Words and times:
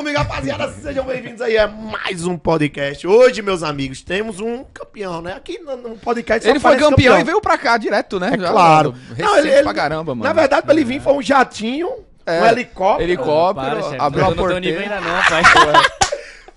comigo, 0.00 0.16
rapaziada. 0.16 0.72
Sejam 0.72 1.04
bem-vindos 1.04 1.42
aí 1.42 1.58
a 1.58 1.68
mais 1.68 2.24
um 2.24 2.38
podcast. 2.38 3.06
Hoje, 3.06 3.42
meus 3.42 3.62
amigos, 3.62 4.00
temos 4.00 4.40
um 4.40 4.64
campeão, 4.72 5.20
né? 5.20 5.34
Aqui 5.34 5.58
no, 5.58 5.76
no 5.76 5.96
podcast 5.98 6.42
só 6.42 6.48
Ele 6.50 6.58
foi 6.58 6.70
aparece 6.72 6.90
campeão, 6.90 7.20
e 7.20 7.24
veio 7.24 7.38
pra 7.38 7.58
cá 7.58 7.76
direto, 7.76 8.18
né? 8.18 8.30
É 8.32 8.36
claro. 8.38 8.92
Mano, 8.92 9.04
Não, 9.18 9.36
ele- 9.36 9.50
ele- 9.50 9.62
pra 9.62 9.74
caramba, 9.74 10.14
mano. 10.14 10.26
Na 10.26 10.32
verdade, 10.32 10.62
pra 10.62 10.74
ele 10.74 10.84
vir 10.84 11.02
foi 11.02 11.12
um 11.12 11.20
jatinho, 11.20 11.88
um 11.90 12.02
É. 12.26 12.48
helicóptero. 12.50 13.02
Helicóptero, 13.10 13.70
Para, 13.76 13.82
chefe. 13.82 13.96
abriu 14.00 14.24
a 14.24 14.34
pai. 14.34 15.82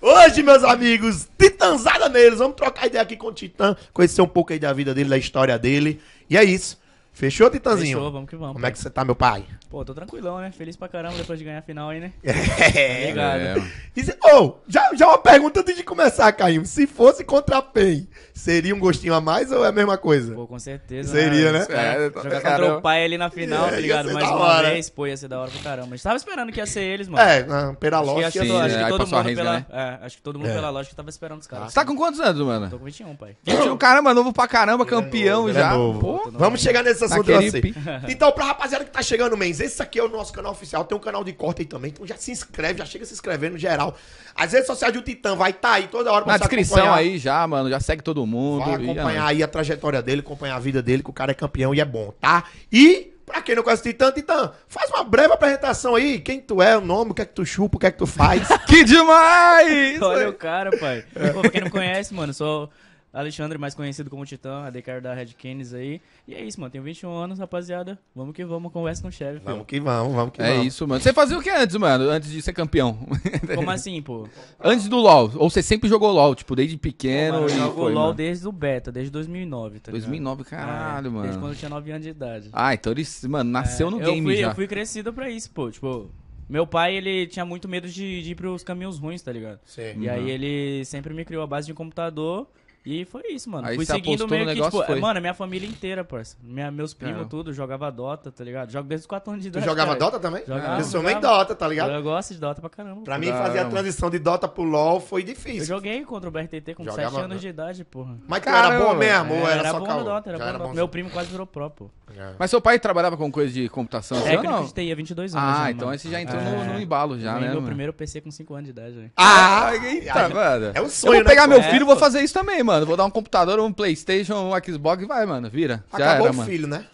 Hoje, 0.00 0.42
meus 0.42 0.64
amigos, 0.64 1.28
Titanzada 1.38 2.08
neles. 2.08 2.38
Vamos 2.38 2.56
trocar 2.56 2.86
ideia 2.86 3.02
aqui 3.02 3.14
com 3.16 3.26
o 3.26 3.32
Titã, 3.32 3.76
conhecer 3.92 4.22
um 4.22 4.26
pouco 4.26 4.54
aí 4.54 4.58
da 4.58 4.72
vida 4.72 4.94
dele, 4.94 5.10
da 5.10 5.18
história 5.18 5.58
dele. 5.58 6.00
E 6.30 6.36
é 6.38 6.44
isso. 6.44 6.82
Fechou, 7.14 7.48
Titanzinho? 7.48 7.96
Fechou, 7.98 8.10
vamos 8.12 8.28
que 8.28 8.34
vamos. 8.34 8.54
Como 8.54 8.66
é 8.66 8.72
que 8.72 8.78
você 8.78 8.90
tá, 8.90 9.04
meu 9.04 9.14
pai? 9.14 9.44
Pô, 9.70 9.84
tô 9.84 9.94
tranquilão, 9.94 10.38
né? 10.40 10.50
Feliz 10.50 10.74
pra 10.76 10.88
caramba 10.88 11.16
depois 11.16 11.38
de 11.38 11.44
ganhar 11.44 11.60
a 11.60 11.62
final 11.62 11.88
aí, 11.90 12.00
né? 12.00 12.12
É. 12.24 13.02
Obrigado. 13.04 13.40
É. 13.40 13.70
E 13.96 14.02
se- 14.02 14.16
Ô, 14.20 14.54
já, 14.66 14.90
já 14.94 15.06
uma 15.06 15.18
pergunta 15.18 15.60
antes 15.60 15.76
de 15.76 15.84
começar, 15.84 16.32
Caio. 16.32 16.66
Se 16.66 16.86
fosse 16.88 17.22
contra 17.24 17.58
a 17.58 17.62
PEN, 17.62 18.08
seria 18.34 18.74
um 18.74 18.80
gostinho 18.80 19.14
a 19.14 19.20
mais 19.20 19.52
ou 19.52 19.64
é 19.64 19.68
a 19.68 19.72
mesma 19.72 19.96
coisa? 19.96 20.34
Pô, 20.34 20.46
com 20.48 20.58
certeza. 20.58 21.12
Seria, 21.12 21.52
né? 21.52 21.60
Os 21.60 21.66
caras 21.68 22.02
É, 22.02 22.10
Jogar 22.22 22.40
contra 22.42 22.78
o 22.78 22.82
pai 22.82 23.04
ali 23.04 23.16
na 23.16 23.30
final, 23.30 23.66
É, 23.66 23.70
tá 23.70 23.74
ia 23.76 23.80
ligado? 23.80 24.12
Mais 24.12 24.28
uma 24.28 24.36
hora. 24.40 24.70
vez, 24.70 24.90
pô, 24.90 25.06
ia 25.06 25.16
ser 25.16 25.28
da 25.28 25.38
hora 25.40 25.50
pra 25.52 25.60
caramba. 25.62 25.88
A 25.94 25.96
gente 25.96 26.02
tava 26.02 26.16
esperando 26.16 26.50
que 26.52 26.58
ia 26.58 26.66
ser 26.66 26.82
eles, 26.82 27.06
mano. 27.08 27.22
É, 27.28 27.44
na, 27.44 27.74
pela 27.74 27.98
Acho 27.98 28.06
que, 28.06 28.10
lógica. 28.12 28.28
acho 28.28 28.38
que, 28.40 28.44
sim, 28.46 28.50
to- 28.52 28.58
é, 28.58 28.64
acho 28.64 28.74
que 28.76 28.82
aí 28.84 28.90
todo 28.90 29.06
mundo 29.06 29.34
pela. 29.36 29.52
né? 29.52 29.66
É, 29.70 29.98
acho 30.06 30.16
que 30.16 30.22
todo 30.22 30.38
mundo 30.40 30.48
É. 30.50 30.54
pela 30.54 30.70
lógica 30.70 30.96
tava 30.96 31.10
esperando 31.10 31.40
os 31.40 31.46
caras. 31.46 31.68
Você 31.68 31.74
tá 31.74 31.84
com 31.84 31.94
quantos 31.96 32.18
anos, 32.18 32.44
mano? 32.44 32.68
Tô 32.70 32.78
com 32.78 32.84
21, 32.84 33.14
pai. 33.14 33.36
21, 33.44 33.76
caramba, 33.76 34.12
novo 34.12 34.32
pra 34.32 34.48
caramba, 34.48 34.84
campeão 34.84 35.52
já. 35.52 35.70
é 35.72 35.76
novo. 35.76 36.00
Pô, 36.00 36.30
Vamos 36.32 36.60
chegar 36.60 36.82
nesse 36.82 37.03
assunto 37.04 37.30
Naquele 37.30 37.50
você. 37.50 37.60
pi- 37.60 37.74
Então, 38.08 38.30
pra 38.32 38.44
rapaziada 38.46 38.84
que 38.84 38.90
tá 38.90 39.02
chegando, 39.02 39.36
mens, 39.36 39.60
esse 39.60 39.82
aqui 39.82 39.98
é 39.98 40.02
o 40.04 40.08
nosso 40.08 40.32
canal 40.32 40.52
oficial. 40.52 40.84
Tem 40.84 40.96
um 40.96 41.00
canal 41.00 41.22
de 41.24 41.32
corte 41.32 41.62
aí 41.62 41.66
também. 41.66 41.90
Então 41.90 42.06
já 42.06 42.16
se 42.16 42.30
inscreve, 42.30 42.78
já 42.78 42.84
chega 42.84 43.04
se 43.04 43.12
inscrevendo 43.12 43.52
no 43.54 43.58
geral. 43.58 43.96
As 44.34 44.52
redes 44.52 44.66
sociais 44.66 44.92
do 44.92 45.02
Titã 45.02 45.34
vai 45.36 45.50
estar 45.50 45.72
aí 45.72 45.88
toda 45.88 46.10
hora 46.12 46.24
pra 46.24 46.32
na 46.32 46.38
você 46.38 46.44
descrição 46.44 46.78
acompanhar. 46.78 46.98
aí 46.98 47.18
já, 47.18 47.46
mano. 47.46 47.68
Já 47.70 47.80
segue 47.80 48.02
todo 48.02 48.26
mundo. 48.26 48.64
Vai 48.64 48.72
e, 48.80 48.90
acompanhar 48.90 49.22
ah, 49.24 49.28
aí 49.28 49.42
a 49.42 49.48
trajetória 49.48 50.02
dele, 50.02 50.20
acompanhar 50.20 50.56
a 50.56 50.60
vida 50.60 50.82
dele, 50.82 51.02
que 51.02 51.10
o 51.10 51.12
cara 51.12 51.30
é 51.30 51.34
campeão 51.34 51.74
e 51.74 51.80
é 51.80 51.84
bom, 51.84 52.12
tá? 52.20 52.44
E, 52.72 53.12
pra 53.24 53.40
quem 53.42 53.54
não 53.54 53.62
conhece 53.62 53.82
o 53.82 53.84
Titã, 53.84 54.10
Titã, 54.12 54.52
faz 54.68 54.90
uma 54.90 55.04
breve 55.04 55.32
apresentação 55.32 55.94
aí. 55.94 56.18
Quem 56.20 56.40
tu 56.40 56.60
é, 56.60 56.76
o 56.76 56.80
nome, 56.80 57.12
o 57.12 57.14
que 57.14 57.22
é 57.22 57.24
que 57.24 57.32
tu 57.34 57.44
chupa, 57.46 57.76
o 57.76 57.80
que 57.80 57.86
é 57.86 57.90
que 57.90 57.98
tu 57.98 58.06
faz. 58.06 58.46
Que 58.66 58.82
demais! 58.84 60.00
Olha 60.02 60.28
o 60.28 60.34
cara, 60.34 60.70
pai. 60.78 61.04
Pô, 61.32 61.40
pra 61.42 61.50
quem 61.50 61.60
não 61.60 61.70
conhece, 61.70 62.12
mano, 62.12 62.34
sou 62.34 62.70
Alexandre, 63.14 63.56
mais 63.56 63.74
conhecido 63.74 64.10
como 64.10 64.26
Titã, 64.26 64.64
ADK 64.64 65.00
da 65.00 65.14
Red 65.14 65.28
Canis 65.40 65.72
aí. 65.72 66.00
E 66.26 66.34
é 66.34 66.44
isso, 66.44 66.60
mano. 66.60 66.70
Tenho 66.72 66.82
21 66.82 67.14
anos, 67.14 67.38
rapaziada. 67.38 67.96
Vamos 68.14 68.34
que 68.34 68.44
vamos, 68.44 68.72
conversa 68.72 69.00
com 69.02 69.08
o 69.08 69.12
chefe. 69.12 69.38
filho. 69.38 69.44
vamos 69.44 69.66
que 69.66 69.78
vamos, 69.80 70.14
vamos 70.14 70.32
que 70.32 70.42
É 70.42 70.50
vamos. 70.50 70.66
isso, 70.66 70.86
mano. 70.88 71.00
Você 71.00 71.12
fazia 71.12 71.38
o 71.38 71.42
que 71.42 71.48
antes, 71.48 71.76
mano? 71.76 72.10
Antes 72.10 72.30
de 72.30 72.42
ser 72.42 72.52
campeão? 72.52 72.98
Como 73.54 73.70
assim, 73.70 74.02
pô? 74.02 74.26
antes 74.62 74.88
do 74.88 74.96
LoL? 74.96 75.30
Ou 75.36 75.48
você 75.48 75.62
sempre 75.62 75.88
jogou 75.88 76.10
LoL, 76.12 76.34
tipo, 76.34 76.56
desde 76.56 76.76
pequeno 76.76 77.34
Mano, 77.42 77.46
eu 77.48 77.56
jogo 77.56 77.74
foi, 77.82 77.92
LOL 77.92 78.02
mano? 78.06 78.14
desde 78.16 78.48
o 78.48 78.52
beta, 78.52 78.90
desde 78.90 79.10
2009, 79.12 79.78
tá 79.78 79.92
ligado? 79.92 80.02
2009, 80.08 80.44
caralho, 80.44 81.06
É, 81.06 81.10
mano. 81.10 81.22
Desde 81.22 81.38
quando 81.40 81.52
eu 81.52 81.58
tinha 81.58 81.68
9 81.68 81.90
anos 81.92 82.02
de 82.02 82.10
idade. 82.10 82.48
Ah, 82.52 82.74
então 82.74 82.92
ele, 82.92 83.04
mano, 83.28 83.48
nasceu 83.50 83.88
É, 83.88 83.90
no 83.92 84.00
eu 84.00 84.06
game 84.12 84.22
fui, 84.26 84.36
já. 84.36 84.48
Eu 84.48 84.54
fui 84.56 84.66
crescido 84.66 85.12
pra 85.12 85.30
isso, 85.30 85.50
pô. 85.52 85.70
Tipo, 85.70 86.10
meu 86.48 86.66
pai, 86.66 86.96
ele 86.96 87.26
tinha 87.28 87.44
muito 87.44 87.68
medo 87.68 87.88
de, 87.88 88.22
de 88.22 88.32
ir 88.32 88.34
pros 88.34 88.64
caminhos 88.64 88.98
ruins, 88.98 89.22
tá 89.22 89.30
ligado? 89.32 89.60
Sim. 89.64 90.00
E 90.00 90.08
aí 90.08 90.28
ele 90.30 90.84
sempre 90.84 91.14
me 91.14 91.24
criou 91.24 91.42
a 91.44 91.46
base 91.46 91.66
de 91.68 91.74
computador. 91.74 92.48
E 92.86 93.04
foi 93.06 93.22
isso, 93.30 93.48
mano. 93.48 93.66
Aí 93.66 93.76
Fui 93.76 93.86
seguindo 93.86 94.28
meio 94.28 94.46
que, 94.46 94.54
negócio, 94.54 94.78
tipo, 94.78 94.92
foi. 94.92 95.00
mano, 95.00 95.16
a 95.16 95.20
minha 95.20 95.32
família 95.32 95.66
inteira, 95.66 96.04
parça. 96.04 96.36
Minha, 96.42 96.70
meus 96.70 96.92
primos, 96.92 97.14
Caramba. 97.14 97.30
tudo, 97.30 97.50
jogava 97.52 97.90
Dota, 97.90 98.30
tá 98.30 98.44
ligado? 98.44 98.70
Jogo 98.70 98.86
desde 98.86 99.04
os 99.04 99.06
4 99.06 99.30
anos 99.32 99.42
de 99.42 99.50
Tu 99.50 99.54
idade. 99.54 99.64
jogava 99.66 99.96
cara. 99.96 99.98
Dota 100.00 100.20
também? 100.20 100.42
Jogava, 100.46 100.80
eu 100.80 100.84
sou 100.84 101.02
meio. 101.02 101.18
Dota, 101.18 101.54
tá 101.54 101.66
ligado? 101.66 101.92
Eu 101.92 102.02
gosto 102.02 102.34
de 102.34 102.40
Dota 102.40 102.60
pra 102.60 102.68
caramba. 102.68 103.00
Pra 103.02 103.16
mim, 103.18 103.28
Caramba. 103.28 103.46
fazer 103.46 103.58
a 103.60 103.64
transição 103.70 104.10
de 104.10 104.18
Dota 104.18 104.46
pro 104.46 104.62
LoL 104.64 105.00
foi 105.00 105.22
Eu 105.22 105.26
difícil. 105.26 105.64
joguei 105.64 106.04
contra 106.04 106.28
o 106.28 106.32
BRTT 106.32 106.74
com 106.74 106.84
Jogava, 106.84 107.08
7 107.10 107.20
anos 107.20 107.36
né? 107.36 107.40
de 107.40 107.48
idade, 107.48 107.84
porra. 107.84 108.16
Mas 108.28 108.42
tu 108.42 108.48
era 108.50 108.78
bom 108.78 108.94
mesmo, 108.94 109.32
É, 109.34 109.52
era, 109.58 109.70
só 109.70 109.80
bom 109.80 109.86
no 109.86 110.04
Dota, 110.04 110.28
era 110.28 110.38
bom 110.38 110.44
Dota. 110.52 110.58
bom. 110.64 110.74
Meu 110.74 110.86
primo 110.88 111.08
quase 111.08 111.30
virou 111.30 111.46
pro, 111.46 111.70
pô. 111.70 111.90
É. 112.14 112.34
Mas 112.38 112.50
seu 112.50 112.60
pai 112.60 112.78
trabalhava 112.78 113.16
com 113.16 113.32
coisa 113.32 113.50
de 113.50 113.66
computação 113.70 114.18
ou 114.18 114.24
Técnico 114.24 114.52
não? 114.52 114.64
de 114.66 114.74
TI 114.74 114.92
há 114.92 114.94
22 114.94 115.34
anos. 115.34 115.48
Ah, 115.48 115.64
já, 115.64 115.70
então 115.70 115.94
esse 115.94 116.10
já 116.10 116.20
entrou 116.20 116.38
É. 116.38 116.64
no, 116.74 116.78
embalo 116.80 117.18
já, 117.18 117.40
né? 117.40 117.50
meu 117.50 117.62
primeiro 117.62 117.94
PC 117.94 118.20
com 118.20 118.30
5 118.30 118.52
anos 118.54 118.66
de 118.66 118.70
idade, 118.72 118.94
velho. 118.94 119.10
Ah, 119.16 119.72
eita, 119.74 120.28
mano. 120.28 120.70
É 120.74 120.80
o 120.80 120.84
Eu 120.84 120.88
sonho, 120.90 121.14
vou 121.14 121.24
pegar 121.24 121.48
né? 121.48 121.54
meu 121.56 121.64
É, 121.64 121.70
filho 121.70 121.82
e 121.82 121.86
vou 121.86 121.96
fazer 121.96 122.20
isso 122.20 122.34
também, 122.34 122.62
mano. 122.62 122.73
Vou 122.84 122.96
dar 122.96 123.04
um 123.04 123.10
computador, 123.10 123.58
um 123.60 123.72
Playstation, 123.72 124.34
um 124.34 124.52
Xbox 124.64 125.02
e 125.02 125.06
vai, 125.06 125.24
mano. 125.26 125.48
Vira. 125.50 125.84
Já 125.92 125.96
Acabou 126.12 126.26
era, 126.26 126.32
o 126.32 126.36
mano. 126.36 126.48
filho, 126.50 126.66
né? 126.66 126.86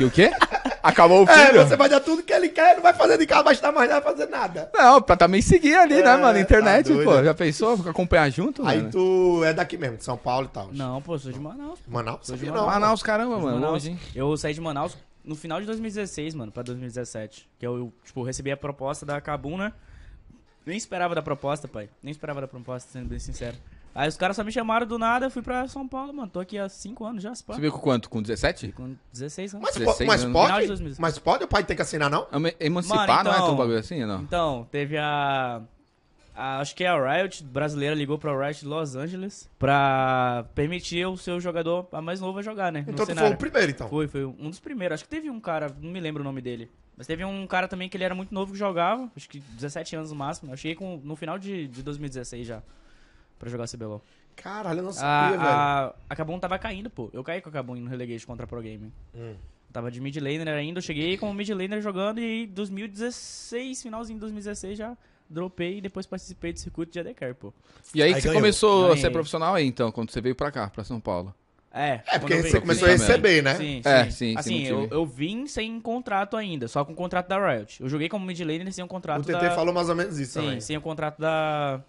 E 0.00 0.04
o 0.04 0.10
quê? 0.10 0.30
Acabou 0.82 1.24
o 1.24 1.28
É, 1.30 1.46
filho? 1.46 1.64
você 1.66 1.76
vai 1.76 1.88
dar 1.88 2.00
tudo 2.00 2.22
que 2.22 2.32
ele 2.32 2.48
quer, 2.48 2.74
não 2.74 2.82
vai 2.82 2.92
fazer 2.94 3.16
de 3.18 3.26
casa, 3.26 3.42
vai 3.44 3.52
estar 3.54 3.70
mais 3.70 3.88
nada, 3.88 4.00
vai 4.00 4.12
fazer 4.12 4.28
nada. 4.28 4.70
Não, 4.74 5.00
pra 5.00 5.16
também 5.16 5.40
seguir 5.42 5.74
ali, 5.76 5.94
É, 6.00 6.02
né, 6.02 6.16
mano? 6.16 6.38
Internet, 6.38 6.88
tá 6.92 7.04
pô. 7.04 7.22
Já 7.22 7.34
pensou? 7.34 7.74
Acompanhar 7.88 8.28
junto, 8.30 8.66
Aí 8.66 8.78
mano? 8.78 8.90
tu 8.90 9.42
é 9.44 9.52
daqui 9.52 9.76
mesmo, 9.76 9.98
de 9.98 10.04
São 10.04 10.16
Paulo 10.16 10.46
e 10.50 10.54
tal. 10.54 10.70
Não, 10.72 11.00
pô, 11.02 11.16
sou 11.18 11.30
de 11.30 11.38
Manaus. 11.38 11.78
Manaus? 11.86 12.20
Sou 12.26 12.36
de 12.36 12.46
Manaus. 12.46 12.60
não. 12.66 12.72
Manaus, 12.72 13.02
caramba, 13.02 13.30
Sou 13.32 13.38
de 13.40 13.44
mano. 13.46 13.60
Manaus. 13.60 13.86
Hein? 13.86 14.00
Eu 14.14 14.36
saí 14.36 14.54
de 14.54 14.60
Manaus 14.60 14.96
no 15.24 15.36
final 15.36 15.60
de 15.60 15.66
2016, 15.66 16.34
mano, 16.34 16.50
pra 16.50 16.62
2017. 16.64 17.48
Que 17.58 17.66
eu, 17.66 17.76
eu, 17.76 17.92
tipo, 18.04 18.22
recebi 18.24 18.50
a 18.50 18.56
proposta 18.56 19.04
da 19.06 19.20
Kabum, 19.20 19.56
né? 19.56 19.72
Nem 20.66 20.76
esperava 20.76 21.14
da 21.14 21.22
proposta, 21.22 21.68
pai. 21.68 21.88
Nem 22.02 22.10
esperava 22.10 22.40
da 22.40 22.48
proposta, 22.48 22.90
sendo 22.92 23.08
bem 23.08 23.18
sincero. 23.18 23.56
Aí 23.94 24.08
os 24.08 24.16
caras 24.16 24.36
só 24.36 24.44
me 24.44 24.52
chamaram 24.52 24.86
do 24.86 24.98
nada, 24.98 25.26
eu 25.26 25.30
fui 25.30 25.42
pra 25.42 25.66
São 25.66 25.86
Paulo, 25.86 26.12
mano. 26.14 26.30
Tô 26.30 26.38
aqui 26.40 26.56
há 26.56 26.68
5 26.68 27.04
anos 27.04 27.22
já, 27.22 27.34
se 27.34 27.42
pá. 27.42 27.54
Você 27.54 27.60
veio 27.60 27.72
com 27.72 27.78
quanto? 27.80 28.08
Com 28.08 28.22
17? 28.22 28.72
Com 28.72 28.94
16 29.12 29.54
anos. 29.54 29.64
Mas, 29.66 29.74
po- 29.74 29.80
16 29.80 30.08
mas 30.08 30.22
anos. 30.24 30.32
Pode? 30.32 30.66
2016. 30.68 30.98
Mas 30.98 31.18
pode 31.18 31.44
o 31.44 31.48
pai 31.48 31.64
ter 31.64 31.74
que 31.74 31.82
assinar, 31.82 32.08
não? 32.08 32.26
Ema- 32.32 32.52
Emancipar, 32.60 33.06
Mano, 33.08 33.24
não 33.24 33.30
é 33.32 33.34
então- 33.34 33.46
tão 33.48 33.56
bagulho 33.56 33.78
assim, 33.78 34.04
não? 34.04 34.22
Então, 34.22 34.68
teve 34.70 34.96
a, 34.96 35.60
a- 36.36 36.60
Acho 36.60 36.74
que 36.76 36.84
a 36.84 36.94
Riot 37.18 37.42
brasileira 37.44 37.94
ligou 37.94 38.16
pra 38.16 38.32
Riot 38.46 38.60
de 38.60 38.66
Los 38.66 38.94
Angeles 38.94 39.50
pra 39.58 40.44
permitir 40.54 41.04
o 41.06 41.16
seu 41.16 41.40
jogador 41.40 41.86
a 41.92 42.00
mais 42.00 42.20
novo 42.20 42.38
a 42.38 42.42
jogar, 42.42 42.70
né? 42.72 42.84
no 42.86 42.92
Então 42.92 43.04
tu 43.06 43.14
foi 43.14 43.30
o 43.30 43.36
primeiro, 43.36 43.70
então. 43.72 43.88
Foi, 43.88 44.06
foi 44.06 44.24
um 44.24 44.48
dos 44.50 44.60
primeiros. 44.60 44.94
Acho 44.94 45.04
que 45.04 45.10
teve 45.10 45.28
um 45.28 45.40
cara, 45.40 45.74
não 45.80 45.90
me 45.90 45.98
lembro 46.00 46.22
o 46.22 46.24
nome 46.24 46.40
dele. 46.40 46.70
Mas 46.96 47.06
teve 47.06 47.24
um 47.24 47.46
cara 47.46 47.66
também 47.66 47.88
que 47.88 47.96
ele 47.96 48.04
era 48.04 48.14
muito 48.14 48.32
novo 48.32 48.52
que 48.52 48.58
jogava, 48.58 49.10
acho 49.16 49.28
que 49.28 49.40
17 49.40 49.96
anos 49.96 50.10
no 50.10 50.16
máximo. 50.16 50.52
Eu 50.52 50.56
cheguei 50.56 50.74
com, 50.76 51.00
no 51.02 51.16
final 51.16 51.38
de, 51.38 51.66
de 51.66 51.82
2016 51.82 52.46
já, 52.46 52.62
pra 53.40 53.50
jogar 53.50 53.66
CBLOL. 53.66 54.00
Caralho, 54.36 54.78
eu 54.78 54.84
não 54.84 54.92
sabia, 54.92 55.36
velho. 55.36 55.50
A, 55.50 55.86
a, 55.86 55.94
a 56.10 56.16
Kabum 56.16 56.38
tava 56.38 56.56
caindo, 56.58 56.88
pô. 56.88 57.10
Eu 57.12 57.24
caí 57.24 57.40
com 57.40 57.48
a 57.48 57.52
Kabum 57.52 57.74
no 57.74 57.90
Relegation 57.90 58.26
contra 58.26 58.44
a 58.44 58.46
Pro 58.46 58.58
Gaming. 58.62 58.92
Hum. 59.12 59.34
Tava 59.72 59.90
de 59.90 60.00
mid 60.00 60.16
laner 60.16 60.48
ainda, 60.48 60.78
eu 60.78 60.82
cheguei 60.82 61.16
como 61.16 61.32
mid 61.34 61.48
laner 61.50 61.80
jogando 61.82 62.20
e 62.20 62.44
em 62.44 62.46
2016, 62.48 63.82
finalzinho 63.82 64.16
de 64.18 64.20
2016 64.20 64.78
já 64.78 64.96
dropei 65.28 65.78
e 65.78 65.80
depois 65.80 66.06
participei 66.06 66.52
do 66.52 66.58
circuito 66.58 66.92
de 66.92 66.98
AD 67.00 67.14
pô. 67.38 67.52
E 67.94 68.02
aí, 68.02 68.12
Aí 68.12 68.20
que 68.20 68.28
você 68.28 68.32
começou 68.34 68.84
a 68.84 68.88
Ganhei. 68.88 69.00
ser 69.02 69.10
profissional 69.10 69.54
aí, 69.54 69.64
então, 69.66 69.92
quando 69.92 70.10
você 70.10 70.20
veio 70.20 70.34
pra 70.34 70.50
cá, 70.50 70.68
pra 70.68 70.82
São 70.84 71.00
Paulo. 71.00 71.32
É, 71.72 72.00
É, 72.08 72.18
porque 72.18 72.42
você 72.42 72.60
começou 72.60 72.88
a 72.88 72.90
Sim, 72.90 73.04
receber, 73.04 73.42
né? 73.44 73.54
Sim, 73.54 73.80
É, 73.84 74.04
sim. 74.06 74.10
sim, 74.10 74.34
Assim, 74.36 74.56
sim, 74.56 74.64
eu, 74.66 74.88
eu 74.90 75.06
vim 75.06 75.46
sem 75.46 75.80
contrato 75.80 76.36
ainda, 76.36 76.66
só 76.66 76.84
com 76.84 76.92
o 76.92 76.96
contrato 76.96 77.28
da 77.28 77.38
Riot. 77.38 77.80
Eu 77.80 77.88
joguei 77.88 78.08
como 78.08 78.26
mid 78.26 78.40
laner 78.40 78.72
sem 78.72 78.82
o 78.82 78.88
contrato 78.88 79.20
O 79.20 79.24
TT 79.24 79.32
da... 79.34 79.50
falou 79.52 79.72
mais 79.72 79.88
ou 79.88 79.94
menos 79.94 80.18
isso 80.18 80.32
Sim, 80.32 80.40
também. 80.40 80.60
sem 80.60 80.76
o 80.76 80.80
contrato 80.80 81.20
da... 81.20 81.80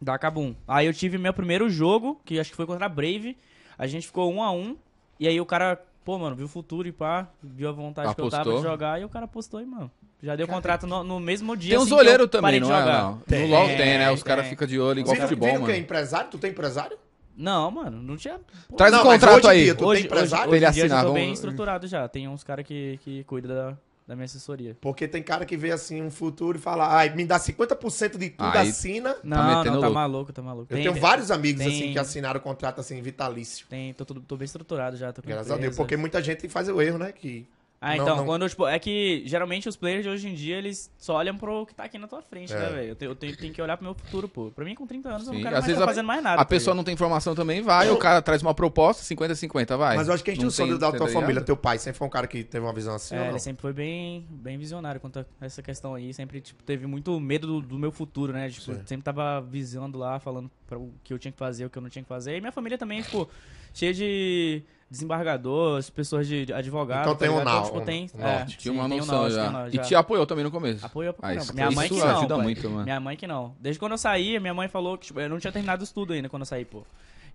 Da 0.00 0.16
Kabum. 0.18 0.54
Aí 0.66 0.86
eu 0.86 0.92
tive 0.94 1.18
meu 1.18 1.32
primeiro 1.32 1.68
jogo, 1.68 2.20
que 2.24 2.38
acho 2.38 2.50
que 2.50 2.56
foi 2.56 2.66
contra 2.66 2.86
a 2.86 2.88
Brave. 2.88 3.36
A 3.76 3.86
gente 3.86 4.06
ficou 4.06 4.32
um 4.32 4.42
a 4.42 4.50
um. 4.52 4.76
E 5.18 5.26
aí 5.26 5.40
o 5.40 5.46
cara, 5.46 5.80
pô, 6.04 6.18
mano, 6.18 6.36
viu 6.36 6.46
o 6.46 6.48
futuro 6.48 6.86
e 6.86 6.92
pá, 6.92 7.28
viu 7.42 7.68
a 7.68 7.72
vontade 7.72 8.14
que 8.14 8.20
eu 8.20 8.30
tava 8.30 8.42
Apostou. 8.42 8.62
de 8.62 8.68
jogar. 8.68 9.00
E 9.00 9.04
o 9.04 9.08
cara 9.08 9.24
apostou 9.24 9.58
aí, 9.60 9.66
mano. 9.66 9.90
Já 10.22 10.34
deu 10.36 10.46
contrato 10.48 10.86
no, 10.86 11.02
no 11.04 11.20
mesmo 11.20 11.56
dia. 11.56 11.70
Tem 11.70 11.78
uns 11.78 11.86
assim, 11.86 11.94
olheiros 11.94 12.28
também, 12.28 12.54
de 12.54 12.60
não 12.60 12.74
é? 12.74 12.78
jogar. 12.80 13.02
Não. 13.02 13.18
Tem, 13.20 13.40
no 13.48 13.54
LoL 13.54 13.66
tem, 13.68 13.98
né? 13.98 14.10
Os 14.10 14.20
tem. 14.20 14.26
caras 14.28 14.46
ficam 14.48 14.66
de 14.66 14.78
olho 14.80 15.00
igual 15.00 15.14
Vira, 15.14 15.28
futebol, 15.28 15.48
vira 15.48 15.60
o 15.60 15.64
quê? 15.66 15.72
mano. 15.72 15.82
Empresário? 15.84 16.30
Tu 16.30 16.38
tem 16.38 16.50
empresário? 16.50 16.98
Não, 17.36 17.70
mano, 17.70 18.02
não 18.02 18.16
tinha. 18.16 18.40
pô, 18.68 18.76
Traz 18.76 18.92
Não, 18.92 19.00
um 19.00 19.04
contrato 19.04 19.36
hoje 19.38 19.48
aí. 19.48 19.64
dia, 19.64 19.74
tu 19.76 19.86
hoje, 19.86 20.02
tem 20.02 20.06
empresário? 20.10 20.46
hoje, 20.50 20.56
Ele 20.58 20.66
hoje 20.66 20.80
em 20.80 20.86
dia 20.88 20.96
eu 20.96 21.04
tô 21.06 21.12
bem 21.12 21.22
vamos- 21.26 21.38
estruturado 21.38 21.86
já. 21.86 22.08
Tem 22.08 22.26
uns 22.26 22.42
caras 22.42 22.66
que, 22.66 22.98
que 23.04 23.22
cuidam 23.24 23.54
da, 23.54 23.76
da 24.08 24.16
minha 24.16 24.24
assessoria. 24.24 24.74
Porque 24.80 25.06
tem 25.06 25.22
cara 25.22 25.44
que 25.44 25.54
vê 25.54 25.70
assim 25.70 26.00
um 26.02 26.10
futuro 26.10 26.56
e 26.56 26.60
fala, 26.60 26.88
ai, 26.96 27.14
me 27.14 27.26
dá 27.26 27.38
50% 27.38 28.16
de 28.16 28.30
tudo, 28.30 28.56
Aí- 28.56 28.70
assina. 28.70 29.14
Não, 29.22 29.36
metendo 29.58 29.64
não, 29.74 29.80
tá 29.82 29.86
louco. 29.86 29.94
maluco, 29.94 30.32
tá 30.32 30.42
maluco. 30.42 30.66
Eu 30.72 30.76
Tem- 30.78 30.86
tenho 30.90 30.98
vários 31.00 31.30
amigos 31.30 31.62
tem- 31.62 31.68
assim 31.84 31.92
que 31.92 31.98
assinaram 31.98 32.40
contrato 32.40 32.80
assim 32.80 33.00
vitalício. 33.02 33.66
Tem, 33.68 33.92
tô, 33.92 34.06
tudo- 34.06 34.20
tô 34.22 34.34
bem 34.36 34.46
estruturado 34.46 34.96
já. 34.96 35.12
Tô 35.12 35.20
com 35.20 35.28
Graças 35.28 35.48
a 35.50 35.54
Deus. 35.54 35.58
empresa. 35.58 35.76
Porque 35.76 35.94
muita 35.96 36.22
gente 36.22 36.48
faz 36.48 36.70
o 36.70 36.80
erro, 36.80 36.96
né? 36.96 37.12
Que 37.12 37.46
Ah, 37.80 37.94
Não, 37.94 38.02
então, 38.02 38.16
não. 38.16 38.26
quando, 38.26 38.48
tipo, 38.48 38.66
é 38.66 38.76
que 38.76 39.22
geralmente 39.24 39.68
os 39.68 39.76
players 39.76 40.02
de 40.02 40.08
hoje 40.08 40.28
em 40.28 40.34
dia, 40.34 40.56
eles 40.56 40.92
só 40.98 41.14
olham 41.14 41.36
pro 41.38 41.64
que 41.64 41.72
tá 41.72 41.84
aqui 41.84 41.96
na 41.96 42.08
tua 42.08 42.20
frente, 42.20 42.52
É. 42.52 42.58
né, 42.58 42.68
velho? 42.70 42.88
Eu, 42.88 42.96
tenho, 42.96 43.10
eu 43.12 43.14
tenho, 43.14 43.36
tenho 43.36 43.54
que 43.54 43.62
olhar 43.62 43.76
pro 43.76 43.84
meu 43.86 43.94
futuro, 43.94 44.28
pô. 44.28 44.50
Pra 44.50 44.64
mim, 44.64 44.74
com 44.74 44.84
30 44.84 45.08
anos, 45.08 45.28
eu 45.28 45.32
Sim, 45.32 45.34
não 45.38 45.42
quero 45.44 45.54
às 45.54 45.60
mais 45.60 45.66
vezes 45.66 45.78
tá 45.78 45.84
a- 45.84 45.86
fazendo 45.86 46.06
mais 46.06 46.20
nada. 46.20 46.42
A 46.42 46.44
pessoa 46.44 46.74
não 46.74 46.82
tem 46.82 46.92
informação 46.94 47.36
também, 47.36 47.62
vai, 47.62 47.88
o 47.88 47.96
cara 47.96 48.20
traz 48.20 48.42
uma 48.42 48.52
proposta, 48.52 49.04
50-50, 49.04 49.76
vai. 49.76 49.96
Mas 49.96 50.08
eu 50.08 50.14
acho 50.14 50.24
que 50.24 50.30
a 50.30 50.34
gente 50.34 50.42
Não 50.42 50.50
não 50.50 50.56
tem, 50.56 50.76
da 50.76 50.90
tá 50.90 50.96
tua 50.98 51.06
ligado? 51.06 51.20
família, 51.22 51.40
teu 51.42 51.56
pai 51.56 51.78
sempre 51.78 51.98
foi 51.98 52.06
um 52.08 52.10
cara 52.10 52.26
que 52.26 52.42
teve 52.42 52.66
uma 52.66 52.72
visão 52.72 52.96
assim, 52.96 53.14
É, 53.14 53.18
ou 53.18 53.24
não? 53.26 53.30
ele 53.32 53.38
sempre 53.38 53.62
foi 53.62 53.72
bem, 53.72 54.26
bem 54.28 54.58
visionário 54.58 55.00
quanto 55.00 55.20
a 55.20 55.24
essa 55.40 55.62
questão 55.62 55.94
aí. 55.94 56.12
Sempre, 56.12 56.40
tipo, 56.40 56.60
teve 56.64 56.84
muito 56.84 57.20
medo 57.20 57.46
do, 57.46 57.60
do 57.60 57.78
meu 57.78 57.92
futuro, 57.92 58.32
né? 58.32 58.48
Tipo, 58.50 58.74
sempre 58.86 59.02
tava 59.04 59.40
visando 59.40 59.96
lá, 59.98 60.18
falando 60.18 60.50
pra 60.66 60.76
o 60.76 60.92
que 61.04 61.14
eu 61.14 61.18
tinha 61.18 61.30
que 61.30 61.38
fazer, 61.38 61.64
o 61.64 61.70
que 61.70 61.78
eu 61.78 61.82
não 61.82 61.88
tinha 61.88 62.02
que 62.02 62.08
fazer. 62.08 62.36
E 62.36 62.40
minha 62.40 62.50
família 62.50 62.76
também, 62.76 63.02
tipo, 63.02 63.28
cheia 63.72 63.94
de 63.94 64.64
desembargador, 64.90 65.78
as 65.78 65.90
pessoas 65.90 66.26
de 66.26 66.46
de 66.46 66.52
advogado. 66.52 67.00
Então 67.02 67.14
tá 67.14 67.20
tem 67.20 67.28
um 67.28 67.38
ligado? 67.38 67.54
nau- 67.54 67.64
tipo, 67.64 67.80
tem, 67.82 68.10
um 68.14 68.26
é. 68.26 68.44
Tinha 68.46 68.72
uma 68.72 68.84
um 68.84 68.88
noção 68.88 69.18
norte, 69.18 69.34
já. 69.34 69.48
um 69.48 69.52
norte, 69.52 69.76
E 69.76 69.80
te 69.80 69.94
apoiou 69.94 70.26
também 70.26 70.44
no 70.44 70.50
começo. 70.50 70.84
Apoio 70.84 71.12
pra 71.12 71.28
Ah, 71.28 71.30
caramba. 71.32 71.42
isso- 71.44 71.54
Minha 71.54 71.70
mãe 71.70 71.88
que 71.88 71.94
não, 71.98 72.16
ajuda 72.18 72.34
pai. 72.36 72.44
muito, 72.44 72.70
mano. 72.70 72.84
Minha 72.84 73.00
mãe 73.00 73.16
que 73.16 73.26
não. 73.26 73.54
Desde 73.60 73.78
quando 73.78 73.92
eu 73.92 73.98
saí, 73.98 74.38
minha 74.40 74.54
mãe 74.54 74.68
falou 74.68 74.96
que 74.98 75.06
tipo, 75.06 75.20
eu 75.20 75.28
não 75.28 75.38
tinha 75.38 75.52
terminado 75.52 75.80
o 75.82 75.84
estudo 75.84 76.12
ainda 76.12 76.28
quando 76.28 76.42
eu 76.42 76.46
saí, 76.46 76.64
pô. 76.64 76.82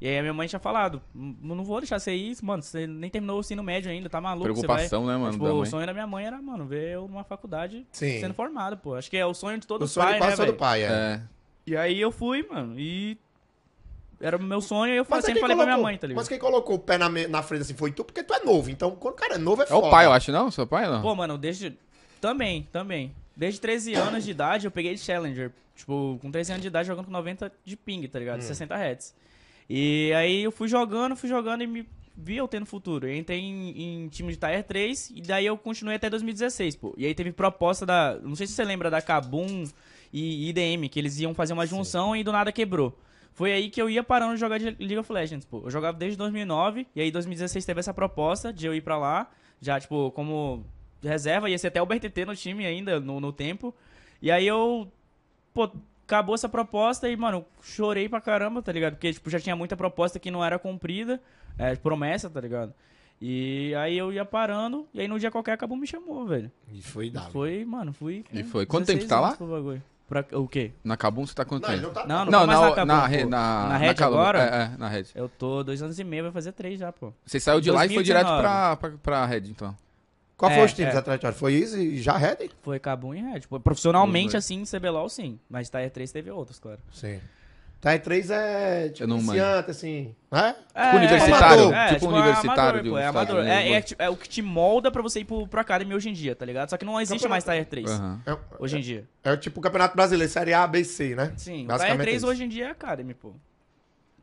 E 0.01 0.07
aí 0.07 0.17
a 0.17 0.21
minha 0.21 0.33
mãe 0.33 0.47
tinha 0.47 0.59
falado, 0.59 1.01
"N- 1.15 1.37
não 1.41 1.63
vou 1.63 1.79
deixar 1.79 1.97
você 1.99 2.13
ir, 2.13 2.35
mano, 2.41 2.61
você 2.61 2.85
nem 2.85 3.09
terminou 3.09 3.37
o 3.37 3.39
ensino 3.39 3.63
médio 3.63 3.89
ainda, 3.89 4.09
tá 4.09 4.19
maluco, 4.19 4.47
você 4.53 4.67
vai... 4.67 4.77
Preocupação, 4.77 5.05
né, 5.05 5.15
mano, 5.15 5.31
Tipo, 5.33 5.45
da 5.45 5.53
o 5.53 5.65
sonho 5.65 5.85
da 5.85 5.93
minha 5.93 6.07
mãe 6.07 6.25
era, 6.25 6.41
mano, 6.41 6.65
ver 6.65 6.89
eu 6.95 7.07
numa 7.07 7.23
faculdade 7.23 7.85
Sim. 7.91 8.19
sendo 8.19 8.33
formado, 8.33 8.75
pô. 8.77 8.95
Acho 8.95 9.09
que 9.09 9.15
é 9.15 9.25
o 9.25 9.33
sonho 9.33 9.59
de 9.59 9.65
todo 9.67 9.83
O 9.83 9.87
sonho 9.87 10.05
pai, 10.07 10.13
de 10.15 10.19
né, 10.19 10.25
quase 10.25 10.35
todo 10.37 10.45
velho? 10.47 10.57
pai, 10.57 10.83
é. 10.83 10.87
É. 10.87 11.21
E 11.65 11.77
aí 11.77 12.01
eu 12.01 12.11
fui, 12.11 12.45
mano, 12.51 12.77
e... 12.77 13.17
Era 14.23 14.37
o 14.37 14.41
meu 14.41 14.61
sonho 14.61 14.93
e 14.93 14.97
eu 14.97 15.05
Mas 15.09 15.25
sempre 15.25 15.33
quem 15.33 15.41
falei 15.41 15.55
pra 15.57 15.65
minha 15.65 15.75
colocou- 15.75 15.91
mãe, 15.91 15.97
tá 15.97 16.07
ligado? 16.07 16.21
Mas 16.21 16.27
quem 16.29 16.39
colocou 16.39 16.75
o 16.77 16.79
pé 16.79 16.97
na, 16.97 17.09
na 17.09 17.43
frente 17.43 17.61
assim 17.63 17.73
foi 17.73 17.91
tu, 17.91 18.03
porque 18.05 18.23
tu 18.23 18.33
é 18.33 18.39
novo. 18.43 18.69
Então, 18.71 18.91
quando 18.91 19.13
o 19.13 19.17
cara 19.17 19.35
é 19.35 19.37
novo, 19.37 19.61
é 19.61 19.65
É 19.65 19.67
foda. 19.67 19.87
o 19.87 19.89
pai, 19.91 20.05
eu 20.05 20.13
acho, 20.13 20.31
não? 20.31 20.49
Seu 20.49 20.65
pai, 20.65 20.89
não? 20.89 21.01
Pô, 21.01 21.13
mano, 21.13 21.37
desde. 21.37 21.77
Também, 22.21 22.67
também. 22.71 23.13
Desde 23.35 23.59
13 23.59 23.93
anos 23.95 24.23
de 24.23 24.31
idade 24.31 24.65
eu 24.65 24.71
peguei 24.71 24.97
Challenger. 24.97 25.51
Tipo, 25.75 26.17
com 26.21 26.31
13 26.31 26.51
anos 26.53 26.61
de 26.61 26.67
idade 26.67 26.87
jogando 26.87 27.05
com 27.05 27.11
90 27.11 27.51
de 27.65 27.75
ping, 27.75 28.07
tá 28.07 28.17
ligado? 28.19 28.41
60 28.41 28.75
Hz. 28.75 29.13
E 29.69 30.13
aí 30.13 30.43
eu 30.43 30.51
fui 30.51 30.67
jogando, 30.67 31.15
fui 31.15 31.27
jogando 31.27 31.63
e 31.63 31.67
me 31.67 31.87
vi 32.15 32.37
eu 32.37 32.47
tendo 32.47 32.65
futuro. 32.65 33.07
Eu 33.07 33.15
entrei 33.17 33.39
em, 33.39 34.03
em 34.03 34.07
time 34.07 34.31
de 34.31 34.37
Tier 34.37 34.63
3 34.63 35.11
e 35.15 35.21
daí 35.21 35.45
eu 35.47 35.57
continuei 35.57 35.95
até 35.95 36.09
2016, 36.09 36.75
pô. 36.75 36.93
E 36.95 37.05
aí 37.05 37.13
teve 37.15 37.31
proposta 37.31 37.85
da. 37.85 38.17
Não 38.21 38.35
sei 38.35 38.45
se 38.47 38.53
você 38.53 38.63
lembra 38.63 38.89
da 38.91 39.01
Kabum 39.01 39.65
e 40.13 40.49
IDM, 40.49 40.87
que 40.89 40.99
eles 40.99 41.19
iam 41.19 41.33
fazer 41.33 41.53
uma 41.53 41.65
junção 41.65 42.15
e 42.15 42.23
do 42.23 42.31
nada 42.31 42.51
quebrou. 42.51 42.95
Foi 43.33 43.51
aí 43.51 43.69
que 43.69 43.81
eu 43.81 43.89
ia 43.89 44.03
parando 44.03 44.35
de 44.35 44.39
jogar 44.39 44.59
de 44.59 44.65
League 44.65 44.97
of 44.97 45.11
Legends, 45.11 45.45
pô. 45.45 45.61
Eu 45.65 45.71
jogava 45.71 45.97
desde 45.97 46.17
2009 46.17 46.87
e 46.95 47.01
aí 47.01 47.09
em 47.09 47.11
2016 47.11 47.65
teve 47.65 47.79
essa 47.79 47.93
proposta 47.93 48.53
de 48.53 48.67
eu 48.67 48.75
ir 48.75 48.81
pra 48.81 48.97
lá, 48.97 49.29
já, 49.59 49.79
tipo, 49.79 50.11
como 50.11 50.63
reserva, 51.01 51.49
ia 51.49 51.57
ser 51.57 51.67
até 51.67 51.81
o 51.81 51.85
BRTT 51.85 52.25
no 52.25 52.35
time 52.35 52.65
ainda, 52.65 52.99
no, 52.99 53.19
no 53.19 53.33
tempo. 53.33 53.73
E 54.21 54.29
aí 54.31 54.45
eu, 54.45 54.87
pô, 55.53 55.69
acabou 56.05 56.35
essa 56.35 56.47
proposta 56.47 57.09
e, 57.09 57.15
mano, 57.17 57.43
chorei 57.61 58.07
pra 58.07 58.21
caramba, 58.21 58.61
tá 58.61 58.71
ligado? 58.71 58.93
Porque, 58.93 59.11
tipo, 59.11 59.29
já 59.29 59.39
tinha 59.39 59.55
muita 59.55 59.75
proposta 59.75 60.19
que 60.19 60.29
não 60.29 60.43
era 60.45 60.59
cumprida, 60.59 61.19
é, 61.57 61.75
promessa, 61.75 62.29
tá 62.29 62.39
ligado? 62.39 62.73
E 63.19 63.73
aí 63.75 63.97
eu 63.97 64.11
ia 64.11 64.25
parando, 64.25 64.85
e 64.93 64.99
aí 64.99 65.07
no 65.07 65.17
dia 65.17 65.31
qualquer 65.31 65.53
acabou 65.53 65.77
me 65.77 65.87
chamou, 65.87 66.25
velho. 66.25 66.51
E 66.71 66.81
foi 66.81 67.09
dado. 67.09 67.31
Foi, 67.31 67.63
mano, 67.63 67.93
fui. 67.93 68.25
E 68.33 68.43
foi. 68.43 68.65
Quanto 68.65 68.85
tempo 68.85 68.99
16 68.99 69.09
tá 69.09 69.19
lá? 69.19 69.35
Pra, 70.07 70.25
o 70.33 70.47
quê? 70.47 70.71
Na 70.83 70.97
Kabum 70.97 71.25
você 71.25 71.33
tá 71.33 71.45
quanto 71.45 71.63
Não, 71.63 71.69
tempo? 71.73 71.87
não 71.87 71.93
tá. 71.93 72.05
Não, 72.05 72.25
não, 72.25 72.31
Não, 72.31 72.39
tô 72.41 72.47
mais 72.47 72.59
na, 72.59 72.65
na, 72.69 72.75
Kabum, 72.75 72.85
na, 72.87 73.07
re- 73.07 73.25
na, 73.25 73.67
Na 73.69 73.77
Red 73.77 73.93
Calum. 73.95 74.13
agora? 74.17 74.39
É, 74.39 74.73
é, 74.73 74.77
na 74.77 74.87
Red. 74.89 75.05
Eu 75.15 75.29
tô 75.29 75.63
dois 75.63 75.81
anos 75.81 75.97
e 75.97 76.03
meio, 76.03 76.23
vai 76.23 76.31
fazer 76.31 76.51
três 76.51 76.79
já, 76.79 76.91
pô. 76.91 77.13
Você 77.25 77.39
saiu 77.39 77.61
de 77.61 77.71
lá 77.71 77.85
e 77.85 77.89
foi 77.93 78.03
direto 78.03 78.25
2019. 78.27 78.41
pra, 78.41 78.75
pra, 78.89 78.97
pra 79.01 79.25
Red, 79.25 79.41
então. 79.49 79.75
Qual 80.35 80.51
É, 80.51 80.55
foi 80.55 80.65
os 80.65 80.73
times 80.73 80.93
é. 80.93 80.97
atrás 80.97 81.37
Foi 81.37 81.53
isso 81.53 81.77
e 81.77 82.01
já 82.01 82.17
Red? 82.17 82.49
Foi 82.61 82.77
Cabum 82.79 83.13
e 83.15 83.21
Red. 83.21 83.41
Profissionalmente, 83.63 84.31
Foi. 84.31 84.39
assim, 84.39 84.63
CBLOL, 84.65 85.07
sim. 85.07 85.39
Mas 85.49 85.69
Tier 85.69 85.89
3 85.89 86.11
teve 86.11 86.29
outros, 86.31 86.59
claro. 86.59 86.79
Sim. 86.91 87.19
Tier 87.83 88.01
3 88.01 88.31
é 88.31 88.89
tipo 88.89 89.03
Eu 89.03 89.07
não 89.09 89.17
iniciante, 89.17 89.71
assim. 89.71 90.15
É? 90.31 90.55
É, 90.73 90.95
universitário, 90.95 91.73
é, 91.73 91.87
tipo 91.87 91.99
tipo, 91.99 92.11
universitário 92.13 92.61
amador, 92.61 92.81
de 92.81 92.89
pô, 92.89 92.97
é 92.97 93.05
amador. 93.05 93.45
É, 93.45 93.71
é, 93.73 93.81
tipo, 93.81 94.01
é 94.01 94.09
o 94.09 94.15
que 94.15 94.29
te 94.29 94.41
molda 94.41 94.89
pra 94.89 95.01
você 95.01 95.19
ir 95.19 95.25
pro, 95.25 95.45
pro 95.45 95.59
Academy 95.59 95.93
hoje 95.93 96.09
em 96.09 96.13
dia, 96.13 96.33
tá 96.33 96.45
ligado? 96.45 96.69
Só 96.69 96.77
que 96.77 96.85
não 96.85 96.99
existe 97.01 97.27
mais 97.27 97.43
Tier 97.43 97.65
3 97.65 97.91
Aham. 97.91 98.21
É, 98.25 98.37
hoje 98.57 98.77
em 98.77 98.81
dia. 98.81 99.05
é 99.21 99.35
tipo 99.35 99.59
o 99.59 99.63
Campeonato 99.63 99.97
Brasileiro, 99.97 100.31
Série 100.31 100.53
A, 100.53 100.65
B, 100.65 100.81
C, 100.85 101.13
né? 101.13 101.33
Sim, 101.35 101.51
o 101.51 101.55
Tier 101.55 101.67
Basicamente 101.67 102.01
3 102.03 102.17
isso. 102.17 102.27
hoje 102.27 102.43
em 102.45 102.47
dia 102.47 102.67
é 102.67 102.69
Academy, 102.69 103.13
pô. 103.13 103.33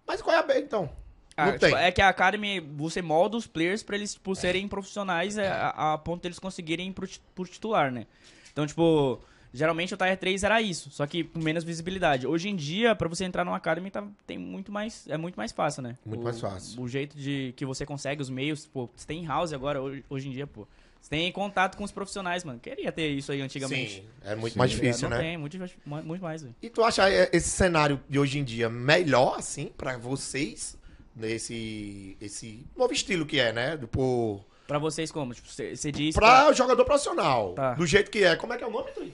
Mas 0.06 0.22
qual 0.22 0.34
é 0.34 0.38
a 0.38 0.42
B, 0.42 0.58
então? 0.58 0.88
Ah, 1.36 1.46
Não 1.46 1.52
tipo, 1.52 1.66
tem. 1.66 1.74
é 1.74 1.92
que 1.92 2.00
a 2.00 2.08
Academy, 2.08 2.60
você 2.60 3.02
molda 3.02 3.36
os 3.36 3.46
players 3.46 3.82
pra 3.82 3.94
eles 3.94 4.14
tipo, 4.14 4.34
serem 4.34 4.66
profissionais 4.68 5.36
é, 5.36 5.48
a, 5.48 5.92
a 5.92 5.98
ponto 5.98 6.22
deles 6.22 6.38
conseguirem 6.38 6.88
ir 6.88 6.92
pro, 6.92 7.06
pro 7.34 7.44
titular, 7.44 7.92
né? 7.92 8.06
Então, 8.52 8.66
tipo, 8.66 9.20
geralmente 9.52 9.92
o 9.94 9.96
Tier 9.96 10.16
3 10.16 10.44
era 10.44 10.60
isso, 10.62 10.90
só 10.90 11.06
que 11.06 11.24
com 11.24 11.38
menos 11.40 11.64
visibilidade. 11.64 12.26
Hoje 12.26 12.48
em 12.48 12.56
dia, 12.56 12.94
pra 12.94 13.08
você 13.08 13.24
entrar 13.24 13.44
no 13.44 13.54
Academy, 13.54 13.90
tá, 13.90 14.04
tem 14.26 14.38
muito 14.38 14.70
mais, 14.72 15.06
é 15.08 15.16
muito 15.16 15.36
mais 15.36 15.52
fácil, 15.52 15.82
né? 15.82 15.96
Muito 16.04 16.20
O- 16.20 16.24
mais 16.24 16.40
fácil. 16.40 16.80
O 16.80 16.88
jeito 16.88 17.16
de 17.16 17.52
que 17.56 17.64
você 17.66 17.84
consegue 17.86 18.22
os 18.22 18.30
meios, 18.30 18.66
pô, 18.66 18.88
você 18.94 19.06
tem 19.06 19.26
house 19.26 19.52
agora, 19.52 19.80
hoje, 19.80 20.04
hoje 20.08 20.28
em 20.28 20.32
dia, 20.32 20.46
pô. 20.46 20.66
Você 21.00 21.08
tem 21.08 21.32
contato 21.32 21.76
com 21.78 21.84
os 21.84 21.90
profissionais, 21.90 22.44
mano. 22.44 22.60
Queria 22.60 22.92
ter 22.92 23.08
isso 23.08 23.32
aí 23.32 23.40
antigamente. 23.40 24.02
Sim, 24.02 24.04
é 24.22 24.34
muito 24.34 24.52
Sim. 24.52 24.58
mais 24.58 24.70
difícil, 24.70 25.08
Não 25.08 25.16
né? 25.16 25.22
tem, 25.22 25.38
muito, 25.38 25.58
muito 26.04 26.22
mais, 26.22 26.42
velho. 26.42 26.54
E 26.60 26.68
tu 26.68 26.84
acha 26.84 27.08
é, 27.10 27.30
esse 27.32 27.48
cenário 27.48 27.98
de 28.06 28.18
hoje 28.18 28.38
em 28.38 28.44
dia 28.44 28.68
melhor, 28.68 29.36
assim, 29.38 29.72
pra 29.76 29.96
vocês? 29.96 30.78
Nesse 31.16 32.16
esse 32.20 32.64
novo 32.76 32.92
estilo 32.92 33.26
que 33.26 33.38
é, 33.40 33.52
né? 33.52 33.76
Do, 33.76 33.88
pô, 33.88 34.40
Pra 34.66 34.78
vocês 34.78 35.10
como? 35.10 35.34
Tipo, 35.34 35.48
você 35.48 35.90
diz... 35.90 36.14
pra 36.14 36.48
o 36.48 36.52
jogador 36.54 36.84
profissional. 36.84 37.52
Tá. 37.54 37.74
Do 37.74 37.84
jeito 37.84 38.10
que 38.10 38.22
é. 38.22 38.36
Como 38.36 38.52
é 38.52 38.56
que 38.56 38.62
é 38.62 38.66
o 38.66 38.70
nome, 38.70 38.90
Tui? 38.92 39.12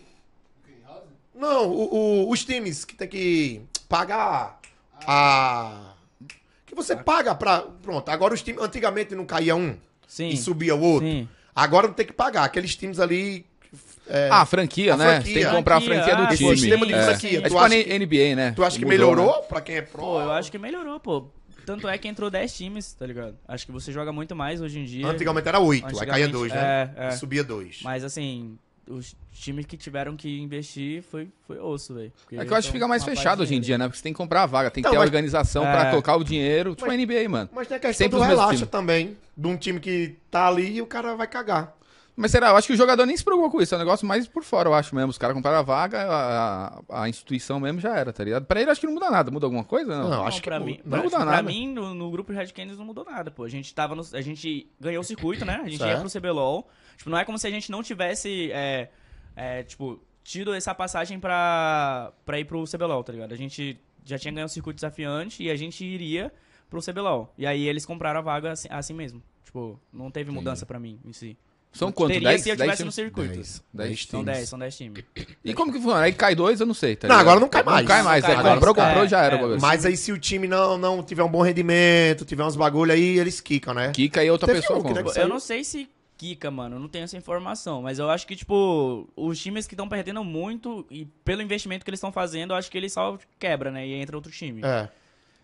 Não, 1.36 1.68
o- 1.68 1.94
o- 2.26 2.30
os 2.30 2.44
times 2.44 2.84
que 2.84 2.94
tem 2.94 3.06
que 3.08 3.60
pagar 3.88 4.58
a. 5.06 5.92
Que 6.64 6.74
você 6.74 6.96
paga 6.96 7.34
pra. 7.34 7.62
Pronto, 7.82 8.08
agora 8.08 8.34
os 8.34 8.42
times. 8.42 8.60
Antigamente 8.62 9.14
não 9.14 9.24
caía 9.26 9.54
um 9.54 9.76
Sim, 10.06 10.28
e 10.28 10.36
subia 10.36 10.74
o 10.74 10.80
outro. 10.80 11.06
sim. 11.08 11.28
Agora 11.54 11.86
não 11.88 11.94
tem 11.94 12.04
que 12.06 12.12
pagar. 12.12 12.44
Aqueles 12.44 12.74
times 12.76 12.98
ali. 13.00 13.44
É, 14.08 14.28
Ah, 14.30 14.46
franquia, 14.46 14.94
A 14.94 14.96
né? 14.96 15.04
franquia. 15.16 15.34
Tem 15.34 15.44
que 15.44 15.50
comprar 15.50 15.76
a 15.76 15.80
Franquia, 15.80 16.04
franquia 16.04 16.16
do 16.16 16.22
ah, 16.32 16.36
time. 16.36 16.50
esse 16.52 16.60
sistema 16.60 16.86
de 16.86 16.94
é. 16.94 17.02
franquia. 17.02 17.38
É 17.38 17.40
Tu 17.40 17.44
tipo 17.48 17.58
a 17.58 17.64
acha 17.66 17.74
que- 17.84 17.98
NBA, 17.98 18.36
né? 18.36 18.52
tu 18.52 18.64
acha 18.64 18.78
que 18.78 18.84
Mudou, 18.84 18.98
melhorou 18.98 19.36
né? 19.40 19.46
pra 19.48 19.60
quem 19.60 19.76
é 19.76 19.82
pro? 19.82 20.00
Pô, 20.00 20.20
eu 20.20 20.30
acho 20.32 20.50
que 20.50 20.58
melhorou, 20.58 21.00
pô. 21.00 21.28
Tanto 21.66 21.88
é 21.88 21.98
que 21.98 22.06
entrou 22.06 22.30
10 22.30 22.56
times, 22.56 22.92
tá 22.92 23.04
ligado? 23.04 23.36
Acho 23.48 23.66
que 23.66 23.72
você 23.72 23.90
joga 23.90 24.12
muito 24.12 24.36
mais 24.36 24.60
hoje 24.60 24.78
em 24.78 24.84
dia. 24.84 25.04
Antigamente 25.08 25.48
era 25.48 25.58
oito, 25.58 25.84
aí 25.84 25.90
Antigamente, 25.90 26.12
caía 26.12 26.28
dois, 26.28 26.52
né? 26.52 26.92
É, 26.96 27.06
é. 27.06 27.10
Subia 27.10 27.42
dois. 27.42 27.80
Mas 27.82 28.04
assim, 28.04 28.56
os 28.88 29.14
times 29.32 29.66
que 29.66 29.76
tiveram 29.76 30.16
que 30.16 30.40
investir 30.40 31.02
foi, 31.02 31.28
foi 31.46 31.58
osso, 31.58 31.94
velho. 31.94 32.12
É 32.32 32.44
que 32.44 32.52
eu 32.52 32.56
acho 32.56 32.68
que 32.68 32.72
são 32.72 32.72
fica 32.72 32.86
mais 32.88 33.02
fechado 33.04 33.42
hoje 33.42 33.54
em 33.54 33.60
dia, 33.60 33.76
né? 33.76 33.86
Porque 33.86 33.98
você 33.98 34.02
tem 34.02 34.12
que 34.12 34.16
comprar 34.16 34.42
a 34.44 34.46
vaga, 34.46 34.70
tem 34.70 34.74
que 34.82 34.88
Então, 34.88 34.92
ter 34.92 34.96
a 34.96 35.00
mas- 35.00 35.08
organização 35.08 35.66
É. 35.66 35.72
pra 35.72 35.90
tocar 35.90 36.16
o 36.16 36.24
dinheiro. 36.24 36.74
Tipo 36.74 36.90
a 36.90 36.94
NBA, 36.94 37.28
mano. 37.28 37.50
Mas 37.52 37.66
tem 37.68 37.76
a 37.76 37.80
questão 37.80 38.04
Sempre 38.04 38.18
do 38.18 38.24
relaxa 38.24 38.66
também. 38.66 39.16
De 39.36 39.46
um 39.48 39.56
time 39.56 39.80
que 39.80 40.16
tá 40.30 40.46
ali 40.48 40.76
e 40.76 40.82
o 40.82 40.86
cara 40.86 41.14
vai 41.16 41.26
cagar. 41.26 41.74
Mas 42.18 42.30
será? 42.30 42.48
Eu 42.48 42.56
acho 42.56 42.66
que 42.66 42.72
o 42.72 42.76
jogador 42.76 43.04
nem 43.04 43.14
se 43.14 43.22
preocupa 43.22 43.50
com 43.50 43.60
isso. 43.60 43.74
É 43.74 43.76
um 43.76 43.80
negócio 43.80 44.06
mais 44.06 44.26
por 44.26 44.42
fora, 44.42 44.70
eu 44.70 44.74
acho 44.74 44.94
mesmo. 44.96 45.10
Os 45.10 45.18
caras 45.18 45.34
compraram 45.36 45.58
a 45.58 45.62
vaga, 45.62 46.00
a, 46.00 46.66
a- 46.88 47.02
a 47.02 47.08
instituição 47.10 47.60
mesmo 47.60 47.78
já 47.78 47.94
era, 47.94 48.10
tá 48.10 48.24
ligado? 48.24 48.46
Pra 48.46 48.58
ele, 48.58 48.70
acho 48.70 48.80
que 48.80 48.86
não 48.86 48.94
muda 48.94 49.10
nada. 49.10 49.30
Muda 49.30 49.44
alguma 49.44 49.62
coisa? 49.64 49.98
Não. 50.00 50.08
Não, 50.08 50.26
acho 50.26 50.40
que 50.40 50.48
pra 50.48 50.58
não- 50.58 50.64
mim, 50.64 50.80
não 50.82 50.90
pra, 50.92 51.02
muda 51.02 51.16
pra 51.16 51.24
nada. 51.26 51.42
mim 51.42 51.68
no, 51.74 51.92
no 51.92 52.10
grupo 52.10 52.32
Red 52.32 52.46
Canids 52.48 52.78
não 52.78 52.86
mudou 52.86 53.04
nada, 53.04 53.30
pô. 53.30 53.44
A 53.44 53.48
gente 53.50 53.74
tava 53.74 53.94
no, 53.94 54.02
a 54.14 54.20
gente 54.22 54.66
ganhou 54.80 55.02
o 55.02 55.04
circuito, 55.04 55.44
né? 55.44 55.60
A 55.62 55.68
gente 55.68 55.80
ia 55.80 55.88
Certo. 55.98 56.00
pro 56.00 56.10
CBLOL. 56.10 56.66
Tipo, 56.96 57.10
não 57.10 57.18
é 57.18 57.24
como 57.24 57.38
se 57.38 57.46
a 57.46 57.50
gente 57.50 57.70
não 57.70 57.82
tivesse 57.82 58.50
é, 58.52 58.88
é, 59.34 59.62
tipo, 59.62 60.00
tido 60.24 60.54
essa 60.54 60.74
passagem 60.74 61.18
pra, 61.20 62.12
pra 62.24 62.38
ir 62.40 62.44
pro 62.44 62.64
CBLOL, 62.64 63.04
tá 63.04 63.12
ligado? 63.12 63.32
A 63.32 63.36
gente 63.36 63.78
já 64.04 64.18
tinha 64.18 64.32
ganho 64.32 64.46
o 64.46 64.48
circuito 64.48 64.76
desafiante 64.76 65.42
e 65.42 65.50
a 65.50 65.56
gente 65.56 65.84
iria 65.84 66.32
pro 66.70 66.80
CBLOL. 66.82 67.32
E 67.36 67.46
aí 67.46 67.66
eles 67.68 67.84
compraram 67.86 68.18
a 68.20 68.22
vaga 68.22 68.52
assim, 68.52 68.68
assim 68.70 68.94
mesmo. 68.94 69.22
Tipo, 69.44 69.78
não 69.92 70.10
teve 70.10 70.30
mudança 70.30 70.64
pra 70.66 70.78
mim 70.80 70.98
em 71.04 71.12
si. 71.12 71.36
São 71.72 71.92
quanto? 71.92 72.12
Teria 72.14 72.30
10? 72.30 72.40
se 72.42 72.48
eu 72.48 72.56
10 72.56 72.64
tivesse 72.70 72.84
no 72.84 72.90
times? 72.90 72.94
circuito. 72.94 73.34
Dez. 73.34 73.62
Dez 73.72 73.88
Dez 73.90 74.00
São 74.06 74.20
times. 74.20 74.36
10, 74.36 74.48
são 74.48 74.58
10 74.58 74.76
times. 74.76 75.04
E 75.44 75.52
como 75.52 75.70
que 75.70 75.78
funciona? 75.78 76.00
Aí 76.04 76.12
cai 76.12 76.34
dois, 76.34 76.58
eu 76.58 76.64
não 76.66 76.72
sei, 76.72 76.96
tá 76.96 77.06
Não, 77.06 77.16
agora 77.16 77.38
não 77.38 77.48
cai 77.50 77.62
mais. 77.62 77.80
Não 77.80 77.86
cai 77.86 78.02
mais. 78.02 78.24
Não 78.24 78.30
é, 78.30 78.34
cai 78.34 78.42
mais. 78.42 78.54
comprou, 78.54 78.74
comprou, 78.74 79.04
É, 79.04 79.08
já 79.08 79.20
era 79.20 79.36
é. 79.36 79.58
Mas 79.60 79.84
aí 79.84 79.94
se 79.94 80.10
o 80.10 80.18
time 80.18 80.48
não, 80.48 80.78
não 80.78 81.02
tiver 81.02 81.22
um 81.22 81.28
bom 81.28 81.42
rendimento, 81.42 82.24
tiver 82.24 82.44
uns 82.44 82.56
bagulho 82.56 82.92
aí, 82.92 83.18
eles 83.18 83.42
quicam, 83.42 83.74
né? 83.74 83.90
Kika 83.92 84.24
e 84.24 84.30
outra 84.30 84.46
Teve 84.46 84.60
pessoa 84.62 84.78
um 84.78 84.82
compra. 84.82 85.02
deve- 85.02 85.20
Eu 85.20 85.28
não 85.28 85.38
sei 85.38 85.62
se 85.64 85.86
Kika, 86.16 86.50
mano, 86.50 86.76
eu 86.76 86.80
não 86.80 86.88
tenho 86.88 87.04
essa 87.04 87.16
informação, 87.16 87.82
mas 87.82 87.98
eu 87.98 88.08
acho 88.10 88.26
que, 88.26 88.34
tipo, 88.34 89.06
os 89.14 89.38
times 89.38 89.66
que 89.66 89.74
estão 89.74 89.88
perdendo 89.88 90.24
muito 90.24 90.86
e 90.90 91.04
pelo 91.24 91.42
investimento 91.42 91.84
que 91.84 91.90
eles 91.90 91.98
estão 91.98 92.12
fazendo, 92.12 92.52
eu 92.52 92.56
acho 92.56 92.70
que 92.70 92.78
eles 92.78 92.92
só 92.92 93.18
quebra, 93.38 93.70
né? 93.70 93.86
E 93.86 93.92
entra 93.94 94.16
outro 94.16 94.32
time. 94.32 94.62
É. 94.64 94.88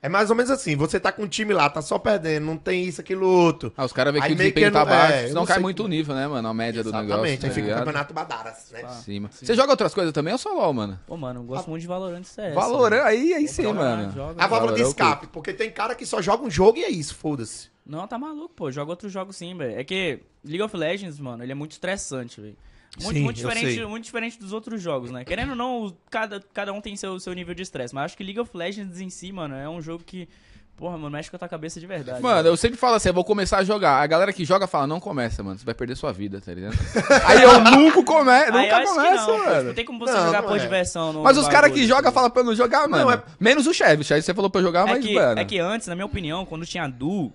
É 0.04 0.08
mais 0.08 0.30
ou 0.30 0.34
menos 0.34 0.50
assim, 0.50 0.74
você 0.74 0.98
tá 0.98 1.12
com 1.12 1.22
um 1.22 1.28
time 1.28 1.54
lá, 1.54 1.70
tá 1.70 1.80
só 1.80 1.96
perdendo, 1.96 2.44
não 2.44 2.56
tem 2.56 2.82
isso, 2.82 3.00
aquilo, 3.00 3.24
outro. 3.24 3.72
Ah, 3.76 3.84
os 3.84 3.92
caras 3.92 4.12
veem 4.12 4.24
que 4.26 4.32
o 4.32 4.34
desempenho 4.34 4.66
que 4.66 4.72
tá 4.72 4.84
não- 4.84 4.92
é, 4.92 4.98
baixo, 4.98 5.28
senão 5.28 5.40
não 5.42 5.46
cai 5.46 5.54
sei 5.54 5.62
muito 5.62 5.84
o 5.84 5.86
nível, 5.88 6.12
né, 6.16 6.26
mano? 6.26 6.48
A 6.48 6.52
média 6.52 6.82
do 6.82 6.90
negócio. 6.90 7.06
Exatamente, 7.06 7.40
tá 7.40 7.46
aí 7.46 7.52
fica 7.52 7.72
o 7.72 7.78
campeonato 7.78 8.12
badaras, 8.14 8.70
né? 8.72 8.80
Ah. 8.84 8.88
Cima. 8.88 9.30
Você 9.30 9.54
joga 9.54 9.70
outras 9.70 9.94
coisas 9.94 10.12
também 10.12 10.32
ou 10.32 10.38
só 10.40 10.52
LOL, 10.52 10.72
mano? 10.72 10.98
Pô, 11.06 11.16
mano, 11.16 11.38
eu 11.38 11.44
gosto 11.44 11.70
muito 11.70 11.82
de 11.82 11.86
Valorant 11.86 12.24
CS. 12.24 12.52
Valorant, 12.52 13.04
aí, 13.04 13.32
aí 13.32 13.46
sim, 13.46 13.62
mano. 13.72 14.10
joga. 14.10 14.42
A 14.42 14.46
válvula 14.48 14.72
de 14.72 14.80
eu 14.80 14.88
escape, 14.88 15.28
porque 15.28 15.52
tem 15.52 15.70
cara 15.70 15.94
que 15.94 16.04
só 16.04 16.20
joga 16.20 16.42
um 16.44 16.50
jogo 16.50 16.78
e 16.78 16.84
é 16.84 16.90
isso, 16.90 17.14
foda-se. 17.14 17.70
Não, 17.84 18.06
tá 18.06 18.18
maluco, 18.18 18.54
pô. 18.54 18.70
Joga 18.70 18.90
outros 18.92 19.12
jogos 19.12 19.36
sim, 19.36 19.56
velho. 19.56 19.78
É 19.78 19.84
que 19.84 20.20
League 20.44 20.62
of 20.62 20.76
Legends, 20.76 21.18
mano, 21.18 21.42
ele 21.42 21.52
é 21.52 21.54
muito 21.54 21.72
estressante, 21.72 22.40
velho. 22.40 22.56
Muito, 23.00 23.16
Sim, 23.16 23.22
muito, 23.24 23.36
diferente, 23.36 23.84
muito 23.86 24.04
diferente 24.04 24.38
dos 24.38 24.52
outros 24.52 24.82
jogos, 24.82 25.10
né? 25.10 25.24
Querendo 25.24 25.50
ou 25.50 25.56
não, 25.56 25.96
cada, 26.10 26.42
cada 26.52 26.74
um 26.74 26.80
tem 26.80 26.94
seu, 26.94 27.18
seu 27.18 27.32
nível 27.32 27.54
de 27.54 27.62
estresse. 27.62 27.94
Mas 27.94 28.04
acho 28.04 28.16
que 28.18 28.22
League 28.22 28.38
of 28.38 28.54
Legends 28.54 29.00
em 29.00 29.08
si, 29.08 29.32
mano, 29.32 29.54
é 29.54 29.66
um 29.68 29.80
jogo 29.80 30.04
que. 30.04 30.28
Porra, 30.76 30.96
mano, 30.98 31.10
mexe 31.10 31.30
com 31.30 31.36
a 31.36 31.38
tua 31.38 31.48
cabeça 31.48 31.78
de 31.80 31.86
verdade. 31.86 32.20
Mano, 32.20 32.48
eu 32.48 32.56
sempre 32.56 32.76
falo 32.76 32.96
assim, 32.96 33.08
eu 33.08 33.14
vou 33.14 33.24
começar 33.24 33.58
a 33.58 33.64
jogar. 33.64 34.02
A 34.02 34.06
galera 34.06 34.32
que 34.32 34.44
joga 34.44 34.66
fala, 34.66 34.86
não 34.86 35.00
começa, 35.00 35.42
mano. 35.42 35.58
Você 35.58 35.64
vai 35.64 35.74
perder 35.74 35.96
sua 35.96 36.12
vida, 36.12 36.40
tá 36.40 36.52
ligado? 36.52 36.74
aí 37.24 37.42
eu 37.42 37.60
nunca 37.60 38.02
Aí 38.30 38.46
eu 38.48 38.52
nunca 38.52 38.84
começo, 38.84 39.26
não, 39.26 39.38
mano. 39.38 39.60
Tipo, 39.62 39.74
tem 39.74 39.84
como 39.84 39.98
você 39.98 40.12
Não, 40.12 40.26
jogar 40.26 40.42
não 40.42 40.48
por 40.48 40.56
é. 40.56 40.60
diversão 40.60 41.12
no 41.12 41.22
Mas 41.22 41.38
os 41.38 41.48
caras 41.48 41.72
que 41.72 41.86
jogam 41.86 42.02
tipo. 42.04 42.12
falam 42.14 42.30
pra 42.30 42.40
eu 42.40 42.46
não 42.46 42.54
jogar, 42.54 42.88
mano. 42.88 43.10
é- 43.10 43.22
Menos 43.38 43.66
o 43.66 43.72
chefe. 43.72 44.02
O 44.02 44.04
chefe 44.04 44.22
você 44.22 44.34
falou 44.34 44.50
pra 44.50 44.60
eu 44.60 44.64
jogar, 44.64 44.86
É 44.88 44.92
mas, 44.92 45.04
que, 45.04 45.14
mano. 45.14 45.40
é 45.40 45.44
que 45.44 45.58
antes, 45.58 45.86
na 45.88 45.94
minha 45.94 46.06
opinião, 46.06 46.44
quando 46.44 46.66
tinha 46.66 46.86
duo, 46.88 47.32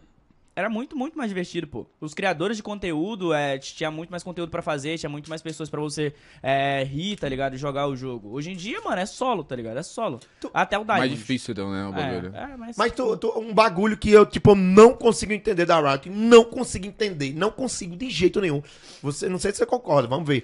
era 0.60 0.70
muito, 0.72 0.98
muito 0.98 1.16
mais 1.16 1.30
divertido, 1.30 1.68
pô. 1.68 1.86
Os 2.02 2.16
criadores 2.16 2.58
de 2.58 2.64
conteúdo, 2.64 3.32
é, 3.32 3.60
tinha 3.60 3.92
muito 3.92 4.10
mais 4.10 4.24
conteúdo 4.24 4.50
pra 4.50 4.64
fazer, 4.64 4.98
tinha 4.98 5.10
muito 5.10 5.30
mais 5.30 5.40
pessoas 5.40 5.70
pra 5.70 5.80
você 5.80 6.12
é, 6.42 6.84
rir, 6.84 7.16
tá 7.16 7.30
ligado? 7.30 7.54
E 7.54 7.58
jogar 7.60 7.86
o 7.88 7.96
jogo. 7.96 8.30
Hoje 8.32 8.52
em 8.52 8.56
dia, 8.56 8.82
mano, 8.82 9.00
é 9.00 9.06
solo, 9.06 9.44
tá 9.44 9.56
ligado? 9.56 9.78
É 9.78 9.84
solo. 9.84 10.20
Tu- 10.42 10.50
Até 10.52 10.76
o 10.76 10.84
Diamond. 10.84 11.00
Mais 11.08 11.12
difícil, 11.12 11.52
então, 11.52 11.72
né, 11.72 11.86
o 11.86 11.92
bagulho. 11.92 12.36
É, 12.36 12.42
é, 12.54 12.58
mas, 12.58 12.76
Mas 12.76 12.92
tu, 12.92 13.16
tu- 13.18 13.40
um 13.40 13.54
bagulho 13.54 13.96
que 13.96 14.10
eu, 14.10 14.26
tipo, 14.26 14.56
não 14.56 14.94
consigo 14.96 15.32
entender 15.32 15.66
da 15.68 15.80
Riot. 15.80 16.10
Não 16.10 16.44
consigo 16.44 16.88
entender. 16.88 17.34
Não 17.36 17.52
consigo 17.52 17.96
de 17.96 18.10
jeito 18.10 18.42
nenhum. 18.42 18.64
Você, 19.04 19.30
não 19.30 19.38
sei 19.38 19.52
se 19.52 19.60
você 19.60 19.66
concorda, 19.68 20.08
vamos 20.08 20.28
ver. 20.28 20.44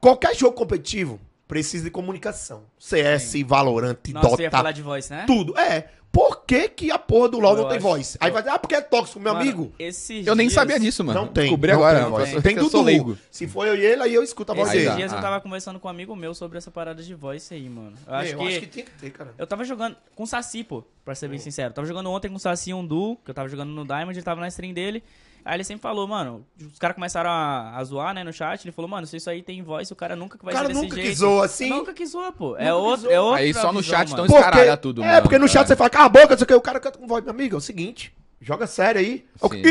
Qualquer 0.00 0.34
jogo 0.36 0.56
competitivo 0.56 1.20
precisa 1.48 1.84
de 1.84 1.90
comunicação. 1.90 2.62
CS, 2.78 3.42
Valorant, 3.44 3.96
Nossa, 4.08 4.28
você 4.28 4.30
Dota, 4.30 4.42
ia 4.44 4.50
falar 4.50 4.72
de 4.72 4.82
voice, 4.82 5.10
né? 5.12 5.24
tudo. 5.26 5.58
É. 5.58 5.90
Por 6.12 6.44
que, 6.44 6.68
que 6.68 6.90
a 6.90 6.98
porra 6.98 7.30
do 7.30 7.40
LoL 7.40 7.52
Eu 7.56 7.62
não 7.62 7.68
tem 7.68 7.78
acho- 7.78 7.86
voz? 7.86 8.16
Aí 8.20 8.30
vai 8.30 8.42
dizer, 8.42 8.54
ah, 8.54 8.58
porque 8.58 8.74
é 8.74 8.82
tóxico, 8.82 9.18
meu 9.18 9.32
Mano, 9.32 9.42
amigo. 9.44 9.72
esses 9.78 10.26
Eu 10.26 10.34
nem 10.34 10.46
dias- 10.46 10.52
sabia 10.54 10.78
disso, 10.78 11.02
mano. 11.02 11.20
Não 11.22 11.26
tem. 11.26 11.44
Descobri 11.44 11.72
não 11.72 11.78
agora. 11.78 11.96
Tem, 12.00 12.04
eu 12.04 12.10
voz. 12.10 12.42
tem 12.42 12.56
eu 12.58 12.68
Dudu. 12.68 13.18
Se 13.30 13.48
for 13.48 13.66
eu 13.66 13.74
e 13.74 13.80
ele, 13.82 14.02
aí 14.02 14.12
eu 14.14 14.22
escuto 14.22 14.52
a 14.52 14.54
voz 14.54 14.68
Esses 14.68 14.80
dele. 14.80 14.90
dá. 14.90 14.96
dias 14.96 15.10
eu 15.12 15.18
Ah. 15.18 15.22
tava 15.22 15.40
conversando 15.40 15.80
com 15.80 15.88
um 15.88 15.90
amigo 15.90 16.14
meu 16.14 16.34
sobre 16.34 16.58
essa 16.58 16.70
parada 16.70 17.02
de 17.02 17.14
voice 17.14 17.54
aí, 17.54 17.66
mano. 17.66 17.94
Eu 18.06 18.12
Eu 18.12 18.18
acho, 18.18 18.36
que, 18.36 18.60
que 18.60 18.66
tinha 18.66 18.84
que 18.84 18.90
ter, 18.90 19.10
cara. 19.10 19.32
Eu 19.38 19.46
tava 19.46 19.64
jogando 19.64 19.96
com 20.14 20.24
o 20.24 20.26
Saci, 20.26 20.62
pô, 20.62 20.84
pra 21.02 21.14
ser 21.14 21.28
bem 21.28 21.38
sincero. 21.38 21.70
Eu 21.70 21.74
tava 21.74 21.88
jogando 21.88 22.10
ontem 22.10 22.28
com 22.28 22.36
o 22.36 22.38
Saci 22.38 22.74
um 22.74 22.86
duo, 22.86 23.16
que 23.24 23.30
eu 23.30 23.34
tava 23.34 23.48
jogando 23.48 23.70
no 23.70 23.82
Diamond, 23.86 24.12
ele 24.18 24.22
tava 24.22 24.40
na 24.42 24.48
stream 24.48 24.74
dele. 24.74 25.02
Aí 25.44 25.56
ele 25.56 25.64
sempre 25.64 25.82
falou, 25.82 26.06
mano, 26.06 26.46
os 26.72 26.78
caras 26.78 26.94
começaram 26.94 27.28
a, 27.30 27.76
a 27.76 27.84
zoar, 27.84 28.14
né, 28.14 28.22
no 28.22 28.32
chat. 28.32 28.64
Ele 28.64 28.72
falou, 28.72 28.88
mano, 28.88 29.06
se 29.06 29.16
isso 29.16 29.28
aí 29.28 29.42
tem 29.42 29.62
voice, 29.62 29.92
o 29.92 29.96
cara 29.96 30.14
nunca 30.14 30.38
vai 30.42 30.52
O 30.52 30.56
cara 30.56 30.68
ser 30.68 30.72
desse 30.74 30.84
nunca 30.84 30.94
jeito. 30.96 31.08
que 31.10 31.14
zoa 31.16 31.44
assim. 31.44 31.68
Nunca 31.68 31.92
que 31.92 32.06
zoa, 32.06 32.30
pô. 32.32 32.50
Nunca 32.50 32.62
É 32.62 32.72
outro, 32.72 33.10
é 33.10 33.20
outro. 33.20 33.42
Aí 33.42 33.52
só 33.52 33.72
no 33.72 33.82
chat 33.82 34.08
tão 34.10 34.18
mano. 34.26 34.34
escaralha 34.36 34.76
tudo, 34.76 35.02
É, 35.02 35.06
mano. 35.06 35.22
porque 35.22 35.38
no 35.38 35.48
chat 35.48 35.64
É. 35.64 35.66
você 35.68 35.76
fala, 35.76 35.90
cala 35.90 36.04
a 36.06 36.08
boca, 36.08 36.28
não 36.30 36.36
sei 36.38 36.44
o 36.44 36.46
que, 36.46 36.54
o 36.54 36.60
cara 36.60 36.78
canta 36.80 36.98
com 36.98 37.06
voz. 37.06 37.24
Meu 37.24 37.32
amigo, 37.32 37.56
é 37.56 37.58
o 37.58 37.60
seguinte, 37.60 38.12
joga 38.40 38.66
sério 38.66 39.00
aí. 39.00 39.24
Sim. 39.50 39.62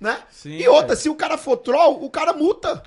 Né? 0.00 0.18
Sim, 0.30 0.56
e 0.56 0.66
outra, 0.68 0.88
velho. 0.88 1.00
se 1.00 1.08
o 1.08 1.14
cara 1.14 1.38
for 1.38 1.56
troll, 1.56 2.04
o 2.04 2.10
cara 2.10 2.32
multa. 2.32 2.82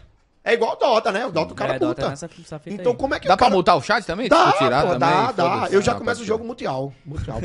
É 0.48 0.54
igual 0.54 0.74
o 0.74 0.76
Dota, 0.76 1.12
né? 1.12 1.26
O 1.26 1.32
Dota 1.32 1.54
o 1.54 1.56
cara 1.56 1.76
É, 1.76 1.80
multa. 1.80 2.08
nessa- 2.08 2.28
essa 2.28 2.60
fita 2.60 2.76
Então 2.76 2.92
aí. 2.92 2.98
como 3.00 3.16
é 3.16 3.20
que 3.20 3.28
Dá 3.28 3.34
o 3.34 3.38
pra 3.38 3.46
cara... 3.48 3.56
multar 3.56 3.76
o 3.76 3.82
chat 3.82 4.06
também? 4.06 4.30
Dá, 4.30 4.46
Tipo, 4.52 4.58
tirar 4.60 4.82
pô, 4.84 4.88
também? 4.90 5.00
dá, 5.00 5.32
dá. 5.32 5.68
Eu 5.72 5.82
já 5.82 5.96
começo 5.96 6.18
o 6.18 6.22
pode 6.22 6.28
jogo 6.28 6.44
mundial. 6.46 6.94
mundial. 7.04 7.40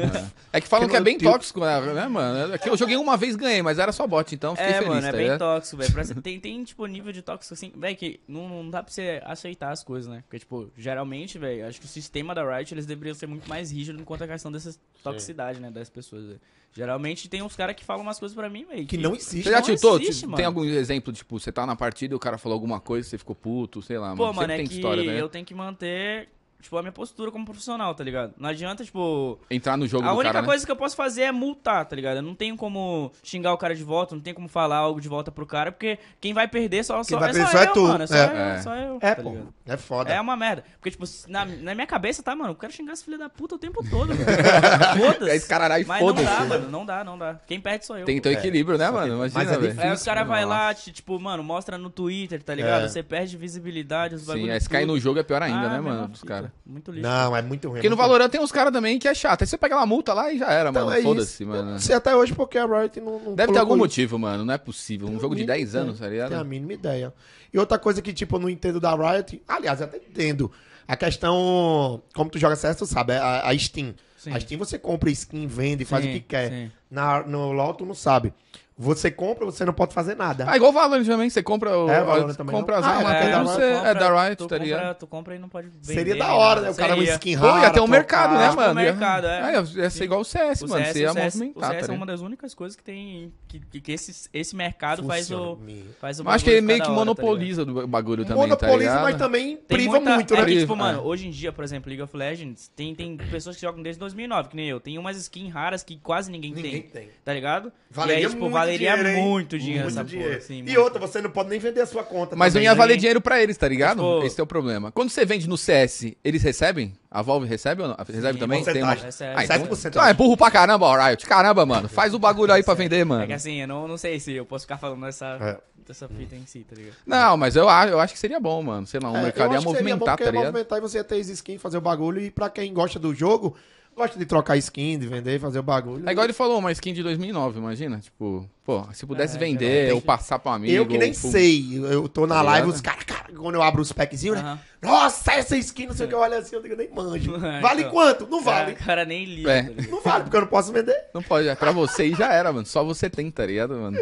É 0.53 0.61
que 0.61 0.69
falam 0.69 0.87
Porque 0.87 0.97
que 0.97 1.01
é 1.01 1.05
bem 1.05 1.17
teu- 1.17 1.33
tóxico, 1.33 1.61
né, 1.61 2.07
mano? 2.09 2.53
É 2.55 2.59
que 2.59 2.69
eu 2.69 2.77
joguei 2.77 2.97
uma 2.97 3.17
vez 3.17 3.37
ganhei, 3.37 3.63
mas 3.63 3.79
era 3.79 3.91
só 3.91 4.07
bot, 4.07 4.35
então 4.35 4.55
fiquei 4.55 4.71
É, 4.71 4.75
feliz, 4.75 4.89
mano, 4.89 5.01
é 5.07 5.11
tá 5.11 5.17
bem 5.17 5.23
ligado? 5.23 5.39
tóxico, 5.39 5.77
velho. 5.79 6.21
Tem, 6.23 6.39
tem, 6.39 6.63
tipo, 6.63 6.85
nível 6.85 7.11
de 7.13 7.23
tóxico 7.23 7.55
assim, 7.55 7.73
velho, 7.75 7.97
que 7.97 8.21
não, 8.29 8.49
não 8.49 8.71
dá 8.71 8.83
pra 8.83 8.93
você 8.93 9.23
aceitar 9.25 9.71
as 9.73 9.83
coisas, 9.83 10.11
né? 10.13 10.23
Porque, 10.27 10.39
tipo, 10.39 10.71
geralmente, 10.77 11.39
velho, 11.39 11.67
acho 11.67 11.81
que 11.81 11.87
o 11.87 11.89
sistema 11.89 12.35
da 12.35 12.43
Riot, 12.57 12.75
eles 12.75 12.85
deveriam 12.85 13.15
ser 13.15 13.27
muito 13.27 13.49
mais 13.49 13.71
rígidos 13.73 14.03
quanto 14.05 14.25
a 14.25 14.29
questão 14.29 14.53
dessa 14.53 14.75
toxicidade, 15.03 15.59
né, 15.59 15.71
das 15.71 15.89
pessoas, 15.89 16.27
velho. 16.27 16.41
Geralmente 16.73 17.29
tem 17.29 17.43
uns 17.43 17.57
caras 17.57 17.75
que 17.75 17.85
falam 17.85 18.03
umas 18.05 18.21
coisas 18.21 18.33
pra 18.33 18.49
mim, 18.49 18.65
velho. 18.65 18.87
Que 18.87 18.97
não 18.97 19.17
existe. 19.17 19.43
Você 19.43 19.51
já 19.51 19.57
Não 19.57 19.63
tiltou? 19.65 19.99
Tipo. 19.99 20.37
Tem 20.37 20.45
algum 20.45 20.65
exemplo, 20.65 21.13
tipo, 21.13 21.37
você 21.41 21.51
tá 21.51 21.67
na 21.67 21.75
partida 21.75 22.15
e 22.15 22.17
o 22.17 22.19
cara 22.21 22.39
falou 22.39 22.55
alguma 22.55 22.79
coisa, 22.79 22.90
você 22.99 23.17
ficou 23.19 23.35
puto, 23.35 23.81
sei 23.83 23.99
lá, 23.99 24.15
Pô, 24.15 24.25
mano. 24.25 24.35
mano, 24.35 24.53
é 24.53 24.57
tem 24.57 24.67
que 24.67 24.75
história, 24.75 25.03
né? 25.05 25.21
eu 25.21 25.29
tenho 25.29 25.45
que 25.45 25.55
manter, 25.55 26.29
tipo, 26.61 26.77
a 26.77 26.83
minha 26.83 26.93
postura 26.93 27.31
como 27.31 27.45
profissional, 27.45 27.95
tá 27.95 28.05
ligado? 28.05 28.35
Não 28.39 28.49
adianta, 28.49 28.85
tipo... 28.85 29.39
Entrar 29.51 29.77
no 29.77 29.87
jogo 29.87 30.05
A 30.05 30.11
do 30.13 30.15
única 30.19 30.33
cara, 30.33 30.43
né? 30.43 30.47
coisa 30.49 30.65
que 30.67 30.71
eu 30.73 30.77
posso 30.77 30.95
fazer 30.97 31.23
é 31.23 31.33
multar, 31.33 31.85
tá 31.87 31.97
ligado? 31.97 32.17
Eu 32.17 32.23
não 32.23 32.35
tenho 32.35 32.57
como 32.57 33.11
xingar 33.23 33.53
o 33.53 33.59
cara 33.59 33.75
de 33.75 33.83
volta, 33.85 34.15
não 34.15 34.23
tenho 34.23 34.37
como 34.37 34.49
falar 34.49 34.77
algo 34.77 35.01
de 35.01 35.09
volta 35.09 35.31
pro 35.31 35.47
cara, 35.47 35.73
porque 35.73 35.99
quem 36.21 36.33
vai 36.35 36.47
perder 36.49 36.85
só, 36.85 37.03
só, 37.03 37.19
vai 37.19 37.31
é, 37.31 37.33
perder 37.33 37.47
só 37.47 37.53
só 37.53 37.59
é 37.63 37.67
eu, 37.69 37.73
tu. 37.73 37.83
mano. 37.89 38.05
É 38.05 38.07
só 38.07 38.15
É. 38.15 38.25
eu, 38.25 38.37
É. 38.39 38.63
só 38.63 38.75
eu. 38.77 38.99
É, 39.01 39.15
tá 39.15 39.23
pô. 39.23 39.31
ligado? 39.31 39.55
É 39.67 39.77
foda. 39.77 40.11
É 40.13 40.21
uma 40.21 40.37
merda. 40.37 40.65
Porque, 40.81 40.91
tipo, 40.91 41.05
na, 41.29 41.45
na 41.45 41.75
minha 41.75 41.87
cabeça, 41.87 42.23
tá, 42.23 42.35
mano? 42.35 42.51
Eu 42.51 42.57
quero 42.57 42.73
xingar 42.73 42.93
esse 42.93 43.05
filho 43.05 43.19
da 43.19 43.29
puta 43.29 43.55
o 43.55 43.59
tempo 43.59 43.83
todo, 43.89 44.15
velho. 44.15 44.27
Foda-se. 44.99 45.31
É 45.31 45.37
esse 45.37 45.49
caralho, 45.49 45.87
Mas 45.87 46.03
não 46.03 46.13
dá, 46.15 46.41
mano. 46.45 46.71
Não 46.71 46.87
dá, 46.87 47.05
não 47.05 47.19
dá. 47.19 47.37
Quem 47.47 47.61
perde 47.61 47.87
sou 47.87 47.97
eu. 47.99 48.05
Tem 48.05 48.17
que 48.17 48.21
ter 48.21 48.31
um 48.31 48.33
equilíbrio, 48.33 48.77
né, 48.77 48.91
mano? 48.91 49.19
mas 49.19 49.33
Imagina, 49.33 49.55
é 49.55 49.59
velho. 49.59 49.69
difícil. 49.73 49.89
Aí 49.91 49.95
os 49.95 50.03
caras 50.03 50.27
vai 50.27 50.45
Nossa. 50.45 50.55
lá, 50.57 50.75
tipo, 50.75 51.19
mano, 51.21 51.43
mostra 51.43 51.79
no 51.79 51.89
Twitter, 51.91 52.43
tá 52.43 52.55
ligado? 52.55 52.85
É. 52.85 52.89
Você 52.89 53.03
perde 53.03 53.37
visibilidade, 53.37 54.15
os 54.17 54.23
Sim, 54.23 54.27
bagulhos. 54.29 54.51
aí 54.51 54.61
se 54.61 54.69
cair 54.69 54.87
no 54.87 54.99
jogo 54.99 55.19
é 55.19 55.23
pior 55.23 55.43
ainda, 55.43 55.67
Ah, 55.67 55.69
né, 55.71 55.81
mano? 55.81 56.09
Dos 56.09 56.21
fita. 56.21 56.50
Muito 56.67 56.91
lixo. 56.91 57.03
Não, 57.09 57.37
é 57.37 57.43
muito 57.43 57.67
ruim. 57.69 57.75
Porque 57.79 57.89
no 57.89 57.97
muito 57.97 58.07
Valorant 58.09 58.29
tem 58.31 58.41
uns 58.41 58.53
caras 58.53 58.73
também 58.73 58.99
que 58.99 59.07
é 59.09 59.15
chato. 59.15 59.43
Aí 59.43 59.47
você 59.47 59.57
pega 59.59 59.77
uma 59.77 59.87
multa 59.87 60.13
lá 60.13 60.33
e 60.33 60.39
já 60.39 60.51
era, 60.53 60.71
Então, 60.71 60.85
mano. 60.87 60.97
é 60.97 61.03
Foda-se, 61.03 61.45
mano. 61.45 61.71
não 61.73 61.79
sei 61.79 61.95
até 61.95 62.15
hoje 62.15 62.35
porque 62.35 62.59
a 62.59 62.67
Riot 62.67 63.01
não, 63.01 63.19
não 63.21 63.35
Deve 63.35 63.53
ter 63.53 63.59
algum 63.59 63.75
isso. 63.75 63.79
motivo, 63.79 64.19
mano. 64.19 64.45
Não 64.45 64.55
é 64.55 64.59
possível. 64.59 65.07
Um 65.07 65.11
Tenho 65.11 65.21
jogo 65.21 65.35
de 65.37 65.43
a 65.43 65.47
10 65.47 65.59
mínima 65.75 65.83
anos, 65.83 65.99
tá 65.99 66.07
ideia. 66.07 66.11
ligado? 66.17 66.29
Tenho 66.31 66.41
a 66.41 66.45
mínima 66.45 66.73
ideia. 66.73 67.15
E 67.53 67.59
outra 67.59 67.79
coisa 67.79 68.01
que, 68.03 68.13
tipo, 68.13 68.37
eu 68.37 68.41
não 68.41 68.49
entendo 68.49 68.79
da 68.81 68.95
Riot. 68.95 69.43
Aliás, 69.49 69.81
eu 69.81 69.87
até 69.87 69.97
entendo. 69.99 70.51
A 70.87 70.97
questão. 70.97 72.03
Como 72.15 72.31
tu 72.31 72.39
joga 72.39 72.57
CS, 72.57 72.77
tu 72.77 72.87
sabe. 72.87 73.13
é 73.13 73.19
A, 73.19 73.49
a 73.49 73.59
Steam. 73.59 73.95
Sim. 74.17 74.33
A 74.35 74.41
Steam 74.41 74.59
você 74.59 74.79
compra 74.79 75.11
skin, 75.11 75.47
vende, 75.47 75.85
faz 75.85 76.05
Sim, 76.05 76.11
o 76.11 76.13
que 76.15 76.21
quer. 76.21 76.51
sim. 76.51 76.71
Na, 76.91 77.23
no 77.23 77.53
LoL, 77.53 77.73
tu 77.75 77.87
não 77.87 77.95
sabe. 77.95 78.35
Você 78.83 79.11
compra, 79.11 79.45
você 79.45 79.63
não 79.65 79.75
pode 79.75 79.93
fazer 79.93 80.17
nada. 80.17 80.47
Ah, 80.49 80.57
igual 80.57 80.71
o 80.71 80.75
Valorant 80.75 81.05
também, 81.05 81.29
você 81.29 81.43
compra 81.43 81.77
o. 81.77 81.91
É, 81.91 82.03
o 82.03 82.07
Valorant 82.07 82.35
também 82.35 82.57
compra 82.57 82.81
não? 82.81 82.83
as 82.83 82.87
Ah, 82.89 82.97
armas, 82.97 83.13
é, 83.13 83.21
tudo, 83.21 83.31
da 83.31 83.43
você- 83.45 83.69
Riot, 83.75 83.87
é 83.87 83.95
da 83.95 84.23
Riot, 84.25 84.37
tu 84.37 84.47
tá 84.47 84.57
ligado? 84.59 84.97
tu 84.99 85.07
compra 85.07 85.37
e 85.37 85.39
não 85.39 85.49
pode 85.51 85.69
vender. 85.69 85.85
Seria 85.85 86.17
da 86.17 86.33
hora, 86.33 86.61
né? 86.63 86.71
O 86.71 86.75
cara 86.75 86.95
uma 86.95 87.01
Seria. 87.01 87.13
skin 87.15 87.39
Pô, 87.39 87.47
rara. 87.47 87.63
ia 87.67 87.71
ter 87.71 87.81
um 87.81 87.87
mercado, 87.87 88.35
né, 88.39 88.49
Tipo, 88.49 88.57
mano? 88.61 88.75
mercado, 88.75 89.27
é. 89.27 89.53
Ia, 89.53 89.83
ia 89.83 89.91
ser 89.91 90.05
igual 90.05 90.21
o 90.21 90.25
CS, 90.25 90.63
O 90.63 90.69
mano. 90.69 90.83
CS, 90.85 90.93
Você 90.95 91.01
ia 91.03 91.11
o 91.11 91.13
CS, 91.13 91.35
o 91.35 91.39
movimentar, 91.39 91.71
CS 91.73 91.87
tá 91.87 91.93
é 91.93 91.97
uma 91.97 92.07
das 92.07 92.21
únicas 92.23 92.55
coisas 92.55 92.75
que 92.75 92.83
tem. 92.83 93.33
Que, 93.47 93.61
que, 93.81 93.93
esse, 93.93 94.31
esse 94.33 94.57
mercado 94.57 95.05
faz 95.07 95.31
o. 95.31 95.59
Faz 96.01 96.19
o 96.19 96.25
Mas 96.25 96.37
acho 96.37 96.45
que 96.45 96.51
ele 96.51 96.63
meio 96.63 96.81
que 96.81 96.87
tá 96.87 96.93
monopoliza 96.93 97.65
do 97.67 97.87
bagulho 97.87 98.25
também, 98.25 98.43
tá 98.49 98.49
Monopoliza, 98.57 99.01
mas 99.01 99.17
também 99.17 99.57
Tem 99.57 99.77
priva 99.77 100.01
muito, 100.01 100.09
é 100.35 100.39
né? 100.39 100.45
que, 100.47 100.53
tipo, 100.53 100.67
Priva, 100.69 100.75
mano, 100.77 100.99
é. 101.01 101.03
hoje 101.03 101.27
em 101.29 101.31
dia, 101.31 101.53
por 101.53 101.63
exemplo, 101.65 101.89
League 101.91 102.03
of 102.03 102.17
Legends, 102.17 102.69
tem, 102.75 102.95
tem 102.95 103.15
pessoas 103.17 103.57
que 103.57 103.63
jogam 103.63 103.83
desde 103.83 104.01
2009, 104.01 104.49
que 104.49 104.57
nem 104.57 104.69
eu. 104.69 104.81
Tem 104.81 104.97
umas 104.97 105.19
skins 105.19 105.53
raras 105.53 105.83
que 105.83 105.99
quase 105.99 106.31
ninguém, 106.31 106.55
Ninguém 106.55 106.81
tem, 106.81 106.83
tem. 106.83 107.09
tá 107.23 107.35
ligado? 107.35 107.71
Valeria 107.91 108.29
tipo, 108.29 108.41
muito 108.41 108.53
valeria 108.79 108.97
dinheiro, 108.97 109.19
muito 109.23 109.59
dinheiro 109.59 109.85
Muito 109.85 109.95
essa 109.99 110.05
dinheiro. 110.05 110.31
porra, 110.33 110.39
assim, 110.45 110.59
e 110.59 110.63
muito. 110.63 110.81
outra, 110.81 110.99
você 111.01 111.21
não 111.21 111.31
pode 111.31 111.49
nem 111.49 111.59
vender 111.59 111.81
a 111.81 111.87
sua 111.87 112.03
conta. 112.03 112.37
Mas 112.37 112.55
não 112.55 112.59
também, 112.61 112.65
ia 112.67 112.71
né? 112.73 112.77
valer 112.79 112.97
dinheiro 112.97 113.21
pra 113.21 113.43
eles, 113.43 113.57
tá 113.57 113.69
ligado? 113.69 113.97
Tipo- 113.99 114.25
Esse 114.27 114.41
é 114.41 114.45
o 114.45 114.47
problema. 114.47 114.91
Quando 114.93 115.11
você 115.11 115.25
vende 115.25 115.49
no 115.49 115.57
CS, 115.59 116.15
eles 116.25 116.43
recebem? 116.43 116.93
A 117.11 117.23
Valve 117.23 117.47
recebe 117.47 117.83
ou 117.83 117.89
não? 117.89 117.97
Recebe 117.97 118.33
Sim, 118.35 118.39
também? 118.39 118.63
Tem 118.65 118.83
uma... 118.83 118.95
Recebe. 118.95 119.35
Ah, 119.37 119.45
então... 119.45 119.67
7%. 119.67 119.97
Ah, 120.01 120.11
é 120.11 120.15
burro 120.15 120.37
pra 120.37 120.51
caramba, 120.51 120.87
ó, 120.87 120.97
Riot. 120.97 121.27
Caramba, 121.27 121.67
mano. 121.67 121.89
Faz 121.89 122.15
o 122.15 122.19
bagulho 122.19 122.53
aí 122.53 122.63
pra 122.63 122.75
vender, 122.75 123.05
mano. 123.05 123.25
É 123.25 123.27
que 123.27 123.33
assim, 123.33 123.61
eu 123.63 123.67
não, 123.69 123.89
não 123.89 123.97
sei 123.97 124.21
se 124.21 124.33
eu 124.33 124.47
posso 124.47 124.65
ficar 124.65 124.79
falando 124.79 125.03
dessa, 125.05 125.27
É. 125.41 125.59
dessa 125.87 126.09
fita 126.09 126.37
em 126.37 126.47
si, 126.47 126.61
tá 126.61 126.77
ligado? 126.77 126.95
Não, 127.05 127.37
mas 127.37 127.57
eu 127.57 127.69
acho, 127.69 127.93
eu 127.93 127.99
acho 128.01 128.13
que 128.13 128.19
seria 128.21 128.39
bom, 128.39 128.63
mano. 128.63 128.87
Sei 128.87 129.01
lá, 129.01 129.11
um 129.11 129.17
É, 129.17 129.23
mercado 129.23 129.47
eu 129.49 129.53
ia 129.53 129.59
acho 129.59 129.67
que 129.67 129.73
seria 129.73 129.83
bom 129.83 129.89
movimentar, 129.91 130.17
porque 130.17 130.25
tá 130.25 130.29
ia 130.31 130.33
ligado? 130.33 130.53
movimentar 130.53 130.79
e 130.79 130.81
você 130.83 130.99
ia 130.99 131.05
ter 131.05 131.17
as 131.17 131.29
skins, 131.29 131.61
fazer 131.61 131.79
o 131.79 131.81
bagulho. 131.81 132.21
E 132.21 132.31
pra 132.31 132.49
quem 132.49 132.73
gosta 132.73 132.99
do 133.01 133.13
jogo, 133.13 133.57
gosta 133.97 134.19
de 134.19 134.25
trocar 134.27 134.57
skin, 134.57 134.99
de 134.99 135.07
vender, 135.07 135.39
fazer 135.41 135.59
o 135.59 135.63
bagulho. 135.63 136.09
É 136.09 136.13
igual 136.13 136.25
ele 136.25 136.33
falou, 136.33 136.59
uma 136.59 136.73
skin 136.73 136.93
de 136.95 137.03
2009, 137.03 137.59
imagina. 137.59 137.99
Tipo, 137.99 138.49
pô, 138.65 138.85
se 138.93 139.05
pudesse 139.07 139.37
É, 139.37 139.39
vender 139.39 139.91
é, 139.91 139.95
ou 139.95 140.01
passar 140.01 140.39
pro 140.39 140.53
amigo. 140.53 140.73
eu 140.73 140.87
que 140.87 140.97
nem 140.99 141.11
ou 141.13 141.19
pro- 141.19 141.31
sei. 141.31 141.79
Eu, 141.79 141.85
eu 141.87 142.09
tô 142.09 142.27
na 142.27 142.37
Tá 142.37 142.43
live, 142.43 142.67
ligado? 142.67 142.75
os 142.77 142.81
caras, 142.81 143.05
cara, 143.05 143.33
quando 143.37 143.55
eu 143.57 143.63
abro 143.63 143.83
os 143.83 143.93
packzinhos, 143.93 144.37
né? 144.37 144.43
Aham. 144.43 144.61
Nossa, 144.83 145.33
essa 145.33 145.57
skin, 145.59 145.87
não 145.87 145.95
sei 145.95 146.07
o 146.07 146.09
que, 146.09 146.15
eu 146.15 146.19
olho 146.21 146.35
assim, 146.39 146.57
eu 146.57 146.63
digo, 146.63 146.77
nem 146.77 146.89
manjo. 146.91 147.35
É, 147.45 147.61
Vale 147.61 147.81
então. 147.83 147.93
quanto? 147.93 148.27
Não 148.27 148.43
vale. 148.43 148.73
O 148.73 148.77
cara 148.77 149.05
nem 149.05 149.25
liga, 149.25 149.51
É. 149.53 149.63
tá 149.65 149.69
ligado? 149.71 149.91
Não 149.91 150.01
vale, 150.03 150.25
porque 150.25 150.37
eu 150.37 150.41
não 150.41 150.49
posso 150.49 150.73
vender. 150.73 150.97
Não 151.13 151.23
pode, 151.23 151.49
é 151.49 151.55
pra 151.55 151.71
você 151.73 152.07
e 152.07 152.15
já 152.15 152.33
era, 152.33 152.53
mano. 152.53 152.67
Só 152.67 152.83
você 152.83 153.11
tem, 153.11 153.31
tá 153.31 153.45
ligado, 153.45 153.75
mano? 153.75 153.99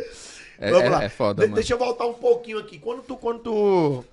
É, 0.61 0.71
Vamos 0.71 0.87
é- 0.87 0.90
lá. 0.90 1.04
é 1.04 1.09
foda, 1.09 1.42
De- 1.42 1.49
mano. 1.49 1.54
Deixa 1.54 1.75
eu 1.75 1.78
voltar 1.78 2.04
um 2.07 2.14
pouquinho 2.14 2.59
aqui. 2.59 2.78
Quando 2.78 3.02
tu, 3.02 3.16
quando 3.16 3.38
tu, 3.40 4.04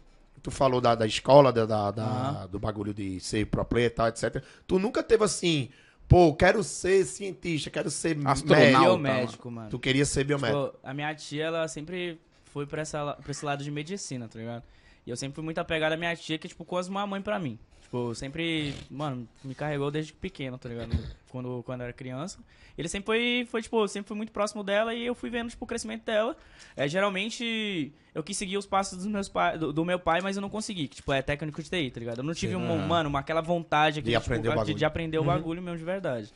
tu 0.46 0.52
falou 0.52 0.80
da, 0.80 0.94
da 0.94 1.08
escola, 1.08 1.52
da, 1.52 1.66
da- 1.66 1.90
da- 1.90 2.46
do 2.46 2.60
bagulho 2.60 2.94
de 2.94 3.20
ser 3.20 3.48
pro 3.48 3.66
player 3.66 3.88
e 3.88 3.90
tal, 3.90 4.08
etc. 4.08 4.44
Tu 4.68 4.78
nunca 4.78 5.02
teve 5.02 5.24
assim, 5.24 5.70
pô, 6.08 6.36
quero 6.36 6.64
ser 6.64 7.04
cientista, 7.04 7.72
quero 7.72 7.90
ser 7.90 8.16
Astronauta. 8.24 8.56
médico. 8.62 8.84
Biomédico, 8.84 9.52
mano. 9.52 9.70
Tu 9.72 9.80
queria 9.80 10.06
ser 10.06 10.24
biomédico. 10.24 10.66
Tipo, 10.68 10.80
a 10.84 10.94
minha 10.94 11.16
tia, 11.16 11.46
ela 11.46 11.68
sempre 11.68 12.20
foi 12.46 12.68
pra, 12.68 12.84
essa, 12.84 13.14
pra 13.16 13.32
esse 13.32 13.44
lado 13.44 13.64
de 13.64 13.72
medicina, 13.72 14.28
tá 14.28 14.38
ligado? 14.38 14.62
E 15.04 15.10
eu 15.10 15.18
sempre 15.18 15.34
fui 15.34 15.44
muito 15.44 15.58
apegado 15.58 15.94
à 15.94 15.98
minha 15.98 16.16
tia, 16.16 16.38
que 16.38 16.46
é 16.46 16.50
tipo 16.50 16.64
quase 16.64 16.92
uma 16.92 17.08
mãe 17.08 17.22
pra 17.24 17.40
mim. 17.40 17.58
Tipo, 17.96 18.14
sempre, 18.14 18.74
mano, 18.90 19.26
me 19.42 19.56
carregou 19.56 19.90
desde 19.90 20.12
pequeno, 20.12 20.58
tá 20.58 20.68
ligado? 20.68 20.90
Quando, 21.30 21.64
quando 21.64 21.80
eu 21.80 21.86
era 21.86 21.94
criança. 21.94 22.40
Ele 22.78 22.90
sempre 22.90 23.06
foi, 23.06 23.48
foi, 23.50 23.62
tipo, 23.62 23.88
sempre 23.88 24.10
fui 24.10 24.18
muito 24.18 24.34
próximo 24.34 24.66
dela 24.66 24.94
e 24.94 25.06
eu 25.06 25.16
fui 25.16 25.30
vendo, 25.30 25.50
tipo, 25.50 25.64
o 25.64 25.68
crescimento 25.68 26.04
dela. 26.04 26.36
É, 26.76 26.90
geralmente, 26.90 27.94
eu 28.14 28.22
quis 28.22 28.36
seguir 28.36 28.58
os 28.58 28.66
passos 28.66 28.98
dos 28.98 29.08
meus 29.08 29.30
pai, 29.30 29.58
do, 29.58 29.72
do 29.72 29.86
meu 29.86 29.98
pai, 29.98 30.20
mas 30.22 30.36
eu 30.36 30.42
não 30.42 30.50
consegui. 30.50 30.90
Que, 30.90 30.98
tipo, 30.98 31.14
é 31.14 31.22
técnico 31.22 31.64
de 31.64 31.70
TI, 31.70 31.90
tá 31.90 32.00
ligado? 32.02 32.18
Eu 32.18 32.24
não 32.26 32.34
tive, 32.34 32.54
um, 32.54 32.86
mano, 32.86 33.08
uma, 33.08 33.20
aquela 33.20 33.40
vontade 33.42 34.02
De 34.02 34.14
aquele, 34.14 34.18
aprender 34.18 34.50
o 34.50 34.52
tipo, 34.52 34.66
de, 34.66 34.74
de 34.74 34.86
aprender 34.86 35.18
o 35.18 35.22
Uhum. 35.22 35.28
bagulho 35.28 35.62
mesmo 35.62 35.78
de 35.78 35.86
verdade. 35.86 36.34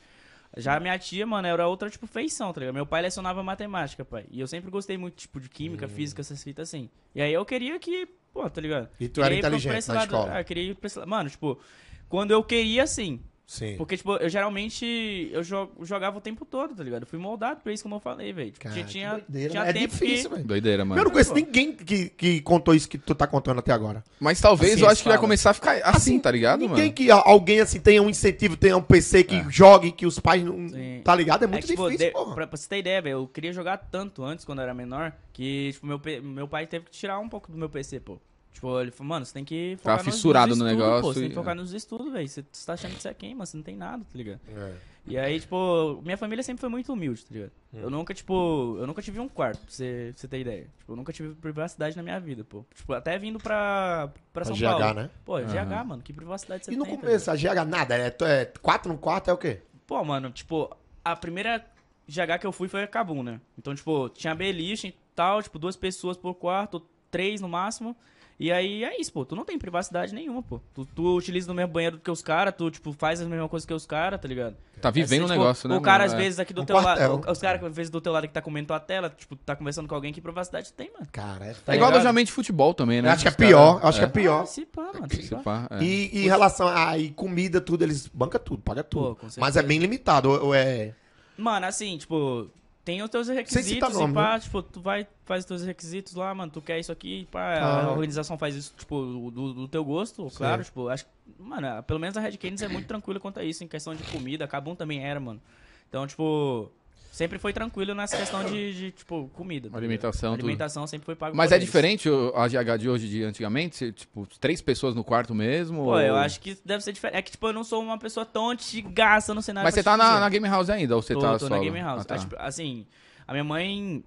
Já 0.57 0.77
a 0.77 0.79
minha 0.79 0.97
tia, 0.97 1.27
mano, 1.27 1.47
era 1.47 1.67
outra, 1.67 1.89
tipo, 1.89 2.07
feição, 2.07 2.51
tá 2.53 2.61
ligado? 2.61 2.73
Meu 2.73 2.85
pai 2.85 3.01
lecionava 3.01 3.43
matemática, 3.43 4.03
pai. 4.05 4.25
E 4.31 4.39
eu 4.39 4.47
sempre 4.47 4.71
gostei 4.71 4.97
muito, 4.97 5.15
tipo, 5.15 5.39
de 5.41 5.49
química, 5.49 5.85
Hum. 5.85 5.89
física, 5.89 6.21
essas 6.21 6.41
fitas 6.41 6.69
assim. 6.69 6.89
E 7.13 7.21
aí 7.21 7.33
eu 7.33 7.45
queria 7.45 7.77
que, 7.79 8.07
pô, 8.33 8.49
tá 8.49 8.61
ligado? 8.61 8.89
E 8.99 9.07
tu 9.07 9.21
era 9.21 9.29
Queria 9.29 9.39
inteligente 9.47 9.87
na 9.87 9.93
lado- 9.95 10.05
escola. 10.05 10.37
É, 10.39 10.43
queria 10.43 10.63
ir 10.63 10.75
pra 10.75 10.87
esse 10.87 10.99
lado. 10.99 11.07
Mano, 11.09 11.29
tipo, 11.29 11.59
quando 12.07 12.31
eu 12.31 12.43
queria, 12.43 12.85
sim. 12.87 13.21
Sim. 13.49 13.75
Porque, 13.77 13.97
tipo, 13.97 14.15
eu 14.17 14.29
geralmente 14.29 15.27
eu 15.33 15.41
jo- 15.41 15.71
jogava 15.81 16.19
o 16.19 16.21
tempo 16.21 16.45
todo, 16.45 16.75
tá 16.75 16.83
ligado? 16.83 17.01
Eu 17.01 17.07
fui 17.07 17.17
moldado 17.17 17.61
pra 17.61 17.73
isso, 17.73 17.81
como 17.81 17.95
eu 17.95 17.99
falei, 17.99 18.31
velho. 18.31 18.51
Tipo, 18.51 18.63
Cara, 18.65 18.75
tinha, 18.75 18.85
que 18.85 18.91
tinha, 18.91 19.09
doideira, 19.27 19.49
tinha 19.49 19.61
mas 19.61 19.69
é 19.69 19.73
tempo 19.73 19.93
difícil, 19.93 20.29
que... 20.29 20.35
velho. 20.35 20.47
Doideira, 20.47 20.85
mano. 20.85 21.01
Eu 21.01 21.05
não 21.05 21.11
conheço 21.11 21.33
ninguém 21.33 21.73
que, 21.73 22.09
que 22.09 22.41
contou 22.41 22.75
isso 22.75 22.87
que 22.87 22.99
tu 22.99 23.15
tá 23.15 23.25
contando 23.25 23.57
até 23.57 23.71
agora. 23.71 24.03
Mas 24.19 24.39
talvez 24.39 24.73
Assim, 24.73 24.83
eu 24.83 24.87
acho 24.87 25.01
que 25.01 25.09
vai 25.09 25.17
começar 25.17 25.49
a 25.49 25.53
ficar 25.55 25.81
assim, 25.83 26.19
tá 26.19 26.29
ligado, 26.29 26.59
Ninguém 26.59 26.77
mano? 26.83 26.93
que 26.93 27.09
a- 27.09 27.23
alguém 27.25 27.59
assim 27.59 27.79
tenha 27.79 28.03
um 28.03 28.09
incentivo, 28.11 28.55
tenha 28.55 28.77
um 28.77 28.83
PC 28.83 29.23
que 29.23 29.43
jogue, 29.49 29.91
que 29.93 30.05
os 30.05 30.19
pais 30.19 30.43
não. 30.43 30.69
Sim. 30.69 31.01
Tá 31.03 31.15
ligado? 31.15 31.41
É 31.41 31.45
É 31.45 31.47
muito 31.47 31.63
que, 31.65 31.69
tipo, 31.71 31.85
difícil, 31.89 32.05
de- 32.07 32.13
porra. 32.13 32.35
pra, 32.35 32.45
pra 32.45 32.55
você 32.55 32.69
ter 32.69 32.77
ideia, 32.77 33.01
velho, 33.01 33.13
eu 33.13 33.27
queria 33.27 33.51
jogar 33.51 33.77
tanto 33.77 34.23
antes, 34.23 34.45
quando 34.45 34.59
eu 34.59 34.63
era 34.65 34.75
menor, 34.75 35.11
que, 35.33 35.71
tipo, 35.73 35.87
meu, 35.87 35.99
meu 36.21 36.47
pai 36.47 36.67
teve 36.67 36.85
que 36.85 36.91
tirar 36.91 37.17
um 37.17 37.27
pouco 37.27 37.51
do 37.51 37.57
meu 37.57 37.67
PC, 37.67 37.99
pô. 37.99 38.19
Tipo, 38.53 38.79
ele 38.81 38.91
falou, 38.91 39.09
mano, 39.09 39.25
você 39.25 39.33
tem 39.33 39.45
que 39.45 39.75
focar 39.77 39.97
Tava 39.97 40.05
nos- 40.07 40.15
fissurado 40.15 40.49
nos 40.49 40.57
no 40.57 40.65
estudos, 40.65 40.83
negócio 40.85 41.01
Pô, 41.01 41.13
você 41.13 41.19
tem 41.21 41.29
que 41.29 41.35
focar 41.35 41.55
nos 41.55 41.73
estudos, 41.73 42.11
velho. 42.11 42.27
Você, 42.27 42.45
você 42.51 42.65
tá 42.65 42.73
achando 42.73 42.95
que 42.95 43.01
você 43.01 43.07
é 43.09 43.13
quem, 43.13 43.33
mano? 43.35 43.45
Você 43.45 43.55
não 43.57 43.63
tem 43.63 43.75
nada, 43.77 44.03
tá 44.03 44.17
ligado? 44.17 44.39
É. 44.55 44.73
E 45.07 45.17
aí, 45.17 45.39
tipo, 45.39 46.01
minha 46.03 46.17
família 46.17 46.43
sempre 46.43 46.59
foi 46.59 46.69
muito 46.69 46.91
humilde, 46.91 47.25
tá 47.25 47.33
ligado? 47.33 47.51
Hum. 47.73 47.79
Eu 47.83 47.89
nunca, 47.89 48.13
tipo, 48.13 48.75
eu 48.79 48.85
nunca 48.85 49.01
tive 49.01 49.19
um 49.19 49.29
quarto, 49.29 49.59
pra 49.61 49.69
você, 49.71 50.09
pra 50.11 50.21
você 50.21 50.27
ter 50.27 50.39
ideia. 50.41 50.67
Tipo, 50.77 50.91
eu 50.91 50.95
nunca 50.95 51.13
tive 51.13 51.33
privacidade 51.35 51.95
na 51.95 52.03
minha 52.03 52.19
vida, 52.19 52.43
pô. 52.43 52.65
Tipo, 52.75 52.93
até 52.93 53.17
vindo 53.17 53.39
pra, 53.39 54.11
pra 54.33 54.41
A 54.41 54.45
São 54.45 54.55
GH, 54.55 54.61
Paulo. 54.63 54.93
né? 54.93 55.09
Pô, 55.23 55.39
GH, 55.39 55.85
mano, 55.85 56.01
que 56.03 56.11
privacidade 56.11 56.65
você 56.65 56.71
E 56.73 56.75
no 56.75 56.85
tem, 56.85 56.95
tá 56.95 57.01
começo, 57.01 57.31
a 57.31 57.35
GH 57.35 57.65
nada, 57.65 57.95
é, 57.97 58.07
é 58.21 58.45
quatro 58.61 58.91
no 58.91 58.97
quarto 58.99 59.29
é 59.29 59.33
o 59.33 59.37
quê? 59.37 59.61
Pô, 59.87 60.03
mano, 60.03 60.29
tipo, 60.31 60.69
a 61.03 61.15
primeira 61.15 61.65
GH 62.07 62.39
que 62.41 62.45
eu 62.45 62.51
fui 62.51 62.67
foi 62.67 62.83
a 62.83 62.87
Cabum, 62.87 63.23
né? 63.23 63.39
Então, 63.57 63.73
tipo, 63.73 64.09
tinha 64.09 64.35
beliche 64.35 64.87
e 64.89 64.95
tal, 65.15 65.41
tipo, 65.41 65.57
duas 65.57 65.75
pessoas 65.75 66.17
por 66.17 66.35
quarto, 66.35 66.85
três 67.09 67.39
no 67.41 67.47
máximo. 67.49 67.95
E 68.39 68.53
aí 68.53 68.85
é 68.85 68.99
isso, 69.01 69.11
pô. 69.11 69.25
Tu 69.25 69.35
não 69.35 69.43
tem 69.43 69.59
privacidade 69.59 70.15
nenhuma, 70.15 70.41
pô. 70.41 70.61
Tu, 70.73 70.85
tu 70.95 71.13
utiliza 71.17 71.45
no 71.49 71.53
mesmo 71.53 71.73
banheiro 71.73 71.99
que 71.99 72.09
os 72.09 72.21
caras, 72.21 72.53
tu, 72.57 72.71
tipo, 72.71 72.93
faz 72.93 73.19
a 73.21 73.25
mesma 73.25 73.49
coisa 73.49 73.67
que 73.67 73.73
os 73.73 73.85
caras, 73.85 74.17
tá 74.21 74.29
ligado? 74.29 74.55
Tá 74.81 74.89
vivendo 74.89 75.23
É, 75.23 75.25
o 75.25 75.27
tipo, 75.27 75.39
negócio, 75.39 75.67
né? 75.67 75.75
O 75.75 75.81
cara, 75.81 76.05
mano? 76.05 76.13
às 76.13 76.17
É. 76.17 76.23
vezes, 76.23 76.39
aqui 76.39 76.53
do 76.53 76.61
Um 76.61 76.65
teu 76.65 76.77
lado. 76.77 77.29
Os 77.29 77.37
caras, 77.39 77.61
às 77.61 77.75
vezes, 77.75 77.89
do 77.89 77.99
teu 77.99 78.13
lado 78.13 78.27
que 78.29 78.33
tá 78.33 78.41
comendo 78.41 78.67
tua 78.67 78.79
tela, 78.79 79.09
tipo, 79.09 79.35
tá 79.35 79.57
conversando 79.57 79.89
com 79.89 79.93
alguém, 79.95 80.13
que 80.13 80.21
privacidade 80.21 80.71
tem, 80.71 80.89
mano? 80.93 81.05
Cara, 81.11 81.47
é 81.47 81.49
É 81.49 81.53
foda. 81.53 81.75
igual 81.75 81.91
alojamento 81.91 82.27
de 82.27 82.31
futebol 82.31 82.73
também, 82.73 83.01
né? 83.01 83.09
Eu 83.09 83.13
acho 83.13 83.23
que 83.23 83.27
é 83.27 83.31
pior, 83.31 83.81
eu 83.83 83.89
acho 83.89 83.99
que 83.99 84.05
é 84.05 84.07
Ah, 84.07 84.11
pior. 84.11 84.45
se 84.45 84.65
pá, 84.65 84.83
mano. 84.93 85.07
Se 85.13 85.21
Se 85.23 85.35
pá. 85.35 85.67
é. 85.71 85.83
E, 85.83 86.09
e 86.19 86.23
em 86.23 86.27
relação 86.29 86.69
a 86.69 86.97
e 86.97 87.09
comida, 87.09 87.59
tudo, 87.59 87.83
eles 87.83 88.07
bancam 88.07 88.39
tudo, 88.39 88.61
paga 88.61 88.83
tudo. 88.85 89.15
com 89.17 89.27
Mas 89.37 89.57
é 89.57 89.61
bem 89.63 89.79
limitado, 89.79 90.29
ou 90.29 90.55
é. 90.55 90.93
Mano, 91.37 91.65
assim, 91.65 91.97
tipo, 91.97 92.49
tem 92.89 93.03
os 93.03 93.09
teus 93.11 93.27
requisitos 93.27 93.93
nome, 93.93 94.13
e 94.13 94.15
pá, 94.15 94.33
né? 94.33 94.39
tipo, 94.39 94.63
tu 94.63 94.81
vai, 94.81 95.05
faz 95.23 95.41
os 95.43 95.45
teus 95.45 95.63
requisitos 95.63 96.15
lá, 96.15 96.33
mano, 96.33 96.51
tu 96.51 96.59
quer 96.59 96.79
isso 96.79 96.91
aqui, 96.91 97.27
pá, 97.31 97.53
Ah. 97.59 97.83
a 97.85 97.91
organização 97.91 98.35
faz 98.35 98.55
isso, 98.55 98.73
tipo, 98.75 98.99
do, 99.29 99.53
do 99.53 99.67
teu 99.67 99.85
gosto, 99.85 100.27
claro, 100.35 100.63
tipo, 100.63 100.89
acho 100.89 101.05
que, 101.05 101.11
mano, 101.37 101.83
pelo 101.83 101.99
menos 101.99 102.17
a 102.17 102.19
Red 102.21 102.35
Canids 102.37 102.63
é 102.63 102.67
muito 102.67 102.87
tranquila 102.87 103.19
quanto 103.19 103.39
a 103.39 103.43
isso, 103.43 103.63
em 103.63 103.67
questão 103.67 103.93
de 103.93 104.01
comida, 104.05 104.45
a 104.45 104.47
Cabum 104.47 104.73
também 104.73 105.05
era, 105.05 105.19
mano. 105.19 105.39
Então, 105.87 106.07
tipo, 106.07 106.71
sempre 107.19 107.37
foi 107.37 107.51
tranquilo 107.51 107.93
nessa 107.93 108.15
questão 108.15 108.45
de, 108.45 108.73
de, 108.73 108.91
tipo, 108.91 109.29
comida. 109.33 109.69
tá? 109.69 109.77
Alimentação, 109.77 110.31
tudo. 110.31 110.39
Alimentação 110.45 110.87
sempre 110.87 111.05
foi 111.05 111.15
pago 111.15 111.35
Mas 111.35 111.51
é 111.51 111.55
eles. 111.55 111.65
diferente 111.65 112.09
o- 112.09 112.31
a 112.33 112.47
GH 112.47 112.77
de 112.79 112.89
hoje 112.89 113.09
de 113.09 113.23
antigamente? 113.23 113.91
Tipo, 113.91 114.25
três 114.39 114.61
pessoas 114.61 114.95
no 114.95 115.03
quarto 115.03 115.35
mesmo? 115.35 115.83
Pô, 115.83 115.89
ou- 115.91 115.99
eu 115.99 116.15
acho 116.15 116.39
que 116.39 116.57
deve 116.63 116.81
ser 116.81 116.93
diferente. 116.93 117.17
É 117.17 117.21
que, 117.21 117.31
tipo, 117.31 117.45
eu 117.45 117.51
não 117.51 117.63
sou 117.65 117.83
uma 117.83 117.97
pessoa 117.97 118.25
tão 118.25 118.49
antigaça 118.49 119.33
no 119.33 119.41
cenário 119.41 119.65
Mas 119.67 119.73
você 119.75 119.83
tá 119.83 119.97
na, 119.97 120.17
na 120.21 120.29
Game 120.29 120.47
House 120.47 120.69
ainda, 120.69 120.95
ou 120.95 121.01
você 121.01 121.13
tô, 121.13 121.19
tá 121.19 121.33
tô 121.33 121.39
solo? 121.39 121.55
na 121.55 121.59
Game 121.61 121.79
House. 121.79 122.01
Ah, 122.03 122.05
tá. 122.05 122.15
Ah, 122.15 122.17
tipo, 122.19 122.35
assim, 122.39 122.85
a 123.27 123.33
minha 123.33 123.43
mãe 123.43 124.01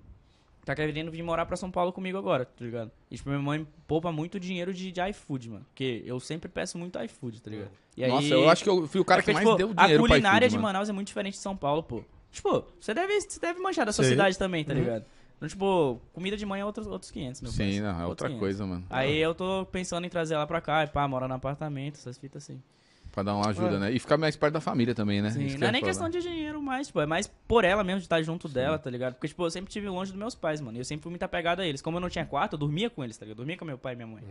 tá 0.65 0.75
querendo 0.75 1.11
vir 1.11 1.23
morar 1.23 1.45
pra 1.45 1.57
São 1.57 1.71
Paulo 1.71 1.93
comigo 1.93 2.17
agora, 2.17 2.47
tá 2.47 2.65
ligado? 2.65 2.91
E, 3.11 3.17
tipo, 3.17 3.29
minha 3.29 3.43
mãe 3.43 3.67
poupa 3.87 4.11
muito 4.11 4.41
dinheiro 4.41 4.73
de, 4.73 4.91
de 4.91 5.01
iFood, 5.11 5.51
mano. 5.51 5.67
Porque 5.69 6.03
eu 6.07 6.19
sempre 6.19 6.49
peço 6.49 6.79
muito 6.79 6.99
iFood, 7.03 7.43
tá 7.43 7.51
ligado? 7.51 7.71
E 7.95 8.07
Nossa, 8.07 8.25
aí- 8.25 8.31
eu 8.31 8.49
acho 8.49 8.65
que 8.65 8.71
eu 8.71 8.87
fui 8.87 9.03
o 9.03 9.05
cara 9.05 9.21
é 9.21 9.23
que 9.23 9.33
porque, 9.33 9.45
mais 9.45 9.47
tipo, 9.47 9.59
deu 9.59 9.75
dinheiro 9.75 10.03
A 10.05 10.09
culinária 10.09 10.47
iFood, 10.47 10.57
de. 10.57 10.63
Manaus 10.63 10.89
é 10.89 10.93
muito 10.93 11.09
diferente 11.09 11.35
de 11.35 11.41
São 11.41 11.55
Paulo, 11.55 11.83
pô. 11.83 12.03
Tipo, 12.33 12.65
você 12.81 12.93
deve, 12.95 13.21
você 13.21 13.39
deve 13.39 13.61
manchar 13.61 13.87
da 13.87 13.93
sua 13.93 14.05
Sei. 14.05 14.15
cidade 14.15 14.37
também, 14.39 14.63
Uhum. 14.63 14.69
tá 14.69 14.75
ligado? 14.75 15.05
Então, 15.37 15.49
tipo, 15.49 16.01
comida 16.13 16.37
de 16.37 16.47
manhã 16.47 16.63
é 16.63 16.65
outros, 16.65 16.87
outros 16.87 17.11
500, 17.11 17.41
meu 17.43 17.51
Sim, 17.51 17.59
parceiro. 17.59 17.85
não, 17.85 17.91
é 17.91 17.93
Outros 17.93 18.09
outra 18.09 18.29
500. 18.29 18.41
coisa, 18.41 18.67
mano. 18.67 18.85
Aí 18.89 19.19
eu 19.19 19.35
tô 19.35 19.67
pensando 19.67 20.07
em 20.07 20.09
trazer 20.09 20.35
ela 20.35 20.47
pra 20.47 20.61
cá, 20.61 20.85
e 20.85 20.87
pá, 20.87 21.07
morar 21.07 21.29
no 21.29 21.35
apartamento, 21.35 21.97
essas 21.97 22.17
fitas 22.17 22.45
assim. 22.45 22.63
Pra 23.11 23.23
dar 23.23 23.35
uma 23.35 23.47
ajuda, 23.51 23.79
né? 23.79 23.93
E 23.93 23.99
ficar 23.99 24.17
mais 24.17 24.35
perto 24.37 24.55
da 24.55 24.61
família 24.61 24.95
também, 24.95 25.21
né? 25.21 25.31
Sim, 25.31 25.45
Isso 25.45 25.59
não 25.59 25.69
é 25.69 25.73
nem 25.73 25.83
problema. 25.83 26.09
questão 26.09 26.09
de 26.09 26.23
dinheiro 26.27 26.63
mais, 26.63 26.87
tipo, 26.87 26.99
é 27.01 27.05
mais 27.07 27.27
por 27.27 27.63
ela 27.65 27.85
mesmo 27.85 27.99
de 27.99 28.07
estar 28.07 28.23
junto 28.23 28.49
dela, 28.49 28.79
tá 28.79 28.89
ligado? 28.89 29.15
Porque, 29.15 29.29
tipo, 29.29 29.45
eu 29.45 29.51
sempre 29.51 29.71
tive 29.71 29.87
longe 29.89 30.11
dos 30.13 30.19
meus 30.19 30.35
pais, 30.35 30.61
mano. 30.63 30.79
E 30.79 30.81
eu 30.81 30.85
sempre 30.85 31.03
fui 31.03 31.11
muito 31.11 31.23
apegado 31.25 31.61
a 31.61 31.67
eles. 31.67 31.83
Como 31.83 31.99
eu 31.99 32.01
não 32.01 32.09
tinha 32.09 32.25
quarto, 32.25 32.55
eu 32.55 32.59
dormia 32.59 32.89
com 32.89 33.05
eles, 33.05 33.19
tá 33.19 33.25
ligado? 33.27 33.33
Eu 33.35 33.37
dormia 33.39 33.57
com 33.59 33.65
meu 33.67 33.77
pai 33.77 33.93
e 33.93 33.97
minha 33.97 34.07
mãe. 34.09 34.23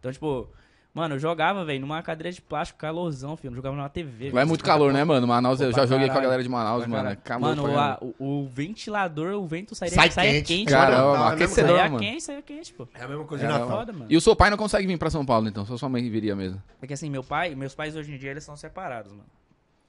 Então, 0.00 0.10
tipo, 0.10 0.48
mano, 0.94 1.16
eu 1.16 1.18
jogava, 1.18 1.64
velho, 1.64 1.80
numa 1.80 2.00
cadeira 2.02 2.30
de 2.32 2.40
plástico, 2.40 2.78
calorzão, 2.78 3.36
filho. 3.36 3.48
Eu 3.48 3.50
não 3.50 3.56
jogava 3.56 3.76
numa 3.76 3.88
TV. 3.88 4.30
Lá 4.30 4.42
é 4.42 4.44
muito 4.44 4.62
calor, 4.64 4.92
né, 4.92 5.02
mano? 5.04 5.26
Manaus, 5.26 5.60
eu 5.60 5.70
Pô, 5.70 5.76
já 5.76 5.84
joguei 5.86 6.06
com 6.06 6.12
a 6.12 6.14
caralho. 6.14 6.22
galera 6.24 6.42
de 6.42 6.48
Manaus, 6.48 6.86
mano. 6.86 7.08
É 7.08 7.16
caralho. 7.16 7.20
calor 7.24 7.40
Mano, 7.56 7.66
a- 7.66 7.74
caralho. 7.98 8.14
o, 8.18 8.42
o 8.42 8.48
ventilador, 8.48 9.34
o 9.34 9.46
vento 9.46 9.74
sairia, 9.74 9.96
Sai 9.96 10.10
saia 10.10 10.32
quente. 10.32 10.46
quente. 10.46 10.70
Caramba, 10.70 11.00
é 11.00 11.12
mesma 11.18 11.32
aquecedor, 11.32 11.76
Saia 11.76 11.90
mano. 11.90 11.98
quente, 11.98 12.22
saia 12.22 12.42
quente, 12.42 12.72
pô. 12.72 12.88
É 12.94 13.02
a 13.02 13.08
mesma 13.08 13.24
coisa 13.24 13.44
É, 13.44 13.48
Natal. 13.48 13.68
Foda, 13.68 13.92
mano. 13.92 14.06
E 14.08 14.16
o 14.16 14.20
seu 14.20 14.36
pai 14.36 14.50
não 14.50 14.56
consegue 14.56 14.86
vir 14.86 14.96
pra 14.98 15.10
São 15.10 15.26
Paulo, 15.26 15.48
então? 15.48 15.66
Só 15.66 15.76
sua 15.76 15.88
mãe 15.88 16.08
viria 16.08 16.36
mesmo. 16.36 16.62
Porque 16.78 16.94
assim, 16.94 17.10
meu 17.10 17.24
pai, 17.24 17.54
meus 17.54 17.74
pais 17.74 17.96
hoje 17.96 18.12
em 18.14 18.16
dia, 18.16 18.30
eles 18.30 18.44
são 18.44 18.56
separados, 18.56 19.10
mano. 19.12 19.24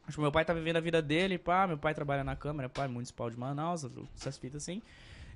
Acho 0.08 0.18
que 0.18 0.22
meu 0.22 0.32
pai 0.32 0.46
tá 0.46 0.54
vivendo 0.54 0.78
a 0.78 0.80
vida 0.82 1.02
dele, 1.02 1.38
pá, 1.38 1.66
meu 1.66 1.78
pai 1.80 1.94
trabalha 1.96 2.24
na 2.24 2.36
Câmara, 2.36 2.70
pai 2.70 2.88
municipal 2.88 3.28
de 3.30 3.40
Manaus, 3.40 3.88
essas 4.16 4.38
fitas 4.38 4.62
assim, 4.62 4.80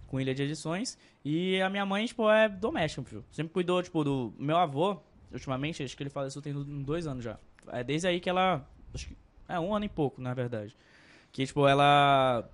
com 0.06 0.20
ilha 0.22 0.34
de 0.36 0.44
edições. 0.44 0.96
E 1.26 1.60
a 1.60 1.70
minha 1.72 1.84
mãe, 1.88 2.06
tipo, 2.06 2.30
é 2.30 2.48
doméstica, 2.48 3.02
filho. 3.04 3.26
Sempre 3.32 3.52
cuidou, 3.52 3.82
tipo, 3.82 4.04
do 4.04 4.32
meu 4.38 4.58
avô, 4.58 4.98
ultimamente, 5.32 5.84
acho 5.84 5.96
que 5.96 6.04
ele 6.04 6.10
faleceu 6.10 6.42
tem 6.42 6.54
dois 6.54 7.08
anos 7.08 7.24
já. 7.24 7.38
É 7.72 7.84
desde 7.84 8.08
aí 8.08 8.20
que 8.20 8.30
ela, 8.30 8.66
acho 8.94 9.08
que, 9.08 9.18
é 9.48 9.60
um 9.60 9.74
ano 9.76 9.86
e 9.86 9.90
pouco, 9.90 10.22
na 10.22 10.34
verdade. 10.34 10.76
Que, 11.32 11.46
tipo, 11.46 11.68
ela... 11.68 12.48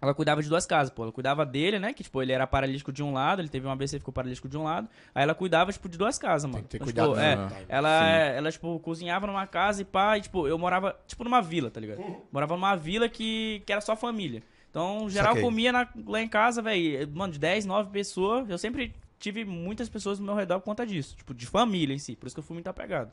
Ela 0.00 0.12
cuidava 0.12 0.42
de 0.42 0.48
duas 0.48 0.66
casas, 0.66 0.92
pô. 0.92 1.04
Ela 1.04 1.12
cuidava 1.12 1.44
dele, 1.46 1.78
né? 1.78 1.92
Que, 1.94 2.02
tipo, 2.02 2.20
ele 2.20 2.30
era 2.30 2.46
paralítico 2.46 2.92
de 2.92 3.02
um 3.02 3.14
lado, 3.14 3.40
ele 3.40 3.48
teve 3.48 3.66
um 3.66 3.70
ABC 3.70 3.96
e 3.96 3.98
ficou 3.98 4.12
paralítico 4.12 4.46
de 4.46 4.56
um 4.58 4.62
lado. 4.62 4.88
Aí 5.14 5.22
ela 5.22 5.34
cuidava, 5.34 5.72
tipo, 5.72 5.88
de 5.88 5.96
duas 5.96 6.18
casas, 6.18 6.50
mano. 6.50 6.64
Tem 6.68 6.78
que 6.78 6.84
ter 6.86 6.90
Então, 6.92 7.12
cuidado. 7.14 7.38
tipo, 7.38 7.42
é, 7.54 7.58
né? 7.60 7.64
ela, 7.66 8.04
ela, 8.04 8.52
tipo, 8.52 8.78
cozinhava 8.80 9.26
numa 9.26 9.46
casa 9.46 9.80
e 9.80 9.84
pá, 9.86 10.18
e, 10.18 10.20
tipo, 10.20 10.46
eu 10.46 10.58
morava, 10.58 10.94
tipo, 11.06 11.24
numa 11.24 11.40
vila, 11.40 11.70
tá 11.70 11.80
ligado? 11.80 12.02
Morava 12.30 12.54
numa 12.54 12.76
vila 12.76 13.08
que, 13.08 13.62
que 13.64 13.72
era 13.72 13.80
só 13.80 13.96
família. 13.96 14.42
Então, 14.70 15.08
geral, 15.08 15.28
Saquei. 15.32 15.42
comia 15.42 15.72
na- 15.72 15.88
lá 16.06 16.20
em 16.20 16.28
casa, 16.28 16.60
velho, 16.60 17.08
mano, 17.14 17.32
de 17.32 17.38
10, 17.38 17.64
9 17.64 17.88
pessoas. 17.90 18.50
Eu 18.50 18.58
sempre 18.58 18.94
tive 19.18 19.44
muitas 19.44 19.88
pessoas 19.88 20.18
no 20.18 20.24
meu 20.26 20.34
redor 20.34 20.58
por 20.60 20.64
conta 20.66 20.86
disso. 20.86 21.16
Tipo, 21.16 21.32
de 21.34 21.46
família 21.46 21.94
em 21.94 21.98
si. 21.98 22.14
Por 22.16 22.26
isso 22.26 22.36
que 22.36 22.40
eu 22.40 22.44
fui 22.44 22.54
muito 22.54 22.68
apegado. 22.68 23.10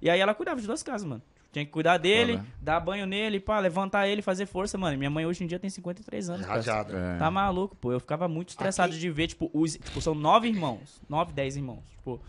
E 0.00 0.08
aí 0.08 0.18
ela 0.20 0.34
cuidava 0.34 0.60
de 0.60 0.66
duas 0.66 0.82
casas, 0.82 1.06
mano. 1.06 1.22
Tinha 1.52 1.64
que 1.64 1.70
cuidar 1.72 1.98
dele, 1.98 2.34
Foda. 2.34 2.46
dar 2.62 2.78
banho 2.80 3.04
nele, 3.06 3.40
pá, 3.40 3.58
levantar 3.58 4.06
ele, 4.06 4.22
fazer 4.22 4.46
força, 4.46 4.78
mano. 4.78 4.96
Minha 4.96 5.10
mãe 5.10 5.26
hoje 5.26 5.42
em 5.42 5.46
dia 5.48 5.58
tem 5.58 5.68
53 5.68 6.30
anos. 6.30 6.46
Rajada. 6.46 6.96
É. 6.96 7.18
Tá 7.18 7.28
maluco, 7.30 7.74
pô. 7.76 7.90
Eu 7.92 7.98
ficava 7.98 8.28
muito 8.28 8.50
estressado 8.50 8.92
Aqui- 8.92 9.00
de 9.00 9.10
ver, 9.10 9.26
tipo, 9.26 9.50
os, 9.52 9.72
tipo, 9.72 10.00
são 10.00 10.14
nove 10.14 10.46
irmãos. 10.48 11.00
Nove, 11.08 11.32
dez 11.32 11.56
irmãos. 11.56 11.82
Tipo, 11.90 12.20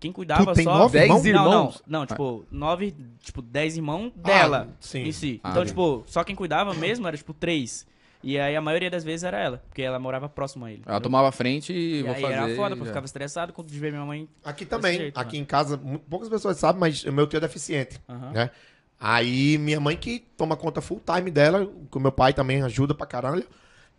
quem 0.00 0.10
cuidava 0.10 0.46
Tu 0.46 0.54
tem 0.54 0.64
só. 0.64 0.76
nove 0.76 0.98
Dez 0.98 1.24
irmãos? 1.24 1.24
Não, 1.24 1.52
irmãos? 1.52 1.82
Não, 1.86 2.00
não, 2.00 2.06
tipo, 2.06 2.44
nove, 2.50 2.94
tipo, 3.20 3.40
dez 3.40 3.76
irmãos 3.76 4.10
dela 4.16 4.66
Ah, 4.68 4.76
sim. 4.80 5.02
em 5.04 5.12
si. 5.12 5.40
Ah, 5.44 5.50
Então, 5.50 5.62
sim. 5.62 5.68
tipo, 5.68 6.02
só 6.08 6.24
quem 6.24 6.34
cuidava 6.34 6.74
mesmo 6.74 7.06
era, 7.06 7.16
tipo, 7.16 7.32
três. 7.32 7.86
E 8.22 8.38
aí 8.38 8.54
a 8.54 8.60
maioria 8.60 8.88
das 8.90 9.02
vezes 9.02 9.24
era 9.24 9.38
ela, 9.38 9.62
porque 9.68 9.82
ela 9.82 9.98
morava 9.98 10.28
próximo 10.28 10.64
a 10.64 10.70
ele. 10.70 10.82
Ela 10.86 10.94
entendeu? 10.96 11.00
tomava 11.02 11.28
a 11.28 11.32
frente 11.32 11.72
e, 11.72 11.96
E 11.98 12.02
vou 12.02 12.14
aí 12.14 12.22
fazer. 12.22 12.34
era 12.34 12.48
foda, 12.54 12.70
porque 12.76 12.82
eu 12.82 12.86
ficava 12.86 13.06
estressado 13.06 13.52
quando 13.52 13.68
de 13.68 13.78
ver 13.78 13.90
minha 13.92 14.04
mãe. 14.04 14.28
Aqui 14.44 14.64
também, 14.64 14.96
jeito, 14.96 15.18
aqui 15.18 15.32
mano. 15.36 15.42
em 15.42 15.44
casa, 15.44 15.80
poucas 16.08 16.28
pessoas 16.28 16.56
sabem, 16.56 16.78
mas 16.80 17.04
o 17.04 17.12
meu 17.12 17.26
tio 17.26 17.38
é 17.38 17.40
deficiente, 17.40 18.00
Aham. 18.08 18.30
né? 18.30 18.50
Aí 19.00 19.58
minha 19.58 19.80
mãe 19.80 19.96
que 19.96 20.20
toma 20.36 20.56
conta 20.56 20.80
full 20.80 21.00
time 21.04 21.30
dela, 21.30 21.68
com 21.90 21.98
meu 21.98 22.12
pai 22.12 22.32
também 22.32 22.62
ajuda 22.62 22.94
pra 22.94 23.04
caralho. 23.06 23.44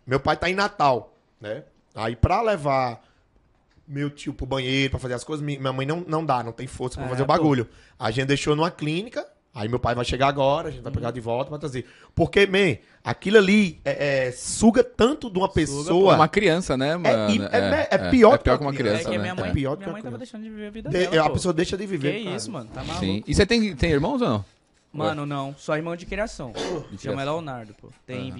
Meu 0.06 0.18
pai 0.18 0.36
tá 0.36 0.48
em 0.48 0.54
Natal, 0.54 1.14
né? 1.40 1.64
Aí 1.94 2.16
pra 2.16 2.40
levar 2.40 3.02
meu 3.86 4.08
tio 4.08 4.32
pro 4.32 4.46
banheiro, 4.46 4.92
pra 4.92 4.98
fazer 4.98 5.12
as 5.12 5.22
coisas, 5.22 5.44
mi- 5.44 5.58
minha 5.58 5.72
mãe 5.72 5.84
não, 5.86 6.00
não 6.08 6.24
dá, 6.24 6.42
não 6.42 6.52
tem 6.52 6.66
força 6.66 6.96
pra 6.96 7.04
É, 7.06 7.08
fazer 7.10 7.22
o 7.22 7.26
pô. 7.26 7.32
bagulho. 7.34 7.68
A 7.98 8.10
gente 8.10 8.28
deixou 8.28 8.56
numa 8.56 8.70
clínica, 8.70 9.26
aí 9.54 9.68
meu 9.68 9.78
pai 9.78 9.94
vai 9.94 10.04
chegar 10.04 10.26
agora, 10.28 10.68
a 10.68 10.70
gente 10.70 10.82
vai 10.82 10.92
pegar 10.92 11.10
de 11.10 11.20
volta 11.20 11.48
pra 11.50 11.58
trazer. 11.58 11.86
Porque, 12.14 12.46
man, 12.46 12.76
aquilo 13.04 13.38
ali 13.38 13.78
é, 13.84 14.26
é, 14.28 14.32
suga 14.32 14.82
tanto 14.82 15.30
de 15.30 15.38
uma 15.38 15.48
pessoa... 15.48 16.14
Uma 16.16 16.28
criança, 16.28 16.76
né, 16.76 16.96
mano? 16.96 17.30
e- 17.32 17.42
é- 17.42 17.88
é 17.92 18.10
pior 18.10 18.38
que 18.38 18.44
que 18.44 18.50
uma 18.64 18.72
criança, 18.72 19.00
É 19.02 19.04
que 19.04 19.08
a 19.08 19.12
né? 19.12 19.18
minha 19.18 19.34
mãe, 19.34 19.50
É 19.50 19.52
pior 19.52 19.76
do 19.76 19.78
minha 19.78 19.86
que 19.86 19.92
mãe 19.92 20.00
uma 20.00 20.10
tava 20.10 20.16
criança. 20.16 20.38
deixando 20.38 20.42
de 20.42 20.50
viver 20.50 20.66
a 20.66 20.70
vida 20.70 20.88
de- 20.90 20.98
dela. 21.06 21.22
a 21.24 21.28
pô. 21.28 21.34
pessoa 21.34 21.52
deixa 21.54 21.76
de 21.76 21.86
viver. 21.86 22.18
Que 22.18 22.24
cara. 22.24 22.36
isso, 22.36 22.50
mano. 22.50 22.68
Tá 22.74 22.82
maluco. 22.82 23.04
Sim. 23.04 23.22
E 23.26 23.34
você 23.34 23.46
tem, 23.46 23.74
tem 23.76 23.90
irmãos 23.90 24.20
ou 24.20 24.28
não? 24.28 24.44
Mano, 24.92 25.26
não. 25.26 25.54
Só 25.58 25.76
irmão 25.76 25.96
de 25.96 26.06
criação. 26.06 26.52
De 26.52 26.62
Chama 27.02 27.16
criação. 27.22 27.24
Tem 27.24 27.74
pô. 27.80 27.88
Tem 28.06 28.30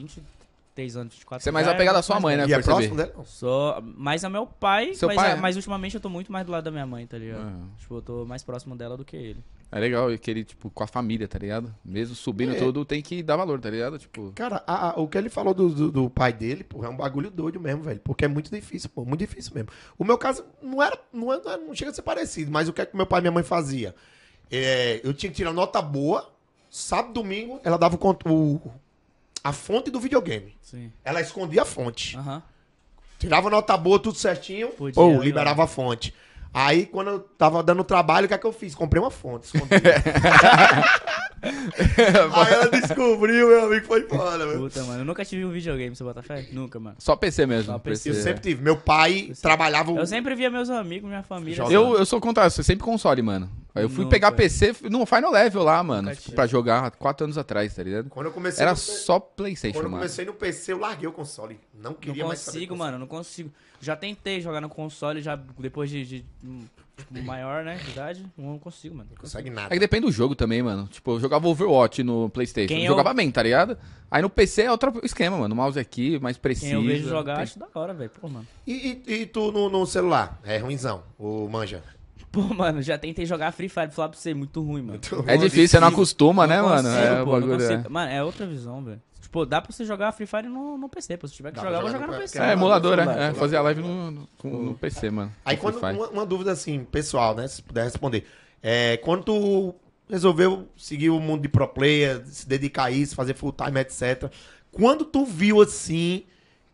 23 0.74 0.96
anos, 0.96 1.14
24 1.14 1.42
Você 1.42 1.48
é 1.48 1.52
mais 1.52 1.66
Já 1.66 1.72
apegado 1.72 1.96
à 1.96 2.02
sua 2.02 2.18
mãe, 2.20 2.36
né? 2.36 2.46
E 2.48 2.52
é 2.52 2.60
próximo 2.60 2.96
dela? 2.96 3.14
Sou 3.24 3.80
mais 3.82 4.24
a 4.24 4.28
meu 4.28 4.44
pai, 4.46 4.94
Seu 4.94 5.08
mas, 5.08 5.16
pai, 5.16 5.30
a- 5.32 5.36
é? 5.36 5.40
mas 5.40 5.56
ultimamente 5.56 5.94
eu 5.94 6.00
tô 6.00 6.08
muito 6.08 6.30
mais 6.32 6.44
do 6.44 6.52
lado 6.52 6.64
da 6.64 6.70
minha 6.70 6.86
mãe, 6.86 7.06
tá 7.06 7.16
ligado? 7.16 7.40
Ah. 7.42 7.66
Tipo, 7.78 7.96
eu 7.96 8.02
tô 8.02 8.24
mais 8.24 8.42
próximo 8.42 8.76
dela 8.76 8.96
do 8.96 9.04
que 9.04 9.16
ele. 9.16 9.42
É 9.70 9.78
legal, 9.80 10.12
e 10.12 10.18
que 10.18 10.30
ele, 10.30 10.44
tipo, 10.44 10.70
com 10.70 10.84
a 10.84 10.86
família, 10.86 11.26
tá 11.26 11.38
ligado? 11.38 11.74
Mesmo 11.84 12.14
subindo 12.14 12.52
É. 12.54 12.58
tudo, 12.58 12.84
tem 12.84 13.02
que 13.02 13.22
dar 13.22 13.36
valor, 13.36 13.58
tá 13.60 13.70
ligado? 13.70 13.98
Tipo, 13.98 14.32
Cara, 14.34 14.62
a- 14.66 14.90
a- 14.90 15.00
o 15.00 15.08
que 15.08 15.16
ele 15.18 15.28
falou 15.28 15.52
do, 15.54 15.68
do, 15.68 15.90
do 15.92 16.10
pai 16.10 16.32
dele, 16.32 16.62
pô, 16.62 16.84
é 16.84 16.88
um 16.88 16.96
bagulho 16.96 17.30
doido 17.30 17.58
mesmo, 17.60 17.82
velho. 17.82 18.00
Porque 18.04 18.24
é 18.24 18.28
muito 18.28 18.50
difícil, 18.54 18.90
pô, 18.90 19.04
muito 19.04 19.20
difícil 19.20 19.52
mesmo. 19.54 19.70
O 19.98 20.04
meu 20.04 20.16
caso 20.18 20.44
não 20.62 20.82
era, 20.82 20.96
não, 21.12 21.32
é- 21.32 21.40
não, 21.42 21.52
é- 21.52 21.56
não 21.56 21.74
chega 21.74 21.90
a 21.90 21.94
ser 21.94 22.02
parecido, 22.02 22.52
mas 22.52 22.68
o 22.68 22.72
que 22.72 22.82
é 22.82 22.86
que 22.86 22.96
meu 22.96 23.06
pai 23.06 23.18
e 23.20 23.22
minha 23.22 23.32
mãe 23.32 23.42
fazia? 23.42 23.94
É, 24.50 25.00
eu 25.02 25.12
tinha 25.14 25.30
que 25.30 25.36
tirar 25.36 25.52
nota 25.52 25.80
boa, 25.82 26.30
Sábado, 26.70 27.12
domingo, 27.14 27.60
ela 27.62 27.78
dava 27.78 27.96
o, 27.96 28.32
o- 28.32 28.72
a 29.44 29.52
fonte 29.52 29.90
do 29.90 30.00
videogame. 30.00 30.56
Sim. 30.62 30.90
Ela 31.04 31.20
escondia 31.20 31.62
a 31.62 31.66
fonte. 31.66 32.16
Aham. 32.16 32.42
Tirava 33.18 33.50
nota 33.50 33.76
boa, 33.76 33.98
tudo 33.98 34.18
certinho, 34.18 34.68
Podia, 34.70 35.00
ou 35.00 35.22
liberava 35.22 35.64
a 35.64 35.66
fonte. 35.66 36.14
Aí, 36.54 36.86
quando 36.86 37.10
eu 37.10 37.18
tava 37.18 37.60
dando 37.64 37.82
trabalho, 37.82 38.26
o 38.26 38.28
que 38.28 38.34
é 38.34 38.38
que 38.38 38.46
eu 38.46 38.52
fiz? 38.52 38.76
Comprei 38.76 39.02
uma 39.02 39.10
fonte, 39.10 39.46
escondi. 39.46 39.74
Aí 41.44 42.52
ela 42.52 42.68
descobriu, 42.70 43.48
meu 43.48 43.64
amigo, 43.66 43.84
foi 43.86 44.02
fora, 44.02 44.46
meu. 44.46 44.58
Puta, 44.60 44.82
mano. 44.84 45.00
Eu 45.00 45.04
nunca 45.04 45.24
tive 45.24 45.44
um 45.44 45.50
videogame, 45.50 45.94
seu 45.96 46.06
Botafé? 46.06 46.46
Nunca, 46.52 46.78
mano. 46.78 46.96
Só 46.98 47.16
PC 47.16 47.44
mesmo. 47.44 47.72
Só 47.72 47.78
PC. 47.78 48.10
Eu 48.10 48.14
sempre 48.14 48.40
tive. 48.40 48.62
Meu 48.62 48.76
pai 48.76 49.32
trabalhava... 49.42 49.90
Eu 49.90 50.06
sempre 50.06 50.34
via 50.36 50.48
meus 50.48 50.70
amigos, 50.70 51.08
minha 51.08 51.24
família. 51.24 51.56
Joga. 51.56 51.72
Eu, 51.72 51.98
eu 51.98 52.06
sou 52.06 52.20
contra, 52.20 52.44
eu 52.44 52.50
sou 52.50 52.64
sempre 52.64 52.84
console, 52.84 53.20
mano. 53.20 53.50
Aí 53.74 53.82
eu 53.82 53.88
fui 53.88 54.04
Nunca. 54.04 54.14
pegar 54.14 54.30
PC 54.30 54.76
no 54.88 55.04
Final 55.04 55.32
Level 55.32 55.64
lá, 55.64 55.82
mano, 55.82 56.12
pra 56.32 56.46
jogar 56.46 56.92
quatro 56.92 57.24
anos 57.24 57.36
atrás, 57.36 57.74
tá 57.74 57.82
ligado? 57.82 58.08
Quando 58.08 58.26
eu 58.26 58.32
comecei 58.32 58.62
Era 58.62 58.70
no... 58.70 58.76
só 58.76 59.18
Quando 59.18 59.34
Playstation, 59.34 59.78
eu 59.78 59.82
mano. 59.82 59.96
comecei 59.96 60.24
no 60.24 60.32
PC, 60.32 60.72
eu 60.74 60.78
larguei 60.78 61.08
o 61.08 61.12
console. 61.12 61.58
Não 61.76 61.90
Não 61.90 61.94
queria 61.94 62.24
mais 62.26 62.38
saber. 62.40 62.58
consigo, 62.58 62.76
mano, 62.76 62.98
não 62.98 63.06
consigo. 63.06 63.50
Já 63.80 63.96
tentei 63.96 64.40
jogar 64.40 64.60
no 64.60 64.68
console, 64.68 65.20
já 65.20 65.36
depois 65.58 65.90
de, 65.90 66.04
de, 66.06 66.24
hum, 66.42 66.64
tipo, 66.96 67.12
maior, 67.24 67.64
né, 67.64 67.76
de 67.84 67.90
idade, 67.90 68.24
não 68.38 68.58
consigo, 68.58 68.94
mano. 68.94 69.08
Não 69.10 69.16
consegue 69.20 69.48
É 69.48 69.52
nada. 69.52 69.68
que 69.74 69.78
depende 69.80 70.06
do 70.06 70.12
jogo 70.12 70.34
também, 70.34 70.62
mano. 70.62 70.86
Tipo, 70.86 71.12
eu 71.12 71.20
jogava 71.20 71.46
Overwatch 71.48 72.02
no 72.02 72.30
Playstation. 72.30 72.68
Quem 72.68 72.78
eu 72.78 72.84
eu- 72.84 72.88
jogava 72.96 73.12
bem, 73.12 73.30
tá 73.30 73.42
ligado? 73.42 73.76
Aí 74.10 74.22
no 74.22 74.30
PC 74.30 74.62
é 74.62 74.70
outro 74.70 74.92
esquema, 75.02 75.36
mano. 75.36 75.52
O 75.52 75.56
mouse 75.56 75.78
aqui, 75.78 76.18
mais 76.20 76.38
preciso. 76.38 76.66
Quem 76.66 76.74
eu 76.74 76.82
vejo 76.84 77.08
jogar, 77.08 77.34
Tem- 77.34 77.42
acho 77.42 77.58
da 77.58 77.66
hora, 77.74 77.92
velho. 77.92 78.10
Pô, 78.20 78.28
mano. 78.28 78.46
E, 78.66 79.02
e- 79.06 79.12
e 79.22 79.26
tu 79.26 79.50
no, 79.50 79.68
no 79.68 79.84
celular? 79.84 80.40
É 80.44 80.58
ruimzão, 80.58 81.02
o 81.18 81.48
manja. 81.48 81.82
Pô, 82.30 82.42
mano, 82.42 82.80
já 82.82 82.96
tentei 82.98 83.26
jogar 83.26 83.52
Free 83.52 83.68
Fire, 83.68 83.90
falar 83.90 84.08
pra 84.08 84.18
você, 84.18 84.32
muito 84.34 84.60
ruim, 84.62 84.82
mano. 84.82 85.00
É 85.26 85.36
difícil, 85.36 85.68
você 85.68 85.80
não 85.80 85.88
acostuma, 85.88 86.46
né, 86.46 86.58
Não 86.60 86.68
mano? 86.68 86.88
consigo, 86.88 87.04
é, 87.04 87.22
o 87.22 87.24
pô, 87.24 87.40
não 87.40 87.48
bagulho 87.48 87.62
é. 87.72 87.88
Mano, 87.88 88.10
é 88.12 88.24
outra 88.24 88.44
visão, 88.46 88.82
velho. 88.82 89.00
Tipo, 89.34 89.44
dá 89.44 89.60
pra 89.60 89.72
você 89.72 89.84
jogar 89.84 90.12
Free 90.12 90.26
Fire 90.26 90.48
no, 90.48 90.78
no 90.78 90.88
PC, 90.88 91.16
pô. 91.16 91.26
Se 91.26 91.34
tiver 91.34 91.50
que 91.50 91.56
Dá 91.56 91.62
jogar, 91.62 91.78
eu 91.78 91.82
vou 91.82 91.90
jogar 91.90 92.06
no 92.06 92.12
no 92.12 92.18
PC. 92.20 92.38
É, 92.38 92.52
emulador, 92.52 92.96
celular, 92.96 93.18
é. 93.20 93.26
é 93.26 93.30
pô. 93.30 93.34
fazer 93.34 93.56
a 93.56 93.62
live 93.62 93.82
no, 93.82 94.10
no, 94.12 94.28
no 94.44 94.74
PC, 94.74 95.10
mano. 95.10 95.32
Aí 95.44 95.56
quando, 95.56 95.78
uma, 95.78 96.08
uma 96.08 96.26
dúvida 96.26 96.52
assim, 96.52 96.84
pessoal, 96.84 97.34
né? 97.34 97.48
Se 97.48 97.60
puder 97.60 97.82
responder. 97.82 98.24
É, 98.62 98.96
quando 98.98 99.24
tu 99.24 99.74
resolveu 100.08 100.68
seguir 100.76 101.10
o 101.10 101.18
mundo 101.18 101.42
de 101.42 101.48
pro 101.48 101.66
player, 101.66 102.22
se 102.26 102.46
dedicar 102.48 102.84
a 102.84 102.90
isso, 102.92 103.16
fazer 103.16 103.34
full 103.34 103.52
time, 103.52 103.80
etc. 103.80 104.30
Quando 104.70 105.04
tu 105.04 105.24
viu 105.24 105.60
assim 105.60 106.22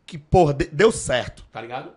que, 0.05 0.19
porra, 0.19 0.53
de- 0.53 0.67
deu 0.67 0.93
certo, 0.93 1.47
tá 1.51 1.63
ligado? 1.63 1.93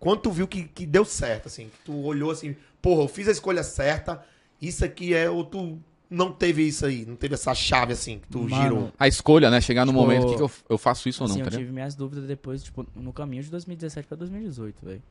Quando 0.00 0.22
tu 0.22 0.32
viu 0.32 0.48
que, 0.48 0.64
que 0.64 0.84
deu 0.84 1.04
certo, 1.04 1.46
assim, 1.46 1.68
que 1.68 1.78
tu 1.84 1.96
olhou 2.04 2.32
assim, 2.32 2.56
porra, 2.82 3.02
eu 3.02 3.08
fiz 3.08 3.28
a 3.28 3.32
escolha 3.32 3.62
certa, 3.62 4.24
isso 4.60 4.84
aqui 4.84 5.14
é, 5.14 5.30
ou 5.30 5.44
tu 5.44 5.78
não 6.10 6.32
teve 6.32 6.66
isso 6.66 6.86
aí, 6.86 7.04
não 7.04 7.16
teve 7.16 7.34
essa 7.34 7.54
chave 7.54 7.92
assim, 7.92 8.18
que 8.18 8.28
tu 8.28 8.40
Mano, 8.40 8.62
girou. 8.62 8.92
A 8.98 9.06
escolha, 9.06 9.50
né? 9.50 9.60
Chegar 9.60 9.84
no 9.84 9.92
Tipo, 9.92 10.00
momento 10.02 10.28
que, 10.28 10.36
que 10.36 10.42
eu, 10.42 10.50
eu 10.70 10.78
faço 10.78 11.08
isso 11.08 11.22
ou 11.22 11.28
não, 11.28 11.34
Assim, 11.36 11.44
tá 11.44 11.54
eu 11.54 11.58
tive 11.58 11.72
minhas 11.72 11.94
dúvidas 11.94 12.26
depois, 12.26 12.62
tipo, 12.62 12.86
no 12.94 13.12
caminho 13.12 13.42
de 13.42 13.50
2017 13.50 14.08
pra 14.08 14.16
2018, 14.16 14.84
velho. 14.84 15.02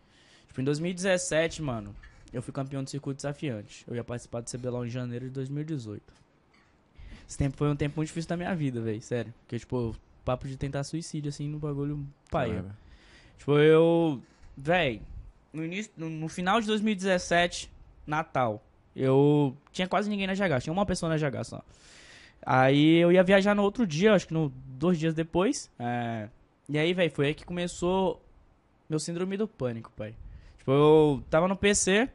Tipo, 0.47 0.62
em 0.62 0.63
2017, 0.63 1.62
mano, 1.62 1.95
eu 2.33 2.41
fui 2.41 2.53
campeão 2.53 2.83
do 2.83 2.89
circuito 2.89 3.17
desafiante. 3.17 3.86
Eu 3.88 3.95
ia 3.95 4.03
participar 4.03 4.41
do 4.41 4.49
CBLOL 4.49 4.86
em 4.86 4.89
janeiro 4.89 5.25
de 5.25 5.31
2018. 5.31 6.01
Esse 7.27 7.38
tempo 7.38 7.57
foi 7.57 7.69
um 7.69 7.75
tempo 7.75 7.97
muito 7.97 8.07
difícil 8.07 8.29
da 8.29 8.38
minha 8.38 8.55
vida, 8.55 8.81
velho, 8.81 9.01
sério. 9.01 9.33
Porque, 9.41 9.60
tipo, 9.60 9.95
papo 10.25 10.47
de 10.47 10.57
tentar 10.57 10.83
suicídio, 10.83 11.29
assim, 11.29 11.47
no 11.47 11.60
bagulho 11.60 12.05
paia. 12.31 12.55
Caralho. 12.55 12.75
Tipo, 13.38 13.60
eu. 13.60 14.21
Véi, 14.55 15.01
no, 15.53 15.63
início, 15.63 15.91
no, 15.95 16.10
no 16.10 16.27
final 16.27 16.60
de 16.60 16.67
2017, 16.67 17.69
Natal, 18.05 18.63
eu 18.97 19.55
tinha 19.71 19.88
quase 19.88 20.10
ninguém 20.10 20.27
na 20.27 20.33
GH, 20.33 20.63
tinha 20.63 20.73
uma 20.73 20.86
pessoa 20.86 21.10
na 21.10 21.17
GH 21.17 21.43
só. 21.43 21.62
Aí 22.45 22.97
eu 22.97 23.12
ia 23.12 23.23
viajar 23.23 23.55
no 23.55 23.63
outro 23.63 23.86
dia, 23.86 24.13
acho 24.13 24.27
que 24.27 24.33
no, 24.33 24.49
dois 24.67 24.97
dias 24.97 25.13
depois. 25.13 25.69
é, 25.79 26.29
e 26.69 26.77
aí, 26.77 26.93
velho, 26.93 27.12
foi 27.12 27.27
aí 27.27 27.33
que 27.33 27.45
começou 27.45 28.21
meu 28.89 28.99
síndrome 28.99 29.38
do 29.38 29.47
pânico, 29.47 29.91
pai. 29.95 30.15
Tipo, 30.57 30.71
eu 30.71 31.23
tava 31.29 31.47
no 31.47 31.55
PC, 31.55 32.10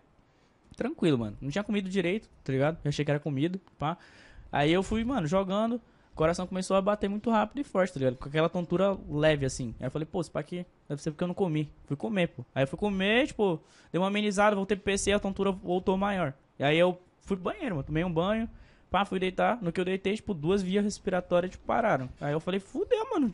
tranquilo, 0.76 1.18
mano. 1.18 1.36
Não 1.40 1.50
tinha 1.50 1.64
comido 1.64 1.88
direito, 1.88 2.28
tá 2.44 2.52
ligado? 2.52 2.78
Eu 2.84 2.88
achei 2.88 3.04
que 3.04 3.10
era 3.10 3.20
comido, 3.20 3.60
pá. 3.78 3.96
Aí 4.50 4.72
eu 4.72 4.82
fui, 4.82 5.04
mano, 5.04 5.26
jogando. 5.26 5.80
O 6.12 6.14
coração 6.14 6.46
começou 6.46 6.76
a 6.76 6.82
bater 6.82 7.08
muito 7.08 7.30
rápido 7.30 7.60
e 7.60 7.64
forte, 7.64 7.94
tá 7.94 7.98
ligado? 7.98 8.16
Com 8.16 8.28
aquela 8.28 8.48
tontura 8.50 8.98
leve, 9.08 9.46
assim. 9.46 9.74
Aí 9.80 9.86
eu 9.86 9.90
falei, 9.90 10.04
pô, 10.04 10.20
isso 10.20 10.30
pra 10.30 10.42
quê? 10.42 10.66
Deve 10.86 11.00
ser 11.00 11.10
porque 11.10 11.24
eu 11.24 11.28
não 11.28 11.34
comi. 11.34 11.70
Fui 11.86 11.96
comer, 11.96 12.28
pô. 12.28 12.44
Aí 12.54 12.64
eu 12.64 12.66
fui 12.66 12.78
comer, 12.78 13.28
tipo, 13.28 13.58
dei 13.90 13.98
uma 13.98 14.08
amenizada, 14.08 14.54
voltei 14.54 14.76
pro 14.76 14.84
PC 14.84 15.12
a 15.12 15.18
tontura 15.18 15.50
voltou 15.50 15.96
maior. 15.96 16.34
E 16.58 16.64
aí 16.64 16.78
eu 16.78 17.00
fui 17.20 17.36
pro 17.36 17.52
banheiro, 17.52 17.76
mano. 17.76 17.86
Tomei 17.86 18.04
um 18.04 18.12
banho, 18.12 18.48
pá, 18.90 19.04
fui 19.04 19.18
deitar. 19.18 19.60
No 19.62 19.72
que 19.72 19.80
eu 19.80 19.84
deitei, 19.84 20.14
tipo, 20.14 20.34
duas 20.34 20.62
vias 20.62 20.84
respiratórias, 20.84 21.52
tipo, 21.52 21.64
pararam. 21.64 22.08
Aí 22.20 22.32
eu 22.32 22.40
falei, 22.40 22.60
fudeu, 22.60 23.10
mano. 23.10 23.30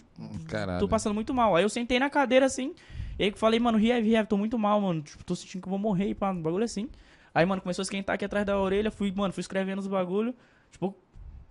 Caralho. 0.48 0.80
Tô 0.80 0.88
passando 0.88 1.14
muito 1.14 1.34
mal. 1.34 1.54
Aí 1.56 1.62
eu 1.62 1.68
sentei 1.68 1.98
na 1.98 2.08
cadeira, 2.08 2.46
assim. 2.46 2.74
E 3.18 3.24
aí 3.24 3.30
eu 3.30 3.36
falei, 3.36 3.58
mano, 3.58 3.76
Riev, 3.76 4.04
Riev, 4.04 4.26
tô 4.26 4.36
muito 4.36 4.58
mal, 4.58 4.80
mano. 4.80 5.02
Tipo, 5.02 5.24
tô 5.24 5.34
sentindo 5.34 5.62
que 5.62 5.68
eu 5.68 5.70
vou 5.70 5.78
morrer, 5.78 6.14
pá, 6.14 6.30
um 6.30 6.40
bagulho 6.40 6.64
assim. 6.64 6.88
Aí, 7.34 7.44
mano, 7.44 7.60
começou 7.60 7.82
a 7.82 7.84
esquentar 7.84 8.14
aqui 8.14 8.24
atrás 8.24 8.46
da 8.46 8.58
orelha. 8.58 8.90
Fui, 8.90 9.12
mano, 9.14 9.32
fui 9.32 9.40
escrevendo 9.40 9.80
os 9.80 9.86
bagulho. 9.86 10.34
Tipo, 10.70 10.96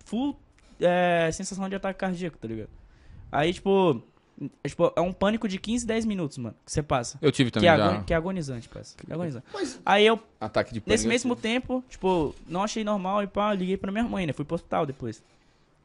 full 0.05 0.39
é, 0.79 1.29
sensação 1.31 1.67
de 1.67 1.75
ataque 1.75 1.99
cardíaco, 1.99 2.37
tá 2.37 2.47
ligado? 2.47 2.69
Aí, 3.31 3.53
tipo, 3.53 4.01
é, 4.63 4.67
tipo, 4.69 4.91
é 4.95 5.01
um 5.01 5.11
pânico 5.11 5.47
de 5.47 5.57
15, 5.59 5.85
10 5.85 6.05
minutos, 6.05 6.37
mano, 6.37 6.55
que 6.65 6.71
você 6.71 6.83
passa. 6.83 7.17
Eu 7.21 7.31
tive 7.31 7.49
Que 7.49 7.55
também 7.59 7.69
é, 7.69 7.77
já. 7.77 8.03
que 8.03 8.13
é 8.13 8.15
agonizante, 8.17 8.69
parça. 8.69 8.95
É 9.09 9.13
agonizante. 9.13 9.45
Mas 9.53 9.79
Aí 9.85 10.05
eu, 10.05 10.19
Ataque 10.39 10.73
de 10.73 10.79
pânico. 10.79 10.89
nesse 10.91 11.05
eu 11.05 11.09
mesmo 11.09 11.35
tive. 11.35 11.41
tempo, 11.47 11.83
tipo, 11.89 12.35
não 12.47 12.63
achei 12.63 12.83
normal 12.83 13.23
e 13.23 13.27
pá, 13.27 13.53
liguei 13.53 13.77
pra 13.77 13.91
minha 13.91 14.03
mãe, 14.03 14.25
né? 14.27 14.33
Fui 14.33 14.45
pro 14.45 14.55
hospital 14.55 14.85
depois. 14.85 15.23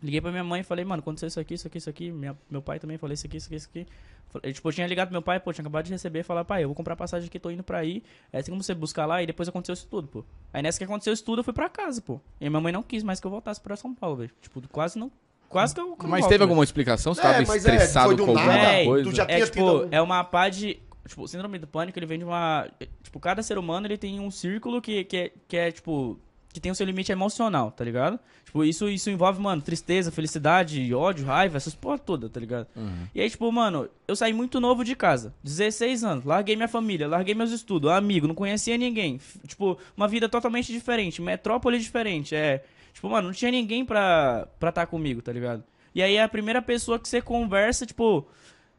Liguei 0.03 0.21
pra 0.21 0.31
minha 0.33 0.43
mãe 0.45 0.61
e 0.62 0.65
falei, 0.65 0.85
mano, 0.85 1.01
aconteceu 1.01 1.29
isso 1.29 1.38
aqui, 1.38 1.55
isso 1.55 1.67
aqui, 1.67 1.79
isso 1.79 1.88
aqui. 1.88 2.11
Minha, 2.11 2.37
meu 2.51 2.61
pai 2.61 2.79
também 2.81 2.99
falou 2.99 3.15
isso 3.15 3.25
aqui, 3.27 3.37
isso 3.37 3.47
aqui, 3.47 3.57
isso 3.57 3.69
aqui. 3.71 3.87
Falei, 4.31 4.53
tipo, 4.53 4.67
eu 4.69 4.73
tinha 4.73 4.87
ligado 4.87 5.09
pro 5.09 5.12
meu 5.15 5.23
pai, 5.23 5.38
pô, 5.38 5.53
tinha 5.53 5.62
acabado 5.62 5.85
de 5.85 5.93
receber 5.93 6.21
e 6.21 6.23
falar, 6.23 6.45
pai, 6.45 6.65
eu 6.65 6.69
vou 6.69 6.75
comprar 6.75 6.97
passagem 6.97 7.29
aqui, 7.29 7.38
tô 7.38 7.51
indo 7.51 7.62
pra 7.62 7.79
aí. 7.79 8.03
É, 8.33 8.43
tem 8.43 8.51
como 8.51 8.62
você 8.62 8.75
buscar 8.75 9.07
lá 9.07 9.23
e 9.23 9.27
depois 9.27 9.49
aconteceu 9.49 9.75
isso 9.75 9.87
tudo, 9.88 10.09
pô. 10.09 10.25
Aí 10.53 10.61
nessa 10.62 10.79
que 10.79 10.85
aconteceu 10.85 11.12
isso 11.12 11.23
tudo, 11.25 11.41
eu 11.41 11.45
fui 11.45 11.53
pra 11.53 11.69
casa, 11.69 12.01
pô. 12.03 12.21
E 12.41 12.49
minha 12.51 12.61
mãe 12.61 12.73
não 12.73 12.83
quis 12.83 13.03
mais 13.05 13.21
que 13.21 13.27
eu 13.27 13.31
voltasse 13.31 13.61
pra 13.61 13.77
São 13.77 13.95
Paulo, 13.95 14.17
velho. 14.17 14.31
Tipo, 14.41 14.61
quase 14.69 14.99
não. 14.99 15.11
Quase 15.53 15.75
que 15.75 15.81
eu. 15.81 15.97
Mas 16.05 16.23
teve 16.25 16.31
velho. 16.38 16.43
alguma 16.45 16.65
explicação? 16.65 17.15
Você 17.15 17.21
É, 17.21 17.25
tava 17.25 17.38
mas 17.38 17.51
é, 17.51 17.57
estressado 17.57 18.07
foi 18.09 18.17
do 18.17 18.25
com 18.25 18.31
alguma 18.33 18.47
nada, 18.57 18.85
coisa? 18.85 19.11
tu 19.11 19.15
já- 19.17 19.23
É 19.25 19.27
tinha 19.27 19.47
tipo, 19.47 19.53
tido 19.59 19.69
algum- 19.69 19.88
é 19.91 20.03
uma 20.03 20.25
pá 20.25 20.49
de. 20.49 20.79
Tipo, 21.07 21.27
síndrome 21.29 21.59
do 21.59 21.67
pânico, 21.67 21.99
ele 21.99 22.07
vem 22.07 22.19
de 22.19 22.25
uma. 22.25 22.67
Tipo, 23.03 23.19
cada 23.21 23.43
ser 23.43 23.59
humano 23.59 23.87
ele 23.87 23.99
tem 23.99 24.19
um 24.21 24.31
círculo 24.31 24.81
que, 24.81 25.05
que, 25.05 25.17
é, 25.17 25.33
que 25.49 25.57
é, 25.57 25.71
tipo. 25.73 26.19
Que 26.55 26.61
tem 26.61 26.71
o 26.71 26.75
seu 26.75 26.85
limite 26.85 27.11
emocional, 27.11 27.71
tá 27.71 27.83
ligado? 27.83 28.21
Tipo, 28.45 28.62
isso, 28.62 28.87
isso 28.87 29.09
envolve, 29.09 29.41
mano, 29.41 29.62
tristeza, 29.62 30.12
felicidade, 30.12 30.93
ódio, 30.95 31.25
raiva, 31.25 31.57
essas 31.57 31.75
porra 31.75 31.99
toda, 31.99 32.29
tá 32.29 32.38
ligado? 32.38 32.67
Uhum. 32.77 33.07
E 33.15 33.23
aí, 33.23 33.31
tipo, 33.31 33.51
mano, 33.51 33.88
eu 34.07 34.15
saí 34.15 34.35
muito 34.35 34.61
novo 34.61 34.85
de 34.85 34.95
casa. 34.95 35.33
16 35.43 36.05
anos, 36.05 36.27
larguei 36.27 36.55
minha 36.55 36.69
família, 36.69 37.09
larguei 37.09 37.35
meus 37.35 37.51
estudos, 37.53 37.91
amigo, 37.91 38.29
não 38.29 38.35
conhecia 38.35 38.77
ninguém. 38.77 39.15
F- 39.17 39.38
Tipo, 39.49 39.79
uma 39.97 40.07
vida 40.07 40.29
totalmente 40.29 40.71
diferente, 40.71 41.23
metrópole 41.23 41.79
diferente. 41.79 42.35
É. 42.35 42.62
Tipo, 42.92 43.09
mano, 43.09 43.28
não 43.28 43.35
tinha 43.35 43.50
ninguém 43.50 43.85
pra 43.85 44.48
estar 44.55 44.72
tá 44.72 44.87
comigo, 44.87 45.22
tá 45.22 45.33
ligado? 45.33 45.64
E 45.94 46.02
aí 46.02 46.18
a 46.18 46.28
primeira 46.28 46.62
pessoa 46.62 46.98
que 46.98 47.09
você 47.09 47.20
conversa, 47.20 47.85
tipo, 47.85 48.26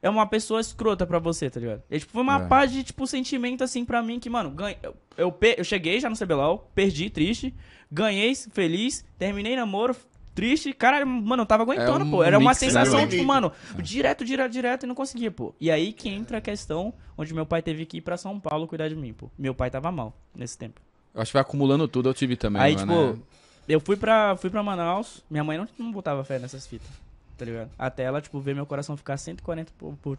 é 0.01 0.09
uma 0.09 0.25
pessoa 0.27 0.59
escrota 0.59 1.05
pra 1.05 1.19
você, 1.19 1.49
tá 1.49 1.59
ligado? 1.59 1.83
E, 1.89 1.99
tipo, 1.99 2.11
foi 2.11 2.21
uma 2.21 2.43
É. 2.43 2.47
paz 2.47 2.71
de, 2.71 2.83
tipo, 2.83 3.05
sentimento 3.07 3.63
assim 3.63 3.85
pra 3.85 4.01
mim 4.01 4.19
que, 4.19 4.29
mano, 4.29 4.49
ganhei, 4.49 4.77
eu, 4.83 4.95
eu, 5.17 5.35
eu 5.57 5.63
cheguei 5.63 5.99
já 5.99 6.09
no 6.09 6.17
CBLOL, 6.17 6.69
perdi, 6.75 7.09
triste, 7.09 7.53
ganhei, 7.91 8.33
feliz, 8.35 9.05
terminei 9.17 9.55
namoro, 9.55 9.95
triste, 10.33 10.73
cara, 10.73 11.05
mano, 11.05 11.43
eu 11.43 11.45
tava 11.45 11.63
aguentando, 11.63 12.05
um 12.05 12.11
pô. 12.11 12.23
Era 12.23 12.37
uma 12.37 12.51
né, 12.51 12.55
sensação, 12.55 12.99
velho? 12.99 13.09
tipo, 13.11 13.23
mano, 13.23 13.51
direto, 13.81 14.25
direto, 14.25 14.51
direto 14.51 14.83
e 14.83 14.87
não 14.87 14.95
conseguia, 14.95 15.31
pô. 15.31 15.53
E 15.59 15.69
aí 15.71 15.93
que 15.93 16.09
entra 16.09 16.39
a 16.39 16.41
questão 16.41 16.93
onde 17.17 17.33
meu 17.33 17.45
pai 17.45 17.61
teve 17.61 17.85
que 17.85 17.97
ir 17.97 18.01
pra 18.01 18.17
São 18.17 18.39
Paulo 18.39 18.67
cuidar 18.67 18.89
de 18.89 18.95
mim, 18.95 19.13
pô. 19.13 19.29
Meu 19.37 19.53
pai 19.53 19.69
tava 19.69 19.91
mal 19.91 20.17
nesse 20.35 20.57
tempo. 20.57 20.81
Eu 21.13 21.21
acho 21.21 21.29
que 21.29 21.33
vai 21.33 21.41
acumulando 21.43 21.87
tudo, 21.87 22.09
eu 22.09 22.13
tive 22.13 22.35
também. 22.35 22.61
Aí, 22.61 22.75
mano, 22.75 23.13
tipo, 23.13 23.17
né? 23.19 23.23
Eu 23.67 23.79
fui 23.79 23.95
pra, 23.95 24.35
fui 24.35 24.49
pra 24.49 24.61
Manaus, 24.63 25.23
minha 25.29 25.43
mãe 25.43 25.57
não, 25.57 25.67
não 25.77 25.91
botava 25.91 26.23
fé 26.23 26.39
nessas 26.39 26.65
fitas, 26.67 26.89
tá 27.37 27.45
ligado? 27.45 27.71
Até 27.77 28.03
ela, 28.03 28.21
tipo, 28.21 28.39
ver 28.39 28.53
meu 28.55 28.65
coração 28.65 28.97
ficar 28.97 29.17
140 29.17 29.71
por, 29.77 29.95
por, 30.01 30.17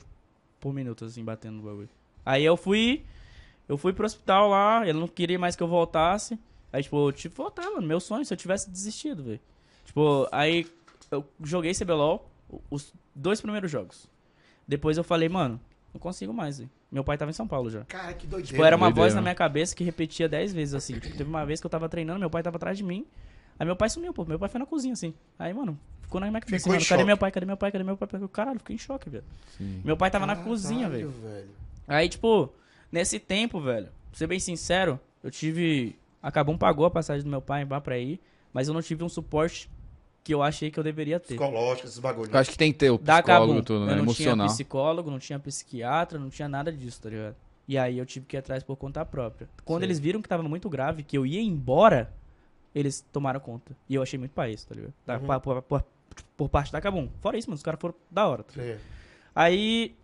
por 0.60 0.72
minuto, 0.72 1.04
assim, 1.04 1.24
batendo 1.24 1.56
no 1.58 1.62
bagulho. 1.62 1.88
Aí 2.24 2.44
eu 2.44 2.56
fui, 2.56 3.04
eu 3.68 3.76
fui 3.76 3.92
pro 3.92 4.06
hospital 4.06 4.48
lá, 4.48 4.82
ele 4.88 4.98
não 4.98 5.08
queria 5.08 5.38
mais 5.38 5.54
que 5.56 5.62
eu 5.62 5.68
voltasse. 5.68 6.38
Aí, 6.72 6.82
tipo, 6.82 7.08
eu 7.08 7.12
tive 7.12 7.34
que 7.34 7.40
voltar, 7.40 7.70
mano, 7.70 7.86
meu 7.86 8.00
sonho, 8.00 8.24
se 8.24 8.32
eu 8.32 8.36
tivesse 8.38 8.68
desistido, 8.70 9.22
velho. 9.22 9.40
Tipo, 9.84 10.26
aí 10.32 10.66
eu 11.10 11.24
joguei 11.42 11.72
CBLOL, 11.74 12.28
os 12.70 12.92
dois 13.14 13.40
primeiros 13.40 13.70
jogos. 13.70 14.08
Depois 14.66 14.96
eu 14.96 15.04
falei, 15.04 15.28
mano, 15.28 15.60
não 15.92 16.00
consigo 16.00 16.32
mais, 16.32 16.58
velho. 16.58 16.70
Meu 16.90 17.04
pai 17.04 17.18
tava 17.18 17.30
em 17.30 17.34
São 17.34 17.46
Paulo 17.46 17.68
já. 17.70 17.84
Cara, 17.84 18.12
que 18.14 18.26
doideira. 18.26 18.46
Tipo, 18.52 18.64
era 18.64 18.76
uma 18.76 18.86
Doideira. 18.86 19.02
voz 19.04 19.14
na 19.14 19.20
minha 19.20 19.34
cabeça 19.34 19.74
que 19.76 19.84
repetia 19.84 20.28
10 20.28 20.52
vezes 20.52 20.74
assim. 20.74 20.94
Tipo, 20.98 21.16
teve 21.16 21.28
uma 21.28 21.44
vez 21.44 21.60
que 21.60 21.66
eu 21.66 21.70
tava 21.70 21.88
treinando, 21.88 22.18
meu 22.20 22.30
pai 22.30 22.42
tava 22.42 22.56
atrás 22.56 22.76
de 22.78 22.82
mim. 22.84 23.04
Aí 23.58 23.66
meu 23.66 23.76
pai 23.76 23.88
sumiu, 23.88 24.12
pô. 24.12 24.24
Meu 24.24 24.38
pai 24.38 24.48
foi 24.48 24.58
na 24.58 24.66
cozinha, 24.66 24.92
assim. 24.92 25.14
Aí, 25.38 25.52
mano, 25.52 25.78
ficou 26.02 26.20
na 26.20 26.28
minha 26.28 26.40
cabeça. 26.40 26.58
Ficou 26.58 26.74
em 26.74 26.78
mano, 26.78 26.88
cadê 26.88 27.04
meu 27.04 27.16
pai? 27.16 27.30
Cadê 27.30 27.46
meu 27.46 27.56
pai? 27.56 27.70
Cadê 27.70 27.84
meu 27.84 27.96
pai? 27.96 28.08
Caralho, 28.32 28.58
fiquei 28.58 28.76
em 28.76 28.78
choque, 28.78 29.08
velho. 29.08 29.24
Sim. 29.56 29.80
Meu 29.84 29.96
pai 29.96 30.10
tava 30.10 30.26
na 30.26 30.34
Caralho, 30.34 30.50
cozinha, 30.50 30.88
velho. 30.88 31.10
velho. 31.10 31.48
Aí, 31.86 32.08
tipo, 32.08 32.52
nesse 32.90 33.18
tempo, 33.18 33.60
velho, 33.60 33.88
pra 34.10 34.18
ser 34.18 34.26
bem 34.26 34.38
sincero, 34.40 34.98
eu 35.22 35.30
tive. 35.30 35.96
A 36.22 36.32
Cabum 36.32 36.56
pagou 36.56 36.86
a 36.86 36.90
passagem 36.90 37.22
do 37.22 37.30
meu 37.30 37.42
pai 37.42 37.64
vá 37.64 37.80
pra 37.80 37.98
ir, 37.98 38.18
mas 38.52 38.66
eu 38.68 38.74
não 38.74 38.80
tive 38.80 39.04
um 39.04 39.08
suporte 39.08 39.70
que 40.24 40.32
eu 40.32 40.42
achei 40.42 40.70
que 40.70 40.78
eu 40.80 40.82
deveria 40.84 41.20
ter. 41.20 41.36
Psicológico, 41.36 41.86
esses 41.86 41.98
bagulhos. 41.98 42.32
Eu 42.32 42.40
acho 42.40 42.50
que 42.50 42.56
tem 42.56 42.72
que 42.72 42.78
ter 42.78 42.90
o 42.90 42.98
psicólogo 42.98 43.58
e 43.58 43.62
tudo, 43.62 43.84
né? 43.84 43.92
Eu 43.92 43.96
não 43.96 44.04
Emocional. 44.04 44.46
tinha 44.46 44.54
psicólogo, 44.54 45.10
não 45.10 45.18
tinha 45.18 45.38
psiquiatra, 45.38 46.18
não 46.18 46.30
tinha 46.30 46.48
nada 46.48 46.72
disso, 46.72 47.02
tá 47.02 47.10
ligado? 47.10 47.36
E 47.68 47.76
aí 47.76 47.98
eu 47.98 48.06
tive 48.06 48.24
que 48.24 48.36
ir 48.36 48.38
atrás 48.38 48.62
por 48.62 48.76
conta 48.76 49.04
própria. 49.04 49.48
Quando 49.66 49.80
Sim. 49.82 49.86
eles 49.86 49.98
viram 49.98 50.22
que 50.22 50.28
tava 50.28 50.42
muito 50.42 50.68
grave, 50.70 51.02
que 51.02 51.16
eu 51.16 51.26
ia 51.26 51.42
embora, 51.42 52.10
eles 52.74 53.04
tomaram 53.12 53.38
conta. 53.40 53.76
E 53.88 53.94
eu 53.94 54.02
achei 54.02 54.18
muito 54.18 54.32
pra 54.32 54.48
isso, 54.48 54.66
tá 54.66 54.74
ligado? 54.74 54.92
Da- 55.06 55.18
Uhum. 55.18 55.40
por, 55.40 55.62
por- 55.62 55.84
por 56.36 56.48
parte 56.48 56.72
da 56.72 56.80
Cabum. 56.80 57.08
Fora 57.20 57.36
isso, 57.38 57.48
mano, 57.48 57.56
os 57.56 57.62
caras 57.62 57.80
foram 57.80 57.94
da 58.10 58.26
hora. 58.26 58.42
tá. 58.42 58.52
Aí 59.34 59.94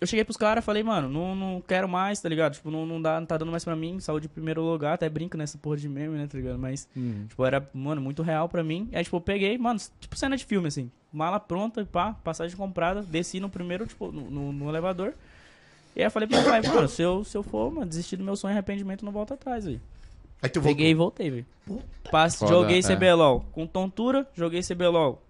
eu 0.00 0.06
cheguei 0.06 0.24
pros 0.24 0.36
caras 0.36 0.64
falei, 0.64 0.82
mano, 0.82 1.08
não, 1.08 1.34
não 1.34 1.60
quero 1.60 1.88
mais, 1.88 2.20
tá 2.20 2.28
ligado? 2.28 2.54
Tipo, 2.54 2.70
não, 2.70 2.86
não, 2.86 3.02
dá, 3.02 3.18
não 3.18 3.26
tá 3.26 3.36
dando 3.36 3.50
mais 3.50 3.64
pra 3.64 3.74
mim, 3.74 3.98
saúde 3.98 4.26
em 4.26 4.28
primeiro 4.30 4.62
lugar, 4.62 4.94
até 4.94 5.08
brinco 5.08 5.36
nessa 5.36 5.58
porra 5.58 5.76
de 5.76 5.88
meme, 5.88 6.16
né, 6.16 6.26
tá 6.28 6.38
ligado? 6.38 6.58
Mas, 6.58 6.88
Uhum. 6.94 7.26
tipo, 7.28 7.44
era, 7.44 7.68
mano, 7.74 8.00
muito 8.00 8.22
real 8.22 8.48
pra 8.48 8.62
mim. 8.62 8.88
Aí, 8.92 9.02
tipo, 9.02 9.16
eu 9.16 9.20
peguei, 9.20 9.58
mano, 9.58 9.80
tipo 9.98 10.16
cena 10.16 10.36
de 10.36 10.44
filme, 10.44 10.68
assim, 10.68 10.88
mala 11.12 11.40
pronta, 11.40 11.84
pá, 11.84 12.12
passagem 12.12 12.56
comprada, 12.56 13.02
desci 13.02 13.40
no 13.40 13.48
primeiro, 13.48 13.86
tipo, 13.86 14.12
no, 14.12 14.30
no, 14.30 14.52
no 14.52 14.68
elevador. 14.68 15.14
E 15.96 16.00
aí 16.00 16.06
eu 16.06 16.10
falei 16.12 16.28
pro 16.28 16.36
meu 16.40 16.48
pai, 16.48 16.62
mano, 16.62 16.86
se 16.88 17.02
eu, 17.02 17.24
se 17.24 17.36
eu 17.36 17.42
for, 17.42 17.72
mano, 17.72 17.86
desistir 17.86 18.16
do 18.16 18.22
meu 18.22 18.36
sonho, 18.36 18.52
arrependimento, 18.52 19.04
não 19.04 19.10
volta 19.10 19.34
atrás, 19.34 19.64
velho. 19.64 19.80
Aí 20.42 20.48
tu 20.48 20.60
Peguei 20.60 20.90
e 20.90 20.94
voltei, 20.94 21.30
velho. 21.30 21.46
Passe- 22.10 22.38
Foda, 22.38 22.52
Joguei 22.52 22.78
é. 22.78 22.82
CBLOL 22.82 23.44
com 23.52 23.66
tontura, 23.66 24.26
joguei 24.34 24.62
CBLOL. 24.62 25.20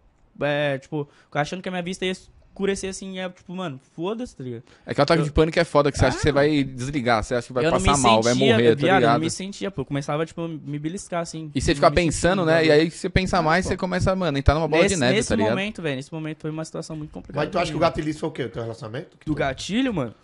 É, 0.40 0.78
tipo, 0.78 1.08
achando 1.32 1.60
que 1.62 1.68
a 1.68 1.72
minha 1.72 1.82
vista 1.82 2.04
ia 2.04 2.12
escurecer 2.12 2.90
assim, 2.90 3.18
é 3.18 3.28
tipo, 3.28 3.52
mano, 3.52 3.80
foda-se, 3.96 4.36
tá 4.36 4.44
ligado? 4.44 4.62
É 4.86 4.94
que 4.94 5.00
o 5.00 5.02
ataque 5.02 5.20
Eu- 5.20 5.24
de 5.24 5.32
pânico 5.32 5.58
é 5.58 5.64
foda, 5.64 5.90
que 5.90 5.98
você 5.98 6.06
acha 6.06 6.16
que 6.16 6.22
você 6.22 6.30
vai 6.30 6.62
desligar, 6.62 7.24
você 7.24 7.34
acha 7.34 7.46
que 7.48 7.52
vai 7.52 7.66
eu 7.66 7.70
passar 7.72 7.96
mal, 7.98 8.22
vai 8.22 8.34
morrer, 8.34 8.50
tá 8.52 8.56
viado, 8.58 8.80
eu 8.82 8.94
ligado? 8.98 9.12
não 9.14 9.20
me 9.20 9.30
sentia, 9.30 9.70
pô. 9.70 9.80
Eu 9.80 9.84
começava, 9.86 10.24
tipo, 10.26 10.46
me 10.46 10.78
beliscar, 10.78 11.22
assim. 11.22 11.50
E 11.54 11.60
você 11.60 11.74
fica 11.74 11.90
pensando, 11.90 12.44
né? 12.44 12.64
E 12.66 12.70
aí 12.70 12.90
você 12.90 13.08
pensa 13.08 13.42
mais, 13.42 13.64
pô. 13.64 13.70
você 13.70 13.76
começa, 13.76 14.14
mano, 14.14 14.38
entrar 14.38 14.54
numa 14.54 14.68
bola 14.68 14.82
nesse, 14.84 14.94
de 14.94 15.00
neve, 15.00 15.14
nesse 15.16 15.28
tá 15.30 15.34
ligado? 15.36 15.50
momento, 15.50 15.82
velho, 15.82 15.96
nesse 15.96 16.12
momento 16.12 16.40
foi 16.42 16.50
uma 16.50 16.64
situação 16.64 16.94
muito 16.96 17.10
complicada. 17.10 17.44
Mas 17.46 17.50
tu 17.52 17.58
acha 17.58 17.70
que 17.72 17.76
o 17.76 17.80
gatilho 17.80 18.14
foi 18.14 18.28
o 18.28 18.32
quê? 18.32 18.44
O 18.44 18.50
teu 18.50 18.62
relacionamento? 18.62 19.16
Do 19.26 19.34
gatilho, 19.34 19.92
mano? 19.92 20.14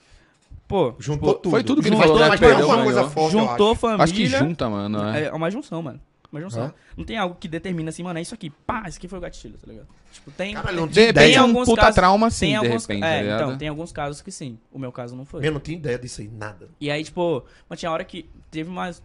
Pô, 0.66 0.94
Juntou 0.98 1.34
Pô, 1.34 1.40
tudo. 1.40 1.50
foi 1.50 1.62
tudo 1.62 1.82
que 1.82 1.88
ele 1.88 1.96
Mas 1.96 2.06
falou, 2.06 2.20
tem- 2.20 2.30
né? 2.30 2.36
Tem 2.38 2.48
Perdeu, 2.48 2.64
alguma 2.70 2.84
coisa 2.84 3.04
forte, 3.10 3.34
eu 3.36 3.40
juntou 3.42 3.72
acho. 3.72 3.80
família. 3.80 4.04
Acho 4.04 4.14
que 4.14 4.26
junta, 4.26 4.68
mano, 4.70 5.04
é. 5.10 5.24
É 5.24 5.32
uma 5.32 5.50
junção, 5.50 5.82
mano. 5.82 6.00
Uma 6.32 6.40
junção. 6.40 6.72
Não 6.96 7.04
tem 7.04 7.16
algo 7.16 7.36
que 7.38 7.46
determina 7.46 7.90
assim, 7.90 8.02
mano, 8.02 8.18
é 8.18 8.22
isso 8.22 8.34
aqui. 8.34 8.50
Pá, 8.50 8.84
isso 8.88 8.98
aqui 8.98 9.06
foi 9.06 9.18
o 9.18 9.22
gatilho, 9.22 9.56
tá 9.56 9.66
ligado? 9.70 9.86
Tipo, 10.12 10.30
tem. 10.32 10.54
Caralho, 10.54 10.76
não 10.80 10.86
repente 10.88 11.10
ideia. 11.10 11.36
é 11.36 11.40
um 11.42 11.44
alguns 11.46 11.68
puta 11.68 11.80
casos- 11.82 11.94
trauma, 11.94 12.30
sim, 12.30 12.38
tem 12.40 12.48
de 12.50 12.56
alguns, 12.66 12.86
repente, 12.86 13.04
é, 13.04 13.28
tá 13.28 13.34
então, 13.36 13.58
tem 13.58 13.68
alguns 13.68 13.92
casos 13.92 14.20
que 14.22 14.32
sim. 14.32 14.58
O 14.72 14.78
meu 14.78 14.90
caso 14.90 15.14
não 15.14 15.24
foi. 15.24 15.46
Eu 15.46 15.52
não 15.52 15.60
tinha 15.60 15.76
ideia 15.76 15.98
disso 15.98 16.22
aí, 16.22 16.28
nada. 16.28 16.68
E 16.80 16.90
aí, 16.90 17.04
tipo, 17.04 17.44
mas 17.68 17.78
tinha 17.78 17.90
hora 17.92 18.02
que 18.04 18.28
teve 18.50 18.68
mais. 18.70 19.00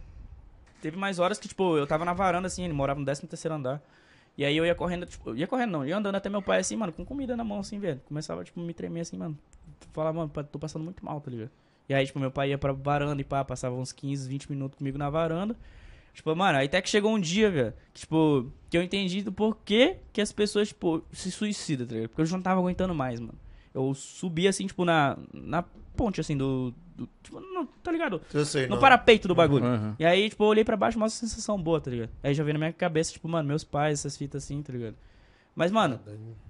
Teve 0.82 0.96
mais 0.96 1.18
horas 1.18 1.38
que, 1.38 1.46
tipo, 1.46 1.76
eu 1.76 1.86
tava 1.86 2.04
na 2.06 2.14
varanda, 2.14 2.46
assim, 2.46 2.64
ele 2.64 2.72
morava 2.72 2.98
no 2.98 3.04
13 3.04 3.26
terceiro 3.26 3.54
andar. 3.54 3.82
E 4.38 4.44
aí 4.44 4.56
eu 4.56 4.64
ia 4.64 4.74
correndo, 4.74 5.04
tipo, 5.04 5.30
eu 5.30 5.36
ia 5.36 5.46
correndo 5.46 5.70
não, 5.72 5.86
ia 5.86 5.96
andando 5.96 6.14
até 6.14 6.28
meu 6.30 6.40
pai 6.40 6.60
assim, 6.60 6.74
mano, 6.74 6.90
com 6.92 7.04
comida 7.04 7.36
na 7.36 7.44
mão, 7.44 7.60
assim, 7.60 7.78
velho. 7.78 8.00
Começava, 8.08 8.42
tipo, 8.42 8.58
me 8.60 8.72
tremer 8.72 9.00
assim, 9.00 9.16
mano. 9.18 9.36
Falar, 9.92 10.12
mano, 10.12 10.30
tô 10.50 10.58
passando 10.58 10.84
muito 10.84 11.04
mal, 11.04 11.20
tá 11.20 11.30
ligado? 11.30 11.50
E 11.88 11.94
aí, 11.94 12.06
tipo, 12.06 12.20
meu 12.20 12.30
pai 12.30 12.50
ia 12.50 12.58
pra 12.58 12.72
varanda 12.72 13.20
e 13.20 13.24
pá, 13.24 13.44
passava 13.44 13.74
uns 13.74 13.90
15, 13.92 14.28
20 14.28 14.50
minutos 14.50 14.78
comigo 14.78 14.96
na 14.96 15.10
varanda. 15.10 15.56
Tipo, 16.14 16.34
mano, 16.36 16.58
aí 16.58 16.66
até 16.66 16.80
que 16.80 16.88
chegou 16.88 17.12
um 17.12 17.20
dia, 17.20 17.50
velho, 17.50 17.74
que, 17.92 18.00
tipo, 18.02 18.52
que 18.68 18.76
eu 18.76 18.82
entendi 18.82 19.22
do 19.22 19.32
porquê 19.32 19.96
que 20.12 20.20
as 20.20 20.30
pessoas, 20.32 20.68
tipo, 20.68 21.02
se 21.12 21.30
suicidam, 21.30 21.86
tá 21.86 21.94
ligado? 21.94 22.08
Porque 22.10 22.22
eu 22.22 22.26
já 22.26 22.36
não 22.36 22.42
tava 22.42 22.60
aguentando 22.60 22.94
mais, 22.94 23.18
mano. 23.18 23.34
Eu 23.74 23.92
subi, 23.94 24.46
assim, 24.48 24.66
tipo, 24.66 24.84
na, 24.84 25.16
na 25.32 25.62
ponte, 25.96 26.20
assim, 26.20 26.36
do... 26.36 26.72
do 26.96 27.08
tipo, 27.22 27.40
não, 27.40 27.64
tá 27.66 27.90
ligado? 27.92 28.20
Eu 28.34 28.44
sei, 28.44 28.64
No 28.66 28.74
não. 28.74 28.80
parapeito 28.80 29.28
do 29.28 29.34
bagulho. 29.34 29.64
Uhum. 29.64 29.94
E 29.98 30.04
aí, 30.04 30.28
tipo, 30.30 30.42
eu 30.44 30.48
olhei 30.48 30.64
pra 30.64 30.76
baixo, 30.76 30.96
uma 30.96 31.08
sensação 31.08 31.60
boa, 31.60 31.80
tá 31.80 31.90
ligado? 31.90 32.10
Aí 32.22 32.34
já 32.34 32.42
veio 32.44 32.54
na 32.54 32.58
minha 32.58 32.72
cabeça, 32.72 33.12
tipo, 33.12 33.28
mano, 33.28 33.48
meus 33.48 33.62
pais, 33.64 34.00
essas 34.00 34.16
fitas 34.16 34.44
assim, 34.44 34.60
tá 34.62 34.72
ligado? 34.72 34.96
Mas, 35.54 35.70
mano, 35.70 36.00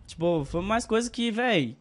tipo, 0.06 0.44
foi 0.46 0.62
mais 0.62 0.86
coisa 0.86 1.10
que, 1.10 1.30
véi, 1.30 1.76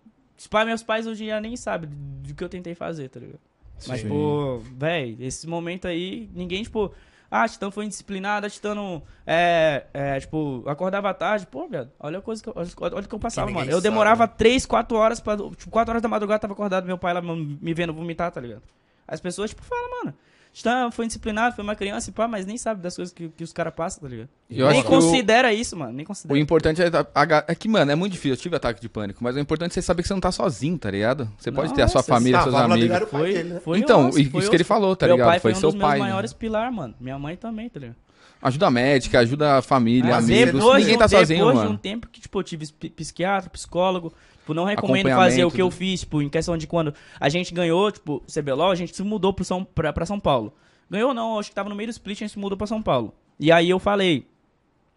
pais, 0.47 0.67
meus 0.67 0.84
pais 0.84 1.08
hoje 1.08 1.23
em 1.23 1.28
dia 1.28 1.41
nem 1.41 1.58
sabem 1.58 1.89
do 1.91 2.34
que 2.34 2.43
eu 2.43 2.49
tentei 2.49 2.75
fazer, 2.75 3.10
tá 3.10 3.19
ligado? 3.19 3.39
Mas, 3.88 4.02
Sim. 4.02 4.08
tipo, 4.08 4.62
véi, 4.75 5.17
esse 5.19 5.47
momento 5.47 5.88
aí, 5.88 6.30
ninguém, 6.34 6.63
tipo, 6.63 6.93
ah, 7.32 7.47
Titã 7.47 7.69
foi 7.71 7.86
indisciplinado, 7.86 8.49
Titã 8.49 8.75
não, 8.75 9.04
é, 9.25 9.86
é, 9.93 10.19
tipo, 10.19 10.63
acordava 10.67 11.13
tarde, 11.13 11.47
pô, 11.47 11.67
velho, 11.67 11.89
olha 11.99 12.19
a 12.19 12.21
coisa 12.21 12.41
que 12.41 12.49
eu, 12.49 12.54
olha, 12.56 13.06
o 13.06 13.08
que 13.08 13.15
eu 13.15 13.19
passava, 13.19 13.49
mano. 13.52 13.69
Eu 13.69 13.75
sabe, 13.75 13.84
demorava 13.84 14.25
né? 14.25 14.34
3, 14.38 14.65
4 14.65 14.97
horas 14.97 15.19
pra, 15.19 15.38
tipo, 15.38 15.69
4 15.69 15.91
horas 15.91 16.02
da 16.02 16.10
madrugada 16.10 16.39
tava 16.39 16.54
acordado, 16.54 16.86
meu 16.86 16.97
pai 16.97 17.13
lá 17.13 17.21
me 17.21 17.73
vendo 17.73 17.93
vomitar, 17.93 18.32
tá 18.32 18.41
ligado? 18.41 18.63
As 19.08 19.21
pessoas, 19.21 19.52
tipo, 19.52 19.63
falam, 19.63 20.04
mano, 20.04 20.13
Titã 20.60 20.91
foi 20.91 21.06
indisciplinado, 21.06 21.56
foi 21.56 21.63
uma 21.63 21.76
criança 21.76 22.10
e 22.10 22.13
pá, 22.13 22.28
mas 22.28 22.45
nem 22.45 22.58
sabe 22.58 22.82
das 22.82 22.93
coisas 22.93 23.13
que, 23.13 23.30
que 23.30 23.43
os 23.45 23.54
caras 23.54 23.74
passam, 23.74 24.02
tá 24.04 24.10
ligado? 24.10 24.28
Eu 24.50 24.69
nem 24.69 24.82
que 24.82 24.88
o- 24.88 24.91
considera 24.91 25.54
isso, 25.54 25.78
mano, 25.78 25.93
nem 25.93 26.04
O 26.04 26.08
considera. 26.08 26.38
importante 26.38 26.82
é, 26.82 26.88
a- 26.88 27.08
a- 27.15 27.45
é 27.48 27.56
que, 27.56 27.69
mano, 27.69 27.89
é 27.89 27.95
muito 27.95 28.12
difícil. 28.12 28.32
Eu 28.34 28.38
tive 28.38 28.56
ataque 28.58 28.82
de 28.82 28.89
pânico, 28.89 29.24
mas 29.24 29.38
o 29.38 29.39
importante 29.39 29.72
é 29.72 29.74
você 29.76 29.82
saber 29.82 30.02
que 30.02 30.10
você 30.10 30.13
não 30.13 30.19
tá 30.19 30.34
sozinho, 30.34 30.78
tá 30.78 30.91
ligado? 30.91 31.32
Você 31.38 31.50
pode 31.50 31.74
ter 31.74 31.82
a 31.84 31.88
sua 31.88 32.04
família, 32.04 32.41
seus 32.41 32.54
a 32.56 32.67
dele 32.67 32.91
amigos. 32.93 33.02
o 33.04 33.08
Foi, 33.08 33.34
dele, 33.34 33.54
né? 33.54 33.60
foi 33.63 33.80
Então, 33.80 34.10
osso, 34.10 34.19
e- 34.19 34.26
foi 34.30 34.41
isso 34.41 34.50
que 34.50 34.56
ele 34.58 34.63
falou, 34.65 34.95
tá 34.98 35.06
Meu 35.06 35.15
ligado? 35.15 35.28
pai 35.30 35.39
Foi 35.39 35.52
foi, 35.54 35.58
um 35.58 35.62
seu 35.62 35.72
dos 35.72 35.80
pai, 35.80 35.91
meus 35.91 36.02
né? 36.02 36.10
maiores 36.10 36.34
pilares, 36.34 36.76
mano. 36.76 36.93
Minha 37.00 37.17
mãe 37.17 37.38
também, 37.38 37.69
tá 37.69 37.80
ligado? 37.80 37.95
Ajuda 38.41 38.69
médica, 38.72 39.19
ajuda 39.19 39.58
a 39.58 39.62
família, 39.62 40.15
Mas 40.15 40.26
amigos. 40.26 40.54
depois 40.54 40.84
Ninguém 40.84 40.98
tá 40.98 41.06
um, 41.06 41.10
sozinho, 41.10 41.39
depois 41.39 41.58
de 41.58 41.63
mano. 41.63 41.76
um 41.76 41.78
tempo 41.78 42.08
que, 42.10 42.22
tipo, 42.22 42.39
eu 42.39 42.43
tive 42.43 42.65
psiquiatra, 42.95 43.50
psicólogo, 43.50 44.13
tipo, 44.50 44.54
não 44.54 44.64
recomendo 44.64 45.10
fazer 45.10 45.46
o 45.46 45.52
que 45.52 45.62
eu 45.62 45.70
fiz, 45.70 46.02
tipo, 46.02 46.22
em 46.22 46.30
questão 46.30 46.58
de 46.58 46.66
quando 46.66 46.94
a 47.20 47.30
gente 47.30 47.54
ganhou, 47.54 47.92
tipo, 47.92 48.24
CBLOL, 48.28 48.72
a 48.72 48.76
gente 48.76 48.96
se 48.96 49.04
mudou 49.04 49.34
pro 49.34 49.46
São, 49.46 49.64
pra, 49.64 49.94
pra 49.94 50.06
São 50.06 50.20
Paulo. 50.20 50.54
Ganhou 50.90 51.14
não, 51.14 51.40
acho 51.40 51.50
que 51.50 51.56
tava 51.56 51.70
no 51.70 51.76
meio 51.76 51.88
do 51.88 51.92
split, 51.92 52.18
a 52.18 52.20
gente 52.26 52.32
se 52.32 52.40
mudou 52.40 52.58
pra 52.58 52.66
São 52.66 52.82
Paulo. 52.82 53.14
E 53.40 53.52
aí 53.52 53.70
eu 53.70 53.80
falei, 53.80 54.26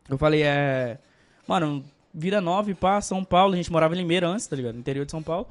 eu 0.08 0.16
falei, 0.16 0.42
é... 0.42 0.98
Mano, 1.46 1.84
vira 2.14 2.40
nove 2.40 2.74
pra 2.74 3.00
São 3.00 3.22
Paulo, 3.22 3.52
a 3.52 3.56
gente 3.56 3.70
morava 3.70 3.94
em 3.94 3.98
Limeira 3.98 4.26
antes, 4.26 4.46
tá 4.46 4.56
ligado? 4.56 4.74
No 4.74 4.80
interior 4.80 5.04
de 5.04 5.10
São 5.10 5.22
Paulo. 5.22 5.46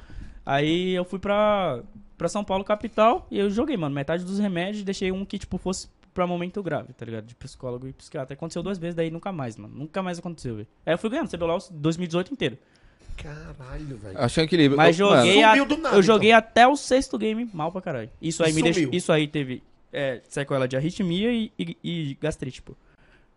Aí 0.45 0.91
eu 0.93 1.05
fui 1.05 1.19
pra, 1.19 1.81
pra 2.17 2.27
São 2.27 2.43
Paulo, 2.43 2.63
capital, 2.63 3.27
e 3.29 3.37
eu 3.37 3.49
joguei, 3.49 3.77
mano, 3.77 3.93
metade 3.93 4.25
dos 4.25 4.39
remédios, 4.39 4.83
deixei 4.83 5.11
um 5.11 5.23
que, 5.23 5.37
tipo, 5.37 5.57
fosse 5.57 5.87
pra 6.13 6.27
momento 6.27 6.61
grave, 6.61 6.91
tá 6.93 7.05
ligado? 7.05 7.25
De 7.25 7.35
psicólogo 7.35 7.87
e 7.87 7.93
psiquiatra. 7.93 8.33
Aconteceu 8.33 8.61
duas 8.61 8.77
vezes, 8.77 8.95
daí 8.95 9.09
nunca 9.09 9.31
mais, 9.31 9.55
mano. 9.55 9.73
Nunca 9.73 10.01
mais 10.01 10.19
aconteceu, 10.19 10.55
velho. 10.55 10.67
Aí 10.85 10.93
eu 10.93 10.97
fui 10.97 11.09
ganhando 11.09 11.29
CBLOL 11.29 11.59
2018 11.71 12.33
inteiro. 12.33 12.57
Caralho, 13.17 13.97
velho. 13.97 14.17
Achando 14.19 14.47
que 14.47 14.55
ele. 14.55 14.69
Mas 14.69 14.99
Ô, 14.99 15.09
mano, 15.09 15.25
joguei, 15.25 15.43
a- 15.43 15.55
nada, 15.55 15.95
eu 15.95 16.01
joguei 16.01 16.31
até 16.31 16.67
o 16.67 16.75
sexto 16.75 17.17
game 17.17 17.49
mal 17.53 17.71
pra 17.71 17.81
caralho. 17.81 18.09
Isso 18.21 18.43
aí 18.43 18.51
E 18.51 18.55
me 18.55 18.61
deixou, 18.63 18.89
isso 18.91 19.11
aí 19.11 19.27
teve 19.27 19.61
é, 19.93 20.21
sequela 20.27 20.67
de 20.67 20.75
arritmia 20.75 21.31
e, 21.31 21.51
e, 21.59 21.77
e 21.83 22.17
gastrite, 22.19 22.55
tipo. 22.55 22.75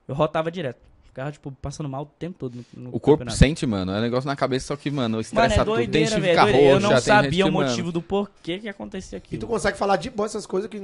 Eu 0.08 0.14
rotava 0.14 0.50
direto. 0.50 0.78
Ficava, 1.04 1.30
tipo, 1.30 1.52
passando 1.62 1.88
mal 1.88 2.02
o 2.02 2.06
tempo 2.06 2.36
todo 2.38 2.56
no, 2.74 2.82
no 2.84 2.88
O 2.88 2.92
corpo 2.98 3.18
campeonato. 3.18 3.36
sente, 3.38 3.64
mano. 3.66 3.92
É 3.92 3.98
um 3.98 4.00
negócio 4.00 4.26
na 4.26 4.34
cabeça, 4.34 4.66
só 4.66 4.76
que, 4.76 4.90
mano, 4.90 5.10
Mano, 5.10 5.20
estressa 5.20 5.60
é 5.60 5.64
tudo. 5.64 5.76
Tem 5.76 5.86
que 5.86 5.92
velho. 6.10 6.22
fica 6.22 6.42
doideira. 6.42 6.68
Eu 6.70 6.80
não 6.80 6.90
tem 6.90 6.98
sabia 7.00 7.46
o 7.46 7.52
mano, 7.52 7.68
motivo 7.68 7.92
do 7.92 8.02
porquê 8.02 8.58
que 8.58 8.68
acontecia 8.68 9.16
E 9.16 9.18
aquilo. 9.18 9.40
tu 9.40 9.46
consegue 9.46 9.78
falar 9.78 9.96
de 9.96 10.10
boa 10.10 10.26
essas 10.26 10.44
coisas 10.44 10.68
que. 10.68 10.78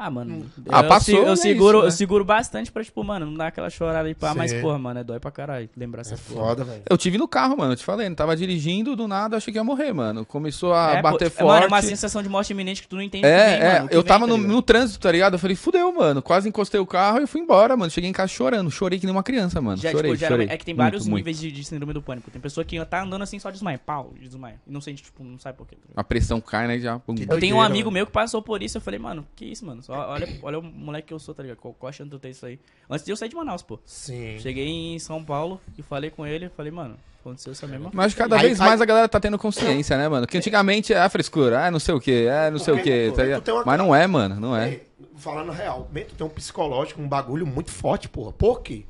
Ah, 0.00 0.08
mano. 0.12 0.46
Ah, 0.70 0.80
eu, 0.82 0.88
passou, 0.88 1.14
se- 1.16 1.20
eu 1.20 1.26
né, 1.30 1.34
seguro, 1.36 1.78
isso, 1.78 1.82
né? 1.82 1.88
eu 1.88 1.90
seguro 1.90 2.24
bastante 2.24 2.70
pra, 2.70 2.84
tipo, 2.84 3.02
mano, 3.02 3.26
não 3.26 3.34
dar 3.34 3.48
aquela 3.48 3.68
chorada 3.68 4.06
aí 4.06 4.14
pá, 4.14 4.32
mas, 4.32 4.52
Sim. 4.52 4.60
porra, 4.60 4.78
mano, 4.78 5.00
é 5.00 5.02
dói 5.02 5.18
pra 5.18 5.32
caralho 5.32 5.68
lembrar 5.76 6.02
É 6.02 6.02
essa 6.02 6.16
porra. 6.16 6.46
foda, 6.46 6.62
velho. 6.64 6.82
Eu 6.88 6.96
tive 6.96 7.18
no 7.18 7.26
carro, 7.26 7.56
mano, 7.56 7.72
eu 7.72 7.76
te 7.76 7.84
falei, 7.84 8.08
não 8.08 8.14
tava 8.14 8.36
dirigindo, 8.36 8.94
do 8.94 9.08
nada, 9.08 9.36
achei 9.36 9.52
que 9.52 9.58
ia 9.58 9.64
morrer, 9.64 9.92
mano. 9.92 10.24
Começou 10.24 10.72
a 10.72 10.92
É, 10.98 11.02
bater 11.02 11.30
pô, 11.32 11.38
forte. 11.38 11.48
Mano, 11.48 11.64
é 11.64 11.66
uma 11.66 11.82
sensação 11.82 12.22
de 12.22 12.28
morte 12.28 12.52
iminente 12.52 12.80
que 12.80 12.86
tu 12.86 12.94
não 12.94 13.02
entende 13.02 13.26
É, 13.26 13.58
bem, 13.58 13.66
é, 13.68 13.72
mano, 13.80 13.88
eu 13.90 14.00
vem, 14.02 14.08
tava 14.08 14.24
tá 14.28 14.36
no, 14.36 14.38
no 14.38 14.62
trânsito, 14.62 15.00
tá 15.00 15.10
ligado? 15.10 15.32
Eu 15.32 15.38
falei, 15.40 15.56
fudeu, 15.56 15.92
mano. 15.92 16.22
Quase 16.22 16.48
encostei 16.48 16.78
o 16.78 16.86
carro 16.86 17.20
e 17.20 17.26
fui 17.26 17.40
embora, 17.40 17.76
mano. 17.76 17.90
Cheguei 17.90 18.08
em 18.08 18.12
casa 18.12 18.28
chorando. 18.28 18.70
Chorei 18.70 19.00
que 19.00 19.04
nem 19.06 19.12
uma 19.12 19.24
criança, 19.24 19.60
mano. 19.60 19.78
Já, 19.78 19.90
chorei, 19.90 20.12
tipo, 20.12 20.26
chorei. 20.28 20.46
é 20.48 20.56
que 20.56 20.64
tem 20.64 20.74
Muito, 20.74 20.84
vários 20.84 21.08
muito. 21.08 21.16
níveis 21.24 21.40
de, 21.40 21.50
de 21.50 21.64
síndrome 21.64 21.92
do 21.92 22.00
pânico. 22.00 22.30
Tem 22.30 22.40
pessoa 22.40 22.64
que 22.64 22.78
tá 22.86 23.02
andando 23.02 23.22
assim 23.22 23.40
só 23.40 23.50
desmaia, 23.50 23.78
pau, 23.84 24.12
desmaia. 24.20 24.60
E 24.64 24.70
não 24.72 24.80
sente, 24.80 25.02
tipo, 25.02 25.24
não 25.24 25.40
sabe 25.40 25.58
por 25.58 25.66
quê. 25.66 25.74
tá? 25.74 26.00
A 26.00 26.04
pressão 26.04 26.40
cai, 26.40 26.68
né? 26.68 26.78
Já. 26.78 27.00
Eu 27.28 27.40
tenho 27.40 27.56
um 27.56 27.60
amigo 27.60 27.90
meu 27.90 28.06
que 28.06 28.12
passou 28.12 28.40
por 28.40 28.62
isso, 28.62 28.76
eu 28.76 28.80
falei, 28.80 29.00
mano, 29.00 29.26
que 29.34 29.44
isso, 29.44 29.66
mano? 29.66 29.82
Só, 29.88 30.10
olha, 30.10 30.28
olha 30.42 30.58
o 30.58 30.62
moleque 30.62 31.08
que 31.08 31.14
eu 31.14 31.18
sou, 31.18 31.34
tá 31.34 31.42
ligado? 31.42 31.56
Qual, 31.56 31.72
qual 31.72 31.88
a 31.88 31.92
chance 31.92 32.10
de 32.10 32.14
eu 32.14 32.20
ter 32.20 32.28
isso 32.28 32.44
aí? 32.44 32.60
Antes 32.90 33.06
de 33.06 33.10
eu 33.10 33.16
sair 33.16 33.30
de 33.30 33.34
Manaus, 33.34 33.62
pô. 33.62 33.80
Sim. 33.86 34.38
Cheguei 34.38 34.68
em 34.68 34.98
São 34.98 35.24
Paulo 35.24 35.58
e 35.78 35.82
falei 35.82 36.10
com 36.10 36.26
ele, 36.26 36.50
falei, 36.50 36.70
mano, 36.70 36.94
aconteceu 37.20 37.52
essa 37.52 37.66
mesma 37.66 37.90
Mas 37.94 38.12
cada 38.12 38.36
Aí- 38.36 38.42
vez 38.42 38.60
aí- 38.60 38.68
mais 38.68 38.82
a 38.82 38.84
galera 38.84 39.08
tá 39.08 39.18
tendo 39.18 39.38
consciência, 39.38 39.96
né, 39.96 40.06
mano? 40.06 40.26
Que 40.26 40.36
antigamente 40.36 40.92
é 40.92 41.08
frescura, 41.08 41.66
é 41.66 41.70
não 41.70 41.78
sei 41.78 41.94
o 41.94 42.00
que, 42.00 42.26
é 42.26 42.50
não 42.50 42.58
sei 42.58 42.74
o 42.74 42.82
que, 42.82 43.08
pô, 43.08 43.16
tá 43.16 43.22
ligado? 43.24 43.48
uma 43.48 43.64
Mas 43.64 43.78
não 43.78 43.96
é, 43.96 44.06
mano, 44.06 44.38
não 44.38 44.54
é. 44.54 44.68
É, 44.74 44.80
falando 45.16 45.52
real, 45.52 45.88
tu 46.06 46.14
tem 46.14 46.26
um 46.26 46.30
psicológico, 46.30 47.00
um 47.00 47.08
bagulho 47.08 47.46
muito 47.46 47.70
forte, 47.70 48.10
porra. 48.10 48.30
Por 48.30 48.60
quê? 48.60 48.84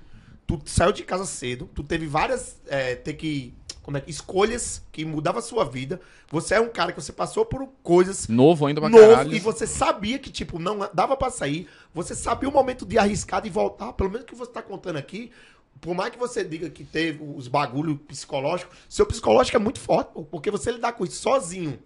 Tu 0.48 0.60
saiu 0.64 0.90
de 0.92 1.04
casa 1.04 1.26
cedo, 1.26 1.70
tu 1.72 1.84
teve 1.84 2.06
várias. 2.06 2.60
É, 2.66 2.96
ter 2.96 3.12
que. 3.12 3.54
Como 3.88 3.96
é. 3.96 4.02
Escolhas 4.06 4.82
que 4.92 5.02
mudavam 5.02 5.38
a 5.38 5.42
sua 5.42 5.64
vida. 5.64 5.98
Você 6.30 6.52
é 6.52 6.60
um 6.60 6.68
cara 6.68 6.92
que 6.92 7.00
você 7.00 7.10
passou 7.10 7.46
por 7.46 7.66
coisas 7.82 8.28
Novo 8.28 8.66
ainda 8.66 8.82
pra 8.82 8.90
novo 8.90 9.02
caralho. 9.14 9.32
e 9.32 9.38
você 9.38 9.66
sabia 9.66 10.18
que, 10.18 10.30
tipo, 10.30 10.58
não 10.58 10.90
dava 10.92 11.16
pra 11.16 11.30
sair. 11.30 11.66
Você 11.94 12.14
sabia 12.14 12.46
o 12.50 12.52
momento 12.52 12.84
de 12.84 12.98
arriscar 12.98 13.46
e 13.46 13.48
voltar. 13.48 13.94
Pelo 13.94 14.10
menos 14.10 14.26
que 14.26 14.34
você 14.34 14.52
tá 14.52 14.60
contando 14.60 14.96
aqui. 14.98 15.32
Por 15.80 15.94
mais 15.94 16.10
que 16.10 16.18
você 16.18 16.44
diga 16.44 16.68
que 16.68 16.84
teve 16.84 17.24
os 17.34 17.48
bagulho 17.48 17.96
psicológico, 17.96 18.70
seu 18.90 19.06
psicológico 19.06 19.56
é 19.56 19.60
muito 19.60 19.80
forte, 19.80 20.10
pô, 20.12 20.22
porque 20.22 20.50
você 20.50 20.70
lidar 20.70 20.92
com 20.92 21.04
isso 21.04 21.22
sozinho, 21.22 21.78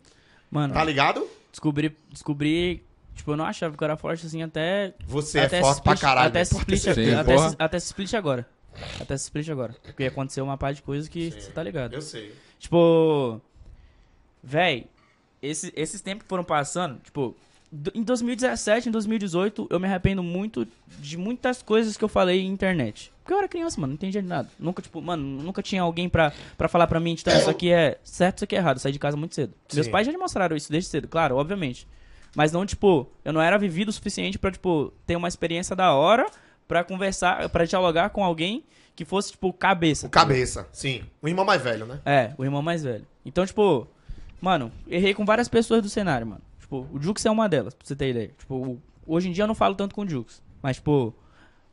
Mano, 0.51 0.75
tá 0.75 0.83
ligado? 0.83 1.25
descobri, 1.53 1.97
descobri, 2.11 2.85
tipo, 3.15 3.31
eu 3.31 3.37
não 3.37 3.45
achava 3.45 3.77
que 3.77 3.81
eu 3.81 3.85
era 3.85 3.97
forte 3.97 4.27
assim 4.27 4.43
até... 4.43 4.93
Você 5.07 5.38
até 5.38 5.59
é 5.59 5.61
forte 5.61 5.83
pra 5.83 5.93
split- 5.93 6.01
caralho. 6.01 6.29
Até 6.31 6.38
né? 6.41 6.43
split, 6.43 6.81
Sim, 6.81 7.15
até, 7.15 7.37
até 7.59 7.77
split 7.77 8.15
agora. 8.15 8.49
Até 9.01 9.17
se 9.17 9.25
split 9.25 9.49
agora. 9.49 9.75
Porque 9.83 10.05
aconteceu 10.05 10.45
uma 10.45 10.57
parte 10.57 10.77
de 10.77 10.83
coisas 10.83 11.09
que 11.09 11.31
você 11.31 11.51
tá 11.51 11.63
ligado. 11.63 11.95
Eu 11.95 12.03
sei. 12.03 12.35
Tipo. 12.59 13.41
Véi, 14.43 14.87
esse, 15.41 15.73
esses 15.77 16.01
tempos 16.01 16.25
que 16.25 16.29
foram 16.29 16.43
passando, 16.43 16.99
tipo, 17.01 17.37
em 17.95 18.03
2017, 18.03 18.89
em 18.89 18.93
2018, 18.93 19.67
eu 19.71 19.81
me 19.81 19.87
arrependo 19.87 20.23
muito 20.23 20.67
de 20.99 21.17
muitas 21.17 21.63
coisas 21.63 21.97
que 21.97 22.05
eu 22.05 22.09
falei 22.09 22.41
em 22.41 22.49
internet. 22.49 23.11
Porque 23.23 23.33
eu 23.33 23.39
era 23.39 23.49
criança, 23.49 23.81
mano, 23.81 23.93
não 23.93 23.95
entendia 23.95 24.21
de 24.21 24.29
nada. 24.29 24.49
Nunca, 24.59 24.83
tipo, 24.83 25.01
mano, 25.01 25.43
nunca 25.43 25.63
tinha 25.63 25.81
alguém 25.81 26.09
pra, 26.09 26.33
pra 26.59 26.69
falar 26.69 26.87
pra 26.87 27.01
mim, 27.01 27.17
então, 27.19 27.37
isso 27.37 27.49
aqui 27.49 27.73
é 27.73 27.99
certo, 28.05 28.39
isso 28.39 28.45
aqui 28.45 28.57
é 28.57 28.59
errado. 28.59 28.77
Eu 28.77 28.81
saí 28.81 28.93
de 28.93 28.99
casa 28.99 29.17
muito 29.17 29.35
cedo. 29.35 29.55
Sim. 29.69 29.77
Meus 29.77 29.89
pais 29.89 30.07
já 30.07 30.13
me 30.13 30.19
mostraram 30.19 30.55
isso 30.57 30.71
desde 30.71 30.91
cedo, 30.91 31.09
claro, 31.09 31.37
obviamente. 31.37 31.89
Mas 32.37 32.53
não, 32.53 32.67
tipo, 32.67 33.11
eu 33.25 33.33
não 33.33 33.41
era 33.41 33.57
vivido 33.57 33.89
o 33.89 33.93
suficiente 33.93 34.39
pra, 34.39 34.51
tipo, 34.51 34.93
ter 35.07 35.17
uma 35.17 35.29
experiência 35.29 35.75
da 35.75 35.95
hora 35.95 36.27
pra 36.66 36.85
conversar, 36.85 37.48
pra 37.48 37.64
dialogar 37.64 38.11
com 38.11 38.25
alguém 38.25 38.64
que 38.94 39.05
fosse, 39.05 39.33
tipo, 39.33 39.53
cabeça. 39.53 40.07
O 40.07 40.11
tá 40.11 40.20
cabeça, 40.20 40.68
sim. 40.72 41.03
O 41.20 41.29
irmão 41.29 41.44
mais 41.44 41.62
velho, 41.62 41.87
né? 41.87 42.01
É, 42.05 42.33
o 42.37 42.44
irmão 42.44 42.62
mais 42.62 42.83
velho. 42.83 43.07
Então, 43.25 43.44
tipo, 43.46 43.87
mano, 44.40 44.70
errei 44.88 45.14
com 45.14 45.25
várias 45.25 45.48
pessoas 45.48 45.83
do 45.83 45.88
cenário, 45.88 46.27
mano. 46.27 46.42
Tipo, 46.61 46.87
o 46.92 47.01
Jux 47.01 47.25
é 47.25 47.31
uma 47.31 47.48
delas, 47.48 47.75
pra 47.75 47.87
você 47.87 47.96
ter 47.96 48.11
ideia. 48.11 48.31
Tipo, 48.38 48.81
hoje 49.07 49.29
em 49.29 49.33
dia 49.33 49.44
eu 49.44 49.48
não 49.48 49.55
falo 49.55 49.75
tanto 49.75 49.94
com 49.94 50.03
o 50.03 50.09
Jux. 50.09 50.42
Mas, 50.62 50.77
tipo, 50.77 51.14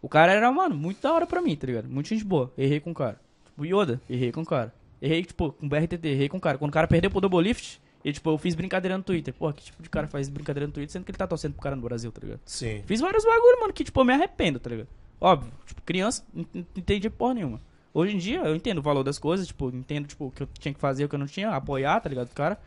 o 0.02 0.10
cara 0.10 0.34
era, 0.34 0.52
mano, 0.52 0.76
muito 0.76 1.02
da 1.02 1.14
hora 1.14 1.28
pra 1.28 1.42
mim, 1.42 1.56
tá 1.56 1.68
ligado? 1.68 1.90
Muito 1.90 2.10
gente 2.10 2.24
boa. 2.24 2.52
Errei 2.58 2.80
com 2.80 2.92
o 2.92 2.94
cara. 2.94 3.20
Tipo, 3.46 3.66
Yoda, 3.66 4.02
errei 4.10 4.32
com 4.32 4.42
o 4.42 4.46
cara. 4.46 4.74
Errei, 5.02 5.24
tipo, 5.24 5.52
com 5.52 5.66
o 5.66 5.70
BRTT, 5.70 6.08
errei 6.08 6.30
com 6.30 6.38
o 6.38 6.42
cara. 6.42 6.58
Quando 6.58 6.72
o 6.72 6.74
cara 6.74 6.88
perdeu 6.88 7.10
pro 7.10 7.22
Double 7.22 7.42
Lift, 7.42 7.82
e, 8.04 8.14
tipo, 8.14 8.30
eu 8.30 8.38
fiz 8.38 8.56
brincadeira 8.56 8.98
no 8.98 9.04
Twitter. 9.04 9.34
Pô, 9.34 9.52
que 9.52 9.64
tipo 9.64 9.84
de 9.84 9.90
cara 9.90 10.08
faz 10.08 10.30
brincadeira 10.30 10.66
no 10.68 10.74
Twitter, 10.74 10.92
sendo 10.92 11.04
que 11.04 11.12
ele 11.12 11.18
tá 11.18 11.28
torcendo 11.28 11.54
pro 11.54 11.62
cara 11.62 11.76
no 11.76 11.82
Brasil, 11.82 12.12
tá 12.12 12.22
ligado? 12.22 12.40
Sim. 12.46 12.82
Fiz 12.86 13.02
vários 13.02 13.26
bagulho, 13.26 13.60
mano, 13.62 13.74
que, 13.74 13.84
tipo, 13.84 14.00
eu 14.00 14.06
me 14.06 14.14
arrependo, 14.14 14.60
tá 14.60 14.70
ligado? 14.70 14.88
Óbvio, 15.20 15.52
tipo, 15.66 15.82
criança, 15.82 16.24
não 16.34 16.46
entendi 16.76 17.10
porra 17.10 17.34
nenhuma. 17.34 17.62
Hoje 17.94 18.16
em 18.16 18.18
dia, 18.18 18.40
eu 18.40 18.56
entendo 18.56 18.78
o 18.78 18.82
valor 18.82 19.04
das 19.04 19.20
coisas, 19.20 19.48
tipo, 19.48 19.70
entendo, 19.70 20.08
tipo, 20.08 20.28
o 20.28 20.32
que 20.32 20.44
eu 20.44 20.50
tinha 20.60 20.74
que 20.74 20.80
fazer, 20.80 21.04
o 21.04 21.10
que 21.10 21.16
eu 21.16 21.20
não 21.20 21.26
tinha, 21.26 21.50
apoiar, 21.50 22.00
tá 22.00 22.08
ligado, 22.08 22.30
cara? 22.30 22.58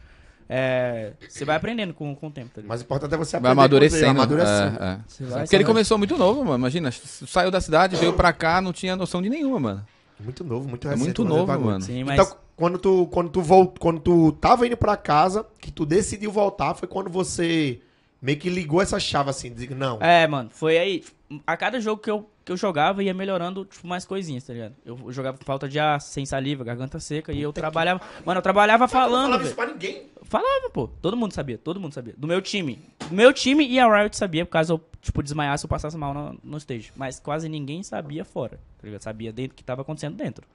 É, 0.49 1.13
você 1.27 1.47
vai 1.47 1.57
aprendendo 1.57 1.95
com, 1.95 2.15
com 2.15 2.27
o 2.27 2.31
tempo, 2.31 2.51
tá 2.51 2.61
ligado? 2.61 2.69
Mas 2.69 2.83
o 2.83 2.85
importante 2.85 3.15
é 3.15 3.17
você 3.17 3.37
aprender. 3.37 3.55
Vai 3.55 3.65
amadurecendo. 3.65 4.11
amadurecendo. 4.11 4.83
É, 4.83 4.87
é. 4.87 5.25
Vai, 5.25 5.43
Porque 5.45 5.57
ele 5.57 5.65
começou 5.65 5.97
muito 5.97 6.19
novo, 6.19 6.45
mano. 6.45 6.59
Imagina, 6.59 6.91
saiu 6.93 7.51
da 7.51 7.61
cidade, 7.61 7.97
veio 7.97 8.13
pra 8.13 8.35
cá, 8.35 8.61
não 8.61 8.73
tinha 8.73 8.95
noção 8.95 9.23
de 9.23 9.31
nenhuma, 9.31 9.59
mano. 9.59 9.87
Muito 10.21 10.45
novo, 10.45 10.69
muito 10.69 10.85
recente. 10.87 11.03
É 11.03 11.05
muito 11.05 11.25
novo, 11.25 11.59
mano. 11.59 11.81
Sim, 11.81 12.05
mas... 12.05 12.21
Então, 12.21 12.37
quando 12.63 12.79
tu, 12.79 13.09
quando, 13.09 13.29
tu 13.29 13.43
volt, 13.43 13.77
quando 13.81 13.99
tu 13.99 14.31
tava 14.41 14.65
indo 14.65 14.77
pra 14.77 14.97
casa, 14.97 15.45
que 15.61 15.73
tu 15.73 15.85
decidiu 15.85 16.31
voltar, 16.31 16.75
foi 16.75 16.87
quando 16.87 17.11
você 17.11 17.81
meio 18.21 18.39
que 18.39 18.49
ligou 18.49 18.81
essa 18.81 19.01
chave 19.01 19.31
assim, 19.31 19.53
de 19.53 19.75
não. 19.75 19.99
É, 20.01 20.29
mano, 20.29 20.49
foi 20.49 20.79
aí. 20.79 21.05
A 21.45 21.57
cada 21.57 21.81
jogo 21.81 22.01
que 22.01 22.09
eu, 22.09 22.31
que 22.45 22.53
eu 22.53 22.57
jogava, 22.57 23.03
ia 23.03 23.13
melhorando, 23.13 23.65
tipo, 23.65 23.85
mais 23.85 24.05
coisinhas, 24.05 24.45
tá 24.45 24.53
ligado? 24.53 24.77
Eu 24.85 24.97
jogava 25.11 25.39
com 25.39 25.45
falta 25.45 25.69
de 25.69 25.81
ar, 25.81 26.01
sem 26.01 26.25
saliva, 26.25 26.63
garganta 26.63 27.01
seca, 27.01 27.33
Puta 27.33 27.37
e 27.37 27.43
eu 27.43 27.53
trabalhava. 27.53 27.99
Que... 27.99 28.25
Mano, 28.25 28.39
eu 28.39 28.43
trabalhava 28.43 28.87
falando. 28.87 29.23
Não 29.23 29.31
falava 29.31 29.45
isso 29.45 29.57
pra 29.57 29.67
ninguém. 29.67 30.07
Falava, 30.23 30.71
pô. 30.71 30.87
Todo 30.87 31.17
mundo 31.17 31.35
sabia, 31.35 31.59
todo 31.59 31.81
mundo 31.81 31.95
sabia. 31.95 32.15
Do 32.17 32.29
meu 32.29 32.41
time. 32.41 32.79
Do 33.09 33.13
meu 33.17 33.33
time 33.33 33.67
e 33.67 33.81
a 33.81 33.93
Riot 33.93 34.17
sabia, 34.17 34.47
por 34.47 34.53
caso 34.53 34.75
eu, 34.75 34.81
tipo, 35.01 35.21
desmaiasse 35.21 35.65
ou 35.67 35.69
passasse 35.69 35.97
mal 35.97 36.15
no, 36.15 36.39
no 36.45 36.59
stage. 36.59 36.93
Mas 36.95 37.19
quase 37.19 37.49
ninguém 37.49 37.83
sabia 37.83 38.25
fora, 38.25 38.61
tá 38.79 38.85
ligado? 38.85 39.03
Sabia 39.03 39.33
dentro 39.33 39.55
o 39.55 39.57
que 39.57 39.65
tava 39.65 39.83
acontecendo 39.83 40.15
dentro. 40.15 40.47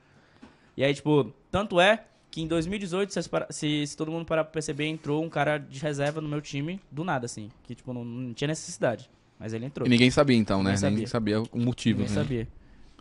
E 0.78 0.84
aí, 0.84 0.94
tipo, 0.94 1.34
tanto 1.50 1.82
é 1.82 2.04
que 2.30 2.40
em 2.40 2.48
2018, 2.48 3.12
se, 3.12 3.22
se, 3.50 3.88
se 3.88 3.98
todo 3.98 4.12
mundo 4.12 4.26
parar 4.26 4.44
pra 4.44 4.54
perceber, 4.54 4.86
entrou 4.86 5.24
um 5.24 5.30
cara 5.30 5.58
de 5.58 5.80
reserva 5.80 6.22
no 6.22 6.30
meu 6.30 6.40
time 6.40 6.80
do 6.92 7.04
nada, 7.04 7.26
assim. 7.26 7.50
Que, 7.64 7.74
tipo, 7.74 7.92
não, 7.92 8.06
não 8.06 8.32
tinha 8.32 8.48
necessidade. 8.48 9.10
Mas 9.40 9.54
ele 9.54 9.66
entrou. 9.66 9.88
E 9.88 9.90
ninguém 9.90 10.12
sabia, 10.12 10.38
então, 10.38 10.60
ninguém 10.60 10.74
né? 10.74 10.78
Sabia. 10.78 10.92
Ninguém 10.92 11.08
sabia 11.08 11.42
o 11.42 11.60
motivo. 11.60 12.00
Ninguém 12.02 12.16
né? 12.16 12.22
sabia. 12.22 12.48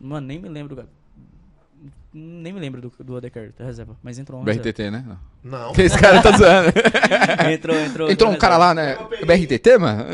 Mano, 0.00 0.26
nem 0.26 0.38
me 0.38 0.48
lembro, 0.48 0.88
Nem 2.14 2.52
me 2.52 2.60
lembro 2.60 2.80
do, 2.80 2.92
do 2.98 3.16
AD 3.16 3.30
da 3.58 3.64
reserva, 3.64 3.96
mas 4.02 4.18
entrou 4.18 4.40
um 4.40 4.44
BRTT, 4.44 4.90
né? 4.90 5.04
Não. 5.42 5.72
não. 5.72 5.72
Esse 5.76 5.98
cara 5.98 6.22
tá 6.22 6.32
zoando. 6.36 6.72
entrou, 7.52 7.76
entrou. 7.76 8.10
Entrou 8.10 8.30
um 8.30 8.36
cara 8.36 8.56
lá, 8.56 8.74
né? 8.74 8.96
BRTT, 8.96 9.78
mano? 9.78 10.04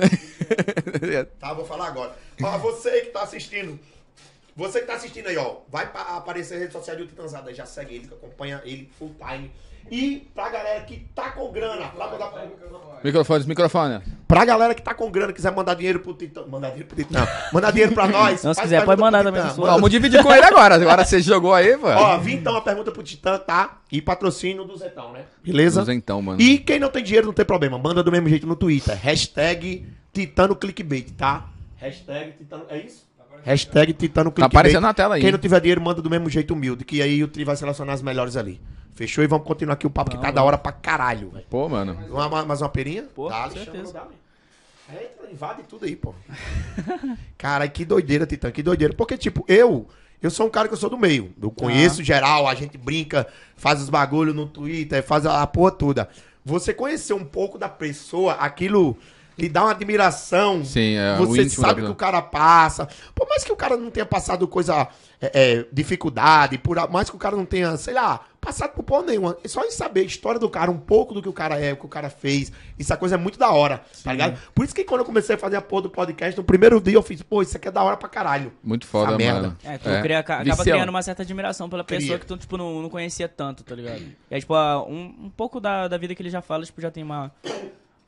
tá, 1.38 1.52
vou 1.54 1.64
falar 1.64 1.88
agora. 1.88 2.16
Ó, 2.42 2.58
você 2.58 3.02
que 3.02 3.10
tá 3.10 3.22
assistindo, 3.22 3.78
você 4.54 4.80
que 4.80 4.86
tá 4.86 4.94
assistindo 4.94 5.28
aí, 5.28 5.36
ó, 5.36 5.56
vai 5.68 5.88
aparecer 5.94 6.56
a 6.56 6.58
rede 6.58 6.72
social 6.72 6.96
de 6.96 7.06
Titanzada 7.06 7.48
aí, 7.48 7.54
já 7.54 7.66
segue 7.66 7.94
ele, 7.94 8.10
acompanha 8.12 8.60
ele 8.64 8.90
full 8.98 9.14
time. 9.18 9.50
E 9.90 10.28
pra 10.32 10.48
galera 10.48 10.84
que 10.84 11.08
tá 11.12 11.32
com 11.32 11.50
grana, 11.50 11.88
pra 11.88 12.08
mandar 12.08 12.28
pra... 12.28 12.46
Microfone, 13.02 13.44
microfone. 13.46 14.00
Pra 14.28 14.44
galera 14.44 14.74
que 14.76 14.80
tá 14.80 14.94
com 14.94 15.10
grana, 15.10 15.32
quiser 15.32 15.50
mandar 15.50 15.74
dinheiro 15.74 15.98
pro 15.98 16.14
Titã. 16.14 16.46
Mandar 16.46 16.68
dinheiro 16.68 16.88
pro 16.88 16.96
Titã. 16.96 17.26
Mandar 17.52 17.72
dinheiro 17.72 17.92
pra 17.92 18.06
nós. 18.06 18.44
Não, 18.44 18.54
se 18.54 18.62
quiser, 18.62 18.84
pode 18.84 19.00
mandar 19.00 19.24
também. 19.24 19.42
Vamos 19.42 19.90
dividir 19.90 20.22
com 20.22 20.32
ele 20.32 20.44
agora. 20.44 20.76
Agora 20.76 21.04
você 21.04 21.20
jogou 21.20 21.52
aí, 21.52 21.76
mano. 21.76 22.00
Ó, 22.00 22.18
vim 22.18 22.34
então 22.34 22.56
a 22.56 22.60
pergunta 22.60 22.92
pro 22.92 23.02
Titã, 23.02 23.38
tá? 23.38 23.80
E 23.90 24.00
patrocínio 24.00 24.64
do 24.64 24.76
Zetão, 24.76 25.12
né? 25.12 25.24
Beleza? 25.42 25.80
Do 25.80 25.86
Zentão, 25.86 26.22
mano. 26.22 26.40
E 26.40 26.58
quem 26.58 26.78
não 26.78 26.88
tem 26.88 27.02
dinheiro, 27.02 27.26
não 27.26 27.34
tem 27.34 27.44
problema. 27.44 27.76
Manda 27.76 28.04
do 28.04 28.12
mesmo 28.12 28.28
jeito 28.28 28.46
no 28.46 28.54
Twitter. 28.54 28.96
Hashtag 28.96 29.84
Titano 30.12 30.54
Clickbait, 30.54 31.10
tá? 31.10 31.48
Hashtag 31.76 32.32
Titano. 32.38 32.66
É 32.68 32.78
isso? 32.78 33.04
Hashtag 33.44 33.92
Titano 33.92 34.30
Clickbait. 34.30 34.52
Tá 34.52 34.58
aparecendo 34.58 34.82
na 34.82 34.94
tela 34.94 35.14
aí. 35.16 35.20
Quem 35.20 35.32
não 35.32 35.38
tiver 35.38 35.60
dinheiro, 35.60 35.80
manda 35.80 36.00
do 36.00 36.08
mesmo 36.08 36.28
jeito 36.30 36.54
humilde, 36.54 36.84
que 36.84 37.02
aí 37.02 37.22
o 37.22 37.28
Tri 37.28 37.44
vai 37.44 37.56
selecionar 37.56 37.94
as 37.94 38.02
melhores 38.02 38.36
ali. 38.36 38.60
Fechou? 38.94 39.24
E 39.24 39.26
vamos 39.26 39.46
continuar 39.46 39.74
aqui 39.74 39.86
o 39.86 39.90
papo, 39.90 40.10
não, 40.10 40.16
que 40.16 40.20
tá 40.20 40.28
mano. 40.28 40.36
da 40.36 40.42
hora 40.44 40.58
pra 40.58 40.72
caralho. 40.72 41.32
Pô, 41.48 41.68
mano. 41.68 41.98
Uma, 42.10 42.44
mais 42.44 42.60
uma 42.60 42.68
perinha? 42.68 43.04
Pô, 43.14 43.28
dá, 43.28 43.44
com 43.44 43.50
certeza. 43.50 44.02
Entra, 44.90 45.30
invade 45.32 45.62
tudo 45.68 45.86
aí, 45.86 45.96
pô. 45.96 46.14
cara, 47.38 47.66
que 47.68 47.84
doideira, 47.84 48.26
Titã, 48.26 48.50
que 48.50 48.62
doideira. 48.62 48.94
Porque, 48.94 49.16
tipo, 49.16 49.44
eu... 49.48 49.86
Eu 50.20 50.30
sou 50.30 50.46
um 50.46 50.50
cara 50.50 50.68
que 50.68 50.74
eu 50.74 50.78
sou 50.78 50.88
do 50.88 50.96
meio. 50.96 51.32
Eu 51.42 51.50
conheço 51.50 52.00
ah. 52.00 52.04
geral, 52.04 52.46
a 52.46 52.54
gente 52.54 52.78
brinca, 52.78 53.26
faz 53.56 53.82
os 53.82 53.90
bagulho 53.90 54.32
no 54.32 54.46
Twitter, 54.46 55.02
faz 55.02 55.26
a 55.26 55.44
porra 55.48 55.72
toda. 55.72 56.08
Você 56.44 56.72
conhecer 56.72 57.12
um 57.12 57.24
pouco 57.24 57.58
da 57.58 57.68
pessoa, 57.68 58.34
aquilo 58.34 58.96
lhe 59.38 59.48
dá 59.48 59.62
uma 59.62 59.70
admiração. 59.70 60.64
Sim, 60.64 60.96
é, 60.96 61.16
Você 61.16 61.48
sabe 61.48 61.82
que 61.82 61.90
o 61.90 61.94
cara 61.94 62.20
passa. 62.20 62.88
Por 63.14 63.28
mais 63.28 63.44
que 63.44 63.52
o 63.52 63.56
cara 63.56 63.76
não 63.76 63.90
tenha 63.90 64.06
passado 64.06 64.46
coisa, 64.46 64.88
é, 65.20 65.30
é, 65.34 65.66
dificuldade, 65.72 66.58
por 66.58 66.76
mais 66.90 67.08
que 67.08 67.16
o 67.16 67.18
cara 67.18 67.36
não 67.36 67.44
tenha, 67.44 67.76
sei 67.76 67.94
lá, 67.94 68.20
passado 68.40 68.72
por 68.72 68.82
porra 68.82 69.04
nenhuma. 69.04 69.36
É 69.44 69.48
só 69.48 69.64
em 69.64 69.70
saber 69.70 70.00
a 70.00 70.04
história 70.04 70.40
do 70.40 70.50
cara, 70.50 70.70
um 70.70 70.78
pouco 70.78 71.14
do 71.14 71.22
que 71.22 71.28
o 71.28 71.32
cara 71.32 71.58
é, 71.58 71.72
o 71.72 71.76
que 71.76 71.86
o 71.86 71.88
cara 71.88 72.10
fez. 72.10 72.50
Isso 72.76 72.92
a 72.92 72.96
coisa 72.96 73.14
é 73.14 73.18
muito 73.18 73.38
da 73.38 73.50
hora, 73.50 73.78
tá 73.78 73.84
Sim. 73.92 74.02
tá 74.04 74.12
ligado? 74.12 74.38
Por 74.52 74.64
isso 74.64 74.74
que 74.74 74.84
quando 74.84 75.02
eu 75.02 75.04
comecei 75.04 75.36
a 75.36 75.38
fazer 75.38 75.56
a 75.56 75.62
porra 75.62 75.82
do 75.82 75.90
podcast, 75.90 76.36
no 76.36 76.44
primeiro 76.44 76.80
dia 76.80 76.94
eu 76.94 77.02
fiz, 77.02 77.22
pô, 77.22 77.40
isso 77.40 77.56
aqui 77.56 77.68
é 77.68 77.70
da 77.70 77.82
hora 77.82 77.96
pra 77.96 78.08
caralho. 78.08 78.52
Muito 78.62 78.86
foda, 78.86 79.16
merda. 79.16 79.56
É, 79.62 79.78
tu 79.78 79.88
é. 79.88 80.02
Cria, 80.02 80.18
acaba 80.18 80.42
Vicião. 80.42 80.64
criando 80.64 80.88
uma 80.88 81.02
certa 81.02 81.22
admiração 81.22 81.70
pela 81.70 81.84
pessoa 81.84 82.06
Cria. 82.06 82.18
que 82.18 82.26
tu, 82.26 82.36
tipo, 82.36 82.56
não, 82.56 82.82
não 82.82 82.90
conhecia 82.90 83.28
tanto, 83.28 83.62
tá 83.62 83.76
ligado? 83.76 84.02
E 84.28 84.34
aí, 84.34 84.40
tipo, 84.40 84.54
um, 84.54 85.26
um 85.26 85.30
pouco 85.30 85.60
da, 85.60 85.86
da 85.86 85.96
vida 85.96 86.12
que 86.14 86.22
ele 86.22 86.30
já 86.30 86.42
fala, 86.42 86.64
tipo, 86.64 86.80
já 86.80 86.90
tem 86.90 87.04
uma 87.04 87.30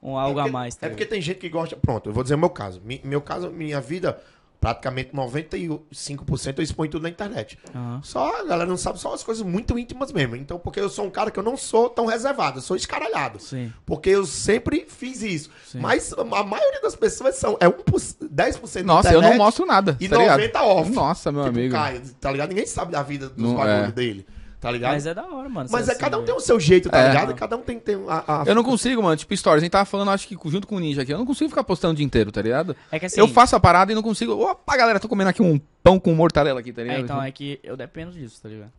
um 0.05 0.19
algo 0.19 0.39
é 0.39 0.43
porque, 0.43 0.49
a 0.49 0.53
mais. 0.53 0.77
Tá 0.77 0.87
é 0.87 0.91
porque 0.91 1.07
tem 1.07 1.21
gente 1.21 1.39
que 1.39 1.49
gosta. 1.49 1.77
Pronto, 1.77 2.11
eu 2.11 2.13
vou 2.13 2.23
dizer 2.23 2.35
o 2.35 2.39
meu 2.39 2.51
caso. 2.51 2.81
Mi, 2.85 3.01
meu 3.03 3.23
caso, 3.23 3.51
minha 3.51 3.81
vida, 3.81 4.21
praticamente 4.61 5.13
95% 5.13 6.59
eu 6.59 6.63
exponho 6.63 6.91
tudo 6.91 7.03
na 7.03 7.09
internet. 7.09 7.59
Uhum. 7.75 8.03
Só 8.03 8.41
a 8.41 8.45
galera 8.45 8.67
não 8.67 8.77
sabe, 8.77 9.01
só 9.01 9.15
as 9.15 9.23
coisas 9.23 9.45
muito 9.45 9.79
íntimas 9.79 10.13
mesmo. 10.13 10.37
Então, 10.37 10.59
porque 10.59 10.79
eu 10.79 10.91
sou 10.91 11.07
um 11.07 11.11
cara 11.11 11.31
que 11.31 11.39
eu 11.39 11.43
não 11.43 11.57
sou 11.57 11.89
tão 11.89 12.05
reservado, 12.05 12.59
eu 12.59 12.63
sou 12.63 12.77
escaralhado. 12.77 13.41
Sim. 13.41 13.73
Porque 13.87 14.11
eu 14.11 14.27
sempre 14.27 14.87
fiz 14.87 15.23
isso. 15.23 15.51
Sim. 15.67 15.81
Mas 15.81 16.13
a 16.13 16.25
maioria 16.25 16.83
das 16.83 16.95
pessoas 16.95 17.37
são. 17.37 17.57
É 17.59 17.67
1%, 17.67 18.29
10% 18.29 18.83
Nossa, 18.83 19.13
eu 19.13 19.23
não 19.23 19.37
mostro 19.37 19.65
nada. 19.65 19.97
E 19.99 20.09
tá 20.09 20.17
90% 20.17 20.61
off. 20.61 20.91
Nossa, 20.91 21.33
meu 21.33 21.45
tipo, 21.45 21.59
amigo. 21.59 21.75
Cai, 21.75 22.03
tá 22.21 22.31
ligado? 22.31 22.51
Ninguém 22.51 22.67
sabe 22.67 22.93
da 22.93 23.03
vida 23.03 23.31
dos 23.31 23.39
não, 23.39 23.57
bagulhos 23.57 23.89
é. 23.89 23.93
dele. 23.93 24.27
Tá 24.65 24.71
ligado? 24.71 24.93
Mas 24.93 25.05
é 25.05 25.13
da 25.13 25.27
hora, 25.27 25.47
mano. 25.47 25.69
Mas 25.71 25.89
é, 25.89 25.93
assim, 25.93 26.01
cada 26.01 26.19
um 26.19 26.25
tem 26.25 26.35
o 26.35 26.41
seu 26.41 26.59
jeito, 26.59 26.89
tá 26.89 26.99
é. 26.99 27.09
ligado? 27.09 27.35
Cada 27.35 27.55
um 27.55 27.61
tem, 27.61 27.79
tem 27.79 27.97
a, 28.09 28.41
a, 28.41 28.45
Eu 28.47 28.55
não 28.55 28.65
consigo, 28.65 29.03
mano. 29.03 29.15
Tipo, 29.15 29.37
stories. 29.37 29.63
A 29.63 29.65
gente 29.65 29.73
tava 29.73 29.85
falando, 29.85 30.11
acho 30.11 30.27
que 30.27 30.35
junto 30.47 30.67
com 30.67 30.77
o 30.77 30.81
Ninja 30.81 31.03
aqui. 31.03 31.13
Eu 31.13 31.19
não 31.19 31.27
consigo 31.27 31.51
ficar 31.51 31.63
postando 31.63 31.93
o 31.93 31.97
dia 31.97 32.07
inteiro, 32.07 32.33
tá 32.33 32.41
ligado? 32.41 32.75
É 32.91 32.99
que 32.99 33.05
assim. 33.05 33.21
Eu 33.21 33.29
faço 33.29 33.55
a 33.55 33.61
parada 33.61 33.93
e 33.93 33.95
não 33.95 34.03
consigo. 34.03 34.33
Opa, 34.33 34.75
galera, 34.75 34.99
tô 34.99 35.07
comendo 35.07 35.29
aqui 35.29 35.43
um 35.43 35.61
pão 35.83 36.01
com 36.01 36.15
mortadela 36.15 36.61
aqui, 36.61 36.73
tá 36.73 36.81
ligado? 36.81 36.97
É, 36.97 37.01
então 37.01 37.23
é 37.23 37.31
que 37.31 37.61
eu 37.63 37.77
dependo 37.77 38.13
disso, 38.13 38.41
tá 38.43 38.49
ligado? 38.49 38.73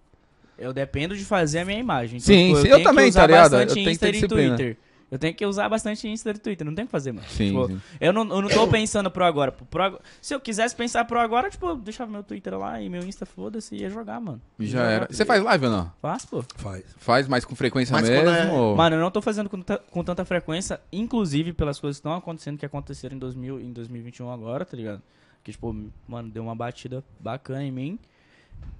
Eu 0.58 0.74
dependo 0.74 1.16
de 1.16 1.24
fazer 1.24 1.60
a 1.60 1.66
minha 1.66 1.80
imagem. 1.80 2.18
Então, 2.18 2.26
sim, 2.26 2.48
tipo, 2.48 2.62
sim, 2.62 2.68
eu, 2.70 2.80
eu 2.80 2.84
também, 2.84 3.12
tá 3.12 3.28
ligado? 3.28 3.60
Eu 3.60 3.68
tenho 3.68 3.92
que 3.92 3.98
ter 4.00 4.12
disciplina. 4.12 4.56
Twitter. 4.56 4.78
Eu 5.16 5.20
tenho 5.20 5.34
que 5.34 5.46
usar 5.46 5.70
bastante 5.70 6.06
Insta 6.10 6.32
e 6.32 6.34
Twitter, 6.34 6.68
não 6.68 6.76
tem 6.76 6.84
o 6.84 6.88
que 6.88 6.92
fazer, 6.92 7.14
mano. 7.14 7.26
Sim, 7.30 7.48
tipo, 7.48 7.68
sim. 7.68 7.82
Eu, 8.02 8.12
não, 8.12 8.28
eu 8.28 8.42
não 8.42 8.50
tô 8.50 8.68
pensando 8.68 9.10
pro 9.10 9.24
agora. 9.24 9.50
Pro, 9.50 9.98
se 10.22 10.36
eu 10.36 10.42
quisesse 10.42 10.76
pensar 10.76 11.06
pro 11.06 11.18
agora, 11.18 11.50
tipo, 11.50 11.66
eu 11.68 11.78
deixava 11.78 12.12
meu 12.12 12.22
Twitter 12.22 12.58
lá 12.58 12.82
e 12.82 12.90
meu 12.90 13.02
Insta, 13.02 13.26
foda-se, 13.26 13.78
ia 13.78 13.90
jogar, 13.90 14.20
mano. 14.20 14.42
Já 14.60 14.80
jogar, 14.80 14.92
era. 14.92 15.08
Você 15.10 15.24
faz 15.24 15.42
live 15.42 15.66
ou 15.68 15.72
não? 15.72 15.94
Faz, 16.02 16.26
pô. 16.26 16.44
Faz. 16.58 16.84
Faz, 16.98 17.28
mas 17.30 17.46
com 17.46 17.56
frequência 17.56 17.94
mas 17.94 18.10
mesmo? 18.10 18.30
É... 18.30 18.52
Ou... 18.52 18.76
Mano, 18.76 18.98
eu 18.98 19.00
não 19.00 19.10
tô 19.10 19.22
fazendo 19.22 19.50
com, 19.50 19.64
com, 19.64 20.04
tanta 20.04 20.26
frequência, 20.26 20.82
inclusive 20.92 21.54
pelas 21.54 21.80
coisas 21.80 21.96
que 21.96 22.02
estão 22.02 22.14
acontecendo, 22.14 22.58
que 22.58 22.66
aconteceram 22.66 23.16
em, 23.16 23.20
2000, 23.20 23.62
em 23.62 23.72
2021 23.72 24.30
agora, 24.30 24.66
tá 24.66 24.76
ligado? 24.76 25.02
Que, 25.46 25.54
tipo, 25.54 25.74
mano, 26.06 26.30
deu 26.30 26.44
uma 26.44 26.56
batida 26.56 27.02
bacana 27.22 27.64
em 27.64 27.72
mim. 27.72 28.00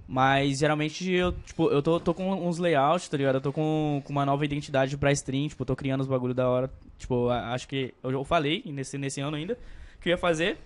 Mas 0.08 0.58
geralmente 0.58 1.10
eu, 1.10 1.32
tipo, 1.32 1.68
eu 1.68 1.82
tô, 1.82 1.98
tô 1.98 2.14
com 2.14 2.32
uns 2.46 2.58
layouts, 2.58 3.08
tá 3.08 3.16
ligado? 3.16 3.36
Eu 3.36 3.40
tô 3.40 3.52
com, 3.52 4.00
com 4.04 4.12
uma 4.12 4.24
nova 4.24 4.44
identidade 4.44 4.96
pra 4.96 5.10
stream, 5.10 5.48
tipo, 5.48 5.64
tô 5.64 5.74
criando 5.74 6.00
os 6.00 6.06
bagulho 6.06 6.32
da 6.32 6.48
hora. 6.48 6.70
Tipo, 6.96 7.28
acho 7.28 7.66
que 7.66 7.92
eu, 8.02 8.12
eu 8.12 8.24
falei 8.24 8.62
nesse, 8.66 8.96
nesse 8.96 9.20
ano 9.20 9.36
ainda 9.36 9.58
que 10.00 10.08
eu 10.08 10.12
ia 10.12 10.18
fazer. 10.18 10.58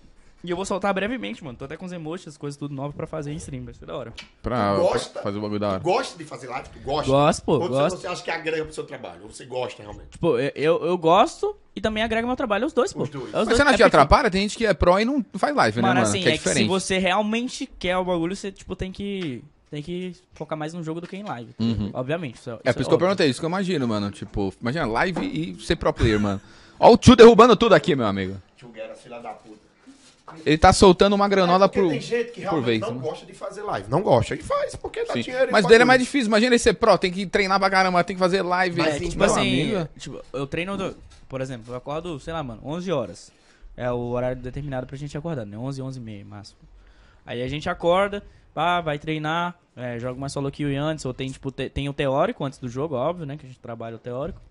E 0.43 0.49
eu 0.49 0.55
vou 0.55 0.65
soltar 0.65 0.91
brevemente, 0.93 1.43
mano. 1.43 1.55
Tô 1.57 1.65
até 1.65 1.77
com 1.77 1.85
os 1.85 1.91
emojis, 1.91 2.35
coisas 2.37 2.57
tudo 2.57 2.73
novas 2.73 2.95
pra 2.95 3.05
fazer 3.05 3.31
em 3.31 3.35
stream, 3.35 3.63
vai 3.63 3.73
ser 3.75 3.85
da 3.85 3.95
hora. 3.95 4.11
Pra 4.41 4.75
Gosta? 4.75 5.21
fazer 5.21 5.37
o 5.37 5.41
bagulho 5.41 5.59
da 5.59 5.69
hora. 5.69 5.79
gosta 5.79 6.17
de 6.17 6.25
fazer 6.25 6.47
live? 6.47 6.67
Tu 6.69 6.79
gosta? 6.79 7.11
Gosto, 7.11 7.43
pô, 7.43 7.53
Ou 7.53 7.59
você- 7.61 7.67
gosto. 7.69 7.97
você 7.99 8.07
acha 8.07 8.23
que 8.23 8.31
agrega 8.31 8.65
pro 8.65 8.73
seu 8.73 8.83
trabalho? 8.83 9.19
Ou 9.23 9.29
você 9.31 9.45
gosta 9.45 9.83
realmente? 9.83 10.09
Tipo, 10.11 10.39
eu, 10.39 10.83
eu, 10.83 10.97
gosto 10.97 11.55
e 11.75 11.79
também 11.81 12.01
agrega 12.03 12.25
meu 12.25 12.35
trabalho, 12.35 12.65
os 12.65 12.73
dois, 12.73 12.91
pô. 12.91 13.03
Os 13.03 13.09
dois. 13.09 13.25
É 13.25 13.27
os 13.27 13.33
Mas 13.33 13.45
dois. 13.45 13.57
você 13.57 13.63
não 13.63 13.71
É 13.71 13.73
que 13.77 13.83
porque, 13.83 13.95
atrapalha? 13.95 14.31
Tem 14.31 14.41
gente 14.41 14.57
que 14.57 14.65
é 14.65 14.73
pró 14.73 14.99
e 14.99 15.05
não 15.05 15.23
faz 15.35 15.55
live, 15.55 15.77
né, 15.77 15.81
Mano, 15.83 15.93
mano? 15.95 16.07
assim, 16.07 16.21
que 16.21 16.27
é 16.27 16.31
é, 16.31 16.37
que 16.37 16.37
se 16.39 16.47
diferente. 16.49 16.67
você 16.69 16.97
realmente 16.97 17.69
quer 17.77 17.97
o 17.97 18.03
bagulho, 18.05 18.35
você, 18.35 18.51
tipo, 18.51 18.75
tem 18.75 18.91
que... 18.91 19.43
Tem 19.69 19.81
que 19.81 20.13
focar 20.33 20.57
mais 20.57 20.73
no 20.73 20.83
jogo 20.83 20.99
do 20.99 21.07
que 21.07 21.15
em 21.15 21.23
live. 21.23 21.53
Obviamente. 21.93 22.35
Isso, 22.35 22.49
É 22.49 22.53
isso 22.55 22.73
por 22.73 22.81
isso 22.81 22.89
que 22.89 22.93
eu 22.93 22.99
perguntei, 22.99 23.29
isso 23.29 23.39
que 23.39 23.45
eu 23.45 23.49
imagino, 23.49 23.87
mano. 23.87 24.11
Tipo, 24.11 24.53
imagina 24.59 24.85
live 24.85 25.25
e 25.25 25.63
ser 25.63 25.77
pro 25.77 25.93
player, 25.93 26.19
mano. 26.19 26.41
Ó 26.77 26.91
o 26.91 26.97
tio 26.97 27.15
derrubando 27.15 27.55
tudo 27.55 27.73
aqui, 27.73 27.95
meu 27.95 28.05
amigo. 28.05 28.35
Tio 28.57 28.67
Guerra, 28.67 28.93
filha 28.95 29.19
da 29.21 29.29
puta. 29.29 29.70
Ele 30.45 30.57
tá 30.57 30.71
soltando 30.73 31.13
uma 31.13 31.27
granola 31.27 31.65
É 31.65 31.67
por, 31.67 31.89
tem 31.89 31.99
gente 32.01 32.25
que 32.31 32.41
por 32.41 32.41
realmente 32.41 32.65
vez. 32.65 32.79
não 32.81 32.93
né? 32.93 32.99
gosta 33.01 33.25
de 33.25 33.33
fazer 33.33 33.61
live. 33.63 33.89
Não 33.89 34.01
gosta. 34.01 34.35
E 34.35 34.37
faz, 34.43 34.75
porque 34.75 35.03
dá 35.05 35.13
Sim. 35.13 35.21
dinheiro. 35.21 35.51
Mas 35.51 35.65
dele 35.65 35.83
é 35.83 35.85
mais 35.85 35.99
difícil. 36.01 36.27
Imagina 36.27 36.51
ele 36.53 36.59
ser 36.59 36.73
pro, 36.73 36.97
tem 36.97 37.11
que 37.11 37.25
treinar 37.25 37.59
pra 37.59 37.69
caramba, 37.69 38.03
tem 38.03 38.15
que 38.15 38.19
fazer 38.19 38.41
live. 38.41 38.77
Mas, 38.77 38.87
é, 38.95 38.99
tipo 38.99 39.09
Tipo 39.11 39.23
assim, 39.23 39.39
amigo. 39.75 39.89
tipo, 39.97 40.21
eu 40.33 40.47
treino, 40.47 40.77
do- 40.77 40.95
por 41.29 41.41
exemplo, 41.41 41.73
eu 41.73 41.77
acordo, 41.77 42.19
sei 42.19 42.33
lá, 42.33 42.43
mano, 42.43 42.61
11 42.63 42.91
horas. 42.91 43.31
É 43.77 43.89
o 43.91 43.97
horário 44.09 44.41
determinado 44.41 44.85
pra 44.85 44.97
gente 44.97 45.17
acordar, 45.17 45.45
né? 45.45 45.57
11, 45.57 45.81
11 45.81 45.97
e 45.99 46.01
meia, 46.01 46.25
máximo. 46.25 46.59
Aí 47.25 47.41
a 47.41 47.47
gente 47.47 47.69
acorda, 47.69 48.21
pá, 48.53 48.81
vai 48.81 48.99
treinar, 48.99 49.55
é, 49.77 49.97
joga 49.97 50.17
uma 50.17 50.27
solo 50.27 50.51
kill 50.51 50.69
antes, 50.81 51.05
ou 51.05 51.13
tem, 51.13 51.29
tipo, 51.31 51.51
te- 51.51 51.69
tem 51.69 51.87
o 51.87 51.93
teórico 51.93 52.43
antes 52.43 52.59
do 52.59 52.67
jogo, 52.67 52.95
óbvio, 52.95 53.25
né? 53.25 53.37
Que 53.37 53.45
a 53.45 53.49
gente 53.49 53.59
trabalha 53.59 53.95
o 53.95 53.99
teórico. 53.99 54.41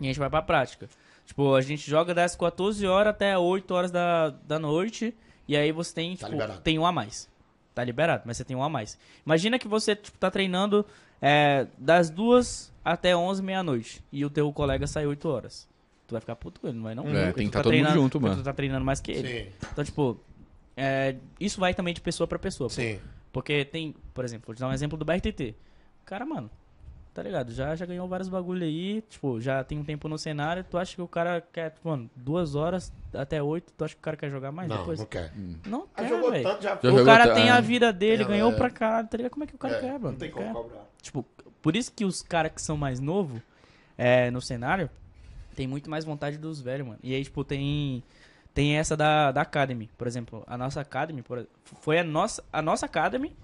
E 0.00 0.04
a 0.04 0.06
gente 0.08 0.18
vai 0.18 0.28
pra 0.28 0.42
prática. 0.42 0.88
Tipo, 1.28 1.54
a 1.54 1.60
gente 1.60 1.88
joga 1.88 2.14
das 2.14 2.34
14 2.34 2.86
horas 2.86 3.10
até 3.10 3.36
8 3.36 3.70
horas 3.74 3.90
da, 3.90 4.30
da 4.30 4.58
noite, 4.58 5.14
e 5.46 5.54
aí 5.54 5.70
você 5.70 5.94
tem, 5.94 6.16
Tá 6.16 6.26
tipo, 6.26 6.60
tem 6.62 6.78
um 6.78 6.86
a 6.86 6.90
mais. 6.90 7.28
Tá 7.74 7.84
liberado, 7.84 8.22
mas 8.24 8.38
você 8.38 8.44
tem 8.44 8.56
um 8.56 8.62
a 8.62 8.68
mais. 8.70 8.98
Imagina 9.26 9.58
que 9.58 9.68
você, 9.68 9.94
tipo, 9.94 10.16
tá 10.16 10.30
treinando 10.30 10.86
é, 11.20 11.66
das 11.76 12.08
duas 12.08 12.72
até 12.82 13.14
11, 13.14 13.42
meia-noite, 13.42 14.02
e 14.10 14.24
o 14.24 14.30
teu 14.30 14.50
colega 14.54 14.86
sai 14.86 15.06
8 15.06 15.28
horas. 15.28 15.68
Tu 16.06 16.12
vai 16.12 16.20
ficar 16.22 16.34
puto 16.34 16.62
com 16.62 16.68
ele, 16.68 16.76
não 16.78 16.84
vai 16.84 16.94
não? 16.94 17.06
É, 17.06 17.26
Porque 17.26 17.40
tem 17.40 17.46
que 17.46 17.52
tu 17.52 17.58
tá 17.58 17.62
todo 17.62 17.74
mundo 17.76 17.90
junto, 17.92 18.18
mano. 18.18 18.36
Tu 18.36 18.42
tá 18.42 18.52
treinando 18.54 18.84
mais 18.86 18.98
que 18.98 19.12
ele. 19.12 19.44
Sim, 19.44 19.50
Então, 19.70 19.84
tipo, 19.84 20.18
é, 20.74 21.14
isso 21.38 21.60
vai 21.60 21.74
também 21.74 21.92
de 21.92 22.00
pessoa 22.00 22.26
pra 22.26 22.38
pessoa. 22.38 22.68
pô. 22.70 22.74
sim. 22.74 22.98
Porque 23.30 23.66
tem, 23.66 23.94
por 24.14 24.24
exemplo, 24.24 24.46
vou 24.46 24.54
te 24.54 24.60
dar 24.60 24.68
um 24.68 24.72
exemplo 24.72 24.96
do 24.96 25.04
BRTT. 25.04 25.54
Cara, 26.06 26.24
mano, 26.24 26.50
tá 27.18 27.22
ligado? 27.24 27.52
Já, 27.52 27.74
já 27.74 27.84
ganhou 27.84 28.06
vários 28.06 28.28
bagulho 28.28 28.62
aí, 28.64 29.02
tipo, 29.08 29.40
já 29.40 29.64
tem 29.64 29.76
um 29.76 29.82
tempo 29.82 30.08
no 30.08 30.16
cenário. 30.16 30.62
Tu 30.62 30.78
acha 30.78 30.94
que 30.94 31.02
o 31.02 31.08
cara 31.08 31.40
quer, 31.52 31.70
tipo, 31.70 31.88
mano, 31.88 32.08
duas 32.14 32.54
horas 32.54 32.92
até 33.12 33.42
oito, 33.42 33.72
tu 33.76 33.84
acha 33.84 33.94
que 33.94 33.98
o 34.00 34.02
cara 34.02 34.16
quer 34.16 34.30
jogar 34.30 34.52
mais 34.52 34.68
Não, 34.68 34.76
depois? 34.78 35.00
não 35.00 35.06
quer. 35.06 35.32
Não 35.66 35.88
Ah, 35.96 36.02
quer, 36.02 36.08
jogou 36.08 36.30
velho. 36.30 36.44
tanto, 36.44 36.62
já... 36.62 36.78
Já 36.80 36.92
O 36.92 37.04
cara 37.04 37.34
tem 37.34 37.50
a 37.50 37.60
vida 37.60 37.92
dele, 37.92 38.22
É, 38.22 38.26
ganhou 38.26 38.52
é. 38.52 38.54
pra 38.54 38.70
caralho, 38.70 39.08
tá 39.08 39.16
ligado? 39.16 39.32
Como 39.32 39.42
é 39.42 39.46
que 39.48 39.54
o 39.56 39.58
cara 39.58 39.74
É, 39.76 39.80
quer, 39.80 39.92
mano? 39.94 40.12
Não 40.12 40.14
tem 40.14 40.30
como 40.30 40.46
Quer. 40.46 40.52
cobrar. 40.52 40.84
Tipo, 41.02 41.26
por 41.60 41.74
isso 41.74 41.92
que 41.92 42.04
os 42.04 42.22
caras 42.22 42.52
que 42.52 42.62
são 42.62 42.76
mais 42.76 43.00
novos 43.00 43.40
é, 43.96 44.30
no 44.30 44.40
cenário 44.40 44.88
tem 45.56 45.66
muito 45.66 45.90
mais 45.90 46.04
vontade 46.04 46.38
dos 46.38 46.60
velhos, 46.60 46.86
mano. 46.86 47.00
E 47.02 47.12
aí, 47.14 47.24
tipo, 47.24 47.42
tem. 47.42 48.02
Tem 48.54 48.76
essa 48.76 48.96
da, 48.96 49.30
da 49.32 49.42
Academy, 49.42 49.90
por 49.98 50.06
exemplo. 50.06 50.44
A 50.46 50.56
nossa 50.56 50.80
Academy 50.80 51.20
por- 51.22 51.46
foi 51.80 51.98
a 51.98 52.04
nossa. 52.04 52.42
A 52.52 52.62
nossa 52.62 52.86
Academy 52.86 53.34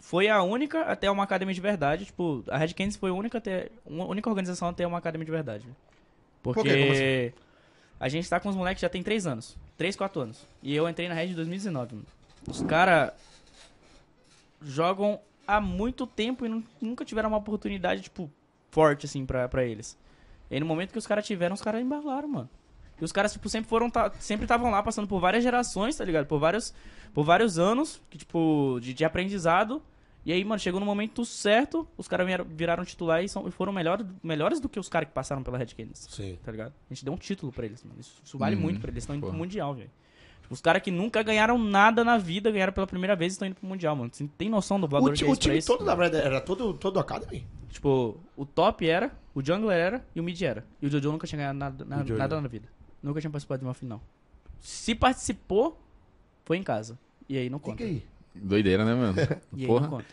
foi 0.00 0.28
a 0.28 0.42
única 0.42 0.82
a 0.82 0.96
ter 0.96 1.08
uma 1.10 1.22
Academy 1.24 1.54
de 1.54 1.60
verdade. 1.60 2.06
Tipo, 2.06 2.42
a 2.48 2.56
Red 2.58 2.74
Canids 2.74 2.96
foi 2.96 3.10
a 3.10 3.14
única, 3.14 3.38
a 3.38 3.40
ter, 3.40 3.70
uma 3.86 4.06
única 4.06 4.28
organização 4.28 4.68
a 4.68 4.72
ter 4.72 4.86
uma 4.86 4.98
Academy 4.98 5.24
de 5.24 5.30
verdade. 5.30 5.66
Porque 6.42 6.68
assim? 6.70 7.42
a 8.00 8.08
gente 8.08 8.28
tá 8.28 8.40
com 8.40 8.48
os 8.48 8.56
moleques 8.56 8.80
já 8.80 8.88
tem 8.88 9.02
3 9.02 9.26
anos. 9.26 9.56
3, 9.76 9.94
4 9.96 10.20
anos. 10.22 10.46
E 10.62 10.74
eu 10.74 10.88
entrei 10.88 11.08
na 11.08 11.14
Red 11.14 11.26
em 11.28 11.34
2019. 11.34 11.94
mano. 11.96 12.06
Os 12.48 12.62
caras 12.62 13.12
jogam 14.62 15.20
há 15.46 15.60
muito 15.60 16.06
tempo 16.06 16.44
e 16.46 16.48
nu- 16.48 16.64
nunca 16.80 17.04
tiveram 17.04 17.28
uma 17.28 17.38
oportunidade, 17.38 18.02
tipo, 18.02 18.30
forte, 18.70 19.06
assim, 19.06 19.24
pra, 19.26 19.48
pra 19.48 19.64
eles. 19.64 19.98
E 20.50 20.58
no 20.60 20.66
momento 20.66 20.92
que 20.92 20.98
os 20.98 21.06
caras 21.06 21.26
tiveram, 21.26 21.54
os 21.54 21.62
caras 21.62 21.80
embalaram, 21.82 22.28
mano. 22.28 22.50
E 23.00 23.04
os 23.04 23.12
caras, 23.12 23.32
tipo, 23.32 23.48
sempre 23.48 23.68
foram, 23.68 23.88
tá, 23.88 24.10
sempre 24.18 24.44
estavam 24.44 24.70
lá 24.70 24.82
passando 24.82 25.08
por 25.08 25.20
várias 25.20 25.42
gerações, 25.42 25.96
tá 25.96 26.04
ligado? 26.04 26.26
Por 26.26 26.38
vários, 26.38 26.74
por 27.14 27.24
vários 27.24 27.58
anos, 27.58 28.00
que, 28.10 28.18
tipo, 28.18 28.78
de, 28.80 28.92
de 28.92 29.04
aprendizado. 29.04 29.82
E 30.24 30.32
aí, 30.32 30.44
mano, 30.44 30.58
chegou 30.60 30.78
no 30.78 30.84
momento 30.86 31.24
certo, 31.24 31.88
os 31.96 32.06
caras 32.06 32.26
viraram 32.48 32.84
titular 32.84 33.24
e, 33.24 33.28
são, 33.28 33.50
foram 33.50 33.72
melhor, 33.72 34.04
melhores 34.22 34.60
do 34.60 34.68
que 34.68 34.78
os 34.78 34.88
caras 34.88 35.08
que 35.08 35.14
passaram 35.14 35.42
pela 35.42 35.56
Red 35.56 35.68
Canids 35.68 36.06
Sim. 36.10 36.38
tá 36.44 36.52
ligado? 36.52 36.74
A 36.90 36.94
gente 36.94 37.04
deu 37.04 37.14
um 37.14 37.16
título 37.16 37.50
pra 37.50 37.64
eles, 37.64 37.82
mano. 37.82 37.98
Isso, 37.98 38.20
isso 38.22 38.36
vale 38.36 38.54
Uhum. 38.54 38.60
muito 38.62 38.80
pra 38.80 38.88
eles. 38.88 38.96
Eles 38.96 39.04
estão 39.04 39.16
indo 39.16 39.22
Porra. 39.22 39.32
pro 39.32 39.38
Mundial, 39.38 39.74
velho. 39.74 39.90
Tipo, 40.42 40.52
os 40.54 40.60
caras 40.60 40.82
que 40.82 40.90
nunca 40.90 41.22
ganharam 41.22 41.56
nada 41.58 42.04
na 42.04 42.18
vida, 42.18 42.50
ganharam 42.50 42.72
pela 42.72 42.86
primeira 42.86 43.16
vez 43.16 43.32
e 43.32 43.34
estão 43.34 43.48
indo 43.48 43.54
pro 43.54 43.66
Mundial, 43.66 43.96
mano. 43.96 44.10
Você 44.12 44.28
tem 44.36 44.50
noção 44.50 44.78
do 44.78 44.86
valor 44.86 45.10
O, 45.10 45.14
que 45.14 45.24
é 45.24 45.26
o 45.26 45.34
time 45.36 45.56
isso? 45.56 45.68
todo 45.68 45.84
da 45.86 45.94
Red 45.94 46.14
era 46.16 46.40
todo, 46.40 46.74
todo 46.74 46.98
Academy? 47.00 47.46
Tipo, 47.70 48.20
o 48.36 48.44
top 48.44 48.86
era, 48.86 49.10
o 49.34 49.42
jungler 49.42 49.78
era 49.78 50.04
e 50.14 50.20
o 50.20 50.22
mid 50.22 50.40
era. 50.42 50.66
E 50.82 50.86
o 50.86 50.90
Jojo 50.90 51.12
nunca 51.12 51.26
tinha 51.26 51.38
ganhado 51.38 51.58
nada, 51.58 51.84
na, 51.84 52.02
nada 52.04 52.40
na 52.40 52.48
vida. 52.48 52.68
Nunca 53.02 53.20
tinha 53.20 53.30
participado 53.30 53.60
de 53.60 53.64
uma 53.66 53.72
final. 53.74 54.02
Se 54.60 54.94
participou, 54.94 55.80
foi 56.44 56.58
em 56.58 56.62
casa. 56.62 56.98
E 57.28 57.38
aí 57.38 57.48
não 57.48 57.58
conta. 57.60 57.78
Fica 57.78 57.88
aí. 57.88 58.04
Doideira, 58.34 58.84
né, 58.84 58.94
mano? 58.94 59.14
E 59.56 59.66
Porra. 59.66 60.04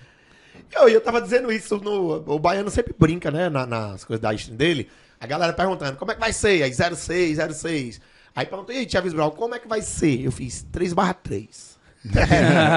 Eu, 0.75 0.89
eu 0.89 0.99
tava 1.01 1.21
dizendo 1.21 1.51
isso 1.51 1.77
no. 1.77 2.23
O 2.27 2.39
Baiano 2.39 2.69
sempre 2.69 2.93
brinca, 2.97 3.31
né? 3.31 3.47
na- 3.49 3.65
nas 3.65 4.03
coisas 4.03 4.21
da 4.21 4.33
stream 4.33 4.57
dele. 4.57 4.89
A 5.19 5.25
galera 5.25 5.53
perguntando 5.53 5.97
como 5.97 6.11
é 6.11 6.13
que 6.15 6.19
vai 6.19 6.33
ser? 6.33 6.61
Aí 6.63 6.73
06, 6.73 7.37
06. 7.55 8.01
Aí 8.35 8.45
perguntou, 8.45 8.75
e 8.75 8.79
aí, 8.79 8.89
Chaves 8.89 9.13
Brown, 9.13 9.31
como 9.31 9.55
é 9.55 9.59
que 9.59 9.67
vai 9.67 9.81
ser? 9.81 10.21
Eu 10.21 10.31
fiz 10.31 10.65
3 10.71 10.93
barra 10.93 11.13
3. 11.15 11.77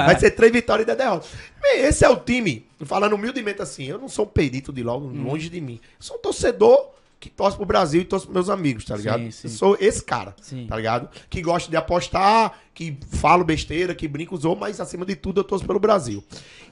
vai 0.07 0.19
ser 0.19 0.31
3 0.31 0.51
vitórias 0.53 0.85
e 0.85 0.87
10 0.87 0.99
derrotas. 0.99 1.31
Bem, 1.61 1.81
esse 1.83 2.03
é 2.05 2.09
o 2.09 2.17
time, 2.17 2.67
falando 2.87 3.13
humildemente 3.15 3.61
assim, 3.61 3.85
eu 3.85 3.99
não 3.99 4.09
sou 4.09 4.25
um 4.25 4.29
perito 4.29 4.73
de 4.73 4.83
LOL, 4.83 5.01
longe 5.01 5.51
de 5.51 5.61
mim. 5.61 5.79
Eu 5.83 6.03
sou 6.03 6.17
um 6.17 6.21
torcedor 6.21 6.93
que 7.21 7.29
torce 7.29 7.57
pro 7.57 7.67
Brasil 7.67 8.01
e 8.01 8.05
torce 8.05 8.25
pros 8.27 8.35
meus 8.35 8.49
amigos, 8.49 8.85
tá 8.87 8.97
ligado? 8.97 9.21
Sim, 9.25 9.31
sim. 9.31 9.49
Eu 9.49 9.55
sou 9.55 9.77
esse 9.79 10.03
cara, 10.03 10.35
Sim. 10.41 10.67
tá 10.67 10.75
ligado? 10.77 11.09
Que 11.29 11.43
gosta 11.43 11.71
de 11.71 11.77
apostar, 11.77 12.59
que 12.75 12.97
falo 13.13 13.45
besteira, 13.45 13.95
que 13.95 14.09
brinco 14.09 14.35
os 14.35 14.45
outros, 14.47 14.61
mas 14.61 14.81
acima 14.81 15.05
de 15.05 15.15
tudo 15.15 15.41
eu 15.41 15.45
torço 15.45 15.67
pelo 15.67 15.79
Brasil. 15.79 16.25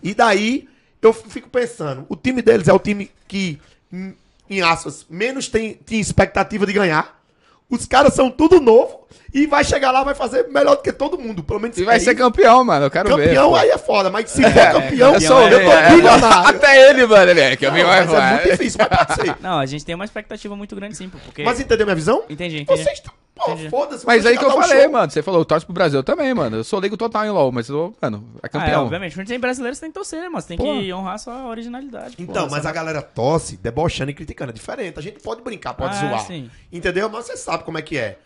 E 0.03 0.15
daí 0.15 0.67
eu 1.03 1.13
fico 1.13 1.51
pensando, 1.51 2.07
o 2.09 2.17
time 2.17 2.41
deles 2.41 2.67
é 2.67 2.73
o 2.73 2.79
time 2.79 3.11
que, 3.29 3.61
em- 3.93 4.15
em 4.49 4.63
aspas, 4.63 5.05
menos 5.11 5.49
tem, 5.49 5.75
tem 5.75 6.01
expectativa 6.01 6.65
de 6.65 6.73
ganhar. 6.73 7.23
Os 7.69 7.85
caras 7.85 8.15
são 8.15 8.31
tudo 8.31 8.59
novo 8.59 9.07
e 9.33 9.47
vai 9.47 9.65
chegar 9.65 9.91
lá 9.91 10.03
vai 10.05 10.15
fazer 10.15 10.49
melhor 10.49 10.77
do 10.77 10.83
que 10.83 10.93
todo 10.93 11.19
mundo, 11.19 11.43
pelo 11.43 11.61
menos 11.61 11.77
E 11.79 11.85
vai 11.85 11.97
é 11.97 11.99
ser 11.99 12.13
isso. 12.13 12.19
campeão, 12.19 12.65
mano. 12.65 12.87
Eu 12.87 12.91
quero 12.91 13.15
ver. 13.17 13.29
campeão 13.29 13.51
pô. 13.51 13.57
aí 13.57 13.69
é 13.71 13.79
foda, 13.79 14.11
mas 14.11 14.31
se 14.31 14.43
for 14.43 14.53
campeão, 14.53 15.13
campeão 15.15 15.41
eu, 15.43 15.49
é- 15.49 15.55
eu 15.55 15.65
tô 15.65 15.73
é- 15.73 15.91
bilionário. 15.91 16.49
Até 16.49 16.91
ele, 16.91 17.07
mano. 17.07 17.31
Ele 17.31 17.41
é 17.41 17.57
campeão, 17.57 17.87
Não, 17.87 17.95
mas 17.95 18.13
é 18.13 18.17
vai. 18.17 18.35
muito 18.35 18.51
difícil, 18.51 18.81
mas 18.89 18.99
pode 19.07 19.15
ser. 19.23 19.37
Não, 19.41 19.59
a 19.59 19.67
gente 19.67 19.85
tem 19.85 19.95
uma 19.95 20.05
expectativa 20.05 20.57
muito 20.57 20.75
grande 20.77 20.97
sim, 20.97 21.09
porque... 21.09 21.43
Mas 21.43 21.61
entendeu 21.61 21.87
minha 21.87 21.97
visão? 21.97 22.23
Entendi, 22.29 22.61
entendi. 22.61 22.83
Vocês 22.83 22.99
estão. 22.99 23.13
Pô, 23.35 23.57
foda-se. 23.71 24.05
Mas 24.05 24.27
aí 24.27 24.37
que 24.37 24.45
eu 24.45 24.49
um 24.49 24.61
falei, 24.61 24.83
show. 24.83 24.91
mano. 24.91 25.13
Você 25.13 25.23
falou, 25.23 25.45
torce 25.45 25.65
pro 25.65 25.73
Brasil 25.73 26.03
também, 26.03 26.35
mano. 26.35 26.57
Eu 26.57 26.65
sou 26.65 26.81
leigo 26.81 26.97
total 26.97 27.25
em 27.25 27.31
LOL, 27.31 27.53
mas 27.53 27.69
eu, 27.69 27.95
mano, 28.03 28.25
é 28.35 28.39
Ah, 28.39 28.41
é, 28.47 28.49
campeão. 28.49 28.83
obviamente. 28.83 29.15
Quando 29.15 29.29
tem 29.29 29.39
brasileiro, 29.39 29.77
você 29.77 29.83
tem 29.83 29.91
que 29.91 29.95
torcer, 29.95 30.19
né, 30.21 30.29
mano? 30.29 30.41
Você 30.43 30.49
tem 30.49 30.57
Pô. 30.57 30.65
que 30.65 30.93
honrar 30.93 31.21
sua 31.21 31.47
originalidade. 31.47 32.17
pô. 32.17 32.23
Então, 32.25 32.49
mas 32.51 32.67
a 32.67 32.73
galera 32.73 33.01
tosse, 33.01 33.57
debochando 33.57 34.11
e 34.11 34.15
criticando. 34.15 34.51
É 34.51 34.55
diferente. 34.55 34.99
A 34.99 35.03
gente 35.03 35.21
pode 35.21 35.41
brincar, 35.43 35.73
pode 35.75 35.95
Ah, 35.97 36.01
zoar. 36.09 36.27
sim. 36.27 36.51
Entendeu? 36.73 37.09
Mas 37.09 37.27
você 37.27 37.37
sabe 37.37 37.63
como 37.63 37.79
é 37.79 37.83
que 37.83 37.97
é. 37.97 38.19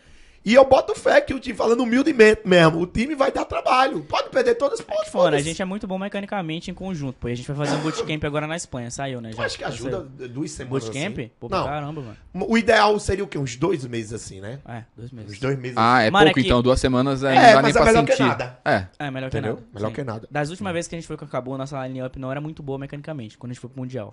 E 0.44 0.54
eu 0.54 0.64
boto 0.64 0.92
fé 0.94 1.20
que 1.20 1.32
o 1.32 1.38
time, 1.38 1.56
falando 1.56 1.84
humildemente 1.84 2.40
mesmo, 2.44 2.80
o 2.80 2.86
time 2.86 3.14
vai 3.14 3.30
dar 3.30 3.44
trabalho. 3.44 4.00
Pode 4.02 4.28
perder 4.30 4.56
todas 4.56 4.80
as 4.80 4.84
pontas. 4.84 5.12
Mano, 5.14 5.36
a 5.36 5.40
gente 5.40 5.62
é 5.62 5.64
muito 5.64 5.86
bom 5.86 5.96
mecanicamente 5.98 6.68
em 6.68 6.74
conjunto, 6.74 7.14
pô. 7.20 7.28
E 7.28 7.32
a 7.32 7.34
gente 7.36 7.46
vai 7.52 7.56
fazer 7.64 7.76
um 7.76 7.82
bootcamp 7.82 8.24
agora 8.24 8.46
na 8.48 8.56
Espanha. 8.56 8.90
Saiu, 8.90 9.20
né? 9.20 9.30
Eu 9.30 9.34
Já. 9.36 9.44
acho 9.44 9.56
que 9.56 9.62
ajuda 9.62 10.00
duas 10.00 10.50
semanas. 10.50 10.84
Bootcamp? 10.84 11.18
assim. 11.18 11.30
Pô, 11.38 11.48
pra 11.48 11.58
Não, 11.58 11.66
caramba, 11.66 12.00
mano. 12.00 12.16
o 12.48 12.58
ideal 12.58 12.98
seria 12.98 13.22
o 13.22 13.28
quê? 13.28 13.38
Uns 13.38 13.54
dois 13.54 13.84
meses 13.86 14.12
assim, 14.12 14.40
né? 14.40 14.58
É, 14.66 14.82
dois 14.96 15.12
Uns 15.12 15.16
meses. 15.16 15.38
dois 15.38 15.56
meses. 15.58 15.76
Ah, 15.78 16.02
é 16.02 16.10
Mano, 16.10 16.24
pouco, 16.26 16.40
é 16.40 16.42
que- 16.42 16.48
então. 16.48 16.60
Duas 16.62 16.80
semanas 16.80 17.22
é, 17.22 17.28
É, 17.28 17.34
não 17.34 17.40
dá 17.40 17.62
mas 17.62 17.62
nem 17.62 17.70
é 17.70 17.72
pra 17.72 17.84
melhor 17.84 18.04
que 18.04 18.12
sentir. 18.12 18.22
nada. 18.28 18.58
É. 18.64 18.86
É, 18.98 19.10
melhor 19.12 19.30
que 19.30 19.36
Entendeu? 19.38 19.54
nada. 19.54 19.66
Melhor 19.72 19.88
Sim. 19.88 19.94
que 19.94 20.02
nada. 20.04 20.28
Das 20.28 20.50
últimas 20.50 20.72
vezes 20.72 20.88
que 20.88 20.94
a 20.96 20.98
gente 20.98 21.06
foi 21.06 21.16
com 21.16 21.24
a 21.24 21.28
Cabo, 21.28 21.56
nossa 21.56 21.86
line-up 21.86 22.18
não 22.18 22.32
era 22.32 22.40
muito 22.40 22.64
boa 22.64 22.78
mecanicamente, 22.80 23.38
quando 23.38 23.52
a 23.52 23.54
gente 23.54 23.60
foi 23.60 23.70
pro 23.70 23.80
Mundial. 23.80 24.12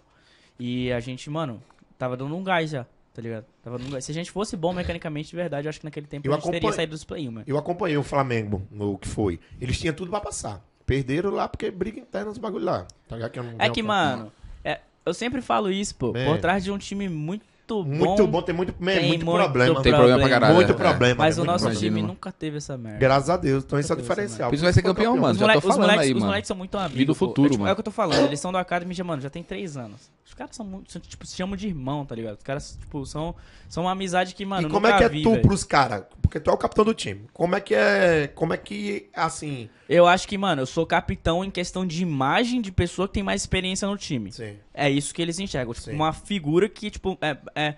E 0.60 0.92
a 0.92 1.00
gente, 1.00 1.28
mano, 1.30 1.60
tava 1.98 2.16
dando 2.16 2.36
um 2.36 2.44
gás 2.44 2.70
já, 2.70 2.86
tá 3.20 3.22
ligado? 3.22 3.46
Gás. 3.92 4.06
Se 4.06 4.12
a 4.12 4.14
gente 4.14 4.32
fosse 4.32 4.56
bom 4.56 4.74
mecanicamente 4.74 5.30
de 5.30 5.36
verdade, 5.36 5.68
eu 5.68 5.70
acho 5.70 5.80
que 5.80 5.86
naquele 5.86 6.08
tempo 6.08 6.28
Eu 6.28 6.34
a 6.34 6.36
gente 6.38 6.50
teria 6.50 6.72
saído 6.72 6.92
dos 6.92 7.04
play-in, 7.04 7.30
mano. 7.30 7.44
Eu 7.46 7.58
acompanhei 7.58 7.98
o 7.98 8.04
Flamengo 8.04 8.66
no 8.72 8.98
que 8.98 9.08
foi. 9.08 9.40
Eles 9.60 9.78
tinham 9.80 9.94
tudo 9.94 10.10
pra 10.10 10.20
passar. 10.20 10.64
Perderam 10.86 11.30
lá 11.30 11.48
porque 11.48 11.70
briga 11.70 12.00
interna 12.00 12.32
os 12.32 12.38
bagulho 12.38 12.66
lá. 12.66 12.88
Tá 13.08 13.16
ligado? 13.16 13.36
eu 13.36 13.44
não 13.44 13.54
É 13.60 13.70
que, 13.70 13.84
mano, 13.84 14.32
é, 14.64 14.80
eu 15.06 15.14
sempre 15.14 15.42
falo 15.42 15.72
isso, 15.72 15.96
pô. 15.96 16.14
É. 16.16 16.26
Por 16.26 16.40
trás 16.40 16.64
de 16.64 16.72
um 16.72 16.78
time 16.78 17.08
muito 17.08 17.44
bom. 17.68 17.84
Muito 17.84 18.26
bom, 18.26 18.42
tem 18.42 18.56
muito, 18.56 18.74
man, 18.80 18.94
tem 18.94 19.08
muito, 19.08 19.26
muito 19.26 19.44
problema. 19.44 19.82
Tem 19.84 19.94
problema 19.94 20.20
pra 20.20 20.30
caralho. 20.30 20.56
Muito 20.56 20.72
é. 20.72 20.76
problema. 20.76 21.16
Mas 21.20 21.38
né? 21.38 21.44
o 21.44 21.46
Muito 21.46 21.52
nosso 21.52 21.66
problema. 21.66 21.96
Time 21.98 22.08
nunca 22.08 22.32
teve 22.32 22.58
essa 22.58 22.78
merda. 22.78 22.98
Graças 22.98 23.30
a 23.30 23.38
Deus. 23.38 23.64
Então 23.64 23.78
esse 23.78 23.92
é 23.92 23.96
o 23.96 23.98
diferencial. 23.98 24.50
Por 24.50 24.56
isso 24.56 24.64
vai 24.64 24.74
ser 24.74 24.82
campeão, 24.82 25.16
mano. 25.16 25.34
Os, 25.34 25.38
Já 25.38 25.46
moleque- 25.46 25.62
tô 25.62 25.68
os 25.68 25.76
falando 25.76 25.90
moleques, 25.92 26.06
aí, 26.06 26.14
os 26.14 26.20
mano. 26.20 26.26
moleques 26.26 26.48
são 26.48 26.58
muito 26.58 26.78
amigos. 26.78 26.98
Vi 26.98 27.06
do 27.06 27.14
futuro, 27.14 27.48
É, 27.48 27.52
tipo, 27.52 27.62
mano. 27.62 27.70
É 27.70 27.74
o 27.74 27.76
que 27.76 27.80
eu 27.82 27.86
tô 27.86 27.92
falando, 27.92 28.26
eles 28.26 28.40
são 28.40 28.52
do 28.52 28.58
Academy 28.58 28.94
já, 28.96 29.04
mano, 29.04 29.22
já 29.22 29.30
tem 29.30 29.44
três 29.44 29.78
anos. 29.78 30.10
Os 30.30 30.36
caras 30.36 30.56
são 30.56 30.64
muito. 30.64 30.92
São, 30.92 31.02
tipo, 31.02 31.26
se 31.26 31.36
chamam 31.36 31.58
de 31.58 31.68
irmão, 31.68 32.06
tá 32.06 32.14
ligado? 32.14 32.38
Os 32.38 32.44
caras, 32.44 32.78
tipo, 32.80 33.04
são, 33.04 33.34
são 33.68 33.86
uma 33.86 33.92
amizade 33.94 34.36
que, 34.36 34.46
mano. 34.46 34.68
E 34.68 34.72
como 34.72 34.86
é 34.86 34.96
que 34.96 35.04
é 35.04 35.10
vi, 35.10 35.24
tu 35.24 35.32
véio. 35.32 35.42
pros 35.42 35.64
caras? 35.64 36.04
Porque 36.22 36.40
tu 36.40 36.52
é 36.52 36.54
o 36.54 36.58
capitão 36.58 36.86
do 36.86 36.94
time. 36.94 37.26
Como 37.34 37.56
é 37.56 37.60
que 37.60 37.74
é. 37.74 38.28
Como 38.28 38.54
é 38.54 38.58
que, 38.58 39.10
assim. 39.12 39.72
Eu 39.90 40.06
acho 40.06 40.28
que, 40.28 40.38
mano, 40.38 40.62
eu 40.62 40.66
sou 40.68 40.86
capitão 40.86 41.44
em 41.44 41.50
questão 41.50 41.84
de 41.84 42.04
imagem 42.04 42.62
de 42.62 42.72
pessoa 42.72 43.08
que 43.08 43.16
tem 43.16 43.24
mais 43.24 43.42
experiência 43.42 43.88
no 43.88 43.98
time. 43.98 44.32
Sim. 44.32 44.56
É 44.72 44.88
isso 44.88 45.16
que 45.16 45.22
eles 45.22 45.40
enxergam. 45.40 45.74
Tipo, 45.74 45.90
uma 45.90 46.14
figura 46.14 46.70
que, 46.70 46.92
tipo, 46.92 47.18
é, 47.20 47.36
é, 47.56 47.76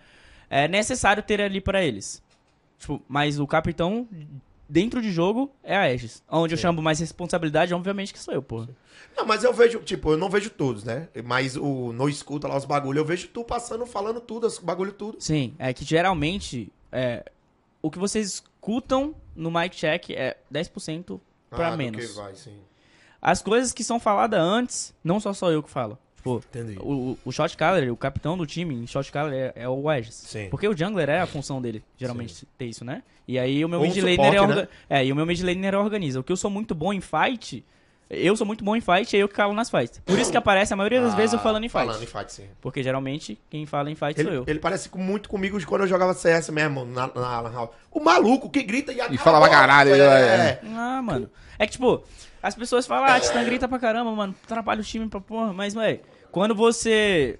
é 0.50 0.68
necessário 0.68 1.24
ter 1.24 1.40
ali 1.40 1.62
para 1.62 1.82
eles. 1.82 2.22
Tipo, 2.78 3.02
mas 3.08 3.40
o 3.40 3.48
capitão 3.48 4.06
dentro 4.72 5.02
de 5.02 5.12
jogo 5.12 5.52
é 5.62 5.76
a 5.76 5.82
Aegis. 5.82 6.24
Onde 6.30 6.52
Sim. 6.52 6.54
eu 6.54 6.62
chamo 6.62 6.82
mais 6.82 6.98
responsabilidade, 7.00 7.74
obviamente 7.74 8.14
que 8.14 8.20
sou 8.20 8.34
eu, 8.34 8.42
pô. 8.42 8.66
Não, 9.18 9.26
mas 9.26 9.44
eu 9.44 9.52
vejo, 9.52 9.80
tipo, 9.80 10.12
eu 10.12 10.18
não 10.18 10.30
vejo 10.30 10.50
todos, 10.50 10.86
né? 10.86 11.10
Mas 11.26 11.58
o 11.58 11.92
no 11.92 12.08
escuta 12.08 12.48
lá 12.48 12.56
os 12.56 12.64
bagulho, 12.64 13.00
eu 13.00 13.06
vejo 13.06 13.28
tu 13.28 13.44
passando, 13.44 13.86
falando 13.86 14.22
tudo, 14.22 14.48
os 14.48 14.58
bagulho 14.60 14.94
tudo. 14.94 15.18
Sim, 15.20 15.54
é 15.60 15.74
que 15.74 15.84
geralmente 15.84 16.72
é, 16.90 17.26
o 17.82 17.92
que 17.92 18.00
vocês 18.00 18.28
escutam 18.36 19.14
no 19.36 19.52
mic 19.52 19.76
check 19.76 20.12
é 20.12 20.38
10% 20.52 21.20
para 21.50 21.74
ah, 21.74 21.78
menos. 21.78 22.16
Vai, 22.16 22.34
sim. 22.36 22.58
As 23.22 23.42
coisas 23.42 23.74
que 23.74 23.84
são 23.84 24.00
faladas 24.00 24.40
antes, 24.40 24.94
não 25.04 25.20
só 25.20 25.34
sou 25.34 25.52
eu 25.52 25.62
que 25.62 25.70
falo. 25.70 25.98
Tipo, 26.22 26.44
Entendi. 26.52 26.78
o, 26.80 27.18
o 27.26 27.32
shot 27.32 27.58
caller, 27.58 27.92
o 27.92 27.98
capitão 27.98 28.38
do 28.38 28.46
time 28.46 28.76
em 28.76 28.86
shot 28.86 29.12
caller 29.12 29.52
é, 29.56 29.64
é 29.64 29.70
o 29.70 29.90
Aegis. 29.90 30.14
Sim. 30.14 30.50
Porque 30.52 30.68
o 30.68 30.78
jungler 30.78 31.10
é 31.10 31.20
a 31.20 31.26
função 31.26 31.60
dele, 31.60 31.84
geralmente 31.98 32.34
Sim. 32.36 32.46
ter 32.60 32.66
isso, 32.66 32.86
né? 32.86 33.02
E 33.28 33.40
aí 33.40 33.66
o 33.66 33.70
meu 33.70 33.82
mid 33.82 33.98
laner 33.98 34.36
é, 34.36 34.48
né? 34.48 34.68
é, 34.88 35.06
e 35.06 35.12
o 35.12 35.16
meu 35.16 35.26
mid 35.26 35.42
laner 35.42 35.74
organiza. 35.74 36.20
O 36.20 36.24
que 36.24 36.32
eu 36.32 36.38
sou 36.38 36.52
muito 36.52 36.76
bom 36.76 36.94
em 36.94 37.02
fight, 37.02 37.66
eu 38.12 38.36
sou 38.36 38.46
muito 38.46 38.64
bom 38.64 38.76
em 38.76 38.82
fight 38.82 39.16
e 39.16 39.20
eu 39.20 39.28
que 39.30 39.34
calo 39.34 39.54
nas 39.54 39.70
fights. 39.70 40.02
Por 40.06 40.20
isso 40.20 40.30
que 40.30 40.36
aparece 40.36 40.74
a 40.74 40.76
maioria 40.76 41.00
das 41.00 41.14
ah, 41.14 41.16
vezes 41.16 41.34
eu 41.34 41.40
falando 41.40 41.64
em 41.64 41.70
fight. 41.70 41.86
Falando 41.86 42.04
em 42.04 42.08
fight, 42.08 42.34
sim. 42.34 42.48
Porque 42.60 42.84
geralmente 42.84 43.40
quem 43.50 43.66
fala 43.66 43.90
em 43.90 43.96
fight 43.96 44.20
ele, 44.20 44.24
sou 44.24 44.34
eu. 44.34 44.44
Ele 44.46 44.60
parece 44.60 44.90
muito 44.96 45.30
comigo 45.30 45.58
de 45.58 45.66
quando 45.66 45.82
eu 45.82 45.88
jogava 45.88 46.14
CS 46.14 46.50
mesmo, 46.50 46.84
na, 46.84 47.08
na, 47.08 47.70
O 47.90 48.02
maluco 48.02 48.50
que 48.50 48.62
grita 48.64 48.92
e 48.92 49.00
E 49.16 49.18
falava 49.18 49.50
caralho. 49.50 49.94
É. 49.94 49.98
é. 49.98 50.62
Ah, 50.76 51.02
mano. 51.02 51.30
É 51.58 51.66
que, 51.66 51.72
tipo, 51.72 52.04
as 52.44 52.54
pessoas 52.54 52.86
falam, 52.86 53.06
ah, 53.06 53.20
Titã 53.20 53.44
grita 53.44 53.68
pra 53.68 53.80
caramba, 53.80 54.12
mano, 54.12 54.36
atrapalha 54.44 54.82
o 54.82 54.84
time 54.84 55.08
pra 55.08 55.22
porra. 55.22 55.54
Mas, 55.54 55.74
velho, 55.74 56.02
quando 56.32 56.54
você 56.54 57.40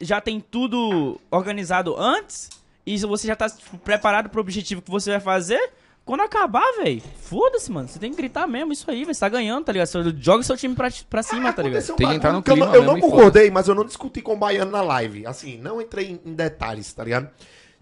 já 0.00 0.20
tem 0.20 0.40
tudo 0.40 1.18
organizado 1.30 1.96
antes 1.98 2.50
e 2.84 2.98
você 2.98 3.28
já 3.28 3.36
tá 3.36 3.48
tipo, 3.48 3.78
preparado 3.78 4.28
pro 4.28 4.40
objetivo 4.40 4.82
que 4.82 4.90
você 4.90 5.12
vai 5.12 5.20
fazer, 5.20 5.72
quando 6.04 6.22
acabar, 6.22 6.64
velho, 6.82 7.00
foda-se, 7.16 7.70
mano. 7.70 7.86
Você 7.86 7.98
tem 7.98 8.10
que 8.10 8.16
gritar 8.16 8.46
mesmo 8.46 8.72
isso 8.72 8.90
aí, 8.90 9.04
velho. 9.04 9.14
Você 9.14 9.20
tá 9.20 9.28
ganhando, 9.28 9.64
tá 9.64 9.72
ligado? 9.72 9.86
Você 9.86 10.14
joga 10.18 10.42
seu 10.42 10.56
time 10.56 10.74
pra, 10.74 10.88
pra 11.08 11.22
cima, 11.22 11.50
é, 11.50 11.52
tá 11.52 11.62
ligado? 11.62 11.92
Um 11.92 11.96
tem 11.96 12.08
que 12.08 12.14
entrar 12.14 12.32
no 12.32 12.42
clima 12.42 12.66
Eu, 12.66 12.74
eu 12.74 12.82
não 12.82 13.00
concordei, 13.00 13.50
mas 13.50 13.68
eu 13.68 13.74
não 13.74 13.84
discuti 13.84 14.20
com 14.20 14.32
o 14.32 14.36
Baiano 14.36 14.72
na 14.72 14.82
live. 14.82 15.26
Assim, 15.26 15.58
não 15.58 15.80
entrei 15.80 16.20
em, 16.24 16.34
detalhes, 16.34 16.92
tá 16.92 17.04
ligado? 17.04 17.30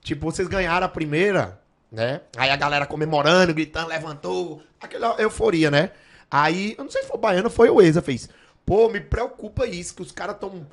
Tipo, 0.03 0.31
vocês 0.31 0.49
ganharam 0.49 0.85
a 0.85 0.89
primeira, 0.89 1.59
né? 1.91 2.21
Aí 2.37 2.51
a 2.51 2.57
galera 2.57 2.85
comemorando, 2.85 3.55
gritando, 3.55 3.89
levantou. 3.89 4.62
Aquela 4.79 5.14
euforia, 5.18 5.71
né? 5.71 5.91
Aí, 6.31 6.75
eu 6.77 6.85
não 6.85 6.91
sei 6.91 7.03
se 7.03 7.09
foi 7.09 7.16
o 7.16 7.21
Baiano 7.21 7.47
ou 7.47 7.51
foi 7.51 7.71
o 7.71 7.81
Eza, 7.81 8.03
fez. 8.03 8.29
Pô, 8.66 8.89
me 8.91 9.01
preocupa 9.01 9.66
isso, 9.66 9.95
que 9.95 10.03
os 10.03 10.12
caras 10.12 10.37
tão 10.39 10.66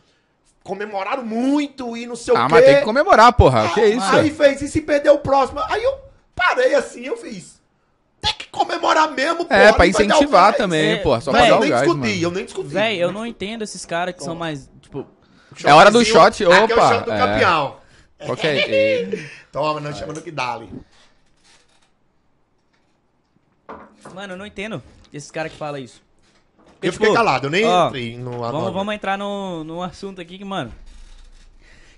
comemoraram 0.63 1.23
muito 1.23 1.95
e 1.95 2.05
não 2.05 2.15
sei 2.15 2.35
ah, 2.35 2.45
o 2.45 2.47
quê. 2.47 2.53
Ah, 2.53 2.55
mas 2.57 2.65
tem 2.65 2.75
que 2.75 2.83
comemorar, 2.83 3.31
porra. 3.33 3.65
Ah, 3.65 3.69
que 3.69 3.79
é 3.79 3.87
isso? 3.87 4.05
Aí 4.05 4.29
fez, 4.31 4.61
e 4.61 4.67
se 4.67 4.81
perder 4.81 5.11
o 5.11 5.19
próximo? 5.19 5.61
Aí 5.69 5.81
eu 5.81 6.06
parei 6.37 6.75
assim, 6.75 7.03
eu 7.03 7.17
fiz. 7.17 7.59
Tem 8.21 8.33
que 8.33 8.47
comemorar 8.47 9.11
mesmo, 9.11 9.45
pô. 9.45 9.53
É, 9.53 9.73
pra 9.73 9.87
incentivar 9.87 10.55
também, 10.55 10.93
é, 10.93 10.95
pô. 10.97 11.19
Só 11.19 11.31
véi, 11.31 11.41
pra 11.41 11.49
dar 11.49 11.55
eu 11.55 11.59
nem 11.59 11.69
gás, 11.69 11.81
discuti, 11.81 12.07
mano. 12.07 12.21
eu 12.21 12.31
nem 12.31 12.45
discuti. 12.45 12.67
Véi, 12.69 12.97
eu 12.97 13.11
não 13.11 13.25
entendo 13.25 13.63
esses 13.63 13.85
caras 13.85 14.15
que 14.15 14.23
são 14.23 14.35
mais, 14.35 14.69
tipo... 14.81 15.05
É 15.63 15.73
hora 15.73 15.89
do 15.89 16.03
shot, 16.05 16.45
opa. 16.45 16.63
Aqui 16.63 16.73
é 16.73 16.75
o 16.75 16.89
shot 16.89 17.05
do 17.05 17.11
é. 17.11 17.17
campeão. 17.17 17.77
Ok. 18.19 19.29
Toma, 19.51 19.79
não 19.79 19.93
chama 19.93 20.13
no 20.13 20.21
que 20.21 20.31
dali. 20.31 20.69
Mano, 24.13 24.33
eu 24.33 24.37
não 24.37 24.45
entendo 24.45 24.81
esses 25.11 25.31
caras 25.31 25.51
que 25.51 25.57
falam 25.57 25.81
isso. 25.81 26.01
Porque, 26.73 26.87
eu 26.87 26.91
tipo, 26.91 27.05
fiquei 27.05 27.15
calado, 27.15 27.47
eu 27.47 27.51
nem 27.51 27.65
ó, 27.65 27.87
entrei 27.87 28.17
no 28.17 28.39
vamos, 28.39 28.73
vamos 28.73 28.93
entrar 28.93 29.17
no, 29.17 29.63
no 29.63 29.81
assunto 29.81 30.21
aqui 30.21 30.37
que, 30.37 30.45
mano. 30.45 30.71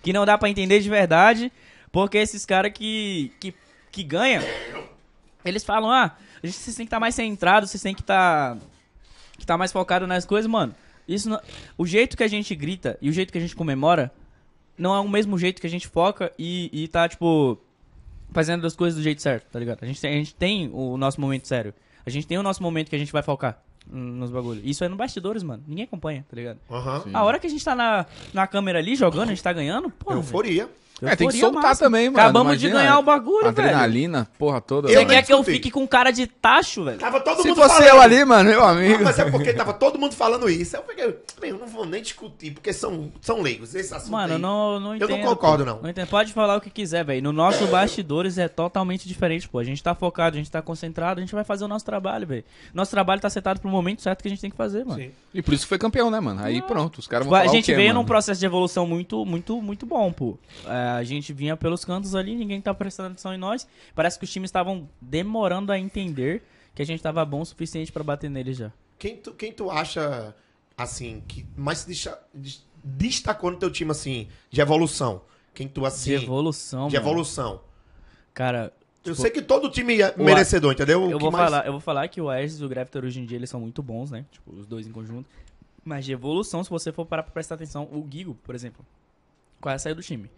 Que 0.02 0.14
não 0.14 0.26
dá 0.26 0.38
pra 0.38 0.50
entender 0.50 0.80
de 0.80 0.90
verdade. 0.90 1.52
Porque 1.92 2.18
esses 2.18 2.46
caras 2.46 2.72
que, 2.74 3.34
que, 3.40 3.54
que 3.92 4.04
ganham, 4.04 4.44
eles 5.44 5.64
falam, 5.64 5.92
ah, 5.92 6.16
vocês 6.42 6.76
têm 6.76 6.86
que 6.86 6.88
estar 6.88 6.98
tá 6.98 7.00
mais 7.00 7.16
centrados, 7.16 7.70
vocês 7.72 7.82
têm 7.82 7.96
que 7.96 8.02
estar 8.02 8.56
tá, 8.56 8.62
que 9.38 9.46
tá 9.46 9.58
mais 9.58 9.72
focado 9.72 10.06
nas 10.06 10.26
coisas, 10.26 10.50
mano. 10.50 10.76
Isso 11.08 11.30
não, 11.30 11.42
o 11.78 11.86
jeito 11.86 12.16
que 12.16 12.24
a 12.24 12.28
gente 12.28 12.54
grita 12.56 12.98
e 13.02 13.10
o 13.10 13.14
jeito 13.14 13.32
que 13.32 13.38
a 13.38 13.42
gente 13.42 13.56
comemora 13.56 14.12
não 14.78 14.96
é 14.96 15.00
o 15.00 15.10
mesmo 15.10 15.38
jeito 15.38 15.60
que 15.60 15.68
a 15.68 15.70
gente 15.70 15.88
foca 15.88 16.32
e, 16.38 16.70
e 16.72 16.88
tá, 16.88 17.10
tipo, 17.10 17.58
fazendo 18.32 18.66
as 18.66 18.76
coisas 18.76 18.98
do 18.98 19.04
jeito 19.04 19.22
certo, 19.22 19.46
tá 19.52 19.60
ligado? 19.60 19.80
A 19.82 19.86
gente, 19.86 20.00
tem, 20.00 20.14
a 20.14 20.18
gente 20.18 20.36
tem 20.36 20.70
o 20.72 20.98
nosso 20.98 21.20
momento 21.20 21.48
sério. 21.48 21.74
A 22.06 22.10
gente 22.10 22.28
tem 22.28 22.38
o 22.38 22.44
nosso 22.44 22.64
momento 22.64 22.90
que 22.90 22.96
a 22.96 23.00
gente 23.00 23.12
vai 23.12 23.22
focar 23.22 23.62
nos 23.88 24.30
bagulhos. 24.30 24.64
Isso 24.64 24.84
é 24.84 24.88
no 24.88 24.96
bastidores, 24.96 25.44
mano. 25.44 25.64
Ninguém 25.68 25.86
acompanha, 25.86 26.26
tá 26.30 26.36
ligado? 26.36 26.60
Uhum. 26.70 27.16
A 27.18 27.24
hora 27.24 27.40
que 27.40 27.48
a 27.48 27.50
gente 27.50 27.64
tá 27.64 27.76
na, 27.76 28.06
na 28.34 28.48
câmera 28.48 28.80
ali 28.80 28.96
jogando, 28.96 29.30
a 29.30 29.34
gente 29.34 29.44
tá 29.44 29.52
ganhando, 29.52 29.90
pô. 29.90 30.14
Euforia. 30.14 30.66
Véio. 30.66 30.78
É, 31.02 31.16
tem 31.16 31.28
que 31.28 31.40
soltar 31.40 31.62
massa. 31.62 31.86
também, 31.86 32.10
mano. 32.10 32.20
Acabamos 32.20 32.54
Imagina, 32.54 32.72
de 32.72 32.78
ganhar 32.78 33.00
o 33.00 33.04
bagulho, 33.04 33.48
adrenalina, 33.48 34.18
velho. 34.20 34.30
porra 34.38 34.62
toda. 34.62 34.88
Você 34.88 35.06
quer 35.06 35.24
que 35.24 35.34
eu 35.34 35.44
fique 35.44 35.72
com 35.72 35.88
cara 35.88 36.12
de 36.12 36.28
tacho, 36.28 36.84
velho? 36.84 37.00
Tava 37.00 37.20
todo 37.22 37.42
Se 37.42 37.48
mundo 37.48 37.58
fosse 37.58 37.76
falando. 37.76 37.88
eu 37.88 38.02
ali, 38.02 38.26
mano, 38.26 38.50
meu 38.50 38.64
amigo. 38.64 38.98
Não, 38.98 39.04
mas 39.04 39.20
é 39.20 39.30
porque 39.30 39.54
tava 39.54 39.74
todo 39.80 39.98
mundo 39.98 40.14
falando 40.14 40.50
isso. 40.50 40.76
Eu 40.76 40.82
peguei, 40.84 41.18
eu 41.44 41.58
não 41.58 41.68
vou 41.68 41.86
nem 41.86 42.02
discutir, 42.02 42.52
porque 42.52 42.74
são, 42.74 43.12
são 43.22 43.42
leigos. 43.42 43.74
Esse 43.76 43.94
assunto 43.94 44.12
Mano, 44.12 44.36
aí, 44.36 44.40
não, 44.40 44.80
não 44.80 44.96
entendo. 44.96 45.12
Eu 45.12 45.18
não 45.18 45.26
concordo, 45.26 45.66
não. 45.66 45.82
não 45.82 45.90
entendo. 45.90 46.08
Pode 46.08 46.34
falar 46.34 46.58
o 46.58 46.62
que 46.62 46.70
quiser, 46.70 47.04
velho. 47.06 47.24
No 47.24 47.32
nosso 47.32 47.66
bastidores 47.68 48.38
é 48.38 48.48
totalmente 48.48 49.08
diferente, 49.08 49.48
pô. 49.48 49.60
A 49.60 49.64
gente 49.64 49.82
tá 49.82 49.96
focado, 49.96 50.36
a 50.36 50.38
gente 50.38 50.52
tá 50.52 50.62
concentrado, 50.62 51.20
a 51.20 51.24
gente 51.24 51.34
vai 51.34 51.44
fazer 51.44 51.66
o 51.66 51.68
nosso 51.68 51.86
trabalho, 51.86 52.28
velho. 52.28 52.44
Nosso 52.74 52.92
trabalho 52.92 53.22
tá 53.22 53.30
setado 53.30 53.60
pro 53.60 53.70
momento 53.70 54.02
certo 54.02 54.22
que 54.22 54.28
a 54.28 54.32
gente 54.32 54.42
tem 54.42 54.50
que 54.50 54.58
fazer, 54.58 54.86
mano. 54.86 55.02
Sim. 55.02 55.12
E 55.34 55.42
por 55.42 55.54
isso 55.54 55.64
que 55.64 55.70
foi 55.70 55.78
campeão, 55.78 56.10
né, 56.12 56.20
mano? 56.20 56.44
Aí 56.44 56.60
ah. 56.60 56.64
pronto, 56.64 56.98
os 56.98 57.08
caras 57.08 57.28
vão 57.28 57.38
tipo, 57.38 57.50
A 57.50 57.54
gente 57.54 57.66
quê, 57.66 57.76
veio 57.76 57.90
mano? 57.90 58.02
num 58.02 58.06
processo 58.06 58.40
de 58.40 58.46
evolução 58.46 58.86
muito, 58.86 59.26
muito, 59.26 59.62
muito 59.62 59.86
bom, 59.86 60.12
pô. 60.12 60.38
É, 60.66 60.89
a 60.96 61.04
gente 61.04 61.34
vinha 61.34 61.58
pelos 61.58 61.84
cantos 61.84 62.16
ali, 62.16 62.36
ninguém 62.36 62.60
ninguém 62.60 62.62
tá 62.62 62.74
prestando 62.74 63.10
atenção 63.10 63.34
em 63.34 63.38
nós. 63.38 63.68
Parece 63.96 64.18
que 64.20 64.26
os 64.26 64.32
times 64.32 64.50
estavam 64.50 64.90
demorando 65.02 65.72
a 65.72 65.80
entender 65.80 66.44
que 66.76 66.82
a 66.82 66.86
gente 66.86 67.02
tava 67.02 67.24
bom 67.26 67.42
o 67.42 67.46
suficiente 67.46 67.92
para 67.92 68.04
bater 68.04 68.30
neles 68.30 68.58
já. 68.58 68.72
Quem 68.98 69.16
tu, 69.16 69.34
quem 69.34 69.52
tu 69.52 69.72
acha, 69.72 70.36
assim, 70.78 71.24
que 71.28 71.46
mais 71.56 71.80
se 71.80 72.12
destacou 72.84 73.52
no 73.52 73.58
teu 73.58 73.72
time, 73.72 73.92
assim, 73.92 74.28
de 74.50 74.60
evolução? 74.60 75.22
Quem 75.54 75.68
tu, 75.68 75.86
assim... 75.86 76.18
De 76.18 76.24
evolução, 76.24 76.88
De 76.88 76.96
mano. 76.96 77.08
evolução. 77.08 77.62
Cara... 78.34 78.74
Tipo, 79.02 79.12
eu 79.12 79.16
sei 79.16 79.32
que 79.32 79.42
todo 79.42 79.70
time 79.70 80.02
é 80.02 80.14
merecedor, 80.18 80.74
entendeu? 80.74 81.10
Eu 81.10 81.18
vou, 81.18 81.32
mais... 81.32 81.46
falar, 81.46 81.66
eu 81.66 81.72
vou 81.72 81.80
falar 81.80 82.08
que 82.10 82.20
o 82.20 82.30
Aegis 82.30 82.60
e 82.60 82.66
o 82.66 82.68
Gravitor 82.68 83.06
hoje 83.06 83.22
em 83.22 83.26
dia 83.26 83.38
eles 83.38 83.50
são 83.50 83.62
muito 83.62 83.82
bons, 83.82 84.12
né? 84.12 84.26
Tipo, 84.30 84.52
os 84.54 84.68
dois 84.68 84.86
em 84.86 84.92
conjunto. 84.92 85.30
Mas 85.86 86.04
de 86.04 86.12
evolução, 86.12 86.62
se 86.62 86.70
você 86.70 86.92
for 86.92 87.06
parar 87.06 87.24
pra 87.24 87.32
prestar 87.32 87.56
atenção, 87.56 87.86
o 87.86 88.06
Gigo, 88.12 88.36
por 88.44 88.54
exemplo, 88.54 88.86
quase 89.62 89.84
saiu 89.84 89.96
do 89.96 90.04
time. 90.04 90.30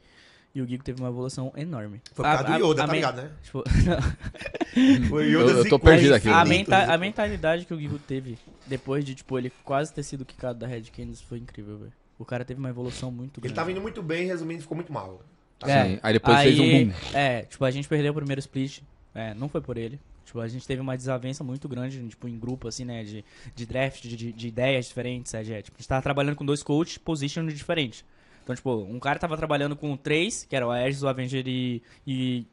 E 0.53 0.61
o 0.61 0.67
Gigo 0.67 0.83
teve 0.83 1.01
uma 1.01 1.09
evolução 1.09 1.53
enorme. 1.55 2.01
Foi 2.13 2.25
por 2.25 2.37
causa 2.37 2.43
do 2.43 2.67
Yoda, 2.67 2.83
a, 2.83 2.87
tá 2.87 2.93
ligado, 2.93 3.21
né? 3.21 3.31
Tipo, 3.41 3.63
Foi 5.07 5.25
Yoda 5.27 5.51
eu, 5.51 5.57
eu 5.59 5.69
tô 5.69 5.79
perdido 5.79 6.13
aqui. 6.13 6.27
A, 6.27 6.43
menta 6.43 6.93
a, 6.93 6.97
mentalidade 6.97 7.65
que 7.65 7.73
o 7.73 7.79
Gigo 7.79 7.97
teve 7.99 8.37
depois 8.67 9.05
de, 9.05 9.15
tipo, 9.15 9.37
ele 9.37 9.51
quase 9.63 9.93
ter 9.93 10.03
sido 10.03 10.25
quicado 10.25 10.59
da 10.59 10.67
Red 10.67 10.83
Canids 10.95 11.21
foi 11.21 11.37
incrível, 11.37 11.77
velho. 11.77 11.93
O 12.19 12.25
cara 12.25 12.43
teve 12.43 12.59
uma 12.59 12.69
evolução 12.69 13.09
muito 13.09 13.39
grande. 13.39 13.47
Ele 13.47 13.55
tava 13.55 13.71
indo 13.71 13.81
muito 13.81 14.03
bem, 14.03 14.27
resumindo, 14.27 14.61
ficou 14.61 14.75
muito 14.75 14.91
mal. 14.91 15.21
Tá 15.57 15.71
é, 15.71 15.85
Sim, 15.85 15.99
aí 16.03 16.13
depois 16.13 16.37
aí, 16.37 16.55
fez 16.55 16.59
um 16.59 16.87
boom. 16.87 16.97
É, 17.13 17.43
tipo, 17.43 17.63
a 17.63 17.71
gente 17.71 17.87
perdeu 17.87 18.11
o 18.11 18.15
primeiro 18.15 18.39
split. 18.39 18.81
É, 19.15 19.33
não 19.33 19.47
foi 19.47 19.61
por 19.61 19.77
ele. 19.77 19.99
Tipo, 20.25 20.39
a 20.39 20.47
gente 20.47 20.65
teve 20.67 20.81
uma 20.81 20.95
desavença 20.95 21.43
muito 21.43 21.67
grande, 21.67 22.07
tipo, 22.07 22.27
em 22.27 22.37
grupo, 22.37 22.67
assim, 22.67 22.85
né? 22.85 23.03
De, 23.03 23.23
de 23.55 23.65
draft, 23.65 24.03
de, 24.03 24.31
de 24.31 24.47
ideias 24.47 24.87
diferentes, 24.87 25.33
é, 25.33 25.61
tipo, 25.61 25.77
a 25.77 25.81
gente 25.81 25.87
tava 25.87 26.01
trabalhando 26.01 26.35
com 26.35 26.45
dois 26.45 26.61
coaches, 26.61 26.97
position 26.97 27.45
diferentes. 27.47 28.03
Então, 28.51 28.55
tipo, 28.55 28.93
um 28.93 28.99
cara 28.99 29.19
tava 29.19 29.37
trabalhando 29.37 29.75
com 29.75 29.95
três, 29.95 30.45
que 30.45 30.55
era 30.55 30.67
o 30.67 30.71
Aegis, 30.71 31.03
o 31.03 31.07
Avenger 31.07 31.43
e, 31.47 31.81
e, 32.05 32.45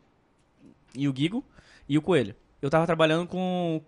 e 0.94 1.08
o 1.08 1.14
Gigo, 1.16 1.44
e 1.88 1.98
o 1.98 2.02
Coelho. 2.02 2.34
Eu 2.60 2.70
tava 2.70 2.86
trabalhando 2.86 3.26
com 3.26 3.80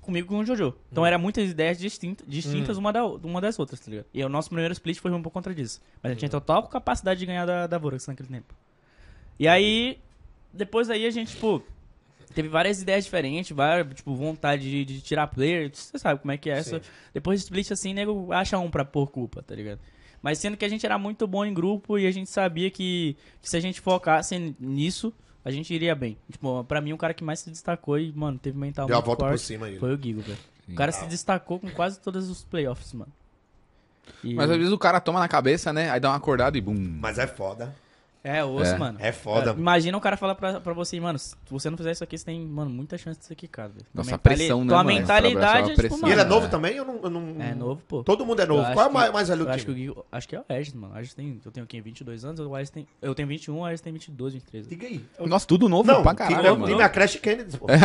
comigo 0.00 0.28
com 0.28 0.38
o 0.38 0.46
Jojo. 0.46 0.74
Então 0.90 1.02
hum. 1.02 1.06
era 1.06 1.18
muitas 1.18 1.50
ideias 1.50 1.78
distintas, 1.78 2.26
distintas 2.26 2.76
hum. 2.76 2.80
uma, 2.80 2.92
da, 2.92 3.04
uma 3.04 3.40
das 3.40 3.58
outras, 3.58 3.78
tá 3.80 3.90
ligado? 3.90 4.06
E 4.12 4.24
o 4.24 4.28
nosso 4.28 4.48
primeiro 4.48 4.72
split 4.72 4.98
foi 4.98 5.10
um 5.10 5.22
pouco 5.22 5.34
contra 5.34 5.54
disso. 5.54 5.82
Mas 6.02 6.10
a 6.10 6.14
gente 6.14 6.20
tinha 6.20 6.28
hum. 6.28 6.40
total 6.40 6.66
capacidade 6.66 7.20
de 7.20 7.26
ganhar 7.26 7.44
da, 7.44 7.66
da 7.66 7.76
Vorax 7.76 8.06
naquele 8.06 8.28
tempo. 8.28 8.54
E 9.38 9.46
aí, 9.46 9.98
depois 10.52 10.88
aí 10.88 11.06
a 11.06 11.10
gente, 11.10 11.32
tipo, 11.32 11.62
teve 12.34 12.48
várias 12.48 12.80
ideias 12.80 13.04
diferentes, 13.04 13.54
várias, 13.54 13.94
tipo, 13.94 14.14
vontade 14.14 14.62
de, 14.62 14.84
de 14.84 15.00
tirar 15.02 15.26
player. 15.26 15.70
Você 15.72 15.98
sabe 15.98 16.20
como 16.20 16.32
é 16.32 16.38
que 16.38 16.48
é 16.48 16.54
essa. 16.54 16.80
Depois 17.12 17.40
do 17.40 17.44
split 17.44 17.70
assim, 17.70 17.92
nego 17.92 18.32
acha 18.32 18.58
um 18.58 18.70
pra 18.70 18.84
pôr 18.86 19.08
culpa, 19.08 19.42
tá 19.42 19.54
ligado? 19.54 19.80
Mas 20.22 20.38
sendo 20.38 20.56
que 20.56 20.64
a 20.64 20.68
gente 20.68 20.84
era 20.84 20.98
muito 20.98 21.26
bom 21.26 21.44
em 21.44 21.54
grupo 21.54 21.98
e 21.98 22.06
a 22.06 22.10
gente 22.10 22.28
sabia 22.30 22.70
que, 22.70 23.16
que 23.40 23.48
se 23.48 23.56
a 23.56 23.60
gente 23.60 23.80
focasse 23.80 24.54
nisso, 24.58 25.12
a 25.44 25.50
gente 25.50 25.72
iria 25.72 25.94
bem. 25.94 26.16
Tipo, 26.30 26.64
pra 26.64 26.80
mim, 26.80 26.92
o 26.92 26.98
cara 26.98 27.14
que 27.14 27.22
mais 27.24 27.38
se 27.40 27.50
destacou 27.50 27.98
e, 27.98 28.12
mano, 28.12 28.38
teve 28.38 28.58
mental 28.58 28.86
Deu 28.86 28.96
muito 28.96 29.04
a 29.04 29.06
volta 29.06 29.24
forte 29.24 29.32
por 29.32 29.38
cima 29.38 29.66
aí. 29.66 29.78
foi 29.78 29.94
o 29.94 30.02
Gigo, 30.02 30.20
velho. 30.22 30.38
O 30.68 30.74
cara 30.74 30.92
se 30.92 31.06
destacou 31.06 31.58
com 31.58 31.70
quase 31.70 31.98
todos 32.00 32.28
os 32.28 32.44
playoffs, 32.44 32.92
mano. 32.92 33.10
E- 34.22 34.34
Mas 34.34 34.50
às 34.50 34.56
vezes 34.56 34.72
o 34.72 34.78
cara 34.78 35.00
toma 35.00 35.18
na 35.20 35.28
cabeça, 35.28 35.72
né? 35.72 35.88
Aí 35.90 36.00
dá 36.00 36.10
uma 36.10 36.16
acordada 36.16 36.58
e 36.58 36.60
bum. 36.60 36.74
Mas 37.00 37.18
é 37.18 37.26
foda. 37.26 37.74
É, 38.24 38.44
osso, 38.44 38.72
É. 38.74 38.78
mano. 38.78 38.98
É 39.00 39.12
foda. 39.12 39.52
Imagina 39.56 39.96
o 39.96 40.00
cara 40.00 40.16
falar 40.16 40.34
pra, 40.34 40.60
pra 40.60 40.72
você, 40.74 40.98
mano, 41.00 41.18
se 41.18 41.34
você 41.48 41.70
não 41.70 41.76
fizer 41.78 41.92
isso 41.92 42.02
aqui, 42.04 42.18
você 42.18 42.24
tem, 42.24 42.40
mano, 42.44 42.68
muita 42.68 42.98
chance 42.98 43.18
disso 43.18 43.32
aqui, 43.32 43.46
cara. 43.46 43.70
Nossa, 43.94 44.10
mentali- 44.10 44.36
pressão, 44.36 44.64
né, 44.64 44.68
Tua 44.68 44.84
mano? 44.84 44.98
mentalidade 44.98 45.58
é, 45.58 45.62
tipo, 45.70 45.76
pressão. 45.76 45.98
E 45.98 46.00
mano, 46.02 46.12
ele 46.12 46.20
é 46.20 46.24
Mano, 46.24 46.34
novo 46.34 46.46
é. 46.46 46.50
também? 46.50 46.76
Eu 46.76 46.84
não, 46.84 47.00
eu 47.02 47.10
não- 47.10 47.36
É 47.42 47.54
novo, 47.54 47.80
pô. 47.88 48.02
Todo 48.02 48.26
mundo 48.26 48.42
é 48.42 48.46
novo. 48.46 48.62
acho 48.62 48.72
Qual 48.74 48.86
é 48.86 48.88
o 48.88 48.92
mais, 48.92 49.12
mais 49.12 49.28
velho 49.28 49.44
do 49.44 49.50
acho 49.50 49.64
que, 49.64 49.94
acho 50.12 50.28
que 50.28 50.36
é 50.36 50.40
o 50.40 50.44
Regis, 50.48 50.74
mano. 50.74 50.92
O 50.92 50.96
Regis 50.96 51.14
tem, 51.14 51.40
eu 51.44 51.52
tenho 51.52 51.64
aqui 51.64 51.80
22 51.80 52.24
anos, 52.24 52.40
o 52.40 52.52
Regis 52.52 52.70
tem, 52.70 52.86
eu 53.00 53.14
tenho 53.14 53.28
21, 53.28 53.56
o 53.60 53.64
Regis 53.64 53.80
tem 53.80 53.92
22, 53.92 54.34
23. 54.34 54.68
Diga 54.68 54.86
aí. 54.86 55.04
Nossa, 55.20 55.46
tudo 55.46 55.68
novo 55.68 55.86
Não, 55.90 56.02
pra 56.02 56.14
caralho, 56.14 56.54
time 56.56 56.70
mano. 56.72 56.82
é 56.82 56.88
Crash 56.88 57.16
Kennedy, 57.16 57.56
pô. 57.56 57.66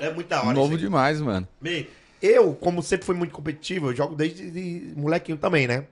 É 0.00 0.10
muito 0.14 0.28
da 0.28 0.42
hora. 0.42 0.52
Novo 0.52 0.76
demais, 0.76 1.20
mano. 1.20 1.46
Bem, 1.60 1.86
eu, 2.20 2.54
como 2.54 2.82
sempre 2.82 3.06
fui 3.06 3.14
muito 3.14 3.32
competitivo, 3.34 3.90
eu 3.90 3.96
jogo 3.96 4.14
desde 4.14 4.50
de 4.50 4.92
molequinho 4.96 5.38
também, 5.38 5.66
né? 5.66 5.84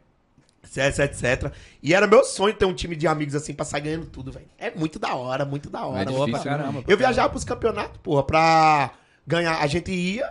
Etc, 0.65 0.99
etc. 1.01 1.53
E 1.83 1.95
era 1.95 2.07
meu 2.07 2.25
sonho 2.25 2.55
ter 2.55 2.65
um 2.65 2.75
time 2.75 2.97
de 2.97 3.07
amigos 3.07 3.35
assim 3.35 3.53
pra 3.55 3.65
sair 3.65 3.83
ganhando 3.83 4.07
tudo, 4.07 4.33
velho. 4.33 4.47
É 4.59 4.71
muito 4.71 4.99
da 4.99 5.15
hora, 5.15 5.45
muito 5.45 5.69
da 5.71 5.85
hora. 5.85 6.03
É 6.03 6.05
Boa 6.07 6.17
pra 6.29 6.39
difícil, 6.39 6.51
caramba. 6.51 6.85
Eu 6.89 6.97
viajava 6.97 7.29
pros 7.29 7.45
campeonatos, 7.45 7.99
porra, 8.03 8.23
pra 8.23 8.91
ganhar. 9.27 9.59
A 9.61 9.67
gente 9.67 9.93
ia 9.93 10.29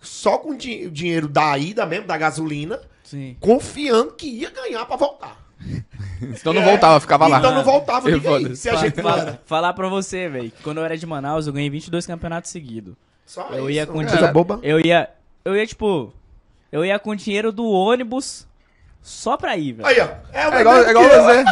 só 0.00 0.38
com 0.38 0.50
o 0.50 0.56
di- 0.56 0.90
dinheiro 0.90 1.28
da 1.28 1.56
ida 1.56 1.86
mesmo, 1.86 2.06
da 2.06 2.16
gasolina, 2.18 2.80
Sim. 3.04 3.36
confiando 3.40 4.12
que 4.12 4.26
ia 4.26 4.50
ganhar 4.50 4.84
pra 4.86 4.96
voltar. 4.96 5.36
Então 6.18 6.54
não 6.54 6.62
voltava, 6.64 6.98
ficava 6.98 7.26
lá. 7.26 7.38
Então 7.38 7.52
não 7.54 7.62
voltava, 7.62 8.08
Eu 8.10 8.34
aí, 8.36 8.56
se 8.56 8.70
a 8.70 8.76
gente 8.76 9.02
Fala- 9.02 9.38
falar 9.44 9.74
pra 9.74 9.86
você, 9.86 10.30
velho, 10.30 10.50
que 10.50 10.62
quando 10.62 10.78
eu 10.78 10.84
era 10.84 10.96
de 10.96 11.04
Manaus, 11.04 11.46
eu 11.46 11.52
ganhei 11.52 11.68
22 11.68 12.06
campeonatos 12.06 12.50
seguidos. 12.50 12.94
Só 13.26 13.48
Eu 13.50 13.68
isso, 13.68 13.70
ia 13.72 13.86
com 13.86 13.92
coisa 13.94 14.10
dinheiro. 14.12 14.32
boba. 14.32 14.58
Eu 14.62 14.80
ia. 14.80 15.10
Eu 15.44 15.54
ia, 15.54 15.66
tipo. 15.66 16.10
Eu 16.72 16.84
ia 16.86 16.98
com 16.98 17.14
dinheiro 17.14 17.52
do 17.52 17.66
ônibus 17.68 18.46
só 19.06 19.36
pra 19.36 19.56
ir, 19.56 19.72
velho. 19.74 19.86
Aí, 19.88 20.00
ó. 20.00 20.08
É, 20.32 20.48
o 20.48 20.52
É 20.54 20.60
igual, 20.60 20.76
é 20.84 20.90
igual 20.90 21.04
você. 21.04 21.44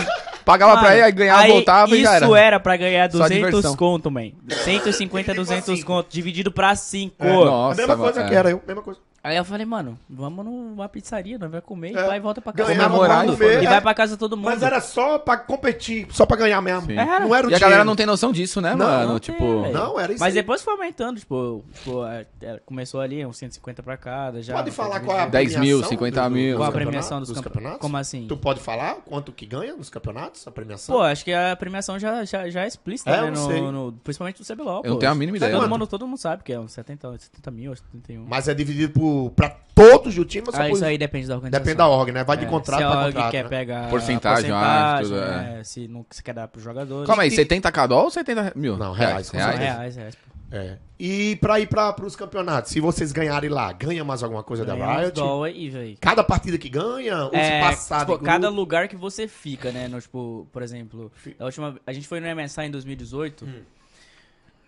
Pagava 0.44 0.78
pra 0.78 0.96
ir, 0.96 1.02
aí 1.02 1.12
ganhava, 1.12 1.42
aí 1.42 1.50
voltava 1.52 1.96
e 1.96 2.02
já 2.02 2.16
Isso 2.18 2.34
era. 2.34 2.46
era 2.46 2.60
pra 2.60 2.76
ganhar 2.76 3.10
Só 3.10 3.18
200 3.18 3.46
diversão. 3.46 3.76
conto, 3.76 4.10
man. 4.10 4.30
150, 4.48 4.92
Dividido 4.92 5.24
pra 5.24 5.34
200 5.34 5.64
cinco. 5.78 5.86
conto. 5.86 6.06
Dividido 6.10 6.52
pra 6.52 6.74
5. 6.76 7.14
É, 7.24 7.32
Nossa, 7.32 7.72
a 7.72 7.76
mesma 7.86 7.96
coisa 7.96 8.18
mano, 8.18 8.28
que 8.28 8.34
é. 8.34 8.38
era 8.38 8.50
eu, 8.50 8.62
mesma 8.66 8.82
coisa. 8.82 9.00
Aí 9.24 9.38
eu 9.38 9.44
falei, 9.44 9.64
mano, 9.64 9.98
vamos 10.08 10.44
numa 10.44 10.86
pizzaria, 10.86 11.38
nós 11.38 11.50
vai 11.50 11.62
comer 11.62 11.92
e 11.92 11.96
É. 11.96 12.06
vai 12.06 12.18
e 12.18 12.20
volta 12.20 12.42
pra 12.42 12.52
casa. 12.52 12.70
Comemorar 12.74 13.26
e 13.26 13.30
E 13.32 13.66
vai 13.66 13.80
pra 13.80 13.94
casa 13.94 14.18
todo 14.18 14.36
mundo. 14.36 14.44
Mas 14.44 14.62
era 14.62 14.82
só 14.82 15.18
pra 15.18 15.38
competir, 15.38 16.06
só 16.10 16.26
pra 16.26 16.36
ganhar 16.36 16.60
mesmo. 16.60 16.82
Sim. 16.88 16.98
Era. 16.98 17.20
Não 17.20 17.34
era 17.34 17.46
o 17.46 17.50
E 17.50 17.54
a 17.54 17.58
galera 17.58 17.68
dinheiro. 17.68 17.84
não 17.86 17.96
tem 17.96 18.04
noção 18.04 18.30
disso, 18.32 18.60
né, 18.60 18.74
Não, 18.74 18.84
mano? 18.86 19.12
Não 19.14 19.18
tipo. 19.18 19.38
tem. 19.62 19.72
Não, 19.72 19.98
era 19.98 20.12
isso 20.12 20.20
Mas 20.20 20.36
aí. 20.36 20.42
depois 20.42 20.60
foi 20.60 20.74
aumentando, 20.74 21.18
tipo, 21.18 21.64
tipo 21.72 22.04
é, 22.04 22.26
é, 22.42 22.60
começou 22.66 23.00
ali 23.00 23.24
uns 23.24 23.38
150 23.38 23.82
pra 23.82 23.96
cada. 23.96 24.42
Já, 24.42 24.56
Pode 24.56 24.70
falar 24.70 25.00
qual 25.00 25.18
é 25.18 25.22
a 25.22 25.26
10 25.26 25.52
mil, 25.56 25.78
premiação 25.78 25.88
50 25.88 26.28
do- 26.28 26.30
mil. 26.34 26.56
Qual 26.58 26.68
a 26.68 26.72
premiação 26.72 27.18
dos, 27.20 27.28
dos 27.30 27.38
campe- 27.38 27.48
campeonatos? 27.48 27.80
Como 27.80 27.96
assim? 27.96 28.26
Tu 28.28 28.36
pode 28.36 28.60
falar 28.60 28.96
quanto 29.06 29.32
que 29.32 29.46
ganha 29.46 29.74
nos 29.74 29.88
campeonatos, 29.88 30.46
a 30.46 30.50
premiação? 30.50 30.94
Pô, 30.96 31.00
acho 31.02 31.24
que 31.24 31.32
a 31.32 31.56
premiação 31.56 31.98
já, 31.98 32.26
já, 32.26 32.46
já 32.50 32.64
é 32.64 32.66
explícita, 32.68 33.10
É, 33.10 33.22
né? 33.22 33.30
No, 33.30 33.36
sei. 33.46 33.60
no- 33.62 33.92
principalmente 34.04 34.38
no 34.38 34.44
CBLOL, 34.44 34.82
Eu 34.84 34.90
não 34.90 34.96
pô. 34.96 35.00
tenho 35.00 35.12
a 35.12 35.14
mínima 35.14 35.38
ideia. 35.38 35.50
Todo 35.54 35.66
mundo, 35.66 35.86
todo 35.86 36.06
mundo 36.06 36.18
sabe 36.18 36.42
que 36.44 36.52
é 36.52 36.60
uns 36.60 36.72
70, 36.72 37.10
70 37.18 37.50
mil, 37.50 37.74
71. 37.74 38.26
Mas 38.28 38.48
é 38.48 38.52
dividido 38.54 38.92
por, 38.92 39.13
pra 39.36 39.56
todos 39.74 40.14
do 40.14 40.24
time 40.24 40.46
Ah, 40.52 40.58
por... 40.58 40.70
isso 40.70 40.84
aí 40.84 40.96
depende 40.96 41.26
da 41.26 41.34
organização. 41.34 41.64
Depende 41.64 41.78
da 41.78 41.88
org, 41.88 42.12
né? 42.12 42.22
Vai 42.24 42.36
de 42.36 42.44
É, 42.44 42.48
contrato 42.48 42.78
se 42.78 42.84
a 42.84 42.90
pra 42.90 43.04
contrato, 43.06 43.30
quer 43.32 43.42
né? 43.44 43.48
pegar 43.48 43.90
Porcentagem, 43.90 44.50
acho, 44.52 45.02
tudo, 45.08 45.20
né? 45.20 45.60
Se 45.64 45.88
não 45.88 46.06
se 46.10 46.22
quer 46.22 46.34
dar 46.34 46.46
pros 46.48 46.62
jogadores. 46.62 47.06
Calma 47.06 47.22
aí, 47.24 47.28
E- 47.28 47.32
70 47.32 47.72
cada 47.72 47.94
ou 47.96 48.10
70 48.10 48.52
mil? 48.54 48.76
Não, 48.76 48.92
reais, 48.92 49.26
São 49.26 49.40
certeza. 49.40 49.58
reais, 49.62 49.96
reais. 49.96 50.14
pô. 50.14 50.34
É. 50.56 50.78
E 51.00 51.34
pra 51.40 51.58
ir 51.58 51.66
pra, 51.66 51.92
pros 51.92 52.14
campeonatos, 52.14 52.70
se 52.70 52.78
vocês 52.78 53.10
ganharem 53.10 53.50
lá, 53.50 53.72
ganha 53.72 54.04
mais 54.04 54.22
alguma 54.22 54.44
coisa 54.44 54.64
da 54.64 54.76
Ganha 54.76 54.88
uns 54.88 54.96
Riot? 55.00 55.12
dólar 55.14 55.48
aí. 55.48 55.96
Cada 56.00 56.22
partida 56.22 56.56
que 56.56 56.68
ganha? 56.68 57.24
Ou 57.24 57.30
se 57.30 57.36
É, 57.36 57.60
passar 57.60 58.00
tipo, 58.00 58.12
grupo? 58.12 58.24
cada 58.24 58.48
lugar 58.48 58.86
que 58.86 58.94
você 58.94 59.26
fica, 59.26 59.72
né? 59.72 59.88
No, 59.88 60.00
tipo, 60.00 60.46
por 60.52 60.62
exemplo, 60.62 61.10
a 61.40 61.44
última, 61.46 61.74
a 61.84 61.92
gente 61.92 62.06
foi 62.06 62.20
no 62.20 62.28
MSI 62.28 62.66
em 62.66 62.70
2018. 62.70 63.44
Hum. 63.44 63.62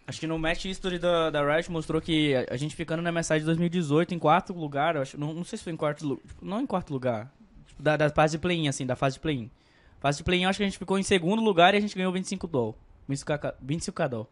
Acho 0.06 0.20
que 0.20 0.26
no 0.26 0.38
Match 0.38 0.64
History 0.66 0.98
da, 0.98 1.30
da 1.30 1.42
Riot 1.54 1.70
mostrou 1.70 2.00
que 2.00 2.34
a, 2.34 2.46
a 2.54 2.56
gente 2.56 2.76
ficando 2.76 3.02
no 3.02 3.12
MSI 3.12 3.40
de 3.40 3.44
2018 3.46 4.14
em 4.14 4.18
quarto 4.18 4.52
lugar, 4.52 4.94
eu 4.96 5.02
acho, 5.02 5.18
não, 5.18 5.34
não 5.34 5.42
sei 5.44 5.56
se 5.58 5.64
foi 5.64 5.72
em 5.72 5.76
quarto 5.76 6.06
lugar, 6.06 6.22
não 6.40 6.60
em 6.60 6.66
quarto 6.66 6.92
lugar, 6.92 7.32
tipo, 7.66 7.82
da, 7.82 7.96
da 7.96 8.08
fase 8.10 8.36
de 8.36 8.38
play-in, 8.40 8.68
assim, 8.68 8.86
da 8.86 8.94
fase 8.94 9.14
de 9.14 9.20
play-in. 9.20 9.50
Fase 9.98 10.18
de 10.18 10.24
play-in, 10.24 10.44
eu 10.44 10.48
acho 10.50 10.58
que 10.58 10.62
a 10.62 10.66
gente 10.66 10.78
ficou 10.78 10.96
em 10.98 11.02
segundo 11.02 11.42
lugar 11.42 11.74
e 11.74 11.78
a 11.78 11.80
gente 11.80 11.96
ganhou 11.96 12.12
25 12.12 12.46
doll. 12.46 12.76
25k, 13.10 13.54
25k 13.66 14.08
doll. 14.08 14.28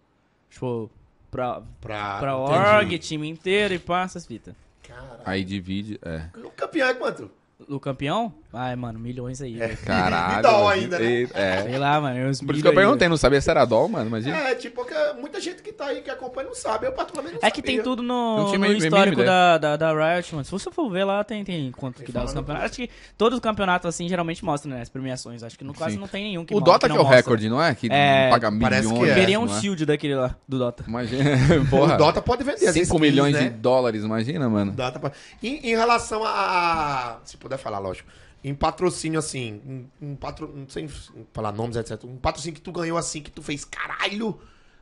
Tipo, 0.51 0.91
pra, 1.31 1.61
Pra, 1.81 2.19
pra 2.21 2.33
entendi. 2.35 2.85
org, 2.95 2.99
time 3.01 3.29
inteiro 3.29 3.75
e 3.75 3.79
passa 3.81 4.19
as 4.19 4.27
fitas. 4.27 4.55
Caralho. 4.87 5.21
Aí 5.25 5.43
divide, 5.43 5.99
é. 6.03 6.29
O 6.45 6.51
campeão 6.51 6.89
é 6.89 6.95
quanto? 6.95 7.29
O 7.69 7.79
campeão? 7.79 8.35
Ai, 8.53 8.75
mano, 8.77 8.99
milhões 8.99 9.41
aí. 9.41 9.55
velho. 9.55 9.77
Caralho. 9.79 10.47
E 10.47 10.51
mano. 10.53 10.69
ainda, 10.69 10.99
né? 10.99 11.05
E- 11.05 11.29
É. 11.33 11.63
Sei 11.63 11.79
lá, 11.79 12.01
mano. 12.01 12.29
Uns 12.29 12.41
Por 12.43 12.53
isso 12.55 12.63
que 12.63 12.69
eu 12.69 12.73
aí, 12.73 12.77
perguntei, 12.77 13.09
não 13.09 13.17
sabia 13.17 13.41
se 13.41 13.49
era 13.49 13.65
dó, 13.65 13.87
mano, 13.89 14.07
imagina. 14.09 14.37
É, 14.37 14.55
tipo, 14.57 14.75
porque 14.85 14.95
muita 15.21 15.41
gente 15.41 15.63
que 15.63 15.73
tá 15.73 15.87
aí, 15.87 16.03
que 16.03 16.11
acompanha, 16.11 16.49
não 16.49 16.55
sabe. 16.55 16.87
Eu 16.87 16.93
particularmente 16.93 17.39
não 17.41 17.47
É 17.49 17.51
que 17.51 17.63
tem 17.63 17.77
sabia. 17.77 17.85
tudo 17.91 18.03
no, 18.03 18.57
no 18.59 18.73
histórico 18.73 19.23
da, 19.25 19.57
da, 19.59 19.77
da 19.77 19.93
Riot, 19.93 20.35
mano. 20.35 20.45
Se 20.45 20.51
você 20.51 20.71
for 20.71 20.91
ver 20.91 21.05
lá, 21.05 21.23
tem, 21.25 21.45
tem 21.45 21.71
quanto 21.73 22.03
que 22.03 22.11
dá 22.13 22.25
os 22.25 22.33
campeonatos. 22.33 22.71
Acho 22.73 22.77
que 22.83 22.91
todos 23.17 23.37
os 23.39 23.43
campeonatos, 23.43 23.89
assim, 23.89 24.09
geralmente 24.09 24.45
mostram, 24.45 24.73
né? 24.73 24.83
As 24.83 24.89
premiações. 24.89 25.43
Acho 25.43 25.57
que 25.57 25.65
no 25.65 25.73
quase 25.75 25.95
Sim. 25.95 26.01
não 26.01 26.09
tem 26.09 26.25
nenhum 26.25 26.45
que 26.45 26.55
O 26.55 26.61
Dota 26.61 26.87
que 26.89 26.93
é 26.93 26.95
o 26.95 26.99
mostra. 26.99 27.17
recorde, 27.17 27.49
não 27.49 27.63
é? 27.63 27.75
Que 27.75 27.89
É, 27.91 28.31
paga 28.31 28.51
parece 28.61 28.89
milhões. 28.89 29.05
que 29.05 29.11
é. 29.11 29.15
Queria 29.21 29.41
um 29.41 29.47
é? 29.47 29.61
shield 29.61 29.87
daquele 29.87 30.17
lá, 30.17 30.37
do 30.47 30.59
Dota. 30.59 30.85
Imagina, 30.87 31.25
porra. 31.71 31.95
O 31.95 31.99
Dota 31.99 32.21
pode 32.21 32.43
vender 32.45 32.67
as 32.67 32.75
5 32.75 32.85
skins, 32.85 33.01
milhões 33.01 33.33
né? 33.35 33.45
de 33.45 33.51
dólares, 33.51 34.03
imagina, 34.05 34.49
mano. 34.51 34.73
Dota 34.73 34.99
pode... 34.99 35.15
em, 35.43 35.71
em 35.71 35.77
relação 35.77 36.23
a... 36.25 37.19
Se 37.45 37.49
puder 37.49 37.59
falar, 37.59 37.79
lógico. 37.79 38.09
Em 38.43 38.55
patrocínio, 38.55 39.19
assim, 39.19 39.61
um, 39.67 40.11
um 40.11 40.17
patro... 40.17 40.51
não 40.55 40.69
sei 40.69 40.89
falar 41.33 41.53
nomes, 41.53 41.77
etc. 41.77 42.03
Um 42.05 42.17
patrocínio 42.17 42.55
que 42.55 42.61
tu 42.61 42.73
ganhou, 42.73 42.97
assim, 42.97 43.21
que 43.21 43.31
tu 43.31 43.43
fez, 43.43 43.65
caralho... 43.65 44.39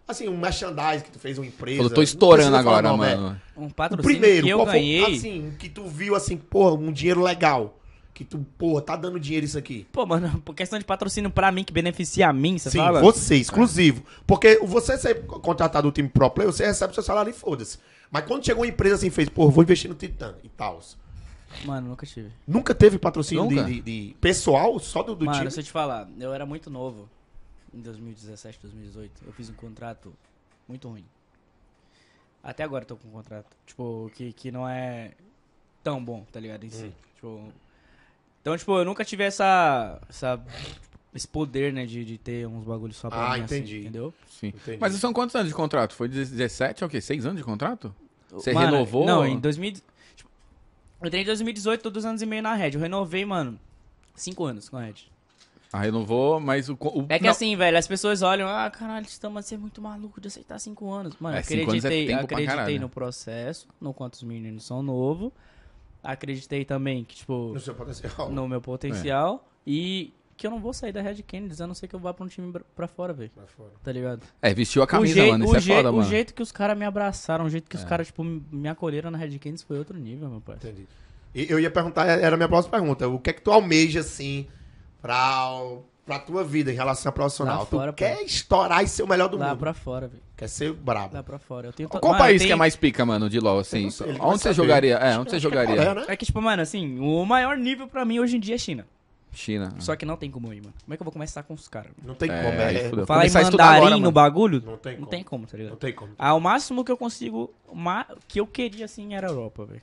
Assim, 0.06 0.28
um 0.28 0.36
merchandise 0.36 1.04
que 1.04 1.10
tu 1.10 1.18
fez, 1.18 1.38
uma 1.38 1.46
empresa... 1.46 1.76
Falou, 1.78 1.90
tô 1.92 2.02
estourando 2.02 2.56
agora, 2.56 2.88
nome, 2.88 3.06
é. 3.06 3.14
mano. 3.14 3.40
Um 3.56 3.66
O 3.66 3.74
patrocínio 3.74 4.20
primeiro, 4.20 4.46
que 4.46 4.52
eu 4.52 4.58
qual 4.58 4.66
ganhei... 4.66 5.04
foi, 5.04 5.14
assim, 5.14 5.54
que 5.58 5.68
tu 5.68 5.84
viu, 5.86 6.14
assim, 6.16 6.36
porra, 6.36 6.74
um 6.74 6.92
dinheiro 6.92 7.22
legal. 7.22 7.78
Que 8.12 8.24
tu, 8.24 8.44
porra, 8.58 8.82
tá 8.82 8.96
dando 8.96 9.18
dinheiro 9.18 9.46
isso 9.46 9.56
aqui. 9.56 9.86
Pô, 9.92 10.04
mano, 10.04 10.40
por 10.44 10.54
questão 10.54 10.78
de 10.78 10.84
patrocínio 10.84 11.30
pra 11.30 11.50
mim, 11.52 11.64
que 11.64 11.72
beneficia 11.72 12.28
a 12.28 12.32
mim, 12.32 12.58
você 12.58 12.70
Sim, 12.70 12.78
fala? 12.78 13.00
você, 13.00 13.36
exclusivo. 13.36 14.02
Porque 14.26 14.58
você 14.58 14.98
ser 14.98 15.24
contratado 15.24 15.88
do 15.88 15.94
time 15.94 16.08
pro 16.08 16.28
player, 16.30 16.52
você 16.52 16.66
recebe 16.66 16.92
seu 16.94 17.02
salário 17.02 17.30
e 17.30 17.32
foda-se. 17.32 17.78
Mas 18.10 18.26
quando 18.26 18.44
chegou 18.44 18.64
uma 18.64 18.68
empresa 18.68 18.96
assim, 18.96 19.08
fez, 19.08 19.28
pô, 19.28 19.48
vou 19.48 19.62
investir 19.64 19.88
no 19.88 19.96
Titã 19.96 20.34
e 20.44 20.48
tal. 20.48 20.80
Mano, 21.64 21.88
nunca 21.88 22.07
tive. 22.07 22.30
Nunca 22.46 22.74
teve 22.74 22.98
patrocínio 22.98 23.46
de, 23.48 23.55
Nunca? 23.55 23.68
de- 23.68 23.80
de 23.82 24.16
pessoal, 24.20 24.78
só 24.78 25.03
do, 25.03 25.14
do 25.14 25.24
Mano, 25.26 25.38
time? 25.38 25.50
se 25.50 25.61
eu 25.61 25.64
te 25.64 25.70
falar, 25.70 26.09
eu 26.18 26.32
era 26.32 26.44
muito 26.46 26.70
novo. 26.70 27.09
Em 27.74 27.80
2017, 27.80 28.59
2018. 28.62 29.22
Eu 29.26 29.32
fiz 29.32 29.48
um 29.48 29.55
contrato 29.55 30.12
muito 30.68 30.88
ruim. 30.88 31.05
Até 32.42 32.62
agora 32.64 32.82
eu 32.84 32.88
tô 32.88 32.96
com 32.96 33.09
um 33.09 33.12
contrato. 33.12 33.46
Tipo, 33.66 34.11
que, 34.14 34.32
que 34.32 34.50
não 34.50 34.68
é 34.68 35.12
tão 35.82 36.05
bom, 36.05 36.24
tá 36.32 36.40
ligado? 36.40 36.64
Em 36.64 36.70
si. 36.70 36.84
Hum. 36.86 36.92
Tipo, 37.14 37.53
então, 38.40 38.57
tipo, 38.59 38.76
eu 38.78 38.84
nunca 38.84 39.05
tive 39.05 39.22
essa. 39.24 40.00
essa 40.09 40.40
esse 41.14 41.28
poder, 41.28 41.74
né, 41.74 41.84
de, 41.84 42.05
de 42.07 42.16
ter 42.16 42.46
uns 42.46 42.64
bagulhos 42.64 42.96
só 42.96 43.11
pra 43.11 43.32
Ah, 43.32 43.36
mim, 43.36 43.44
assim, 43.44 43.57
entendi. 43.57 43.80
entendeu? 43.80 44.14
Sim. 44.28 44.46
Entendi. 44.48 44.78
Mas 44.80 44.94
são 44.94 45.12
quantos 45.12 45.36
anos 45.36 45.48
de 45.48 45.55
contrato? 45.55 45.94
Foi 45.94 46.09
17 46.09 46.82
é 46.82 46.86
o 46.86 46.88
quê? 46.88 47.03
6 47.03 47.26
anos 47.26 47.36
de 47.38 47.44
contrato? 47.44 47.94
Você 48.30 48.50
Mano, 48.55 48.70
renovou? 48.72 49.05
Não, 49.05 49.24
em 49.26 49.38
2000. 49.38 49.74
Eu 51.03 51.09
entrei 51.09 51.22
em 51.22 51.26
2018, 51.26 51.82
tô 51.82 51.90
dois 51.90 52.05
anos 52.05 52.22
e 52.22 52.26
meio 52.26 52.42
na 52.42 52.55
Red. 52.55 52.70
Eu 52.74 52.80
renovei, 52.80 53.24
mano, 53.24 53.59
cinco 54.14 54.44
anos 54.44 54.68
com 54.68 54.76
a 54.76 54.82
Red. 54.82 54.94
Ah, 55.72 55.80
renovou, 55.80 56.38
mas 56.38 56.68
o... 56.68 56.74
o 56.74 57.07
É 57.09 57.18
que 57.18 57.24
não, 57.24 57.30
assim, 57.30 57.57
velho, 57.57 57.78
as 57.78 57.88
pessoas 57.88 58.20
olham, 58.22 58.46
ah, 58.46 58.70
caralho, 58.70 59.07
estamos 59.07 59.44
ser 59.46 59.57
muito 59.59 59.80
maluco 59.80 60.20
de 60.20 60.28
aceitar 60.28 60.59
cinco 60.59 60.90
anos. 60.92 61.16
Mano, 61.18 61.36
É, 61.36 61.42
cinco 61.42 61.70
anos 61.70 61.84
é 61.84 61.88
acreditei, 61.88 62.14
acreditei 62.14 62.46
caralho. 62.46 62.80
no 62.82 62.88
processo, 62.90 63.66
no 63.80 63.92
quanto 63.94 64.14
os 64.14 64.22
meninos 64.22 64.64
são 64.64 64.82
novos. 64.82 65.32
Acreditei 66.03 66.64
também 66.64 67.05
que, 67.05 67.16
tipo, 67.16 67.53
No 67.55 67.61
seu 67.61 67.74
potencial. 67.74 68.30
no 68.30 68.46
meu 68.48 68.59
É. 68.59 68.61
potencial. 68.61 69.48
E 69.66 70.12
que 70.43 70.47
eu 70.47 70.51
não 70.51 70.61
vou 70.61 70.72
sair 70.72 70.93
da 70.93 71.01
Red 71.01 71.22
Kennedy, 71.22 71.62
a 71.62 71.66
não 71.66 71.74
ser 71.74 71.88
que 71.88 71.95
eu 71.95 72.01
vá 72.01 72.12
pra 72.12 72.24
um 72.24 72.28
time 72.28 72.53
pra 72.76 72.86
fora, 72.86 73.12
velho. 73.12 73.30
Pra 73.34 73.47
fora. 73.47 73.70
Tá 73.82 73.90
ligado? 73.93 74.22
É, 74.43 74.53
vestiu 74.53 74.82
a 74.82 74.84
o, 74.84 74.88
camisa, 74.88 75.14
jei- 75.14 75.30
mano. 75.30 75.45
o 75.45 75.49
Isso 75.49 75.57
é 75.57 75.61
jei- 75.61 75.76
foda, 75.76 75.90
o 75.90 75.97
mano. 75.97 76.09
jeito 76.09 76.34
que 76.34 76.43
os 76.43 76.53
caras 76.53 76.76
me 76.76 76.84
abraçaram, 76.84 77.45
o 77.45 77.49
jeito 77.49 77.68
que 77.70 77.76
os 77.76 77.82
É. 77.82 77.86
caras, 77.86 78.09
tipo, 78.09 78.22
me 78.24 78.68
acolheram 78.68 79.11
na 79.11 79.16
Red 79.18 79.38
Kennedy 79.38 79.64
foi 79.64 79.78
outro 79.78 79.97
nível, 79.99 80.28
meu 80.28 80.40
pai. 80.40 80.57
Entendi. 80.57 80.86
E 81.34 81.47
eu 81.51 81.59
ia 81.59 81.70
perguntar, 81.70 82.07
era 82.07 82.34
a 82.34 82.36
minha 82.36 82.49
próxima 82.49 82.78
pergunta. 82.78 83.09
O 83.09 83.18
que 83.18 83.30
é 83.30 83.32
que 83.32 83.40
tu 83.40 83.51
almeja, 83.51 84.01
assim, 84.01 84.47
pra, 85.01 85.49
pra 86.05 86.18
tua 86.18 86.45
vida 86.45 86.70
em 86.70 86.74
relação 86.74 87.09
a 87.11 87.12
profissional? 87.12 87.61
Lá 87.61 87.64
tu 87.64 87.70
fora, 87.76 87.93
pô. 87.93 87.97
quer 87.97 88.20
estourar 88.22 88.82
e 88.84 88.88
ser 88.88 89.03
o 89.03 89.07
melhor 89.09 89.28
do 89.28 89.36
Lá 89.36 89.51
mundo. 89.51 89.59
pra 89.59 89.72
fora, 89.72 90.09
velho. 90.09 90.22
Quer 90.36 90.49
ser 90.49 90.72
brabo. 90.72 91.14
Lá 91.14 91.22
pra 91.22 91.38
fora. 91.38 91.68
Eu 91.68 91.72
tenho 91.72 91.88
Qual 91.88 92.03
Mano, 92.12 92.18
país 92.18 92.40
tem- 92.40 92.49
que 92.49 92.53
é 92.53 92.57
mais 92.57 92.74
pica, 92.76 93.07
mano, 93.07 93.30
de 93.30 93.38
LoL, 93.38 93.61
assim? 93.61 93.84
Onde 93.86 93.95
você 93.95 94.38
saber. 94.43 94.55
jogaria? 94.55 94.97
É, 94.97 95.18
onde 95.18 95.30
você 95.30 95.36
é 95.36 95.38
jogaria? 95.40 95.76
Coreia, 95.76 95.95
né? 95.95 96.05
É 96.09 96.16
que, 96.16 96.26
tipo, 96.26 96.43
mano, 96.43 96.61
assim, 96.62 96.99
o 96.99 97.24
maior 97.24 97.57
nível 97.57 97.86
pra 97.86 98.05
mim 98.05 98.18
hoje 98.18 98.36
em 98.36 98.40
dia 98.40 98.57
é 98.57 98.59
China. 98.59 98.86
China. 99.33 99.74
Só 99.78 99.97
que 99.97 100.05
não 100.05 100.16
tem 100.16 100.30
como 100.30 100.53
ir, 100.53 100.61
mano. 100.61 100.74
Como 100.85 100.93
é 100.95 100.97
que 100.97 101.03
eu 101.03 101.05
vou 101.05 101.12
começar 101.12 101.43
com 101.43 101.55
os 101.55 101.66
caras? 101.68 101.91
mano? 101.97 102.09
Não 102.09 102.14
tem 102.14 102.30
É, 102.30 102.43
como. 102.43 102.61
É, 102.61 102.89
fudeu. 102.91 103.07
Falar 103.07 103.20
em 103.20 103.22
começar 103.22 103.39
a 103.39 103.43
estudar 103.43 103.64
mandarim 103.64 103.78
agora, 103.87 103.95
no 103.97 104.01
mano. 104.03 104.12
bagulho? 104.12 104.62
Não 104.64 104.76
tem 104.76 104.93
Não 104.93 104.99
como. 105.01 105.11
tem 105.11 105.22
como, 105.24 105.47
tá 105.47 105.57
ligado? 105.57 105.70
Não 105.70 105.78
tem 105.78 105.93
como. 105.93 106.12
Ah, 106.18 106.35
o 106.35 106.41
máximo 106.41 106.85
que 106.85 106.93
eu 106.93 106.97
consigo, 106.97 107.53
o 107.68 107.74
ma- 107.74 108.07
que 108.28 108.41
eu 108.41 108.47
queria, 108.47 108.85
assim, 108.85 109.14
era 109.14 109.26
a 109.26 109.30
Europa, 109.30 109.64
velho. 109.64 109.83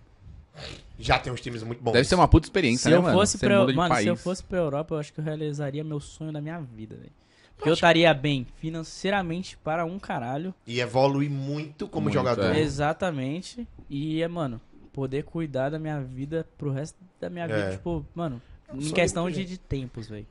Já 0.99 1.17
tem 1.17 1.31
uns 1.31 1.39
times 1.41 1.63
muito 1.63 1.81
bons. 1.81 1.93
Deve 1.93 2.05
ser 2.07 2.15
uma 2.15 2.27
puta 2.27 2.45
experiência, 2.47 2.83
Se 2.83 2.89
né, 2.89 2.95
eu 2.97 3.01
mano? 3.01 3.17
fosse 3.17 3.37
Você 3.37 3.47
pra, 3.47 3.59
muda 3.59 3.71
de 3.71 3.77
mano, 3.77 3.95
se 3.95 4.07
eu 4.07 4.15
fosse 4.17 4.43
pra 4.43 4.57
Europa, 4.59 4.93
eu 4.95 4.99
acho 4.99 5.13
que 5.13 5.19
eu 5.19 5.23
realizaria 5.23 5.83
meu 5.83 5.99
sonho 5.99 6.31
da 6.33 6.41
minha 6.41 6.59
vida, 6.59 6.95
velho. 6.97 7.11
Porque 7.55 7.69
eu 7.69 7.73
estaria 7.73 8.13
bem 8.13 8.45
financeiramente 8.57 9.57
para 9.57 9.83
um 9.85 9.97
caralho. 9.99 10.53
E 10.65 10.79
evolui 10.79 11.27
muito 11.29 11.87
como 11.87 12.05
Muito, 12.05 12.13
jogador. 12.13 12.55
É. 12.55 12.59
Exatamente. 12.59 13.67
E 13.89 14.21
é, 14.21 14.27
mano, 14.27 14.61
poder 14.93 15.23
cuidar 15.23 15.69
da 15.69 15.79
minha 15.79 15.99
vida 16.01 16.47
pro 16.57 16.71
resto 16.71 16.97
da 17.19 17.29
minha 17.29 17.47
vida, 17.47 17.59
É. 17.59 17.71
tipo, 17.71 18.05
mano, 18.15 18.41
em 18.73 18.81
sonho 18.81 18.93
questão 18.93 19.29
de, 19.29 19.45
de 19.45 19.57
tempos, 19.57 20.07
velho. 20.07 20.25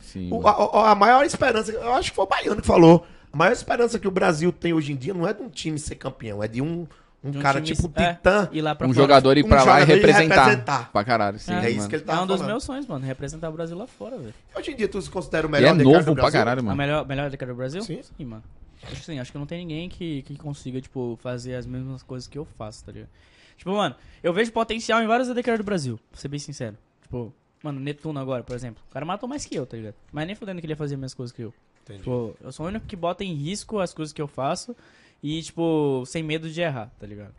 Sim, 0.00 0.28
O- 0.32 0.46
a, 0.46 0.50
a- 0.50 0.90
a 0.90 0.94
maior 0.94 1.24
esperança, 1.24 1.70
eu 1.72 1.94
acho 1.94 2.10
que 2.10 2.16
foi 2.16 2.24
o 2.24 2.28
Baiano 2.28 2.60
que 2.60 2.66
falou. 2.66 3.06
A 3.32 3.36
maior 3.36 3.52
esperança 3.52 3.98
que 3.98 4.08
o 4.08 4.10
Brasil 4.10 4.52
tem 4.52 4.72
hoje 4.72 4.92
em 4.92 4.96
dia 4.96 5.14
não 5.14 5.26
é 5.26 5.32
de 5.32 5.42
um 5.42 5.48
time 5.48 5.78
ser 5.78 5.94
campeão, 5.94 6.42
é 6.42 6.48
de 6.48 6.60
um, 6.60 6.86
um 7.24 7.30
De 7.30 7.38
um 7.38 7.40
cara 7.40 7.60
time- 7.62 7.76
tipo 7.76 7.90
é, 8.00 8.14
Titã. 8.14 8.48
Ir 8.52 8.60
lá 8.60 8.74
pra 8.74 8.86
Um 8.86 8.90
fora. 8.92 9.02
jogador 9.04 9.38
ir 9.38 9.44
Um 9.44 9.48
pra 9.48 9.62
lá 9.64 9.80
e 9.80 9.84
representar. 9.84 10.44
representar. 10.44 10.92
Pra 10.92 11.04
caralho, 11.04 11.38
sim, 11.38 11.52
É, 11.52 11.54
É 11.54 11.60
mano. 11.60 11.68
isso 11.70 11.88
que 11.88 11.94
ele 11.94 12.02
É 12.02 12.06
tava 12.06 12.22
um 12.22 12.26
dos 12.26 12.36
falando. 12.36 12.50
meus 12.50 12.64
sonhos, 12.64 12.86
mano, 12.86 13.06
representar 13.06 13.48
o 13.48 13.52
Brasil 13.52 13.76
lá 13.78 13.86
fora, 13.86 14.18
velho. 14.18 14.34
Hoje 14.56 14.72
em 14.72 14.76
dia 14.76 14.88
tu 14.88 15.00
se 15.00 15.08
considera 15.08 15.46
o 15.46 15.50
E 15.50 15.52
melhor 15.52 15.68
é 15.68 15.72
decano 15.78 15.90
novo 15.94 16.04
do 16.06 16.14
pra 16.14 16.22
Brasil? 16.24 16.40
caralho, 16.40 16.60
A 16.60 16.62
mano. 16.64 16.76
melhor, 16.76 17.06
melhor 17.06 17.30
década 17.30 17.52
do 17.52 17.56
Brasil? 17.56 17.82
Sim. 17.82 18.02
mano. 18.24 18.42
Acho 18.82 18.96
que 18.96 19.04
sim, 19.04 19.18
acho 19.20 19.30
que 19.30 19.38
não 19.38 19.46
tem 19.46 19.58
ninguém 19.60 19.88
que, 19.88 20.22
que 20.22 20.36
consiga, 20.36 20.80
tipo, 20.80 21.16
fazer 21.22 21.54
as 21.54 21.64
mesmas 21.64 22.02
coisas 22.02 22.26
que 22.26 22.36
eu 22.36 22.44
faço, 22.58 22.84
tá 22.84 22.90
ligado? 22.90 23.08
Tipo, 23.56 23.70
mano, 23.76 23.94
eu 24.24 24.32
vejo 24.32 24.50
potencial 24.50 25.00
em 25.00 25.06
vários 25.06 25.30
ADCs 25.30 25.56
do 25.58 25.62
Brasil, 25.64 26.00
pra 26.10 26.20
ser 26.20 26.26
bem 26.26 26.40
sincero. 26.40 26.76
Tipo, 27.12 27.34
mano, 27.62 27.78
Netuno 27.78 28.18
agora, 28.18 28.42
por 28.42 28.56
exemplo. 28.56 28.82
O 28.88 28.92
cara 28.92 29.04
matou 29.04 29.28
mais 29.28 29.44
que 29.44 29.54
eu, 29.54 29.66
tá 29.66 29.76
ligado? 29.76 29.94
Mas 30.10 30.26
nem 30.26 30.34
fudendo 30.34 30.60
que 30.60 30.66
ele 30.66 30.72
ia 30.72 30.76
fazer 30.76 30.94
as 30.94 31.00
mesmas 31.00 31.14
coisas 31.14 31.36
que 31.36 31.42
eu. 31.42 31.52
Entendi. 31.82 31.98
Tipo, 31.98 32.34
eu 32.40 32.50
sou 32.50 32.64
o 32.64 32.68
único 32.70 32.86
que 32.86 32.96
bota 32.96 33.22
em 33.22 33.34
risco 33.34 33.78
as 33.78 33.92
coisas 33.92 34.14
que 34.14 34.22
eu 34.22 34.26
faço 34.26 34.74
e, 35.22 35.42
tipo, 35.42 36.04
sem 36.06 36.22
medo 36.22 36.48
de 36.48 36.60
errar, 36.62 36.90
tá 36.98 37.06
ligado? 37.06 37.34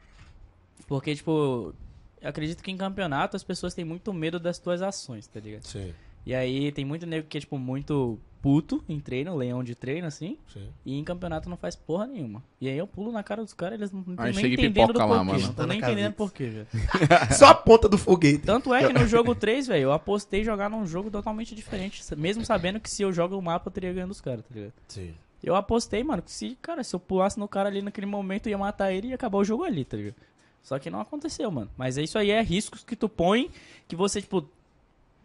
Porque, 0.87 1.15
tipo, 1.15 1.73
eu 2.21 2.29
acredito 2.29 2.61
que 2.61 2.69
em 2.69 2.77
campeonato 2.77 3.35
as 3.35 3.43
pessoas 3.43 3.73
têm 3.73 3.83
muito 3.83 4.13
medo 4.13 4.39
das 4.39 4.59
tuas 4.59 4.81
ações, 4.83 5.25
tá 5.25 5.39
ligado? 5.39 5.63
Sim, 5.63 5.91
E 6.25 6.33
aí 6.33 6.71
tem 6.71 6.85
muito 6.85 7.05
nego 7.05 7.27
que 7.27 7.37
é, 7.37 7.41
tipo, 7.41 7.57
muito 7.57 8.19
puto 8.41 8.83
em 8.89 8.99
treino, 8.99 9.35
leão 9.37 9.63
de 9.63 9.73
treino, 9.73 10.05
assim. 10.05 10.37
sim. 10.51 10.67
E 10.85 10.99
em 10.99 11.03
campeonato 11.03 11.49
não 11.49 11.55
faz 11.55 11.77
porra 11.77 12.05
nenhuma. 12.05 12.43
E 12.59 12.67
aí 12.67 12.77
eu 12.77 12.85
pulo 12.85 13.09
na 13.09 13.23
cara 13.23 13.41
dos 13.41 13.53
caras, 13.53 13.79
eles 13.79 13.91
não 13.91 14.01
estão 14.01 14.15
nem 14.25 14.53
entendendo 14.53 14.87
do 14.87 14.93
pipoca 14.93 14.93
porquê. 14.93 15.13
lá, 15.13 15.23
mano. 15.23 15.39
Não 15.39 15.53
tô 15.53 15.65
nem 15.65 15.79
Tá 15.79 15.87
na 15.87 15.93
entendendo 15.93 16.13
porquê, 16.13 16.45
velho. 16.47 16.67
Só 17.37 17.47
a 17.47 17.55
ponta 17.55 17.87
do 17.87 17.97
foguete. 17.97 18.39
Tanto 18.39 18.73
é 18.73 18.85
que 18.85 18.91
no 18.91 19.07
jogo 19.07 19.33
3, 19.33 19.67
velho, 19.67 19.83
eu 19.83 19.91
apostei 19.93 20.43
jogar 20.43 20.69
num 20.69 20.85
jogo 20.85 21.09
totalmente 21.09 21.55
diferente. 21.55 22.03
Mesmo 22.17 22.43
sabendo 22.43 22.81
que 22.81 22.89
se 22.89 23.01
eu 23.01 23.13
jogo 23.13 23.37
o 23.37 23.41
mapa, 23.41 23.69
eu 23.69 23.71
teria 23.71 23.93
ganho 23.93 24.07
dos 24.07 24.19
caras, 24.19 24.43
tá 24.43 24.53
ligado? 24.53 24.73
Sim. 24.89 25.13
Eu 25.41 25.55
apostei, 25.55 26.03
mano, 26.03 26.21
que 26.21 26.31
se, 26.31 26.57
cara, 26.61 26.83
se 26.83 26.93
eu 26.93 26.99
pulasse 26.99 27.39
no 27.39 27.47
cara 27.47 27.69
ali 27.69 27.81
naquele 27.81 28.07
momento, 28.07 28.47
eu 28.47 28.51
ia 28.51 28.57
matar 28.57 28.91
ele 28.91 29.07
e 29.07 29.09
ia 29.11 29.15
acabar 29.15 29.37
o 29.37 29.43
jogo 29.45 29.63
ali, 29.63 29.85
tá 29.85 29.95
ligado? 29.95 30.15
Só 30.61 30.79
que 30.79 30.89
não 30.89 30.99
aconteceu, 30.99 31.49
mano. 31.51 31.69
Mas 31.77 31.97
isso 31.97 32.17
aí 32.17 32.31
é 32.31 32.41
riscos 32.41 32.83
que 32.83 32.95
tu 32.95 33.07
põe 33.07 33.49
que 33.87 33.95
você, 33.95 34.21
tipo, 34.21 34.45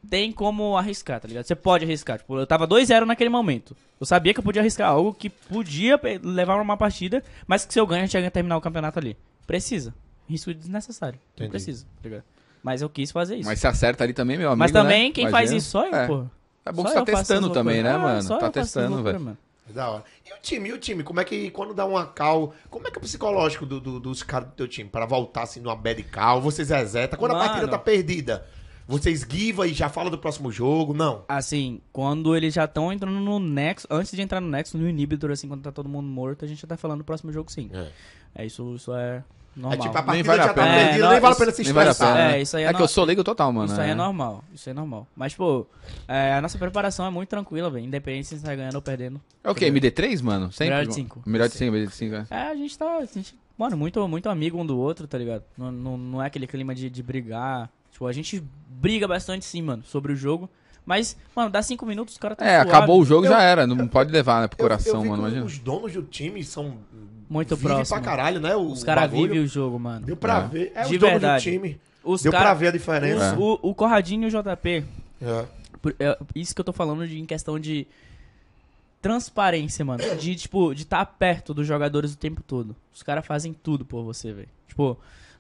tem 0.09 0.31
como 0.33 0.77
arriscar, 0.77 1.21
tá 1.21 1.29
ligado? 1.29 1.45
Você 1.45 1.55
pode 1.55 1.85
arriscar. 1.85 2.19
Tipo, 2.19 2.39
eu 2.39 2.47
tava 2.47 2.67
2-0 2.67 3.05
naquele 3.05 3.31
momento. 3.31 3.77
Eu 4.01 4.07
sabia 4.07 4.33
que 4.35 4.41
eu 4.41 4.45
podia 4.45 4.63
arriscar 4.63 4.91
algo 4.91 5.13
que 5.15 5.29
podia 5.31 5.99
levar 6.23 6.61
uma 6.61 6.77
partida, 6.77 7.23
mas 7.47 7.65
que 7.65 7.73
se 7.73 7.81
eu 7.81 7.87
ganho, 7.87 8.03
a 8.03 8.07
gente 8.07 8.19
ia 8.23 8.31
terminar 8.31 8.57
o 8.57 8.61
campeonato 8.61 8.99
ali. 8.99 9.17
Precisa. 9.47 9.95
Risco 10.29 10.53
desnecessário. 10.53 11.19
Não 11.19 11.47
Entendi. 11.47 11.51
precisa, 11.51 11.85
tá 12.03 12.09
ligado? 12.09 12.25
Mas 12.63 12.83
eu 12.83 12.89
quis 12.91 13.11
fazer 13.11 13.37
isso. 13.37 13.49
Mas 13.49 13.59
se 13.61 13.67
acerta 13.67 14.05
ali 14.05 14.13
também, 14.13 14.37
meu 14.37 14.49
amigo. 14.49 14.59
Mas 14.59 14.73
também, 14.73 15.09
né? 15.09 15.15
quem 15.15 15.25
Imagina. 15.25 15.39
faz 15.39 15.51
isso 15.53 15.71
só 15.71 15.87
eu, 15.87 15.95
É. 15.95 16.07
pô. 16.07 16.25
É 16.67 16.73
bom 16.73 16.83
Só 16.83 16.89
que 16.89 16.95
você 16.95 17.13
tá 17.13 17.19
testando 17.19 17.51
também, 17.51 17.83
né. 17.83 17.93
Ah, 17.93 17.99
mano? 17.99 18.29
Tá 18.39 18.51
testando, 18.51 19.03
velho. 19.03 19.21
mano. 19.21 19.39
Da 19.75 19.91
hora. 19.91 20.05
E 20.25 20.33
o 20.33 20.37
time, 20.41 20.69
e 20.71 20.73
o 20.73 20.79
time? 20.79 21.03
Como 21.03 21.21
é 21.21 21.25
que 21.25 21.51
quando 21.51 21.75
dá 21.75 21.85
uma 21.85 22.07
cal, 22.07 22.55
como 22.71 22.87
é 22.87 22.91
que 22.91 22.97
é 22.97 23.01
o 23.01 23.03
psicológico 23.03 23.67
do- 23.67 23.81
do- 23.81 24.01
dos 24.01 24.23
caras 24.23 24.49
do 24.49 24.55
teu 24.55 24.67
time? 24.69 24.89
Para 24.89 25.05
voltar 25.05 25.43
assim 25.43 25.61
numa 25.61 25.77
bad 25.77 26.03
cal, 26.05 26.41
vocês 26.41 26.71
resetam. 26.71 27.19
Quando 27.19 27.33
a 27.33 27.35
Mano. 27.35 27.49
partida 27.49 27.69
tá 27.71 27.79
perdida, 27.79 28.47
vocês 28.89 29.23
guiva 29.23 29.67
e 29.69 29.75
já 29.75 29.89
fala 29.89 30.09
do 30.11 30.19
próximo 30.19 30.51
jogo? 30.51 30.95
Não. 30.95 31.23
Assim, 31.29 31.81
quando 31.93 32.35
eles 32.35 32.55
já 32.55 32.65
estão 32.65 32.93
entrando 32.93 33.21
no 33.21 33.39
Nexo, 33.39 33.87
antes 33.91 34.11
de 34.13 34.23
entrar 34.23 34.41
no 34.41 34.49
Nexo, 34.49 34.77
no 34.79 34.89
Inhibitor, 34.89 35.31
assim, 35.31 35.47
quando 35.47 35.63
tá 35.63 35.71
todo 35.71 35.89
mundo 35.89 36.07
morto, 36.09 36.45
a 36.45 36.49
gente 36.49 36.61
já 36.63 36.67
tá 36.67 36.77
falando 36.77 36.99
do 36.99 37.05
próximo 37.05 37.31
jogo 37.33 37.53
sim. 37.53 37.71
É. 37.73 37.89
É, 38.35 38.47
isso, 38.47 38.75
isso 38.75 38.93
é 38.95 39.23
É 39.57 39.61
normal. 39.61 39.79
tipo, 39.81 39.99
a 39.99 40.01
Nem 40.13 40.25
partida 40.25 40.27
vale 40.29 40.41
a 40.41 40.47
já 40.47 40.55
tá 40.55 40.63
pena. 40.63 40.75
perdida, 40.75 40.89
É, 40.89 40.93
nem 40.93 41.01
não, 41.15 41.21
vale 41.21 41.35
a 41.35 41.39
pena 41.39 41.53
se 41.53 41.63
Nem 41.65 41.73
vale 41.73 41.89
a 41.89 41.93
estressar. 41.93 42.17
pena. 42.17 42.33
É, 42.37 42.43
isso 42.43 42.57
aí 42.57 42.63
é 42.63 42.67
É 42.67 42.73
que 42.73 42.79
no- 42.79 42.85
eu 42.85 42.89
sou 42.89 43.05
leigo 43.05 43.25
total, 43.25 43.53
mano. 43.53 43.71
Isso 43.73 43.81
aí 43.81 43.91
é 43.91 43.95
normal, 43.95 44.45
isso 44.55 44.69
aí 44.69 44.73
é 44.73 44.75
normal. 44.75 45.07
Mas, 45.17 45.35
pô, 45.35 45.67
é, 46.07 46.35
a 46.35 46.41
nossa 46.41 46.57
preparação 46.59 47.05
é 47.07 47.11
muito 47.11 47.29
tranquila, 47.29 47.69
velho. 47.71 47.85
Independente 47.85 48.29
se 48.29 48.35
a 48.35 48.37
gente 48.39 48.47
tá 48.47 48.55
ganhando 48.55 48.75
ou 48.77 48.83
perdendo. 48.83 49.21
É 49.45 49.51
o 49.51 49.55
quê? 49.55 49.67
MD3, 49.67 50.23
mano? 50.23 50.51
Sempre? 50.53 50.75
Melhor 50.75 50.87
de 50.87 50.95
cinco. 50.95 51.23
Melhor 51.27 51.49
de 51.49 51.55
5, 51.55 51.73
melhor 51.73 51.87
de 51.89 51.95
5, 51.95 52.15
é. 52.15 52.27
É, 52.31 52.43
a 52.51 52.55
gente 52.55 52.79
tá, 52.79 52.99
a 52.99 53.05
gente, 53.05 53.35
mano, 53.57 53.77
muito, 53.77 54.07
muito 54.09 54.29
amigo 54.29 54.59
um 54.61 54.65
do 54.67 54.79
outro, 54.79 55.07
tá 55.09 55.19
ligado? 55.19 55.43
Não, 55.57 55.73
não, 55.73 55.97
não 55.99 56.23
é 56.23 56.27
aquele 56.27 56.47
clima 56.47 56.75
de, 56.75 56.89
de 56.89 57.03
brigar. 57.03 57.69
Tipo, 57.99 58.07
a 58.07 58.13
gente 58.13 58.41
briga 58.71 59.09
bastante 59.09 59.45
sim, 59.45 59.61
mano, 59.61 59.83
sobre 59.85 60.13
o 60.13 60.17
jogo. 60.17 60.49
Mas, 60.87 61.17
mano, 61.35 61.51
dá 61.51 61.61
cinco 61.61 61.85
minutos, 61.85 62.15
os 62.15 62.19
caras 62.19 62.39
tá 62.39 62.47
É, 62.47 62.55
suave. 62.63 62.71
acabou 62.71 63.01
o 63.01 63.05
jogo, 63.05 63.27
Eu- 63.27 63.31
já 63.33 63.43
era. 63.43 63.67
Não 63.67 63.89
pode 63.89 64.13
levar, 64.13 64.41
né, 64.41 64.47
pro 64.47 64.57
Eu- 64.57 64.63
eu 64.65 64.69
coração, 64.71 65.03
vi 65.03 65.09
mano. 65.09 65.23
Imagina. 65.25 65.45
Os 65.45 65.59
donos 65.59 65.93
do 65.93 66.03
time 66.05 66.45
são 66.45 66.77
Muito 67.29 67.57
vivem 67.57 67.75
próximo. 67.75 67.97
pra 68.01 68.05
caralho, 68.09 68.41
né? 68.41 68.55
O 68.55 68.71
Os 68.71 68.85
caras 68.85 69.11
vivem 69.11 69.41
o 69.41 69.47
jogo, 69.49 69.81
mano. 69.81 70.07
Deu 70.07 70.17
pra 70.17 70.45
É. 70.45 70.47
ver. 70.47 70.73
É 70.77 70.83
De 70.85 70.95
os 70.95 71.01
donos 71.01 71.13
verdade. 71.21 71.45
do 71.45 71.53
time. 71.53 71.81
Os 72.05 72.23
Deu 72.23 72.31
cara- 72.31 72.45
pra 72.45 72.55
ver 72.55 72.69
a 72.69 72.71
diferença. 72.71 73.35
os- 73.35 73.41
o, 73.41 73.59
o 73.71 73.75
Corradinho 73.75 74.23
e 74.23 74.27
o 74.29 74.31
JP, 74.31 74.85
É. 75.21 75.45
Por- 75.83 75.97
é, 75.99 76.17
isso 76.37 76.55
que 76.55 76.61
eu 76.61 76.65
tô 76.65 76.73
falando 76.73 77.05
de, 77.07 77.19
em 77.19 77.27
questão 77.27 77.59
de 77.59 77.85
transparência, 79.03 79.85
mano. 79.85 80.03
De, 80.17 80.35
tipo, 80.37 80.73
de 80.75 80.83
estar 80.83 81.05
perto 81.05 81.53
dos 81.53 81.67
jogadores 81.67 82.13
o 82.15 82.17
tempo 82.17 82.43
todo. 82.47 82.75
Os 82.95 83.03
caras 83.03 83.27
fazem 83.27 83.53
tudo 83.53 83.85
por 83.85 84.03
você, 84.05 84.33
velho. 84.33 84.49
Tipo, 84.69 84.97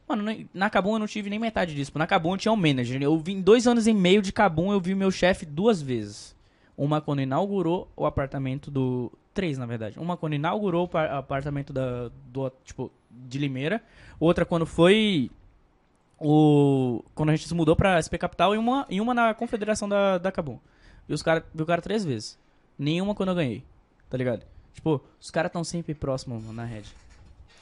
mano, 0.08 0.46
na 0.54 0.70
Kabum 0.70 0.94
eu 0.94 0.98
não 0.98 1.06
tive 1.06 1.28
nem 1.30 1.38
metade 1.38 1.74
disso. 1.74 1.92
Na 1.96 2.06
Kabum 2.06 2.32
eu 2.32 2.38
tinha 2.38 2.52
um 2.52 2.56
manager. 2.56 3.00
Eu 3.02 3.18
vim 3.18 3.40
dois 3.40 3.66
anos 3.66 3.86
e 3.86 3.92
meio 3.92 4.22
de 4.22 4.32
Kabum, 4.32 4.72
eu 4.72 4.80
vi 4.80 4.94
meu 4.94 5.10
chefe 5.10 5.44
duas 5.46 5.80
vezes. 5.82 6.34
Uma 6.76 7.00
quando 7.00 7.20
inaugurou 7.22 7.88
o 7.96 8.06
apartamento 8.06 8.70
do. 8.70 9.12
Três, 9.34 9.56
na 9.58 9.66
verdade. 9.66 9.98
Uma 9.98 10.16
quando 10.16 10.34
inaugurou 10.34 10.84
o 10.84 10.88
par- 10.88 11.10
apartamento 11.10 11.72
da, 11.72 12.10
do, 12.26 12.50
tipo, 12.64 12.90
de 13.10 13.38
Limeira. 13.38 13.82
Outra 14.18 14.44
quando 14.44 14.64
foi 14.66 15.30
o 16.20 17.04
quando 17.14 17.30
a 17.30 17.36
gente 17.36 17.46
se 17.48 17.54
mudou 17.54 17.76
pra 17.76 18.00
SP 18.02 18.18
Capital 18.18 18.54
e 18.54 18.58
uma, 18.58 18.86
e 18.90 19.00
uma 19.00 19.14
na 19.14 19.34
confederação 19.34 19.88
da, 19.88 20.18
da 20.18 20.32
Cabum. 20.32 20.58
E 21.08 21.12
os 21.12 21.22
caras 21.22 21.44
viu 21.54 21.64
o 21.64 21.66
cara 21.66 21.80
três 21.82 22.04
vezes. 22.04 22.38
Nenhuma 22.78 23.14
quando 23.14 23.30
eu 23.30 23.34
ganhei. 23.34 23.64
Tá 24.10 24.16
ligado? 24.16 24.44
Tipo, 24.74 25.00
os 25.20 25.30
caras 25.30 25.50
tão 25.52 25.64
sempre 25.64 25.94
próximos 25.94 26.44
na 26.52 26.64
rede. 26.64 26.88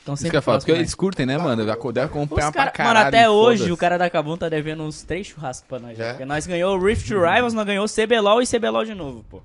Tão 0.07 0.14
Isso 0.14 0.22
sempre 0.22 0.30
que 0.30 0.36
eu 0.36 0.42
falo, 0.42 0.59
porque 0.59 0.70
próximos, 0.70 0.86
eles 0.86 0.94
curtem, 0.94 1.26
né, 1.26 1.36
mano? 1.36 1.57
Deve 1.57 2.00
né? 2.00 2.04
acompanhar 2.04 2.46
Os 2.46 2.52
pra 2.52 2.62
cara, 2.62 2.70
caralho. 2.70 2.94
mano, 2.94 3.09
até 3.09 3.28
hoje 3.28 3.72
o 3.72 3.76
cara 3.76 3.98
da 3.98 4.09
Cabum 4.09 4.36
tá 4.36 4.48
devendo 4.48 4.84
uns 4.84 5.02
três 5.02 5.26
churrascos 5.26 5.66
pra 5.66 5.80
nós. 5.80 5.98
É? 5.98 6.04
já. 6.04 6.11
Porque 6.11 6.24
nós 6.24 6.46
ganhou 6.46 6.78
o 6.78 6.80
Rift 6.80 7.09
Rivals, 7.11 7.52
nós 7.52 7.66
ganhou 7.66 7.84
o 7.84 7.88
CBLOL 7.88 8.40
e 8.40 8.46
CBLOL 8.46 8.84
de 8.84 8.94
novo, 8.94 9.24
pô. 9.28 9.42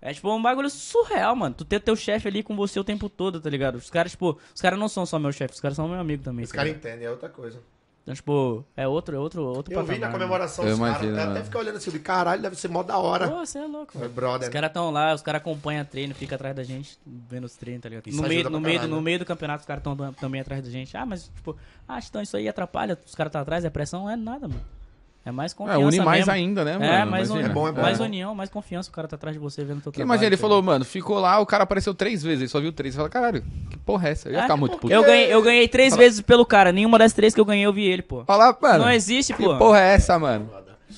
É 0.00 0.14
tipo 0.14 0.32
um 0.32 0.40
bagulho 0.40 0.70
surreal, 0.70 1.34
mano. 1.34 1.52
Tu 1.52 1.64
ter 1.64 1.80
teu 1.80 1.96
chefe 1.96 2.28
ali 2.28 2.44
com 2.44 2.54
você 2.54 2.78
o 2.78 2.84
tempo 2.84 3.08
todo, 3.08 3.40
tá 3.40 3.50
ligado? 3.50 3.74
Os 3.74 3.90
caras, 3.90 4.12
tipo, 4.12 4.38
os 4.54 4.60
caras 4.62 4.78
não 4.78 4.88
são 4.88 5.04
só 5.04 5.18
meu 5.18 5.32
chefe, 5.32 5.54
os 5.54 5.60
caras 5.60 5.74
são 5.74 5.88
meu 5.88 5.98
amigo 5.98 6.22
também. 6.22 6.44
Os 6.44 6.50
tá 6.50 6.58
caras 6.58 6.70
entendem, 6.70 7.06
é 7.06 7.10
outra 7.10 7.28
coisa. 7.28 7.58
Então, 8.02 8.14
tipo, 8.14 8.64
é 8.76 8.88
outro, 8.88 9.14
é 9.14 9.18
outro, 9.18 9.42
outro 9.44 9.72
Eu 9.74 9.82
vi 9.84 9.92
na 9.92 10.06
patamar, 10.06 10.12
comemoração 10.12 10.66
Eu 10.66 10.74
os 10.74 10.80
caras. 10.80 10.96
Até 10.96 11.26
mano. 11.26 11.44
fiquei 11.44 11.60
olhando 11.60 11.76
assim, 11.76 11.90
de 11.90 11.98
caralho, 11.98 12.42
deve 12.42 12.56
ser 12.56 12.68
mó 12.68 12.82
da 12.82 12.98
hora. 12.98 13.28
Pô, 13.28 13.44
você 13.44 13.58
é 13.58 13.66
louco, 13.66 13.98
Foi 13.98 14.08
brother. 14.08 14.48
Os 14.48 14.52
caras 14.52 14.72
tão 14.72 14.90
lá, 14.90 15.14
os 15.14 15.22
caras 15.22 15.40
acompanham 15.40 15.84
treino, 15.84 16.14
fica 16.14 16.34
atrás 16.34 16.56
da 16.56 16.64
gente, 16.64 16.98
vendo 17.06 17.44
os 17.44 17.56
treinos, 17.56 17.82
tá 17.82 17.88
ligado? 17.88 18.08
Isso 18.08 18.20
No 18.20 18.26
meio, 18.26 18.48
no, 18.48 18.60
meio, 18.60 18.74
caralho, 18.76 18.90
no 18.90 18.96
né? 18.96 19.02
meio 19.02 19.18
do 19.18 19.24
campeonato, 19.26 19.60
os 19.60 19.66
caras 19.66 19.80
estão 19.80 20.12
também 20.14 20.40
atrás 20.40 20.64
da 20.64 20.70
gente. 20.70 20.96
Ah, 20.96 21.04
mas, 21.04 21.24
tipo, 21.34 21.56
ah, 21.86 21.98
então 21.98 22.22
isso 22.22 22.36
aí 22.36 22.48
atrapalha, 22.48 22.98
os 23.06 23.14
caras 23.14 23.32
tá 23.32 23.40
atrás, 23.40 23.64
é 23.64 23.70
pressão, 23.70 24.02
não 24.04 24.10
é 24.10 24.16
nada, 24.16 24.48
mano. 24.48 24.79
É 25.24 25.30
mais 25.30 25.52
É, 25.52 25.54
confiança 25.54 25.80
une 25.86 26.00
mais 26.00 26.18
mesmo. 26.20 26.32
ainda, 26.32 26.64
né, 26.64 26.72
mano? 26.78 26.84
É, 26.84 27.04
mais, 27.04 27.28
Imagina. 27.28 27.48
É 27.50 27.52
bom, 27.52 27.68
é 27.68 27.72
bom. 27.72 27.82
mais 27.82 28.00
união, 28.00 28.34
mais 28.34 28.48
confiança, 28.48 28.88
o 28.88 28.92
cara 28.92 29.06
tá 29.06 29.16
atrás 29.16 29.34
de 29.36 29.38
você 29.40 29.62
vendo 29.62 29.82
teu 29.82 29.92
trabalho. 29.92 30.06
imagina, 30.06 30.26
ele 30.28 30.36
tá 30.36 30.40
falou, 30.40 30.62
mano, 30.62 30.82
ficou 30.84 31.18
lá, 31.20 31.38
o 31.40 31.44
cara 31.46 31.64
apareceu 31.64 31.92
três 31.94 32.22
vezes, 32.22 32.40
ele 32.40 32.48
só 32.48 32.58
viu 32.58 32.72
três. 32.72 32.94
Você 32.94 32.98
fala, 32.98 33.10
caralho, 33.10 33.44
que 33.70 33.76
porra 33.76 34.08
é 34.08 34.12
essa? 34.12 34.28
Eu 34.28 34.32
ia 34.32 34.38
É, 34.38 34.42
ficar 34.42 34.56
muito 34.56 34.78
puto. 34.78 34.92
eu 34.92 35.02
ganhei, 35.04 35.26
eu 35.32 35.42
ganhei 35.42 35.68
três 35.68 35.94
vezes 35.94 36.22
pelo 36.22 36.46
cara, 36.46 36.72
nenhuma 36.72 36.98
das 36.98 37.12
três 37.12 37.34
que 37.34 37.40
eu 37.40 37.44
ganhei 37.44 37.66
eu 37.66 37.72
vi 37.72 37.84
ele, 37.84 38.00
pô. 38.00 38.24
Fala, 38.24 38.56
mano, 38.62 38.84
Não 38.84 38.90
existe, 38.90 39.34
que 39.34 39.42
pô. 39.42 39.56
porra 39.58 39.78
é 39.80 39.92
essa, 39.94 40.18
mano? 40.18 40.48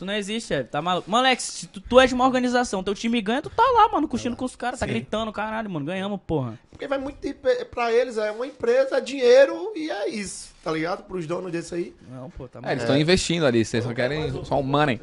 Isso 0.03 0.07
não 0.07 0.15
existe, 0.15 0.53
é. 0.53 0.65
Tá 0.65 0.83
maluco. 0.83 1.09
Mano, 1.09 1.27
Alex, 1.29 1.45
se 1.45 1.67
tu, 1.69 1.81
tu 1.81 2.01
é 2.01 2.07
de 2.09 2.13
uma 2.15 2.25
organização, 2.27 2.83
teu 2.83 2.93
time 2.93 3.23
ganha, 3.23 3.41
tu 3.41 3.49
tá 3.49 3.63
lá, 3.63 3.89
mano, 3.89 4.09
curtindo 4.09 4.35
com 4.35 4.45
os 4.45 4.57
caras, 4.57 4.81
tá 4.81 4.87
Sim. 4.87 4.93
gritando, 4.95 5.33
caralho, 5.33 5.71
mano, 5.71 5.87
ganhamos, 5.87 6.19
porra. 6.27 6.59
Porque 6.71 6.89
vai 6.89 6.99
muito 6.99 7.21
de, 7.21 7.33
pra 7.67 7.93
eles, 7.93 8.19
é 8.19 8.33
uma 8.33 8.45
empresa, 8.45 8.97
é 8.97 9.01
dinheiro 9.01 9.73
e 9.77 9.91
é 9.93 10.09
isso, 10.09 10.53
tá 10.65 10.73
ligado? 10.73 11.05
Pros 11.05 11.25
donos 11.25 11.53
desse 11.53 11.73
aí. 11.77 11.95
Não, 12.11 12.29
pô, 12.31 12.49
tá 12.49 12.59
É, 12.59 12.63
maluco. 12.63 12.73
eles 12.73 12.83
estão 12.83 12.99
investindo 12.99 13.47
ali, 13.47 13.65
vocês 13.65 13.85
só 13.85 13.95
querem 13.95 14.45
só 14.45 14.59
o 14.59 14.63
money. 14.65 15.01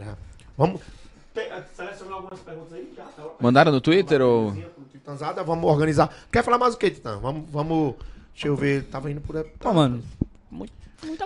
É. 0.00 0.06
Vamos. 0.56 0.80
Selecionar 1.74 2.14
algumas 2.14 2.40
perguntas 2.40 2.72
aí? 2.72 2.90
Já, 2.96 3.04
tá. 3.04 3.24
Mandaram 3.40 3.72
no 3.72 3.80
Twitter 3.82 4.22
ou... 4.22 4.54
Titanzada, 4.90 5.42
vamos 5.44 5.70
organizar. 5.70 6.10
Quer 6.32 6.42
falar 6.42 6.56
mais 6.56 6.74
o 6.74 6.78
que, 6.78 6.90
Titã? 6.90 7.18
Vamos, 7.18 7.44
vamos. 7.50 7.94
Deixa 8.32 8.48
eu 8.48 8.56
ver. 8.56 8.84
Tava 8.84 9.10
indo 9.10 9.20
por. 9.20 9.42
Pô, 9.58 9.72
mano, 9.74 10.02
muito, 10.50 10.72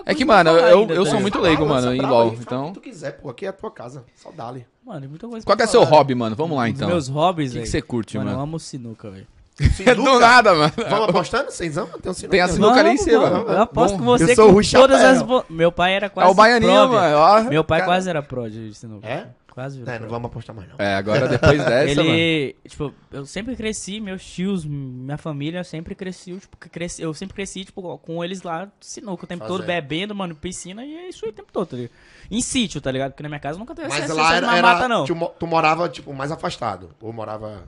É 0.05 0.15
que, 0.15 0.25
mano, 0.25 0.49
eu, 0.51 0.79
ainda, 0.81 0.93
eu 0.93 1.05
sou 1.05 1.19
muito 1.19 1.39
leigo, 1.39 1.65
Fala, 1.67 1.81
mano, 1.81 1.93
em 1.93 2.01
LoL, 2.01 2.29
aí, 2.31 2.37
então... 2.39 2.67
que 2.67 2.73
tu 2.75 2.81
quiser, 2.81 3.11
pô. 3.19 3.29
Aqui 3.29 3.45
é 3.45 3.49
a 3.49 3.53
tua 3.53 3.69
casa. 3.71 4.03
Só 4.15 4.31
dale. 4.31 4.65
Mano, 4.85 5.07
muita 5.09 5.27
coisa 5.27 5.45
Qual 5.45 5.57
é 5.59 5.67
seu 5.67 5.83
hobby, 5.83 6.15
mano? 6.15 6.35
Vamos 6.35 6.57
lá, 6.57 6.63
Os 6.63 6.69
então. 6.69 6.87
meus 6.87 7.07
hobbies, 7.07 7.49
O 7.51 7.53
que, 7.53 7.59
velho. 7.59 7.71
você 7.71 7.81
curte, 7.81 8.17
Mano, 8.17 8.29
eu 8.29 8.33
mano? 8.33 8.43
amo 8.43 8.59
sinuca, 8.59 9.09
velho. 9.11 9.27
Do 9.95 10.19
nada, 10.19 10.53
mano. 10.53 10.71
Vamos 10.89 11.09
apostando? 11.09 11.51
Cenzão? 11.51 11.87
Tem, 12.01 12.11
um 12.11 12.13
sinuca. 12.13 12.29
Tem 12.31 12.41
a 12.41 12.47
sinuca 12.47 12.79
ali 12.79 12.89
em 12.91 12.97
cima. 12.97 13.27
Vamos, 13.29 13.51
Eu 13.51 13.61
aposto 13.61 13.93
Bom, 13.93 13.99
com 13.99 14.05
você 14.05 14.31
eu 14.31 14.35
sou 14.35 14.47
com 14.53 14.61
todas 14.61 15.01
chapéu. 15.01 15.09
as... 15.15 15.21
bo- 15.23 15.45
Meu 15.49 15.71
pai 15.71 15.93
era 15.95 16.09
quase 16.09 16.29
É 16.29 16.31
o 16.31 16.35
baianinho, 16.35 16.71
mano. 16.71 16.91
velho. 16.91 17.49
Meu 17.49 17.63
pai 17.63 17.79
Cara- 17.79 17.91
quase 17.91 18.09
era 18.09 18.21
pro 18.21 18.49
de 18.49 18.73
sinuca. 18.75 19.07
É? 19.07 19.27
Quase 19.57 19.79
virou 19.79 19.91
É, 19.91 19.97
não 19.97 20.07
vamos 20.07 20.27
apostar 20.27 20.55
mais 20.55 20.69
não. 20.69 20.75
É, 20.77 20.93
agora 20.93 21.27
depois 21.27 21.57
dessa, 21.65 21.95
mano. 22.03 22.15
Ele, 22.15 22.55
tipo, 22.67 22.93
eu 23.11 23.25
sempre 23.25 23.55
cresci, 23.55 23.99
meus 23.99 24.23
tios, 24.23 24.63
minha 24.63 25.17
família 25.17 25.63
sempre 25.63 25.95
cresceu, 25.95 26.39
tipo, 26.39 26.55
cresci, 26.57 27.01
eu 27.01 27.11
sempre 27.11 27.33
cresci, 27.33 27.65
tipo, 27.65 27.97
com 27.97 28.23
eles 28.23 28.43
lá, 28.43 28.69
sinuca, 28.79 29.23
o 29.23 29.27
tempo 29.27 29.47
todo, 29.47 29.61
Fazendo. 29.61 29.81
bebendo, 29.81 30.13
mano, 30.13 30.35
piscina, 30.35 30.85
e 30.85 30.95
é 30.95 31.09
isso 31.09 31.25
aí 31.25 31.31
o 31.31 31.33
tempo 31.33 31.51
todo, 31.51 31.69
tá 31.69 31.75
ligado? 31.75 31.91
Em 32.29 32.39
sítio, 32.39 32.79
tá 32.79 32.91
ligado? 32.91 33.13
Porque 33.13 33.23
na 33.23 33.29
minha 33.29 33.39
casa 33.39 33.57
nunca 33.57 33.73
teve 33.73 33.87
Mas 33.87 34.03
acesso 34.03 34.15
lá 34.15 34.29
a 34.29 34.35
era, 34.35 34.61
mata, 34.61 34.87
não. 34.87 35.05
Tu, 35.05 35.15
tu 35.39 35.47
morava, 35.47 35.89
tipo, 35.89 36.13
mais 36.13 36.31
afastado. 36.31 36.91
Ou 37.01 37.11
morava... 37.11 37.63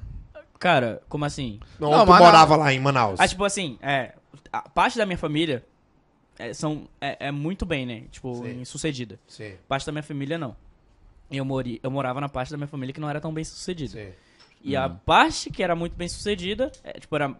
Cara, 0.59 1.01
como 1.09 1.25
assim? 1.25 1.59
Não, 1.79 1.89
Não, 1.89 1.99
ou 2.01 2.05
tu 2.05 2.09
mas 2.11 2.19
morava 2.19 2.55
lá 2.55 2.71
em 2.71 2.79
Manaus. 2.79 3.19
Ah, 3.19 3.27
tipo 3.27 3.43
assim, 3.43 3.79
é, 3.81 4.13
a 4.53 4.69
parte 4.69 4.95
da 4.95 5.07
minha 5.07 5.17
família 5.17 5.65
é, 6.37 6.53
são, 6.53 6.87
é, 7.01 7.29
é 7.29 7.31
muito 7.31 7.65
bem, 7.65 7.83
né? 7.87 8.03
Tipo, 8.11 8.35
Sim. 8.35 8.61
em 8.61 8.65
sucedida. 8.65 9.19
Sim, 9.27 9.53
Parte 9.67 9.87
da 9.87 9.91
minha 9.91 10.03
família, 10.03 10.37
não. 10.37 10.55
Eu, 11.31 11.45
mori, 11.45 11.79
eu 11.83 11.91
morava 11.91 12.19
na 12.19 12.29
parte 12.29 12.51
da 12.51 12.57
minha 12.57 12.67
família 12.67 12.93
que 12.93 12.99
não 12.99 13.09
era 13.09 13.21
tão 13.21 13.33
bem 13.33 13.43
sucedida. 13.43 13.91
sim. 13.91 14.09
E 14.61 14.75
a 14.75 14.89
parte 14.89 15.49
que 15.49 15.63
era 15.63 15.73
muito 15.73 15.95
bem 15.95 16.07
sucedida, 16.09 16.69
é, 16.83 16.99
tipo, 16.99 17.15
era 17.15 17.33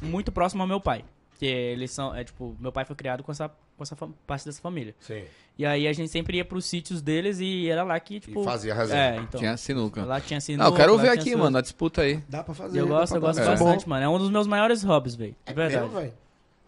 muito 0.00 0.32
próximo 0.32 0.62
ao 0.62 0.68
meu 0.68 0.80
pai. 0.80 1.04
Que 1.38 1.44
eles 1.46 1.90
são, 1.90 2.14
é, 2.14 2.24
tipo, 2.24 2.56
meu 2.58 2.72
pai 2.72 2.84
foi 2.84 2.96
criado 2.96 3.22
com 3.22 3.30
essa, 3.30 3.48
com 3.76 3.82
essa 3.82 3.94
parte 4.26 4.46
dessa 4.46 4.60
família. 4.60 4.94
Sim. 4.98 5.24
E 5.58 5.66
aí 5.66 5.86
a 5.86 5.92
gente 5.92 6.10
sempre 6.10 6.38
ia 6.38 6.44
pros 6.44 6.64
sítios 6.64 7.02
deles 7.02 7.38
e 7.38 7.68
era 7.68 7.82
lá 7.82 7.98
que, 8.00 8.18
tipo... 8.20 8.40
E 8.40 8.44
fazia 8.44 8.74
resenha. 8.74 9.00
É, 9.00 9.16
então. 9.16 9.38
Tinha 9.38 9.56
sinuca. 9.56 10.04
Lá 10.04 10.20
tinha 10.20 10.40
sinuca, 10.40 10.64
Não, 10.64 10.70
eu 10.72 10.76
quero 10.76 10.96
ver 10.96 11.10
tinha 11.10 11.12
aqui, 11.12 11.36
mano, 11.36 11.58
a 11.58 11.60
disputa 11.60 12.00
aí. 12.02 12.22
Dá 12.28 12.42
pra 12.42 12.54
fazer. 12.54 12.80
Eu 12.80 12.88
gosto, 12.88 13.14
eu 13.14 13.20
gosto 13.20 13.38
fazer. 13.40 13.50
bastante, 13.50 13.88
mano. 13.88 14.04
É 14.04 14.08
um 14.08 14.18
dos 14.18 14.30
meus 14.30 14.46
maiores 14.46 14.82
hobbies, 14.82 15.14
velho. 15.16 15.36
É 15.44 15.50
De 15.50 15.54
verdade. 15.56 15.84
mesmo, 15.84 16.00
velho. 16.00 16.12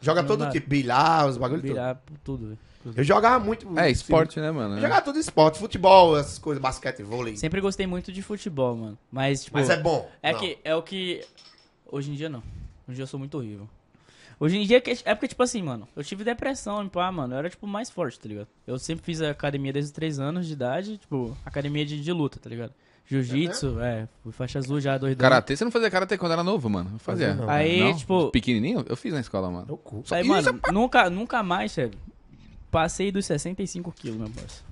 Joga 0.00 0.24
todo 0.24 0.50
tipo, 0.50 0.68
bilhar, 0.68 1.26
os 1.26 1.36
bagulho 1.38 1.60
tudo. 1.60 1.70
Virar 1.72 2.02
tudo, 2.22 2.46
velho. 2.48 2.58
Eu 2.96 3.04
jogava 3.04 3.42
muito. 3.44 3.78
É, 3.78 3.90
esporte, 3.90 4.40
né, 4.40 4.50
mano? 4.50 4.76
Eu 4.76 4.80
jogava 4.80 5.02
tudo 5.02 5.18
esporte, 5.18 5.58
futebol, 5.58 6.18
essas 6.18 6.38
coisas, 6.38 6.60
basquete, 6.62 7.02
vôlei. 7.02 7.36
Sempre 7.36 7.60
gostei 7.60 7.86
muito 7.86 8.10
de 8.10 8.22
futebol, 8.22 8.74
mano. 8.76 8.98
Mas, 9.12 9.44
tipo... 9.44 9.58
Mas 9.58 9.68
é 9.68 9.76
bom. 9.76 10.10
É 10.22 10.32
Não. 10.32 10.38
que 10.38 10.58
é 10.64 10.74
o 10.74 10.82
que. 10.82 11.22
Hoje 11.90 12.10
em 12.10 12.14
dia 12.14 12.28
não. 12.28 12.38
Hoje 12.38 12.44
em 12.88 12.94
dia 12.94 13.02
eu 13.02 13.06
sou 13.06 13.18
muito 13.18 13.36
horrível. 13.36 13.68
Hoje 14.38 14.56
em 14.56 14.64
dia 14.66 14.78
é 14.78 15.10
é 15.10 15.14
porque, 15.14 15.28
tipo 15.28 15.42
assim, 15.42 15.60
mano, 15.62 15.86
eu 15.94 16.02
tive 16.02 16.24
depressão, 16.24 16.88
pá, 16.88 17.12
mano. 17.12 17.34
Eu 17.34 17.38
era, 17.40 17.50
tipo, 17.50 17.66
mais 17.66 17.90
forte, 17.90 18.18
tá 18.18 18.26
ligado? 18.26 18.48
Eu 18.66 18.78
sempre 18.78 19.04
fiz 19.04 19.20
academia 19.20 19.70
desde 19.70 19.90
os 19.90 19.92
3 19.92 20.18
anos 20.18 20.46
de 20.46 20.54
idade, 20.54 20.96
tipo, 20.96 21.36
academia 21.44 21.84
de, 21.84 22.00
de 22.00 22.12
luta, 22.12 22.38
tá 22.40 22.48
ligado? 22.48 22.72
Jiu-jitsu, 23.06 23.80
é, 23.80 24.08
fui 24.22 24.32
faixa 24.32 24.60
azul 24.60 24.80
já, 24.80 24.96
dois 24.96 25.16
Karatê, 25.16 25.56
você 25.56 25.64
não 25.64 25.70
fazia 25.72 25.90
karatê 25.90 26.16
quando 26.16 26.30
era 26.30 26.44
novo, 26.44 26.70
mano? 26.70 26.90
Eu 26.94 26.98
fazia. 27.00 27.34
Não. 27.34 27.50
Aí, 27.50 27.80
Não? 27.80 27.96
tipo- 27.96 28.30
Pequenininho? 28.30 28.84
Eu 28.88 28.96
fiz 28.96 29.12
na 29.12 29.18
escola, 29.20 29.50
mano. 29.50 29.66
Meu 29.66 29.76
cu. 29.76 30.04
Aí, 30.12 30.20
Isso 30.22 30.28
mano, 30.30 30.60
nunca, 30.72 31.10
nunca 31.10 31.42
mais, 31.42 31.72
sério. 31.72 31.98
Passei 32.70 33.10
dos 33.10 33.26
65 33.26 33.92
quilos, 33.92 34.18
meu 34.18 34.28
parceiro. 34.30 34.70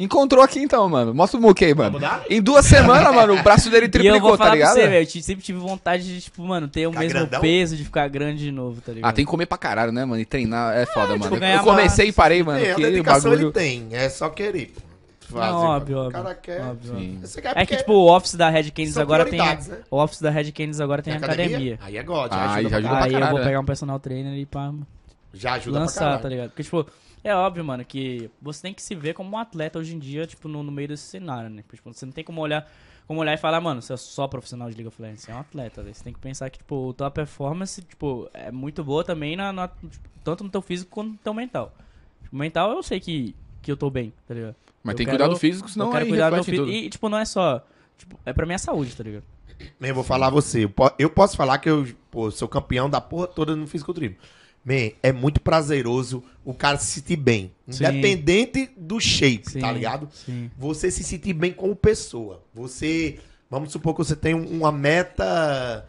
Encontrou 0.00 0.44
aqui 0.44 0.60
então, 0.60 0.88
mano. 0.88 1.12
Mostra 1.12 1.40
o 1.40 1.42
Muque 1.42 1.64
aí, 1.64 1.74
mano. 1.74 1.98
Vamos 1.98 2.08
dar? 2.08 2.24
Em 2.30 2.40
duas 2.40 2.64
semanas, 2.66 3.12
mano, 3.12 3.34
o 3.34 3.42
braço 3.42 3.68
dele 3.68 3.86
E 3.86 3.88
eu 3.88 3.90
triplicou, 3.90 4.20
vou 4.28 4.36
falar 4.38 4.50
tá 4.50 4.54
ligado? 4.54 4.74
pra 4.74 4.82
você, 4.82 4.88
velho, 4.88 5.08
eu 5.16 5.22
sempre 5.22 5.44
tive 5.44 5.58
vontade 5.58 6.04
de, 6.04 6.20
tipo, 6.20 6.40
mano, 6.44 6.68
ter 6.68 6.86
o 6.86 6.90
Ficar 6.90 7.00
mesmo 7.00 7.18
grandão? 7.18 7.40
peso, 7.40 7.76
de 7.76 7.82
ficar 7.84 8.06
grande 8.08 8.44
de 8.44 8.52
novo, 8.52 8.80
tá 8.80 8.92
ligado? 8.92 9.10
Ah, 9.10 9.12
tem 9.12 9.24
que 9.24 9.30
comer 9.30 9.46
pra 9.46 9.58
caralho, 9.58 9.90
né, 9.90 10.04
mano? 10.04 10.20
E 10.20 10.24
treinar 10.24 10.76
é 10.76 10.86
foda, 10.86 11.08
mano. 11.16 11.22
tipo, 11.22 11.36
ganhar 11.40 11.56
Eu 11.56 11.64
comecei 11.64 12.08
e 12.08 12.12
parei, 12.12 12.44
mano. 12.44 12.60
Tem, 12.60 12.70
a 12.70 12.74
que 12.76 12.82
dedicação 12.82 13.30
bagulho... 13.32 13.46
ele 13.48 13.52
tem. 13.52 13.88
É 13.90 14.08
só 14.08 14.28
querer, 14.28 14.66
pô. 14.72 14.80
Fazer, 15.36 15.50
Não, 15.52 15.58
óbvio, 15.62 15.96
o 15.96 16.00
óbvio. 16.06 16.22
cara 16.22 16.34
quer. 16.36 16.60
óbvio, 16.62 16.92
óbvio. 16.92 16.98
Sim. 17.10 17.18
Você 17.20 17.42
quer 17.42 17.58
É 17.58 17.66
que, 17.66 17.76
tipo, 17.76 17.92
o 17.92 18.16
office 18.16 18.34
da 18.36 18.48
Red 18.48 18.70
são 18.86 19.02
agora 19.02 19.24
tem. 19.24 19.32
prioridades, 19.34 19.66
né? 19.66 19.78
O 19.90 19.98
office 20.02 20.20
da 20.22 20.30
Red 20.30 20.52
Canids 20.52 20.80
agora 20.80 21.02
tem 21.02 21.12
academia. 21.14 21.76
Aí 21.82 21.96
é 21.98 22.02
God. 22.04 22.28
Ah, 22.32 22.54
aí 22.54 22.60
ajuda 22.66 22.80
já 22.80 22.88
pra 22.88 22.88
ajuda 22.88 22.88
pra 22.88 23.04
Aí 23.04 23.12
eu 23.12 23.12
caralho, 23.18 23.30
vou 23.32 23.40
né? 23.40 23.44
pegar 23.46 23.60
um 23.60 23.64
personal 23.64 23.98
trainer 23.98 24.38
e 24.38 24.46
pá, 24.46 24.72
Já 25.32 25.54
ajuda 25.54 25.80
lançar, 25.80 26.12
pra 26.14 26.18
tá 26.22 26.28
ligado? 26.28 26.50
Porque, 26.50 26.62
tipo, 26.62 26.86
é 27.22 27.34
óbvio, 27.34 27.64
mano, 27.64 27.84
que 27.84 28.30
você 28.40 28.62
tem 28.62 28.74
que 28.74 28.82
se 28.82 28.94
ver 28.94 29.14
como 29.14 29.36
um 29.36 29.38
atleta 29.38 29.78
hoje 29.78 29.94
em 29.94 29.98
dia, 29.98 30.26
tipo, 30.26 30.48
no, 30.48 30.62
no 30.62 30.72
meio 30.72 30.88
desse 30.88 31.04
cenário, 31.04 31.50
né? 31.50 31.62
Tipo, 31.72 31.92
você 31.92 32.06
não 32.06 32.12
tem 32.12 32.24
como 32.24 32.40
olhar, 32.40 32.70
como 33.06 33.20
olhar 33.20 33.34
e 33.34 33.36
falar, 33.36 33.60
mano, 33.60 33.82
você 33.82 33.92
é 33.92 33.96
só 33.96 34.26
profissional 34.26 34.68
de 34.70 34.74
League 34.76 34.88
of 34.88 35.00
Legends, 35.00 35.22
você 35.22 35.30
é 35.30 35.34
um 35.34 35.40
atleta, 35.40 35.82
velho. 35.82 35.94
Você 35.94 36.04
tem 36.04 36.12
que 36.12 36.18
pensar 36.20 36.48
que, 36.50 36.58
tipo, 36.58 36.90
a 36.90 36.94
tua 36.94 37.10
performance, 37.10 37.82
tipo, 37.82 38.28
é 38.32 38.50
muito 38.50 38.82
boa 38.82 39.04
também, 39.04 39.36
na, 39.36 39.52
na- 39.52 39.68
tipo, 39.68 40.08
tanto 40.24 40.44
no 40.44 40.50
teu 40.50 40.62
físico 40.62 40.90
quanto 40.90 41.10
no 41.12 41.18
teu 41.18 41.34
mental. 41.34 41.72
Tipo, 42.22 42.36
mental 42.36 42.72
eu 42.72 42.82
sei 42.82 42.98
que, 43.00 43.34
que 43.62 43.70
eu 43.70 43.76
tô 43.76 43.90
bem, 43.90 44.12
tá 44.26 44.34
ligado? 44.34 44.56
Mas 44.82 44.94
Eu 44.94 44.96
tem 44.98 45.06
que 45.06 45.10
cuidar 45.12 45.28
do 45.28 45.36
físico, 45.36 45.68
senão 45.68 45.86
eu 45.86 45.92
quero 45.92 46.04
aí 46.04 46.08
cuidar 46.10 46.30
do 46.30 46.34
meu 46.36 46.44
físico. 46.44 46.64
tudo. 46.66 46.74
E, 46.74 46.88
tipo, 46.88 47.08
não 47.08 47.18
é 47.18 47.24
só. 47.24 47.64
Tipo, 47.98 48.18
é 48.24 48.32
pra 48.32 48.46
minha 48.46 48.58
saúde, 48.58 48.94
tá 48.96 49.02
ligado? 49.02 49.24
Eu 49.80 49.94
vou 49.94 50.04
falar 50.04 50.28
a 50.28 50.30
você. 50.30 50.70
Eu 50.98 51.10
posso 51.10 51.36
falar 51.36 51.58
que 51.58 51.68
eu 51.68 51.86
pô, 52.10 52.30
sou 52.30 52.46
campeão 52.46 52.88
da 52.88 53.00
porra 53.00 53.26
toda 53.26 53.56
no 53.56 53.66
fisiculturismo. 53.66 54.16
Man, 54.64 54.90
é 55.02 55.12
muito 55.12 55.40
prazeroso 55.40 56.22
o 56.44 56.52
cara 56.52 56.76
se 56.78 56.86
sentir 56.86 57.16
bem. 57.16 57.52
Sim. 57.68 57.84
Independente 57.84 58.70
do 58.76 59.00
shape, 59.00 59.50
Sim, 59.50 59.60
tá 59.60 59.72
ligado? 59.72 60.08
sim. 60.12 60.50
Você 60.58 60.90
se 60.90 61.02
sentir 61.04 61.32
bem 61.32 61.52
como 61.52 61.74
pessoa. 61.74 62.42
Você. 62.54 63.18
Vamos 63.50 63.72
supor 63.72 63.94
que 63.94 63.98
você 64.04 64.14
tem 64.16 64.34
um- 64.34 64.46
uma 64.58 64.70
meta. 64.70 65.86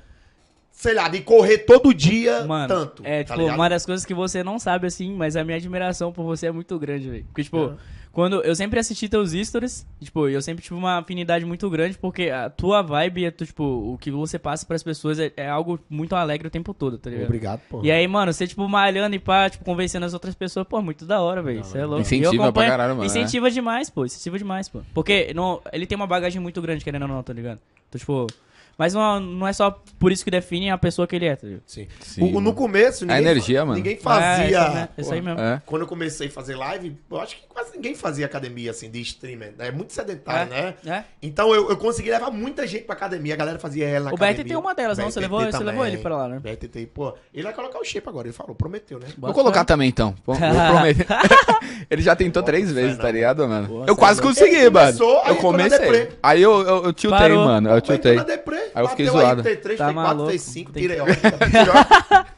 Sei 0.72 0.94
lá, 0.94 1.10
de 1.10 1.20
correr 1.20 1.58
todo 1.60 1.94
dia 1.94 2.46
Mano, 2.46 2.68
tanto. 2.70 3.04
é, 3.06 3.24
tá 3.26 3.34
tipo, 3.34 3.42
ligado? 3.42 3.56
uma 3.60 3.70
das 3.70 3.86
coisas 3.86 4.06
que 4.06 4.14
você 4.14 4.42
não 4.46 4.58
sabe, 4.58 4.88
assim, 4.88 5.14
mas 5.14 5.36
a 5.36 5.44
minha 5.44 5.58
admiração 5.58 6.10
por 6.14 6.24
você 6.24 6.48
é 6.48 6.52
muito 6.54 6.80
grande, 6.80 7.10
velho. 7.10 7.26
Porque, 7.26 7.44
tipo, 7.44 7.58
É. 7.72 7.76
quando 8.12 8.42
eu 8.42 8.56
sempre 8.56 8.80
assisti 8.80 9.08
teus 9.08 9.32
stories, 9.32 9.86
e, 10.02 10.06
tipo, 10.06 10.28
eu 10.28 10.42
sempre 10.42 10.64
tive 10.64 10.76
uma 10.76 10.98
afinidade 10.98 11.46
muito 11.46 11.70
grande, 11.70 11.98
porque 11.98 12.30
a 12.30 12.50
tua 12.50 12.82
vibe, 12.82 13.26
é, 13.26 13.32
tu, 13.32 13.46
tipo, 13.46 13.64
o 13.64 13.98
que 13.98 14.10
você 14.10 14.40
passa 14.40 14.66
pras 14.66 14.82
pessoas 14.82 15.20
é, 15.20 15.32
é 15.38 15.48
algo 15.48 15.80
muito 15.90 16.16
alegre 16.16 16.48
o 16.48 16.52
tempo 16.52 16.74
todo, 16.74 16.98
tá 16.98 17.10
ligado? 17.10 17.26
Obrigado, 17.26 17.62
pô. 17.70 17.82
E 17.84 17.92
aí, 17.92 18.08
mano, 18.08 18.34
você, 18.34 18.48
tipo, 18.48 18.68
malhando 18.68 19.16
e 19.16 19.20
pá, 19.20 19.50
tipo, 19.50 19.64
convencendo 19.64 20.06
as 20.06 20.14
outras 20.14 20.34
pessoas, 20.34 20.68
pô, 20.68 20.82
muito 20.82 21.06
da 21.06 21.22
hora, 21.22 21.42
velho. 21.42 21.64
Você 21.64 21.78
é 21.78 21.86
louco. 21.86 22.02
Incentiva 22.02 22.52
pra 22.52 22.68
caralho, 22.68 22.96
mano, 22.96 23.06
Incentiva 23.06 23.52
demais, 23.52 23.90
pô. 23.90 24.06
Incentiva 24.06 24.38
demais, 24.38 24.68
pô. 24.68 24.82
Porque 24.94 25.32
não, 25.34 25.62
ele 25.72 25.86
tem 25.86 25.96
uma 25.96 26.08
bagagem 26.08 26.42
muito 26.42 26.62
grande, 26.62 26.84
querendo 26.84 27.04
ou 27.04 27.08
não, 27.08 27.22
tá 27.24 27.34
ligado? 27.34 27.60
Então, 27.88 28.00
tipo. 28.00 28.28
Mas 28.80 28.94
não, 28.94 29.20
não 29.20 29.46
é 29.48 29.52
só 29.52 29.78
por 30.00 30.10
isso 30.12 30.24
que 30.24 30.32
define 30.32 30.70
a 30.72 30.78
pessoa 30.78 31.06
que 31.06 31.14
ele 31.16 31.26
é, 31.26 31.36
tá 31.36 31.46
ligado? 31.46 31.64
Sim. 31.68 31.86
Sim, 32.00 32.34
O- 32.34 32.40
no 32.40 32.54
começo, 32.54 33.06
ninguém, 33.06 33.22
energia, 33.22 33.60
fa- 33.60 33.66
mano. 33.66 33.76
ninguém 33.78 33.96
É, 33.96 33.98
fazia. 33.98 34.46
isso 34.48 34.58
aí, 34.58 34.74
né? 34.74 34.90
Isso 34.98 35.14
aí 35.14 35.22
mesmo. 35.22 35.40
É. 35.42 35.62
Quando 35.66 35.82
eu 35.82 35.88
comecei 35.88 36.28
a 36.28 36.32
fazer 36.32 36.56
live, 36.56 36.96
eu 37.12 37.20
acho 37.20 37.36
que 37.36 37.42
quase 37.50 37.76
ninguém 37.76 37.94
fazia 37.94 38.26
academia 38.26 38.72
assim, 38.72 38.90
de 38.90 39.02
streamer. 39.02 39.54
né? 39.58 39.68
É 39.68 39.72
muito 39.72 39.92
sedentário, 39.92 40.50
né? 40.50 40.74
É. 40.88 41.04
Então 41.22 41.54
eu, 41.54 41.70
eu 41.70 41.76
consegui 41.76 42.10
levar 42.10 42.32
muita 42.32 42.66
gente 42.66 42.86
pra 42.86 42.96
academia, 42.96 43.34
a 43.34 43.38
galera 43.38 43.60
fazia 43.60 43.86
ela 43.86 44.12
O 44.12 44.16
academia. 44.16 44.34
BRT 44.36 44.48
tem 44.48 44.58
uma 44.58 44.74
delas, 44.74 44.98
não? 44.98 45.12
Você 45.12 45.20
BRTT 45.20 45.34
levou, 45.36 45.52
você 45.52 45.64
levou 45.66 45.86
ele 45.86 45.98
pra 45.98 46.16
lá, 46.16 46.28
né? 46.30 46.40
BRTT, 46.40 46.86
pô, 46.94 47.14
ele 47.34 47.44
vai 47.44 47.54
colocar 47.54 47.80
o 47.80 47.84
shape 47.84 48.08
agora, 48.08 48.28
ele 48.30 48.34
falou, 48.34 48.56
prometeu, 48.56 48.98
né? 48.98 49.08
Vou 49.18 49.34
colocar 49.34 49.66
também, 49.66 49.90
então. 49.90 50.16
Vou, 50.26 50.36
prometer. 50.40 51.06
Ele 51.90 52.02
já 52.04 52.16
tentou 52.16 52.44
três 52.44 52.72
vezes, 52.72 52.98
tá 52.98 53.10
ligado, 53.10 53.48
mano? 53.48 53.68
Boa, 53.68 53.86
eu 53.88 53.96
quase 53.96 54.20
é 54.20 54.24
consegui, 54.24 54.70
mano. 54.70 54.96
começou, 54.98 55.22
aí 55.24 55.30
Eu 55.30 55.36
comecei. 55.38 56.10
Aí 56.22 56.42
eu, 56.42 56.62
eu, 56.62 56.84
eu 56.86 56.94
tiltei, 56.94 57.30
mano. 57.30 57.70
Eu 57.70 57.82
tiltei. 57.82 58.16
Aí 58.74 58.84
eu 58.84 58.90
fiquei 58.90 59.06
bateu 59.06 59.22
zoado. 59.22 59.48
Aí, 59.48 59.56
T3, 59.58 59.78
Tá 59.78 59.90
T4, 59.90 59.94
maluco. 59.94 60.32
T5, 60.32 60.54
Tem 60.54 60.64
que- 60.66 60.80
tireoide. 60.82 61.20
tireoide. 61.22 62.30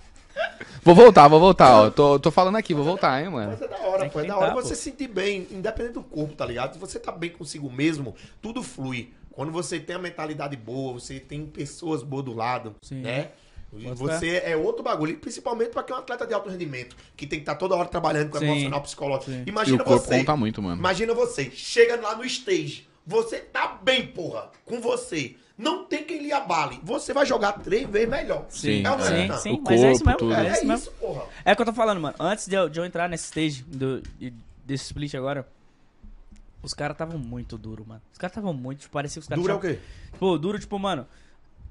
Vou 0.83 0.95
voltar, 0.95 1.27
vou 1.27 1.39
voltar, 1.39 1.75
ó. 1.75 1.89
Tô, 1.91 2.19
tô 2.19 2.31
falando 2.31 2.55
aqui, 2.55 2.73
vou 2.73 2.83
voltar, 2.83 3.21
hein, 3.21 3.29
mano. 3.29 3.51
Mas 3.51 3.61
é 3.61 3.67
da 3.67 3.77
hora, 3.87 4.09
pô. 4.09 4.19
É 4.19 4.25
da 4.25 4.37
hora 4.37 4.51
pô. 4.53 4.61
você 4.61 4.73
se 4.75 4.81
sentir 4.83 5.07
bem, 5.07 5.47
independente 5.51 5.93
do 5.93 6.03
corpo, 6.03 6.33
tá 6.33 6.45
ligado? 6.45 6.73
Se 6.73 6.79
você 6.79 6.99
tá 6.99 7.11
bem 7.11 7.29
consigo 7.29 7.71
mesmo, 7.71 8.15
tudo 8.41 8.63
flui. 8.63 9.11
Quando 9.31 9.51
você 9.51 9.79
tem 9.79 9.95
a 9.95 9.99
mentalidade 9.99 10.55
boa, 10.57 10.93
você 10.93 11.19
tem 11.19 11.45
pessoas 11.45 12.01
boas 12.01 12.25
do 12.25 12.33
lado, 12.33 12.75
Sim. 12.81 13.01
né? 13.01 13.29
Bota 13.71 13.95
Você 13.95 14.41
é 14.43 14.57
outro 14.57 14.83
bagulho, 14.83 15.13
e 15.13 15.15
principalmente 15.15 15.69
pra 15.69 15.81
quem 15.83 15.95
é 15.95 15.97
um 15.97 16.01
atleta 16.01 16.27
de 16.27 16.33
alto 16.33 16.49
rendimento, 16.49 16.93
que 17.15 17.25
tem 17.25 17.39
que 17.39 17.43
estar 17.43 17.55
toda 17.55 17.73
hora 17.75 17.87
trabalhando 17.87 18.29
com 18.29 18.37
o 18.37 18.39
Sim. 18.39 18.47
emocional, 18.47 18.81
psicológico. 18.81 19.31
Sim. 19.31 19.43
E 19.45 19.49
Imagina 19.49 19.81
o 19.81 19.85
corpo 19.85 20.03
você. 20.05 20.17
conta 20.19 20.35
muito, 20.35 20.61
mano. 20.61 20.75
Imagina 20.77 21.13
você, 21.13 21.49
chega 21.51 21.95
lá 22.01 22.13
no 22.15 22.25
stage, 22.25 22.85
você 23.07 23.37
tá 23.37 23.79
bem, 23.81 24.07
porra, 24.07 24.49
com 24.65 24.81
você. 24.81 25.35
Não 25.57 25.85
tem 25.85 26.03
quem 26.03 26.21
lhe 26.23 26.31
abale. 26.31 26.79
Você 26.83 27.13
vai 27.13 27.25
jogar 27.25 27.53
três 27.53 27.87
vezes 27.87 28.09
melhor. 28.09 28.45
Sim, 28.49 28.83
é 28.85 28.91
o 28.91 28.99
Sim, 28.99 29.37
sim, 29.37 29.51
O 29.53 29.61
mas 29.61 29.83
é 29.83 29.91
isso 29.91 30.03
corpo, 30.03 30.05
mesmo, 30.05 30.17
tudo. 30.17 30.33
é 30.33 30.47
É, 30.47 30.51
isso 30.53 30.65
mesmo. 30.65 30.73
isso, 30.75 30.91
porra. 30.93 31.23
É 31.45 31.51
o 31.51 31.55
que 31.55 31.61
eu 31.61 31.65
tô 31.65 31.73
falando, 31.73 31.99
mano. 32.01 32.15
Antes 32.19 32.47
de 32.47 32.55
eu, 32.55 32.67
de 32.69 32.79
eu 32.79 32.85
entrar 32.85 33.07
nesse 33.09 33.25
stage 33.25 33.63
do, 33.63 34.01
desse 34.65 34.85
split 34.85 35.13
agora, 35.13 35.47
os 36.63 36.73
caras 36.73 36.95
estavam 36.95 37.17
muito 37.19 37.57
duro, 37.57 37.85
mano. 37.87 38.01
Os 38.11 38.17
caras 38.17 38.31
estavam 38.31 38.53
muito, 38.53 38.79
tipo, 38.81 38.93
parecia 38.93 39.19
que 39.19 39.23
os 39.23 39.27
caras 39.27 39.41
Duro 39.43 39.53
é 39.53 39.55
o 39.55 39.59
quê? 39.59 39.79
Pô, 40.17 40.37
duro, 40.37 40.57
tipo, 40.59 40.77
mano. 40.79 41.05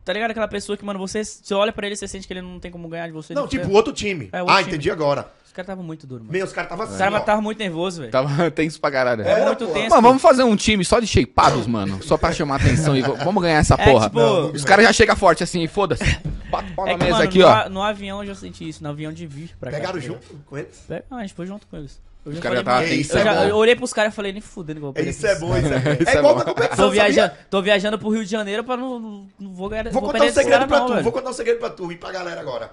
Tá 0.05 0.13
ligado 0.13 0.31
aquela 0.31 0.49
pessoa 0.49 0.77
que, 0.77 0.85
mano, 0.85 0.99
você, 0.99 1.23
você 1.25 1.53
olha 1.55 1.73
pra 1.73 1.87
ele 1.87 1.95
e 1.95 1.97
você 1.97 2.09
sente 2.09 2.27
que 2.27 2.33
ele 2.33 2.41
não 2.43 2.59
tem 2.59 2.71
como 2.71 2.89
ganhar 2.89 3.07
de 3.07 3.13
você? 3.13 3.35
Não, 3.35 3.47
tipo 3.47 3.71
outro 3.73 3.93
time. 3.93 4.29
É, 4.33 4.41
outro 4.41 4.55
ah, 4.55 4.59
time. 4.59 4.71
entendi 4.71 4.91
agora. 4.91 5.31
Os 5.45 5.53
caras 5.53 5.67
estavam 5.67 5.85
muito 5.85 6.07
duros, 6.07 6.23
mano. 6.25 6.33
Meu, 6.33 6.47
os 6.47 6.53
caras 6.53 6.67
estavam 6.69 6.85
Os 6.85 6.91
assim, 6.93 6.99
caras 6.99 7.15
ó. 7.15 7.19
estavam 7.19 7.43
muito 7.43 7.59
nervosos, 7.59 7.99
velho. 7.99 8.11
Tava 8.13 8.51
tenso 8.53 8.81
pra 8.81 8.91
caralho. 8.91 9.23
É, 9.23 9.45
muito 9.47 9.67
pô. 9.67 9.73
tenso. 9.73 9.91
Mano, 9.91 10.03
vamos 10.03 10.23
fazer 10.23 10.45
um 10.45 10.55
time 10.57 10.85
só 10.85 11.01
de 11.01 11.07
shapeados, 11.09 11.67
mano. 11.67 12.01
Só 12.03 12.17
pra 12.17 12.33
chamar 12.33 12.57
atenção 12.57 12.97
e 12.97 13.03
vamos 13.03 13.43
ganhar 13.43 13.59
essa 13.59 13.75
É, 13.75 13.85
porra. 13.85 14.07
tipo, 14.07 14.19
Não, 14.21 14.53
Os 14.53 14.65
caras 14.65 14.85
já 14.87 14.93
chegam 14.93 15.17
forte 15.17 15.43
assim, 15.43 15.67
foda-se. 15.67 16.05
Quatro 16.51 16.73
pau 16.75 16.87
É 16.87 16.93
na 16.93 16.99
que, 16.99 17.05
mesa 17.05 17.17
mano, 17.19 17.29
aqui, 17.29 17.39
no, 17.41 17.47
ó. 17.47 17.51
a- 17.51 17.69
no 17.69 17.83
avião 17.83 18.21
eu 18.23 18.27
já 18.29 18.35
senti 18.37 18.69
isso. 18.69 18.83
No 18.83 18.91
avião 18.91 19.13
de 19.13 19.27
vir 19.27 19.51
pra 19.59 19.71
cá. 19.71 19.77
Pegaram 19.79 20.01
tá 20.01 20.07
junto 20.07 20.27
com 20.47 20.57
eles? 20.57 20.85
Pega- 20.89 21.05
Ah, 21.11 21.17
a 21.17 21.21
gente 21.23 21.35
foi 21.35 21.47
junto 21.47 21.67
com 21.67 21.77
eles. 21.77 22.01
Eu 22.25 22.33
já 22.33 22.41
já 22.55 22.63
tava 22.63 22.87
eu, 22.87 23.03
já- 23.05 23.45
é 23.47 23.51
eu 23.51 23.57
olhei 23.57 23.75
pros 23.75 23.93
caras 23.93 24.13
e 24.13 24.17
falei, 24.17 24.33
nem 24.33 24.43
fudendo 24.43 24.93
perder 24.93 25.11
Isso 25.11 25.27
é 25.27 25.39
bom, 25.39 25.57
isso 25.57 25.67
é 25.73 25.79
bom. 25.79 25.91
É 26.07 26.15
é 26.15 26.19
igual 26.19 26.35
bom. 26.35 26.39
na 26.41 26.45
competição, 26.45 26.77
Tô 26.77 26.83
sabia? 26.95 27.03
viajando, 27.05 27.35
tô 27.49 27.63
viajando 27.63 27.99
pro 27.99 28.09
Rio 28.11 28.25
de 28.25 28.31
Janeiro 28.31 28.63
pra 28.63 28.77
não, 28.77 29.27
não 29.39 29.53
vou 29.55 29.69
ganhar. 29.71 29.85
Vou 29.85 30.03
vou 30.03 30.13
contar 30.13 30.25
um 30.25 30.33
segredo 30.33 30.67
pra 30.69 30.79
não, 30.81 30.87
tu, 30.87 30.93
velho. 30.93 31.03
vou 31.05 31.13
contar 31.13 31.31
um 31.31 31.33
segredo 31.33 31.59
pra 31.59 31.71
tu 31.71 31.91
e 31.91 31.97
pra 31.97 32.13
galera 32.13 32.41
agora. 32.41 32.71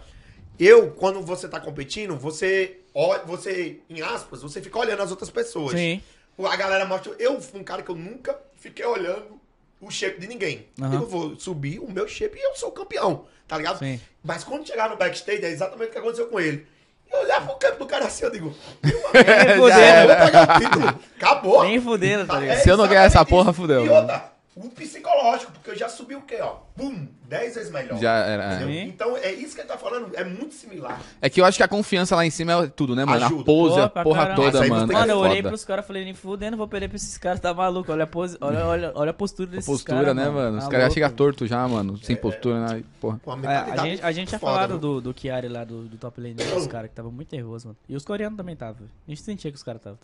Eu, 0.59 0.91
quando 0.91 1.21
você 1.21 1.47
tá 1.47 1.59
competindo, 1.59 2.17
você, 2.17 2.79
olha, 2.93 3.21
você, 3.23 3.79
em 3.89 4.01
aspas, 4.01 4.41
você 4.41 4.59
fica 4.59 4.77
olhando 4.79 5.01
as 5.03 5.11
outras 5.11 5.29
pessoas. 5.29 5.73
Sim. 5.79 6.01
A 6.43 6.55
galera 6.55 6.85
mostra. 6.85 7.13
Eu 7.19 7.39
fui 7.39 7.59
um 7.59 7.63
cara 7.63 7.81
que 7.83 7.89
eu 7.89 7.95
nunca 7.95 8.37
fiquei 8.57 8.85
olhando 8.85 9.39
o 9.79 9.89
shape 9.91 10.19
de 10.19 10.27
ninguém. 10.27 10.65
Aham. 10.81 10.93
Eu 10.95 11.07
vou 11.07 11.39
subir 11.39 11.79
o 11.79 11.89
meu 11.89 12.07
shape 12.07 12.37
e 12.37 12.41
eu 12.41 12.55
sou 12.55 12.71
campeão, 12.71 13.25
tá 13.47 13.55
ligado? 13.57 13.79
Sim. 13.79 13.99
Mas 14.23 14.43
quando 14.43 14.67
chegar 14.67 14.89
no 14.89 14.97
backstage, 14.97 15.45
é 15.45 15.49
exatamente 15.49 15.89
o 15.89 15.91
que 15.91 15.97
aconteceu 15.99 16.27
com 16.27 16.39
ele. 16.39 16.65
Eu 17.12 17.20
olhava 17.22 17.45
pro 17.47 17.55
canto 17.55 17.80
do 17.80 17.86
cara 17.86 18.05
assim, 18.05 18.24
eu 18.26 18.32
digo, 18.32 18.53
Nem 18.84 18.93
eu 18.93 19.58
fudendo. 19.58 20.08
vou 20.08 20.26
pegar 20.26 20.55
o 20.55 20.60
título. 20.60 20.99
Acabou. 21.18 21.64
Nem 21.64 21.82
fudendo, 21.82 22.26
tá 22.28 22.39
ligado? 22.39 22.58
Se 22.60 22.70
eu 22.70 22.78
não 22.78 22.88
ganhar 22.88 23.01
essa 23.03 23.18
exatamente 23.20 23.30
porra, 23.30 23.53
fudeu, 23.53 23.86
E 23.86 23.89
mano. 23.89 24.01
outra, 24.01 24.32
o 24.55 24.70
psicológico, 24.70 25.51
porque 25.53 25.72
eu 25.72 25.76
já 25.76 25.88
subi 25.89 26.16
o 26.16 26.22
quê, 26.22 26.38
ó? 26.41 26.66
Bum, 26.78 27.07
10 27.28 27.55
vezes 27.55 27.71
melhor. 27.71 27.97
Já 27.99 28.13
era, 28.19 28.61
é. 28.63 28.82
Então, 28.84 29.17
é 29.17 29.34
isso 29.34 29.55
que 29.55 29.61
ele 29.61 29.67
tá 29.67 29.78
falando, 29.78 30.11
é 30.13 30.23
muito 30.23 30.53
similar. 30.53 31.01
É 31.19 31.28
que 31.30 31.41
eu 31.41 31.45
acho 31.45 31.57
que 31.57 31.63
a 31.63 31.67
confiança 31.67 32.15
lá 32.15 32.23
em 32.25 32.30
cima 32.30 32.53
é 32.65 32.67
tudo, 32.67 32.95
né, 32.95 33.03
mano? 33.03 33.25
Ajuda. 33.25 33.41
A 33.41 33.45
pose, 33.45 33.75
Pô, 33.75 33.82
a 33.82 33.89
porra 34.03 34.21
caramba. 34.28 34.41
toda, 34.43 34.59
Mas 34.59 34.69
mano. 34.69 34.93
Mano, 34.93 35.11
é 35.11 35.13
eu 35.15 35.17
olhei 35.17 35.41
pros 35.43 35.65
caras 35.65 35.84
e 35.84 35.88
falei, 35.88 36.05
nem 36.05 36.13
fudendo, 36.13 36.55
vou 36.55 36.67
perder 36.67 36.88
pra 36.88 36.95
esses 36.97 37.17
caras, 37.17 37.39
tá 37.39 37.51
maluco. 37.53 37.91
Olha 37.91 38.03
a 38.03 38.07
pose, 38.07 38.38
olha, 38.39 38.65
olha, 38.65 38.91
olha 38.95 39.09
a 39.09 39.13
postura 39.13 39.49
desses 39.49 39.65
postura, 39.65 39.97
caras. 39.97 40.15
né, 40.15 40.30
mano? 40.30 40.57
Os 40.59 40.63
Tá 40.65 40.69
caras 40.69 40.86
já 40.88 40.93
chegam 40.93 41.09
torto 41.09 41.47
já, 41.47 41.67
mano. 41.67 41.97
Sem 41.97 42.15
postura, 42.15 42.59
né? 42.67 42.84
Porra. 43.01 43.19
Com 43.23 43.32
a 43.34 43.38
É, 43.51 43.78
gente, 43.89 44.03
a 44.03 44.11
gente 44.11 44.28
tinha 44.30 44.39
falado 44.39 44.69
viu? 44.71 44.80
do, 44.80 45.01
do 45.01 45.19
Chiari 45.19 45.47
lá, 45.47 45.63
do, 45.63 45.82
do 45.86 45.97
top 45.97 46.21
lane 46.21 46.36
dos 46.36 46.67
caras, 46.67 46.89
que 46.91 46.95
tava 46.95 47.09
muito 47.09 47.36
nervoso, 47.36 47.67
mano. 47.69 47.78
E 47.89 47.95
os 47.95 48.05
coreanos 48.05 48.38
também 48.38 48.53
estavam. 48.53 48.88
A 49.07 49.09
gente 49.11 49.21
sentia 49.23 49.51
que 49.51 49.57
os 49.57 49.63
caras 49.63 49.82
estavam. 49.82 49.97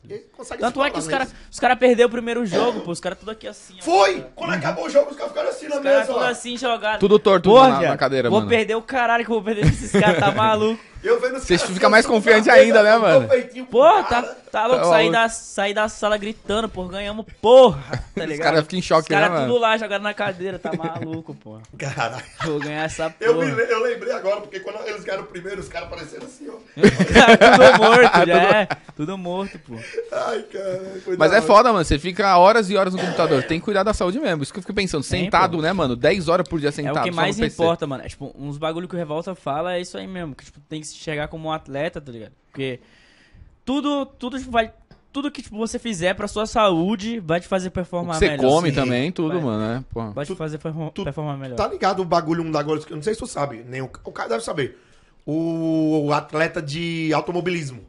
Tá 0.50 0.56
Tanto 0.58 0.84
é 0.84 0.90
que 0.90 0.98
os 1.00 1.08
caras 1.08 1.34
os 1.52 1.60
cara 1.60 1.76
perderam 1.76 2.08
o 2.10 2.12
primeiro 2.12 2.44
jogo, 2.48 2.82
pô. 2.82 2.92
Os 2.92 3.00
caras 3.00 3.20
tudo 3.20 3.30
aqui 3.32 3.48
assim. 3.48 3.76
ó. 3.80 3.84
Foi! 3.84 4.26
Quando 4.36 4.54
acabou 4.54 4.86
o 4.88 4.90
jogo, 4.90 5.12
os 5.12 5.16
caras 5.16 5.32
ficaram 5.32 5.50
assim 5.50 5.68
na 5.68 5.76
Os 5.78 5.84
caras 5.84 5.98
mesa 6.00 6.08
tudo 6.14 6.20
lá. 6.20 6.30
assim 6.30 6.58
Tudo 7.00 7.20
torto 7.20 7.50
Porra, 7.50 7.70
na, 7.70 7.90
na 7.90 7.98
cadeira, 7.98 8.30
Vou 8.30 8.40
mano. 8.40 8.50
perder 8.50 8.76
o 8.76 8.82
caralho 8.82 9.24
que 9.24 9.30
eu 9.32 9.36
vou 9.36 9.44
perder 9.44 9.66
esses 9.66 9.92
caras, 9.92 10.20
tá 10.20 10.32
maluco. 10.36 10.80
Eu 11.04 11.20
vendo 11.20 11.36
os 11.38 11.44
Você 11.44 11.58
fica 11.58 11.72
assim, 11.74 11.88
mais 11.92 12.06
subo 12.06 12.16
confiante 12.16 12.50
ainda, 12.50 12.82
né, 12.82 12.98
mano? 12.98 13.30
Pô, 13.70 13.84
tá, 13.84 14.04
cara. 14.04 14.38
Tá 14.54 14.68
louco. 14.68 14.84
Tá 14.84 14.90
Saí 14.90 15.12
da, 15.12 15.30
saí 15.30 15.74
da 15.74 15.90
sala 15.90 16.18
gritando, 16.18 16.70
pô. 16.70 16.86
Ganhamos, 16.86 17.26
porra. 17.42 18.04
Tá 18.16 18.24
ligado? 18.26 18.46
caras 18.46 18.62
ficam 18.64 18.80
em 18.80 18.82
choque, 18.82 19.02
Os 19.02 19.08
caras 19.08 19.30
né, 19.30 19.36
mano? 19.36 19.48
tudo 19.48 19.60
lá 19.60 19.78
jogando 19.78 20.04
na 20.04 20.14
cadeira, 20.14 20.60
tá 20.60 20.72
maluco, 20.74 21.34
pô. 21.36 21.60
Caralho. 21.78 22.24
Vou 22.46 22.60
ganhar 22.60 22.84
essa 22.84 23.14
Eu, 23.20 23.34
me, 23.36 23.50
porra. 23.50 23.62
eu 23.64 23.84
lembrei 23.84 24.14
agora, 24.14 24.42
porque 24.42 24.60
quando 24.60 24.80
eles 24.88 25.04
ganharam 25.04 25.24
o 25.24 25.28
primeiro, 25.28 25.60
os 25.60 25.68
caras 25.68 25.88
apareceram 25.88 26.26
assim, 26.28 26.48
ó. 26.50 26.54
tudo 26.78 27.78
morto, 27.84 28.26
já 28.28 28.44
é. 28.60 28.68
Tudo 28.96 29.18
morto, 29.18 29.60
pô. 29.60 29.74
Ai, 30.12 30.44
cara. 30.44 31.02
foi 31.04 31.18
Mas 31.18 31.34
é 31.34 31.42
foda, 31.42 31.72
mano. 31.74 31.84
Você 31.84 31.98
fica 31.98 32.38
horas 32.38 32.70
e 32.70 32.78
horas 32.78 32.94
no 32.94 33.00
computador. 33.00 33.44
Tem 33.44 33.60
que 33.60 33.66
cuidar 33.66 33.84
da 33.84 33.94
saúde 33.94 34.20
mesmo. 34.20 34.44
Isso 34.44 34.54
que 34.54 34.60
eu 34.60 34.64
fico 34.64 34.74
pensando. 34.74 35.04
Sentado, 35.04 35.62
né, 35.62 35.74
mano? 35.74 35.96
10 35.96 36.28
horas 36.30 36.48
por 36.48 36.60
dia 36.60 36.70
É 36.70 36.72
sentado. 36.72 37.00
o 37.00 37.04
que 37.04 37.12
mais 37.12 37.40
importa, 37.40 37.88
mano. 37.88 38.04
É, 38.04 38.08
tipo, 38.08 38.34
uns 38.38 38.58
bagulho 38.58 38.88
que 38.88 38.96
o 38.96 38.98
Revolta 38.98 39.34
fala 39.34 39.74
é 39.76 39.82
isso 39.82 39.98
aí 39.98 40.06
mesmo. 40.08 40.36
Que, 40.36 40.46
tipo, 40.46 40.60
tem 40.62 40.80
que 40.80 40.88
se 40.88 40.96
chegar 40.96 41.28
como 41.28 41.48
um 41.50 41.52
atleta, 41.52 42.00
tá 42.00 42.12
ligado? 42.12 42.34
Porque 42.52 42.80
tudo, 43.66 44.06
tudo 44.06 44.40
vai... 44.50 44.74
Tudo 45.12 45.30
que 45.30 45.44
tipo, 45.44 45.56
você 45.56 45.78
fizer 45.78 46.16
pra 46.16 46.28
sua 46.28 46.48
saúde 46.48 47.20
vai 47.20 47.40
te 47.40 47.48
fazer 47.48 47.68
O 47.68 47.72
performar 47.72 48.16
você 48.18 48.30
melhor. 48.30 48.50
come 48.50 48.70
sim. 48.70 48.76
também, 48.76 49.12
tudo, 49.12 49.36
Vai. 49.36 49.42
mano, 49.44 49.60
né? 49.76 49.86
Porra. 49.92 50.10
Vai 50.10 50.26
te 50.26 50.36
fazer 50.36 50.58
perform- 50.58 50.90
tu- 50.90 51.04
performar 51.04 51.38
melhor. 51.38 51.56
Tá 51.56 51.68
ligado 51.68 52.02
o 52.02 52.06
bagulho 52.06 52.42
um 52.44 52.50
da 52.50 52.60
agora, 52.60 52.80
que 52.80 52.92
eu 52.92 52.96
não 52.96 53.04
sei 53.04 53.14
se 53.14 53.20
tu 53.20 53.28
sabe, 53.28 53.64
nem 53.70 53.80
o, 53.80 53.86
o 54.04 54.12
cara 54.12 54.30
deve 54.30 54.44
saber. 54.44 54.76
O, 55.24 56.06
atleta 56.12 56.60
de 56.60 57.12
automobilismo. 57.14 57.82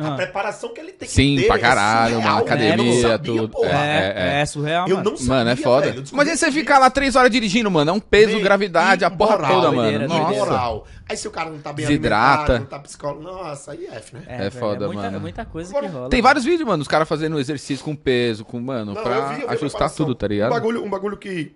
A 0.00 0.08
Ah. 0.08 0.16
preparação 0.16 0.72
que 0.72 0.80
ele 0.80 0.92
tem 0.92 1.06
que 1.08 1.14
Sim, 1.14 1.36
ter 1.36 1.46
pra 1.46 1.56
é 1.56 1.58
caralho, 1.58 2.14
surreal, 2.14 2.32
uma 2.34 2.40
academia, 2.40 2.72
eu 2.72 2.76
não 2.94 3.02
sabia, 3.02 3.18
tudo. 3.34 3.48
porra. 3.50 3.68
É, 3.86 4.14
é, 4.16 4.40
é, 4.40 4.46
surreal, 4.46 4.88
Eu 4.88 4.96
mano. 4.96 5.10
não 5.10 5.16
sabia, 5.16 5.34
Mano, 5.34 5.50
é 5.50 5.56
foda. 5.56 5.86
velho. 5.92 6.04
Mas 6.12 6.28
aí 6.28 6.36
você 6.36 6.46
esses 6.46 6.54
fica 6.58 6.78
lá 6.78 6.88
3 6.90 7.16
horas 7.16 7.30
dirigindo, 7.30 7.70
mano. 7.70 7.90
É 7.90 7.94
um 7.94 8.00
peso, 8.00 8.32
Meio- 8.32 8.42
gravidade, 8.42 9.04
a 9.04 9.10
porra 9.10 9.32
moral, 9.38 9.52
toda, 9.62 9.70
doideira, 9.76 10.08
mano. 10.08 10.20
Nossa. 10.22 10.38
moral. 10.38 10.86
Aí 11.08 11.16
se 11.16 11.28
o 11.28 11.30
cara 11.30 11.50
não 11.50 11.58
tá 11.58 11.72
bem 11.72 11.84
Desidrata. 11.86 12.52
alimentado, 12.54 12.60
não 12.60 12.66
tá 12.66 12.78
psicólogo, 12.78 13.22
nossa, 13.22 13.72
aí 13.72 13.86
é 13.86 13.96
F, 13.96 14.14
né? 14.14 14.22
É 14.26 14.38
velho, 14.38 14.52
foda, 14.52 14.86
muita, 14.86 15.02
mano. 15.02 15.16
É 15.16 15.20
muita 15.20 15.44
coisa 15.44 15.70
Agora, 15.70 15.86
que 15.88 15.92
rola. 15.92 16.08
Tem 16.08 16.18
mano. 16.18 16.28
vários 16.28 16.44
vídeos, 16.44 16.66
mano, 16.68 16.82
os 16.82 16.88
caras 16.88 17.08
fazendo 17.08 17.38
exercício 17.38 17.84
com 17.84 17.94
peso, 17.96 18.44
com, 18.44 18.58
mano, 18.60 18.94
Não, 18.94 19.02
pra 19.02 19.14
eu 19.16 19.28
vi, 19.28 19.42
eu 19.42 19.48
vi 19.48 19.54
ajustar 19.54 19.90
tudo, 19.90 20.14
tá 20.14 20.26
ligado? 20.28 20.50
Um 20.50 20.54
bagulho, 20.54 20.84
um 20.84 20.88
bagulho 20.90 21.16
que, 21.16 21.52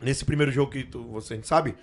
nesse 0.00 0.24
primeiro 0.24 0.50
jogo 0.52 0.70
que 0.72 0.82
tu, 0.84 1.02
você 1.12 1.38
sabe, 1.42 1.74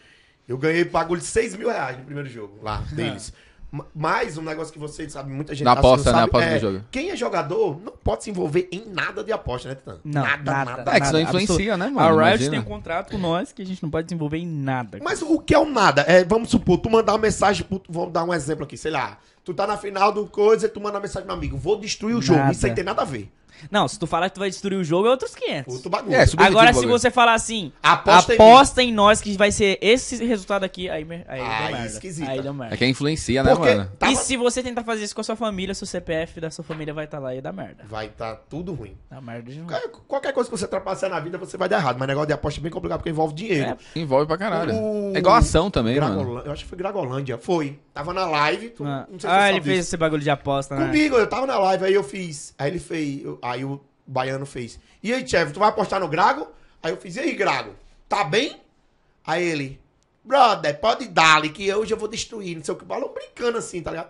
eu 0.47 0.57
ganhei 0.57 0.83
bagulho 0.83 1.21
de 1.21 1.27
6 1.27 1.55
mil 1.55 1.69
reais 1.69 1.97
no 1.97 2.03
primeiro 2.03 2.27
jogo 2.29 2.59
lá 2.61 2.83
deles. 2.91 3.31
Ma- 3.71 3.85
Mas 3.93 4.37
um 4.37 4.41
negócio 4.41 4.73
que 4.73 4.79
vocês 4.79 5.11
sabem, 5.11 5.33
muita 5.33 5.53
gente 5.53 5.63
Na 5.65 5.73
que 5.73 5.79
aposta, 5.79 6.11
não 6.11 6.17
né? 6.19 6.25
sabe, 6.25 6.29
Aposta 6.29 6.49
é, 6.49 6.53
do 6.55 6.59
jogo. 6.61 6.85
Quem 6.89 7.11
é 7.11 7.15
jogador 7.15 7.79
não 7.83 7.93
pode 8.03 8.23
se 8.23 8.29
envolver 8.31 8.67
em 8.71 8.83
nada 8.87 9.23
de 9.23 9.31
aposta, 9.31 9.69
né, 9.69 9.75
Titã? 9.75 9.97
Não, 10.03 10.21
nada, 10.23 10.51
nada. 10.51 10.65
nada. 10.77 10.91
É 10.91 10.93
que 10.95 10.99
Nada, 11.05 11.21
influencia, 11.21 11.77
né, 11.77 11.85
A 11.85 11.91
mano? 11.91 12.09
Riot 12.17 12.27
Imagina. 12.29 12.49
tem 12.51 12.59
um 12.59 12.63
contrato 12.63 13.11
com 13.11 13.17
nós 13.19 13.51
que 13.51 13.61
a 13.61 13.65
gente 13.65 13.83
não 13.83 13.89
pode 13.89 14.05
desenvolver 14.07 14.37
em 14.39 14.47
nada. 14.47 14.97
Mas 15.03 15.21
o 15.21 15.37
que 15.39 15.53
é 15.53 15.59
o 15.59 15.65
nada? 15.69 16.01
É, 16.07 16.23
vamos 16.23 16.49
supor, 16.49 16.77
tu 16.79 16.89
mandar 16.89 17.13
uma 17.13 17.19
mensagem, 17.19 17.63
pro- 17.63 17.83
vamos 17.87 18.11
dar 18.11 18.23
um 18.23 18.33
exemplo 18.33 18.63
aqui, 18.63 18.75
sei 18.75 18.91
lá. 18.91 19.17
Tu 19.43 19.53
tá 19.53 19.65
na 19.67 19.77
final 19.77 20.11
do 20.11 20.25
coisa 20.25 20.65
e 20.65 20.69
tu 20.69 20.79
manda 20.79 20.95
uma 20.95 21.01
mensagem 21.01 21.25
pro 21.25 21.35
amigo, 21.35 21.57
vou 21.57 21.79
destruir 21.79 22.15
o 22.15 22.21
jogo. 22.21 22.39
Nada. 22.39 22.51
Isso 22.51 22.65
aí 22.65 22.73
tem 22.73 22.83
nada 22.83 23.01
a 23.03 23.05
ver. 23.05 23.31
Não, 23.71 23.87
se 23.87 23.97
tu 23.99 24.05
falar 24.07 24.29
que 24.29 24.35
tu 24.35 24.39
vai 24.39 24.49
destruir 24.49 24.77
o 24.77 24.83
jogo, 24.83 25.07
é 25.07 25.11
outros 25.11 25.33
500. 25.35 25.73
Outro 25.73 25.89
bagulho. 25.89 26.15
É, 26.15 26.25
Agora, 26.37 26.73
se 26.73 26.85
você 26.85 27.09
falar 27.11 27.33
assim, 27.33 27.71
Aposta 27.81 28.33
aposta, 28.33 28.83
em 28.83 28.89
em 28.89 28.93
nós 28.93 29.21
que 29.21 29.37
vai 29.37 29.51
ser 29.51 29.77
esse 29.81 30.23
resultado 30.25 30.63
aqui, 30.63 30.89
aí, 30.89 31.05
aí 31.27 31.39
Aí 31.41 31.63
deu 31.67 31.71
merda. 31.77 31.85
esquisito. 31.87 32.29
Aí 32.29 32.41
deu 32.41 32.53
merda. 32.53 32.73
É 32.73 32.77
que 32.77 32.85
influencia, 32.85 33.43
né, 33.43 33.53
Porque 33.55 33.75
mano? 33.75 33.91
tava- 33.99 34.11
E 34.11 34.15
se 34.15 34.35
você 34.37 34.63
tentar 34.63 34.83
fazer 34.83 35.03
isso 35.03 35.13
com 35.13 35.21
a 35.21 35.23
sua 35.23 35.35
família, 35.35 35.73
seu 35.75 35.85
CPF 35.85 36.39
da 36.41 36.49
sua 36.49 36.63
família 36.63 36.93
vai 36.93 37.05
estar 37.05 37.19
lá 37.19 37.35
e 37.35 37.41
dá 37.41 37.51
merda. 37.51 37.83
vai 37.87 38.07
estar 38.07 38.35
tudo 38.49 38.73
ruim. 38.73 38.95
Dá 39.09 39.21
merda 39.21 39.51
de 39.51 39.59
novo. 39.59 39.69
Qualquer- 39.71 39.89
Qualquer 40.07 40.33
coisa 40.33 40.49
que 40.49 40.57
você 40.57 40.67
trapacear 40.67 41.11
na 41.11 41.19
vida, 41.19 41.37
você 41.37 41.55
vai 41.57 41.69
dar 41.69 41.77
errado. 41.77 41.97
Mas 41.99 42.07
negócio 42.07 42.27
de 42.27 42.33
aposta 42.33 42.59
é 42.59 42.63
bem 42.63 42.71
complicado 42.71 42.99
porque 42.99 43.09
envolve 43.09 43.33
dinheiro. 43.33 43.77
É, 43.95 43.99
Envolve 43.99 44.25
pra 44.25 44.37
caralho. 44.37 44.73
O- 44.73 45.13
É 45.15 45.19
igual 45.19 45.35
ação 45.35 45.69
também, 45.69 45.99
mano. 45.99 46.15
Gragolândia- 46.15 46.47
Eu 46.47 46.53
acho 46.53 46.63
que 46.63 46.69
foi 46.69 46.77
Gragolândia. 46.77 47.37
Foi. 47.37 47.77
Tava 47.93 48.13
na 48.13 48.25
live. 48.25 48.69
Tu, 48.69 48.83
Ah, 48.85 49.05
não 49.11 49.19
sei 49.19 49.29
se 49.29 49.35
Ah, 49.35 49.49
ele 49.49 49.61
fez 49.61 49.77
disso. 49.77 49.89
esse 49.89 49.97
bagulho 49.97 50.21
de 50.23 50.29
aposta, 50.29 50.75
né? 50.75 50.85
Comigo, 50.87 51.15
eu 51.15 51.27
tava 51.27 51.45
na 51.45 51.57
live, 51.59 51.85
aí 51.85 51.93
eu 51.93 52.03
fiz. 52.03 52.53
Aí 52.57 52.69
ele 52.71 52.79
fez. 52.79 53.23
eu- 53.23 53.37
aí 53.49 53.65
o 53.65 53.79
baiano 54.05 54.45
fez. 54.45 54.79
E 55.03 55.13
aí, 55.13 55.27
Chefe, 55.27 55.53
tu 55.53 55.59
vai 55.59 55.69
apostar 55.69 55.99
no 55.99 56.07
Grago? 56.07 56.47
Aí 56.81 56.91
eu 56.91 56.97
fiz, 56.97 57.15
e 57.15 57.19
aí, 57.19 57.35
Grago? 57.35 57.73
Tá 58.07 58.23
bem? 58.23 58.57
Aí 59.25 59.43
ele, 59.43 59.79
brother, 60.23 60.79
pode 60.79 61.07
dar 61.07 61.41
que 61.49 61.71
hoje 61.73 61.93
eu 61.93 61.97
vou 61.97 62.07
destruir. 62.07 62.55
Não 62.57 62.63
sei 62.63 62.73
o 62.73 62.77
que. 62.77 62.85
Balão 62.85 63.13
brincando 63.13 63.57
assim, 63.57 63.81
tá 63.81 63.91
ligado? 63.91 64.09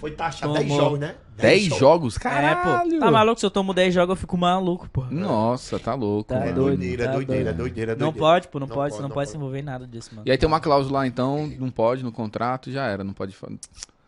Foi 0.00 0.10
taxar 0.10 0.50
10 0.52 0.66
Tomou. 0.66 0.80
jogos, 0.80 0.98
né? 0.98 1.14
10 1.36 1.62
jogos? 1.76 2.16
É, 2.16 2.20
Caralho. 2.20 2.90
pô. 2.90 2.98
Tá 2.98 3.10
maluco? 3.10 3.38
Se 3.40 3.46
eu 3.46 3.50
tomo 3.50 3.72
10 3.72 3.94
jogos, 3.94 4.10
eu 4.10 4.16
fico 4.16 4.36
maluco, 4.36 4.88
pô. 4.90 5.04
Nossa, 5.10 5.78
tá 5.78 5.94
louco, 5.94 6.24
Tá 6.28 6.36
É 6.36 6.40
mano. 6.40 6.54
doido. 6.54 6.76
doideira, 6.78 7.04
tá 7.06 7.12
doideira, 7.12 7.44
doido. 7.44 7.56
doideira, 7.56 7.92
Não 7.92 7.98
doideira. 8.08 8.18
pode, 8.18 8.48
pô, 8.48 8.58
não, 8.58 8.66
Não 8.66 8.74
pode, 8.74 8.80
pode, 8.90 8.94
você 8.96 9.02
não, 9.02 9.08
não 9.08 9.14
pode 9.14 9.28
se 9.28 9.32
pode. 9.34 9.42
envolver 9.44 9.58
em 9.60 9.62
nada 9.62 9.86
disso, 9.86 10.10
mano. 10.12 10.22
E 10.26 10.30
aí 10.30 10.36
tem 10.36 10.46
uma 10.46 10.60
cláusula 10.60 10.98
lá, 10.98 11.06
então, 11.06 11.46
não 11.58 11.70
pode 11.70 12.02
no 12.02 12.10
contrato, 12.12 12.70
já 12.72 12.86
era, 12.86 13.02
não 13.04 13.12
pode... 13.14 13.34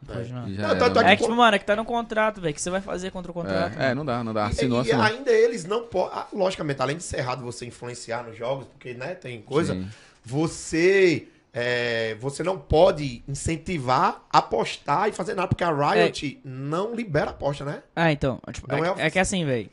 pode, 0.07 0.33
não. 0.33 0.49
Já 0.53 0.63
Não, 0.63 0.71
era, 0.71 0.79
tanto 0.79 0.95
mano. 0.97 1.09
É 1.09 1.17
que, 1.17 1.23
tipo, 1.23 1.35
mano, 1.37 1.57
é 1.57 1.59
que 1.59 1.65
tá 1.65 1.77
no 1.77 1.85
contrato, 1.85 2.41
velho. 2.41 2.55
que 2.55 2.61
você 2.61 2.71
vai 2.71 2.81
fazer 2.81 3.11
contra 3.11 3.31
o 3.31 3.35
contrato? 3.35 3.79
É, 3.79 3.91
é, 3.91 3.95
não 3.95 4.05
dá, 4.05 4.23
não 4.25 4.33
dá. 4.35 4.47
E- 4.47 4.51
Assinou, 4.51 4.79
e, 4.79 4.81
assinou. 4.83 5.03
ainda 5.05 5.31
eles 5.31 5.65
não 5.65 5.85
podem. 5.85 6.19
Logicamente, 6.33 6.81
além 6.83 6.97
de 6.97 7.03
ser 7.03 7.19
errado 7.19 7.43
você 7.43 7.67
influenciar 7.67 8.23
nos 8.25 8.37
jogos, 8.37 8.67
porque 8.67 8.95
né, 8.95 9.15
tem 9.15 9.41
coisa, 9.43 9.75
Sim. 9.75 9.89
você. 10.25 11.27
é, 11.53 12.15
você 12.21 12.43
não 12.45 12.57
pode 12.59 13.25
incentivar, 13.27 14.25
apostar 14.31 15.09
e 15.09 15.13
fazer 15.13 15.35
nada, 15.35 15.49
porque 15.49 15.65
a 15.65 15.73
Riot 15.73 16.41
não 16.45 16.95
libera 16.95 17.31
aposta, 17.31 17.65
né? 17.65 17.83
Ah, 17.97 18.13
então. 18.13 18.41
Tipo, 18.53 18.69
Não 18.69 18.85
é, 18.85 19.03
é 19.03 19.07
é 19.07 19.11
que 19.11 19.19
assim, 19.19 19.45
velho. 19.45 19.69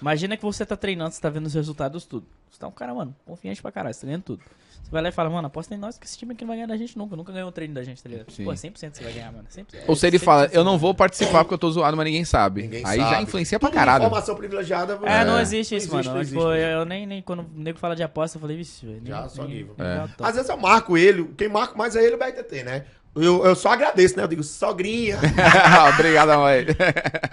Imagina 0.00 0.36
que 0.36 0.42
você 0.42 0.64
tá 0.64 0.76
treinando, 0.76 1.12
você 1.12 1.20
tá 1.20 1.28
vendo 1.28 1.46
os 1.46 1.54
resultados, 1.54 2.04
tudo. 2.04 2.26
Você 2.50 2.58
tá 2.58 2.66
um 2.66 2.72
cara, 2.72 2.94
mano, 2.94 3.14
confiante 3.26 3.60
pra 3.60 3.70
caralho, 3.70 3.92
você 3.94 4.00
tá 4.00 4.06
ganhando 4.06 4.22
tudo. 4.22 4.42
Você 4.88 4.92
vai 4.92 5.02
lá 5.02 5.08
e 5.10 5.12
fala, 5.12 5.28
mano, 5.28 5.46
aposta 5.48 5.74
em 5.74 5.78
nós 5.78 5.98
que 5.98 6.06
esse 6.06 6.16
time 6.16 6.32
aqui 6.32 6.44
não 6.44 6.48
vai 6.48 6.56
ganhar 6.56 6.66
da 6.66 6.76
gente 6.78 6.96
nunca. 6.96 7.14
Nunca 7.14 7.30
ganhou 7.30 7.50
um 7.50 7.52
treino 7.52 7.74
da 7.74 7.82
gente, 7.84 8.02
tá 8.02 8.08
ligado? 8.08 8.30
Sim. 8.32 8.44
Pô, 8.44 8.52
100% 8.52 8.94
você 8.94 9.04
vai 9.04 9.12
ganhar, 9.12 9.30
mano. 9.30 9.44
100%. 9.54 9.64
Ou 9.86 9.94
se 9.94 10.06
ele 10.06 10.18
100% 10.18 10.22
fala, 10.24 10.48
você 10.48 10.56
eu 10.56 10.64
não 10.64 10.78
vou 10.78 10.94
participar 10.94 11.44
porque 11.44 11.52
eu 11.52 11.58
tô 11.58 11.70
zoado, 11.70 11.94
mas 11.94 12.06
ninguém 12.06 12.24
sabe. 12.24 12.62
Ninguém 12.62 12.82
aí 12.86 12.98
sabe. 12.98 13.10
já 13.10 13.20
influencia 13.20 13.58
pra 13.58 13.68
Tudo 13.68 13.76
caralho. 13.78 14.04
Informação 14.04 14.34
privilegiada. 14.34 14.98
É, 15.04 15.26
não 15.26 15.38
existe 15.38 15.76
isso, 15.76 15.92
Não 15.92 15.98
existe, 16.00 16.08
mano. 16.08 16.18
não 16.20 16.24
Tipo, 16.24 16.52
existe. 16.52 16.72
eu 16.72 16.84
nem, 16.86 17.06
nem 17.06 17.20
quando 17.20 17.40
o 17.40 17.50
nego 17.54 17.78
fala 17.78 17.94
de 17.94 18.02
aposta, 18.02 18.38
eu 18.38 18.40
falei, 18.40 18.56
vixe, 18.56 18.86
velho. 18.86 18.98
nem- 19.02 19.12
Já, 19.12 19.28
só 19.28 19.42
nem- 19.44 19.56
give. 19.58 19.70
nem 19.76 19.86
É. 19.86 20.08
Às 20.20 20.34
vezes 20.36 20.48
eu 20.48 20.56
marco 20.56 20.96
ele, 20.96 21.24
quem 21.36 21.48
marca 21.50 21.76
mais 21.76 21.94
é 21.94 22.02
ele 22.02 22.14
o 22.14 22.18
BTT, 22.18 22.64
né? 22.64 22.84
Eu, 23.22 23.44
eu 23.44 23.54
só 23.54 23.70
agradeço, 23.70 24.16
né? 24.16 24.22
Eu 24.22 24.28
digo, 24.28 24.42
sogrinha. 24.42 25.18
Obrigado, 25.94 26.38
mãe. 26.38 26.66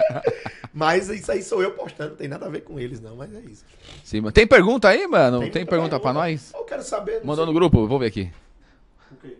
Mas 0.73 1.07
isso 1.09 1.31
aí 1.31 1.41
sou 1.41 1.63
eu 1.63 1.71
postando, 1.71 2.09
não 2.11 2.17
tem 2.17 2.27
nada 2.27 2.45
a 2.45 2.49
ver 2.49 2.61
com 2.61 2.77
eles, 2.77 2.99
não, 2.99 3.15
mas 3.15 3.33
é 3.33 3.39
isso. 3.49 3.63
Sim, 4.03 4.19
mano. 4.19 4.33
Tem 4.33 4.45
pergunta 4.45 4.89
aí, 4.89 5.07
mano? 5.07 5.39
Tem, 5.39 5.49
muita 5.49 5.65
pergunta 5.65 5.97
pra 6.01 6.11
nós? 6.11 6.51
Eu 6.53 6.65
quero 6.65 6.83
saber. 6.83 7.19
Mandou 7.23 7.38
sei 7.38 7.45
no 7.45 7.53
grupo, 7.53 7.88
vou 7.88 7.97
ver 7.97 8.07
aqui. 8.07 8.29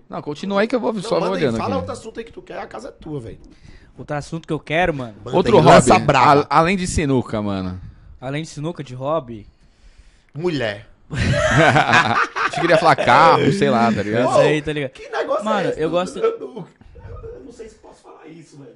Não, 0.10 0.22
continua 0.22 0.62
aí 0.62 0.68
que 0.68 0.74
eu 0.76 0.80
vou 0.80 0.94
Não, 0.94 1.02
só 1.02 1.10
vou 1.20 1.20
manda 1.20 1.36
aí, 1.36 1.44
olhando 1.44 1.58
fala 1.58 1.72
aqui. 1.72 1.76
outro 1.78 1.92
assunto 1.92 2.20
aí 2.20 2.24
que 2.24 2.32
tu 2.32 2.42
quer, 2.42 2.58
a 2.60 2.66
casa 2.66 2.88
é 2.88 2.92
tua, 2.92 3.20
velho. 3.20 3.38
Outro 3.98 4.16
assunto 4.16 4.48
que 4.48 4.54
eu 4.54 4.60
quero, 4.60 4.94
mano, 4.94 5.16
Manda 5.26 5.36
Outro 5.36 5.60
hobby, 5.60 5.92
a- 5.92 6.48
além 6.50 6.78
de 6.78 6.88
sinuca, 6.88 7.42
mano. 7.42 7.82
além 8.22 8.44
de 8.44 8.48
sinuca, 8.50 8.82
de 8.82 8.96
hobby, 8.96 9.46
Mulher. 10.34 10.88
Você 12.56 12.62
queria 12.62 12.78
falar 12.78 12.96
carro, 12.96 13.52
sei 13.52 13.70
lá, 13.70 13.92
tá 13.92 14.02
ligado? 14.02 14.30
Isso 14.30 14.40
aí, 14.40 14.62
tá 14.62 14.74
ligado? 14.74 14.92
Que 14.92 15.10
negócio 15.10 15.46
Mano, 15.46 15.68
é 15.68 15.72
esse? 15.72 15.82
eu 15.82 15.90
gosto- 15.90 16.20
Eu, 16.20 16.24
eu- 16.40 16.68
eu 17.34 17.42
não 17.46 17.52
sei 17.52 17.68
se 17.70 17.76
posso 17.76 18.02
falar 18.02 18.26
isso, 18.28 18.58
velho. 18.58 18.76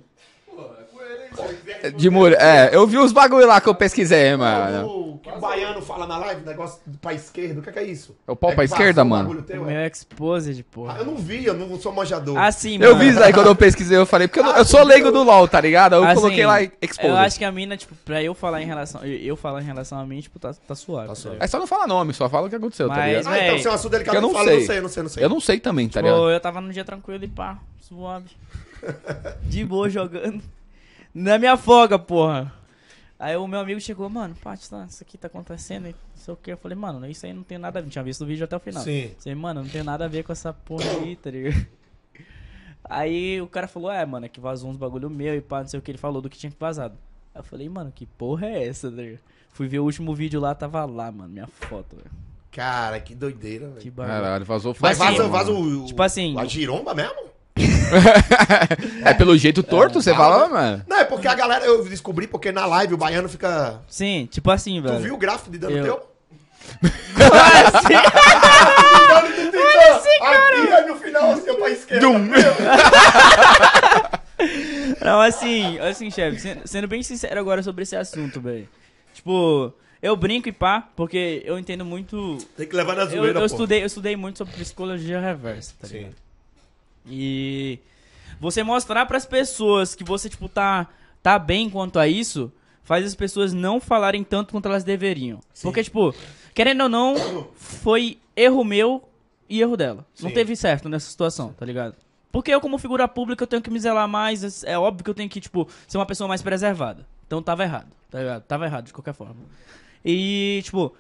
De 1.95 2.10
muro. 2.10 2.36
É, 2.36 2.70
eu 2.76 2.86
vi 2.88 2.97
os 2.97 3.12
bagulho 3.12 3.47
lá 3.47 3.60
que 3.62 3.68
eu 3.70 3.76
pesquisei, 3.76 4.36
mano. 4.36 4.88
O 4.88 5.18
que 5.20 5.30
o 5.30 5.39
baiano 5.39 5.82
fala 5.82 6.07
na 6.07 6.18
live, 6.18 6.45
negócio 6.45 6.80
do 6.86 6.97
pra 6.97 7.14
esquerda, 7.14 7.60
o 7.60 7.64
que 7.64 7.70
é, 7.70 7.74
que 7.74 7.80
é 7.80 7.84
isso? 7.84 8.16
É 8.28 8.32
o 8.32 8.36
pau 8.36 8.51
É 8.51 8.55
pra 8.55 8.66
que 8.66 8.72
esquerda, 8.72 9.03
mano? 9.03 9.24
bagulho 9.24 9.41
teu, 9.43 9.68
é? 9.70 9.74
meu 9.74 9.86
exposed, 9.86 10.62
Ah, 10.62 10.66
porra. 10.72 10.97
eu 10.99 11.05
não 11.05 11.16
vi, 11.18 11.45
eu 11.45 11.53
não 11.53 11.78
sou 11.80 11.91
manjador. 11.91 12.38
Assim, 12.38 12.76
Eu 12.82 12.91
mano. 12.95 12.99
vi 12.99 13.10
isso 13.10 13.22
aí 13.24 13.34
quando 13.34 13.47
eu 13.47 13.55
pesquisei, 13.55 13.97
eu 13.97 14.05
falei, 14.05 14.28
porque 14.28 14.39
eu, 14.39 14.43
não- 14.43 14.55
eu 14.55 14.64
sou 14.66 14.82
leigo 14.84 15.12
do 15.12 15.24
LoL, 15.24 15.47
tá 15.47 15.60
ligado? 15.60 15.95
Eu 15.95 16.03
Assim, 16.05 16.16
coloquei 16.22 16.45
lá 16.45 16.64
Eu 16.64 16.72
Exposed. 16.82 17.18
acho 17.18 17.38
que 17.38 17.45
a 17.45 17.51
mina, 17.51 17.76
tipo, 17.76 17.93
pra 18.05 18.24
eu 18.24 18.34
falar 18.34 18.62
em 18.62 18.66
relação. 18.66 19.03
Eu, 19.03 19.18
eu 19.20 19.36
falar 19.36 19.62
em 19.62 19.66
relação 19.66 19.99
a 19.99 20.05
mim, 20.05 20.22
tipo, 20.22 20.39
tá, 20.39 20.53
tá 20.53 20.76
suave. 20.76 21.07
Tá 21.07 21.14
tá 21.14 21.16
suave. 21.16 21.36
ligado? 21.36 21.45
É 21.45 21.47
só 21.49 21.60
não 21.60 21.68
falar 21.68 21.88
nome, 21.88 22.14
só 22.14 22.30
fala 22.30 22.47
o 22.47 22.49
que 22.49 22.55
aconteceu, 22.55 22.88
tá 22.88 22.95
Mas- 22.95 23.18
ligado? 23.18 23.34
ah, 23.34 23.39
então 23.45 23.60
se 23.60 23.68
é 23.68 23.72
um 23.72 23.74
assunto 23.74 23.91
delicado, 23.91 24.16
eu 24.16 24.22
não 24.22 24.32
fala, 24.32 24.45
sei. 24.45 24.60
não 24.60 24.66
sei, 24.66 24.78
eu 24.78 24.82
não 24.84 24.89
sei, 24.89 25.03
não 25.03 25.10
sei. 25.10 25.24
Eu 25.26 25.30
não 25.30 25.39
sei 25.41 25.60
também, 25.60 25.89
tá 25.89 26.01
ligado? 26.01 26.16
Tipo, 26.18 26.30
eu 26.30 26.39
tava 26.39 26.62
num 26.62 26.70
dia 26.70 26.86
tranquilo 26.86 27.24
e 27.24 27.28
pá, 27.28 27.57
suave. 27.82 28.30
De 29.43 29.66
boa 29.66 29.89
jogando. 29.89 30.41
Na 31.14 31.38
minha 31.38 31.57
folga, 31.57 31.97
porra. 31.97 32.53
Aí 33.20 33.36
o 33.36 33.47
meu 33.47 33.60
amigo 33.60 33.82
chegou, 33.82 34.10
mano, 34.10 34.34
pá, 34.41 34.55
tá, 34.55 34.86
isso 34.89 35.03
aqui 35.03 35.18
tá 35.18 35.28
acontecendo 35.28 35.88
e 35.88 35.91
não 35.91 35.97
sei 36.16 36.34
o 36.34 36.38
que. 36.38 36.51
Eu 36.53 36.57
falei, 36.57 36.78
mano, 36.78 37.05
isso 37.05 37.26
aí 37.26 37.34
não 37.34 37.43
tem 37.43 37.57
nada 37.57 37.80
a 37.80 37.82
ver. 37.82 37.89
Tinha 37.89 38.03
visto 38.03 38.22
o 38.22 38.26
vídeo 38.26 38.45
até 38.45 38.55
o 38.55 38.60
final. 38.60 38.82
Sim. 38.82 39.12
Falei, 39.20 39.36
mano, 39.36 39.62
não 39.64 39.70
tem 39.70 39.84
nada 39.84 40.05
a 40.05 40.07
ver 40.07 40.24
com 40.24 40.32
essa 40.32 40.53
porra 40.53 40.89
aí, 41.01 41.16
tá 41.16 41.30
ligado? 41.30 41.68
Aí 42.91 43.39
o 43.39 43.45
cara 43.45 43.68
falou, 43.68 43.91
é, 43.91 44.03
mano, 44.03 44.26
é 44.26 44.30
que 44.30 44.39
vazou 44.39 44.68
uns 44.70 44.78
bagulho 44.78 45.10
meu 45.12 45.36
e 45.36 45.41
pá, 45.41 45.60
não 45.62 45.68
sei 45.68 45.80
o 45.80 45.84
que. 45.84 45.91
Ele 45.91 45.97
falou 45.97 46.22
do 46.22 46.30
que 46.30 46.38
tinha 46.39 46.51
vazado. 46.60 46.95
Aí 47.36 47.39
eu 47.39 47.43
falei, 47.43 47.70
mano, 47.70 47.91
que 47.93 48.05
porra 48.05 48.47
é 48.47 48.68
essa, 48.68 48.89
tá 48.89 48.97
ligado? 49.01 49.20
Fui 49.49 49.68
ver 49.68 49.80
o 49.80 49.84
último 49.84 50.16
vídeo 50.16 50.39
lá, 50.39 50.55
tava 50.55 50.84
lá, 50.86 51.12
mano, 51.12 51.30
minha 51.30 51.45
foto, 51.45 51.95
velho. 51.97 52.10
Cara, 52.51 52.99
que 52.99 53.14
doideira, 53.14 53.68
Que 53.74 53.91
velho. 53.91 53.91
bagulho. 53.91 54.16
Caralho, 54.16 54.45
vazou 54.45 54.76
Mas 54.80 54.97
mano. 54.97 55.30
vaza 55.30 55.51
o, 55.51 55.86
Tipo 55.86 56.01
assim, 56.01 56.36
a 56.39 56.45
giromba 56.45 56.95
mesmo? 56.95 57.30
É 59.04 59.14
pelo 59.14 59.38
jeito 59.38 59.64
torto, 59.64 60.02
você 60.02 60.14
fala, 60.14 60.47
mano? 60.47 60.84
Não, 60.88 60.97
é 61.00 61.06
porque 61.06 61.28
a 61.28 61.34
galera, 61.34 61.66
eu 61.66 61.84
descobri 61.84 62.28
porque 62.28 62.52
na 62.52 62.66
live 62.66 62.93
o 62.93 62.97
baiano 62.97 63.28
fica... 63.30 63.80
sim, 63.88 64.28
tipo 64.32 64.50
assim, 64.52 64.82
velho. 64.82 64.95
Tu 64.97 65.02
viu 65.04 65.16
o 65.16 65.18
gráfico 65.18 65.52
de 65.52 65.58
dano 65.58 65.78
Eu- 65.78 65.84
teu? 65.84 66.10
assim? 69.91 70.10
Aqui, 70.22 70.74
aí 70.74 70.86
no 70.88 70.95
final, 70.95 71.32
assim, 71.32 71.54
pra 71.56 71.70
esquerda. 71.70 72.08
Não, 75.04 75.20
assim, 75.22 75.78
assim, 75.80 76.10
chefe, 76.12 76.39
sendo, 76.39 76.62
sendo 76.68 76.88
bem 76.88 77.04
sincero 77.04 77.39
agora 77.39 77.62
sobre 77.64 77.84
esse 77.84 77.95
assunto, 77.95 78.39
velho. 78.39 78.68
Tipo, 79.14 79.74
eu 80.02 80.16
brinco 80.16 80.47
e 80.47 80.52
pá, 80.52 80.88
porque 80.95 81.41
eu 81.45 81.58
entendo 81.60 81.84
muito. 81.84 82.38
Tem 82.56 82.68
que 82.68 82.76
levar 82.76 82.95
na 82.95 83.04
Eu, 83.04 83.10
zoeira, 83.10 83.38
eu 83.38 83.41
pô. 83.41 83.45
estudei, 83.45 83.82
eu 83.82 83.86
estudei 83.88 84.16
muito 84.16 84.38
sobre 84.38 84.54
psicologia 84.54 85.20
reversa, 85.20 85.74
tá 85.82 85.88
ligado? 85.88 86.12
Sim. 86.12 86.16
E 87.10 87.80
você 88.39 88.64
mostrar 88.64 89.05
pras 89.05 89.26
pessoas 89.26 89.95
que 89.95 90.03
você, 90.03 90.30
tipo, 90.30 90.47
tá, 90.47 90.88
tá 91.22 91.38
bem 91.38 91.70
quanto 91.70 91.99
a 91.99 92.07
isso, 92.07 92.51
faz 92.84 93.05
as 93.05 93.16
pessoas 93.16 93.53
não 93.53 93.80
falarem 93.80 94.24
tanto 94.24 94.51
quanto 94.51 94.68
elas 94.68 94.84
deveriam. 94.84 95.39
Porque, 95.62 95.84
tipo, 95.84 96.14
querendo 96.53 96.84
ou 96.84 96.89
não, 96.89 97.16
foi 97.55 98.18
erro 98.36 98.64
meu 98.64 99.03
e 99.49 99.62
erro 99.62 99.76
dela. 99.76 100.05
Não 100.22 100.30
Sim. 100.30 100.36
teve 100.36 100.55
certo 100.55 100.88
nessa 100.88 101.10
situação, 101.10 101.53
tá 101.53 101.66
ligado? 101.66 101.95
Porque 102.32 102.51
eu, 102.53 102.62
como 102.62 102.78
figura 102.78 103.07
pública, 103.07 103.43
eu 103.43 103.47
tenho 103.47 103.62
que 103.62 103.72
me 103.72 103.80
zelar 103.80 104.07
mais. 104.07 104.64
É 104.64 104.78
óbvio 104.78 105.03
que 105.03 105.10
eu 105.10 105.16
tenho 105.16 105.30
que, 105.30 105.41
tipo, 105.41 105.68
ser 105.88 105.97
uma 105.97 106.05
pessoa 106.05 106.28
mais 106.28 106.41
preservada. 106.41 107.05
Então 107.26 107.41
tava 107.41 107.64
errado, 107.64 107.88
tá 108.10 108.20
ligado? 108.20 108.43
Tava 108.43 108.66
errado, 108.66 108.86
de 108.86 108.93
qualquer 108.93 109.14
forma. 109.14 109.36
E, 110.05 110.62
tipo, 110.64 110.93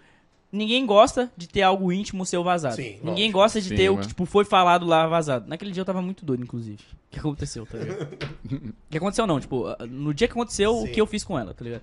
ninguém 0.51 0.85
gosta 0.85 1.31
de 1.37 1.47
ter 1.47 1.61
algo 1.61 1.91
íntimo 1.91 2.25
seu 2.25 2.43
vazado. 2.43 2.75
Sim, 2.75 2.97
ninguém 3.03 3.25
lógico. 3.25 3.31
gosta 3.33 3.61
de 3.61 3.69
Sim, 3.69 3.75
ter 3.75 3.89
o 3.89 3.93
mano. 3.93 4.01
que, 4.03 4.07
tipo, 4.09 4.25
foi 4.25 4.45
falado 4.45 4.85
lá 4.85 5.07
vazado. 5.07 5.47
Naquele 5.47 5.71
dia 5.71 5.81
eu 5.81 5.85
tava 5.85 6.01
muito 6.01 6.25
doido, 6.25 6.43
inclusive. 6.43 6.81
O 6.81 7.11
que 7.11 7.19
aconteceu, 7.19 7.65
tá 7.65 7.77
ligado? 7.77 8.07
O 8.51 8.91
que 8.91 8.97
aconteceu 8.97 9.27
não, 9.27 9.39
tipo, 9.39 9.65
no 9.87 10.13
dia 10.13 10.27
que 10.27 10.33
aconteceu, 10.33 10.75
o 10.75 10.85
Sim. 10.87 10.91
que 10.93 10.99
eu 11.01 11.05
fiz 11.05 11.23
com 11.23 11.37
ela, 11.37 11.53
tá 11.53 11.63
ligado? 11.63 11.81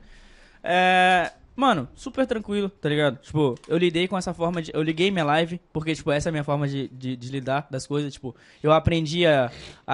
É. 0.62 1.32
Mano, 1.54 1.88
super 1.94 2.26
tranquilo, 2.26 2.68
tá 2.68 2.86
ligado? 2.86 3.16
Tipo, 3.16 3.54
eu 3.66 3.78
lidei 3.78 4.06
com 4.06 4.18
essa 4.18 4.34
forma 4.34 4.60
de. 4.60 4.70
Eu 4.74 4.82
liguei 4.82 5.10
minha 5.10 5.24
live, 5.24 5.58
porque, 5.72 5.94
tipo, 5.94 6.10
essa 6.10 6.28
é 6.28 6.30
a 6.30 6.32
minha 6.32 6.44
forma 6.44 6.68
de, 6.68 6.86
de, 6.88 7.16
de 7.16 7.30
lidar 7.30 7.66
das 7.70 7.86
coisas. 7.86 8.12
Tipo, 8.12 8.36
eu 8.62 8.72
aprendi 8.72 9.24
a 9.26 9.50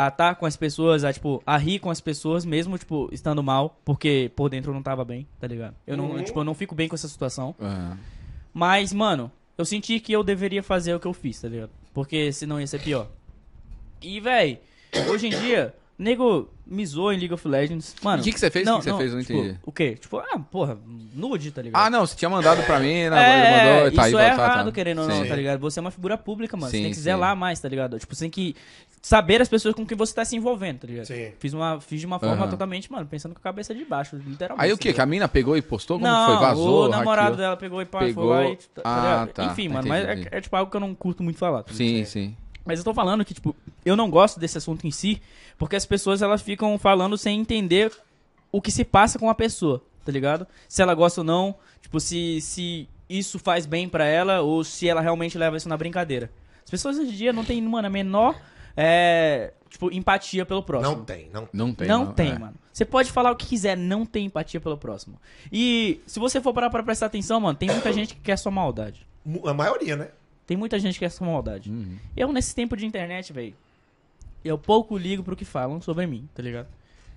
estar 0.09 0.35
com 0.35 0.45
as 0.45 0.57
pessoas, 0.57 1.05
a, 1.05 1.13
tipo, 1.13 1.41
a 1.47 1.57
rir 1.57 1.79
com 1.79 1.89
as 1.89 2.01
pessoas, 2.01 2.45
mesmo, 2.45 2.77
tipo, 2.77 3.09
estando 3.13 3.45
mal, 3.45 3.79
porque 3.85 4.33
por 4.35 4.49
dentro 4.51 4.71
eu 4.73 4.75
não 4.75 4.83
tava 4.83 5.05
bem, 5.05 5.25
tá 5.39 5.47
ligado? 5.47 5.77
Eu 5.87 5.97
não, 5.97 6.11
Uhum. 6.11 6.25
tipo, 6.25 6.41
eu 6.41 6.45
não 6.45 6.53
fico 6.55 6.75
bem 6.75 6.89
com 6.89 6.97
essa 6.97 7.07
situação. 7.07 7.55
Ah. 7.61 7.97
Mas, 8.53 8.93
mano, 8.93 9.31
eu 9.57 9.65
senti 9.65 9.99
que 10.01 10.13
eu 10.13 10.23
deveria 10.23 10.63
fazer 10.63 10.95
o 10.95 11.01
que 11.01 11.07
eu 11.07 11.13
fiz, 11.13 11.41
tá 11.41 11.49
ligado? 11.49 11.71
Porque 11.93 12.33
senão 12.33 12.61
ia 12.61 12.67
ser 12.67 12.81
pior. 12.81 13.09
E, 14.01 14.21
véi, 14.21 14.61
hoje 15.09 15.29
em 15.29 15.31
dia, 15.31 15.75
nego 16.03 16.51
zoa 16.85 17.15
em 17.15 17.19
League 17.19 17.33
of 17.33 17.47
Legends. 17.47 17.95
Mano. 18.03 18.21
O 18.21 18.25
que 18.25 18.33
que 18.33 18.41
você 18.41 18.51
fez? 18.51 18.65
Não, 18.65 18.79
O 18.79 18.81
que 18.81 18.85
que 18.85 18.85
você 18.85 18.91
não, 18.91 18.99
fez? 18.99 19.11
Eu 19.11 19.17
não 19.17 19.25
tipo, 19.25 19.39
entendi. 19.39 19.59
O 19.63 19.73
quê? 19.73 19.95
Tipo, 19.95 20.19
ah, 20.19 20.39
porra, 20.39 20.79
nude, 21.15 21.51
tá 21.51 21.63
ligado? 21.63 21.81
Ah, 21.81 21.91
não, 21.91 22.07
você 22.07 22.17
tinha 22.17 22.29
mandado 22.29 22.63
pra 22.65 22.81
mim, 22.81 23.09
né? 23.09 23.09
É, 23.09 23.75
mandou, 23.77 23.97
tá, 23.97 24.09
isso 24.09 24.17
aí, 24.17 24.27
é 24.27 24.31
tá, 24.31 24.37
tá. 24.37 24.45
errado, 24.45 24.73
querendo 24.73 25.03
ou 25.03 25.09
não, 25.09 25.27
tá 25.27 25.37
ligado? 25.37 25.61
Você 25.61 25.79
é 25.79 25.83
uma 25.83 25.91
figura 25.91 26.17
pública, 26.19 26.57
mano. 26.57 26.71
Sim, 26.71 26.79
você 26.79 26.83
tem 26.83 26.91
que 26.91 26.97
sim. 26.97 27.03
zelar 27.03 27.37
mais, 27.37 27.61
tá 27.61 27.69
ligado? 27.69 27.99
Tipo, 27.99 28.15
você 28.15 28.25
tem 28.25 28.31
que 28.31 28.57
saber 29.01 29.43
as 29.43 29.49
pessoas 29.49 29.75
com 29.75 29.85
quem 29.85 29.97
você 29.97 30.15
tá 30.15 30.25
se 30.25 30.37
envolvendo, 30.37 30.81
tá 30.81 30.87
ligado? 30.87 31.07
Sim. 31.07 31.33
Fiz, 31.39 31.53
uma, 31.53 31.81
fiz 31.81 32.01
de 32.01 32.07
uma 32.07 32.19
forma 32.19 32.43
Aham. 32.43 32.51
totalmente, 32.51 32.91
mano, 32.91 33.07
pensando 33.07 33.33
com 33.33 33.41
a 33.41 33.43
cabeça 33.43 33.75
de 33.75 33.85
baixo, 33.85 34.17
literalmente. 34.17 34.65
Aí 34.65 34.73
o 34.73 34.77
tá 34.77 34.83
que? 34.83 34.93
Que 34.93 35.01
a 35.01 35.07
mina 35.07 35.29
pegou 35.29 35.57
e 35.57 35.63
postou? 35.63 35.99
Como 35.99 36.11
não, 36.11 36.27
foi? 36.27 36.47
Vazou? 36.47 36.87
o 36.87 36.89
namorado 36.89 37.31
hackeou? 37.31 37.37
dela 37.37 37.57
pegou 37.57 37.83
e 37.83 37.85
pá, 37.85 37.99
Pegou. 38.01 38.29
foi 38.29 38.45
lá 38.45 38.51
e... 38.51 38.57
Tá, 38.57 38.83
tá 38.83 39.23
Ah, 39.23 39.27
tá. 39.27 39.45
Enfim, 39.45 39.69
mano, 39.69 39.89
mas 39.89 40.05
é, 40.05 40.29
é, 40.31 40.41
tipo 40.41 40.57
algo 40.57 40.71
que 40.71 40.77
eu 40.77 40.81
não 40.81 40.95
curto 40.95 41.23
muito 41.23 41.39
falar. 41.39 41.63
tá 41.63 41.73
ligado? 41.73 41.77
Sim, 41.77 42.05
sim. 42.05 42.37
Mas 42.65 42.79
eu 42.79 42.85
tô 42.85 42.95
falando 42.95 43.25
que, 43.25 43.35
tipo, 43.35 43.57
eu 43.85 43.97
não 43.97 44.09
gosto 44.09 44.39
desse 44.39 44.57
assunto 44.57 44.87
em 44.87 44.91
si, 44.91 45.21
porque 45.63 45.77
as 45.77 45.87
pessoas, 45.87 46.21
elas 46.23 46.43
ficam 46.43 46.77
falando 46.77 47.17
sem 47.17 47.39
entender 47.39 47.93
o 48.51 48.61
que 48.61 48.73
se 48.73 48.85
passa 48.85 49.17
com 49.17 49.31
a 49.31 49.35
pessoa, 49.35 49.81
tá 50.05 50.11
ligado? 50.11 50.45
Se 50.69 50.83
ela 50.83 50.93
gosta 50.93 51.21
ou 51.21 51.25
não, 51.25 51.55
tipo, 51.81 52.01
se, 52.01 52.41
se 52.41 52.89
isso 53.09 53.39
faz 53.39 53.65
bem 53.65 53.89
pra 53.89 54.05
ela, 54.05 54.41
ou 54.41 54.65
se 54.65 54.89
ela 54.89 55.01
realmente 55.01 55.39
leva 55.39 55.57
isso 55.57 55.69
na 55.69 55.77
brincadeira. 55.77 56.33
As 56.65 56.69
pessoas 56.69 56.99
hoje 56.99 57.13
em 57.13 57.15
dia 57.15 57.33
não 57.33 57.45
têm, 57.45 57.63
mano, 57.63 57.87
a 57.87 57.91
menor, 57.91 58.35
é, 58.77 59.53
tipo, 59.71 59.89
empatia 59.93 60.45
pelo 60.45 60.65
próximo. 60.65 60.97
Não 60.97 61.05
tem, 61.05 61.31
não 61.33 61.49
Não 61.53 61.73
tem. 61.73 61.87
Não, 61.87 62.13
tem, 62.13 62.33
é. 62.33 62.39
mano. 62.41 62.55
Você 62.73 62.85
pode 62.85 63.13
falar 63.13 63.31
o 63.31 63.37
que 63.37 63.47
quiser, 63.47 63.77
não 63.77 64.05
tem 64.05 64.27
empatia 64.27 64.61
pelo 64.61 64.77
próximo. 64.77 65.17
E 65.53 66.01
se 66.09 66.19
você 66.19 66.41
for 66.41 66.53
parar 66.53 66.71
pra 66.71 66.83
prestar 66.83 67.07
atenção, 67.07 67.39
mano, 67.39 67.57
tem 67.57 67.71
muita 67.71 67.93
gente 67.93 68.17
que 68.17 68.21
quer 68.21 68.37
sua 68.37 68.51
maldade. 68.51 69.07
A 69.45 69.55
maioria, 69.55 69.95
né? 69.95 70.09
Tem 70.45 70.57
muita 70.57 70.77
gente 70.81 70.95
que 70.95 71.05
quer 71.05 71.11
sua 71.11 71.25
maldade. 71.25 71.71
Uhum. 71.71 71.99
Eu, 72.17 72.33
nesse 72.33 72.53
tempo 72.53 72.77
de 72.77 72.85
internet, 72.85 73.33
velho, 73.33 73.55
eu 74.45 74.59
pouco 74.59 74.97
ligo 74.97 75.23
pro 75.23 75.37
que 75.37 75.45
falam 75.45 75.81
sobre 75.81 76.07
mim, 76.07 76.29
tá 76.35 76.43
ligado? 76.43 76.67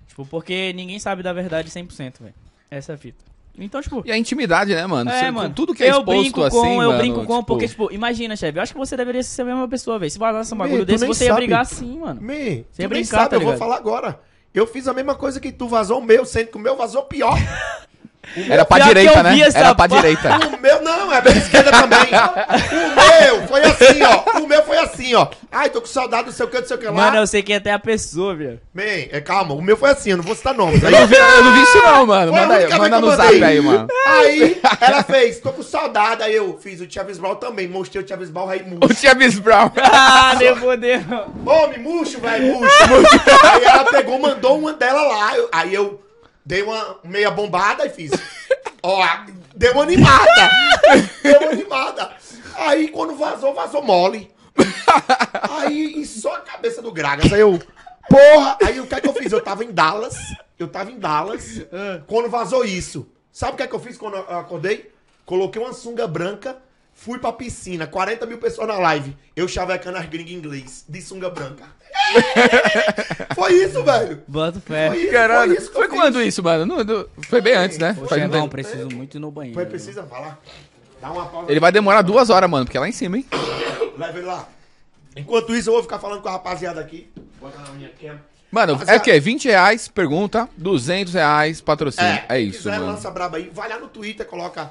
Tipo, 0.06 0.24
porque 0.26 0.72
ninguém 0.72 0.98
sabe 0.98 1.22
da 1.22 1.32
verdade 1.32 1.70
100%, 1.70 2.20
velho. 2.20 2.34
Essa 2.70 2.92
é 2.92 2.94
a 2.94 2.98
fita. 2.98 3.24
Então, 3.58 3.80
tipo. 3.80 4.02
E 4.04 4.12
a 4.12 4.18
intimidade, 4.18 4.74
né, 4.74 4.86
mano? 4.86 5.10
É, 5.10 5.20
Você- 5.24 5.30
mano. 5.30 5.54
Tudo 5.54 5.74
que 5.74 5.82
é 5.82 5.86
eu 5.86 5.98
exposto 6.00 6.20
brinco 6.20 6.42
assim, 6.42 6.56
com, 6.58 6.82
eu 6.82 6.88
mano, 6.88 6.98
brinco 6.98 7.24
com, 7.24 7.36
tipo, 7.38 7.44
porque, 7.46 7.68
tipo, 7.68 7.90
imagina, 7.92 8.36
chefe, 8.36 8.58
eu 8.58 8.62
acho 8.62 8.72
que 8.72 8.78
você 8.78 8.96
deveria 8.96 9.22
ser 9.22 9.42
a 9.42 9.44
mesma 9.46 9.66
pessoa, 9.68 9.98
velho. 9.98 10.10
Se 10.10 10.18
vazasse 10.18 10.52
um 10.52 10.58
bagulho 10.58 10.84
desse, 10.84 11.06
você 11.06 11.24
ia 11.24 11.30
sabe. 11.30 11.40
brigar 11.40 11.60
assim, 11.62 11.98
mano. 11.98 12.20
Me, 12.20 12.34
Você 12.34 12.42
ia 12.52 12.64
tu 12.64 12.78
nem 12.78 12.88
brincar, 12.88 13.16
sabe, 13.18 13.30
tá 13.30 13.36
eu 13.36 13.40
vou 13.40 13.56
falar 13.56 13.76
agora. 13.76 14.20
Eu 14.52 14.66
fiz 14.66 14.86
a 14.88 14.92
mesma 14.92 15.14
coisa 15.14 15.40
que 15.40 15.50
tu 15.52 15.68
vazou 15.68 15.98
o 16.00 16.04
meu, 16.04 16.24
sendo 16.26 16.48
que 16.48 16.56
o 16.56 16.60
meu 16.60 16.76
vazou 16.76 17.02
pior. 17.04 17.36
Era 18.48 18.64
pra 18.64 18.76
Pior 18.78 18.88
direita, 18.88 19.22
né? 19.22 19.38
Era 19.54 19.74
pra 19.74 19.86
direita. 19.86 20.38
O 20.56 20.60
meu, 20.60 20.82
não, 20.82 21.12
é 21.12 21.20
pra 21.20 21.32
esquerda 21.32 21.70
também. 21.70 22.08
O 22.10 23.32
meu 23.38 23.48
foi 23.48 23.62
assim, 23.64 24.02
ó. 24.02 24.40
O 24.40 24.46
meu 24.46 24.62
foi 24.62 24.78
assim, 24.78 25.14
ó. 25.14 25.28
Ai, 25.50 25.70
tô 25.70 25.80
com 25.80 25.86
saudade, 25.86 26.26
não 26.26 26.32
sei 26.32 26.44
o 26.46 26.48
que, 26.48 26.58
não 26.60 26.66
sei 26.66 26.76
o 26.76 26.80
que 26.80 26.86
lá. 26.86 26.92
Mano, 26.92 27.16
eu 27.18 27.26
sei 27.26 27.42
que 27.42 27.52
é 27.52 27.56
até 27.56 27.72
a 27.72 27.78
pessoa, 27.78 28.34
velho. 28.34 28.60
Man, 28.74 28.82
é, 28.82 29.20
calma, 29.20 29.54
o 29.54 29.62
meu 29.62 29.76
foi 29.76 29.90
assim, 29.90 30.10
eu 30.10 30.16
não 30.18 30.24
vou 30.24 30.34
citar 30.34 30.54
nomes. 30.54 30.84
Aí, 30.84 30.92
Eu 30.92 31.00
não 31.00 31.06
vi, 31.06 31.14
eu 31.16 31.44
não 31.44 31.52
vi 31.54 31.62
isso 31.62 31.78
não, 31.82 32.06
mano. 32.06 32.32
Foi 32.32 32.40
Manda, 32.40 32.54
aí, 32.56 32.78
manda 32.78 33.00
no 33.00 33.10
zap 33.16 33.44
aí, 33.44 33.60
mano. 33.60 33.88
aí 34.06 34.60
ela 34.80 35.02
fez, 35.02 35.38
tô 35.40 35.52
com 35.52 35.62
saudade. 35.62 36.22
Aí 36.22 36.34
eu 36.34 36.58
fiz 36.62 36.80
o 36.80 36.86
Chaves 36.90 37.18
Brown 37.18 37.36
também, 37.36 37.66
mostrei 37.68 38.02
o 38.02 38.08
Chaves 38.08 38.30
Brown 38.30 38.46
Raimundo. 38.46 38.86
O 38.86 38.94
Chavis 38.94 39.38
Brown. 39.38 39.70
Ah, 40.08 40.34
meu 40.38 40.56
fodeu. 40.56 41.00
Homem, 41.46 41.78
murcho, 41.78 42.20
velho, 42.20 42.54
murcho, 42.54 42.88
murcho. 42.88 43.20
Aí 43.44 43.64
ela 43.64 43.84
pegou, 43.84 44.18
mandou 44.18 44.58
uma 44.58 44.72
dela 44.72 45.02
lá. 45.02 45.36
eu- 45.36 45.48
aí 45.52 45.74
eu 45.74 46.00
dei 46.46 46.62
uma 46.62 47.00
meia 47.02 47.30
bombada 47.30 47.84
e 47.84 47.90
fiz. 47.90 48.12
Ó, 48.82 49.04
deu 49.54 49.72
uma 49.72 49.82
animada. 49.82 50.50
Deu 51.22 51.40
uma 51.40 51.50
animada. 51.50 52.16
Aí 52.54 52.88
quando 52.88 53.16
vazou, 53.16 53.52
vazou 53.52 53.82
mole. 53.82 54.30
Aí 55.50 56.06
só 56.06 56.36
a 56.36 56.40
cabeça 56.40 56.80
do 56.80 56.92
Gragas. 56.92 57.30
Aí 57.32 57.40
eu, 57.40 57.60
porra. 58.08 58.56
Aí 58.64 58.78
o 58.80 58.86
que 58.86 58.94
é 58.94 59.00
que 59.00 59.08
eu 59.08 59.12
fiz? 59.12 59.32
Eu 59.32 59.42
tava 59.42 59.64
em 59.64 59.72
Dallas. 59.72 60.16
Eu 60.56 60.68
tava 60.68 60.90
em 60.90 60.98
Dallas. 60.98 61.62
Quando 62.06 62.30
vazou 62.30 62.64
isso. 62.64 63.10
Sabe 63.32 63.52
o 63.52 63.56
que 63.56 63.64
é 63.64 63.66
que 63.66 63.74
eu 63.74 63.80
fiz 63.80 63.98
quando 63.98 64.16
eu 64.16 64.38
acordei? 64.38 64.90
Coloquei 65.26 65.60
uma 65.60 65.72
sunga 65.72 66.06
branca. 66.06 66.56
Fui 66.98 67.18
pra 67.18 67.30
piscina, 67.30 67.86
40 67.86 68.24
mil 68.26 68.38
pessoas 68.38 68.66
na 68.66 68.78
live. 68.78 69.14
Eu 69.36 69.46
chavecando 69.46 69.98
as 69.98 70.06
gringas 70.06 70.32
em 70.32 70.36
inglês, 70.36 70.84
de 70.88 71.00
sunga 71.02 71.28
branca. 71.30 71.64
Foi 73.34 73.52
isso, 73.52 73.84
velho. 73.84 74.22
Bota 74.26 74.60
fé. 74.60 74.88
Foi 74.88 75.02
isso, 75.02 75.12
Caralho. 75.12 75.54
foi 75.54 75.62
isso 75.62 75.72
Foi 75.72 75.88
quando 75.88 76.22
isso, 76.22 76.42
mano? 76.42 76.64
Não- 76.66 76.82
não- 76.84 77.06
foi 77.28 77.40
bem 77.40 77.54
antes, 77.54 77.78
né? 77.78 77.96
Ô, 78.00 78.06
Faz 78.06 78.30
tempo. 78.30 78.48
preciso 78.48 78.88
muito 78.90 79.16
ir 79.16 79.20
no 79.20 79.30
banheiro. 79.30 79.54
Foi, 79.54 79.66
precisa 79.66 80.02
falar? 80.04 80.40
Dá 81.00 81.10
uma 81.10 81.26
pausa. 81.26 81.50
Ele 81.50 81.60
vai 81.60 81.70
demorar 81.70 82.02
duas 82.02 82.30
horas, 82.30 82.48
mano, 82.48 82.64
porque 82.64 82.76
é 82.76 82.80
lá 82.80 82.88
em 82.88 82.92
cima, 82.92 83.18
hein? 83.18 83.26
leva 83.98 84.18
ele 84.18 84.26
lá. 84.26 84.48
Enquanto 85.16 85.54
isso, 85.54 85.68
eu 85.68 85.74
vou 85.74 85.82
ficar 85.82 85.98
falando 85.98 86.22
com 86.22 86.28
a 86.28 86.32
rapaziada 86.32 86.80
aqui. 86.80 87.08
Bota 87.40 87.58
na 87.58 87.70
minha 87.70 87.90
cam. 88.00 88.18
Mano, 88.50 88.78
é 88.86 88.96
o 88.96 89.00
quê? 89.00 89.18
20 89.20 89.46
reais, 89.48 89.88
pergunta, 89.88 90.48
200 90.56 91.12
reais, 91.14 91.60
patrocínio. 91.60 92.10
É, 92.10 92.36
quem 92.36 92.48
isso, 92.48 92.58
quiser, 92.58 92.78
mano. 92.78 92.92
lança 92.92 93.10
braba 93.10 93.36
aí. 93.36 93.50
Vai 93.52 93.68
lá 93.68 93.78
no 93.78 93.88
Twitter, 93.88 94.24
coloca 94.26 94.70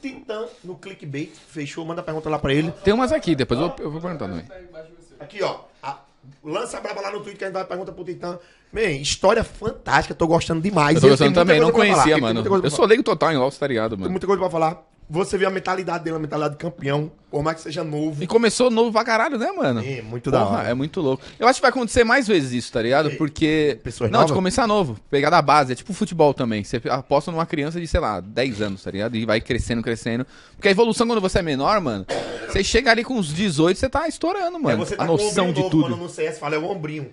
Titã 0.00 0.46
no 0.64 0.74
clickbait. 0.76 1.30
Fechou? 1.48 1.84
Manda 1.84 2.02
pergunta 2.02 2.28
lá 2.28 2.38
pra 2.38 2.52
ele. 2.54 2.70
Tem 2.84 2.92
umas 2.94 3.12
aqui, 3.12 3.34
depois 3.34 3.58
eu, 3.60 3.72
eu 3.78 3.90
vou 3.90 4.00
perguntar 4.00 4.26
também. 4.28 4.44
Aqui, 5.18 5.42
ó. 5.42 5.60
A- 5.82 5.98
lança 6.44 6.78
a 6.78 6.80
braba 6.80 7.00
lá 7.00 7.10
no 7.10 7.18
Twitter 7.20 7.36
que 7.38 7.44
a 7.44 7.46
gente 7.48 7.54
vai 7.54 7.64
perguntar 7.64 7.92
pro 7.92 8.04
Titã. 8.04 8.38
Man, 8.72 8.82
história 8.82 9.42
fantástica. 9.42 10.14
Tô 10.14 10.26
gostando 10.26 10.60
demais. 10.60 10.94
Eu 10.96 11.00
tô 11.02 11.08
gostando 11.08 11.30
tem 11.30 11.34
também, 11.34 11.60
não 11.60 11.72
falar, 11.72 11.78
conhecia, 11.78 12.14
tem 12.14 12.22
mano. 12.22 12.44
Eu 12.64 12.70
sou 12.70 12.86
leigo 12.86 13.02
total 13.02 13.32
em 13.32 13.36
LoL, 13.36 13.50
tá 13.50 13.66
ligado, 13.66 13.90
Tem 13.90 13.98
mano. 13.98 14.10
muita 14.12 14.26
coisa 14.26 14.40
pra 14.40 14.50
falar. 14.50 14.82
Você 15.12 15.36
vê 15.36 15.44
a 15.44 15.50
mentalidade 15.50 16.04
dele, 16.04 16.14
a 16.14 16.18
mentalidade 16.20 16.54
de 16.54 16.60
campeão. 16.60 17.10
Por 17.30 17.42
mais 17.42 17.56
que 17.56 17.62
seja 17.64 17.82
novo. 17.84 18.22
E 18.22 18.26
começou 18.26 18.70
novo 18.70 18.92
pra 18.92 19.04
caralho, 19.04 19.36
né, 19.38 19.50
mano? 19.52 19.80
É, 19.84 20.00
muito 20.02 20.30
da 20.30 20.44
Porra, 20.44 20.58
hora. 20.58 20.68
é 20.68 20.74
muito 20.74 21.00
louco. 21.00 21.22
Eu 21.38 21.46
acho 21.48 21.58
que 21.58 21.62
vai 21.62 21.70
acontecer 21.70 22.02
mais 22.04 22.26
vezes 22.28 22.52
isso, 22.52 22.72
tá 22.72 22.80
ligado? 22.82 23.10
Porque. 23.12 23.78
Pessoas 23.82 24.10
não, 24.10 24.18
novas? 24.20 24.30
de 24.32 24.36
começar 24.36 24.66
novo. 24.66 24.96
Pegar 25.10 25.30
da 25.30 25.42
base. 25.42 25.72
É 25.72 25.76
tipo 25.76 25.92
futebol 25.92 26.32
também. 26.32 26.62
Você 26.64 26.80
aposta 26.88 27.30
numa 27.32 27.46
criança 27.46 27.80
de, 27.80 27.86
sei 27.86 28.00
lá, 28.00 28.20
10 28.20 28.62
anos, 28.62 28.82
tá 28.84 28.90
ligado? 28.90 29.16
E 29.16 29.24
vai 29.26 29.40
crescendo, 29.40 29.82
crescendo. 29.82 30.24
Porque 30.56 30.68
a 30.68 30.70
evolução 30.70 31.06
quando 31.06 31.20
você 31.20 31.38
é 31.40 31.42
menor, 31.42 31.80
mano, 31.80 32.06
você 32.48 32.62
chega 32.64 32.90
ali 32.90 33.02
com 33.04 33.14
uns 33.14 33.32
18, 33.34 33.78
você 33.78 33.88
tá 33.88 34.06
estourando, 34.08 34.56
É, 34.56 34.60
mano. 34.60 34.78
você 34.78 34.96
tá 34.96 35.04
a 35.04 35.06
com 35.06 35.14
o 35.14 35.16
noção 35.16 35.52
de 35.52 35.60
novo, 35.60 35.70
tudo. 35.70 35.82
Quando 35.88 35.96
no 35.96 36.08
CS 36.08 36.38
fala, 36.38 36.54
é 36.54 36.58
o 36.58 36.64
ombrinho. 36.64 37.10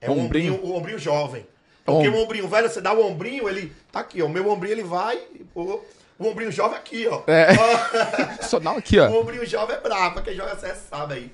É 0.00 0.10
o 0.10 0.18
Ombrinho? 0.18 0.60
o 0.62 0.76
ombrinho 0.76 0.98
jovem. 0.98 1.46
Porque 1.84 2.08
Om- 2.08 2.12
o 2.14 2.22
ombrinho 2.22 2.48
velho, 2.48 2.68
você 2.70 2.80
dá 2.80 2.92
o 2.92 3.06
ombrinho, 3.06 3.48
ele 3.48 3.72
tá 3.92 4.00
aqui, 4.00 4.20
ó. 4.22 4.26
O 4.26 4.28
meu 4.28 4.48
ombrinho, 4.50 4.72
ele 4.74 4.82
vai, 4.84 5.18
o, 5.54 5.80
o 6.18 6.26
ombrinho 6.28 6.50
jovem 6.52 6.76
aqui, 6.78 7.06
ó. 7.08 7.22
É. 7.26 7.48
Só 8.42 8.60
não 8.60 8.76
aqui, 8.76 8.98
O 8.98 9.12
ó. 9.12 9.20
ombrinho 9.20 9.44
jovem 9.46 9.76
é 9.76 9.80
brabo, 9.80 10.22
quem 10.22 10.34
joga 10.34 10.56
CS 10.56 10.86
sabe 10.88 11.14
aí. 11.14 11.32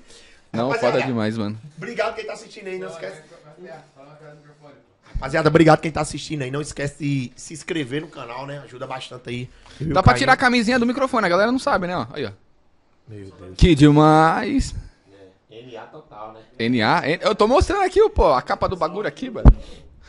Não, 0.51 0.67
Rapaziada, 0.69 0.97
foda 0.97 1.07
demais, 1.07 1.37
mano. 1.37 1.57
Obrigado 1.77 2.15
quem 2.15 2.25
tá 2.25 2.33
assistindo 2.33 2.67
aí, 2.67 2.77
não 2.77 2.89
esquece. 2.89 3.21
Rapaziada, 5.13 5.49
obrigado 5.49 5.79
quem 5.81 5.91
tá 5.91 6.01
assistindo 6.01 6.41
aí. 6.41 6.51
Não 6.51 6.61
esquece 6.61 6.97
de 7.03 7.31
se 7.35 7.53
inscrever 7.53 8.01
no 8.01 8.07
canal, 8.07 8.45
né? 8.45 8.59
Ajuda 8.65 8.87
bastante 8.87 9.29
aí. 9.29 9.49
Dá 9.79 9.99
o 9.99 10.03
pra 10.03 10.13
Caim. 10.13 10.19
tirar 10.19 10.33
a 10.33 10.37
camisinha 10.37 10.79
do 10.79 10.85
microfone, 10.85 11.25
a 11.25 11.29
galera 11.29 11.51
não 11.51 11.59
sabe, 11.59 11.87
né? 11.87 11.95
ó. 11.95 12.05
Aí, 12.13 12.25
ó. 12.25 12.31
Meu 13.07 13.25
Deus. 13.31 13.55
Que 13.57 13.75
demais. 13.75 14.73
NA 15.49 15.81
total, 15.83 16.33
né? 16.33 16.69
NA? 16.69 17.01
Eu 17.21 17.35
tô 17.35 17.47
mostrando 17.47 17.83
aqui, 17.83 18.09
pô, 18.09 18.33
a 18.33 18.41
capa 18.41 18.67
do 18.67 18.75
bagulho 18.75 19.07
aqui, 19.07 19.29
mano. 19.29 19.45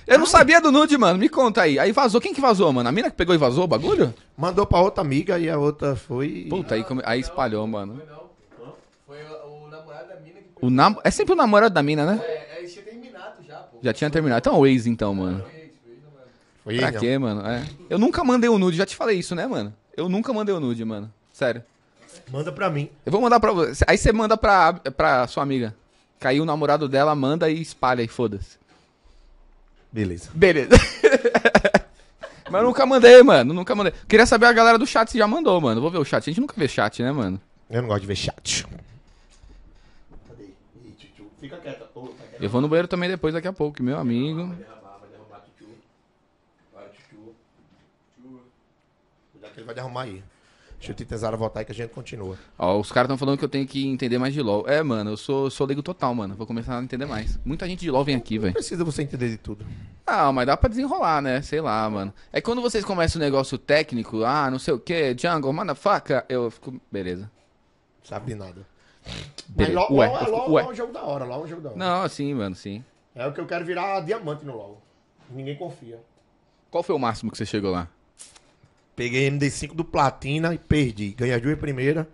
Eu 0.06 0.18
não 0.18 0.26
sabia 0.26 0.60
do 0.60 0.72
nude, 0.72 0.96
mano. 0.98 1.18
Me 1.18 1.28
conta 1.28 1.62
aí. 1.62 1.78
Aí 1.78 1.92
vazou. 1.92 2.20
Quem 2.20 2.34
que 2.34 2.40
vazou, 2.40 2.72
mano? 2.72 2.88
A 2.88 2.92
mina 2.92 3.10
que 3.10 3.16
pegou 3.16 3.34
e 3.34 3.38
vazou 3.38 3.64
o 3.64 3.68
bagulho? 3.68 4.12
Mandou 4.36 4.66
pra 4.66 4.80
outra 4.80 5.00
amiga 5.00 5.38
e 5.38 5.48
a 5.48 5.56
outra 5.58 5.94
foi. 5.96 6.46
Puta, 6.50 6.74
aí, 6.74 6.84
come- 6.84 7.02
aí 7.04 7.20
espalhou, 7.20 7.66
mano. 7.66 8.00
Foi 9.06 9.16
o, 9.22 9.64
o 9.66 9.68
namorado 9.70 10.08
da 10.08 10.16
mina 10.16 10.40
que 10.40 10.46
O 10.66 10.70
nam... 10.70 10.96
É 11.04 11.10
sempre 11.10 11.32
o 11.32 11.36
namorado 11.36 11.74
da 11.74 11.82
mina, 11.82 12.04
né? 12.04 12.20
É, 12.24 12.58
eles 12.58 12.72
tinham 12.72 12.84
terminado 12.84 13.34
já, 13.46 13.56
pô. 13.58 13.78
Já 13.82 13.92
tinha 13.92 14.10
terminado. 14.10 14.38
Então, 14.38 14.58
o 14.58 14.66
ex, 14.66 14.86
então, 14.86 15.14
mano. 15.14 15.44
Foi 16.64 16.76
Pra 16.78 16.92
quê, 16.92 17.18
mano? 17.18 17.46
É. 17.46 17.64
Eu 17.90 17.98
nunca 17.98 18.22
mandei 18.24 18.48
o 18.48 18.58
nude. 18.58 18.76
Já 18.76 18.86
te 18.86 18.94
falei 18.96 19.18
isso, 19.18 19.34
né, 19.34 19.46
mano? 19.46 19.72
Eu 19.96 20.08
nunca 20.08 20.32
mandei 20.32 20.54
o 20.54 20.60
nude, 20.60 20.84
mano. 20.84 21.12
Sério. 21.32 21.62
Manda 22.30 22.52
pra 22.52 22.68
mim. 22.70 22.88
Eu 23.04 23.10
vou 23.12 23.20
mandar 23.20 23.40
pra 23.40 23.52
você. 23.52 23.84
Aí 23.88 23.96
você 23.98 24.12
manda 24.12 24.36
pra, 24.36 24.74
pra 24.74 25.26
sua 25.26 25.42
amiga. 25.42 25.74
Caiu 26.20 26.44
o 26.44 26.46
namorado 26.46 26.88
dela, 26.88 27.14
manda 27.16 27.50
e 27.50 27.60
espalha 27.60 28.02
e 28.02 28.08
foda-se. 28.08 28.61
Beleza. 29.92 30.30
Beleza. 30.32 30.70
Mas 32.50 32.60
eu 32.60 32.66
nunca 32.66 32.84
mandei, 32.84 33.22
mano. 33.22 33.54
Nunca 33.54 33.74
mandei. 33.74 33.92
Queria 34.08 34.26
saber 34.26 34.46
a 34.46 34.52
galera 34.52 34.78
do 34.78 34.86
chat 34.86 35.10
se 35.10 35.18
já 35.18 35.26
mandou, 35.26 35.60
mano. 35.60 35.80
Vou 35.80 35.90
ver 35.90 35.98
o 35.98 36.04
chat. 36.04 36.22
A 36.22 36.30
gente 36.30 36.40
nunca 36.40 36.54
vê 36.56 36.66
chat, 36.66 37.02
né, 37.02 37.12
mano? 37.12 37.40
Eu 37.70 37.82
não 37.82 37.88
gosto 37.88 38.02
de 38.02 38.06
ver 38.06 38.16
chat. 38.16 38.66
Cadê? 40.28 40.44
Ih, 40.44 40.92
tchutchu. 40.98 41.30
Fica 41.40 41.56
quieta. 41.56 41.88
Ô, 41.94 42.08
tá 42.08 42.24
quieto. 42.28 42.42
Eu 42.42 42.50
vou 42.50 42.60
no 42.60 42.68
banheiro 42.68 42.88
também 42.88 43.08
depois, 43.08 43.32
daqui 43.32 43.48
a 43.48 43.52
pouco, 43.52 43.82
meu 43.82 43.98
amigo. 43.98 44.46
Vai 44.46 44.56
derrubar, 44.56 44.98
vai 45.00 45.10
derrubar, 45.10 45.40
tchutchu. 45.40 45.70
Vai, 46.74 46.84
tchutchu. 46.88 47.34
Cuidado 49.32 49.52
que 49.52 49.60
ele 49.60 49.66
vai 49.66 49.74
derrubar 49.74 50.02
aí. 50.02 50.22
Titezara 50.92 51.36
voltar 51.36 51.60
aí 51.60 51.64
que 51.66 51.72
a 51.72 51.74
gente 51.74 51.90
continua. 51.90 52.36
Ó, 52.58 52.78
os 52.80 52.90
caras 52.90 53.06
estão 53.06 53.16
falando 53.18 53.38
que 53.38 53.44
eu 53.44 53.48
tenho 53.48 53.66
que 53.66 53.86
entender 53.86 54.18
mais 54.18 54.34
de 54.34 54.42
LoL. 54.42 54.68
É, 54.68 54.82
mano, 54.82 55.10
eu 55.10 55.16
sou, 55.16 55.48
sou 55.50 55.66
leigo 55.66 55.82
total, 55.82 56.14
mano. 56.14 56.34
Vou 56.34 56.46
começar 56.46 56.78
a 56.78 56.82
entender 56.82 57.06
mais. 57.06 57.38
Muita 57.44 57.66
gente 57.68 57.80
de 57.80 57.90
LoL 57.90 58.04
vem 58.04 58.16
aqui, 58.16 58.34
Não 58.36 58.42
velho. 58.42 58.54
precisa 58.54 58.84
você 58.84 59.02
entender 59.02 59.28
de 59.28 59.36
tudo. 59.36 59.64
Ah, 60.06 60.32
mas 60.32 60.46
dá 60.46 60.56
pra 60.56 60.68
desenrolar, 60.68 61.22
né? 61.22 61.40
Sei 61.42 61.60
lá, 61.60 61.88
mano. 61.88 62.12
É 62.32 62.40
que 62.40 62.44
quando 62.44 62.60
vocês 62.60 62.84
começam 62.84 63.20
o 63.20 63.24
negócio 63.24 63.56
técnico, 63.56 64.24
ah, 64.24 64.50
não 64.50 64.58
sei 64.58 64.74
o 64.74 64.78
que, 64.80 65.16
jungle, 65.16 65.52
motherfucker, 65.52 66.24
eu 66.28 66.50
fico. 66.50 66.80
Beleza. 66.90 67.30
Sabe 68.02 68.26
de 68.26 68.34
nada. 68.34 68.66
Mas. 69.56 69.72
LOL, 69.72 69.92
Ué, 69.92 70.08
LOL, 70.08 70.16
é- 70.18 70.22
ué. 70.22 70.28
LOL 70.30 70.60
é 70.60 70.72
um 70.72 70.74
jogo 70.74 70.92
da 70.92 71.02
hora. 71.04 71.24
LOL 71.24 71.40
é 71.40 71.44
um 71.44 71.48
jogo 71.48 71.62
da 71.62 71.68
hora. 71.70 71.78
Não, 71.78 72.08
sim, 72.08 72.34
mano, 72.34 72.54
sim. 72.56 72.84
É 73.14 73.26
o 73.26 73.32
que 73.32 73.40
eu 73.40 73.46
quero 73.46 73.64
virar 73.64 74.00
diamante 74.00 74.44
no 74.44 74.56
LOL. 74.56 74.80
Ninguém 75.30 75.56
confia. 75.56 76.00
Qual 76.70 76.82
foi 76.82 76.94
o 76.94 76.98
máximo 76.98 77.30
que 77.30 77.36
você 77.38 77.44
chegou 77.46 77.70
lá? 77.70 77.88
Peguei 78.94 79.28
MD5 79.30 79.74
do 79.74 79.84
Platina 79.84 80.54
e 80.54 80.58
perdi. 80.58 81.10
Ganhei 81.12 81.34
as 81.34 81.40
duas 81.42 81.58
primeiras 81.58 82.06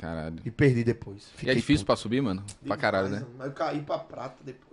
Caralho. 0.00 0.36
e 0.44 0.50
perdi 0.50 0.84
depois. 0.84 1.28
E 1.42 1.50
é 1.50 1.54
difícil 1.54 1.84
pra 1.84 1.96
subir, 1.96 2.20
mano? 2.22 2.42
Pra 2.64 2.76
caralho, 2.76 3.08
né? 3.08 3.24
Mas 3.36 3.48
eu 3.48 3.52
caí 3.52 3.80
pra 3.80 3.98
prata 3.98 4.36
depois. 4.44 4.70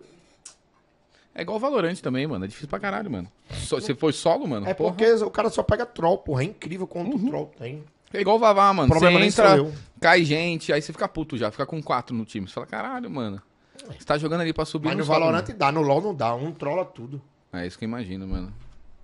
É 1.34 1.42
igual 1.42 1.58
o 1.58 1.60
Valorant 1.60 1.96
também, 2.00 2.26
mano. 2.26 2.46
É 2.46 2.48
difícil 2.48 2.68
pra 2.68 2.80
caralho, 2.80 3.12
mano. 3.12 3.32
So- 3.52 3.80
Você 3.80 3.94
foi 3.94 4.12
solo, 4.14 4.48
mano? 4.48 4.68
É 4.68 4.74
Porra. 4.74 4.94
porque 4.94 5.12
o 5.24 5.30
cara 5.30 5.50
só 5.50 5.62
pega 5.62 5.86
troll, 5.86 6.18
porra. 6.18 6.42
É 6.42 6.46
incrível 6.46 6.88
quanto 6.88 7.16
Uhum. 7.16 7.28
troll 7.28 7.52
tem. 7.58 7.84
É 8.14 8.22
igual 8.22 8.38
o 8.38 8.40
Vavá, 8.40 8.74
mano. 8.74 8.88
O 8.88 8.92
problema 8.92 9.16
você 9.18 9.20
nem 9.20 9.30
entra, 9.30 9.58
eu. 9.58 9.74
cai 10.00 10.24
gente, 10.24 10.72
aí 10.74 10.82
você 10.82 10.92
fica 10.92 11.08
puto 11.08 11.38
já. 11.38 11.52
Fica 11.52 11.66
com 11.66 11.82
quatro 11.84 12.16
no 12.16 12.24
time. 12.26 12.48
Você 12.48 12.54
fala, 12.54 12.66
caralho, 12.66 13.10
mano. 13.12 13.42
Você 13.88 14.06
tá 14.06 14.18
jogando 14.18 14.42
ali 14.42 14.54
pra 14.54 14.66
subir 14.66 14.88
Mas 14.88 14.98
no 14.98 15.04
sobe, 15.06 15.20
Valorant 15.20 15.46
mano. 15.48 15.60
dá, 15.60 15.72
no 15.72 15.82
LoL 15.82 16.02
não 16.02 16.16
dá. 16.16 16.34
Um 16.34 16.52
trola 16.52 16.84
tudo. 16.86 17.22
É 17.54 17.68
isso 17.68 17.78
que 17.78 17.86
eu 17.86 17.88
imagino, 17.88 18.28
mano. 18.28 18.52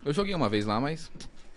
Eu 0.04 0.12
joguei 0.14 0.34
uma 0.34 0.50
vez 0.50 0.66
lá, 0.66 0.80
mas... 0.82 1.12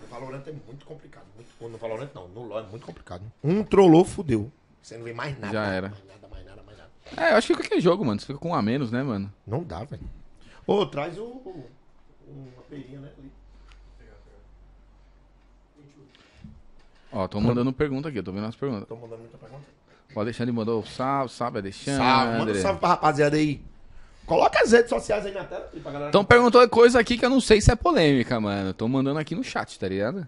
No 0.09 0.21
Valorant 0.21 0.43
é 0.47 0.53
muito 0.67 0.87
complicado. 0.87 1.25
Muito... 1.35 1.73
No 1.73 1.79
Valorant 1.79 2.09
não, 2.15 2.29
no 2.29 2.43
LoL 2.45 2.61
é 2.61 2.63
muito 2.65 2.87
complicado. 2.87 3.23
Um 3.43 3.63
trollou, 3.65 4.05
fudeu. 4.05 4.51
Você 4.83 4.97
não 4.97 5.05
vê 5.05 5.13
mais 5.13 5.39
nada. 5.39 5.53
Já 5.53 5.67
era. 5.67 5.89
Mais 5.91 6.05
nada, 6.07 6.29
mais 6.29 6.47
nada, 6.47 6.63
mais 6.65 6.79
nada. 6.79 6.91
É, 7.17 7.33
eu 7.33 7.37
acho 7.37 7.47
que 7.49 7.55
qualquer 7.55 7.81
jogo, 7.81 8.05
mano. 8.05 8.21
Você 8.21 8.27
fica 8.27 8.39
com 8.39 8.51
um 8.51 8.55
a 8.55 8.63
menos, 8.63 8.91
né, 8.93 9.03
mano? 9.03 9.33
Não 9.47 9.63
dá, 9.65 9.85
velho. 9.85 10.03
Ô, 10.67 10.87
traz 10.87 11.19
o... 11.19 11.25
o- 11.25 11.67
Uma 12.29 12.63
perinha, 12.69 13.01
né? 13.01 13.11
ali. 13.19 13.31
Ó, 17.13 17.27
tô 17.29 17.41
mandando 17.41 17.73
pergunta 17.73 18.09
aqui. 18.09 18.19
Eu 18.19 18.23
tô 18.25 18.33
vendo 18.33 18.47
as 18.47 18.57
perguntas. 18.57 18.87
Tô 18.89 18.97
mandando 18.97 19.19
muita 19.23 19.39
pergunta. 19.39 19.65
O 20.15 20.21
Alexandre 20.21 20.53
mandou 20.53 20.85
salve, 20.85 21.33
salve, 21.33 21.59
Alexandre. 21.59 21.99
Salve, 22.03 22.39
manda 22.39 22.53
um 22.53 22.63
salve 22.63 22.81
pra 22.81 22.89
rapaziada 22.91 23.37
aí. 23.37 23.61
Coloca 24.27 24.61
as 24.61 24.73
redes 24.73 24.91
sociais 24.91 25.25
aí 25.25 25.33
na 25.33 25.45
tela 25.45 25.71
pra 25.83 25.93
galera. 25.93 26.09
Então 26.09 26.25
perguntou 26.25 26.69
coisa 26.69 26.99
aqui 26.99 27.17
que 27.17 27.25
eu 27.25 27.31
não 27.31 27.41
sei 27.41 27.61
se 27.61 27.71
é 27.71 27.77
polêmica, 27.77 28.41
mano. 28.41 28.75
Tô 28.75 28.89
mandando 28.89 29.19
aqui 29.21 29.35
no 29.35 29.45
chat, 29.45 29.79
tá 29.79 29.89
ligado? 29.89 30.27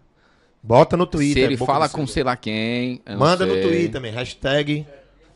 Bota 0.62 0.96
no 0.96 1.06
Twitter. 1.06 1.34
se 1.34 1.40
ele 1.40 1.56
fala 1.56 1.88
com 1.88 2.06
sei 2.06 2.22
lá 2.22 2.36
quem. 2.36 3.00
eu 3.04 3.12
não 3.12 3.18
Manda 3.20 3.44
no 3.44 3.54
sei. 3.54 3.62
Twitter 3.62 3.90
também. 3.90 4.12
Hashtag. 4.12 4.86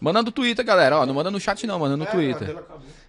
Manda 0.00 0.22
no 0.22 0.30
Twitter, 0.32 0.64
galera. 0.64 0.98
Ó, 0.98 1.06
não 1.06 1.14
manda 1.14 1.30
no 1.30 1.38
chat 1.40 1.66
não, 1.66 1.78
manda 1.78 1.96
no 1.96 2.04
É, 2.04 2.06
Twitter. 2.06 2.56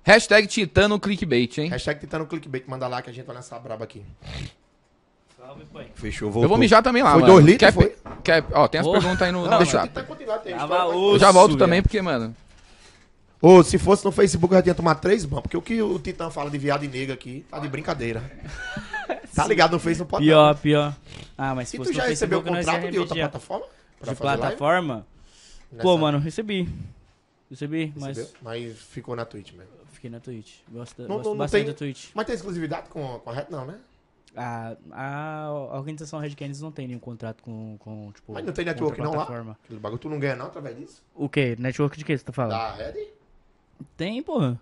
Hashtag 0.03 0.47
Titano 0.47 0.99
Clickbait, 0.99 1.57
hein? 1.59 1.69
Hashtag 1.69 1.99
tentando 2.01 2.25
clickbait. 2.25 2.63
Manda 2.67 2.87
lá 2.87 3.01
que 3.01 3.09
a 3.09 3.13
gente 3.13 3.25
vai 3.25 3.35
nessa 3.35 3.57
braba 3.57 3.83
aqui. 3.83 4.03
Salve, 5.37 5.65
pai. 5.71 5.87
Fechou, 5.95 6.29
Eu 6.41 6.47
vou 6.47 6.57
mijar 6.57 6.81
também 6.83 7.03
lá, 7.03 7.11
Foi 7.13 7.21
mano. 7.21 7.33
dois 7.33 7.45
litros, 7.45 7.71
quer, 7.71 7.73
foi? 7.73 7.95
Quer, 8.23 8.43
ó, 8.53 8.67
tem 8.67 8.79
as 8.81 8.87
Porra. 8.87 8.99
perguntas 8.99 9.21
aí 9.23 9.31
no, 9.31 9.43
no 9.43 9.49
Não, 9.49 9.57
deixa 9.57 9.77
eu 9.77 11.13
Eu 11.13 11.19
já 11.19 11.31
volto 11.31 11.57
também, 11.57 11.81
porque, 11.81 12.01
mano... 12.01 12.35
Ô, 13.45 13.61
se 13.61 13.77
fosse 13.77 14.05
no 14.05 14.11
Facebook, 14.13 14.53
eu 14.53 14.59
já 14.59 14.63
tinha 14.63 14.73
tomado 14.75 15.01
três 15.01 15.25
bans. 15.25 15.41
Porque 15.41 15.57
o 15.57 15.61
que 15.61 15.81
o 15.81 15.99
Titã 15.99 16.29
fala 16.29 16.49
de 16.49 16.57
viado 16.57 16.85
e 16.85 16.87
nega 16.87 17.13
aqui, 17.13 17.45
tá 17.51 17.59
de 17.59 17.67
brincadeira. 17.67 18.23
Tá 19.35 19.47
ligado 19.47 19.71
no 19.71 19.79
Face, 19.79 19.99
não 19.99 20.05
pode 20.05 20.23
Pior, 20.23 20.55
pior. 20.59 20.95
Ah, 21.35 21.55
mas 21.55 21.67
se 21.67 21.75
E 21.77 21.79
tu 21.79 21.91
já 21.91 22.05
recebeu 22.05 22.39
o 22.39 22.43
Facebook, 22.43 22.71
contrato 22.71 22.91
de 22.91 22.99
outra 22.99 23.15
plataforma? 23.15 23.65
De 24.03 24.15
plataforma? 24.15 25.07
Pô, 25.81 25.97
mano, 25.97 26.19
recebi. 26.19 26.69
Recebi, 27.49 27.91
mas 27.97 28.15
Recebeu? 28.17 28.39
Mas 28.43 28.77
ficou 28.77 29.15
na 29.15 29.25
Twitch 29.25 29.51
mesmo. 29.53 29.71
fiquei 29.91 30.09
na 30.09 30.19
Twitch. 30.19 30.57
Gosto, 30.71 31.01
Não- 31.01 31.07
gosto 31.07 31.23
não- 31.23 31.31
não 31.31 31.37
bastante 31.39 31.63
tem- 31.63 31.73
da 31.73 31.77
Twitch. 31.77 32.09
Mas 32.13 32.25
tem 32.27 32.35
exclusividade 32.35 32.89
com, 32.89 33.19
com 33.19 33.29
a 33.29 33.33
Red, 33.33 33.47
não, 33.49 33.65
né? 33.65 33.79
A, 34.35 34.75
a 34.91 35.51
organização 35.73 36.19
Red 36.19 36.35
Canids 36.35 36.61
não 36.61 36.71
tem 36.71 36.87
nenhum 36.87 36.99
contrato 36.99 37.41
com, 37.43 37.75
com 37.79 38.11
tipo... 38.13 38.33
Mas 38.33 38.45
não 38.45 38.53
tem 38.53 38.65
network 38.65 39.01
não 39.01 39.15
lá? 39.15 39.23
Aquele 39.23 39.79
bagulho 39.79 39.99
tu 39.99 40.09
não 40.09 40.19
ganha 40.19 40.35
não 40.35 40.45
através 40.45 40.77
disso? 40.77 41.03
O 41.15 41.27
quê? 41.27 41.55
Network 41.57 41.97
de 41.97 42.05
que 42.05 42.15
você 42.17 42.23
tá 42.23 42.31
falando? 42.31 42.51
Da 42.51 42.71
Red? 42.73 43.07
Tem, 43.97 44.21
porra. 44.23 44.59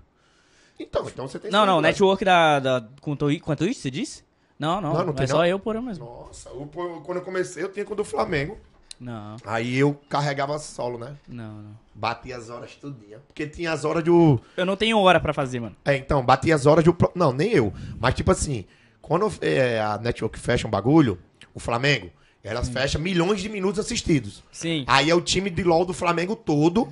Então, 0.80 1.08
então 1.08 1.28
você 1.28 1.38
tem 1.40 1.52
Não, 1.52 1.66
não, 1.66 1.80
exclusividade. 1.82 1.94
network 1.94 2.26
da, 2.26 2.60
da, 2.60 2.88
com, 3.02 3.16
com 3.16 3.52
a 3.52 3.56
Twitch, 3.56 3.78
você 3.78 3.92
disse? 3.92 4.24
Não, 4.58 4.80
não, 4.82 4.94
Não, 4.94 5.06
não 5.06 5.14
é 5.14 5.16
tem, 5.16 5.28
só 5.28 5.38
não? 5.38 5.46
eu 5.46 5.60
por 5.60 5.76
eu 5.76 5.82
mesmo. 5.82 6.06
Nossa, 6.06 6.50
eu- 6.50 6.70
quando 7.04 7.18
eu 7.18 7.24
comecei 7.24 7.64
eu 7.64 7.72
tinha 7.72 7.86
com 7.86 7.94
o 7.94 7.98
do 7.98 8.04
Flamengo. 8.04 8.58
Não, 9.00 9.36
Aí 9.46 9.78
eu 9.78 10.00
carregava 10.08 10.60
solo, 10.60 11.00
né? 11.00 11.16
não, 11.28 11.54
não. 11.56 11.72
Batia 11.96 12.38
as 12.38 12.50
horas 12.52 12.76
tudinha. 12.76 13.18
Porque 13.28 13.48
tinha 13.48 13.72
as 13.72 13.84
horas 13.84 14.04
do... 14.04 14.40
Eu 14.56 14.66
não 14.66 14.76
tenho 14.78 14.98
hora 15.00 15.20
pra 15.20 15.34
fazer, 15.34 15.60
mano. 15.60 15.76
É, 15.84 15.98
então, 15.98 16.24
batia 16.24 16.54
as 16.54 16.66
horas 16.68 16.84
do... 16.86 16.96
Não, 17.16 17.34
nem 17.34 17.52
eu. 17.52 17.74
Mas 18.00 18.14
tipo 18.14 18.30
assim, 18.32 18.64
quando 19.02 19.32
é, 19.42 19.82
a 19.82 19.98
network 19.98 20.38
fecha 20.40 20.68
um 20.68 20.72
bagulho, 20.72 21.18
o 21.54 21.60
Flamengo, 21.60 22.12
elas 22.44 22.70
fecham 22.70 23.02
milhões 23.02 23.42
de 23.42 23.50
minutos 23.50 23.80
assistidos. 23.80 24.44
Sim. 24.52 24.84
Aí 24.88 25.10
é 25.10 25.16
o 25.16 25.22
time 25.22 25.50
de 25.50 25.64
LOL 25.64 25.84
do 25.86 25.94
Flamengo 25.94 26.36
todo 26.36 26.88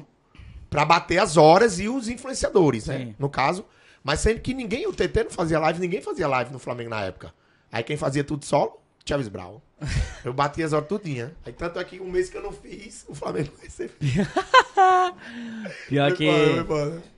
Pra 0.69 0.85
bater 0.85 1.17
as 1.19 1.35
horas 1.37 1.79
e 1.79 1.87
os 1.89 2.07
influenciadores, 2.07 2.87
né? 2.87 2.97
Sim. 2.99 3.15
No 3.17 3.29
caso. 3.29 3.65
Mas 4.03 4.19
sendo 4.19 4.39
que 4.39 4.53
ninguém, 4.53 4.87
o 4.87 4.93
TT 4.93 5.23
não 5.25 5.31
fazia 5.31 5.59
live, 5.59 5.79
ninguém 5.79 6.01
fazia 6.01 6.27
live 6.27 6.51
no 6.51 6.59
Flamengo 6.59 6.89
na 6.91 7.01
época. 7.01 7.33
Aí 7.71 7.83
quem 7.83 7.97
fazia 7.97 8.23
tudo 8.23 8.45
solo, 8.45 8.79
Chaves 9.05 9.27
Brown. 9.27 9.59
Eu 10.23 10.33
batia 10.33 10.65
as 10.65 10.73
horas 10.73 10.87
tudinha. 10.87 11.33
Aí 11.45 11.51
tanto 11.53 11.79
é 11.79 11.83
que 11.83 11.99
um 11.99 12.09
mês 12.09 12.29
que 12.29 12.37
eu 12.37 12.43
não 12.43 12.51
fiz, 12.51 13.05
o 13.07 13.15
Flamengo 13.15 13.51
recebeu. 13.61 13.95
Pior 15.87 16.13
que. 16.13 16.27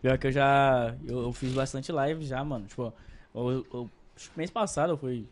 Pior 0.02 0.18
que 0.18 0.28
eu 0.28 0.32
já. 0.32 0.96
Eu, 1.08 1.24
eu 1.24 1.34
fiz 1.34 1.52
bastante 1.54 1.92
live 1.92 2.24
já, 2.26 2.44
mano. 2.44 2.66
Tipo, 2.68 2.94
eu, 3.34 3.66
eu- 3.74 3.90
mês 4.36 4.50
passado 4.50 4.98
foi. 4.98 5.28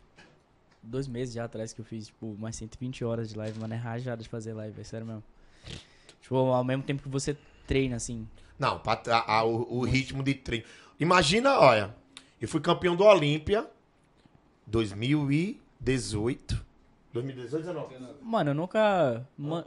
Dois 0.82 1.06
meses 1.06 1.34
já 1.34 1.44
atrás 1.44 1.72
que 1.72 1.80
eu 1.80 1.84
fiz, 1.84 2.06
tipo, 2.06 2.34
mais 2.38 2.56
120 2.56 3.04
horas 3.04 3.28
de 3.28 3.36
live, 3.36 3.58
mano. 3.60 3.74
É 3.74 3.76
rajada 3.76 4.22
de 4.22 4.28
fazer 4.28 4.52
live, 4.54 4.80
é 4.80 4.84
sério 4.84 5.06
mesmo. 5.06 5.22
Tipo, 6.22 6.36
ao 6.36 6.64
mesmo 6.64 6.82
tempo 6.82 7.02
que 7.02 7.08
você 7.08 7.36
treina, 7.70 7.96
assim. 7.96 8.26
Não, 8.58 8.78
pra, 8.80 8.96
tra- 8.96 9.24
a- 9.26 9.44
o, 9.44 9.78
o 9.78 9.84
ritmo 9.84 10.22
de 10.22 10.34
treino. 10.34 10.64
Imagina, 10.98 11.58
olha, 11.58 11.94
eu 12.40 12.48
fui 12.48 12.60
campeão 12.60 12.96
do 12.96 13.04
Olímpia 13.04 13.66
2018. 14.66 16.64
2018, 17.12 17.62
19? 17.66 17.94
Mano, 18.22 18.50
eu 18.50 18.54
nunca. 18.54 19.26
ma- 19.36 19.64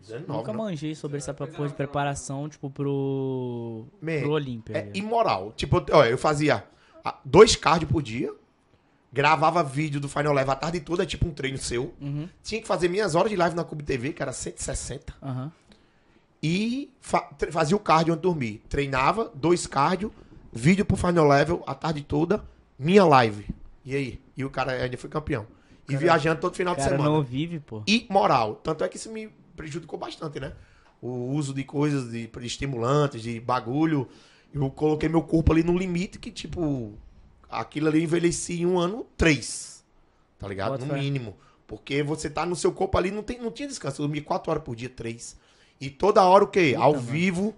19, 0.00 0.24
nunca 0.28 0.52
não. 0.52 0.64
manjei 0.64 0.94
sobre 0.94 1.18
essa 1.18 1.34
porra 1.34 1.66
de 1.68 1.74
preparação, 1.74 2.48
tipo, 2.48 2.70
pro. 2.70 3.86
Man, 4.00 4.20
pro 4.20 4.30
Olímpia. 4.32 4.76
É 4.78 4.90
imoral. 4.94 5.52
Tipo, 5.56 5.84
olha, 5.92 6.10
eu 6.10 6.18
fazia 6.18 6.64
dois 7.24 7.56
cardio 7.56 7.88
por 7.88 8.02
dia, 8.02 8.32
gravava 9.12 9.62
vídeo 9.64 9.98
do 10.00 10.08
Final 10.08 10.32
Level 10.32 10.52
a 10.52 10.56
tarde 10.56 10.78
toda, 10.80 11.04
tipo 11.04 11.26
um 11.26 11.32
treino 11.32 11.58
seu. 11.58 11.92
Uhum. 12.00 12.28
Tinha 12.42 12.60
que 12.60 12.66
fazer 12.68 12.88
minhas 12.88 13.14
horas 13.16 13.30
de 13.30 13.36
live 13.36 13.56
na 13.56 13.64
Cube 13.64 13.82
TV, 13.82 14.12
que 14.12 14.22
era 14.22 14.32
160. 14.32 15.12
Aham. 15.22 15.50
E 16.48 16.92
fa- 17.00 17.28
fazia 17.50 17.76
o 17.76 17.80
cardio 17.80 18.12
antes 18.14 18.22
de 18.22 18.28
dormir. 18.28 18.62
Treinava, 18.68 19.32
dois 19.34 19.66
cardio, 19.66 20.12
vídeo 20.52 20.84
pro 20.84 20.96
Final 20.96 21.26
Level 21.26 21.64
a 21.66 21.74
tarde 21.74 22.02
toda, 22.02 22.44
minha 22.78 23.04
live. 23.04 23.46
E 23.84 23.96
aí? 23.96 24.20
E 24.36 24.44
o 24.44 24.50
cara 24.50 24.72
ainda 24.72 24.96
foi 24.96 25.10
campeão. 25.10 25.46
E 25.88 25.96
viajando 25.96 26.40
todo 26.40 26.54
final 26.54 26.74
de 26.74 26.80
cara 26.82 26.96
semana. 26.96 27.10
não 27.10 27.22
vive, 27.22 27.58
pô. 27.60 27.82
E 27.86 28.06
moral. 28.10 28.56
Tanto 28.56 28.84
é 28.84 28.88
que 28.88 28.96
isso 28.96 29.10
me 29.10 29.28
prejudicou 29.56 29.98
bastante, 29.98 30.38
né? 30.38 30.52
O 31.00 31.32
uso 31.32 31.52
de 31.54 31.64
coisas, 31.64 32.10
de, 32.10 32.26
de 32.26 32.46
estimulantes, 32.46 33.22
de 33.22 33.40
bagulho. 33.40 34.08
Eu 34.52 34.70
coloquei 34.70 35.08
meu 35.08 35.22
corpo 35.22 35.52
ali 35.52 35.62
no 35.62 35.76
limite 35.76 36.18
que, 36.18 36.30
tipo, 36.30 36.94
aquilo 37.48 37.88
ali 37.88 37.98
eu 37.98 38.04
envelheci 38.04 38.60
em 38.62 38.66
um 38.66 38.78
ano, 38.78 39.06
três. 39.16 39.84
Tá 40.38 40.46
ligado? 40.48 40.78
No 40.78 40.86
fé. 40.86 40.98
mínimo. 41.00 41.36
Porque 41.66 42.02
você 42.02 42.28
tá 42.30 42.44
no 42.46 42.54
seu 42.56 42.72
corpo 42.72 42.96
ali, 42.98 43.10
não, 43.10 43.22
tem, 43.22 43.40
não 43.40 43.50
tinha 43.50 43.68
descanso. 43.68 44.00
Eu 44.02 44.06
dormia 44.06 44.22
quatro 44.22 44.50
horas 44.50 44.62
por 44.64 44.74
dia, 44.76 44.88
três. 44.88 45.36
E 45.80 45.90
toda 45.90 46.22
hora 46.22 46.44
o 46.44 46.46
quê? 46.48 46.74
Ao 46.78 46.92
mano. 46.92 47.02
vivo, 47.04 47.54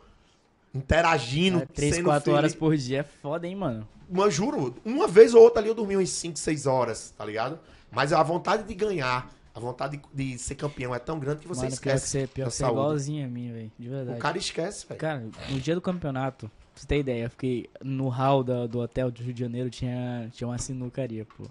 interagindo. 0.74 1.58
É, 1.62 1.66
três, 1.66 1.94
sendo 1.96 2.04
quatro 2.06 2.24
feliz. 2.24 2.38
horas 2.38 2.54
por 2.54 2.76
dia 2.76 3.00
é 3.00 3.02
foda, 3.02 3.46
hein, 3.46 3.54
mano. 3.54 3.86
Mas 4.10 4.34
juro, 4.34 4.74
uma 4.84 5.06
vez 5.06 5.34
ou 5.34 5.42
outra 5.42 5.60
ali 5.60 5.68
eu 5.68 5.74
dormi 5.74 5.96
umas 5.96 6.08
5, 6.10 6.38
6 6.38 6.66
horas, 6.66 7.12
tá 7.16 7.24
ligado? 7.24 7.58
Mas 7.90 8.12
a 8.12 8.22
vontade 8.22 8.64
de 8.64 8.74
ganhar, 8.74 9.30
a 9.54 9.60
vontade 9.60 10.00
de, 10.14 10.32
de 10.32 10.38
ser 10.38 10.54
campeão 10.54 10.94
é 10.94 10.98
tão 10.98 11.18
grande 11.18 11.40
que 11.40 11.48
você 11.48 11.62
mano, 11.66 11.76
pior 11.76 11.80
que 11.82 11.88
esquece. 11.98 12.06
você, 12.08 12.26
pior 12.26 12.48
que 12.48 12.54
você 12.54 12.64
é 12.64 12.68
igualzinho 12.68 13.26
a 13.26 13.28
mim, 13.28 13.52
velho. 13.52 13.72
De 13.78 13.88
verdade. 13.88 14.18
O 14.18 14.20
cara 14.20 14.38
esquece, 14.38 14.86
velho. 14.86 14.98
Cara, 15.00 15.26
no 15.50 15.60
dia 15.60 15.74
do 15.74 15.80
campeonato, 15.80 16.46
pra 16.48 16.80
você 16.82 16.86
ter 16.86 16.98
ideia, 17.00 17.24
eu 17.24 17.30
fiquei 17.30 17.68
no 17.82 18.08
hall 18.08 18.42
da- 18.42 18.66
do 18.66 18.78
hotel 18.80 19.10
do 19.10 19.22
Rio 19.22 19.34
de 19.34 19.40
Janeiro, 19.40 19.68
tinha, 19.68 20.28
tinha 20.32 20.48
uma 20.48 20.58
sinucaria, 20.58 21.26
pô. 21.26 21.44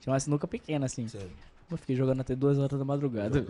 Tinha 0.00 0.12
uma 0.12 0.20
sinuca 0.20 0.46
pequena, 0.48 0.86
assim. 0.86 1.06
Sério. 1.06 1.30
Eu 1.70 1.76
fiquei 1.76 1.96
jogando 1.96 2.20
até 2.20 2.34
duas 2.34 2.58
horas 2.58 2.78
da 2.78 2.84
madrugada. 2.84 3.46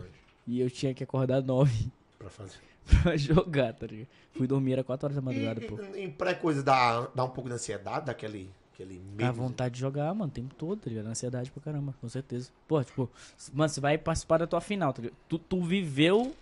E 0.47 0.61
eu 0.61 0.71
tinha 0.71 0.93
que 0.95 1.03
acordar 1.05 1.41
nove 1.43 1.91
Pra 2.25 2.31
fazer. 2.31 2.59
pra 3.03 3.17
jogar, 3.17 3.73
tá 3.75 3.87
ligado? 3.87 4.09
Fui 4.33 4.47
dormir, 4.47 4.73
era 4.73 4.85
quatro 4.85 5.07
horas 5.07 5.17
da 5.17 5.23
madrugada, 5.23 5.61
pô. 5.61 5.79
E, 5.95 6.03
em 6.05 6.11
pré-coisa 6.11 6.63
dá, 6.63 7.09
dá 7.15 7.25
um 7.25 7.31
pouco 7.31 7.49
de 7.49 7.55
ansiedade, 7.55 8.07
daquele 8.07 8.51
aquele 8.73 9.01
medo. 9.17 9.29
A 9.29 9.33
vontade 9.33 9.75
de 9.75 9.81
jogar, 9.81 10.13
mano, 10.15 10.31
o 10.31 10.35
tempo 10.35 10.55
todo, 10.55 10.81
tá 10.81 10.91
ligado? 10.91 11.07
Ansiedade 11.07 11.51
pra 11.51 11.63
caramba, 11.63 11.95
com 12.01 12.09
certeza. 12.09 12.51
Pô, 12.67 12.83
tipo, 12.83 13.09
mano, 13.53 13.69
você 13.69 13.81
vai 13.81 13.97
participar 13.97 14.39
da 14.39 14.47
tua 14.47 14.61
final, 14.61 14.93
tá 14.93 15.03
ligado? 15.03 15.17
Tu, 15.29 15.39
tu 15.39 15.63
viveu, 15.63 16.35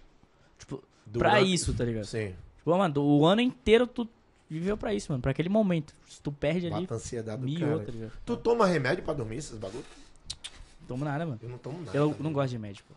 tipo, 0.58 0.78
pra 1.12 1.30
Durante- 1.30 1.52
isso, 1.52 1.74
tá 1.74 1.84
ligado? 1.84 2.06
Sim. 2.06 2.34
Tipo, 2.58 2.76
mano, 2.78 3.00
o 3.02 3.26
ano 3.26 3.40
inteiro 3.42 3.86
tu 3.86 4.08
viveu 4.48 4.76
pra 4.76 4.94
isso, 4.94 5.12
mano, 5.12 5.20
pra 5.20 5.30
aquele 5.32 5.48
momento. 5.50 5.94
Se 6.08 6.22
tu 6.22 6.32
perde 6.32 6.68
ali, 6.68 6.80
Bata 6.82 6.94
a 6.94 6.96
ansiedade 6.96 7.40
do 7.42 7.44
miou, 7.46 7.70
cara. 7.72 7.84
tá 7.84 7.92
ligado? 7.92 8.12
Tu 8.24 8.36
toma 8.38 8.66
remédio 8.66 9.04
pra 9.04 9.12
dormir 9.12 9.36
esses 9.36 9.58
bagulhos? 9.58 9.84
Não 10.80 10.86
tomo 10.88 11.04
nada, 11.04 11.26
mano. 11.26 11.38
Eu 11.42 11.48
não 11.50 11.58
tomo 11.58 11.78
nada. 11.84 11.96
Eu 11.96 12.14
tá 12.14 12.22
não 12.22 12.32
gosto 12.32 12.50
de 12.50 12.58
médico, 12.58 12.88
pô. 12.88 12.94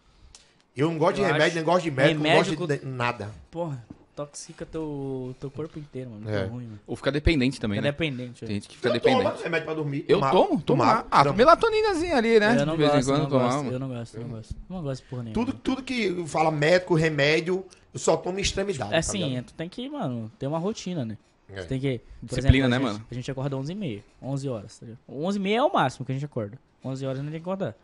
Eu 0.76 0.90
não 0.92 0.98
gosto 0.98 1.16
de 1.16 1.22
Eu 1.22 1.28
remédio, 1.28 1.46
acho- 1.48 1.56
nem 1.56 1.64
gosto 1.64 1.84
de 1.84 1.92
médico, 1.92 2.16
não 2.24 2.30
remédio 2.30 2.56
gosto 2.58 2.74
de 2.74 2.80
de- 2.80 2.86
nada. 2.86 3.32
Porra, 3.50 3.86
toxica 4.16 4.66
teu, 4.66 5.36
teu 5.40 5.50
corpo 5.52 5.80
inteiro, 5.80 6.10
mano. 6.10 6.30
É. 6.30 6.46
ruim, 6.46 6.66
mano. 6.66 6.80
Ou 6.86 6.96
fica 6.96 7.12
dependente 7.12 7.60
também, 7.60 7.78
Fica 7.78 7.88
né? 7.88 7.92
dependente. 7.92 8.40
Tem 8.42 8.48
velho. 8.48 8.54
gente 8.62 8.68
que 8.70 8.76
fica 8.76 8.90
Você 8.90 8.94
dependente. 8.94 9.24
toma 9.30 9.44
remédio 9.44 9.66
pra 9.66 9.74
dormir? 9.74 10.06
Eu 10.08 10.18
Tomar- 10.20 10.32
tomo, 10.32 10.48
tomo. 10.48 10.62
tomar- 10.64 11.08
Ah, 11.10 11.24
Não. 11.24 11.34
melatoninazinha 11.34 12.18
ali, 12.18 12.40
né? 12.40 12.58
Eu 12.60 12.66
não 12.66 12.74
de 12.74 12.80
vez 12.80 12.92
gosto, 12.92 12.96
em 12.96 13.00
eu 13.00 13.06
quando 13.20 13.22
não 13.24 13.30
gosto, 13.40 13.58
tomar. 13.58 13.72
eu 13.72 13.80
não 13.80 13.88
gosto, 13.90 14.16
eu 14.16 14.22
não 14.22 14.30
gosto. 14.30 14.56
Não 14.70 14.84
gosto 14.84 15.04
porra 15.10 15.24
nenhuma. 15.24 15.46
Tudo, 15.46 15.58
tudo 15.58 15.84
que 15.84 16.26
fala 16.28 16.52
médico, 16.52 16.94
remédio, 16.96 17.66
eu 17.94 18.00
só 18.00 18.18
tomo 18.18 18.38
em 18.38 18.42
extremidade. 18.42 18.90
É 18.90 18.94
tá 18.94 18.98
assim, 19.00 19.24
ligado? 19.30 19.46
tu 19.46 19.54
tem 19.54 19.70
que, 19.70 19.88
mano, 19.90 20.32
ter 20.38 20.48
uma 20.48 20.60
rotina, 20.60 21.06
né? 21.06 21.18
É. 21.50 21.62
Você 21.62 21.68
tem 21.68 21.80
que. 21.80 22.00
Por 22.22 22.28
Disciplina, 22.36 22.66
exemplo, 22.66 22.70
né, 22.70 22.76
a 22.76 22.80
gente, 22.80 22.94
mano? 23.00 23.08
A 23.10 23.14
gente 23.14 23.32
acorda 23.32 23.56
11h30, 23.56 24.02
11 24.22 24.50
horas, 24.50 24.78
tá 24.80 24.86
ligado? 24.86 25.00
11h30 25.08 25.56
é 25.56 25.64
o 25.64 25.72
máximo 25.74 26.06
que 26.06 26.12
a 26.12 26.16
gente 26.16 26.26
acorda. 26.26 26.58
11 26.84 27.06
horas 27.06 27.20
a 27.20 27.22
gente 27.22 27.32
tem 27.32 27.40
que 27.40 27.44
acordar. 27.44 27.76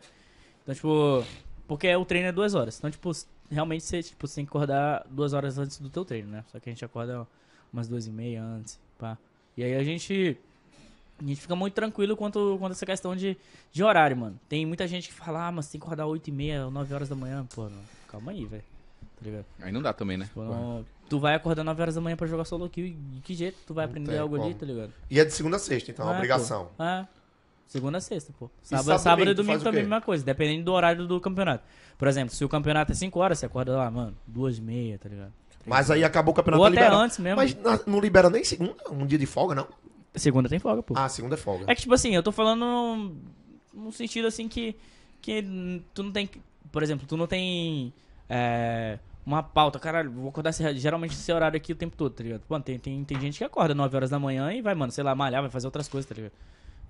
Então, 0.62 0.74
tipo. 0.74 1.24
Porque 1.72 1.94
o 1.96 2.04
treino 2.04 2.28
é 2.28 2.32
duas 2.32 2.54
horas. 2.54 2.76
Então, 2.78 2.90
tipo, 2.90 3.10
realmente 3.50 3.82
você, 3.84 4.02
tipo, 4.02 4.26
você 4.26 4.36
tem 4.36 4.44
que 4.44 4.50
acordar 4.50 5.06
duas 5.10 5.32
horas 5.32 5.56
antes 5.58 5.78
do 5.78 5.88
teu 5.88 6.04
treino, 6.04 6.28
né? 6.28 6.44
Só 6.52 6.60
que 6.60 6.68
a 6.68 6.72
gente 6.72 6.84
acorda 6.84 7.26
umas 7.72 7.88
duas 7.88 8.06
e 8.06 8.10
meia 8.10 8.42
antes, 8.42 8.78
pá. 8.98 9.16
E 9.56 9.64
aí 9.64 9.74
a 9.74 9.82
gente. 9.82 10.36
A 11.20 11.24
gente 11.24 11.40
fica 11.40 11.54
muito 11.54 11.74
tranquilo 11.74 12.16
quanto, 12.16 12.56
quanto 12.58 12.72
a 12.72 12.74
essa 12.74 12.84
questão 12.84 13.14
de, 13.14 13.36
de 13.70 13.82
horário, 13.84 14.16
mano. 14.16 14.38
Tem 14.48 14.66
muita 14.66 14.88
gente 14.88 15.08
que 15.08 15.14
fala, 15.14 15.46
ah, 15.46 15.52
mas 15.52 15.66
você 15.66 15.72
tem 15.72 15.80
que 15.80 15.86
acordar 15.86 16.06
8 16.06 16.28
e 16.28 16.32
meia, 16.32 16.68
9 16.68 16.92
horas 16.94 17.08
da 17.08 17.14
manhã. 17.14 17.46
Pô, 17.54 17.68
não, 17.68 17.78
calma 18.08 18.32
aí, 18.32 18.44
velho. 18.44 18.64
Tá 19.16 19.24
ligado? 19.24 19.44
Aí 19.60 19.70
não 19.72 19.80
dá 19.80 19.92
também, 19.92 20.16
né? 20.18 20.24
Tipo, 20.24 20.42
não- 20.42 20.84
tu 21.08 21.20
vai 21.20 21.34
acordar 21.36 21.62
9 21.62 21.80
horas 21.80 21.94
da 21.94 22.00
manhã 22.00 22.16
pra 22.16 22.26
jogar 22.26 22.44
solo 22.44 22.68
kill 22.68 22.86
e 22.86 22.90
de 22.92 23.20
que 23.20 23.34
jeito 23.34 23.56
tu 23.66 23.72
vai 23.72 23.84
aprender 23.84 24.10
tem 24.10 24.18
algo 24.18 24.34
ali, 24.34 24.46
como. 24.48 24.54
tá 24.56 24.66
ligado? 24.66 24.92
E 25.08 25.20
é 25.20 25.24
de 25.24 25.32
segunda 25.32 25.56
a 25.56 25.60
sexta, 25.60 25.90
então, 25.92 26.06
é 26.08 26.12
Ah, 26.12 26.16
obrigação. 26.16 26.64
pô. 26.66 26.70
Ah, 26.80 27.06
segunda 27.72 27.98
a 27.98 28.00
sexta, 28.00 28.32
pô. 28.38 28.50
sábado 28.62 28.84
Sábado, 28.84 29.00
e 29.00 29.02
sábado 29.02 29.18
domingo, 29.18 29.30
e 29.32 29.34
domingo 29.44 29.64
também 29.64 29.80
é 29.80 29.82
a 29.82 29.88
mesma 29.88 30.00
coisa, 30.00 30.24
dependendo 30.24 30.64
do 30.64 30.72
horário 30.72 31.06
do 31.06 31.20
campeonato. 31.20 31.64
Por 31.98 32.06
exemplo, 32.08 32.34
se 32.34 32.44
o 32.44 32.48
campeonato 32.48 32.92
é 32.92 32.94
5 32.94 33.18
horas, 33.18 33.38
você 33.38 33.46
acorda 33.46 33.76
lá, 33.76 33.90
mano, 33.90 34.16
2 34.26 34.58
e 34.58 34.60
meia, 34.62 34.98
tá 34.98 35.08
ligado? 35.08 35.32
Mas 35.66 35.90
aí 35.90 36.02
acabou 36.04 36.32
o 36.32 36.34
campeonato 36.34 36.60
Ou 36.60 36.66
até 36.66 36.74
libera- 36.76 36.96
antes 36.96 37.18
mesmo. 37.18 37.36
Mas 37.36 37.56
não 37.86 38.00
libera 38.00 38.28
nem 38.28 38.44
segunda, 38.44 38.74
um 38.90 39.06
dia 39.06 39.18
de 39.18 39.26
folga, 39.26 39.54
não? 39.54 39.66
Segunda 40.14 40.48
tem 40.48 40.58
folga, 40.58 40.82
pô. 40.82 40.94
Ah, 40.96 41.08
segunda 41.08 41.34
é 41.36 41.38
folga. 41.38 41.64
É 41.68 41.74
que, 41.74 41.82
tipo 41.82 41.94
assim, 41.94 42.14
eu 42.14 42.22
tô 42.22 42.30
falando 42.32 42.60
num, 42.60 43.16
num 43.72 43.90
sentido 43.92 44.26
assim 44.28 44.48
que, 44.48 44.76
que 45.22 45.42
tu 45.94 46.02
não 46.02 46.12
tem. 46.12 46.28
Por 46.70 46.82
exemplo, 46.82 47.06
tu 47.06 47.16
não 47.16 47.26
tem 47.26 47.92
é, 48.28 48.98
uma 49.24 49.42
pauta. 49.42 49.78
Caralho, 49.78 50.10
vou 50.10 50.28
acordar 50.28 50.50
esse- 50.50 50.76
geralmente 50.76 51.12
esse 51.12 51.32
horário 51.32 51.56
aqui 51.56 51.72
o 51.72 51.76
tempo 51.76 51.96
todo, 51.96 52.12
tá 52.12 52.22
ligado? 52.24 52.42
Mano, 52.48 52.62
tem, 52.64 52.78
tem, 52.78 53.02
tem 53.04 53.20
gente 53.20 53.38
que 53.38 53.44
acorda 53.44 53.74
9 53.74 53.96
horas 53.96 54.10
da 54.10 54.18
manhã 54.18 54.52
e 54.52 54.60
vai, 54.60 54.74
mano, 54.74 54.92
sei 54.92 55.02
lá, 55.04 55.14
malhar, 55.14 55.40
vai 55.40 55.50
fazer 55.50 55.66
outras 55.66 55.88
coisas, 55.88 56.06
tá 56.08 56.14
ligado? 56.14 56.32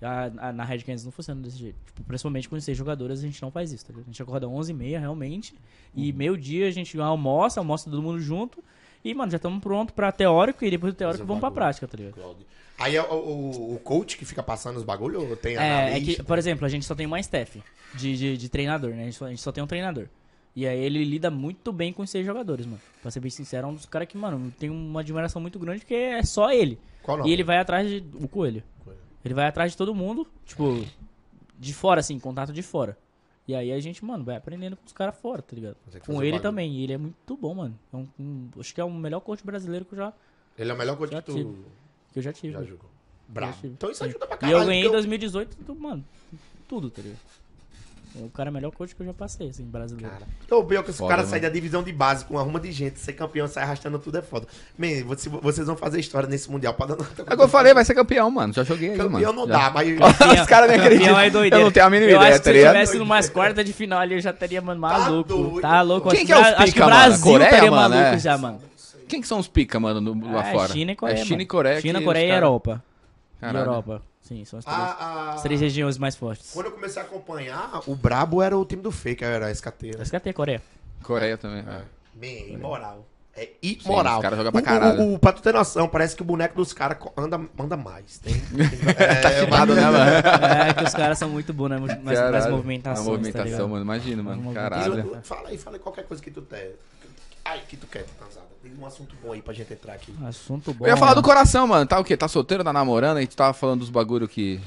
A, 0.03 0.31
a- 0.49 0.53
na 0.53 0.63
Red 0.63 0.79
Canids 0.79 1.03
não 1.05 1.11
funciona 1.11 1.41
desse 1.41 1.57
jeito. 1.57 1.77
Tipo, 1.85 2.03
principalmente 2.03 2.49
com 2.49 2.59
seis 2.59 2.77
jogadores, 2.77 3.19
a 3.19 3.21
gente 3.23 3.41
não 3.41 3.49
faz 3.51 3.71
isso, 3.71 3.85
tá 3.85 3.91
ligado? 3.93 4.05
A 4.07 4.11
gente 4.11 4.21
acorda 4.21 4.47
11h30 4.47 4.99
realmente. 4.99 5.53
E 5.95 6.11
Uhum. 6.11 6.17
meio-dia 6.17 6.67
a 6.67 6.71
gente 6.71 6.99
almoça, 6.99 7.59
almoça 7.59 7.89
todo 7.89 8.01
mundo 8.01 8.19
junto. 8.19 8.63
E, 9.03 9.13
mano, 9.13 9.31
já 9.31 9.35
estamos 9.37 9.61
pronto 9.61 9.93
pra 9.93 10.11
teórico 10.11 10.63
e 10.63 10.71
depois 10.71 10.93
do 10.93 10.97
teórico 10.97 11.25
vamos 11.25 11.41
pra 11.41 11.51
prática, 11.51 11.87
tá 11.87 11.97
ligado? 11.97 12.35
Aí 12.79 12.95
é 12.95 13.03
o, 13.03 13.13
o- 13.13 13.75
o 13.75 13.79
coach 13.79 14.17
que 14.17 14.25
fica 14.25 14.41
passando 14.41 14.77
os 14.77 14.83
bagulhos 14.83 15.23
ou 15.23 15.35
tem 15.35 15.57
É, 15.57 15.97
é 15.97 16.01
que, 16.01 16.23
por 16.23 16.37
exemplo, 16.37 16.65
a 16.65 16.69
gente 16.69 16.85
só 16.85 16.95
tem 16.95 17.05
uma 17.05 17.19
staff 17.19 17.61
de, 17.95 18.17
de, 18.17 18.37
de 18.37 18.49
treinador, 18.49 18.91
né? 18.91 19.01
A 19.01 19.05
gente, 19.05 19.15
só, 19.15 19.25
a 19.25 19.29
gente 19.29 19.41
só 19.41 19.51
tem 19.51 19.63
um 19.63 19.67
treinador. 19.67 20.07
E 20.55 20.67
aí 20.67 20.79
ele 20.79 21.03
lida 21.03 21.29
muito 21.31 21.71
bem 21.73 21.91
com 21.91 22.03
os 22.03 22.09
seis 22.09 22.25
jogadores, 22.25 22.65
mano. 22.65 22.79
Pra 23.01 23.09
ser 23.11 23.19
bem 23.19 23.29
sincero, 23.31 23.67
é 23.67 23.69
um 23.69 23.73
dos 23.73 23.85
caras 23.87 24.07
que, 24.07 24.17
mano, 24.17 24.53
tem 24.59 24.69
uma 24.69 24.99
admiração 25.01 25.41
muito 25.41 25.57
grande 25.59 25.79
porque 25.79 25.95
é 25.95 26.23
só 26.23 26.51
ele. 26.51 26.77
Qual 27.01 27.17
nome? 27.17 27.29
E 27.29 27.33
ele 27.33 27.43
vai 27.43 27.57
atrás 27.57 27.87
de. 27.89 28.03
O 28.15 28.27
coelho. 28.27 28.63
Coelho. 28.85 28.99
Ele 29.23 29.33
vai 29.33 29.47
atrás 29.47 29.71
de 29.71 29.77
todo 29.77 29.93
mundo, 29.95 30.27
tipo, 30.45 30.85
de 31.57 31.73
fora, 31.73 31.99
assim, 31.99 32.19
contato 32.19 32.51
de 32.51 32.61
fora. 32.61 32.97
E 33.47 33.53
aí 33.55 33.71
a 33.71 33.79
gente, 33.79 34.03
mano, 34.05 34.23
vai 34.23 34.35
aprendendo 34.37 34.75
com 34.77 34.85
os 34.85 34.93
caras 34.93 35.15
fora, 35.17 35.41
tá 35.41 35.55
ligado? 35.55 35.75
Com 36.05 36.13
ele 36.21 36.31
bagulho. 36.31 36.41
também. 36.41 36.71
E 36.73 36.83
ele 36.83 36.93
é 36.93 36.97
muito 36.97 37.35
bom, 37.37 37.53
mano. 37.55 37.77
É 37.91 37.97
um- 37.97 38.07
um- 38.19 38.49
acho 38.59 38.73
que 38.73 38.79
é 38.79 38.83
o 38.83 38.91
melhor 38.91 39.19
coach 39.19 39.43
brasileiro 39.45 39.83
que 39.85 39.93
eu 39.93 39.97
já, 39.97 40.13
Ele 40.57 40.71
é 40.71 40.73
o 40.73 40.77
melhor 40.77 40.95
coach 40.97 41.09
que 41.13 41.21
tu 41.21 41.33
tive. 41.33 41.53
que 42.13 42.19
eu 42.19 42.23
já 42.23 42.31
tive. 42.33 42.53
já 42.53 42.63
jogou. 42.63 42.89
Bravo. 43.27 43.55
Então 43.67 43.89
isso 43.91 44.03
ajuda 44.03 44.25
pra 44.27 44.35
E 44.35 44.39
caralho. 44.39 44.59
eu 44.61 44.65
ganhei 44.65 44.81
em 44.81 44.83
porque 44.85 44.95
2018, 44.97 45.57
tudo, 45.65 45.79
mano, 45.79 46.05
tudo, 46.67 46.89
tá 46.89 47.01
ligado? 47.01 47.19
O 48.15 48.29
cara 48.29 48.49
é 48.49 48.51
o 48.51 48.53
melhor 48.53 48.71
coach 48.71 48.93
que 48.95 49.01
eu 49.01 49.05
já 49.07 49.13
passei, 49.13 49.49
assim, 49.49 49.63
brasileiro. 49.63 50.11
Cara, 50.11 50.25
eu 50.51 50.63
pior 50.63 50.83
que 50.83 50.91
esse 50.91 50.99
Foda, 50.99 51.09
cara 51.09 51.21
mano. 51.23 51.29
sai 51.31 51.39
da 51.39 51.49
divisão 51.49 51.81
de 51.81 51.91
base 51.91 52.23
com 52.25 52.35
uma 52.35 52.43
ruma 52.43 52.59
de 52.59 52.71
gente, 52.71 52.99
ser 52.99 53.13
campeão, 53.13 53.47
sai 53.47 53.63
arrastando 53.63 53.97
tudo 53.97 54.19
é 54.19 54.21
foda. 54.21 54.45
Man, 54.77 55.03
você- 55.07 55.29
vocês 55.29 55.65
vão 55.65 55.75
fazer 55.75 55.99
história 55.99 56.29
nesse 56.29 56.49
Mundial 56.51 56.75
pra 56.75 56.85
dar 56.85 56.95
nota. 56.97 57.23
É 57.27 57.33
o 57.33 57.37
que 57.37 57.43
eu 57.43 57.47
falei, 57.47 57.73
vai 57.73 57.83
ser 57.83 57.95
campeão, 57.95 58.29
mano. 58.29 58.53
Já 58.53 58.63
joguei 58.63 58.91
aí, 58.91 58.97
mano. 58.97 59.09
Campeão 59.13 59.33
não 59.33 59.47
Já. 59.47 59.53
dá, 59.57 59.71
mas... 59.71 59.87
Os 60.41 60.45
caras 60.47 60.69
me 60.69 60.75
acreditam. 60.75 61.07
Campeão 61.07 61.19
é 61.19 61.29
doideira. 61.31 61.57
Eu 61.57 61.63
não 61.65 61.71
tenho 61.71 61.85
a 61.85 61.89
mínima 61.89 62.11
eu 62.11 62.17
ideia, 62.17 62.29
acho 62.33 62.39
que 62.39 62.43
tá 62.43 62.43
se 62.43 62.49
eu 62.49 62.53
ligado? 62.59 62.73
tivesse 62.73 62.97
numas 62.99 63.29
quartas 63.29 63.65
de 63.65 63.73
final 63.73 63.99
ali, 63.99 64.13
eu 64.13 64.21
já 64.21 64.29
estaria, 64.29 64.61
mano, 64.61 64.79
maluco. 64.79 65.23
doido. 65.29 65.61
Tá 65.61 65.81
louco. 65.81 66.09
Quem 66.11 66.19
acho 66.19 66.25
que 66.27 66.31
é 66.33 66.35
os 66.35 66.41
Bra- 66.41 66.49
Acho 66.51 66.65
que 66.65 66.71
pica, 66.73 66.85
o 66.85 66.89
mano? 66.89 67.01
Brasil 67.07 67.23
Coreia, 67.31 67.47
estaria 67.49 67.71
mano, 67.71 67.89
maluco 67.95 68.15
é? 68.15 68.19
já, 68.19 68.37
mano. 68.37 68.61
quem 69.09 69.21
que 69.21 69.27
são 69.27 69.39
os 69.39 69.47
pica, 69.47 69.79
mano, 69.79 69.99
no- 69.99 70.31
lá 70.33 70.47
É, 70.47 70.51
fora? 70.51 70.71
China 70.71 70.91
e 70.91 70.95
Coreia, 70.95 71.15
É 71.15 71.23
China 71.23 71.31
mano. 71.31 71.41
e 71.41 71.45
Coreia. 71.47 71.81
China, 71.81 72.01
Coreia 72.01 72.25
os 72.25 72.31
e 72.31 72.35
Europa. 72.35 72.83
Caralho. 73.41 73.65
Europa. 73.65 74.01
Sim, 74.23 74.43
são 74.45 74.57
as 74.59 74.65
três, 74.65 74.79
A- 74.79 74.83
a- 74.83 75.33
as 75.33 75.41
três 75.43 75.59
regiões 75.61 75.97
mais 75.97 76.15
fortes. 76.15 76.51
Quando 76.53 76.67
eu 76.67 76.71
comecei 76.71 77.01
a 77.01 77.05
acompanhar, 77.05 77.81
o 77.85 77.93
brabo 77.95 78.41
era 78.41 78.57
o 78.57 78.63
time 78.65 78.81
do 78.81 78.91
Fake, 78.91 79.23
era 79.23 79.47
a 79.47 79.51
SKT. 79.51 79.97
Né? 79.97 80.05
Cadê 80.09 80.29
a 80.29 80.33
Coreia? 80.33 80.61
Coreia 81.03 81.37
também. 81.37 81.59
é. 81.67 81.81
Bem, 82.13 82.53
imoral. 82.53 83.05
É 83.35 83.49
imoral. 83.63 84.17
os 84.17 84.21
caras 84.21 84.37
jogam 84.37 84.51
pra 84.51 84.61
O- 84.61 84.63
caralho. 84.63 85.01
O, 85.01 85.13
o, 85.15 85.19
pra 85.19 85.33
tu 85.33 85.41
ter 85.41 85.51
noção, 85.53 85.89
parece 85.89 86.15
que 86.15 86.21
o 86.21 86.25
boneco 86.25 86.55
dos 86.55 86.71
caras 86.71 86.97
anda, 87.17 87.41
anda 87.59 87.75
mais. 87.75 88.19
Tem, 88.19 88.31
é, 88.95 89.15
Tá 89.15 89.31
chipado, 89.31 89.73
né, 89.73 89.81
mano? 89.81 90.11
É 90.69 90.73
que 90.75 90.83
os 90.83 90.93
caras 90.93 91.17
são 91.17 91.29
muito 91.29 91.51
bons, 91.51 91.69
né? 91.69 91.77
Mais, 91.79 92.01
mais 92.03 92.19
Caralho. 92.19 92.51
movimentações, 92.55 92.99
A 92.99 93.03
tá 93.03 93.09
movimentação, 93.11 93.45
ligado? 93.45 93.69
mano. 93.69 93.81
Imagina, 93.83 94.21
mano. 94.23 94.53
Caralho. 94.53 95.19
Fala 95.23 95.49
aí, 95.49 95.57
fala 95.57 95.75
aí 95.77 95.79
qualquer 95.81 96.05
coisa 96.05 96.21
que 96.21 96.29
tu 96.29 96.43
tem. 96.43 96.73
Ai, 97.45 97.61
que 97.67 97.75
tu 97.77 97.87
quer, 97.87 98.05
Tanzada. 98.19 98.47
Diz 98.63 98.79
um 98.79 98.85
assunto 98.85 99.13
bom 99.21 99.33
aí 99.33 99.41
pra 99.41 99.53
gente 99.53 99.73
entrar 99.73 99.93
aqui. 99.93 100.13
Assunto 100.25 100.73
bom. 100.73 100.85
Eu 100.85 100.91
ia 100.91 100.97
falar 100.97 101.11
do 101.13 101.17
mano. 101.17 101.27
coração, 101.27 101.67
mano. 101.67 101.85
Tá 101.85 101.99
o 101.99 102.03
quê? 102.03 102.15
Tá 102.15 102.27
solteiro, 102.29 102.63
tá 102.63 102.71
namorando? 102.71 103.17
A 103.17 103.21
gente 103.21 103.35
tava 103.35 103.53
falando 103.53 103.81
dos 103.81 103.89
bagulho 103.89 104.27
que. 104.27 104.61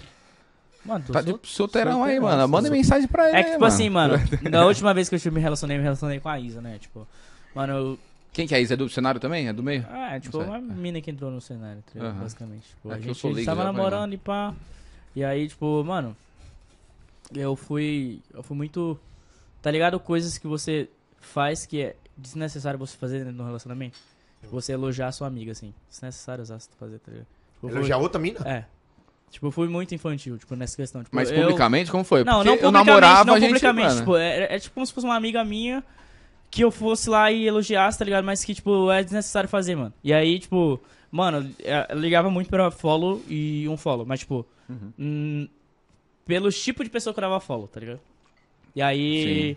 Mano, 0.84 1.02
tô 1.06 1.12
Tá 1.14 1.22
de 1.22 1.30
sol- 1.30 1.40
solteirão 1.42 2.04
aí, 2.04 2.20
mano. 2.20 2.46
Manda 2.46 2.70
mensagem 2.70 3.08
pra 3.08 3.28
ele. 3.30 3.38
É 3.38 3.42
que, 3.44 3.50
tipo 3.52 3.64
assim, 3.64 3.88
mano, 3.88 4.14
na 4.50 4.64
última 4.66 4.92
vez 4.92 5.08
que 5.08 5.16
eu 5.16 5.32
me 5.32 5.40
relacionei, 5.40 5.78
me 5.78 5.82
relacionei 5.82 6.20
com 6.20 6.28
a 6.28 6.38
Isa, 6.38 6.60
né? 6.60 6.78
Tipo, 6.78 7.08
mano, 7.54 7.72
eu. 7.72 7.98
Quem 8.32 8.46
que 8.46 8.54
é 8.54 8.60
isso? 8.60 8.74
É 8.74 8.76
do 8.76 8.86
cenário 8.90 9.18
também? 9.18 9.48
É 9.48 9.52
do 9.54 9.62
meio? 9.62 9.86
Ah, 9.90 10.20
tipo, 10.20 10.36
Não 10.36 10.44
sei. 10.44 10.54
uma 10.54 10.60
mina 10.60 11.00
que 11.00 11.10
entrou 11.10 11.30
no 11.30 11.40
cenário, 11.40 11.82
tá 11.86 11.92
ligado? 11.94 12.10
Aham. 12.12 12.20
basicamente. 12.20 12.68
Tipo, 12.68 12.90
É 12.90 12.94
a 12.94 12.96
que 12.98 13.02
eu 13.04 13.06
gente 13.14 13.18
sou 13.20 13.30
leigo, 13.32 13.46
tava 13.46 13.62
já 13.62 13.66
falei, 13.68 13.76
namorando 13.82 14.12
e 14.12 14.18
pá. 14.18 14.54
E 15.16 15.24
aí, 15.24 15.48
tipo, 15.48 15.82
mano, 15.82 16.14
eu 17.34 17.56
fui. 17.56 18.20
Eu 18.34 18.42
fui 18.42 18.54
muito. 18.56 18.98
Tá 19.62 19.70
ligado? 19.70 19.98
Coisas 19.98 20.36
que 20.36 20.46
você 20.46 20.88
faz 21.18 21.64
que 21.64 21.80
é 21.80 21.96
desnecessário 22.16 22.78
você 22.78 22.96
fazer 22.96 23.18
dentro 23.20 23.34
do 23.38 23.44
relacionamento. 23.44 23.98
Tipo, 24.40 24.52
você 24.52 24.72
elogiar 24.72 25.08
a 25.08 25.12
sua 25.12 25.26
amiga, 25.26 25.52
assim. 25.52 25.72
Desnecessário 25.90 26.42
usar 26.42 26.58
você 26.60 26.68
fazer, 26.78 26.98
tá 26.98 27.10
ligado? 27.10 27.26
Tipo, 27.54 27.66
eu 27.66 27.70
fui- 27.70 27.78
Elogiar 27.78 27.98
outra 27.98 28.20
mina? 28.20 28.40
É. 28.44 28.64
Tipo, 29.30 29.46
eu 29.48 29.50
fui 29.50 29.66
muito 29.68 29.94
infantil, 29.94 30.38
tipo, 30.38 30.54
nessa 30.54 30.76
questão. 30.76 31.02
Tipo, 31.02 31.14
Mas 31.16 31.30
eu- 31.30 31.40
publicamente, 31.42 31.90
como 31.90 32.04
foi? 32.04 32.22
Não, 32.24 32.34
Porque 32.36 32.46
não 32.48 32.54
eu 32.54 32.58
publicamente, 32.60 32.86
namorava, 32.88 33.24
não 33.24 33.34
a 33.34 33.40
gente, 33.40 33.48
publicamente. 33.48 33.88
mano, 33.88 34.00
Tipo, 34.00 34.16
é, 34.16 34.54
é 34.54 34.58
tipo 34.58 34.74
como 34.74 34.86
se 34.86 34.92
fosse 34.92 35.06
uma 35.06 35.16
amiga 35.16 35.44
minha 35.44 35.82
que 36.50 36.62
eu 36.62 36.70
fosse 36.70 37.10
lá 37.10 37.30
e 37.32 37.44
elogiasse, 37.46 37.98
tá 37.98 38.04
ligado? 38.04 38.24
Mas 38.24 38.44
que, 38.44 38.54
tipo, 38.54 38.90
é 38.90 39.02
desnecessário 39.02 39.48
fazer, 39.48 39.74
mano. 39.74 39.92
E 40.02 40.12
aí, 40.12 40.38
tipo, 40.38 40.80
mano, 41.10 41.50
é, 41.62 41.86
eu 41.90 41.98
ligava 41.98 42.30
muito 42.30 42.48
pra 42.48 42.70
follow 42.70 43.20
e 43.28 43.66
um 43.68 43.76
follow. 43.76 44.06
Mas, 44.06 44.20
tipo, 44.20 44.46
Uhum. 44.68 44.92
hum, 44.98 45.48
pelos 46.24 46.60
tipos 46.62 46.84
de 46.84 46.90
pessoa 46.90 47.12
que 47.12 47.18
eu 47.18 47.22
dava 47.22 47.40
follow, 47.40 47.66
tá 47.66 47.80
ligado? 47.80 48.00
E 48.76 48.80
aí, 48.82 49.56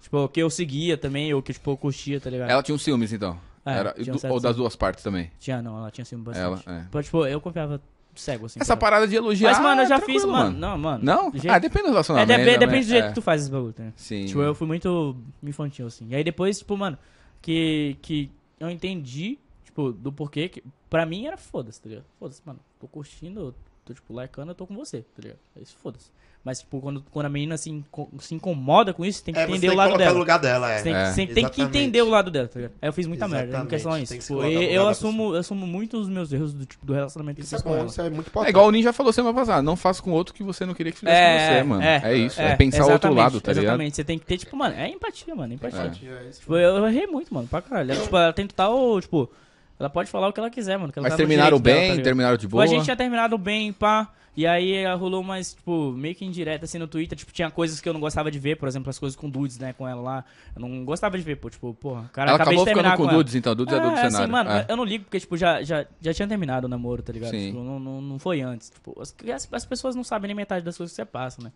tipo, 0.00 0.28
que 0.28 0.40
eu 0.40 0.50
seguia 0.50 0.96
também, 0.96 1.32
ou 1.34 1.42
que, 1.42 1.52
tipo, 1.52 1.70
eu 1.70 1.76
curtia, 1.76 2.20
tá 2.20 2.30
ligado? 2.30 2.50
Ela 2.50 2.62
tinha 2.62 2.74
uns 2.74 2.82
ciúmes, 2.82 3.12
então. 3.12 3.38
É, 3.64 3.72
Era, 3.74 3.92
tinha 3.92 4.14
um 4.14 4.18
certo 4.18 4.32
ou 4.32 4.40
das 4.40 4.56
duas 4.56 4.74
partes 4.74 5.04
também. 5.04 5.30
Tinha, 5.38 5.60
não, 5.60 5.78
ela 5.78 5.90
tinha 5.90 6.04
Ela, 6.10 6.22
bastante. 6.56 6.68
é. 6.68 6.80
Tipo, 6.84 7.02
tipo, 7.02 7.26
eu 7.26 7.40
confiava 7.40 7.80
cego, 8.14 8.46
assim. 8.46 8.58
Essa 8.60 8.76
pra 8.76 8.88
ela. 8.88 8.96
parada 8.96 9.08
de 9.08 9.16
elogiar. 9.16 9.50
Mas, 9.52 9.60
mano, 9.62 9.82
eu 9.82 9.86
já 9.86 9.96
é 9.96 9.98
fiz, 9.98 10.06
tranquilo, 10.22 10.32
mano. 10.32 10.58
Não, 10.58 10.78
mano. 10.78 11.04
Não? 11.04 11.30
do 11.30 11.38
jeito- 11.38 11.52
Ah, 11.54 11.58
depende 11.58 11.82
do 11.84 11.88
É, 11.88 11.90
relacionamento. 11.90 12.28
depende, 12.28 12.50
né? 12.52 12.58
depende 12.58 12.86
do 12.86 12.88
jeito 12.88 13.04
É. 13.04 13.08
que 13.08 13.14
tu 13.14 13.22
faz 13.22 13.42
esse 13.42 13.50
bagulho, 13.50 13.74
né? 13.78 13.92
Sim. 13.96 14.24
Tipo, 14.26 14.40
eu 14.40 14.54
fui 14.54 14.66
muito 14.66 15.16
infantil, 15.42 15.86
assim. 15.86 16.08
E 16.08 16.14
aí 16.14 16.24
depois, 16.24 16.58
tipo, 16.58 16.76
mano, 16.76 16.98
que, 17.42 17.96
que 18.02 18.30
eu 18.58 18.68
entendi, 18.70 19.38
tipo, 19.64 19.92
do 19.92 20.10
porquê 20.10 20.48
que. 20.48 20.62
Pra 20.88 21.06
mim 21.06 21.26
era 21.26 21.36
foda-se, 21.36 21.80
tá 21.80 21.88
ligado? 21.88 22.04
Foda-se, 22.18 22.40
mano. 22.44 22.58
Tô 22.80 22.88
curtindo, 22.88 23.54
tô, 23.84 23.94
tipo, 23.94 24.12
likeando, 24.12 24.50
eu 24.50 24.54
tô 24.56 24.66
com 24.66 24.74
você, 24.74 25.02
tá 25.14 25.22
ligado? 25.22 25.38
É 25.56 25.60
isso, 25.60 25.76
foda-se. 25.80 26.10
Mas, 26.42 26.60
tipo, 26.60 26.80
quando, 26.80 27.04
quando 27.10 27.26
a 27.26 27.28
menina 27.28 27.58
se, 27.58 27.68
inco- 27.68 28.10
se 28.18 28.34
incomoda 28.34 28.94
com 28.94 29.04
isso, 29.04 29.22
tem 29.22 29.34
que 29.34 29.38
É, 29.40 29.42
você 29.44 29.50
entender 29.52 29.60
tem 29.60 29.68
o 29.68 29.72
que 29.72 29.76
lado 29.76 29.98
dela. 29.98 30.18
lugar 30.18 30.38
dela, 30.38 30.72
é. 30.72 30.78
Você 30.78 30.84
tem, 30.84 30.94
É. 30.94 31.04
você 31.04 31.14
tem 31.14 31.26
que 31.26 31.40
Exatamente. 31.40 31.60
entender 31.78 32.00
o 32.02 32.08
lado 32.08 32.30
dela, 32.30 32.48
tá 32.48 32.58
ligado? 32.58 32.72
Aí 32.80 32.88
eu 32.88 32.92
fiz 32.94 33.06
muita 33.06 33.28
merda, 33.28 33.44
em 33.44 33.48
Exatamente, 33.48 33.70
questão 33.70 33.92
a 33.92 34.00
isso. 34.00 34.14
que 34.14 34.20
Tipo, 34.20 34.42
eu, 34.44 34.62
eu 34.62 34.88
assumo, 34.88 35.34
eu 35.34 35.40
assumo 35.40 35.66
muito 35.66 35.98
os 35.98 36.08
meus 36.08 36.32
erros 36.32 36.54
do, 36.54 36.64
tipo, 36.64 36.86
do 36.86 36.94
relacionamento 36.94 37.36
que 37.36 37.42
eu 37.42 37.44
Isso 37.44 37.54
é 37.56 37.58
fiz 37.58 37.62
com 37.62 37.68
bom, 37.68 37.76
ela. 37.76 37.86
isso 37.86 38.00
é 38.00 38.04
muito 38.08 38.26
É 38.26 38.30
importante. 38.30 38.48
igual 38.50 38.66
o 38.66 38.70
Ninja 38.70 38.90
falou 38.90 39.12
semana 39.12 39.34
passada, 39.34 39.60
não 39.60 39.76
faça 39.76 40.02
com 40.02 40.12
outro 40.12 40.32
que 40.32 40.42
você 40.42 40.64
não 40.64 40.72
queria 40.72 40.92
que 40.92 40.98
fizesse 41.00 41.20
com 41.20 41.54
você, 41.54 41.62
mano. 41.62 41.82
É, 41.82 42.16
isso, 42.16 42.40
é, 42.40 42.56
pensar 42.56 42.78
o 42.78 42.80
outro 42.90 42.94
exatamente, 43.10 43.18
lado, 43.18 43.40
tá 43.42 43.52
ligado? 43.52 43.64
Exatamente, 43.64 43.96
você 43.96 44.04
tem 44.04 44.18
que 44.18 44.24
ter, 44.24 44.38
tipo, 44.38 44.56
mano, 44.56 44.74
é 44.76 44.88
empatia, 44.88 45.34
mano, 45.34 45.52
empatia. 45.52 45.90
É. 46.26 46.30
Tipo, 46.30 46.56
eu, 46.56 46.76
eu 46.78 46.86
errei 46.88 47.06
muito, 47.06 47.34
mano, 47.34 47.46
pra 47.48 47.60
caralho. 47.60 47.92
Ela, 47.92 48.00
tipo, 48.02 48.16
ela 48.16 48.32
tem 48.32 48.46
total, 48.46 48.98
tipo, 48.98 49.30
ela 49.78 49.90
pode 49.90 50.10
falar 50.10 50.28
o 50.28 50.32
que 50.32 50.40
ela 50.40 50.48
quiser, 50.48 50.78
mano. 50.78 50.90
que 50.90 50.98
ela 50.98 51.04
Mas 51.04 51.12
tá 51.12 51.16
terminaram 51.18 51.58
direito 51.58 51.62
dela, 51.64 51.88
bem, 51.88 51.96
tá 51.98 52.02
terminaram 52.02 52.36
de 52.38 52.40
Tipo, 52.40 52.52
boa. 52.52 52.64
a 52.64 52.66
gente 52.66 52.84
tinha 52.84 52.96
terminado 52.96 53.36
bem, 53.36 53.74
pá. 53.74 54.10
E 54.36 54.46
aí 54.46 54.72
eh, 54.74 54.94
rolou 54.94 55.22
mais, 55.24 55.54
tipo, 55.54 55.90
meio 55.92 56.14
que 56.14 56.24
indireta 56.24 56.64
assim 56.64 56.78
no 56.78 56.86
Twitter. 56.86 57.18
Tipo, 57.18 57.32
tinha 57.32 57.50
coisas 57.50 57.80
que 57.80 57.88
eu 57.88 57.92
não 57.92 58.00
gostava 58.00 58.30
de 58.30 58.38
ver, 58.38 58.56
por 58.56 58.68
exemplo, 58.68 58.88
as 58.88 58.98
coisas 58.98 59.16
com 59.16 59.28
dudes, 59.28 59.58
né, 59.58 59.72
com 59.72 59.86
ela 59.86 60.00
lá. 60.00 60.24
Eu 60.54 60.60
não 60.62 60.84
gostava 60.84 61.18
de 61.18 61.24
ver, 61.24 61.36
pô, 61.36 61.50
tipo, 61.50 61.74
porra, 61.74 62.08
cara, 62.12 62.30
Ela 62.30 62.36
acabei 62.36 62.54
acabou 62.54 62.64
de 62.64 62.70
ficando 62.70 62.82
terminar 62.82 62.96
com 62.96 63.02
com 63.04 63.08
ela. 63.10 63.18
Dudes, 63.18 63.34
então. 63.34 63.54
Dudes 63.56 63.74
é, 63.74 63.80
do 63.80 63.86
É, 63.88 63.96
cenário. 63.96 64.16
assim, 64.18 64.26
mano, 64.32 64.50
é. 64.50 64.66
eu 64.68 64.76
não 64.76 64.84
ligo 64.84 65.04
porque, 65.04 65.18
tipo, 65.20 65.36
já, 65.36 65.62
já, 65.62 65.84
já 66.00 66.14
tinha 66.14 66.28
terminado 66.28 66.66
o 66.66 66.70
namoro, 66.70 67.02
tá 67.02 67.12
ligado? 67.12 67.30
Sim. 67.32 67.48
Tipo, 67.48 67.62
não, 67.64 67.80
não, 67.80 68.00
não 68.00 68.18
foi 68.18 68.40
antes. 68.40 68.70
Tipo, 68.70 68.96
as, 69.02 69.14
as, 69.34 69.48
as 69.52 69.64
pessoas 69.66 69.96
não 69.96 70.04
sabem 70.04 70.28
nem 70.28 70.36
metade 70.36 70.64
das 70.64 70.76
coisas 70.76 70.92
que 70.92 70.96
você 70.96 71.04
passa, 71.04 71.42
né? 71.42 71.52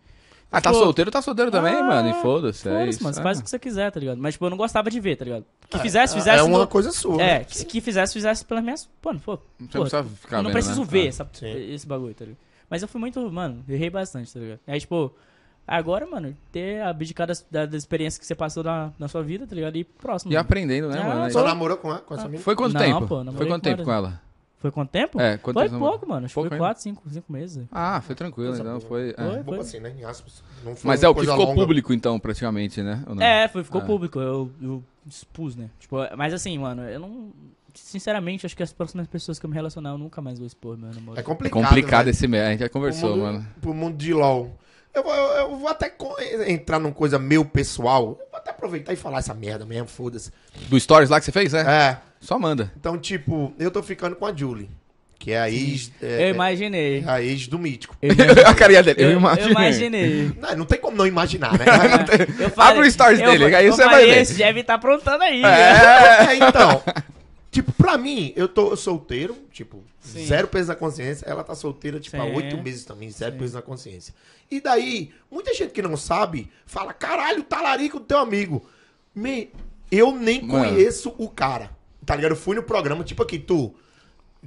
Ah, 0.51 0.61
tá 0.61 0.71
Pô, 0.71 0.77
solteiro, 0.77 1.09
tá 1.09 1.21
solteiro 1.23 1.49
também, 1.49 1.73
ah, 1.73 1.83
mano. 1.83 2.09
E 2.09 2.13
foda-se, 2.21 2.67
é 2.67 2.71
Foda-se, 2.71 2.89
isso. 2.91 3.03
mano, 3.03 3.13
você 3.15 3.19
é. 3.19 3.23
faz 3.23 3.39
o 3.39 3.43
que 3.43 3.49
você 3.49 3.57
quiser, 3.57 3.91
tá 3.91 3.99
ligado? 3.99 4.19
Mas, 4.19 4.35
tipo, 4.35 4.45
eu 4.45 4.49
não 4.51 4.57
gostava 4.57 4.91
de 4.91 4.99
ver, 4.99 5.15
tá 5.15 5.25
ligado? 5.25 5.43
Que 5.69 5.79
fizesse, 5.79 6.13
fizesse. 6.13 6.39
É 6.39 6.43
uma 6.43 6.59
no- 6.59 6.67
coisa 6.67 6.91
sua. 6.91 7.19
É, 7.21 7.43
que, 7.43 7.65
que 7.65 7.81
fizesse, 7.81 8.13
fizesse 8.13 8.45
pelas 8.45 8.63
minhas. 8.63 8.87
Pô, 9.01 9.13
pô, 9.15 9.39
Não 9.59 9.67
pô, 9.67 9.79
precisa 9.81 10.03
ficar 10.03 10.37
eu 10.37 10.43
não 10.43 10.49
vendo, 10.49 10.53
preciso 10.53 10.81
né? 10.81 10.87
ver 10.87 11.05
Ah. 11.05 11.07
essa, 11.07 11.29
esse 11.41 11.87
bagulho, 11.87 12.13
tá 12.13 12.25
ligado? 12.25 12.37
Mas 12.69 12.81
eu 12.81 12.87
fui 12.87 12.99
muito, 12.99 13.31
mano, 13.31 13.63
errei 13.69 13.89
bastante, 13.89 14.33
tá 14.33 14.39
ligado? 14.39 14.59
Aí, 14.67 14.79
tipo, 14.79 15.13
agora, 15.67 16.05
mano, 16.07 16.35
ter 16.51 16.81
abdicado 16.81 17.27
das, 17.29 17.45
da, 17.49 17.65
da 17.65 17.77
experiência 17.77 18.19
que 18.19 18.25
você 18.25 18.35
passou 18.35 18.63
na, 18.63 18.91
na 18.97 19.07
sua 19.07 19.21
vida, 19.23 19.45
tá 19.47 19.55
ligado? 19.55 19.75
E 19.75 19.83
próximo. 19.83 20.31
E 20.31 20.35
mano. 20.35 20.41
aprendendo, 20.45 20.89
né, 20.89 20.99
Ah, 21.01 21.03
mano? 21.15 21.31
Só 21.31 21.43
namorou 21.43 21.77
com, 21.77 21.91
a- 21.91 21.99
com 21.99 22.13
essa 22.13 22.27
mina? 22.27 22.41
Foi 22.43 22.55
quanto 22.55 22.73
Não, 22.73 22.81
tempo? 22.81 23.07
pô, 23.07 23.23
Foi 23.33 23.45
quanto 23.47 23.61
com 23.63 23.69
tempo 23.69 23.83
com 23.83 23.91
ela? 23.91 24.21
Foi 24.57 24.71
quanto 24.71 24.89
tempo? 24.89 25.21
É, 25.21 25.37
quanto 25.37 25.59
foi 25.59 25.69
tempo? 25.69 25.77
pouco, 25.79 26.07
mano. 26.09 26.25
Acho 26.25 26.31
que 26.31 26.33
Pouco 26.35 26.49
foi 26.49 26.55
ainda? 26.57 26.65
4, 26.69 26.81
5, 26.81 27.03
5 27.09 27.31
meses. 27.31 27.67
Ah, 27.71 28.01
foi 28.01 28.15
tranquilo, 28.15 28.55
então 28.55 28.79
foi. 28.81 29.13
é. 29.15 29.43
Foi. 29.43 29.59
Assim, 29.59 29.79
né? 29.79 29.93
Em 29.95 30.03
aspas. 30.03 30.41
Não 30.63 30.75
foi 30.75 30.87
Mas 30.87 31.03
é 31.03 31.07
o 31.09 31.13
que 31.13 31.21
ficou 31.21 31.37
longa. 31.37 31.53
público, 31.61 31.93
então, 31.93 32.19
praticamente, 32.19 32.81
né? 32.81 33.03
Ou 33.07 33.13
não? 33.13 33.21
É, 33.21 33.47
foi, 33.47 33.63
ficou 33.63 33.81
Ah. 33.81 33.85
público. 33.85 34.19
Eu, 34.19 34.49
eu 34.59 34.83
expus, 35.05 35.55
né? 35.55 35.69
Tipo, 35.79 35.97
mas 36.17 36.33
assim, 36.33 36.57
mano, 36.57 36.81
eu 36.83 36.99
não. 36.99 37.31
Sinceramente, 37.75 38.45
acho 38.45 38.55
que 38.55 38.63
as 38.63 38.73
próximas 38.73 39.07
pessoas 39.07 39.37
que 39.37 39.45
eu 39.45 39.49
me 39.49 39.55
relacionar, 39.55 39.91
eu 39.91 39.97
nunca 39.97 40.21
mais 40.21 40.37
vou 40.39 40.47
expor 40.47 40.77
meu 40.77 40.91
namoro. 40.93 41.17
É 41.17 41.19
É 41.19 41.23
complicado. 41.23 41.63
complicado 41.63 42.05
né? 42.05 42.11
esse 42.11 42.27
merda, 42.27 42.47
a 42.47 42.51
gente 42.51 42.59
já 42.61 42.69
conversou, 42.69 43.09
pro 43.11 43.17
mundo, 43.19 43.23
mano. 43.33 43.47
Pro 43.61 43.73
mundo 43.73 43.97
de 43.97 44.13
LOL. 44.13 44.57
Eu, 44.93 45.03
vou- 45.03 45.13
eu, 45.13 45.31
eu 45.49 45.55
vou 45.57 45.67
até 45.67 45.93
entrar 46.47 46.79
numa 46.79 46.93
coisa 46.93 47.19
meu 47.19 47.43
pessoal. 47.43 48.17
Eu 48.19 48.27
vou 48.31 48.39
até 48.39 48.51
aproveitar 48.51 48.93
e 48.93 48.95
falar 48.95 49.19
essa 49.19 49.33
merda 49.33 49.65
mesmo, 49.65 49.87
foda-se. 49.89 50.31
Do 50.69 50.79
Stories 50.79 51.09
lá 51.09 51.19
que 51.19 51.25
você 51.25 51.31
fez, 51.33 51.53
é? 51.53 51.61
É. 51.61 51.97
Só 52.21 52.39
manda. 52.39 52.71
Então, 52.79 52.97
tipo, 52.97 53.53
eu 53.59 53.69
tô 53.69 53.83
ficando 53.83 54.15
com 54.15 54.25
a 54.25 54.33
Julie. 54.33 54.69
Que 55.19 55.31
é 55.31 55.39
a 55.39 55.49
ex. 55.49 55.91
eu 56.01 56.09
É, 56.09 56.29
imaginei. 56.29 57.03
é 57.05 57.09
a 57.09 57.21
ex 57.21 57.47
do 57.47 57.57
mítico. 57.59 57.95
Eu 58.01 58.11
imaginei. 58.15 58.43
a 58.45 58.53
carinha 58.53 58.83
dele, 58.83 59.03
eu, 59.03 59.11
Eu, 59.11 59.17
imagino. 59.17 59.47
eu 59.47 59.51
imaginei. 59.51 60.31
Não, 60.39 60.55
não 60.57 60.65
tem 60.65 60.77
como 60.79 60.95
não 60.95 61.05
imaginar, 61.07 61.57
né? 61.57 61.65
Eu 62.39 62.51
Abre 62.61 62.87
o 62.87 62.91
stories 62.91 63.19
eu- 63.19 63.31
dele, 63.31 63.55
aí 63.55 63.65
eu 63.65 63.73
você 63.73 63.83
vai 63.85 63.93
falei, 63.95 64.13
ver. 64.13 64.21
Esse 64.21 64.33
deve 64.35 64.59
estar 64.61 64.75
aprontando 64.75 65.23
aí. 65.23 65.41
É, 65.43 66.35
então. 66.35 66.81
Tipo, 67.55 67.71
pra 67.71 67.97
mim, 67.97 68.33
eu 68.35 68.49
tô 68.49 68.75
solteiro, 68.75 69.33
tipo, 69.49 69.81
Sim. 70.01 70.25
zero 70.25 70.45
peso 70.45 70.67
na 70.67 70.75
consciência. 70.75 71.25
Ela 71.25 71.41
tá 71.41 71.55
solteira, 71.55 72.01
tipo, 72.01 72.17
há 72.17 72.25
Sim. 72.25 72.35
oito 72.35 72.61
meses 72.61 72.83
também, 72.83 73.09
zero 73.09 73.37
peso 73.37 73.53
na 73.53 73.61
consciência. 73.61 74.13
E 74.51 74.59
daí, 74.59 75.13
muita 75.31 75.53
gente 75.53 75.71
que 75.71 75.81
não 75.81 75.95
sabe, 75.95 76.51
fala, 76.65 76.91
caralho, 76.91 77.43
talarico 77.43 77.97
do 77.97 78.05
teu 78.05 78.17
amigo. 78.17 78.61
Me, 79.15 79.53
eu 79.89 80.11
nem 80.11 80.41
Mano. 80.41 80.65
conheço 80.67 81.15
o 81.17 81.29
cara. 81.29 81.71
Tá 82.05 82.17
ligado? 82.17 82.33
Eu 82.33 82.35
fui 82.35 82.57
no 82.57 82.63
programa, 82.63 83.05
tipo 83.05 83.23
aqui, 83.23 83.39
tu 83.39 83.73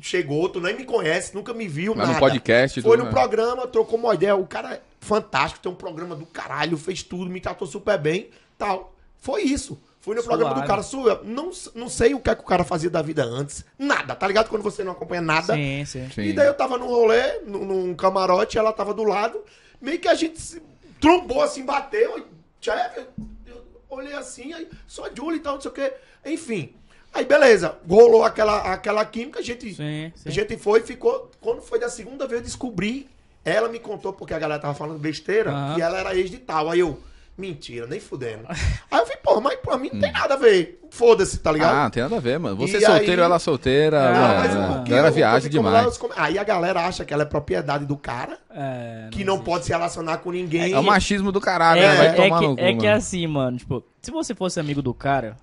chegou, 0.02 0.46
tu 0.50 0.60
nem 0.60 0.76
me 0.76 0.84
conhece, 0.84 1.34
nunca 1.34 1.54
me 1.54 1.66
viu, 1.66 1.94
Mas 1.94 2.08
no 2.08 2.12
nada. 2.12 2.20
podcast 2.20 2.78
e 2.78 2.82
Foi 2.82 2.98
no 2.98 3.04
né? 3.04 3.10
programa, 3.10 3.66
trocou 3.66 3.98
uma 3.98 4.12
ideia. 4.12 4.36
O 4.36 4.46
cara 4.46 4.74
é 4.74 4.82
fantástico, 5.00 5.62
tem 5.62 5.72
um 5.72 5.74
programa 5.74 6.14
do 6.14 6.26
caralho, 6.26 6.76
fez 6.76 7.02
tudo, 7.02 7.30
me 7.30 7.40
tratou 7.40 7.66
super 7.66 7.96
bem, 7.98 8.28
tal. 8.58 8.94
Foi 9.16 9.44
isso. 9.44 9.80
Fui 10.08 10.16
no 10.16 10.22
programa 10.22 10.54
do 10.54 10.66
cara, 10.66 10.82
sua, 10.82 11.20
não, 11.22 11.50
não 11.74 11.86
sei 11.86 12.14
o 12.14 12.20
que 12.20 12.30
é 12.30 12.34
que 12.34 12.40
o 12.40 12.46
cara 12.46 12.64
fazia 12.64 12.88
da 12.88 13.02
vida 13.02 13.22
antes. 13.22 13.62
Nada, 13.78 14.14
tá 14.14 14.26
ligado? 14.26 14.48
Quando 14.48 14.62
você 14.62 14.82
não 14.82 14.92
acompanha 14.92 15.20
nada. 15.20 15.52
Sim, 15.52 15.84
sim. 15.84 16.08
Sim. 16.10 16.22
E 16.22 16.32
daí 16.32 16.46
eu 16.46 16.54
tava 16.54 16.78
num 16.78 16.86
rolê, 16.86 17.40
num, 17.40 17.62
num 17.66 17.94
camarote, 17.94 18.56
ela 18.56 18.72
tava 18.72 18.94
do 18.94 19.04
lado, 19.04 19.38
meio 19.78 19.98
que 19.98 20.08
a 20.08 20.14
gente 20.14 20.40
se 20.40 20.62
trombou 20.98 21.42
assim, 21.42 21.62
bateu, 21.62 22.26
chefe, 22.58 23.06
eu 23.46 23.62
olhei 23.90 24.14
assim, 24.14 24.54
aí, 24.54 24.66
só 24.86 25.04
a 25.04 25.10
Julie 25.14 25.40
e 25.40 25.42
tal, 25.42 25.56
não 25.56 25.60
sei 25.60 25.70
o 25.70 25.74
quê. 25.74 25.92
Enfim. 26.24 26.72
Aí 27.12 27.26
beleza, 27.26 27.76
rolou 27.86 28.24
aquela, 28.24 28.72
aquela 28.72 29.04
química, 29.04 29.40
a 29.40 29.42
gente, 29.42 29.74
Sim, 29.74 30.10
sim. 30.14 30.28
a 30.28 30.30
gente 30.30 30.56
foi, 30.56 30.80
ficou. 30.80 31.30
Quando 31.38 31.60
foi 31.60 31.78
da 31.78 31.90
segunda 31.90 32.26
vez, 32.26 32.40
eu 32.40 32.46
descobri. 32.46 33.06
Ela 33.44 33.68
me 33.68 33.78
contou, 33.78 34.14
porque 34.14 34.32
a 34.32 34.38
galera 34.38 34.60
tava 34.60 34.74
falando 34.74 34.98
besteira, 34.98 35.50
Aham. 35.50 35.74
que 35.74 35.82
ela 35.82 35.98
era 35.98 36.14
ex 36.16 36.30
de 36.30 36.38
tal. 36.38 36.70
Aí 36.70 36.80
eu, 36.80 36.98
mentira, 37.38 37.86
nem 37.86 38.00
fudendo. 38.00 38.42
Aí 38.90 38.98
eu 39.00 39.06
falei, 39.06 39.16
pô, 39.22 39.40
mas 39.40 39.54
pra 39.60 39.78
mim 39.78 39.90
não 39.92 40.00
tem 40.00 40.12
nada 40.12 40.34
a 40.34 40.36
ver. 40.36 40.80
Foda-se, 40.90 41.38
tá 41.38 41.52
ligado? 41.52 41.74
Ah, 41.76 41.82
não 41.84 41.90
tem 41.90 42.02
nada 42.02 42.16
a 42.16 42.20
ver, 42.20 42.38
mano. 42.38 42.56
Você 42.56 42.78
E 42.78 42.80
solteiro, 42.80 43.20
aí- 43.22 43.26
ela 43.26 43.38
solteira, 43.38 44.08
Ah, 44.08 44.12
mano. 44.12 44.34
mas 44.38 44.54
né? 44.54 44.68
o 44.80 44.84
que 44.84 44.90
Não 44.90 44.98
era 44.98 45.10
viagem 45.10 45.42
lá 45.44 45.48
demais. 45.50 46.00
Aí 46.16 46.38
a 46.38 46.44
galera 46.44 46.86
acha 46.86 47.04
que 47.04 47.12
ela 47.12 47.22
é 47.22 47.26
propriedade 47.26 47.84
do 47.84 47.96
cara, 47.96 48.38
É, 48.50 49.08
que 49.12 49.22
não 49.22 49.34
existe. 49.34 49.44
pode 49.50 49.64
se 49.66 49.70
relacionar 49.70 50.18
com 50.18 50.30
ninguém. 50.32 50.72
É 50.72 50.78
o 50.78 50.82
machismo 50.82 51.30
do 51.30 51.40
caralho, 51.40 51.80
É, 51.80 51.88
né? 51.88 51.94
Vai 51.96 52.06
é 52.06 52.12
tomar 52.14 52.38
que, 52.40 52.46
no 52.46 52.56
cu, 52.56 52.62
é 52.62 52.72
que 52.72 52.86
mano. 52.86 52.96
assim, 52.96 53.26
mano, 53.26 53.56
tipo, 53.58 53.84
se 54.00 54.10
você 54.10 54.34
fosse 54.34 54.58
amigo 54.58 54.80
do 54.80 54.94
cara, 54.94 55.36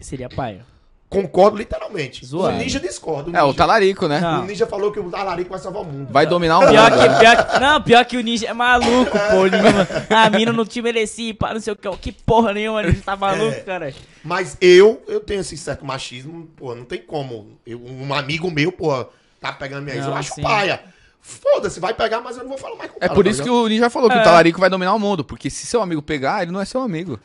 seria 0.00 0.28
paia. 0.28 0.64
Concordo 1.12 1.56
literalmente. 1.56 2.24
Zoado. 2.24 2.54
O 2.56 2.58
Ninja 2.58 2.80
discorda. 2.80 3.36
É, 3.38 3.42
o 3.42 3.52
talarico, 3.54 4.08
né? 4.08 4.18
Não. 4.20 4.42
o 4.42 4.46
Ninja 4.46 4.66
falou 4.66 4.90
que 4.90 4.98
o 4.98 5.10
talarico 5.10 5.50
vai 5.50 5.58
salvar 5.58 5.82
o 5.82 5.84
mundo. 5.84 6.10
Vai 6.12 6.26
dominar 6.26 6.58
o 6.58 6.60
mundo. 6.62 6.70
Pior 6.72 6.90
que, 6.90 6.96
né? 7.08 7.18
pior 7.18 7.46
que- 7.46 7.58
não, 7.60 7.82
pior 7.82 8.04
que 8.04 8.16
o 8.16 8.20
Ninja 8.22 8.46
é 8.48 8.52
maluco, 8.52 9.10
pô. 9.30 9.36
O 9.36 9.44
Ninja, 9.44 10.06
a 10.10 10.30
mina 10.30 10.52
não 10.52 10.64
te 10.64 10.80
merecia, 10.80 11.34
pá, 11.34 11.52
não 11.52 11.60
sei 11.60 11.72
o 11.72 11.76
que. 11.76 11.88
Que 11.98 12.12
porra 12.12 12.52
nenhuma, 12.52 12.80
o 12.80 12.82
Ninja 12.82 13.02
tá 13.04 13.14
maluco, 13.16 13.56
É. 13.56 13.60
cara. 13.60 13.94
Mas 14.24 14.56
eu, 14.60 15.02
eu 15.06 15.20
tenho 15.20 15.40
esse 15.40 15.56
certo 15.56 15.84
machismo, 15.84 16.48
pô, 16.56 16.74
não 16.74 16.84
tem 16.84 17.00
como. 17.00 17.58
Eu- 17.66 17.80
um 17.84 18.12
amigo 18.14 18.50
meu, 18.50 18.72
pô, 18.72 19.04
tá 19.40 19.52
pegando 19.52 19.82
minha 19.84 19.96
ex, 19.96 20.06
eu 20.06 20.14
acho 20.14 20.34
sim. 20.34 20.42
paia. 20.42 20.80
Foda-se, 21.20 21.78
vai 21.78 21.94
pegar, 21.94 22.20
mas 22.20 22.36
eu 22.36 22.42
não 22.42 22.48
vou 22.50 22.58
falar 22.58 22.74
mais 22.76 22.90
com 22.90 22.96
o 22.96 22.98
É 22.98 23.02
cara, 23.06 23.14
por 23.14 23.24
tá 23.24 23.30
isso 23.30 23.42
que 23.42 23.48
ligado? 23.48 23.64
o 23.64 23.68
Ninja 23.68 23.88
falou 23.90 24.10
que 24.10 24.16
É. 24.16 24.20
o 24.20 24.24
talarico 24.24 24.58
vai 24.58 24.68
dominar 24.68 24.92
o 24.94 24.98
mundo. 24.98 25.22
Porque 25.24 25.48
se 25.50 25.66
seu 25.66 25.80
amigo 25.80 26.02
pegar, 26.02 26.42
ele 26.42 26.50
não 26.50 26.60
é 26.60 26.64
seu 26.64 26.80
amigo. 26.80 27.20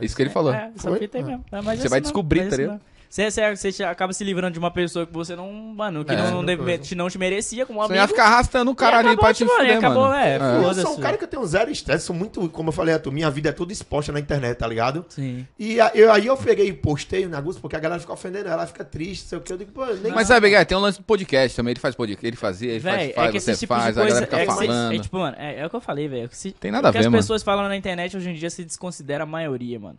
É 0.00 0.04
isso 0.04 0.16
que 0.16 0.22
ele 0.22 0.30
falou. 0.30 0.54
É, 0.54 0.70
essa 0.74 0.90
fita 0.96 1.18
aí 1.18 1.24
mesmo. 1.24 1.44
É, 1.52 1.56
mas 1.60 1.64
Você 1.78 1.80
assim 1.82 1.88
vai 1.90 1.98
não, 2.00 2.02
descobrir, 2.04 2.40
tá 2.40 2.46
assim 2.48 2.56
ligado? 2.56 2.80
Você, 3.14 3.30
você, 3.30 3.54
você 3.70 3.84
acaba 3.84 4.12
se 4.12 4.24
livrando 4.24 4.54
de 4.54 4.58
uma 4.58 4.72
pessoa 4.72 5.06
que 5.06 5.12
você 5.12 5.36
não, 5.36 5.48
mano, 5.52 6.04
que 6.04 6.12
É, 6.12 6.16
não, 6.16 6.42
não 6.42 6.78
te, 6.78 6.94
não 6.96 7.08
te 7.08 7.16
merecia 7.16 7.64
como 7.64 7.78
Você 7.78 7.92
amigo. 7.92 8.02
ia 8.02 8.08
ficar 8.08 8.24
arrastando 8.24 8.72
o 8.72 8.74
cara 8.74 8.98
ali 8.98 9.16
pra 9.16 9.32
te 9.32 9.46
fuder, 9.46 9.78
acabou, 9.78 10.08
mano. 10.08 10.14
é, 10.16 10.36
Eu 10.36 10.74
sou 10.74 10.94
um 10.94 11.00
cara 11.00 11.16
que 11.16 11.22
eu 11.22 11.28
tenho 11.28 11.46
zero 11.46 11.70
estresse, 11.70 12.06
sou 12.06 12.16
muito, 12.16 12.48
como 12.48 12.70
eu 12.70 12.72
falei 12.72 12.92
a 12.92 12.98
tu, 12.98 13.12
minha 13.12 13.30
vida 13.30 13.50
é 13.50 13.52
tudo 13.52 13.70
exposta 13.70 14.10
na 14.10 14.18
internet, 14.18 14.58
tá 14.58 14.66
ligado? 14.66 15.06
Sim. 15.08 15.46
E 15.56 15.80
a- 15.80 15.92
eu- 15.94 16.10
aí 16.12 16.26
eu 16.26 16.36
peguei 16.36 16.66
e 16.66 16.72
postei 16.72 17.24
o 17.24 17.28
negócio, 17.28 17.60
porque 17.60 17.76
a 17.76 17.78
galera 17.78 18.00
fica 18.00 18.12
ofendendo 18.12 18.48
ela, 18.48 18.66
fica 18.66 18.84
triste, 18.84 19.28
sei 19.28 19.38
o 19.38 19.40
que, 19.40 19.52
eu 19.52 19.58
digo, 19.58 19.70
pô, 19.70 19.86
nem... 20.02 20.10
Mas 20.12 20.26
sabe, 20.26 20.50
Guy, 20.50 20.64
tem 20.64 20.76
um 20.76 20.80
lance 20.80 20.98
do 20.98 21.04
podcast 21.04 21.54
também. 21.56 21.70
Ele 21.70 21.78
faz 21.80 21.94
podcast, 21.94 22.26
ele 22.26 22.34
fazia, 22.36 22.70
ele 22.72 22.80
Véi, 22.80 22.92
faz, 22.92 23.10
é 23.10 23.12
faz 23.14 23.30
que 23.30 23.40
você 23.40 23.50
esse 23.52 23.60
tipo 23.60 23.74
faz, 23.74 23.84
de 23.84 23.90
a 23.90 24.02
coisa. 24.02 24.08
galera 24.08 24.26
fica 24.26 24.42
é, 24.42 24.46
falando. 24.46 24.92
é 24.92 24.98
tipo, 24.98 25.18
mano, 25.20 25.36
é, 25.38 25.60
é 25.60 25.66
o 25.66 25.70
que 25.70 25.76
eu 25.76 25.80
falei, 25.80 26.08
velho. 26.08 26.28
Se- 26.32 26.50
Tem 26.50 26.72
nada 26.72 26.88
a 26.88 26.90
o 26.90 26.92
que 26.92 26.98
ver, 26.98 27.04
as 27.04 27.06
mano. 27.12 27.18
pessoas 27.18 27.44
falam 27.44 27.68
na 27.68 27.76
internet 27.76 28.16
hoje 28.16 28.28
em 28.28 28.34
dia 28.34 28.50
se 28.50 28.64
desconsidera 28.64 29.22
a 29.22 29.26
maioria, 29.26 29.78
mano. 29.78 29.96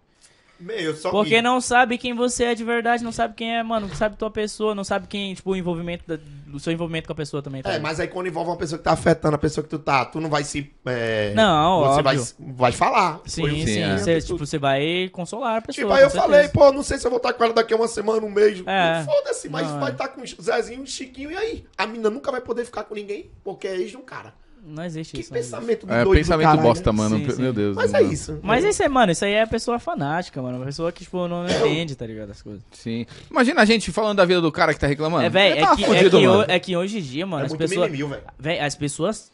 Meu, 0.59 0.93
Porque 1.11 1.35
que... 1.35 1.41
não 1.41 1.59
sabe 1.59 1.97
quem 1.97 2.13
você 2.13 2.45
é 2.45 2.55
de 2.55 2.63
verdade, 2.63 3.03
não 3.03 3.11
sabe 3.11 3.33
quem 3.35 3.55
é, 3.57 3.61
mano, 3.61 3.87
não 3.87 3.95
sabe 3.95 4.15
tua 4.15 4.31
pessoa, 4.31 4.73
não 4.73 4.83
sabe 4.85 5.05
quem, 5.07 5.33
tipo, 5.33 5.51
o 5.51 5.55
envolvimento, 5.55 6.03
da- 6.07 6.17
do 6.47 6.59
seu 6.59 6.71
envolvimento 6.71 7.07
com 7.07 7.11
a 7.13 7.15
pessoa 7.15 7.43
também. 7.43 7.61
tá 7.61 7.73
É, 7.73 7.79
mas 7.79 7.99
aí 7.99 8.07
quando 8.07 8.27
envolve 8.27 8.49
uma 8.49 8.55
pessoa 8.57 8.77
que 8.77 8.83
tá 8.85 8.91
afetando 8.93 9.35
a 9.35 9.37
pessoa 9.37 9.63
que 9.63 9.69
tu 9.69 9.77
tá, 9.79 10.05
tu 10.05 10.21
não 10.21 10.29
vai 10.29 10.43
se... 10.45 10.71
é, 10.85 11.33
Não, 11.33 11.81
Você 11.87 12.01
vai, 12.01 12.17
óbvio. 12.17 12.35
vai 12.55 12.71
falar. 12.71 13.19
Sim, 13.25 13.65
sim. 13.65 13.79
é. 13.81 13.97
Você, 13.97 14.21
tipo, 14.21 14.37
você 14.37 14.57
vai 14.57 15.09
consolar 15.11 15.57
a 15.57 15.61
pessoa. 15.61 15.83
Tipo, 15.87 15.93
aí 15.93 16.03
eu 16.03 16.09
com 16.09 16.17
falei, 16.17 16.43
certeza. 16.43 16.53
pô, 16.65 16.71
não 16.71 16.83
sei 16.83 16.97
se 16.97 17.05
eu 17.05 17.11
vou 17.11 17.17
estar 17.17 17.33
com 17.33 17.43
ela 17.43 17.53
daqui 17.53 17.73
a 17.73 17.77
uma 17.77 17.87
semana, 17.89 18.25
um 18.25 18.31
mês. 18.31 18.63
É. 18.65 19.03
Foda-se, 19.03 19.49
mas 19.49 19.67
Não, 19.69 19.79
vai 19.79 19.89
é. 19.89 19.91
estar 19.91 20.07
com 20.07 20.21
o 20.21 20.25
Zezinho, 20.41 20.83
o 20.83 20.87
Chiquinho, 20.87 21.31
e 21.31 21.35
aí? 21.37 21.65
A 21.77 21.85
menina 21.85 22.09
nunca 22.09 22.31
vai 22.31 22.39
poder 22.39 22.63
ficar 22.63 22.83
com 22.85 22.95
ninguém, 22.95 23.29
porque 23.43 23.67
é 23.67 23.75
ex 23.75 23.91
de 23.91 23.97
um 23.97 24.01
cara. 24.01 24.33
Não 24.67 24.83
existe 24.83 25.13
Que 25.13 25.21
isso. 25.21 25.33
existe. 25.33 25.51
pensamento 25.51 25.85
do 25.85 25.93
É, 25.93 25.97
doido 26.03 26.09
do 26.09 26.15
pensamento 26.17 26.47
caralho, 26.47 26.61
bosta, 26.63 26.91
mano. 26.91 27.17
Sim, 27.17 27.29
sim. 27.29 27.41
Meu 27.41 27.53
Deus. 27.53 27.75
Mas 27.75 27.93
é 27.93 28.01
mano. 28.01 28.13
isso. 28.13 28.39
Mas 28.41 28.63
isso 28.65 28.81
aí, 28.83 28.89
mano, 28.89 29.11
isso 29.11 29.23
aí 29.25 29.33
é 29.33 29.45
pessoa 29.45 29.77
fanática, 29.79 30.41
mano. 30.41 30.57
Uma 30.57 30.65
pessoa 30.65 30.91
que, 30.91 31.03
tipo, 31.03 31.27
não 31.27 31.45
entende, 31.47 31.95
tá 31.95 32.05
ligado? 32.05 32.31
As 32.31 32.41
coisas. 32.41 32.63
Sim. 32.71 33.05
Imagina 33.29 33.61
a 33.61 33.65
gente 33.65 33.91
falando 33.91 34.17
da 34.17 34.25
vida 34.25 34.41
do 34.41 34.51
cara 34.51 34.73
que 34.73 34.79
tá 34.79 34.87
reclamando. 34.87 35.23
é, 35.25 35.29
velho, 35.29 35.57
é, 35.57 35.61
tá 35.61 35.75
que, 35.75 35.83
é, 35.83 36.09
que, 36.09 36.51
é 36.51 36.59
que 36.59 36.75
hoje 36.75 36.97
em 36.97 37.01
dia, 37.01 37.25
mano, 37.27 37.43
É 37.43 37.45
as 37.45 37.51
muito 37.51 37.59
pessoas. 37.61 37.91
mimimi, 37.91 38.09
velho. 38.09 38.23
Véi, 38.39 38.59
as 38.59 38.75
pessoas 38.75 39.31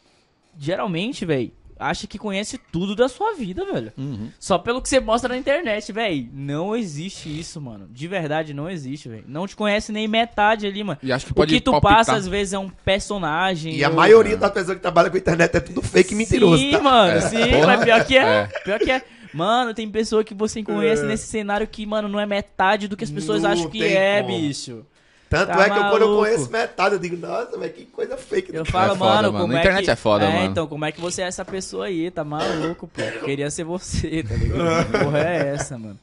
geralmente, 0.58 1.24
velho, 1.24 1.50
acham 1.82 2.08
que 2.08 2.18
conhece 2.18 2.58
tudo 2.70 2.94
da 2.96 3.08
sua 3.08 3.34
vida, 3.34 3.64
velho. 3.64 3.92
Uhum. 3.98 4.30
Só 4.38 4.58
pelo 4.58 4.80
que 4.80 4.88
você 4.88 5.00
mostra 5.00 5.28
na 5.34 5.38
internet, 5.38 5.92
velho. 5.92 6.28
Não 6.32 6.74
existe 6.76 7.28
isso, 7.28 7.60
mano. 7.60 7.88
De 7.90 8.06
verdade, 8.08 8.54
não 8.54 8.70
existe, 8.70 9.08
velho. 9.08 9.24
Não 9.26 9.46
te 9.46 9.56
conhece 9.56 9.92
nem 9.92 10.06
metade 10.08 10.66
ali, 10.66 10.82
mano. 10.84 10.98
E 11.02 11.12
acho 11.12 11.26
que 11.26 11.32
O 11.32 11.34
pode 11.34 11.54
que 11.54 11.60
tu 11.60 11.70
palpitar. 11.72 11.96
passa, 11.96 12.14
às 12.14 12.26
vezes, 12.28 12.52
é 12.54 12.58
um 12.58 12.68
personagem. 12.68 13.74
E 13.76 13.84
a 13.84 13.90
maioria 13.90 14.36
das 14.36 14.50
pessoas 14.50 14.76
que 14.76 14.82
trabalham 14.82 15.10
com 15.10 15.16
internet 15.16 15.56
é 15.56 15.60
tudo 15.60 15.82
fake 15.82 16.12
e 16.14 16.16
mentiroso, 16.16 16.58
Sim, 16.62 16.70
tá? 16.72 16.80
mano, 16.80 17.12
É. 17.18 17.20
sim, 17.20 17.50
Porra. 17.50 17.66
mas 17.66 17.84
pior 17.84 18.04
que 18.04 18.16
é, 18.16 18.22
É. 18.22 18.46
Pior 18.64 18.78
que 18.78 18.90
é. 18.90 19.02
Mano, 19.34 19.72
tem 19.72 19.88
pessoa 19.90 20.22
que 20.22 20.34
você 20.34 20.62
conhece 20.62 21.02
É. 21.02 21.06
nesse 21.06 21.26
cenário 21.26 21.66
que, 21.66 21.86
mano, 21.86 22.06
não 22.06 22.20
é 22.20 22.26
metade 22.26 22.86
do 22.86 22.96
que 22.96 23.04
as 23.04 23.10
pessoas 23.10 23.42
Não 23.42 23.50
acham 23.50 23.70
que 23.70 23.82
é, 23.82 24.22
como. 24.22 24.36
bicho. 24.38 24.84
Tanto 25.32 25.48
Tá 25.48 25.64
é 25.66 25.70
que 25.70 25.78
eu, 25.78 25.82
quando 25.90 26.02
eu 26.02 26.16
conheço 26.18 26.50
metade, 26.50 26.94
eu 26.94 26.98
digo, 26.98 27.16
nossa, 27.16 27.58
velho, 27.58 27.72
que 27.72 27.86
coisa 27.86 28.16
fake. 28.18 28.54
Eu 28.54 28.64
falo, 28.66 28.92
É 28.92 28.96
foda, 28.96 29.04
mano, 29.12 29.32
mano. 29.32 29.44
como 29.44 29.52
A 29.52 29.56
é 29.56 29.60
internet 29.60 29.84
que... 29.86 29.90
é 29.90 29.96
foda, 29.96 30.24
é, 30.26 30.32
mano. 30.32 30.50
então, 30.50 30.66
como 30.66 30.84
é 30.84 30.92
que 30.92 31.00
você 31.00 31.22
é 31.22 31.24
essa 31.26 31.44
pessoa 31.44 31.86
aí? 31.86 32.10
Tá 32.10 32.22
maluco, 32.22 32.86
pô. 32.86 33.00
Queria 33.24 33.50
ser 33.50 33.64
você, 33.64 34.22
tá 34.22 34.34
ligado? 34.34 34.92
Que 34.92 34.98
Porra 35.04 35.18
é 35.20 35.48
essa, 35.54 35.78
mano? 35.78 35.98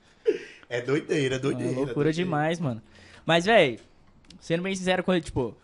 É 0.67 0.81
doideira, 0.81 1.35
é 1.35 1.37
É 1.37 1.39
doideira. 1.39 1.71
loucura 1.73 1.93
doideira. 1.93 2.13
demais, 2.13 2.59
mano. 2.59 2.81
Mas, 3.25 3.45
velho, 3.45 3.79
sendo 4.41 4.63
bem 4.63 4.75
sincero 4.75 5.03
com 5.03 5.13
ele, 5.13 5.21
tipo, 5.21 5.55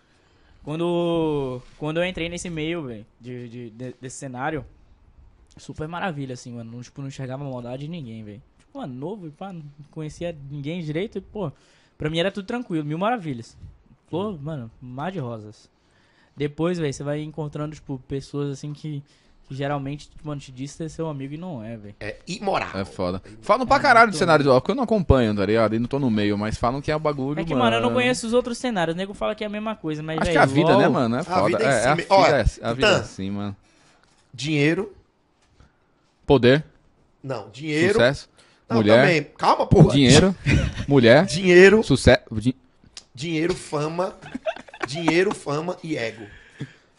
quando, 0.63 1.61
quando 1.77 1.97
eu 1.97 2.05
entrei 2.05 2.29
nesse 2.29 2.49
meio, 2.49 2.83
velho, 2.83 3.05
de, 3.19 3.49
de- 3.49 3.69
de- 3.71 3.95
desse 4.01 4.17
cenário, 4.17 4.65
super 5.57 5.87
maravilha, 5.87 6.33
assim, 6.33 6.53
mano. 6.53 6.71
Não, 6.71 6.81
tipo, 6.81 7.01
não 7.01 7.07
enxergava 7.07 7.43
maldade 7.43 7.85
em 7.85 7.89
ninguém, 7.89 8.23
velho. 8.23 8.41
Tipo, 8.59 8.79
mano, 8.79 8.93
novo, 8.93 9.31
pá, 9.31 9.51
não 9.53 9.63
conhecia 9.91 10.35
ninguém 10.51 10.81
direito, 10.81 11.17
e, 11.17 11.21
pô, 11.21 11.51
pra 11.97 12.09
mim 12.09 12.19
era 12.19 12.31
tudo 12.31 12.45
tranquilo, 12.45 12.85
mil 12.85 12.97
maravilhas. 12.97 13.57
Flor, 14.09 14.39
mano, 14.41 14.69
mar 14.81 15.11
de 15.11 15.19
rosas. 15.19 15.69
Depois, 16.37 16.77
velho, 16.77 16.93
você 16.93 17.03
vai 17.03 17.21
encontrando, 17.21 17.73
tipo, 17.75 17.97
pessoas 18.07 18.49
assim 18.51 18.73
que, 18.73 19.01
que 19.47 19.55
geralmente, 19.55 20.09
tipo, 20.09 20.27
mano, 20.27 20.39
te 20.41 20.51
diz 20.51 20.71
ser 20.71 20.89
seu 20.89 21.07
amigo 21.07 21.33
e 21.33 21.37
não 21.37 21.63
é, 21.63 21.77
velho. 21.77 21.95
É 21.99 22.17
imoral. 22.27 22.69
É 22.75 22.83
foda. 22.85 23.21
Falam 23.41 23.65
pra 23.65 23.79
caralho 23.79 24.11
do 24.11 24.17
cenário 24.17 24.43
do 24.43 24.51
álcool, 24.51 24.71
eu 24.71 24.75
não 24.75 24.83
acompanho, 24.83 25.33
tá 25.35 25.45
ligado? 25.45 25.75
E 25.75 25.79
não 25.79 25.87
tô 25.87 25.97
no 25.97 26.11
meio, 26.11 26.37
mas 26.37 26.57
falam 26.57 26.81
que 26.81 26.91
é 26.91 26.95
o 26.95 26.99
bagulho, 26.99 27.39
É 27.39 27.43
que, 27.45 27.55
mano, 27.55 27.77
eu 27.77 27.81
não 27.81 27.93
conheço 27.93 28.27
os 28.27 28.33
outros 28.33 28.57
cenários. 28.57 28.93
O 28.93 28.97
nego 28.97 29.13
fala 29.13 29.33
que 29.33 29.43
é 29.43 29.47
a 29.47 29.49
mesma 29.49 29.75
coisa, 29.75 30.03
mas, 30.03 30.17
Acho 30.17 30.25
velho, 30.25 30.33
que 30.33 30.43
a 30.43 30.45
vida, 30.45 30.71
LOL- 30.71 30.79
né, 30.81 30.87
mano? 30.89 31.15
É 31.15 31.19
A 31.19 31.23
foda. 31.23 31.57
é, 31.63 31.65
é 31.65 31.87
a 31.87 31.95
vida, 31.95 32.07
Olha, 32.13 32.35
é, 32.35 32.41
a 32.61 32.73
vida 32.73 32.87
é 32.87 32.91
Tan. 32.91 32.99
assim, 32.99 33.31
mano. 33.31 33.55
Dinheiro. 34.33 34.93
Poder, 36.25 36.65
Não, 37.23 37.49
dinheiro. 37.49 37.93
sucesso, 37.93 38.27
Não, 38.69 38.77
mulher, 38.77 39.01
também. 39.01 39.23
Calma, 39.37 39.67
porra. 39.67 39.91
dinheiro, 39.93 40.35
mulher, 40.87 41.25
Dinheiro, 41.25 41.83
sucesso. 41.83 42.23
di- 42.33 42.55
dinheiro, 43.13 43.53
fama. 43.55 44.15
dinheiro, 44.87 45.33
fama 45.35 45.77
e 45.83 45.95
ego. 45.97 46.25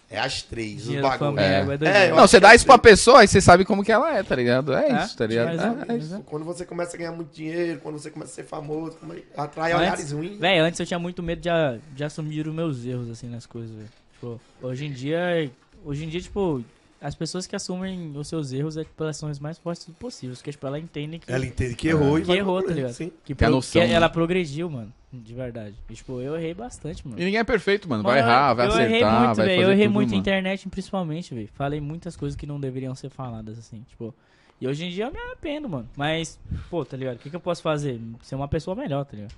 É 0.08 0.20
as 0.20 0.40
três, 0.40 0.84
Dinheiro, 0.84 1.04
os 1.04 1.10
bagulhos. 1.18 1.34
fama, 1.34 1.42
É. 1.42 2.04
é 2.04 2.06
É, 2.06 2.10
Não, 2.10 2.18
você 2.28 2.36
que 2.36 2.40
dá 2.42 2.52
é 2.52 2.54
isso 2.54 2.64
pra 2.64 2.76
assim. 2.76 2.82
pessoa, 2.82 3.20
aí 3.22 3.26
você 3.28 3.40
sabe 3.40 3.64
como 3.64 3.82
que 3.82 3.90
ela 3.90 4.16
é, 4.16 4.22
tá 4.22 4.36
ligado? 4.36 4.72
É, 4.72 4.88
É, 4.88 5.04
isso, 5.04 5.16
tá 5.16 5.26
ligado? 5.26 5.48
É, 5.50 5.92
é- 5.92 5.96
é 5.96 5.98
isso. 5.98 6.22
Quando 6.26 6.44
você 6.44 6.64
começa 6.64 6.94
a 6.94 6.98
ganhar 6.98 7.10
muito 7.10 7.34
dinheiro, 7.34 7.80
quando 7.82 7.98
você 7.98 8.08
começa 8.08 8.30
a 8.30 8.34
ser 8.36 8.44
famoso, 8.44 8.96
é- 9.10 9.22
atrai 9.40 9.72
Antes- 9.72 9.82
olhares 9.84 10.12
ruins. 10.12 10.38
Véi, 10.38 10.58
antes 10.60 10.78
eu 10.78 10.86
tinha 10.86 10.98
muito 11.00 11.20
medo 11.24 11.40
de, 11.40 11.48
de 11.96 12.04
assumir 12.04 12.46
os 12.46 12.54
meus 12.54 12.84
erros, 12.86 13.10
assim, 13.10 13.28
nas 13.28 13.46
coisas, 13.46 13.74
velho. 13.74 13.88
Tipo, 14.12 14.40
hoje 14.62 14.86
em 14.86 14.92
dia, 14.92 15.50
hoje 15.84 16.04
em 16.04 16.08
dia, 16.08 16.20
tipo, 16.20 16.64
as 17.00 17.14
pessoas 17.14 17.46
que 17.46 17.54
assumem 17.54 18.12
os 18.16 18.26
seus 18.28 18.52
erros, 18.52 18.76
é, 18.76 18.84
tipo, 18.84 19.02
elas 19.02 19.16
são 19.16 19.28
as 19.28 19.38
mais 19.38 19.58
fortes 19.58 19.86
possíveis, 19.98 20.38
porque, 20.38 20.50
tipo, 20.52 20.66
ela 20.66 20.78
entende 20.78 21.18
que, 21.18 21.30
Ela 21.30 21.44
entende 21.46 21.74
que 21.74 21.88
errou 21.88 22.18
e 22.18 22.22
que 22.22 22.26
vai 22.28 22.38
errou, 22.38 22.62
tá 22.62 22.72
ligado? 22.72 22.92
Sim. 22.92 23.12
Que, 23.24 23.34
pro- 23.34 23.50
noção, 23.50 23.82
que 23.82 23.88
né? 23.88 23.94
ela 23.94 24.08
progrediu, 24.08 24.68
mano, 24.70 24.92
de 25.12 25.34
verdade. 25.34 25.74
E, 25.90 25.94
tipo, 25.94 26.20
eu 26.20 26.36
errei 26.36 26.54
bastante, 26.54 27.06
mano. 27.06 27.20
E 27.20 27.24
ninguém 27.24 27.40
é 27.40 27.44
perfeito, 27.44 27.88
mano. 27.88 28.02
Vai 28.02 28.20
Mano, 28.20 28.28
errar, 28.32 28.54
vai 28.54 28.66
eu 28.66 28.70
acertar, 28.70 28.90
errei 28.90 29.04
muito, 29.04 29.12
vai 29.36 29.46
velho. 29.46 29.50
fazer 29.60 29.62
Eu 29.62 29.72
errei 29.72 29.86
tudo, 29.86 29.94
muito 29.94 30.10
na 30.10 30.16
internet, 30.16 30.68
principalmente, 30.68 31.34
velho. 31.34 31.48
Falei 31.54 31.80
muitas 31.80 32.16
coisas 32.16 32.36
que 32.36 32.46
não 32.46 32.58
deveriam 32.58 32.94
ser 32.94 33.10
faladas, 33.10 33.58
assim, 33.58 33.84
tipo. 33.88 34.14
E 34.58 34.66
hoje 34.66 34.86
em 34.86 34.90
dia 34.90 35.04
eu 35.04 35.12
me 35.12 35.18
arrependo, 35.18 35.68
mano. 35.68 35.86
Mas, 35.94 36.38
pô, 36.70 36.82
tá 36.82 36.96
ligado? 36.96 37.16
O 37.16 37.18
que, 37.18 37.28
que 37.28 37.36
eu 37.36 37.40
posso 37.40 37.60
fazer? 37.60 38.00
Ser 38.22 38.36
uma 38.36 38.48
pessoa 38.48 38.74
melhor, 38.74 39.04
tá 39.04 39.14
ligado? 39.14 39.34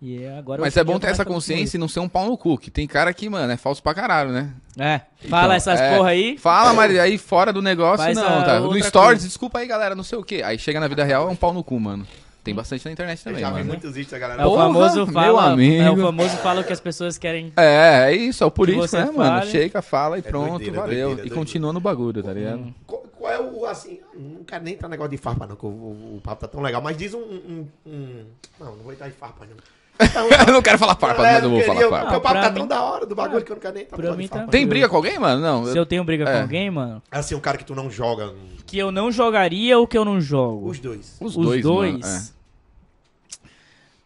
E 0.00 0.24
agora 0.28 0.60
Mas 0.60 0.76
é 0.76 0.84
bom 0.84 0.94
eu 0.94 1.00
ter 1.00 1.08
essa 1.08 1.24
consciência 1.24 1.76
e 1.76 1.80
não 1.80 1.88
ser 1.88 1.98
um 1.98 2.08
pau 2.08 2.26
no 2.26 2.38
cu. 2.38 2.56
Que 2.56 2.70
tem 2.70 2.86
cara 2.86 3.12
que, 3.12 3.28
mano, 3.28 3.52
é 3.52 3.56
falso 3.56 3.82
pra 3.82 3.92
caralho, 3.92 4.30
né? 4.30 4.52
É, 4.78 5.00
fala 5.28 5.44
Então, 5.46 5.52
essas 5.52 5.80
é, 5.80 5.96
porra 5.96 6.10
aí. 6.10 6.38
Fala, 6.38 6.72
mas 6.72 6.96
aí 6.96 7.18
fora 7.18 7.52
do 7.52 7.60
negócio, 7.60 8.04
Faz 8.04 8.16
não, 8.16 8.44
tá? 8.44 8.60
No 8.60 8.80
Stories, 8.80 8.92
coisa. 8.92 9.26
desculpa 9.26 9.58
aí, 9.58 9.66
galera, 9.66 9.96
não 9.96 10.04
sei 10.04 10.16
o 10.18 10.22
quê. 10.22 10.40
Aí 10.44 10.56
chega 10.56 10.78
na 10.78 10.86
vida 10.86 11.02
real, 11.02 11.28
é 11.28 11.32
um 11.32 11.36
pau 11.36 11.52
no 11.52 11.64
cu, 11.64 11.80
mano. 11.80 12.06
Tem 12.44 12.54
bastante 12.54 12.84
na 12.84 12.92
internet 12.92 13.18
Eu 13.18 13.24
também, 13.24 13.40
já 13.40 13.48
vi 13.48 13.54
mano. 13.54 13.64
muitos 13.66 13.92
vídeos 13.92 14.12
da 14.12 14.18
galera. 14.20 14.40
É 14.42 14.46
o 14.46 14.50
Porra, 14.50 14.62
famoso 14.66 14.94
meu 15.04 15.06
fala. 15.12 15.50
amigo. 15.52 15.82
É 15.82 15.90
o 15.90 15.96
famoso 15.96 16.36
fala 16.38 16.60
o 16.60 16.64
que 16.64 16.72
as 16.72 16.80
pessoas 16.80 17.18
querem. 17.18 17.52
É, 17.56 18.04
é 18.06 18.14
isso, 18.14 18.44
é 18.44 18.46
o 18.46 18.50
você 18.76 19.04
né, 19.04 19.10
mano? 19.10 19.44
Chega, 19.46 19.82
fala 19.82 20.16
e 20.18 20.22
pronto, 20.22 20.50
doideira, 20.50 20.76
é 20.76 20.80
valeu. 20.80 20.88
doideira, 20.90 21.10
e 21.12 21.14
doideira. 21.16 21.34
continua 21.34 21.72
no 21.72 21.80
bagulho, 21.80 22.22
tá 22.22 22.32
ligado? 22.32 22.60
Hum. 22.60 22.74
Qual, 22.86 23.02
qual 23.18 23.32
é 23.32 23.40
o, 23.40 23.66
assim, 23.66 23.98
não 24.14 24.44
quero 24.44 24.62
nem 24.64 24.74
entrar 24.74 24.86
no 24.88 24.92
negócio 24.92 25.10
de 25.10 25.18
farpa, 25.18 25.46
não, 25.46 25.56
que 25.56 25.66
o, 25.66 25.68
o, 25.68 26.16
o 26.16 26.20
papo 26.22 26.40
tá 26.42 26.48
tão 26.48 26.62
legal, 26.62 26.80
mas 26.80 26.96
diz 26.96 27.12
um, 27.12 27.18
um, 27.18 27.66
um- 27.84 28.24
Não, 28.60 28.76
não 28.76 28.84
vou 28.84 28.92
entrar 28.92 29.08
em 29.08 29.12
farpa, 29.12 29.44
não. 29.44 29.56
Então, 30.00 30.28
eu 30.46 30.52
não 30.52 30.62
quero 30.62 30.78
falar 30.78 30.94
farpa, 30.96 31.26
é, 31.26 31.32
mas 31.34 31.42
eu 31.44 31.50
vou 31.50 31.58
queria- 31.60 31.74
falar 31.74 31.80
Porque 31.80 31.96
farpa. 32.04 32.16
o 32.16 32.20
papo 32.20 32.34
tá 32.40 32.52
tão 32.52 32.66
da 32.66 32.82
hora 32.82 33.06
do 33.06 33.14
bagulho 33.14 33.44
que 33.44 33.50
eu 33.52 33.56
não 33.56 33.60
quero 33.60 33.74
nem 33.74 33.84
no 33.84 33.90
pra 33.90 34.16
mim 34.16 34.28
tá- 34.28 34.46
Tem 34.46 34.66
briga 34.66 34.88
com 34.88 34.96
alguém, 34.96 35.18
mano? 35.18 35.40
Não. 35.42 35.64
Se 35.66 35.76
eu 35.76 35.84
tenho 35.86 36.04
briga 36.04 36.24
É. 36.28 36.32
com 36.36 36.42
alguém, 36.42 36.70
mano, 36.70 37.02
Assim, 37.10 37.34
um 37.34 37.40
cara 37.40 37.58
que 37.58 37.64
tu 37.64 37.74
não 37.74 37.90
joga, 37.90 38.32
que 38.66 38.78
eu 38.78 38.90
não 38.92 39.10
jogaria 39.10 39.78
ou 39.78 39.86
que 39.86 39.98
eu 39.98 40.04
não 40.04 40.20
jogo? 40.20 40.68
os 40.68 40.78
dois. 40.78 41.16
Os 41.20 41.36
Os 41.36 41.44
dois, 41.44 41.62
dois. 41.62 41.98
mano. 42.00 42.04
é. 42.34 42.38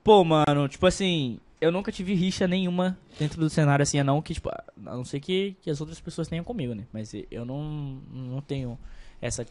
Pô, 0.05 0.25
mano, 0.25 0.69
tipo 0.69 0.87
assim, 0.87 1.39
eu 1.61 1.71
nunca 1.71 1.93
tive 1.93 2.15
rixa 2.15 2.47
nenhuma 2.49 2.99
dentro 3.19 3.39
do 3.41 3.49
cenário 3.49 3.83
assim, 3.83 4.03
não 4.03 4.21
que, 4.21 4.35
tipo, 4.35 4.49
a 4.49 4.63
não 4.77 5.05
ser 5.05 5.21
que, 5.21 5.57
que 5.63 5.71
as 5.71 5.81
outras 5.81 6.01
pessoas 6.01 6.27
tenham 6.27 6.45
comigo, 6.45 6.75
né? 6.75 6.85
Mas 6.93 7.13
eu 7.31 7.45
não, 7.45 7.99
não 8.13 8.41
tenho 8.41 8.77
essa, 9.21 9.47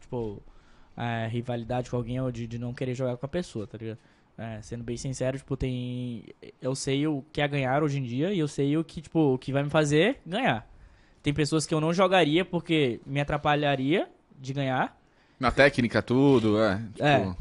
tipo, 0.00 0.42
é, 0.96 1.26
rivalidade 1.28 1.90
com 1.90 1.96
alguém 1.96 2.18
ou 2.20 2.30
de, 2.32 2.46
de 2.46 2.58
não 2.58 2.72
querer 2.72 2.94
jogar 2.94 3.16
com 3.18 3.26
a 3.26 3.28
pessoa, 3.28 3.66
tá 3.66 3.76
ligado? 3.76 3.98
É, 4.42 4.62
sendo 4.62 4.82
bem 4.82 4.96
sincero, 4.96 5.36
tipo, 5.36 5.54
tem. 5.54 6.24
Eu 6.62 6.74
sei 6.74 7.06
o 7.06 7.22
que 7.30 7.42
é 7.42 7.46
ganhar 7.48 7.82
hoje 7.82 7.98
em 7.98 8.02
dia 8.02 8.32
e 8.32 8.38
eu 8.38 8.48
sei 8.48 8.74
o 8.78 8.82
que, 8.82 9.02
tipo, 9.02 9.34
o 9.34 9.38
que 9.38 9.52
vai 9.52 9.62
me 9.62 9.68
fazer 9.68 10.18
ganhar. 10.24 10.66
Tem 11.22 11.34
pessoas 11.34 11.66
que 11.66 11.74
eu 11.74 11.80
não 11.80 11.92
jogaria 11.92 12.42
porque 12.42 13.00
me 13.04 13.20
atrapalharia 13.20 14.08
de 14.40 14.54
ganhar. 14.54 14.98
Na 15.38 15.50
técnica, 15.50 16.00
tudo, 16.00 16.58
é. 16.58 16.76
Tipo, 16.78 17.04
É. 17.04 17.36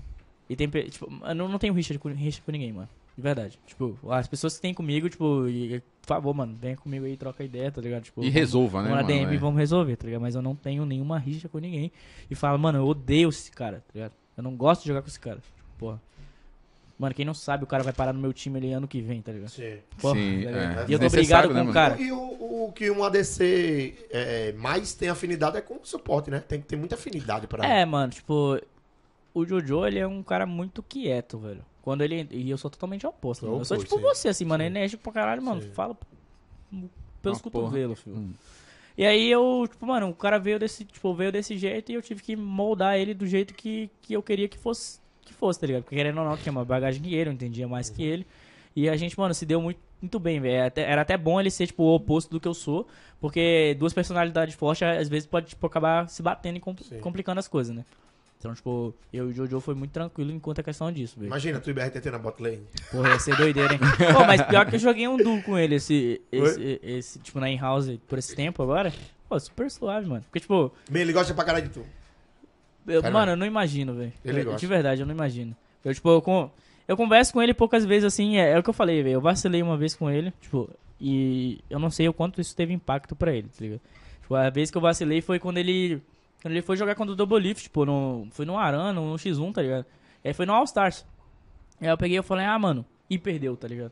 E 0.49 0.55
tem, 0.57 0.67
tipo, 0.67 1.07
eu 1.26 1.35
não, 1.35 1.47
não 1.47 1.57
tenho 1.59 1.73
rixa, 1.73 1.97
com- 1.97 2.09
rixa 2.09 2.41
com 2.45 2.51
ninguém, 2.51 2.73
mano. 2.73 2.89
De 3.15 3.21
verdade. 3.21 3.57
Tipo, 3.67 3.97
as 4.09 4.27
pessoas 4.27 4.55
que 4.55 4.61
tem 4.61 4.73
comigo, 4.73 5.07
tipo, 5.09 5.47
e, 5.47 5.80
por 6.01 6.07
favor, 6.07 6.34
mano, 6.34 6.57
venha 6.59 6.76
comigo 6.76 7.05
aí, 7.05 7.15
troca 7.15 7.43
ideia, 7.43 7.71
tá 7.71 7.80
ligado? 7.81 8.03
Tipo, 8.03 8.23
E 8.23 8.30
resolva, 8.30 8.81
né, 8.81 8.89
Vamos 8.89 9.03
na 9.03 9.07
mano? 9.09 9.26
DM 9.26 9.35
É. 9.35 9.38
vamos 9.39 9.57
resolver, 9.59 9.95
tá 9.95 10.05
ligado? 10.05 10.21
Mas 10.21 10.35
eu 10.35 10.41
não 10.41 10.55
tenho 10.55 10.85
nenhuma 10.85 11.17
rixa 11.19 11.47
com 11.47 11.59
ninguém. 11.59 11.91
E 12.30 12.35
fala, 12.35 12.57
mano, 12.57 12.80
eu 12.80 12.85
odeio 12.88 13.30
esse 13.30 13.51
cara, 13.51 13.77
tá 13.88 13.91
ligado? 13.93 14.13
Eu 14.35 14.43
não 14.43 14.55
gosto 14.55 14.81
de 14.81 14.88
jogar 14.89 15.01
com 15.01 15.07
esse 15.07 15.19
cara. 15.19 15.38
Tipo, 15.38 15.53
porra. 15.77 16.01
Mano, 16.99 17.15
quem 17.15 17.23
não 17.23 17.34
sabe, 17.34 17.63
o 17.63 17.67
cara 17.67 17.81
vai 17.81 17.93
parar 17.93 18.11
no 18.11 18.19
meu 18.19 18.34
time 18.34 18.57
ali 18.57 18.73
ano 18.73 18.85
que 18.85 19.01
vem, 19.01 19.21
tá 19.21 19.31
ligado? 19.31 19.49
Sim. 19.49 19.77
Porra, 20.01 20.15
Sim, 20.15 20.43
tá 20.43 20.51
ligado? 20.51 20.80
é. 20.80 20.85
E 20.89 20.93
eu 20.93 20.99
tô 20.99 21.09
brigado 21.09 21.47
né, 21.47 21.53
com 21.53 21.61
o 21.61 21.63
mano? 21.63 21.73
cara. 21.73 22.01
E 22.01 22.11
o, 22.11 22.65
o 22.65 22.73
que 22.73 22.91
um 22.91 23.01
ADC 23.03 24.07
é, 24.11 24.51
mais 24.51 24.93
tem 24.93 25.07
afinidade 25.07 25.55
é 25.55 25.61
com 25.61 25.76
o 25.76 25.80
suporte, 25.84 26.30
né? 26.30 26.43
Tem 26.45 26.59
que 26.59 26.67
ter 26.67 26.76
muita 26.76 26.95
afinidade 26.95 27.47
pra. 27.47 27.65
É, 27.65 27.85
mano, 27.85 28.11
tipo, 28.11 28.59
o 29.34 29.45
Jojo, 29.45 29.85
ele 29.85 29.99
é 29.99 30.05
um 30.05 30.21
cara 30.21 30.45
muito 30.45 30.84
quieto, 30.84 31.39
velho. 31.39 31.63
Quando 31.81 32.01
ele. 32.01 32.27
E 32.31 32.49
eu 32.49 32.57
sou 32.57 32.69
totalmente 32.69 33.07
oposto. 33.07 33.45
mano. 33.45 33.59
Eu 33.59 33.65
sou 33.65 33.77
tipo 33.77 33.95
sim. 33.95 34.01
você, 34.01 34.27
assim, 34.27 34.43
mano. 34.43 34.63
Sim. 34.63 34.67
Enérgico 34.67 35.01
pra 35.01 35.13
caralho, 35.13 35.41
mano. 35.41 35.61
Sim. 35.61 35.71
Fala 35.71 35.97
pelos 37.21 37.41
cotovelos, 37.41 37.99
filho. 37.99 38.17
Hum. 38.17 38.34
E 38.97 39.05
aí 39.05 39.31
eu, 39.31 39.65
tipo, 39.69 39.85
mano, 39.85 40.09
o 40.09 40.13
cara 40.13 40.38
veio 40.38 40.59
desse, 40.59 40.84
tipo, 40.84 41.13
veio 41.13 41.31
desse 41.31 41.57
jeito 41.57 41.91
e 41.91 41.95
eu 41.95 42.01
tive 42.01 42.21
que 42.21 42.35
moldar 42.35 42.97
ele 42.97 43.13
do 43.13 43.26
jeito 43.26 43.53
que, 43.53 43.89
que 44.01 44.13
eu 44.13 44.21
queria 44.21 44.47
que 44.49 44.57
fosse, 44.57 44.99
que 45.30 45.34
fosse, 45.34 45.60
tá 45.60 45.68
ligado? 45.68 45.84
Porque 45.84 45.95
querendo 45.95 46.19
ou 46.19 46.26
não, 46.26 46.35
tinha 46.38 46.51
uma 46.51 46.65
bagagem 46.65 47.01
que 47.01 47.14
ele, 47.15 47.30
eu 47.30 47.34
entendia 47.34 47.68
mais 47.68 47.89
que 47.89 48.03
ele. 48.03 48.26
E 48.76 48.88
a 48.89 48.95
gente, 48.95 49.18
mano, 49.19 49.34
se 49.34 49.45
deu 49.45 49.61
muito, 49.61 49.80
muito 50.01 50.19
bem, 50.19 50.39
velho. 50.39 50.65
Até- 50.68 50.84
Era 50.84 51.01
até 51.01 51.18
bom 51.18 51.39
ele 51.39 51.49
ser, 51.49 51.68
tipo, 51.68 51.84
o 51.84 51.95
oposto 51.95 52.30
do 52.31 52.39
que 52.39 52.47
eu 52.47 52.53
sou, 52.53 52.88
porque 53.19 53.76
duas 53.80 53.93
personalidades 53.93 54.56
fortes, 54.56 54.84
às 54.88 55.10
vezes, 55.10 55.26
pode, 55.27 55.47
tipo, 55.47 55.65
acabar 55.65 56.07
se 56.10 56.22
batendo 56.22 56.57
e 56.57 56.60
compl- 56.60 56.84
Sim. 56.84 56.99
complicando 56.99 57.39
as 57.39 57.47
coisas, 57.47 57.76
né? 57.76 57.84
Então, 58.38 58.53
tipo, 58.53 58.93
eu 59.11 59.27
e 59.27 59.31
o 59.31 59.34
Jojo 59.34 59.60
foi 59.60 59.76
muito 59.76 59.91
tranquilo 59.91 60.31
enquanto 60.31 60.60
a 60.60 60.64
questão 60.64 60.89
disso, 60.93 61.15
velho. 61.19 61.27
Imagina 61.27 61.60
tu 61.60 61.72
e 61.72 61.73
BRTT 61.73 62.10
na 62.10 62.18
bot 62.18 62.41
lane. 62.41 62.61
Porra, 62.89 63.10
ia 63.10 63.19
ser 63.19 63.35
doideira, 63.35 63.73
hein? 63.73 63.80
Pô, 64.14 64.23
mas 64.26 64.41
pior 64.43 64.65
que 64.65 64.76
eu 64.76 64.80
joguei 64.80 65.10
um 65.10 65.18
duo 65.18 65.41
com 65.43 65.57
ele, 65.57 65.76
esse, 65.76 66.22
esse, 66.31 66.80
esse 66.81 67.19
tipo, 67.19 67.38
na 67.41 67.49
in-house 67.49 67.97
por 68.07 68.18
esse 68.18 68.34
tempo 68.34 68.64
agora. 68.64 68.93
Pô, 69.27 69.38
super 69.38 69.69
suave, 69.69 70.07
mano. 70.07 70.22
Porque, 70.23 70.39
tipo, 70.39 70.72
Bem, 70.89 71.01
ele 71.01 71.11
gosta 71.11 71.34
pra 71.34 71.43
caralho 71.43 71.68
de 71.68 71.73
tu. 71.73 71.85
Eu- 72.88 73.03
mano, 73.11 73.31
eu 73.34 73.38
não 73.38 73.45
imagino, 73.45 73.93
velho. 73.93 74.14
Ele 74.23 74.41
Eu- 74.41 74.45
gosta. 74.45 74.60
De 74.60 74.68
verdade, 74.68 75.01
eu 75.01 75.07
não 75.07 75.14
imagino. 75.14 75.56
Eu, 75.84 75.93
tipo, 75.93 76.10
eu, 76.10 76.22
com, 76.22 76.49
eu 76.88 76.97
converso 76.97 77.34
com 77.34 77.41
ele 77.41 77.53
poucas 77.53 77.85
vezes, 77.85 78.06
assim, 78.06 78.38
é, 78.38 78.51
é 78.51 78.60
o 78.60 78.64
que 78.64 78.69
eu 78.69 78.73
falei, 78.73 79.01
velho. 79.03 79.14
Eu 79.15 79.22
vacilei 79.22 79.61
uma 79.61 79.77
vez 79.77 79.95
com 79.95 80.10
ele, 80.10 80.31
tipo, 80.41 80.69
e 80.99 81.60
eu 81.69 81.80
não 81.80 81.89
sei 81.89 82.07
o 82.10 82.14
quanto 82.14 82.41
isso 82.41 82.56
teve 82.56 82.73
impacto 82.73 83.15
pra 83.15 83.34
ele, 83.34 83.47
tá 83.47 83.57
ligado? 83.61 83.81
Tipo, 84.22 84.35
a 84.35 84.49
vez 84.49 84.69
que 84.72 84.77
eu 84.77 84.81
vacilei 84.81 85.22
foi 85.22 85.39
quando 85.39 85.57
ele. 85.57 86.01
Quando 86.41 86.53
ele 86.53 86.61
foi 86.61 86.77
jogar 86.77 86.95
contra 86.95 87.11
o 87.14 87.15
Double 87.15 87.39
Lift, 87.39 87.64
tipo, 87.64 87.85
no, 87.85 88.27
foi 88.31 88.45
no 88.45 88.57
Arana, 88.57 88.93
no 88.93 89.14
X1, 89.15 89.51
tá 89.53 89.61
ligado? 89.61 89.85
Aí 90.23 90.34
foi 90.34 90.45
no 90.45 90.53
All 90.53 90.64
Stars. 90.64 91.06
Aí 91.81 91.88
eu 91.88 91.97
peguei 91.97 92.18
e 92.18 92.22
falei, 92.22 92.45
ah, 92.45 92.57
mano, 92.57 92.85
e 93.10 93.18
perdeu, 93.18 93.56
tá 93.57 93.68
ligado? 93.68 93.91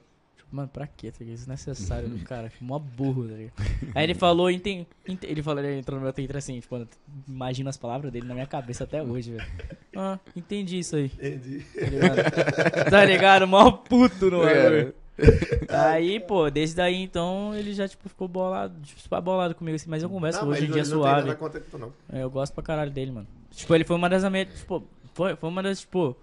Mano, 0.49 0.69
pra 0.69 0.87
quê? 0.87 1.11
Tá 1.11 1.17
ligado? 1.19 1.35
Desnecessário 1.35 2.07
do 2.09 2.19
cara, 2.25 2.49
mó 2.61 2.79
burro, 2.79 3.27
tá 3.27 3.35
ligado? 3.35 3.53
Aí 3.93 4.03
ele 4.05 4.13
falou, 4.13 4.49
enten, 4.49 4.87
enten- 5.07 5.29
ele 5.29 5.43
falou, 5.43 5.61
ele 5.63 5.79
entrou 5.79 5.97
no 5.99 6.03
meu 6.03 6.13
Twitter 6.13 6.37
assim, 6.37 6.59
tipo, 6.59 6.75
eu 6.77 6.87
imagino 7.27 7.69
as 7.69 7.75
palavras 7.77 8.11
dele 8.11 8.25
na 8.27 8.33
minha 8.33 8.47
cabeça 8.47 8.83
até 8.85 9.01
hoje, 9.03 9.31
velho. 9.33 9.45
Ah, 9.99 10.19
entendi 10.35 10.77
isso 10.77 10.95
aí, 10.95 11.05
Entendi. 11.05 11.65
tá 11.73 11.85
ligado? 11.89 12.89
tá 12.91 13.05
ligado? 13.05 13.47
Mó 13.47 13.71
puto 13.71 14.29
no 14.29 14.43
É. 14.47 14.63
bagulho. 14.63 14.95
Aí, 15.69 16.19
pô, 16.19 16.47
desde 16.51 16.75
daí 16.75 17.01
então 17.01 17.55
ele 17.55 17.73
já, 17.73 17.87
tipo, 17.87 18.07
ficou 18.07 18.27
bolado, 18.27 18.79
tipo, 18.83 19.21
bolado 19.21 19.55
comigo 19.55 19.75
assim, 19.75 19.89
mas 19.89 20.03
eu 20.03 20.09
converso 20.09 20.41
Não, 20.45 20.49
hoje 20.51 20.65
em 20.65 20.71
dia 20.71 20.83
não 20.83 20.83
tem 20.83 20.91
suave. 20.91 21.21
nada 21.21 21.35
contra 21.35 21.59
tu, 21.59 21.77
não. 21.79 21.91
É, 22.13 22.21
eu 22.21 22.29
gosto 22.29 22.53
pra 22.53 22.61
caralho 22.63 22.91
dele, 22.91 23.09
mano. 23.11 23.27
Tipo, 23.49 23.73
ele 23.73 23.83
foi 23.83 23.95
uma 23.95 24.07
das. 24.07 24.21
Tipo, 24.59 24.83
foi, 25.15 25.35
foi 25.35 25.49
uma 25.49 25.63
das, 25.63 25.79
tipo. 25.79 26.15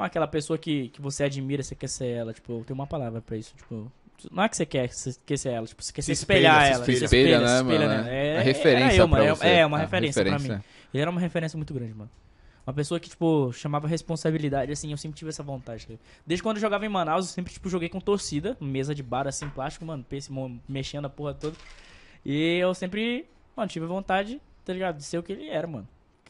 Aquela 0.00 0.26
pessoa 0.26 0.58
que, 0.58 0.88
que 0.90 1.00
você 1.00 1.24
admira, 1.24 1.62
você 1.62 1.74
quer 1.74 1.88
ser 1.88 2.06
ela. 2.08 2.32
Tipo, 2.32 2.62
tem 2.66 2.74
uma 2.74 2.86
palavra 2.86 3.20
pra 3.20 3.36
isso. 3.36 3.54
Tipo, 3.56 3.90
não 4.30 4.42
é 4.42 4.48
que 4.48 4.56
você 4.56 4.66
quer, 4.66 4.88
você 4.88 5.14
quer 5.26 5.36
ser 5.38 5.50
ela. 5.50 5.66
Tipo, 5.66 5.82
você 5.82 5.92
quer 5.92 6.02
se, 6.02 6.06
Se 6.06 6.12
espelhar 6.12 6.56
espelha, 6.62 6.74
ela. 6.76 6.84
se 6.84 6.96
você 6.98 7.04
espelha, 7.04 7.40
né, 7.40 7.46
se 7.48 7.54
espelha 7.62 7.78
mano? 7.88 8.02
nela. 8.02 8.10
É 8.10 8.26
É, 8.34 8.38
a 8.38 8.42
referência 8.42 9.00
eu, 9.00 9.08
pra 9.08 9.34
você. 9.34 9.46
É, 9.48 9.66
uma 9.66 9.76
A 9.76 9.80
referência, 9.80 10.22
pra 10.22 10.32
referência. 10.32 10.56
mim. 10.58 10.64
Ele 10.94 11.00
era 11.02 11.10
uma 11.10 11.20
referência 11.20 11.56
muito 11.56 11.72
grande, 11.74 11.94
mano. 11.94 12.10
Uma 12.66 12.74
pessoa 12.74 13.00
que, 13.00 13.08
tipo, 13.08 13.50
chamava 13.54 13.88
responsabilidade, 13.88 14.70
assim, 14.70 14.90
eu 14.90 14.96
sempre 14.98 15.16
tive 15.16 15.30
essa 15.30 15.42
vontade. 15.42 15.98
Desde 16.26 16.42
quando 16.42 16.58
eu 16.58 16.60
jogava 16.60 16.84
em 16.84 16.88
Manaus, 16.90 17.26
eu 17.28 17.32
sempre, 17.32 17.50
tipo, 17.50 17.66
joguei 17.70 17.88
com 17.88 17.98
torcida, 17.98 18.58
mesa 18.60 18.94
de 18.94 19.02
bar, 19.02 19.26
assim, 19.26 19.48
plástico, 19.48 19.86
mano, 19.86 20.04
pense, 20.06 20.30
mexendo 20.68 21.06
a 21.06 21.08
porra 21.08 21.32
toda. 21.32 21.56
E 22.24 22.58
eu 22.58 22.74
sempre, 22.74 23.24
mano, 23.56 23.68
tive 23.70 23.86
vontade, 23.86 24.38
tá 24.66 24.72
ligado, 24.74 24.98
de 24.98 25.04
ser 25.04 25.16
o 25.16 25.22
que 25.22 25.32
ele 25.32 25.48
era, 25.48 25.66
mano. 25.66 25.88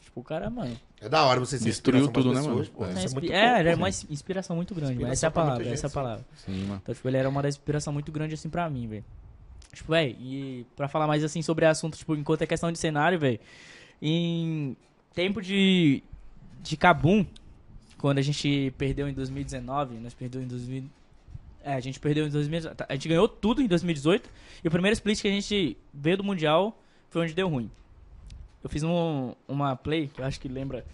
Tipo, 0.09 0.21
o 0.21 0.23
cara, 0.23 0.49
mano, 0.49 0.75
É 0.99 1.07
da 1.07 1.23
hora 1.23 1.39
você 1.39 1.59
se 1.59 1.63
Destruiu 1.65 2.05
inspiração 2.05 2.23
tudo, 2.23 2.33
né, 2.33 2.41
pessoas, 2.41 2.69
mano? 2.69 2.77
pô, 2.77 2.99
É. 2.99 3.05
é, 3.05 3.09
muito 3.13 3.31
é, 3.31 3.59
era 3.59 3.71
pô. 3.73 3.77
uma 3.77 3.89
ins- 3.89 4.07
inspiração 4.09 4.55
muito 4.55 4.73
grande, 4.73 4.95
mano. 4.95 5.13
Essa 5.13 5.25
é 5.25 5.27
a 5.27 5.29
Inspiração 5.29 5.31
palavra, 5.55 5.69
essa 5.73 5.85
é 5.85 5.87
a 5.87 5.91
palavra. 5.91 6.25
Sim, 6.35 6.63
mano. 6.65 6.79
Então, 6.81 6.95
tipo, 6.95 7.07
ele 7.07 7.17
era 7.17 7.29
uma 7.29 7.41
das 7.43 7.55
inspirações 7.55 7.93
muito 7.93 8.11
grande, 8.11 8.33
assim, 8.33 8.49
pra 8.49 8.67
mim, 8.69 8.87
velho. 8.87 9.05
Tipo, 9.71 9.91
velho, 9.91 10.15
e 10.19 10.65
pra 10.75 10.87
falar 10.87 11.05
mais, 11.05 11.23
assim, 11.23 11.43
sobre 11.43 11.65
assunto, 11.65 11.95
tipo, 11.95 12.15
enquanto 12.15 12.41
é 12.41 12.47
questão 12.47 12.71
de 12.71 12.79
cenário, 12.79 13.19
velho, 13.19 13.39
em 14.01 14.75
tempo 15.13 15.41
de, 15.43 16.01
de 16.63 16.75
Kabum, 16.75 17.23
quando 17.99 18.17
a 18.17 18.21
gente 18.23 18.73
perdeu 18.77 19.07
em 19.07 19.13
2019, 19.13 19.95
nós 19.99 20.13
perdeu 20.15 20.41
em 20.41 20.47
2000... 20.47 20.83
É, 21.63 21.73
a 21.73 21.79
gente 21.79 21.99
perdeu 21.99 22.25
em 22.25 22.29
2018, 22.29 22.85
a 22.89 22.93
gente 22.93 23.07
ganhou 23.09 23.27
tudo 23.27 23.61
em 23.61 23.67
2018, 23.67 24.29
e 24.63 24.67
o 24.67 24.71
primeiro 24.71 24.93
split 24.93 25.21
que 25.21 25.27
a 25.27 25.31
gente 25.31 25.77
veio 25.93 26.17
do 26.17 26.23
Mundial 26.23 26.75
foi 27.09 27.21
onde 27.21 27.33
deu 27.33 27.47
ruim. 27.49 27.69
Eu 28.63 28.69
fiz 28.69 28.83
um, 28.83 29.33
uma 29.47 29.75
play, 29.75 30.07
que 30.07 30.21
eu 30.21 30.25
acho 30.25 30.39
que 30.39 30.47
lembra... 30.47 30.85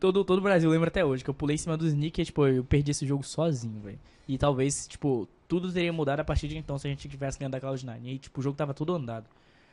Todo, 0.00 0.24
todo 0.24 0.38
o 0.38 0.42
Brasil 0.42 0.68
lembra 0.68 0.88
até 0.88 1.04
hoje, 1.04 1.22
que 1.22 1.30
eu 1.30 1.34
pulei 1.34 1.54
em 1.54 1.58
cima 1.58 1.76
do 1.76 1.86
Sneak 1.86 2.20
e, 2.20 2.24
tipo, 2.24 2.44
eu 2.46 2.64
perdi 2.64 2.90
esse 2.90 3.06
jogo 3.06 3.22
sozinho, 3.22 3.80
velho. 3.80 3.98
E 4.26 4.36
talvez, 4.36 4.88
tipo, 4.88 5.28
tudo 5.46 5.72
teria 5.72 5.92
mudado 5.92 6.18
a 6.18 6.24
partir 6.24 6.48
de 6.48 6.56
então 6.58 6.76
se 6.76 6.88
a 6.88 6.90
gente 6.90 7.08
tivesse 7.08 7.38
ganhado 7.38 7.52
da 7.52 7.60
Cloud9. 7.60 7.98
E 8.02 8.08
aí, 8.08 8.18
tipo, 8.18 8.40
o 8.40 8.42
jogo 8.42 8.56
tava 8.56 8.74
tudo 8.74 8.94
andado. 8.94 9.26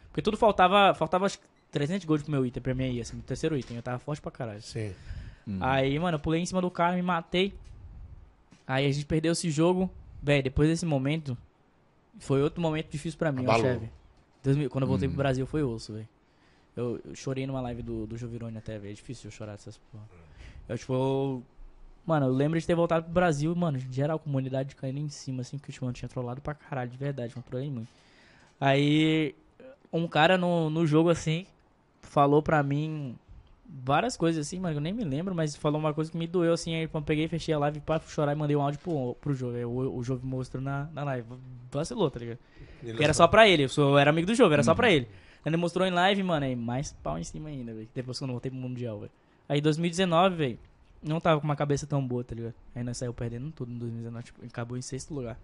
Porque 0.09 0.21
tudo 0.21 0.37
faltava, 0.37 0.93
faltava 0.93 1.25
acho 1.25 1.39
que 1.39 1.45
300 1.71 2.05
gols 2.05 2.21
pro 2.21 2.31
meu 2.31 2.45
item, 2.45 2.61
pra 2.61 2.75
minha 2.75 2.89
IA, 2.89 3.01
assim, 3.01 3.15
meu 3.15 3.23
terceiro 3.25 3.57
item. 3.57 3.77
Eu 3.77 3.81
tava 3.81 3.97
forte 3.97 4.21
pra 4.21 4.29
caralho. 4.29 4.61
Sim. 4.61 4.93
Hum. 5.47 5.57
Aí, 5.61 5.97
mano, 5.97 6.15
eu 6.17 6.19
pulei 6.19 6.41
em 6.41 6.45
cima 6.45 6.61
do 6.61 6.69
cara, 6.69 6.95
me 6.95 7.01
matei. 7.01 7.53
Aí 8.67 8.85
a 8.85 8.91
gente 8.91 9.05
perdeu 9.07 9.31
esse 9.31 9.49
jogo. 9.49 9.89
Véi, 10.21 10.43
depois 10.43 10.69
desse 10.69 10.85
momento, 10.85 11.35
foi 12.19 12.43
outro 12.43 12.61
momento 12.61 12.91
difícil 12.91 13.17
pra 13.17 13.31
mim, 13.31 13.45
ó, 13.47 13.57
chefe. 13.57 13.89
2000 14.43 14.69
Quando 14.69 14.83
eu 14.83 14.87
voltei 14.87 15.07
Hum. 15.07 15.11
pro 15.11 15.17
Brasil 15.17 15.47
foi 15.47 15.63
osso, 15.63 15.93
velho. 15.93 16.07
Eu, 16.79 16.99
eu 17.05 17.15
chorei 17.15 17.45
numa 17.45 17.61
live 17.61 17.81
do, 17.81 18.05
do 18.07 18.17
Jovirone 18.17 18.57
até, 18.57 18.77
velho. 18.79 18.91
É 18.91 18.95
difícil 18.95 19.27
eu 19.27 19.31
chorar 19.31 19.51
dessas 19.53 19.77
porra. 19.91 20.03
Eu, 20.67 20.77
tipo, 20.77 20.93
eu- 20.93 21.43
Mano, 22.05 22.25
eu 22.25 22.31
lembro 22.33 22.59
de 22.59 22.65
ter 22.65 22.73
voltado 22.73 23.03
pro 23.03 23.13
Brasil, 23.13 23.53
mano, 23.55 23.77
geral, 23.91 24.17
comunidade 24.17 24.75
caindo 24.75 24.97
em 24.99 25.09
cima, 25.09 25.41
assim, 25.41 25.57
porque 25.59 25.69
o 25.71 25.73
Timão 25.73 25.93
tinha 25.93 26.09
trollado 26.09 26.41
pra 26.41 26.55
caralho, 26.55 26.89
de 26.89 26.97
verdade, 26.97 27.33
não 27.35 27.43
trolei 27.43 27.69
muito. 27.69 27.89
Aí, 28.59 29.35
um 29.93 30.07
cara 30.07 30.37
no, 30.37 30.69
no 30.71 30.87
jogo, 30.87 31.09
assim, 31.09 31.45
falou 32.01 32.41
pra 32.41 32.63
mim 32.63 33.15
várias 33.85 34.17
coisas, 34.17 34.47
assim, 34.47 34.59
mano, 34.59 34.77
eu 34.77 34.81
nem 34.81 34.91
me 34.91 35.03
lembro, 35.03 35.35
mas 35.35 35.55
falou 35.55 35.79
uma 35.79 35.93
coisa 35.93 36.09
que 36.11 36.17
me 36.17 36.25
doeu, 36.25 36.53
assim, 36.53 36.73
aí 36.75 36.89
eu 36.91 37.01
peguei, 37.03 37.27
fechei 37.27 37.53
a 37.53 37.59
live 37.59 37.79
pra 37.81 37.99
chorar 37.99 38.31
e 38.31 38.35
mandei 38.35 38.55
um 38.55 38.61
áudio 38.61 38.79
pro, 38.79 39.15
pro 39.21 39.33
jogo. 39.35 39.55
Aí 39.55 39.65
o, 39.65 39.95
o 39.95 40.03
jogo 40.03 40.25
mostrou 40.25 40.63
na, 40.63 40.89
na 40.91 41.03
live. 41.03 41.27
Vacilou, 41.71 42.09
tá 42.09 42.19
ligado? 42.19 42.39
Porque 42.91 43.03
era 43.03 43.13
só 43.13 43.27
pra 43.27 43.47
ele, 43.47 43.65
eu, 43.65 43.69
sou, 43.69 43.91
eu 43.91 43.97
era 43.99 44.09
amigo 44.09 44.25
do 44.25 44.33
jogo, 44.33 44.53
era 44.53 44.63
só 44.63 44.73
pra 44.73 44.91
ele. 44.91 45.07
Ele 45.45 45.57
mostrou 45.57 45.87
em 45.87 45.91
live, 45.91 46.21
mano, 46.23 46.45
aí 46.45 46.55
mais 46.55 46.91
pau 47.03 47.17
em 47.17 47.23
cima 47.23 47.49
ainda, 47.49 47.73
velho. 47.73 47.87
Depois 47.95 48.17
que 48.17 48.23
eu 48.23 48.27
não 48.27 48.33
voltei 48.33 48.51
pro 48.51 48.59
Mundial, 48.59 48.99
velho. 48.99 49.11
Aí 49.47 49.61
2019, 49.61 50.35
velho, 50.35 50.59
não 51.01 51.19
tava 51.19 51.39
com 51.39 51.45
uma 51.47 51.55
cabeça 51.55 51.87
tão 51.87 52.05
boa, 52.05 52.23
tá 52.23 52.35
ligado? 52.35 52.53
Aí 52.75 52.83
nós 52.83 52.97
saiu 52.97 53.13
perdendo 53.13 53.49
tudo 53.51 53.71
em 53.71 53.77
2019, 53.77 54.25
tipo, 54.25 54.45
acabou 54.45 54.77
em 54.77 54.81
sexto 54.81 55.13
lugar. 55.13 55.39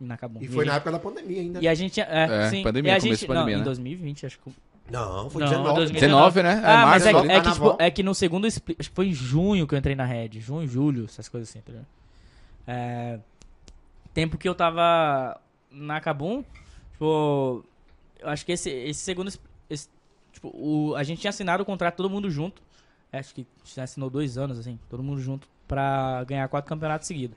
E 0.00 0.04
na 0.04 0.14
acabou. 0.14 0.42
E 0.42 0.46
foi 0.48 0.64
na 0.64 0.72
gente- 0.72 0.76
época 0.76 0.92
da 0.92 0.98
pandemia 0.98 1.40
ainda. 1.40 1.60
E 1.60 1.68
a 1.68 1.74
gente, 1.74 2.00
é, 2.00 2.06
É, 2.08 2.50
sim. 2.50 2.62
pandemia, 2.62 2.92
e 2.92 2.94
a 2.94 2.96
começo 3.00 3.06
gente, 3.08 3.20
de 3.20 3.26
pandemia, 3.26 3.52
não, 3.52 3.58
né? 3.58 3.60
em 3.62 3.64
2020, 3.64 4.26
acho 4.26 4.38
que 4.38 4.50
Não, 4.90 5.30
foi 5.30 5.42
Não, 5.42 5.48
19. 5.50 5.74
2019. 5.76 6.32
19, 6.34 6.42
né? 6.42 6.62
ah, 6.64 6.86
mas 6.86 7.06
é, 7.06 7.12
março, 7.12 7.26
é 7.26 7.28
que, 7.28 7.28
carnaval. 7.44 7.70
tipo, 7.72 7.82
é 7.82 7.90
que 7.90 8.02
no 8.02 8.14
segundo 8.14 8.46
split, 8.46 8.80
acho 8.80 8.88
que 8.90 8.94
foi 8.96 9.08
em 9.08 9.12
junho 9.12 9.66
que 9.66 9.74
eu 9.74 9.78
entrei 9.78 9.94
na 9.94 10.04
Red. 10.04 10.30
Junho, 10.40 10.66
julho, 10.66 11.04
essas 11.04 11.28
coisas 11.28 11.48
assim, 11.48 11.60
tá 11.60 11.70
ligado? 11.72 11.86
É, 12.66 13.18
tempo 14.12 14.36
que 14.36 14.48
eu 14.48 14.54
tava 14.54 15.40
na 15.70 16.00
Kabum, 16.00 16.42
tipo, 16.92 17.64
eu 18.20 18.28
acho 18.28 18.44
que 18.46 18.52
esse, 18.52 18.70
esse 18.70 19.00
segundo, 19.00 19.32
esse, 19.68 19.88
tipo, 20.32 20.48
o, 20.54 20.94
a 20.96 21.02
gente 21.02 21.20
tinha 21.20 21.28
assinado 21.30 21.62
o 21.62 21.66
contrato 21.66 21.96
todo 21.96 22.10
mundo 22.10 22.30
junto, 22.30 22.62
acho 23.12 23.34
que 23.34 23.46
já 23.64 23.82
assinou 23.84 24.08
dois 24.10 24.36
anos, 24.38 24.58
assim, 24.58 24.78
todo 24.88 25.02
mundo 25.02 25.20
junto, 25.20 25.48
pra 25.66 26.22
ganhar 26.24 26.48
quatro 26.48 26.68
campeonatos 26.68 27.06
seguidos. 27.06 27.36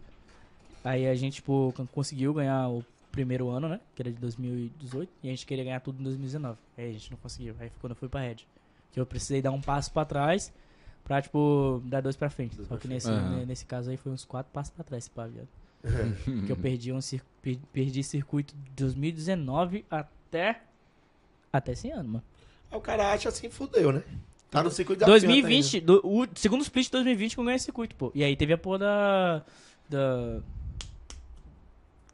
Aí 0.83 1.07
a 1.07 1.15
gente, 1.15 1.35
tipo, 1.35 1.73
con- 1.77 1.87
conseguiu 1.87 2.33
ganhar 2.33 2.67
o 2.69 2.83
primeiro 3.11 3.49
ano, 3.49 3.69
né? 3.69 3.79
Que 3.95 4.01
era 4.01 4.11
de 4.11 4.17
2018. 4.19 5.09
E 5.23 5.27
a 5.27 5.31
gente 5.31 5.45
queria 5.45 5.63
ganhar 5.63 5.79
tudo 5.79 5.99
em 5.99 6.03
2019. 6.03 6.57
Aí 6.77 6.89
a 6.89 6.93
gente 6.93 7.09
não 7.11 7.17
conseguiu. 7.19 7.55
Aí 7.59 7.69
foi 7.69 7.77
quando 7.79 7.91
eu 7.91 7.95
fui 7.95 8.09
pra 8.09 8.21
Red. 8.21 8.37
Que 8.91 8.99
eu 8.99 9.05
precisei 9.05 9.41
dar 9.41 9.51
um 9.51 9.61
passo 9.61 9.91
pra 9.93 10.03
trás 10.03 10.51
pra, 11.05 11.21
tipo, 11.21 11.81
dar 11.85 12.01
dois 12.01 12.15
pra 12.17 12.29
frente. 12.29 12.57
Só 12.65 12.75
que 12.75 12.87
nesse, 12.87 13.07
Aham. 13.09 13.37
ne- 13.37 13.45
nesse 13.45 13.65
caso 13.65 13.91
aí 13.91 13.97
foi 13.97 14.11
uns 14.11 14.25
quatro 14.25 14.51
passos 14.51 14.73
pra 14.73 14.83
trás, 14.83 15.03
esse 15.05 15.11
pá, 15.11 15.25
viado. 15.27 15.47
Porque 15.81 16.51
eu 16.51 16.57
perdi 16.57 16.91
um 16.91 16.99
perdi 17.71 18.03
circuito 18.03 18.53
de 18.55 18.71
2019 18.83 19.85
até. 19.89 20.61
Até 21.53 21.73
esse 21.73 21.91
ano, 21.91 22.09
mano. 22.09 22.23
Aí 22.71 22.77
o 22.77 22.81
cara 22.81 23.13
acha 23.13 23.29
assim, 23.29 23.47
fudeu, 23.47 23.91
né? 23.91 24.01
Tá 24.49 24.63
no 24.63 24.71
circuito 24.71 25.01
da 25.01 25.05
Fiat 25.05 25.21
2020, 25.25 25.79
do, 25.81 26.01
o 26.03 26.27
segundo 26.35 26.61
split 26.61 26.85
de 26.87 26.91
2020 26.91 27.33
que 27.35 27.39
eu 27.39 27.43
ganhei 27.43 27.55
esse 27.57 27.65
circuito, 27.65 27.95
pô. 27.95 28.11
E 28.15 28.23
aí 28.23 28.35
teve 28.35 28.53
a 28.53 28.57
porra 28.57 28.79
da. 28.79 29.41
Da. 29.89 30.39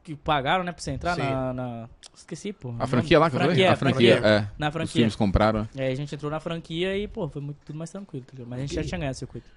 que 0.04 0.14
pagaram, 0.14 0.62
né, 0.64 0.72
pra 0.72 0.82
você 0.82 0.90
entrar 0.90 1.16
na, 1.16 1.52
na- 1.54 1.88
Esqueci, 2.14 2.52
pô. 2.52 2.74
A 2.78 2.86
franquia 2.86 3.18
lá 3.18 3.30
que 3.30 3.36
eu 3.36 3.40
falei? 3.40 3.54
franquia, 3.56 3.72
A 3.72 3.76
franquia, 3.76 4.14
é. 4.22 4.48
Na 4.58 4.68
Os 4.68 4.72
franquia. 4.74 4.92
times 5.02 5.16
compraram. 5.16 5.66
E 5.74 5.80
aí 5.80 5.92
a 5.92 5.94
gente 5.94 6.14
entrou 6.14 6.30
na 6.30 6.38
franquia 6.40 6.96
e, 6.96 7.08
pô, 7.08 7.26
foi 7.28 7.40
muito, 7.40 7.56
tudo 7.64 7.78
mais 7.78 7.90
tranquilo, 7.90 8.24
tá 8.26 8.32
ligado? 8.34 8.48
Mas 8.50 8.58
a 8.58 8.62
gente 8.62 8.74
já 8.74 8.84
tinha 8.84 8.98
ganhado 8.98 9.14
o 9.16 9.18
circuito. 9.18 9.48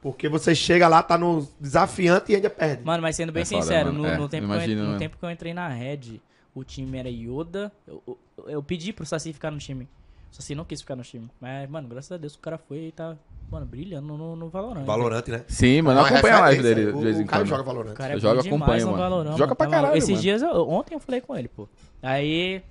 Porque 0.00 0.28
você 0.28 0.54
chega 0.54 0.88
lá, 0.88 1.02
tá 1.02 1.18
no 1.18 1.46
desafiante 1.60 2.32
e 2.32 2.36
ainda 2.36 2.48
perde. 2.48 2.82
Mano, 2.84 3.02
mas 3.02 3.16
sendo 3.16 3.32
bem 3.32 3.42
É 3.42 3.46
foda, 3.46 3.62
sincero, 3.62 3.92
no, 3.92 4.06
É, 4.06 4.16
no 4.16 4.28
tempo 4.28 4.46
que 4.46 4.52
eu, 4.52 4.56
imagino 4.56 4.84
en- 4.84 4.92
no 4.92 4.98
tempo 4.98 5.16
que 5.18 5.24
eu 5.24 5.30
entrei 5.30 5.52
na 5.52 5.68
Red, 5.68 6.20
o 6.58 6.64
time 6.64 6.98
era 6.98 7.08
Yoda. 7.10 7.70
Eu, 7.86 8.02
eu, 8.06 8.18
eu 8.48 8.62
pedi 8.62 8.92
pro 8.92 9.04
Saci 9.06 9.32
ficar 9.32 9.50
no 9.50 9.58
time. 9.58 9.84
O 10.32 10.34
Saci 10.36 10.54
não 10.54 10.64
quis 10.64 10.80
ficar 10.80 10.96
no 10.96 11.02
time. 11.02 11.30
Mas, 11.40 11.68
mano, 11.70 11.86
graças 11.88 12.10
a 12.12 12.16
Deus 12.16 12.34
o 12.34 12.38
cara 12.38 12.58
foi 12.58 12.86
e 12.88 12.92
tá, 12.92 13.16
mano, 13.50 13.64
brilhando 13.66 14.16
no, 14.16 14.34
no 14.34 14.48
Valorant. 14.48 14.84
Valorante, 14.84 15.30
né? 15.30 15.44
Sim, 15.48 15.82
mano, 15.82 16.00
Não, 16.00 16.06
é 16.06 16.10
acompanho 16.10 16.36
a 16.36 16.40
live 16.40 16.56
referência. 16.62 16.84
dele 16.92 16.98
de 16.98 17.04
vez 17.04 17.16
O, 17.16 17.20
em 17.20 17.24
o 17.24 17.28
quando. 17.28 17.46
joga 17.46 17.62
O 17.62 17.64
Valorante. 17.64 17.94
cara 17.96 18.12
é 18.12 18.16
Eu 18.16 18.20
jogo, 18.20 18.34
bom 18.36 18.40
demais 18.42 18.52
acompanho, 18.60 18.86
no 18.86 18.92
mano. 18.92 19.02
Valorant, 19.02 19.36
Joga 19.38 19.54
pra 19.54 19.66
tá 19.66 19.70
caralho, 19.72 19.96
Esses 19.96 20.10
mano. 20.10 20.22
dias, 20.22 20.42
eu- 20.42 20.68
ontem 20.68 20.94
eu 20.94 21.00
falei 21.00 21.20
com 21.20 21.36
ele, 21.36 21.48
pô. 21.48 21.68
Aí, 22.02 22.62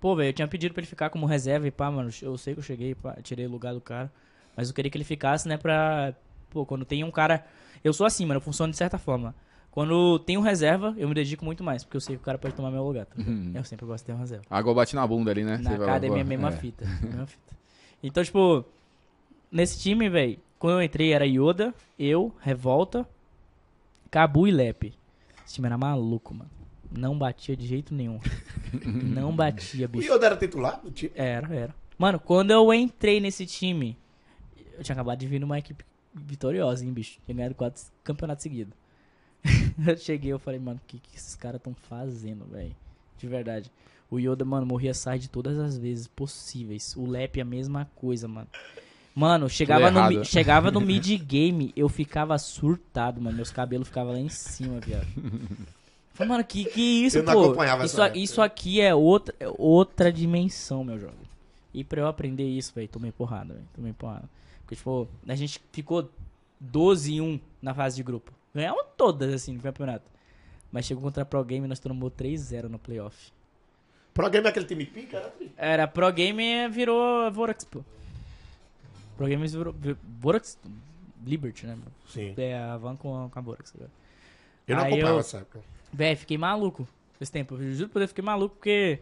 pô, 0.00 0.16
velho, 0.16 0.28
eu 0.30 0.32
tinha 0.32 0.48
pedido 0.48 0.72
pra 0.72 0.80
ele 0.80 0.86
ficar 0.88 1.10
como 1.10 1.26
reserva 1.26 1.66
e 1.66 1.70
pá, 1.70 1.90
mano, 1.90 2.10
eu 2.22 2.36
sei 2.38 2.54
que 2.54 2.60
eu 2.60 2.64
cheguei, 2.64 2.94
pá, 2.94 3.16
tirei 3.22 3.46
o 3.46 3.50
lugar 3.50 3.74
do 3.74 3.80
cara. 3.80 4.10
Mas 4.56 4.68
eu 4.68 4.74
queria 4.74 4.90
que 4.90 4.96
ele 4.96 5.04
ficasse, 5.04 5.46
né, 5.48 5.56
pra, 5.56 6.14
pô, 6.50 6.64
quando 6.66 6.84
tem 6.84 7.04
um 7.04 7.10
cara... 7.10 7.44
Eu 7.82 7.92
sou 7.94 8.04
assim, 8.06 8.26
mano, 8.26 8.38
eu 8.38 8.42
funciono 8.42 8.70
de 8.70 8.76
certa 8.76 8.98
forma. 8.98 9.34
Quando 9.70 10.18
tem 10.18 10.36
um 10.36 10.40
reserva, 10.40 10.94
eu 10.98 11.08
me 11.08 11.14
dedico 11.14 11.44
muito 11.44 11.62
mais, 11.62 11.84
porque 11.84 11.96
eu 11.96 12.00
sei 12.00 12.16
que 12.16 12.22
o 12.22 12.24
cara 12.24 12.36
pode 12.38 12.54
tomar 12.54 12.70
meu 12.72 12.82
lugar, 12.84 13.06
tá? 13.06 13.14
Uhum. 13.16 13.52
Eu 13.54 13.62
sempre 13.64 13.86
gosto 13.86 14.02
de 14.02 14.06
ter 14.06 14.12
um 14.12 14.18
reserva. 14.18 14.44
A 14.50 14.58
água 14.58 14.74
bate 14.74 14.96
na 14.96 15.06
bunda 15.06 15.30
ali, 15.30 15.44
né? 15.44 15.58
Na 15.58 15.74
academia, 15.74 16.16
vai- 16.18 16.24
mesma 16.24 16.48
é. 16.48 16.52
fita. 16.52 16.84
Mesma 17.02 17.26
fita. 17.26 17.54
Então, 18.02 18.24
tipo, 18.24 18.64
nesse 19.50 19.78
time, 19.78 20.08
velho, 20.08 20.38
quando 20.58 20.74
eu 20.78 20.82
entrei 20.82 21.12
era 21.12 21.24
Yoda, 21.24 21.72
eu, 21.98 22.34
Revolta, 22.40 23.06
Cabu 24.10 24.48
e 24.48 24.50
Lepe. 24.50 24.92
Esse 25.46 25.54
time 25.54 25.66
era 25.66 25.78
maluco, 25.78 26.34
mano. 26.34 26.50
Não 26.90 27.16
batia 27.16 27.56
de 27.56 27.66
jeito 27.66 27.94
nenhum. 27.94 28.18
Não 28.84 29.34
batia, 29.34 29.86
O 29.86 29.88
bicho. 29.88 30.12
Yoda 30.12 30.26
era 30.26 30.36
titular 30.36 30.80
do 30.82 30.90
time? 30.90 31.12
Era, 31.14 31.54
era. 31.54 31.74
Mano, 31.96 32.18
quando 32.18 32.50
eu 32.50 32.72
entrei 32.74 33.20
nesse 33.20 33.46
time, 33.46 33.96
eu 34.76 34.82
tinha 34.82 34.94
acabado 34.94 35.18
de 35.18 35.26
vir 35.28 35.38
numa 35.38 35.58
equipe 35.58 35.84
vitoriosa, 36.12 36.84
hein, 36.84 36.92
bicho. 36.92 37.18
Tinha 37.24 37.36
ganhado 37.36 37.54
quatro 37.54 37.80
campeonatos 38.02 38.42
seguidos. 38.42 38.74
eu 39.86 39.96
cheguei, 39.96 40.32
eu 40.32 40.38
falei, 40.38 40.60
mano, 40.60 40.80
o 40.82 40.86
que, 40.86 40.98
que 40.98 41.16
esses 41.16 41.34
caras 41.34 41.60
tão 41.62 41.74
fazendo, 41.74 42.44
velho? 42.50 42.74
De 43.18 43.26
verdade. 43.26 43.70
O 44.10 44.18
Yoda, 44.18 44.44
mano, 44.44 44.66
morria 44.66 44.92
side 44.92 45.28
todas 45.30 45.58
as 45.58 45.78
vezes 45.78 46.06
possíveis. 46.08 46.94
O 46.96 47.06
Lep 47.06 47.40
a 47.40 47.44
mesma 47.44 47.88
coisa, 47.94 48.26
mano. 48.26 48.48
Mano, 49.14 49.48
chegava 49.48 49.90
no, 49.90 50.24
chegava 50.24 50.70
no 50.70 50.80
mid 50.86 51.06
game, 51.22 51.72
eu 51.76 51.88
ficava 51.88 52.36
surtado, 52.38 53.20
mano. 53.20 53.36
Meus 53.36 53.50
cabelos 53.50 53.88
ficavam 53.88 54.12
lá 54.12 54.18
em 54.18 54.28
cima, 54.28 54.80
viado. 54.80 55.06
Falei, 56.14 56.28
mano, 56.28 56.44
que 56.44 56.64
que 56.64 56.80
isso, 56.80 57.18
Eu 57.18 57.24
pô? 57.24 57.54
isso, 57.84 58.02
a- 58.02 58.16
isso 58.16 58.42
aqui 58.42 58.80
é 58.80 58.94
outra, 58.94 59.34
é 59.40 59.46
outra 59.56 60.12
dimensão, 60.12 60.84
meu 60.84 60.98
jovem. 60.98 61.16
E 61.72 61.84
pra 61.84 62.00
eu 62.00 62.06
aprender 62.08 62.44
isso, 62.48 62.72
velho, 62.74 62.88
tomei 62.88 63.12
porrada, 63.12 63.54
velho. 63.54 63.66
Tomei 63.74 63.92
porrada. 63.92 64.28
Porque, 64.62 64.74
tipo, 64.76 65.08
a 65.26 65.34
gente 65.36 65.60
ficou 65.72 66.10
12 66.58 67.14
e 67.14 67.20
1 67.20 67.40
na 67.62 67.72
fase 67.72 67.96
de 67.96 68.02
grupo. 68.02 68.32
Ganhamos 68.54 68.84
todas, 68.96 69.32
assim, 69.32 69.54
no 69.54 69.62
campeonato. 69.62 70.04
Mas 70.72 70.86
chegou 70.86 71.02
contra 71.02 71.22
a 71.22 71.26
Pro 71.26 71.44
Game 71.44 71.64
e 71.64 71.68
nós 71.68 71.78
tomamos 71.80 72.12
3-0 72.12 72.68
no 72.68 72.78
playoff. 72.78 73.32
Pro 74.14 74.28
Game 74.30 74.46
é 74.46 74.50
aquele 74.50 74.66
time 74.66 74.84
pica, 74.86 75.16
era? 75.16 75.32
Era 75.56 75.88
Pro 75.88 76.12
Game 76.12 76.68
virou 76.68 77.30
Vorax, 77.32 77.64
pô. 77.64 77.82
Pro 79.16 79.26
Game 79.26 79.46
virou 79.46 79.72
vi- 79.72 79.96
Vorax 80.20 80.58
Liberty, 81.24 81.66
né? 81.66 81.74
mano? 81.74 81.92
Sim. 82.08 82.34
É 82.36 82.58
a 82.58 82.76
Van 82.76 82.96
com, 82.96 83.24
a- 83.26 83.28
com 83.28 83.38
a 83.38 83.42
Vorax. 83.42 83.72
Tá 83.72 83.84
Eu 84.66 84.76
não 84.76 84.82
Aí 84.84 84.88
acompanhava 84.92 85.16
eu- 85.16 85.20
essa 85.20 85.38
época. 85.38 85.60
Véi, 85.92 86.16
fiquei 86.16 86.38
maluco 86.38 86.86
esse 87.20 87.30
tempo. 87.32 87.54
Eu 87.56 87.72
juro 87.74 87.88
por 87.90 87.98
Deus, 87.98 88.10
fiquei 88.10 88.24
maluco 88.24 88.54
porque. 88.56 89.00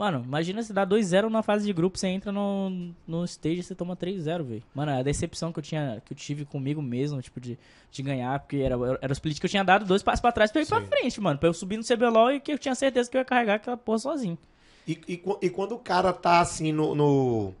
Mano, 0.00 0.22
imagina 0.24 0.62
se 0.62 0.72
dá 0.72 0.86
2-0 0.86 1.28
na 1.28 1.42
fase 1.42 1.66
de 1.66 1.74
grupo, 1.74 1.98
você 1.98 2.08
entra 2.08 2.32
no, 2.32 2.90
no 3.06 3.22
stage 3.26 3.60
e 3.60 3.62
você 3.62 3.74
toma 3.74 3.94
3-0, 3.94 4.42
velho. 4.42 4.62
Mano, 4.74 4.92
a 4.92 5.02
decepção 5.02 5.52
que 5.52 5.58
eu 5.58 5.62
tinha, 5.62 6.02
que 6.02 6.14
eu 6.14 6.16
tive 6.16 6.46
comigo 6.46 6.80
mesmo, 6.80 7.20
tipo, 7.20 7.38
de, 7.38 7.58
de 7.90 8.02
ganhar, 8.02 8.40
porque 8.40 8.56
era, 8.56 8.76
era 9.02 9.10
o 9.10 9.12
split 9.12 9.38
que 9.38 9.44
eu 9.44 9.50
tinha 9.50 9.62
dado 9.62 9.84
dois 9.84 10.02
passos 10.02 10.22
pra 10.22 10.32
trás 10.32 10.50
pra 10.50 10.62
ir 10.62 10.66
pra 10.66 10.80
Sim. 10.80 10.86
frente, 10.86 11.20
mano. 11.20 11.38
Pra 11.38 11.50
eu 11.50 11.52
subir 11.52 11.76
no 11.76 11.84
CBLOL 11.84 12.32
e 12.32 12.40
que 12.40 12.50
eu 12.50 12.58
tinha 12.58 12.74
certeza 12.74 13.10
que 13.10 13.16
eu 13.18 13.20
ia 13.20 13.26
carregar 13.26 13.56
aquela 13.56 13.76
porra 13.76 13.98
sozinho. 13.98 14.38
E, 14.88 14.98
e, 15.06 15.22
e 15.42 15.50
quando 15.50 15.72
o 15.72 15.78
cara 15.78 16.14
tá 16.14 16.40
assim 16.40 16.72
no. 16.72 16.94
no, 16.94 17.54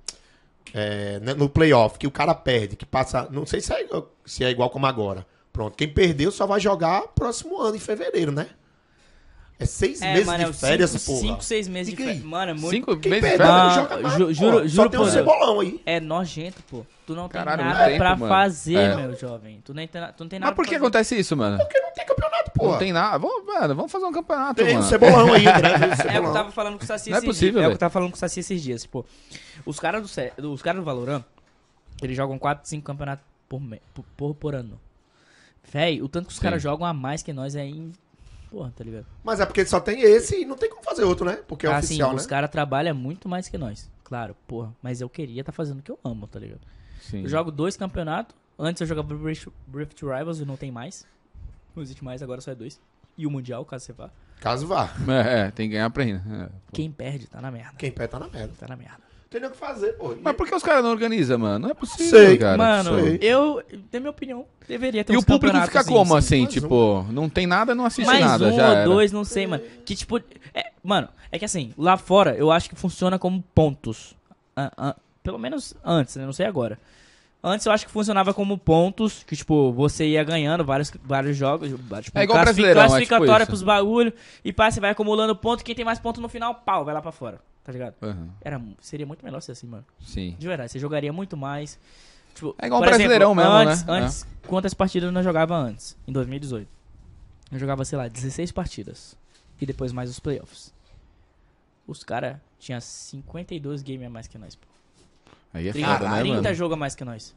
é, 0.72 1.20
né, 1.20 1.34
no 1.34 1.46
playoff, 1.46 1.98
que 1.98 2.06
o 2.06 2.10
cara 2.10 2.34
perde, 2.34 2.74
que 2.74 2.86
passa. 2.86 3.28
Não 3.30 3.44
sei 3.44 3.60
se 3.60 3.70
é, 3.70 3.86
se 4.24 4.44
é 4.44 4.50
igual 4.50 4.70
como 4.70 4.86
agora. 4.86 5.26
Pronto, 5.52 5.76
quem 5.76 5.92
perdeu 5.92 6.32
só 6.32 6.46
vai 6.46 6.58
jogar 6.58 7.02
próximo 7.08 7.60
ano, 7.60 7.76
em 7.76 7.80
fevereiro, 7.80 8.32
né? 8.32 8.48
É 9.62 9.66
seis 9.66 10.00
meses 10.00 10.26
mano, 10.26 10.42
é 10.42 10.46
de 10.46 10.52
férias, 10.54 10.90
cinco, 10.90 11.04
porra. 11.04 11.20
cinco, 11.20 11.44
seis 11.44 11.68
meses 11.68 11.90
Fica 11.90 12.02
de 12.02 12.08
férias. 12.08 12.24
Mano, 12.24 12.50
é 12.50 12.54
muito. 12.54 12.70
Cinco 12.70 12.90
meses 12.92 13.02
de 13.12 13.20
férias? 13.20 13.38
não 13.38 13.54
Ah, 13.54 13.70
joga 13.70 13.98
mais. 13.98 14.14
ju- 14.14 14.26
pô. 14.26 14.32
juro- 14.32 14.58
Só 14.62 14.66
juro 14.68 14.90
tem 14.90 15.00
um 15.00 15.10
cebolão 15.10 15.60
aí. 15.60 15.80
É 15.84 16.00
nojento, 16.00 16.62
pô. 16.62 16.86
Tu 17.06 17.14
não 17.14 17.28
tem 17.28 17.42
Caralho, 17.44 17.64
nada 17.64 17.84
muito 17.84 17.98
pra 17.98 18.08
tempo, 18.10 18.20
mano. 18.20 18.32
fazer, 18.34 18.74
É. 18.76 18.96
meu 18.96 19.14
jovem. 19.16 19.60
Tu, 19.64 19.74
nem 19.74 19.86
tem, 19.86 20.00
tu 20.16 20.20
não 20.24 20.28
tem 20.28 20.38
nada 20.38 20.50
Mas 20.50 20.56
por 20.56 20.64
que 20.64 20.70
fazer. 20.70 20.76
acontece 20.84 21.18
isso, 21.18 21.36
mano? 21.36 21.58
Porque 21.58 21.78
não 21.80 21.92
tem 21.92 22.06
campeonato, 22.06 22.50
pô. 22.54 22.70
Não 22.70 22.78
tem 22.78 22.92
nada. 22.92 23.18
Vamos, 23.18 23.44
mano, 23.46 23.74
vamos 23.74 23.92
fazer 23.92 24.04
um 24.06 24.12
campeonato, 24.12 24.54
Tem 24.64 24.70
um 24.70 24.78
mano. 24.78 24.88
cebolão 24.88 25.32
aí, 25.34 25.44
né? 25.44 25.52
Tem 26.02 26.10
um 26.10 26.14
É 26.14 26.18
o 26.18 26.22
que 26.22 26.28
eu 26.28 26.32
tava 26.32 26.50
falando 26.52 26.78
com 26.78 26.84
o 26.84 26.86
Saci 26.86 27.10
Não 27.10 27.16
é 27.16 27.18
esses 27.18 27.28
possível, 27.28 27.52
dias. 27.60 27.64
É 27.64 27.66
o 27.66 27.70
que 27.70 27.74
eu 27.74 27.78
tava 27.78 27.92
falando 27.92 28.10
com 28.10 28.16
o 28.16 28.18
Saci 28.18 28.40
esses 28.40 28.62
dias. 28.62 28.82
Tipo, 28.82 29.04
os 29.66 29.78
caras 29.78 30.00
do, 30.02 30.08
C- 30.08 30.32
os 30.38 30.62
caras 30.62 30.80
do 30.80 30.84
Valorant, 30.84 31.22
eles 32.00 32.16
jogam 32.16 32.38
4, 32.38 32.66
5 32.68 32.82
campeonatos 32.86 33.24
por, 33.48 33.60
me- 33.60 33.82
por, 33.92 34.04
por, 34.16 34.34
por 34.34 34.54
ano. 34.54 34.80
Véi, 35.70 36.00
o 36.00 36.08
tanto 36.08 36.26
que 36.28 36.32
os 36.32 36.38
caras 36.38 36.62
jogam 36.62 36.86
a 36.86 36.92
mais 36.94 37.22
que 37.22 37.32
nós 37.32 37.54
é 37.54 37.64
em. 37.64 37.92
Porra, 38.50 38.72
tá 38.76 38.82
ligado? 38.82 39.06
Mas 39.22 39.38
é 39.38 39.46
porque 39.46 39.64
só 39.64 39.78
tem 39.78 40.00
esse 40.00 40.42
e 40.42 40.44
não 40.44 40.56
tem 40.56 40.68
como 40.68 40.82
fazer 40.82 41.04
outro, 41.04 41.24
né? 41.24 41.38
Porque 41.46 41.66
é 41.66 41.70
assim, 41.70 41.94
oficial, 41.94 42.14
os 42.14 42.22
né? 42.24 42.28
caras 42.28 42.50
trabalham 42.50 42.94
muito 42.94 43.28
mais 43.28 43.48
que 43.48 43.56
nós. 43.56 43.88
Claro, 44.02 44.36
porra. 44.46 44.74
Mas 44.82 45.00
eu 45.00 45.08
queria 45.08 45.44
tá 45.44 45.52
fazendo 45.52 45.78
o 45.78 45.82
que 45.82 45.90
eu 45.90 45.98
amo, 46.04 46.26
tá 46.26 46.40
ligado? 46.40 46.60
Sim. 47.00 47.22
Eu 47.22 47.28
jogo 47.28 47.52
dois 47.52 47.76
campeonatos. 47.76 48.34
Antes 48.58 48.80
eu 48.80 48.86
jogava 48.86 49.14
Rift, 49.16 49.48
Rift 49.72 50.02
Rivals 50.02 50.40
e 50.40 50.44
não 50.44 50.56
tem 50.56 50.70
mais. 50.70 51.06
Não 51.74 51.82
existe 51.82 52.04
mais, 52.04 52.22
agora 52.22 52.40
só 52.40 52.50
é 52.50 52.54
dois. 52.54 52.80
E 53.16 53.26
o 53.26 53.30
Mundial, 53.30 53.64
caso 53.64 53.86
você 53.86 53.92
vá. 53.92 54.10
Caso 54.40 54.66
vá. 54.66 54.90
É, 55.08 55.40
é, 55.40 55.50
tem 55.50 55.68
que 55.68 55.74
ganhar 55.74 55.88
pra 55.90 56.04
ir, 56.04 56.14
né? 56.24 56.48
É. 56.50 56.72
Quem 56.72 56.90
perde 56.90 57.26
tá 57.26 57.40
na 57.40 57.50
merda. 57.50 57.74
Quem 57.78 57.92
perde 57.92 58.10
tá 58.10 58.18
na 58.18 58.28
merda. 58.28 58.52
Tá 58.58 58.66
na 58.66 58.76
merda. 58.76 59.09
Tem 59.30 59.40
nem 59.40 59.48
o 59.48 59.52
que 59.52 59.58
fazer, 59.58 59.92
pô. 59.92 60.12
Mas 60.20 60.34
por 60.34 60.44
que 60.48 60.52
os 60.54 60.62
caras 60.62 60.82
não 60.82 60.90
organizam, 60.90 61.38
mano? 61.38 61.60
Não 61.60 61.70
é 61.70 61.74
possível, 61.74 62.10
Sei. 62.10 62.36
cara. 62.36 62.58
Mano, 62.58 63.00
sei. 63.00 63.18
eu, 63.22 63.62
na 63.92 64.00
minha 64.00 64.10
opinião, 64.10 64.44
deveria 64.66 65.04
ter 65.04 65.12
E 65.12 65.16
o 65.16 65.22
público 65.24 65.56
fica 65.62 65.80
assim, 65.80 65.88
como, 65.92 66.10
sim. 66.14 66.18
assim? 66.18 66.40
Mais 66.42 66.52
Tipo, 66.54 67.06
não 67.12 67.28
tem 67.28 67.46
nada, 67.46 67.72
não 67.72 67.84
assiste 67.86 68.06
Mais 68.08 68.20
nada, 68.24 68.46
um 68.48 68.56
já 68.56 68.66
ou 68.68 68.74
era. 68.74 68.84
dois, 68.84 69.12
não 69.12 69.22
sei, 69.24 69.46
mano. 69.46 69.62
Que 69.84 69.94
tipo. 69.94 70.18
é, 70.52 70.72
mano, 70.82 71.08
é 71.30 71.38
que 71.38 71.44
assim, 71.44 71.72
lá 71.78 71.96
fora 71.96 72.34
eu 72.34 72.50
acho 72.50 72.68
que 72.68 72.74
funciona 72.74 73.20
como 73.20 73.40
pontos. 73.54 74.16
Ah, 74.56 74.72
ah, 74.76 74.96
pelo 75.22 75.38
menos 75.38 75.74
antes, 75.84 76.16
né? 76.16 76.26
Não 76.26 76.32
sei 76.32 76.46
agora. 76.46 76.76
Antes 77.42 77.64
eu 77.64 77.72
acho 77.72 77.86
que 77.86 77.92
funcionava 77.92 78.34
como 78.34 78.58
pontos, 78.58 79.22
que 79.24 79.36
tipo, 79.36 79.72
você 79.72 80.06
ia 80.08 80.24
ganhando 80.24 80.64
vários, 80.64 80.92
vários 81.04 81.36
jogos, 81.36 81.68
tipo, 81.68 82.18
É 82.18 82.24
igual 82.24 82.36
classifi- 82.42 82.62
Brasileirão, 82.62 82.82
é 82.82 82.84
tipo 82.84 82.90
classificatória 83.08 83.46
pros 83.46 83.62
bagulho, 83.62 84.12
e 84.44 84.52
pá, 84.52 84.70
você 84.70 84.78
vai 84.80 84.90
acumulando 84.90 85.34
ponto, 85.36 85.64
quem 85.64 85.74
tem 85.74 85.84
mais 85.84 85.98
ponto 86.00 86.20
no 86.20 86.28
final, 86.28 86.54
pau, 86.56 86.84
vai 86.84 86.92
lá 86.92 87.00
pra 87.00 87.12
fora, 87.12 87.40
tá 87.72 87.78
ligado? 87.78 87.94
Aham, 88.02 88.28
Era, 88.40 88.62
seria 88.80 89.06
muito 89.06 89.24
melhor 89.24 89.40
ser 89.40 89.52
assim, 89.52 89.66
mano. 89.66 89.84
Sim. 90.00 90.36
De 90.38 90.46
verdade, 90.46 90.72
você 90.72 90.78
jogaria 90.78 91.12
muito 91.12 91.36
mais. 91.36 91.78
Tipo, 92.34 92.54
É 92.58 92.66
igual 92.66 92.80
por 92.80 92.88
Brasileirão 92.88 93.34
mesmo, 93.34 93.50
antes, 93.50 93.84
né? 93.84 93.92
Antes, 93.92 94.26
quantas 94.46 94.74
partidas 94.74 95.12
nós 95.12 95.24
jogava 95.24 95.56
antes? 95.56 95.96
Em 96.06 96.12
2018. 96.12 96.68
Eu 97.52 97.58
jogava, 97.58 97.84
sei 97.84 97.98
lá, 97.98 98.08
16 98.08 98.52
partidas. 98.52 99.16
E 99.60 99.66
depois 99.66 99.92
mais 99.92 100.08
os 100.08 100.18
playoffs. 100.20 100.72
Os 101.86 102.04
caras 102.04 102.36
tinham 102.58 102.80
52 102.80 103.82
games 103.82 104.06
a 104.06 104.10
mais 104.10 104.26
que 104.26 104.38
nós, 104.38 104.54
pô. 104.54 104.66
Aí 105.52 105.68
é 105.68 105.72
30, 105.72 105.88
foda, 105.88 106.10
né, 106.10 106.20
30 106.20 106.42
mano? 106.42 106.54
jogos 106.54 106.74
a 106.74 106.78
mais 106.78 106.94
que 106.94 107.04
nós. 107.04 107.34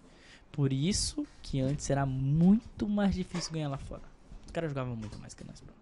Por 0.52 0.72
isso 0.72 1.26
que 1.42 1.60
antes 1.60 1.90
era 1.90 2.06
muito 2.06 2.88
mais 2.88 3.16
difícil 3.16 3.52
ganhar 3.52 3.70
lá 3.70 3.78
fora. 3.78 4.04
Os 4.46 4.52
caras 4.52 4.70
jogavam 4.70 4.96
muito 4.96 5.18
mais 5.20 5.34
que 5.34 5.44
nós, 5.44 5.60
pô. 5.62 5.74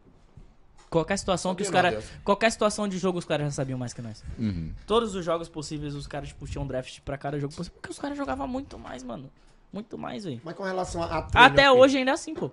Qualquer 0.92 1.18
situação 1.18 1.56
que 1.56 1.64
os 1.64 1.70
caras. 1.70 2.04
Qualquer 2.24 2.52
situação 2.52 2.86
de 2.88 2.98
jogo 2.98 3.18
os 3.18 3.24
caras 3.26 3.48
já 3.48 3.52
sabiam 3.52 3.80
mais 3.80 3.94
que 3.94 4.02
nós. 4.02 4.22
Uhum. 4.38 4.72
Todos 4.86 5.16
os 5.16 5.24
jogos 5.24 5.48
possíveis, 5.48 5.96
os 5.96 6.06
caras 6.06 6.28
tipo, 6.28 6.46
tinham 6.46 6.68
draft 6.68 7.00
pra 7.00 7.18
cada 7.18 7.40
jogo 7.40 7.56
possível. 7.56 7.78
Porque 7.82 7.92
os 7.94 7.98
caras 7.98 8.18
jogavam 8.18 8.46
muito 8.46 8.78
mais, 8.78 9.02
mano. 9.02 9.30
Muito 9.72 9.98
mais, 9.98 10.26
velho. 10.26 10.42
Mas 10.44 10.54
com 10.54 10.64
relação 10.64 11.02
a, 11.02 11.06
a 11.06 11.22
treino 11.22 11.48
Até 11.48 11.66
aqui, 11.66 11.78
hoje 11.78 11.98
ainda 11.98 12.12
é 12.12 12.14
assim, 12.14 12.34
pô. 12.36 12.52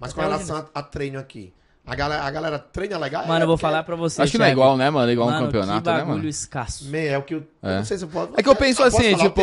Mas 0.00 0.14
com 0.14 0.22
até 0.22 0.30
relação 0.30 0.56
a, 0.56 0.78
a 0.80 0.82
treino 0.82 1.18
aqui. 1.18 1.52
A 1.84 1.94
galera, 1.94 2.22
a 2.24 2.30
galera 2.30 2.58
treina 2.58 2.96
legal? 2.96 3.26
Mano, 3.26 3.42
eu 3.42 3.46
vou 3.46 3.56
porque- 3.56 3.62
falar 3.66 3.82
pra 3.82 3.94
você. 3.96 4.22
Acho 4.22 4.32
que 4.32 4.38
não 4.38 4.46
é 4.46 4.52
igual, 4.52 4.76
né, 4.78 4.88
mano? 4.88 5.10
É 5.10 5.12
igual 5.12 5.28
mano, 5.28 5.42
um 5.42 5.46
campeonato, 5.46 5.82
que 5.82 5.90
né, 5.90 5.96
bagulho 5.98 6.16
mano? 6.16 6.28
escasso. 6.28 6.86
Me, 6.88 7.06
é 7.06 7.18
o 7.18 7.22
que 7.22 7.34
eu, 7.34 7.46
eu 7.62 7.68
É. 7.70 7.76
não 7.76 7.84
sei 7.84 7.98
se 7.98 8.04
eu 8.04 8.08
posso... 8.08 8.32
É 8.36 8.42
que 8.42 8.48
eu 8.48 8.56
penso 8.56 8.82
posso 8.82 8.96
assim, 8.96 9.10
falar, 9.16 9.24
tipo, 9.28 9.42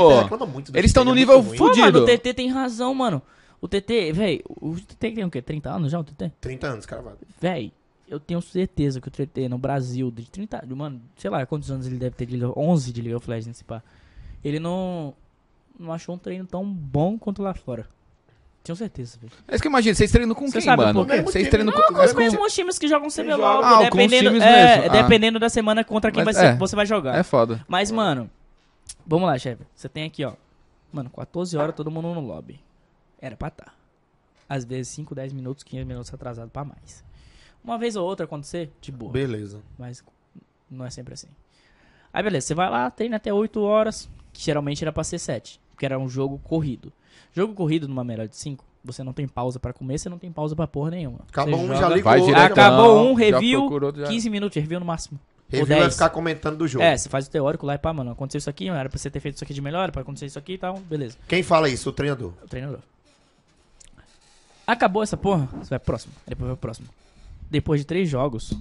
eles 0.73 0.89
estão 0.89 1.03
no 1.03 1.13
nível 1.13 1.35
é 1.35 1.41
ruim. 1.41 1.57
mano, 1.59 1.71
o 1.71 1.75
Fudido. 1.75 2.05
TT 2.05 2.33
tem 2.33 2.49
razão, 2.49 2.95
mano. 2.95 3.21
O 3.61 3.67
TT, 3.67 4.11
velho, 4.13 4.41
o 4.49 4.75
TT 4.75 4.95
tem 5.15 5.23
o 5.25 5.29
quê? 5.31 5.41
30 5.41 5.69
anos 5.69 5.91
já, 5.91 5.99
o 5.99 6.03
TT? 6.03 6.31
30 6.39 6.67
anos, 6.67 6.85
cravado. 6.85 7.17
Véi, 7.41 7.71
eu 8.07 8.19
tenho 8.19 8.41
certeza 8.41 9.01
que 9.01 9.07
o 9.07 9.11
TT 9.11 9.49
no 9.49 9.57
Brasil, 9.57 10.09
de 10.11 10.29
30, 10.29 10.65
de- 10.65 10.73
mano, 10.75 11.01
sei 11.17 11.29
lá 11.29 11.45
quantos 11.45 11.69
anos 11.71 11.85
ele 11.87 11.97
deve 11.97 12.15
ter, 12.15 12.25
de 12.25 12.33
Liga- 12.37 12.57
11 12.57 12.91
de 12.93 13.01
League 13.01 13.15
of 13.15 13.29
Legends, 13.29 13.57
se 13.57 13.63
pá. 13.63 13.81
Ele 14.43 14.59
não, 14.59 15.13
não 15.79 15.91
achou 15.91 16.15
um 16.15 16.17
treino 16.17 16.45
tão 16.45 16.65
bom 16.65 17.17
quanto 17.17 17.41
lá 17.41 17.53
fora. 17.53 17.87
Tenho 18.63 18.75
certeza, 18.75 19.17
velho. 19.19 19.31
É 19.47 19.55
isso 19.55 19.61
que 19.61 19.67
eu 19.67 19.71
imagino. 19.71 19.95
Vocês 19.95 20.11
treinam 20.11 20.35
com 20.35 20.45
Você 20.47 20.53
quem, 20.53 20.61
sabe 20.61 20.83
mano? 20.83 21.05
Vocês 21.23 21.47
treinam 21.49 21.71
com... 21.73 21.79
Os 21.79 21.97
mas 21.97 22.11
com- 22.13 22.19
mesmos 22.19 22.53
times 22.53 22.77
que 22.77 22.87
jogam 22.87 23.07
CBLOL. 23.09 23.63
Ah, 23.63 23.67
com 23.67 23.73
os 23.77 23.83
dependendo, 23.85 24.29
times 24.29 24.43
é, 24.43 24.77
mesmo. 24.77 24.91
Ah. 24.91 25.01
dependendo 25.01 25.39
da 25.39 25.49
semana 25.49 25.83
contra 25.85 26.11
quem 26.11 26.23
Mas 26.23 26.35
vai 26.35 26.45
ser- 26.47 26.53
é. 26.53 26.57
você 26.57 26.75
vai 26.75 26.85
jogar. 26.85 27.15
É 27.17 27.23
foda. 27.23 27.63
Mas, 27.67 27.91
mano, 27.91 28.29
vamos 29.05 29.25
lá, 29.27 29.37
chefe. 29.37 29.63
Você 29.73 29.87
tem 29.87 30.03
aqui, 30.03 30.25
ó. 30.25 30.33
Mano, 30.91 31.09
14 31.09 31.55
horas 31.57 31.73
todo 31.75 31.89
mundo 31.89 32.13
no 32.13 32.19
lobby. 32.19 32.59
Era 33.21 33.37
pra 33.37 33.49
tá. 33.49 33.71
Às 34.49 34.65
vezes 34.65 34.89
5, 34.89 35.15
10 35.15 35.31
minutos, 35.31 35.63
15 35.63 35.85
minutos 35.85 36.13
atrasado 36.13 36.49
pra 36.49 36.65
mais. 36.65 37.03
Uma 37.63 37.77
vez 37.77 37.95
ou 37.95 38.05
outra 38.07 38.25
acontecer, 38.25 38.71
de 38.81 38.91
boa. 38.91 39.11
Beleza. 39.11 39.59
Mas 39.77 40.03
não 40.69 40.85
é 40.85 40.89
sempre 40.89 41.13
assim. 41.13 41.27
Aí 42.13 42.23
beleza, 42.23 42.47
você 42.47 42.53
vai 42.55 42.69
lá, 42.69 42.89
treina 42.89 43.17
até 43.17 43.33
8 43.33 43.61
horas, 43.61 44.09
que 44.33 44.41
geralmente 44.43 44.83
era 44.83 44.91
pra 44.93 45.03
ser 45.03 45.19
7, 45.19 45.59
porque 45.71 45.85
era 45.85 45.99
um 45.99 46.07
jogo 46.09 46.39
corrido. 46.43 46.91
Jogo 47.33 47.53
corrido 47.53 47.87
numa 47.87 48.03
melhor 48.03 48.27
de 48.27 48.35
5, 48.37 48.63
você 48.83 49.03
não 49.03 49.11
tem 49.13 49.27
pausa 49.27 49.59
pra 49.59 49.73
comer, 49.73 49.99
você 49.99 50.07
não 50.09 50.17
tem 50.17 50.31
pausa 50.31 50.55
pra 50.55 50.65
porra 50.65 50.91
nenhuma. 50.91 51.19
Acabou 51.29 51.57
Você 51.59 51.63
um, 51.63 51.67
joga- 51.67 51.79
já 51.79 51.87
ligou. 51.89 52.03
Vai 52.03 52.19
outro, 52.19 52.33
direto. 52.35 52.51
Acabou 52.53 53.05
um, 53.11 53.19
já 53.19 53.25
review, 53.25 53.59
procurou, 53.61 53.93
já- 53.95 54.07
15 54.07 54.29
minutos 54.29 54.53
de 54.53 54.59
review 54.61 54.79
no 54.79 54.85
máximo. 54.85 55.19
Review 55.49 55.67
vai 55.67 55.79
10. 55.79 55.93
ficar 55.93 56.09
comentando 56.09 56.57
do 56.57 56.67
jogo. 56.67 56.83
É, 56.83 56.97
você 56.97 57.07
faz 57.09 57.27
o 57.27 57.29
teórico 57.29 57.65
lá 57.65 57.75
e 57.75 57.77
pá, 57.77 57.93
mano, 57.93 58.11
aconteceu 58.11 58.39
isso 58.39 58.49
aqui, 58.49 58.67
era 58.69 58.89
pra 58.89 58.97
você 58.97 59.09
ter 59.09 59.19
feito 59.19 59.35
isso 59.35 59.43
aqui 59.43 59.53
de 59.53 59.61
melhor, 59.61 59.83
era 59.83 59.91
pra 59.91 60.01
acontecer 60.01 60.25
isso 60.25 60.39
aqui 60.39 60.53
e 60.53 60.57
tal, 60.57 60.77
beleza. 60.79 61.17
Quem 61.27 61.43
fala 61.43 61.69
isso? 61.69 61.89
O 61.89 61.93
treinador. 61.93 62.33
O 62.43 62.47
treinador. 62.47 62.79
Acabou 64.65 65.01
essa 65.03 65.15
porra, 65.15 65.45
você 65.53 65.69
vai 65.69 65.79
pro 65.79 65.85
próximo, 65.85 66.13
depois 66.27 66.47
vai 66.47 66.55
pro 66.55 66.61
próximo. 66.61 66.87
Depois 67.49 67.79
de 67.81 67.85
três 67.87 68.09
jogos, 68.09 68.51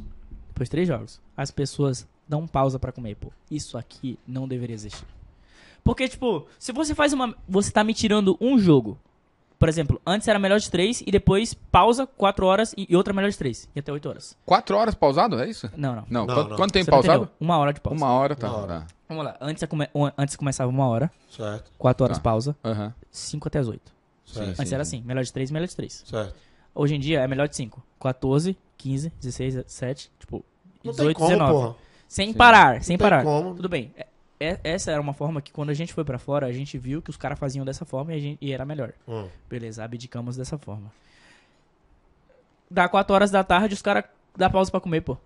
depois 0.49 0.69
de 0.69 0.71
três 0.71 0.87
jogos, 0.89 1.21
as 1.37 1.51
pessoas 1.51 2.07
dão 2.29 2.47
pausa 2.47 2.79
pra 2.79 2.93
comer, 2.93 3.17
pô. 3.17 3.33
Isso 3.51 3.77
aqui 3.79 4.19
não 4.27 4.47
deveria 4.49 4.75
existir. 4.75 5.05
Porque, 5.85 6.09
tipo, 6.09 6.47
se 6.59 6.73
você 6.73 6.95
faz 6.95 7.13
uma. 7.13 7.35
Você 7.49 7.71
tá 7.71 7.85
me 7.85 7.95
tirando 7.95 8.37
um 8.41 8.59
jogo. 8.59 8.99
Por 9.59 9.69
exemplo, 9.71 9.99
antes 10.07 10.29
era 10.29 10.39
melhor 10.39 10.59
de 10.61 10.71
três 10.71 11.01
e 11.07 11.11
depois 11.11 11.55
pausa, 11.55 12.07
quatro 12.07 12.45
horas 12.45 12.75
e, 12.77 12.95
outra 12.95 13.15
melhor 13.15 13.31
de 13.31 13.39
três. 13.39 13.67
E 13.75 13.79
até 13.81 13.91
oito 13.91 14.07
horas. 14.07 14.37
Quatro 14.45 14.77
horas 14.77 14.95
pausado, 14.95 15.41
é 15.41 15.49
isso? 15.49 15.71
Não, 15.77 15.95
não. 15.97 16.05
Não, 16.11 16.27
Não, 16.27 16.35
quanto, 16.35 16.51
não. 16.51 16.57
quanto 16.57 16.73
tempo 16.73 16.91
pausado? 16.91 17.31
Uma 17.41 17.57
hora 17.57 17.73
de 17.73 17.81
pausa. 17.81 17.97
Uma 18.05 18.13
hora, 18.13 18.37
tá. 18.37 18.49
Uma 18.49 18.57
hora. 18.59 18.81
tá. 18.81 18.87
Vamos 19.09 19.25
lá. 19.25 19.37
Antes, 19.41 19.65
come- 19.67 19.89
antes 20.19 20.37
começava 20.37 20.69
uma 20.69 20.87
hora, 20.87 21.11
Certo, 21.31 21.71
quatro 21.79 22.05
horas 22.05 22.19
Tá. 22.19 22.23
pausa, 22.23 22.55
Aham. 22.63 22.93
cinco 23.11 23.49
até 23.49 23.59
as 23.61 23.69
oito. 23.69 23.93
certo, 24.27 24.61
Antes 24.61 24.73
era 24.73 24.83
assim, 24.83 25.01
melhor 25.07 25.23
de 25.25 25.33
três, 25.33 25.51
melhor 25.51 25.67
de 25.69 25.77
três. 25.77 26.03
certo. 26.05 26.35
Hoje 26.75 26.95
em 26.97 27.01
dia 27.01 27.21
é 27.21 27.27
melhor 27.29 27.49
de 27.49 27.57
5. 27.57 27.83
14, 27.99 28.59
15, 28.87 29.13
16, 29.21 29.55
17, 29.55 30.11
tipo, 30.19 30.45
Não 30.85 30.93
18, 30.93 31.07
tem 31.07 31.15
como, 31.15 31.29
19. 31.31 31.53
porra. 31.53 31.77
Sem 32.09 32.29
Sim. 32.29 32.35
parar, 32.35 32.83
sem 32.83 32.95
Não 32.95 32.99
tem 32.99 33.11
parar. 33.11 33.25
como. 33.25 33.55
Tudo 33.55 33.69
bem. 33.69 33.93
É- 33.97 34.07
é- 34.39 34.61
essa 34.63 34.93
era 34.93 35.01
uma 35.01 35.13
forma 35.13 35.41
que 35.43 35.51
quando 35.53 35.71
a 35.71 35.75
gente 35.75 35.93
foi 35.93 36.05
pra 36.05 36.19
fora, 36.19 36.47
a 36.47 36.53
gente 36.53 36.79
viu 36.79 37.03
que 37.03 37.11
os 37.11 37.17
caras 37.17 37.39
faziam 37.39 37.65
dessa 37.65 37.85
forma 37.85 38.13
e, 38.15 38.17
a 38.17 38.21
gente- 38.21 38.39
e 38.41 38.53
era 38.53 38.65
melhor. 38.65 38.93
Hum. 39.09 39.27
Beleza, 39.51 39.83
abdicamos 39.83 40.37
dessa 40.37 40.57
forma. 40.57 40.93
Dá 42.71 42.89
4 42.89 43.15
horas 43.15 43.31
da 43.31 43.43
tarde, 43.45 43.75
os 43.75 43.83
caras 43.83 44.05
dá 44.37 44.49
pausa 44.51 44.71
pra 44.71 44.81
comer, 44.81 45.01
pô. 45.01 45.17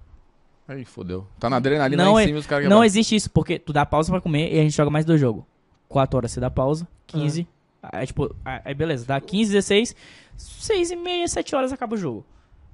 Aí, 0.68 0.84
fodeu. 0.84 1.26
Tá 1.38 1.50
na 1.50 1.56
adrenalina 1.56 2.04
Não 2.04 2.14
lá 2.14 2.20
em 2.20 2.24
é- 2.24 2.26
cima 2.28 2.38
e 2.38 2.40
os 2.40 2.46
caras... 2.46 2.68
Não 2.68 2.84
existe 2.84 3.14
isso, 3.16 3.30
porque 3.30 3.58
tu 3.58 3.72
dá 3.72 3.84
pausa 3.84 4.10
pra 4.12 4.20
comer 4.20 4.52
e 4.54 4.58
a 4.58 4.62
gente 4.62 4.76
joga 4.76 4.90
mais 4.90 5.04
dois 5.04 5.20
jogos. 5.20 5.44
4 5.88 6.16
horas 6.16 6.30
você 6.30 6.38
dá 6.40 6.50
pausa, 6.50 6.86
Ah. 6.86 6.96
15. 7.08 7.46
Aí, 7.82 8.06
tipo, 8.06 8.34
aí 8.44 8.74
beleza, 8.74 9.04
dá 9.06 9.20
15, 9.20 9.52
16, 9.52 9.96
6 10.36 10.90
e 10.90 10.96
meia, 10.96 11.26
7 11.26 11.56
horas 11.56 11.72
acaba 11.72 11.94
o 11.94 11.98
jogo. 11.98 12.24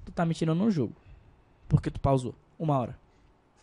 Tu 0.06 0.12
tá 0.12 0.24
me 0.24 0.32
tirando 0.34 0.58
no 0.58 0.70
jogo. 0.70 0.94
Porque 1.68 1.90
tu 1.90 2.00
pausou. 2.00 2.34
Uma 2.58 2.78
hora. 2.78 2.96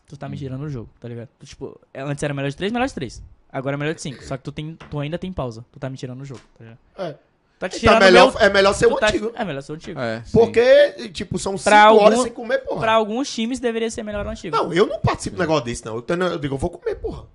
Tu 0.06 0.14
Hum. 0.14 0.18
tá 0.18 0.30
me 0.30 0.38
tirando 0.38 0.62
no 0.62 0.70
jogo, 0.70 0.90
tá 1.00 1.08
ligado? 1.08 1.30
Tu, 1.40 1.46
tipo, 1.48 1.80
é- 1.94 2.02
antes 2.04 2.22
era 2.22 2.34
melhor 2.34 2.50
de 2.50 2.56
3, 2.56 2.72
melhor 2.72 2.88
de 2.88 2.94
3. 2.94 3.24
Agora 3.52 3.76
é 3.76 3.78
melhor 3.78 3.96
de 3.96 4.02
5. 4.02 4.24
Só 4.24 4.38
que 4.38 4.44
tu, 4.44 4.52
tem, 4.52 4.76
tu 4.90 5.00
ainda 5.00 5.18
tem 5.18 5.32
pausa. 5.34 5.66
Tu 5.72 5.80
tá 5.80 5.90
me 5.90 5.98
tirando 5.98 6.20
no 6.20 6.26
jogo, 6.26 6.42
tá 6.58 6.64
ligado? 6.64 6.78
É. 6.98 7.16
Tá 7.60 7.70
te 7.70 7.74
Tá 7.76 7.80
tirando 7.80 8.00
melhor, 8.04 8.32
meu- 8.34 8.42
é 8.42 8.50
melhor 8.50 8.74
ser 8.74 8.88
o 8.88 8.98
tá- 8.98 9.08
antigo. 9.08 9.32
É 9.34 9.46
melhor 9.46 9.62
ser 9.62 9.72
o 9.72 9.76
antigo. 9.76 10.00
É. 10.00 10.22
Porque, 10.34 11.10
tipo, 11.14 11.40
são 11.40 11.58
5 11.58 11.64
Pra 11.64 11.92
horas 11.94 12.12
algum- 12.20 12.24
sem 12.24 12.34
comer, 12.34 12.58
porra. 12.60 12.80
Pra 12.82 12.94
alguns 12.94 13.34
times 13.34 13.60
deveria 13.60 13.90
ser 13.90 14.04
melhor 14.04 14.26
o 14.26 14.30
antigo. 14.30 14.56
Não, 14.56 14.74
eu 14.74 14.86
não 14.86 15.00
participo 15.00 15.36
de 15.38 15.42
um 15.42 15.46
negócio 15.46 15.64
desse, 15.64 15.86
não. 15.86 15.96
Eu, 15.96 16.02
tenho- 16.02 16.24
eu 16.24 16.38
digo, 16.40 16.56
eu 16.56 16.58
vou 16.58 16.70
comer, 16.70 16.96
porra. 16.96 17.26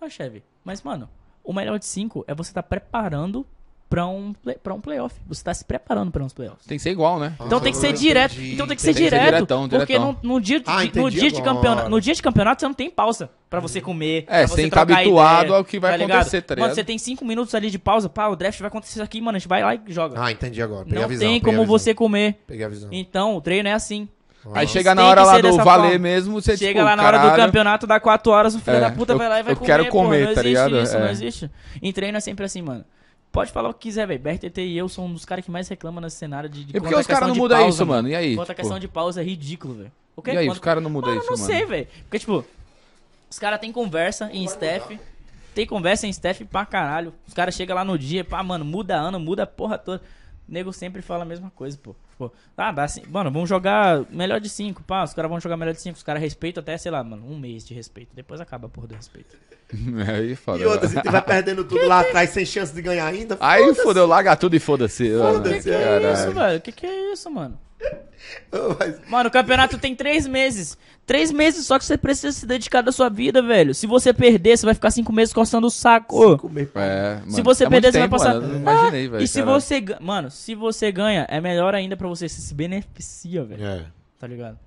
Ah, 0.00 0.08
chefe. 0.08 0.42
Mas, 0.62 0.82
mano, 0.82 1.08
o 1.42 1.52
melhor 1.52 1.78
de 1.78 1.86
5 1.86 2.24
é 2.28 2.34
você 2.34 2.52
tá 2.52 2.62
preparando 2.62 3.46
pra 3.90 4.06
um, 4.06 4.32
pra 4.62 4.72
um 4.72 4.80
playoff. 4.80 5.14
Você 5.28 5.42
tá 5.42 5.52
se 5.52 5.64
preparando 5.64 6.12
pra 6.12 6.22
uns 6.24 6.32
playoffs. 6.32 6.64
Tem 6.64 6.78
que 6.78 6.82
ser 6.82 6.90
igual, 6.90 7.18
né? 7.18 7.34
Então 7.44 7.58
tem 7.60 7.72
que 7.72 7.78
ser 7.78 7.88
Ah, 7.88 7.92
direto. 7.92 8.32
entendi. 8.34 8.54
Então 8.54 8.66
tem 8.68 8.76
que 8.76 8.82
Tem 8.82 8.94
ser 8.94 8.98
que 9.00 9.04
ser 9.10 9.16
direto. 9.16 9.34
diretão, 9.34 9.68
porque 9.68 9.86
diretão. 9.94 10.16
no, 10.22 10.34
no 10.34 10.40
dia, 10.40 10.60
de- 10.60 10.64
Ah, 10.68 10.78
no, 10.94 11.10
dia 11.10 11.30
de 11.30 11.42
campeonato, 11.42 11.90
no 11.90 12.00
dia 12.00 12.14
de 12.14 12.22
campeonato 12.22 12.60
você 12.60 12.66
não 12.68 12.74
tem 12.74 12.88
pausa 12.88 13.28
pra 13.50 13.58
você 13.58 13.80
comer. 13.80 14.24
É, 14.28 14.38
pra 14.38 14.46
você 14.46 14.54
tem 14.56 14.64
que 14.66 14.70
trocar 14.70 14.86
tá 14.94 15.00
habituado 15.00 15.44
ideia, 15.46 15.58
ao 15.58 15.64
que 15.64 15.80
vai 15.80 15.98
ligado? 15.98 16.12
acontecer, 16.12 16.42
tá 16.42 16.54
Mano, 16.56 16.72
você 16.74 16.84
tem 16.84 16.96
5 16.96 17.24
minutos 17.24 17.52
ali 17.54 17.68
de 17.70 17.78
pausa. 17.80 18.08
Pá, 18.08 18.28
o 18.28 18.36
draft 18.36 18.60
vai 18.60 18.68
acontecer 18.68 18.92
isso 18.94 19.02
aqui, 19.02 19.20
mano. 19.20 19.34
A 19.36 19.38
gente 19.40 19.48
vai 19.48 19.62
lá 19.62 19.74
e 19.74 19.80
joga. 19.88 20.22
Ah, 20.22 20.30
entendi 20.30 20.62
agora. 20.62 20.84
Peguei 20.84 20.98
não 20.98 21.04
a 21.04 21.08
visão. 21.08 21.28
tem 21.28 21.40
como 21.40 21.52
visão. 21.58 21.66
você 21.66 21.92
comer. 21.92 22.38
Peguei 22.46 22.64
a 22.64 22.68
visão. 22.68 22.88
Então, 22.92 23.34
o 23.36 23.40
treino 23.40 23.68
é 23.68 23.72
assim. 23.72 24.08
Aí 24.54 24.64
Ah. 24.64 24.66
chega 24.68 24.94
na 24.94 25.04
hora 25.04 25.22
lá 25.22 25.34
ser 25.34 25.42
do 25.42 25.56
valer 25.58 25.64
forma. 25.90 25.98
mesmo, 25.98 26.40
você 26.40 26.56
Chega 26.56 26.72
tipo, 26.72 26.84
lá 26.84 26.96
na 26.96 27.02
hora 27.04 27.18
do 27.18 27.36
campeonato, 27.36 27.86
dá 27.86 28.00
4 28.00 28.32
horas, 28.32 28.54
o 28.54 28.58
filho 28.60 28.76
É, 28.76 28.80
da 28.80 28.90
puta 28.90 29.12
eu- 29.12 29.18
vai 29.18 29.28
lá 29.28 29.40
e 29.40 29.42
vai 29.42 29.52
eu 29.52 29.56
comer. 29.56 29.66
quero 29.66 29.84
pô, 29.86 29.90
comer, 29.90 30.18
não 30.18 30.24
tá 30.26 30.30
existe 30.40 30.46
ligado? 30.48 30.78
isso, 30.80 30.96
É. 30.96 31.00
não 31.00 31.08
existe. 31.10 31.50
Em 31.82 31.92
treino 31.92 32.16
é 32.16 32.20
sempre 32.20 32.46
assim, 32.46 32.62
mano. 32.62 32.82
Pode 33.32 33.52
falar 33.52 33.68
o 33.68 33.74
que 33.74 33.80
quiser, 33.88 34.06
velho. 34.06 34.18
BRTT 34.20 34.60
e 34.60 34.76
eu 34.76 34.88
são 34.88 35.06
um 35.06 35.12
dos 35.12 35.24
caras 35.24 35.44
que 35.44 35.50
mais 35.50 35.68
reclamam 35.68 36.00
nesse 36.00 36.16
cenário 36.16 36.48
de, 36.48 36.64
de 36.64 36.76
E 36.76 36.80
por 36.80 36.88
que 36.88 36.94
os 36.96 37.06
caras 37.06 37.28
não 37.28 37.34
de 37.34 37.40
mudam 37.40 37.68
isso, 37.68 37.86
mano? 37.86 38.08
E 38.08 38.14
aí? 38.14 38.34
Quanto 38.34 38.50
a 38.50 38.54
tipo, 38.54 38.62
questão 38.62 38.78
de 38.78 38.88
pausa 38.88 39.20
é 39.20 39.24
ridículo, 39.24 39.74
velho. 39.74 39.92
E 40.26 40.30
aí, 40.30 40.46
Quanto- 40.46 40.52
os 40.54 40.58
caras 40.60 40.82
não 40.82 40.90
mudam 40.90 41.10
Mano, 41.10 41.22
isso, 41.22 41.32
eu 41.32 41.36
não 41.36 41.42
mano? 41.46 41.54
sei, 41.58 41.64
velho. 41.66 41.88
Porque, 42.02 42.18
tipo, 42.18 42.44
os 43.30 43.38
caras 43.38 43.60
têm 43.60 43.72
conversa 43.72 44.28
em 44.32 44.44
staff. 44.44 44.98
Tem 45.54 45.66
conversa 45.66 46.06
em 46.06 46.10
staff 46.10 46.44
pra 46.44 46.66
caralho. 46.66 47.14
Os 47.26 47.32
caras 47.32 47.54
chegam 47.54 47.76
lá 47.76 47.84
no 47.84 47.96
dia, 47.98 48.24
pá, 48.24 48.42
mano, 48.42 48.64
muda 48.64 48.96
ano, 48.96 49.18
muda 49.20 49.44
a 49.44 49.46
porra 49.46 49.78
toda. 49.78 50.02
O 50.48 50.52
nego 50.52 50.72
sempre 50.72 51.00
fala 51.00 51.22
a 51.22 51.26
mesma 51.26 51.50
coisa, 51.50 51.78
pô. 51.80 51.94
Pô, 52.18 52.30
ah, 52.56 52.70
dá 52.72 52.82
assim. 52.84 53.02
Mano, 53.08 53.30
vamos 53.30 53.48
jogar 53.48 54.04
melhor 54.10 54.40
de 54.40 54.48
5, 54.48 54.82
pá. 54.82 55.04
Os 55.04 55.14
caras 55.14 55.30
vão 55.30 55.40
jogar 55.40 55.56
melhor 55.56 55.72
de 55.72 55.80
5. 55.80 55.96
Os 55.96 56.02
caras 56.02 56.20
respeitam 56.20 56.60
até, 56.60 56.76
sei 56.76 56.90
lá, 56.90 57.02
mano, 57.02 57.24
um 57.26 57.38
mês 57.38 57.64
de 57.64 57.72
respeito. 57.72 58.14
Depois 58.14 58.40
acaba 58.40 58.66
a 58.66 58.68
porra 58.68 58.88
do 58.88 58.94
respeito. 58.94 59.36
Aí 60.08 60.34
foda. 60.36 60.62
E 60.62 60.66
outra, 60.66 60.88
se 60.88 61.00
tiver 61.00 61.20
perdendo 61.22 61.64
tudo 61.64 61.86
lá 61.86 62.00
atrás 62.00 62.30
sem 62.30 62.44
chance 62.44 62.72
de 62.74 62.82
ganhar 62.82 63.06
ainda, 63.06 63.36
Aí 63.40 63.62
foda-se. 63.62 63.82
fodeu, 63.82 64.06
larga 64.06 64.36
tudo 64.36 64.56
e 64.56 64.58
foda-se. 64.58 65.08
mano. 65.10 65.34
Foda-se, 65.34 65.62
Que 65.62 65.70
é 65.70 65.78
que 65.78 66.06
é 66.06 66.12
isso, 66.12 66.32
velho? 66.32 66.60
Que 66.60 66.72
que 66.72 66.86
é 66.86 67.12
isso, 67.12 67.30
mano? 67.30 67.58
Mas- 68.78 69.00
Mano, 69.08 69.28
o 69.28 69.32
campeonato 69.32 69.78
tem 69.78 69.94
três 69.94 70.26
meses. 70.26 70.76
Três 71.06 71.32
meses 71.32 71.66
só 71.66 71.78
que 71.78 71.84
você 71.84 71.96
precisa 71.96 72.30
se 72.30 72.46
dedicar 72.46 72.82
da 72.82 72.92
sua 72.92 73.08
vida, 73.08 73.42
velho. 73.42 73.74
Se 73.74 73.86
você 73.86 74.12
perder, 74.12 74.56
você 74.56 74.64
vai 74.66 74.74
ficar 74.74 74.90
cinco 74.90 75.12
meses 75.12 75.32
coçando 75.32 75.66
o 75.66 75.70
saco. 75.70 76.38
comer. 76.38 76.70
É, 76.74 77.14
mano, 77.20 77.32
Se 77.32 77.42
você 77.42 77.64
é 77.64 77.68
perder, 77.68 77.90
você 77.92 77.98
vai 78.00 78.08
passar. 78.08 78.34
mano, 78.34 78.46
eu 78.46 78.48
não 78.50 78.56
imaginei, 78.60 79.06
Ah, 79.06 79.10
velho. 79.10 79.24
E 79.24 79.26
se 79.28 79.40
caralho. 79.40 79.60
você. 79.60 79.84
Mano, 80.00 80.30
se 80.30 80.54
você 80.54 80.92
ganha, 80.92 81.26
é 81.28 81.40
melhor 81.40 81.74
ainda 81.74 81.96
pra 81.96 82.06
você. 82.06 82.28
Você 82.28 82.40
se 82.40 82.54
beneficia, 82.54 83.42
velho. 83.44 83.64
É. 83.64 83.86
Tá 84.18 84.26
ligado? 84.26 84.58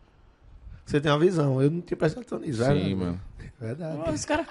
Você 0.86 1.00
tem 1.00 1.10
uma 1.12 1.20
visão. 1.20 1.62
Eu 1.62 1.72
não 1.72 1.80
tinha 1.82 1.96
prestado 1.96 2.24
atenção 2.24 2.40
nisso. 2.40 2.62
é 2.64 2.74
Sim, 2.74 2.96
mano. 2.96 3.22
Verdade. 3.64 3.98
Mano, 3.98 4.14
os 4.14 4.26
caras. 4.26 4.45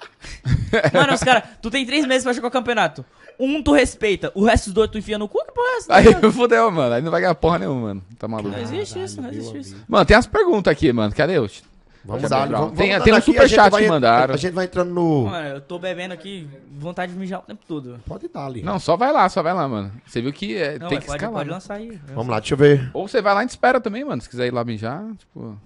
Mano, 0.93 1.12
os 1.14 1.22
caras. 1.22 1.44
Tu 1.60 1.70
tem 1.70 1.84
três 1.86 2.06
meses 2.06 2.24
pra 2.24 2.32
jogar 2.32 2.48
o 2.48 2.51
campeonato. 2.51 3.05
Um 3.39 3.62
tu 3.62 3.72
respeita, 3.72 4.30
o 4.34 4.44
resto 4.44 4.66
dos 4.66 4.74
dois 4.74 4.90
tu 4.90 4.98
enfia 4.98 5.18
no 5.18 5.26
cu, 5.26 5.44
que 5.44 5.52
porra 5.52 5.66
é 5.68 5.76
essa? 5.78 5.94
Aí 5.94 6.05
fodeu, 6.32 6.70
mano. 6.70 6.94
Aí 6.94 7.02
não 7.02 7.10
vai 7.10 7.20
ganhar 7.20 7.34
porra 7.34 7.59
nenhuma, 7.59 7.80
mano. 7.80 8.02
Tá 8.18 8.28
maluco. 8.28 8.51
Não 8.51 8.59
existe 8.59 9.02
isso, 9.02 9.20
não 9.20 9.30
existe 9.30 9.59
isso. 9.59 9.76
Mano, 9.89 10.05
tem 10.05 10.16
umas 10.16 10.26
perguntas 10.26 10.70
aqui, 10.70 10.93
mano. 10.93 11.12
Cadê 11.14 11.39
os? 11.39 11.62
Vamos 12.05 12.28
dar. 12.28 12.48
Vamos, 12.48 12.76
tem- 12.76 12.90
vamos 12.90 13.05
tem 13.05 13.14
um 13.14 13.20
superchat 13.20 13.76
que 13.76 13.86
mandaram. 13.89 14.34
A 14.34 14.36
gente 14.36 14.52
vai 14.52 14.64
entrando 14.64 14.93
no. 14.93 15.26
Mano, 15.26 15.48
eu 15.48 15.60
tô 15.60 15.78
bebendo 15.78 16.12
aqui, 16.12 16.48
vontade 16.78 17.12
de 17.12 17.18
mijar 17.18 17.40
o 17.40 17.43
tempo 17.43 17.60
todo. 17.66 18.01
Pode 18.06 18.28
dar 18.28 18.47
ali. 18.47 18.62
Não, 18.62 18.78
só 18.78 18.97
vai 18.97 19.12
lá, 19.12 19.28
só 19.28 19.43
vai 19.43 19.55
lá, 19.55 19.68
mano. 19.68 19.93
Você 20.06 20.20
viu 20.20 20.32
que 20.32 20.56
é, 20.56 20.78
Não, 20.78 20.89
tem 20.89 20.98
que 20.98 21.06
pode, 21.06 21.16
escalar. 21.16 21.32
pode 21.39 21.48
né? 21.48 21.55
lançar 21.55 21.74
aí. 21.74 22.01
Vamos 22.09 22.28
lá, 22.28 22.40
deixa 22.40 22.55
eu 22.55 22.59
ver. 22.59 22.90
Ou 22.93 23.06
você 23.06 23.22
vai 23.22 23.34
lá 23.34 23.40
e 23.40 23.43
a 23.43 23.44
gente 23.44 23.51
espera 23.51 23.80
também, 23.80 24.05
mano. 24.05 24.20
Se 24.20 24.28
quiser 24.28 24.47
ir 24.47 24.52
lá 24.52 24.64
mijar, 24.64 25.05
tipo. 25.16 25.56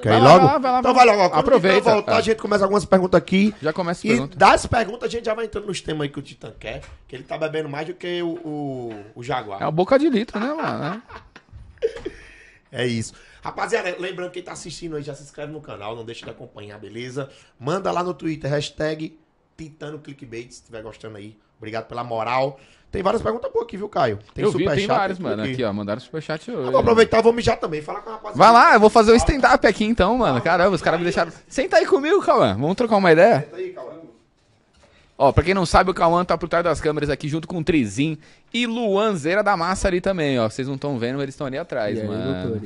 Quer 0.00 0.10
Vai 0.10 0.18
ir 0.18 0.22
lá, 0.22 0.34
logo? 0.34 0.44
vai 0.46 0.52
lá, 0.52 0.58
vai 0.58 0.72
lá, 0.72 0.78
então 0.80 0.94
vai 0.94 1.06
logo. 1.06 1.30
Quando 1.30 1.40
Aproveita, 1.40 1.90
voltar, 1.92 2.12
é. 2.14 2.16
a 2.18 2.20
gente 2.20 2.36
começa 2.38 2.64
algumas 2.64 2.84
perguntas 2.84 3.18
aqui. 3.18 3.54
Já 3.62 3.72
começa 3.72 4.06
a 4.06 4.08
E 4.08 4.12
pergunta. 4.12 4.36
das 4.36 4.66
perguntas 4.66 5.08
a 5.08 5.10
gente 5.10 5.24
já 5.24 5.32
vai 5.34 5.46
entrando 5.46 5.66
nos 5.66 5.80
temas 5.80 6.02
aí 6.02 6.08
que 6.10 6.18
o 6.18 6.22
Titã 6.22 6.52
quer. 6.58 6.82
Que 7.08 7.16
ele 7.16 7.24
tá 7.24 7.38
bebendo 7.38 7.68
mais 7.68 7.86
do 7.86 7.94
que 7.94 8.20
o, 8.22 8.28
o, 8.28 9.04
o 9.14 9.22
Jaguar. 9.22 9.62
É 9.62 9.64
uma 9.64 9.72
boca 9.72 9.98
de 9.98 10.08
litro, 10.10 10.38
né, 10.38 10.52
mano? 10.52 11.02
É 12.72 12.84
isso. 12.84 13.14
Rapaziada, 13.42 13.94
lembrando 13.98 14.32
quem 14.32 14.42
tá 14.42 14.52
assistindo 14.52 14.96
aí, 14.96 15.02
já 15.02 15.14
se 15.14 15.22
inscreve 15.22 15.52
no 15.52 15.60
canal, 15.60 15.94
não 15.94 16.04
deixa 16.04 16.24
de 16.24 16.30
acompanhar, 16.30 16.78
beleza? 16.78 17.30
Manda 17.58 17.90
lá 17.92 18.02
no 18.02 18.12
Twitter, 18.12 18.50
hashtag 18.50 19.16
Titano 19.56 19.98
Clickbait, 20.00 20.50
se 20.52 20.58
estiver 20.60 20.82
gostando 20.82 21.16
aí. 21.16 21.38
Obrigado 21.56 21.86
pela 21.86 22.04
moral. 22.04 22.60
Tem 22.90 23.02
várias 23.02 23.20
perguntas 23.20 23.52
boas 23.52 23.64
aqui, 23.64 23.76
viu, 23.76 23.88
Caio? 23.88 24.18
Tem 24.32 24.44
eu 24.44 24.52
vi, 24.52 24.64
tem 24.64 24.86
tudo 24.86 25.22
mano. 25.22 25.42
Aqui, 25.42 25.62
ó. 25.62 25.72
Mandaram 25.72 26.00
superchat 26.00 26.50
hoje. 26.50 26.66
Eu 26.66 26.70
vou 26.70 26.80
aproveitar, 26.80 27.20
vou 27.20 27.32
mijar 27.32 27.58
também. 27.58 27.82
Fala 27.82 28.00
com 28.00 28.10
a 28.10 28.12
rapaziada. 28.14 28.38
Vai 28.38 28.52
lá, 28.52 28.74
eu 28.74 28.80
vou 28.80 28.88
fazer 28.88 29.12
o 29.12 29.16
stand-up 29.16 29.66
aqui 29.66 29.84
então, 29.84 30.16
mano. 30.18 30.40
Caramba, 30.40 30.74
os 30.74 30.82
caras 30.82 30.98
me 30.98 31.04
deixaram. 31.04 31.32
Senta 31.48 31.76
aí 31.76 31.86
comigo, 31.86 32.22
Cauã. 32.22 32.54
Vamos 32.54 32.76
trocar 32.76 32.96
uma 32.96 33.12
ideia? 33.12 33.40
Senta 33.40 33.56
aí, 33.56 33.70
Cauã. 33.70 33.96
Ó, 35.18 35.32
pra 35.32 35.42
quem 35.42 35.54
não 35.54 35.64
sabe, 35.64 35.90
o 35.90 35.94
Cauã 35.94 36.24
tá 36.24 36.36
por 36.36 36.48
trás 36.48 36.62
das 36.62 36.80
câmeras 36.80 37.08
aqui 37.08 37.26
junto 37.26 37.48
com 37.48 37.58
o 37.58 37.64
Trizin 37.64 38.18
e 38.52 38.66
Luanzeira 38.66 39.42
da 39.42 39.56
Massa 39.56 39.88
ali 39.88 40.00
também, 40.00 40.38
ó. 40.38 40.48
Vocês 40.48 40.68
não 40.68 40.74
estão 40.74 40.98
vendo, 40.98 41.22
eles 41.22 41.34
estão 41.34 41.46
ali 41.46 41.56
atrás, 41.56 42.02
mano. 42.04 42.60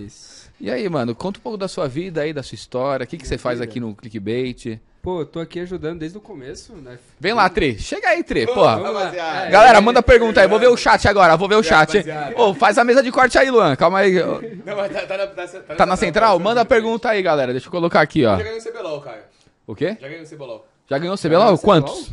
E 0.61 0.71
aí, 0.71 0.89
mano, 0.89 1.15
conta 1.15 1.39
um 1.39 1.43
pouco 1.43 1.57
da 1.57 1.69
sua 1.69 1.89
vida 1.89 2.21
aí, 2.21 2.33
da 2.33 2.43
sua 2.43 2.55
história. 2.57 3.05
O 3.05 3.07
que, 3.07 3.17
que 3.17 3.27
você 3.27 3.39
faz 3.39 3.61
aqui 3.61 3.81
no 3.81 3.95
Clickbait? 3.95 4.81
Pô, 5.03 5.21
eu 5.21 5.27
tô 5.27 5.41
aqui 5.41 5.61
ajudando 5.61 5.99
desde 5.99 6.19
o 6.19 6.21
começo, 6.21 6.75
né? 6.75 6.99
Vem 7.19 7.33
lá, 7.33 7.49
Tri. 7.49 7.79
Chega 7.79 8.09
aí, 8.09 8.23
Tri. 8.23 8.47
Porra. 8.47 8.77
Lá. 8.77 8.93
rapaziada. 8.93 9.47
É, 9.47 9.51
Galera, 9.51 9.79
é, 9.79 9.81
manda 9.81 10.03
pergunta 10.03 10.43
aí. 10.43 10.47
Vou 10.47 10.59
ver 10.59 10.69
o 10.69 10.77
chat 10.77 11.09
agora. 11.09 11.39
Vou 11.39 11.49
ver 11.49 11.55
o 11.55 11.63
chat. 11.63 12.05
Ô, 12.37 12.53
faz 12.53 12.77
a 12.77 12.85
mesa 12.85 13.03
de 13.03 13.11
corte 13.11 13.39
aí, 13.39 13.51
Luan. 13.51 13.75
Calma 13.77 14.01
aí. 14.01 14.13
Não, 14.65 14.77
mas 14.77 14.93
tá, 14.93 15.07
tá 15.07 15.17
na, 15.17 15.27
tá, 15.27 15.47
tá, 15.47 15.75
Tá 15.75 15.87
na 15.87 15.97
central? 15.97 16.39
Manda 16.39 16.61
a 16.61 16.65
pergunta 16.67 17.09
aí, 17.09 17.23
galera. 17.23 17.53
Deixa 17.53 17.69
eu 17.69 17.71
colocar 17.71 18.03
aqui, 18.03 18.27
ó. 18.27 18.37
Já 18.37 18.43
ganhou 18.43 18.59
o 18.59 18.63
CBLOL, 18.63 19.01
Caio. 19.01 19.23
O 19.67 19.75
quê? 19.75 19.97
Já 19.99 20.09
ganhou 20.09 20.25
o 20.25 20.29
CBLOL. 20.29 20.67
Já 20.87 20.99
ganhou 20.99 21.15
o 21.15 21.19
CBLOL? 21.19 21.59
Quantos? 21.59 22.13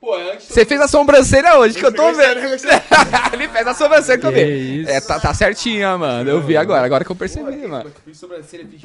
Pô, 0.00 0.16
é 0.16 0.32
antes... 0.34 0.46
Você 0.46 0.64
fez 0.64 0.80
a 0.80 0.86
sobrancelha 0.86 1.58
hoje, 1.58 1.76
que 1.76 1.84
eu 1.84 1.92
tô 1.92 2.12
vendo. 2.12 2.38
Ele 3.32 3.48
fez 3.48 3.66
a 3.66 3.74
sobrancelha 3.74 4.18
que 4.18 4.26
eu 4.26 4.32
Que 4.32 4.44
vi. 4.44 4.88
É, 4.88 5.00
tá, 5.00 5.18
tá 5.18 5.34
certinha, 5.34 5.98
mano. 5.98 6.30
Eu 6.30 6.40
vi 6.40 6.56
agora, 6.56 6.86
agora 6.86 7.04
que 7.04 7.10
eu 7.10 7.16
percebi, 7.16 7.62
Pô, 7.62 7.68
mano. 7.68 7.92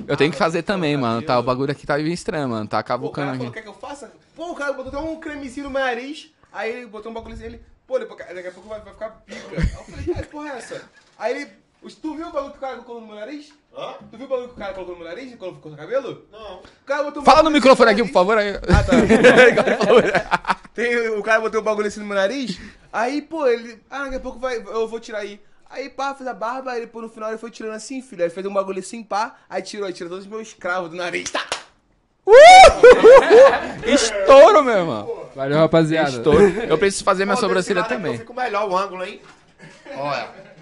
Eu 0.08 0.18
tenho 0.18 0.32
que 0.32 0.38
fazer 0.38 0.64
também, 0.64 0.98
mano. 0.98 1.22
Tá, 1.22 1.38
o 1.38 1.44
bagulho 1.44 1.72
aqui 1.72 1.86
tá 1.86 1.98
meio 1.98 2.08
estranho, 2.08 2.50
mano. 2.50 2.68
Tá 2.68 2.80
o 2.80 2.84
cavucando 2.84 3.28
cara 3.28 3.38
falou, 3.38 3.52
aqui. 3.52 3.54
quer 3.54 3.62
que 3.62 3.70
eu 3.70 3.80
faça? 3.80 4.12
Pô, 4.36 4.52
o 4.52 4.56
cara 4.56 4.74
botou 4.74 4.90
até 4.90 4.98
um 4.98 5.20
cremezinho 5.20 5.66
no 5.66 5.70
meu 5.70 5.82
nariz, 5.82 6.32
aí 6.52 6.72
ele 6.72 6.86
botou 6.88 7.12
um 7.12 7.16
bagulho 7.16 7.36
assim, 7.36 7.46
ele... 7.46 7.62
Pô, 7.86 8.00
daqui 8.00 8.48
a 8.48 8.52
pouco 8.52 8.70
vai, 8.70 8.80
vai 8.80 8.94
ficar 8.94 9.10
pica. 9.26 9.40
Aí 9.52 9.62
eu 9.62 9.84
falei, 9.84 10.06
cara, 10.06 10.24
que 10.24 10.30
porra 10.30 10.50
é 10.50 10.58
essa? 10.58 10.82
Aí 11.20 11.36
ele... 11.36 11.63
Tu 11.90 12.16
viu 12.16 12.28
o 12.28 12.32
bagulho 12.32 12.52
que 12.52 12.58
o 12.58 12.62
cara 12.62 12.76
colocou 12.76 13.02
no 13.02 13.08
meu 13.08 13.16
nariz? 13.16 13.54
Hã? 13.76 13.96
Tu 14.10 14.18
viu 14.18 14.26
o 14.26 14.30
bagulho 14.30 14.48
que 14.50 14.54
o 14.56 14.58
cara 14.58 14.74
colocou 14.74 14.96
no 14.96 15.02
meu 15.02 15.10
nariz 15.10 15.36
quando 15.36 15.56
ficou 15.56 15.72
no 15.72 15.78
cabelo? 15.78 16.26
Não. 16.32 16.60
O 16.60 16.86
cara 16.86 17.04
botou 17.04 17.22
um 17.22 17.26
Fala 17.26 17.44
no 17.44 17.52
microfone 17.52 17.92
aqui, 17.92 18.04
por 18.04 18.12
favor. 18.14 18.38
aí. 18.38 18.56
Ah, 18.56 18.84
tá. 18.84 18.94
Falou. 19.86 20.02
Tem, 20.74 21.10
o 21.10 21.22
cara 21.22 21.42
botou 21.42 21.60
o 21.60 21.64
bagulho 21.64 21.88
assim 21.88 22.00
no 22.00 22.06
meu 22.06 22.16
nariz, 22.16 22.60
aí, 22.92 23.22
pô, 23.22 23.46
ele. 23.46 23.80
Ah, 23.90 24.06
daqui 24.06 24.16
a 24.16 24.20
pouco 24.20 24.40
vai, 24.40 24.58
eu 24.58 24.88
vou 24.88 25.00
tirar 25.00 25.20
aí. 25.20 25.40
Aí, 25.70 25.90
pá, 25.90 26.16
fez 26.16 26.28
a 26.28 26.34
barba, 26.34 26.72
aí 26.72 26.88
pô, 26.88 27.02
no 27.02 27.10
final 27.10 27.30
ele 27.30 27.38
foi 27.38 27.52
tirando 27.52 27.74
assim, 27.74 28.02
filho. 28.02 28.24
Aí 28.24 28.30
fez 28.30 28.46
um 28.46 28.54
bagulho 28.54 28.80
assim, 28.80 29.04
pá, 29.04 29.36
aí 29.50 29.62
tirou, 29.62 29.86
aí 29.88 29.94
tirou 29.94 30.10
todos 30.10 30.26
os 30.26 30.32
meus 30.32 30.54
cravos 30.54 30.90
do 30.90 30.96
nariz. 30.96 31.30
Tá! 31.30 31.44
Estouro, 33.86 34.64
meu 34.64 34.78
irmão. 34.78 35.30
Valeu, 35.36 35.58
rapaziada. 35.58 36.10
Estouro. 36.10 36.44
Eu 36.44 36.78
preciso 36.78 37.04
fazer 37.04 37.26
minha 37.26 37.36
desse 37.36 37.42
sobrancelha 37.46 37.84
também. 37.84 38.14
Eu 38.14 38.20
fico 38.20 38.34
melhor 38.34 38.70
o 38.70 38.78
ângulo, 38.78 39.04
hein? 39.04 39.22
Olha. 39.96 40.53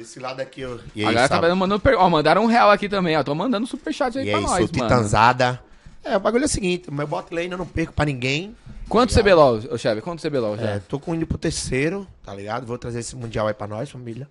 Desse 0.00 0.18
lado 0.18 0.40
aqui, 0.40 0.64
ó. 0.64 0.78
E 0.96 1.04
A 1.04 1.08
aí, 1.08 1.14
galera 1.14 1.28
tá 1.28 1.34
sabe? 1.42 1.54
mandando. 1.54 1.78
per- 1.80 1.98
Ó, 1.98 2.08
mandaram 2.08 2.42
um 2.42 2.46
real 2.46 2.70
aqui 2.70 2.88
também, 2.88 3.14
ó. 3.18 3.22
Tô 3.22 3.34
mandando 3.34 3.66
superchat 3.66 4.16
aí 4.18 4.26
E 4.26 4.30
pra 4.30 4.38
aí, 4.38 4.44
nós, 4.44 4.50
sou 4.52 4.60
mano. 4.60 4.88
titanzada. 4.88 5.62
É, 6.02 6.16
o 6.16 6.20
bagulho 6.20 6.44
é 6.44 6.46
o 6.46 6.48
seguinte, 6.48 6.88
o 6.88 6.94
meu 6.94 7.06
bot 7.06 7.26
lane 7.34 7.50
eu 7.52 7.58
não 7.58 7.66
perco 7.66 7.92
pra 7.92 8.06
ninguém. 8.06 8.56
Quanto 8.88 9.12
CBLOL, 9.14 9.60
ô 9.70 9.76
Cheve? 9.76 10.00
Quanto 10.00 10.26
CBLOL 10.26 10.56
já? 10.56 10.62
É, 10.70 10.78
tô 10.78 10.98
com 10.98 11.14
indo 11.14 11.26
pro 11.26 11.36
terceiro, 11.36 12.06
tá 12.24 12.34
ligado? 12.34 12.66
Vou 12.66 12.78
trazer 12.78 13.00
esse 13.00 13.14
mundial 13.14 13.46
aí 13.46 13.52
pra 13.52 13.66
nós, 13.66 13.90
família. 13.90 14.26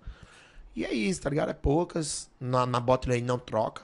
E 0.74 0.84
é 0.84 0.92
isso, 0.92 1.22
tá 1.22 1.30
ligado? 1.30 1.50
É 1.50 1.54
poucas. 1.54 2.28
Na, 2.40 2.66
na 2.66 2.80
bot 2.80 3.08
lane 3.08 3.22
não 3.22 3.38
troca. 3.38 3.82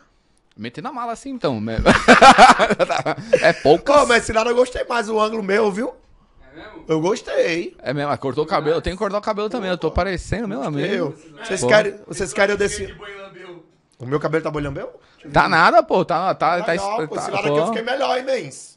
Meter 0.56 0.82
na 0.82 0.90
mala 0.92 1.12
assim, 1.12 1.30
então. 1.30 1.60
né? 1.60 1.76
é 3.40 3.52
pouco. 3.52 3.84
Pô, 3.84 4.06
mas 4.06 4.24
esse 4.24 4.32
lado 4.32 4.50
eu 4.50 4.56
gostei 4.56 4.84
mais 4.84 5.06
do 5.06 5.20
ângulo 5.20 5.42
meu, 5.42 5.70
viu? 5.70 5.92
Mesmo? 6.56 6.84
Eu 6.88 7.00
gostei. 7.00 7.76
É 7.82 7.92
mesmo, 7.92 8.10
ah, 8.10 8.16
cortou 8.16 8.44
o 8.44 8.46
cabelo. 8.46 8.76
Eu 8.76 8.82
tenho 8.82 8.96
que 8.96 8.98
cortar 9.02 9.18
o 9.18 9.22
cabelo 9.22 9.50
também. 9.50 9.68
Eu 9.70 9.76
tô 9.78 9.90
parecendo, 9.90 10.48
meu 10.48 10.62
amigo. 10.62 10.86
Eu. 10.86 11.14
Vocês 11.44 11.60
Pô. 11.60 11.68
querem, 11.68 11.94
vocês 12.06 12.32
querem 12.32 12.52
eu 12.54 12.58
descer. 12.58 12.96
O 13.98 14.06
meu 14.06 14.18
cabelo 14.18 14.42
tá 14.44 14.50
bolhambeu? 14.50 14.90
Tá 15.32 15.48
nada, 15.48 15.82
pô. 15.82 16.04
Tá, 16.04 16.34
tá, 16.34 16.62
tá, 16.62 16.72
Legal, 16.72 17.06
pô, 17.08 17.14
tá- 17.14 17.20
esse 17.22 17.30
lado 17.30 17.42
pô. 17.42 17.48
aqui 17.48 17.58
eu 17.58 17.66
fiquei 17.66 17.82
melhor, 17.82 18.18
hein, 18.18 18.24
mens? 18.24 18.76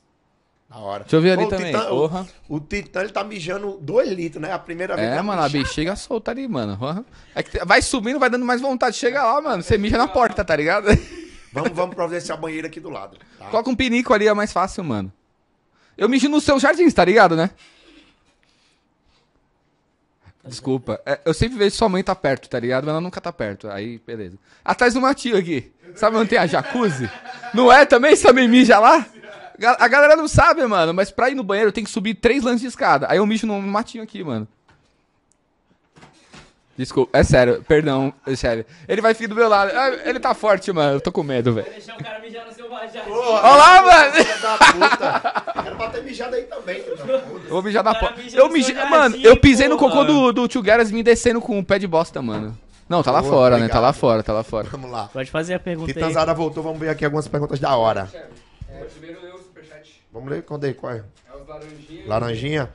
Da 0.69 0.77
hora. 0.77 0.99
Deixa 1.03 1.15
eu 1.15 1.21
ver 1.21 1.31
ali 1.31 1.41
Pô, 1.41 1.47
o 1.47 1.49
também, 1.49 1.73
Titã- 1.73 1.89
porra. 1.89 2.27
O, 2.47 2.55
o 2.57 2.59
Titã, 2.59 3.01
ele 3.01 3.09
tá 3.09 3.23
mijando 3.23 3.77
2 3.81 4.09
litros, 4.11 4.41
né? 4.41 4.53
A 4.53 4.59
primeira 4.59 4.95
vez. 4.95 5.07
É, 5.09 5.15
tá 5.15 5.23
mano, 5.23 5.41
a 5.41 5.49
bexiga 5.49 5.95
solta 5.95 6.31
ali, 6.31 6.47
mano. 6.47 7.05
É 7.33 7.41
que 7.41 7.63
vai 7.65 7.81
subindo, 7.81 8.19
vai 8.19 8.29
dando 8.29 8.45
mais 8.45 8.61
vontade. 8.61 8.95
Chega 8.95 9.23
lá, 9.23 9.41
mano. 9.41 9.63
Você 9.63 9.77
mija 9.77 9.97
na 9.97 10.07
porta, 10.07 10.45
tá 10.45 10.55
ligado? 10.55 10.87
Vamos, 11.51 11.71
vamos 11.71 11.95
providenciar 11.95 12.37
a 12.37 12.41
banheira 12.41 12.67
aqui 12.67 12.79
do 12.79 12.89
lado. 12.89 13.17
Tá? 13.39 13.45
Coloca 13.47 13.69
um 13.69 13.75
pinico 13.75 14.13
ali, 14.13 14.27
é 14.27 14.33
mais 14.33 14.53
fácil, 14.53 14.83
mano. 14.83 15.11
Eu 15.99 16.07
mijo 16.07 16.29
nos 16.29 16.45
seus 16.45 16.61
jardins, 16.61 16.93
tá 16.93 17.03
ligado, 17.03 17.35
né? 17.35 17.49
Desculpa. 20.45 20.99
É, 21.05 21.19
eu 21.25 21.33
sempre 21.33 21.57
vejo 21.57 21.75
sua 21.75 21.89
mãe 21.89 22.01
tá 22.01 22.15
perto, 22.15 22.49
tá 22.49 22.57
ligado? 22.57 22.85
Mas 22.85 22.91
ela 22.91 23.01
nunca 23.01 23.19
tá 23.19 23.33
perto. 23.33 23.69
Aí, 23.69 23.99
beleza. 24.07 24.37
Atrás 24.63 24.93
do 24.93 25.01
matinho 25.01 25.37
aqui. 25.37 25.71
Sabe 25.95 26.15
onde 26.15 26.29
tem 26.29 26.39
a 26.39 26.47
jacuzzi? 26.47 27.11
Não 27.53 27.71
é 27.71 27.85
também? 27.85 28.15
Também 28.15 28.47
mija 28.47 28.79
lá? 28.79 29.05
A 29.77 29.87
galera 29.89 30.15
não 30.15 30.27
sabe, 30.27 30.65
mano. 30.65 30.93
Mas 30.93 31.11
pra 31.11 31.29
ir 31.29 31.35
no 31.35 31.43
banheiro 31.43 31.67
eu 31.67 31.73
tenho 31.73 31.85
que 31.85 31.91
subir 31.91 32.15
três 32.15 32.43
lances 32.43 32.61
de 32.61 32.67
escada. 32.67 33.07
Aí 33.09 33.17
eu 33.17 33.25
mijo 33.25 33.45
no 33.45 33.61
matinho 33.61 34.03
aqui, 34.03 34.23
mano. 34.23 34.47
Desculpa, 36.79 37.17
é 37.19 37.23
sério, 37.23 37.61
perdão, 37.67 38.13
sério. 38.37 38.65
Ele 38.87 39.01
vai 39.01 39.13
ficar 39.13 39.27
do 39.27 39.35
meu 39.35 39.49
lado. 39.49 39.69
Ah, 39.75 39.89
Ele 40.05 40.17
tá 40.17 40.33
forte, 40.33 40.71
mano. 40.71 40.93
Eu 40.95 41.01
tô 41.01 41.11
com 41.11 41.21
medo, 41.23 41.51
velho. 41.51 41.69
Deixar 41.69 41.93
o 41.97 42.01
cara 42.01 42.19
mijar 42.19 42.45
no 42.45 42.53
seu. 42.53 42.69
Olha 42.71 43.55
lá, 43.55 43.81
mano! 43.81 44.13
Filha 44.13 44.37
da 44.37 44.57
puta. 44.57 45.61
Quero 45.63 45.75
bater 45.75 46.03
mijada 46.05 46.37
aí 46.37 46.43
também, 46.43 46.81
filho 46.81 46.95
da 46.95 47.19
puta. 47.19 47.45
Eu 47.47 47.49
vou 47.49 47.61
mijar 47.63 47.83
na 47.83 47.93
porta. 47.95 48.21
mija 48.21 48.37
Eu 48.37 48.47
no 48.47 48.53
mijei. 48.53 48.75
seu 48.75 48.85
Mano, 48.89 49.09
jardim, 49.15 49.27
eu 49.27 49.35
pisei 49.35 49.67
no 49.67 49.77
porra. 49.77 49.91
cocô 49.91 50.03
do, 50.05 50.31
do 50.31 50.47
Tio 50.47 50.61
Gueras 50.61 50.89
me 50.89 51.03
descendo 51.03 51.41
com 51.41 51.59
o 51.59 51.65
pé 51.65 51.77
de 51.77 51.85
bosta, 51.85 52.21
mano. 52.21 52.57
Não, 52.87 53.03
tá 53.03 53.11
lá 53.11 53.21
Boa, 53.21 53.33
fora, 53.33 53.55
né? 53.55 53.59
Tá 53.59 53.65
obrigado. 53.65 53.81
lá 53.81 53.93
fora, 53.93 54.23
tá 54.23 54.31
lá 54.31 54.43
fora. 54.43 54.67
Vamos 54.71 54.89
lá. 54.89 55.09
Pode 55.11 55.29
fazer 55.29 55.55
a 55.55 55.59
pergunta 55.59 55.89
aí. 55.89 55.93
Titanzada 55.93 56.33
voltou, 56.33 56.63
vamos 56.63 56.79
ver 56.79 56.87
aqui 56.87 57.03
algumas 57.03 57.27
perguntas 57.27 57.59
da 57.59 57.75
hora. 57.75 58.09
É, 58.71 58.85
primeiro 58.85 59.19
eu, 59.27 59.37
superchat. 59.39 60.01
Vamos 60.13 60.29
ler, 60.29 60.43
cadê? 60.43 60.73
Qual 60.73 60.93
é? 60.93 61.03
É 61.29 61.35
os 61.35 61.45
laranjinhas. 61.45 62.07
Laranjinha? 62.07 62.69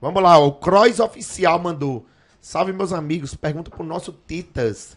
Vamos 0.00 0.22
lá, 0.22 0.38
o 0.38 0.52
Cross 0.52 1.00
Oficial 1.00 1.58
mandou. 1.58 2.06
Salve, 2.40 2.72
meus 2.72 2.92
amigos. 2.92 3.34
Pergunta 3.34 3.70
pro 3.70 3.84
nosso 3.84 4.12
Titas. 4.26 4.96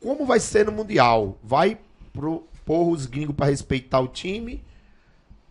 Como 0.00 0.26
vai 0.26 0.40
ser 0.40 0.66
no 0.66 0.72
Mundial? 0.72 1.38
Vai 1.42 1.78
pro 2.12 2.46
porra 2.64 2.90
os 2.90 3.06
gringos 3.06 3.34
pra 3.34 3.46
respeitar 3.46 4.00
o 4.00 4.08
time? 4.08 4.62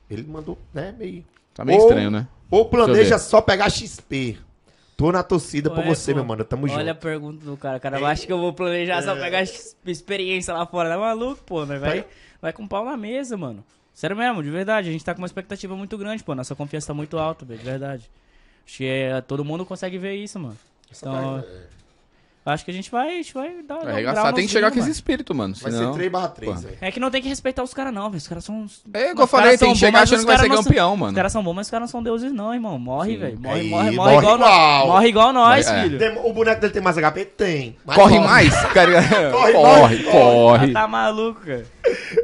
Ele 0.09 0.23
mandou, 0.23 0.57
né, 0.73 0.93
meio... 0.97 1.23
Tá 1.53 1.63
meio 1.65 1.80
Ou- 1.80 1.88
estranho, 1.88 2.11
né? 2.11 2.27
Ou 2.49 2.63
Deixa 2.65 2.77
eu 2.81 2.85
planeja 2.85 3.18
só 3.18 3.41
pegar 3.41 3.69
XP? 3.69 4.38
Tô 4.97 5.09
na 5.11 5.23
torcida 5.23 5.69
por 5.69 5.80
Ué, 5.80 5.85
você, 5.95 6.11
pô, 6.11 6.18
meu 6.18 6.26
mano. 6.26 6.43
Tamo 6.43 6.65
Olha 6.69 6.91
a 6.91 6.93
junto. 6.93 7.01
pergunta 7.01 7.45
do 7.45 7.57
cara. 7.57 7.77
O 7.77 7.80
cara 7.80 8.07
acha 8.07 8.26
que 8.27 8.31
eu 8.31 8.38
vou 8.39 8.53
planejar 8.53 9.01
só 9.01 9.15
pegar 9.15 9.39
ex- 9.39 9.76
experiência 9.85 10.53
lá 10.53 10.65
fora. 10.65 10.89
Tá 10.89 10.97
maluco, 10.97 11.41
pô? 11.43 11.65
Nós 11.65 11.80
vai, 11.80 12.05
vai 12.41 12.53
com 12.53 12.68
pau 12.68 12.84
na 12.85 12.95
mesa, 12.97 13.35
mano. 13.38 13.63
Sério 13.93 14.15
mesmo, 14.18 14.43
de 14.43 14.49
verdade. 14.51 14.89
A 14.89 14.91
gente 14.91 15.03
tá 15.03 15.13
com 15.13 15.22
uma 15.22 15.26
expectativa 15.26 15.76
muito 15.76 15.97
grande, 15.97 16.23
pô. 16.23 16.35
Nossa 16.35 16.53
confiança 16.55 16.88
tá 16.88 16.93
muito 16.93 17.18
alta, 17.18 17.45
velho, 17.45 17.59
de 17.59 17.65
verdade. 17.65 18.11
Acho 18.65 18.77
que 18.77 18.85
é, 18.85 19.22
todo 19.22 19.43
mundo 19.45 19.65
consegue 19.65 19.97
ver 19.97 20.15
isso, 20.15 20.38
mano. 20.39 20.57
Então, 20.97 21.43
acho 22.45 22.65
que 22.65 22.72
a 22.72 22.73
gente 22.73 22.89
vai, 22.89 23.09
a 23.09 23.15
gente 23.15 23.34
vai 23.34 23.49
dar. 23.61 23.76
um 23.76 23.77
Vai 23.77 23.85
grau 23.85 23.93
arregaçar. 23.93 24.26
nos 24.26 24.34
Tem 24.35 24.45
que 24.47 24.51
chegar 24.51 24.68
com 24.69 24.72
gringos, 24.76 24.89
esse 24.89 24.97
espírito, 24.97 25.35
mano. 25.35 25.53
Vai 25.61 25.72
Senão... 25.72 25.91
ser 25.93 25.97
3 25.99 26.11
barra 26.11 26.27
3, 26.30 26.51
Porra. 26.51 26.61
velho. 26.65 26.77
É 26.81 26.91
que 26.91 26.99
não 26.99 27.11
tem 27.11 27.22
que 27.22 27.27
respeitar 27.30 27.61
os 27.63 27.73
caras, 27.73 27.93
não, 27.93 28.09
velho. 28.09 28.18
Os 28.18 28.27
caras 28.27 28.43
são. 28.43 28.61
uns- 28.61 28.81
É, 28.93 29.11
igual 29.11 29.13
Os 29.15 29.19
eu 29.22 29.27
falei, 29.27 29.57
tem 29.57 29.73
que 29.73 29.80
chegar 29.80 30.01
achando 30.01 30.19
os 30.19 30.26
que 30.26 30.31
vai 30.31 30.38
ser 30.39 30.47
são- 30.47 30.63
campeão, 30.63 30.93
Os 30.93 30.99
mano. 30.99 31.15
caras 31.15 31.31
são 31.31 31.43
bons, 31.43 31.53
mas 31.53 31.68
os 31.68 31.72
caras 31.72 31.81
não 31.84 31.91
são 31.91 32.03
deuses, 32.03 32.31
não, 32.31 32.53
irmão. 32.53 32.80
Morre, 32.80 33.18
velho. 33.18 33.39
Morre, 33.39 33.63
morre, 33.63 33.69
morre, 33.69 33.91
morre 33.91 34.18
igual, 34.18 34.35
igual. 34.35 34.38
nós. 34.38 34.88
Morre 34.88 35.07
igual 35.07 35.34
nós, 35.34 35.68
é. 35.68 35.84
filho. 35.84 35.99
Tem- 35.99 36.18
O 36.18 36.34
boneco 36.34 36.61
dele 36.61 36.73
tem 36.73 36.81
mais 36.81 36.97
HP? 36.97 37.26
Tem. 37.26 37.77
Mas 37.85 37.95
Corre 37.95 38.15
morre. 38.19 38.27
mais. 38.27 38.53
Corre, 38.73 39.31
Corre, 39.31 39.53
corre, 39.53 40.03
corre. 40.03 40.72
Tá 40.73 40.88
maluco, 40.88 41.41
cara. 41.41 41.65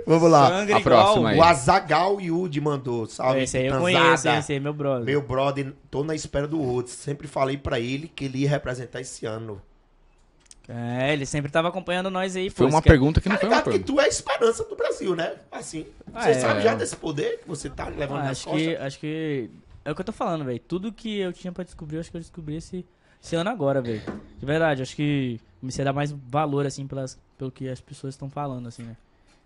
Vamos 0.06 0.30
lá. 0.32 0.64
A 0.64 0.80
próxima 0.80 1.30
aí. 1.30 1.38
O 1.38 1.44
Azagal 1.44 2.20
Yudi 2.22 2.60
mandou. 2.62 3.06
Salve, 3.08 3.42
Esse 3.44 3.58
aí 3.58 3.68
eu 3.68 3.78
conheço, 3.80 4.28
esse 4.30 4.52
aí 4.54 4.58
é 4.58 4.60
meu 4.62 4.74
brother. 4.74 5.06
Meu 5.06 5.22
brother, 5.22 5.74
tô 5.92 6.04
na 6.04 6.16
espera 6.16 6.48
do 6.48 6.62
outro. 6.62 6.92
Sempre 6.92 7.28
falei 7.28 7.58
pra 7.58 7.80
ele 7.80 8.08
que 8.14 8.26
ele 8.26 8.40
ia 8.40 8.50
representar 8.50 9.02
esse 9.02 9.26
ano. 9.26 9.62
É, 10.70 11.14
ele 11.14 11.26
sempre 11.26 11.50
tava 11.50 11.70
acompanhando 11.70 12.10
nós 12.10 12.36
aí. 12.36 12.50
Foi 12.50 12.68
uma 12.68 12.80
é- 12.80 12.82
pergunta 12.82 13.22
que 13.22 13.30
Tá 13.30 13.36
não 13.36 13.40
foi 13.40 13.48
uma 13.50 13.56
ligado 13.56 13.64
que 13.72 13.80
pergunta. 13.80 13.94
tu 13.94 14.00
é 14.02 14.06
a 14.06 14.08
esperança 14.08 14.64
do 14.66 14.76
Brasil, 14.76 15.16
né? 15.16 15.36
Assim. 15.52 15.86
Ah, 16.14 16.24
Você 16.24 16.30
é. 16.32 16.34
sabe 16.34 16.62
já 16.62 16.76
desse 16.76 16.96
poder 16.98 17.40
que 17.40 17.48
você 17.48 17.70
tá 17.70 17.88
levando 17.88 18.20
Ah, 18.20 18.24
nas 18.24 18.32
acho 18.32 18.50
costas? 18.50 18.62
que, 18.68 18.76
acho 18.76 19.00
que 19.00 19.50
é 19.86 19.92
o 19.92 19.96
que 19.96 20.02
eu 20.02 20.06
tô 20.06 20.12
falando, 20.12 20.44
velho. 20.44 20.60
Tudo 20.60 20.92
que 20.92 21.20
eu 21.20 21.32
tinha 21.32 21.54
pra 21.54 21.64
descobrir, 21.64 21.96
eu 21.98 22.00
acho 22.02 22.12
que 22.12 22.18
eu 22.18 22.22
descobri 22.22 22.58
esse, 22.58 22.86
esse 23.24 23.36
ano 23.38 23.50
agora, 23.50 23.82
velho. 23.82 24.02
De 24.38 24.46
verdade, 24.46 24.82
acho 24.82 24.94
que 24.96 25.40
comecei 25.62 25.84
a 25.84 25.86
dar 25.86 25.94
mais 25.94 26.12
valor, 26.12 26.66
assim, 26.66 26.86
pelas, 26.86 27.18
pelo 27.38 27.50
que 27.50 27.70
as 27.70 27.80
pessoas 27.80 28.14
estão 28.14 28.30
falando, 28.30 28.68
assim, 28.68 28.84
né? 28.84 28.98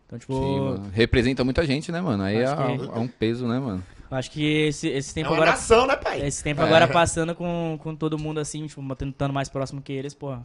Então, 0.08 0.18
tipo, 0.18 0.34
Sim. 0.34 0.90
Representa 0.92 1.44
muita 1.44 1.64
gente, 1.66 1.92
né, 1.92 2.02
mano? 2.02 2.24
Aí 2.24 2.38
é, 2.38 2.46
Acho 2.46 2.56
que- 2.80 2.86
é 2.98 3.00
um 3.00 3.08
peso, 3.08 3.48
né, 3.48 3.60
mano? 3.60 3.84
acho 4.10 4.30
que 4.32 4.44
esse, 4.44 4.90
esse 4.90 5.12
É 5.12 5.14
tempo 5.14 5.30
uma 5.30 5.36
agora. 5.38 5.52
nação, 5.52 5.86
né, 5.88 5.96
pai? 5.96 6.26
Esse 6.26 6.44
tempo 6.44 6.62
É. 6.62 6.66
agora 6.66 6.88
passando 6.88 7.34
com, 7.36 7.78
com 7.82 7.96
todo 7.96 8.18
mundo 8.18 8.40
assim, 8.40 8.66
tipo, 8.68 8.96
tentando 8.96 9.32
mais 9.34 9.48
próximo 9.48 9.82
que 9.84 9.94
eles, 9.94 10.14
porra. 10.16 10.42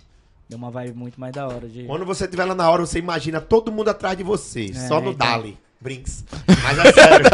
Deu 0.49 0.57
uma 0.59 0.71
vibe 0.71 0.97
muito 0.97 1.21
mais 1.21 1.33
da 1.35 1.47
hora 1.47 1.69
de. 1.69 1.85
Quando 1.85 2.05
você 2.05 2.25
estiver 2.25 2.45
lá 2.45 2.55
na 2.55 2.71
hora, 2.71 2.87
você 2.87 2.99
imagina 2.99 3.41
todo 3.41 3.73
mundo 3.73 3.89
atrás 3.89 4.17
de 4.17 4.23
você. 4.23 4.71
É, 4.71 4.75
só 4.89 5.01
no 5.01 5.11
então. 5.11 5.27
Dali. 5.27 5.59
Brinks. 5.81 6.25
Mas 6.63 6.79
é 6.79 6.93
sério. 6.93 7.27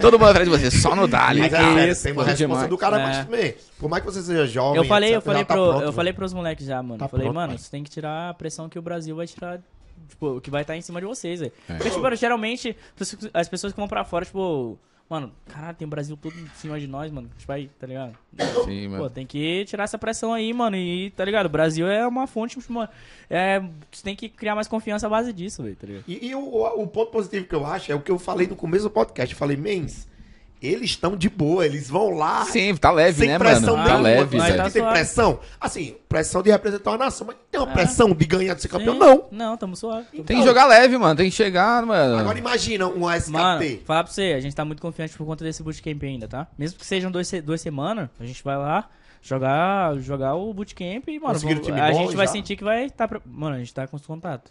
Todo 0.00 0.18
mundo 0.18 0.28
atrás 0.28 0.48
de 0.48 0.56
você, 0.56 0.70
só 0.70 0.94
no 0.94 1.08
Dali. 1.08 1.40
Mas 1.40 1.52
é 1.52 1.56
sério, 1.56 1.92
isso, 1.92 2.02
tem 2.02 2.12
uma 2.12 2.22
resposta 2.24 2.46
demais. 2.46 2.68
do 2.68 2.78
cara 2.78 3.00
É. 3.00 3.02
mas 3.02 3.24
também. 3.24 3.54
Por 3.78 3.88
mais 3.88 4.04
que 4.04 4.10
você 4.12 4.22
seja 4.22 4.46
jovem. 4.46 4.76
Eu 4.76 4.84
falei, 4.84 5.16
eu 5.16 5.20
falei, 5.20 5.44
tá 5.44 5.54
pro, 5.54 5.68
pronto, 5.68 5.84
eu 5.84 5.92
falei 5.92 6.12
pros 6.12 6.32
moleques 6.32 6.66
já, 6.66 6.82
mano. 6.82 6.98
Tá 6.98 7.06
eu 7.06 7.08
falei, 7.08 7.24
pronto, 7.24 7.34
mano, 7.34 7.48
pai. 7.54 7.58
você 7.58 7.70
tem 7.70 7.82
que 7.82 7.90
tirar 7.90 8.30
a 8.30 8.34
pressão 8.34 8.68
que 8.68 8.78
o 8.78 8.82
Brasil 8.82 9.16
vai 9.16 9.26
tirar. 9.26 9.60
Tipo, 10.08 10.36
o 10.36 10.40
que 10.40 10.50
vai 10.50 10.62
estar 10.62 10.76
em 10.76 10.80
cima 10.80 11.00
de 11.00 11.06
vocês, 11.06 11.40
velho. 11.40 11.52
É. 11.68 11.74
Porque, 11.74 11.90
tipo, 11.90 12.14
geralmente, 12.16 12.76
as 13.34 13.48
pessoas 13.48 13.72
que 13.72 13.78
vão 13.78 13.88
pra 13.88 14.04
fora, 14.04 14.24
tipo, 14.24 14.78
mano, 15.08 15.32
caralho, 15.46 15.76
tem 15.76 15.86
o 15.86 15.90
Brasil 15.90 16.16
todo 16.16 16.38
em 16.38 16.46
cima 16.54 16.78
de 16.78 16.86
nós, 16.86 17.10
mano. 17.10 17.30
Tipo, 17.38 17.50
aí, 17.52 17.68
tá 17.78 17.86
ligado? 17.86 18.16
Sim, 18.64 18.84
Pô, 18.90 18.96
mano. 18.96 19.10
tem 19.10 19.26
que 19.26 19.64
tirar 19.64 19.84
essa 19.84 19.98
pressão 19.98 20.32
aí, 20.32 20.52
mano. 20.52 20.76
E, 20.76 21.10
tá 21.10 21.24
ligado? 21.24 21.46
O 21.46 21.50
Brasil 21.50 21.88
é 21.88 22.06
uma 22.06 22.26
fonte, 22.26 22.58
tipo, 22.58 22.72
mano, 22.72 22.88
é, 23.30 23.60
você 23.90 24.02
tem 24.02 24.14
que 24.14 24.28
criar 24.28 24.54
mais 24.54 24.68
confiança 24.68 25.06
à 25.06 25.10
base 25.10 25.32
disso, 25.32 25.62
velho, 25.62 25.76
tá 25.76 25.86
ligado? 25.86 26.04
E, 26.06 26.28
e 26.28 26.34
o, 26.34 26.40
o 26.82 26.86
ponto 26.86 27.10
positivo 27.10 27.46
que 27.46 27.54
eu 27.54 27.64
acho 27.64 27.90
é 27.90 27.94
o 27.94 28.00
que 28.00 28.10
eu 28.10 28.18
falei 28.18 28.46
no 28.46 28.56
começo 28.56 28.84
do 28.84 28.90
podcast. 28.90 29.32
Eu 29.32 29.38
falei, 29.38 29.56
mens, 29.56 30.06
Eles 30.60 30.90
estão 30.90 31.16
de 31.16 31.28
boa, 31.28 31.64
eles 31.64 31.88
vão 31.88 32.10
lá. 32.10 32.44
Sim, 32.44 32.74
tá 32.74 32.90
leve, 32.90 33.20
sem 33.20 33.28
né, 33.28 33.38
pressão 33.38 33.76
mano? 33.76 33.88
Tá 33.88 33.94
nenhuma. 33.98 34.02
leve, 34.08 34.36
Mas 34.38 34.46
velho. 34.46 34.56
tá 34.56 34.70
tem 34.70 34.82
suave. 34.82 34.94
pressão? 34.94 35.40
Assim, 35.60 35.94
pressão 36.08 36.42
de 36.42 36.50
representar 36.50 36.90
uma 36.90 36.98
nação, 36.98 37.26
mas 37.28 37.36
tem 37.50 37.60
uma 37.60 37.70
É. 37.70 37.72
pressão 37.74 38.10
de 38.12 38.24
ganhar 38.26 38.54
de 38.54 38.62
ser 38.62 38.68
campeão? 38.68 38.94
Sim. 38.94 38.98
Não. 38.98 39.24
Não, 39.30 39.56
tamo 39.56 39.76
suave. 39.76 40.06
tamo 40.10 40.24
Tem 40.24 40.38
que 40.40 40.44
jogar 40.44 40.66
leve, 40.66 40.98
mano. 40.98 41.14
Tem 41.14 41.30
que 41.30 41.36
chegar, 41.36 41.86
mano. 41.86 42.18
Agora 42.18 42.36
imagina 42.38 42.88
um 42.88 43.08
SKT. 43.08 43.30
Mano, 43.30 43.78
falar 43.84 44.02
pra 44.02 44.12
você, 44.12 44.34
a 44.36 44.40
gente 44.40 44.56
tá 44.56 44.64
muito 44.64 44.82
confiante 44.82 45.16
por 45.16 45.24
conta 45.24 45.44
desse 45.44 45.62
bootcamp 45.62 46.02
ainda, 46.02 46.26
tá? 46.26 46.48
Mesmo 46.58 46.78
que 46.78 46.84
sejam 46.86 47.10
dois, 47.10 47.30
duas 47.44 47.60
semanas, 47.60 48.08
a 48.18 48.24
gente 48.26 48.42
vai 48.42 48.56
lá 48.56 48.88
jogar, 49.22 49.96
jogar 49.98 50.34
o 50.34 50.52
bootcamp 50.52 51.06
e, 51.08 51.20
mano, 51.20 51.38
vamos- 51.38 51.60
time 51.66 51.80
a 51.80 51.90
bom 51.92 51.98
gente 52.04 52.16
vai 52.16 52.26
já? 52.26 52.32
sentir 52.32 52.56
que 52.56 52.64
vai 52.64 52.90
tá, 52.90 53.06
pra- 53.06 53.20
Mano, 53.24 53.54
a 53.54 53.58
gente 53.60 53.72
tá 53.72 53.86
com 53.86 53.96
os 53.96 54.04
contatos. 54.04 54.50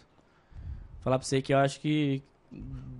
Falar 1.04 1.18
pra 1.18 1.26
você 1.26 1.42
que 1.42 1.52
eu 1.52 1.58
acho 1.58 1.80
que 1.80 2.22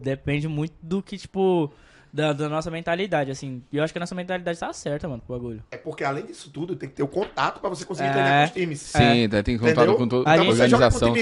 depende 0.00 0.46
muito 0.46 0.74
do 0.82 1.02
que, 1.02 1.16
tipo, 1.18 1.72
da, 2.12 2.32
da 2.32 2.48
nossa 2.48 2.70
mentalidade, 2.70 3.30
assim. 3.30 3.62
E 3.72 3.76
eu 3.76 3.84
acho 3.84 3.92
que 3.92 3.98
a 3.98 4.00
nossa 4.00 4.14
mentalidade 4.14 4.58
tá 4.58 4.72
certa, 4.72 5.08
mano, 5.08 5.22
pro 5.26 5.36
bagulho. 5.36 5.62
É 5.70 5.76
porque 5.76 6.04
além 6.04 6.24
disso 6.26 6.50
tudo, 6.50 6.74
tem 6.74 6.88
que 6.88 6.94
ter 6.96 7.02
o 7.02 7.08
contato 7.08 7.60
pra 7.60 7.68
você 7.68 7.84
conseguir 7.84 8.08
É. 8.08 8.12
treinar 8.12 8.38
com 8.40 8.44
os 8.46 8.50
times. 8.60 8.80
Sim, 8.80 9.28
tá, 9.28 9.42
tem 9.42 9.54
que 9.56 9.58
contar 9.60 9.72
Entendeu? 9.82 9.96
com 9.96 10.08
toda 10.08 10.30
A 10.30 10.34
com 10.38 10.48
organização. 10.48 11.12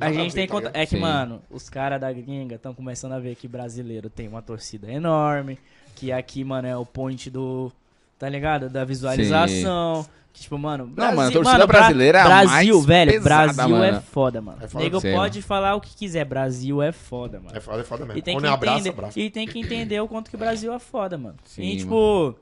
A 0.00 0.10
gente 0.12 0.34
tem 0.34 0.46
tá 0.46 0.52
conta. 0.52 0.66
ligado? 0.68 0.82
É 0.82 0.86
que, 0.86 0.94
Sim. 0.96 1.00
mano, 1.02 1.42
os 1.50 1.68
caras 1.68 2.00
da 2.00 2.10
gringa 2.12 2.54
estão 2.54 2.74
começando 2.74 3.12
a 3.12 3.18
ver 3.18 3.34
que 3.36 3.46
brasileiro 3.46 4.08
tem 4.08 4.26
uma 4.28 4.40
torcida 4.42 4.90
enorme. 4.90 5.58
Que 5.94 6.10
aqui, 6.10 6.42
mano, 6.42 6.66
é 6.66 6.76
o 6.76 6.86
point 6.86 7.28
do. 7.30 7.70
Tá 8.18 8.28
ligado? 8.28 8.70
Da 8.70 8.84
visualização. 8.84 10.04
Que, 10.04 10.10
tipo, 10.40 10.58
mano. 10.58 10.92
Não, 10.96 11.14
mano, 11.14 11.28
a 11.28 11.32
torcida 11.32 11.66
Bra- 11.66 11.78
brasileira 11.80 12.18
é 12.18 12.20
a 12.22 12.24
Brasil, 12.24 12.74
mais 12.76 12.86
velho. 12.86 13.12
pesada, 13.12 13.52
Brasil 13.52 13.76
é 13.84 13.90
mano. 13.90 14.02
foda, 14.02 14.40
mano. 14.40 14.58
É 14.62 14.68
foda. 14.68 14.84
Nego 14.84 15.00
pode 15.00 15.42
falar 15.42 15.74
o 15.74 15.80
que 15.80 15.94
quiser. 15.94 16.24
Brasil 16.24 16.82
é 16.82 16.92
foda, 16.92 17.38
mano. 17.40 17.56
É 17.56 17.60
foda, 17.60 17.80
é 17.80 17.84
foda 17.84 18.04
mesmo. 18.06 18.18
E 18.18 18.22
tem, 18.22 18.34
Quando 18.34 18.44
que 18.44 18.48
é 18.50 18.52
abraço, 18.52 18.78
entender, 18.80 18.88
abraço. 18.90 19.18
e 19.18 19.30
tem 19.30 19.46
que 19.46 19.58
entender 19.58 20.00
o 20.00 20.08
quanto 20.08 20.30
que 20.30 20.36
o 20.36 20.38
Brasil 20.38 20.72
é 20.72 20.78
foda, 20.78 21.16
mano. 21.18 21.36
Sim, 21.44 21.62
e 21.62 21.76
tipo. 21.78 22.34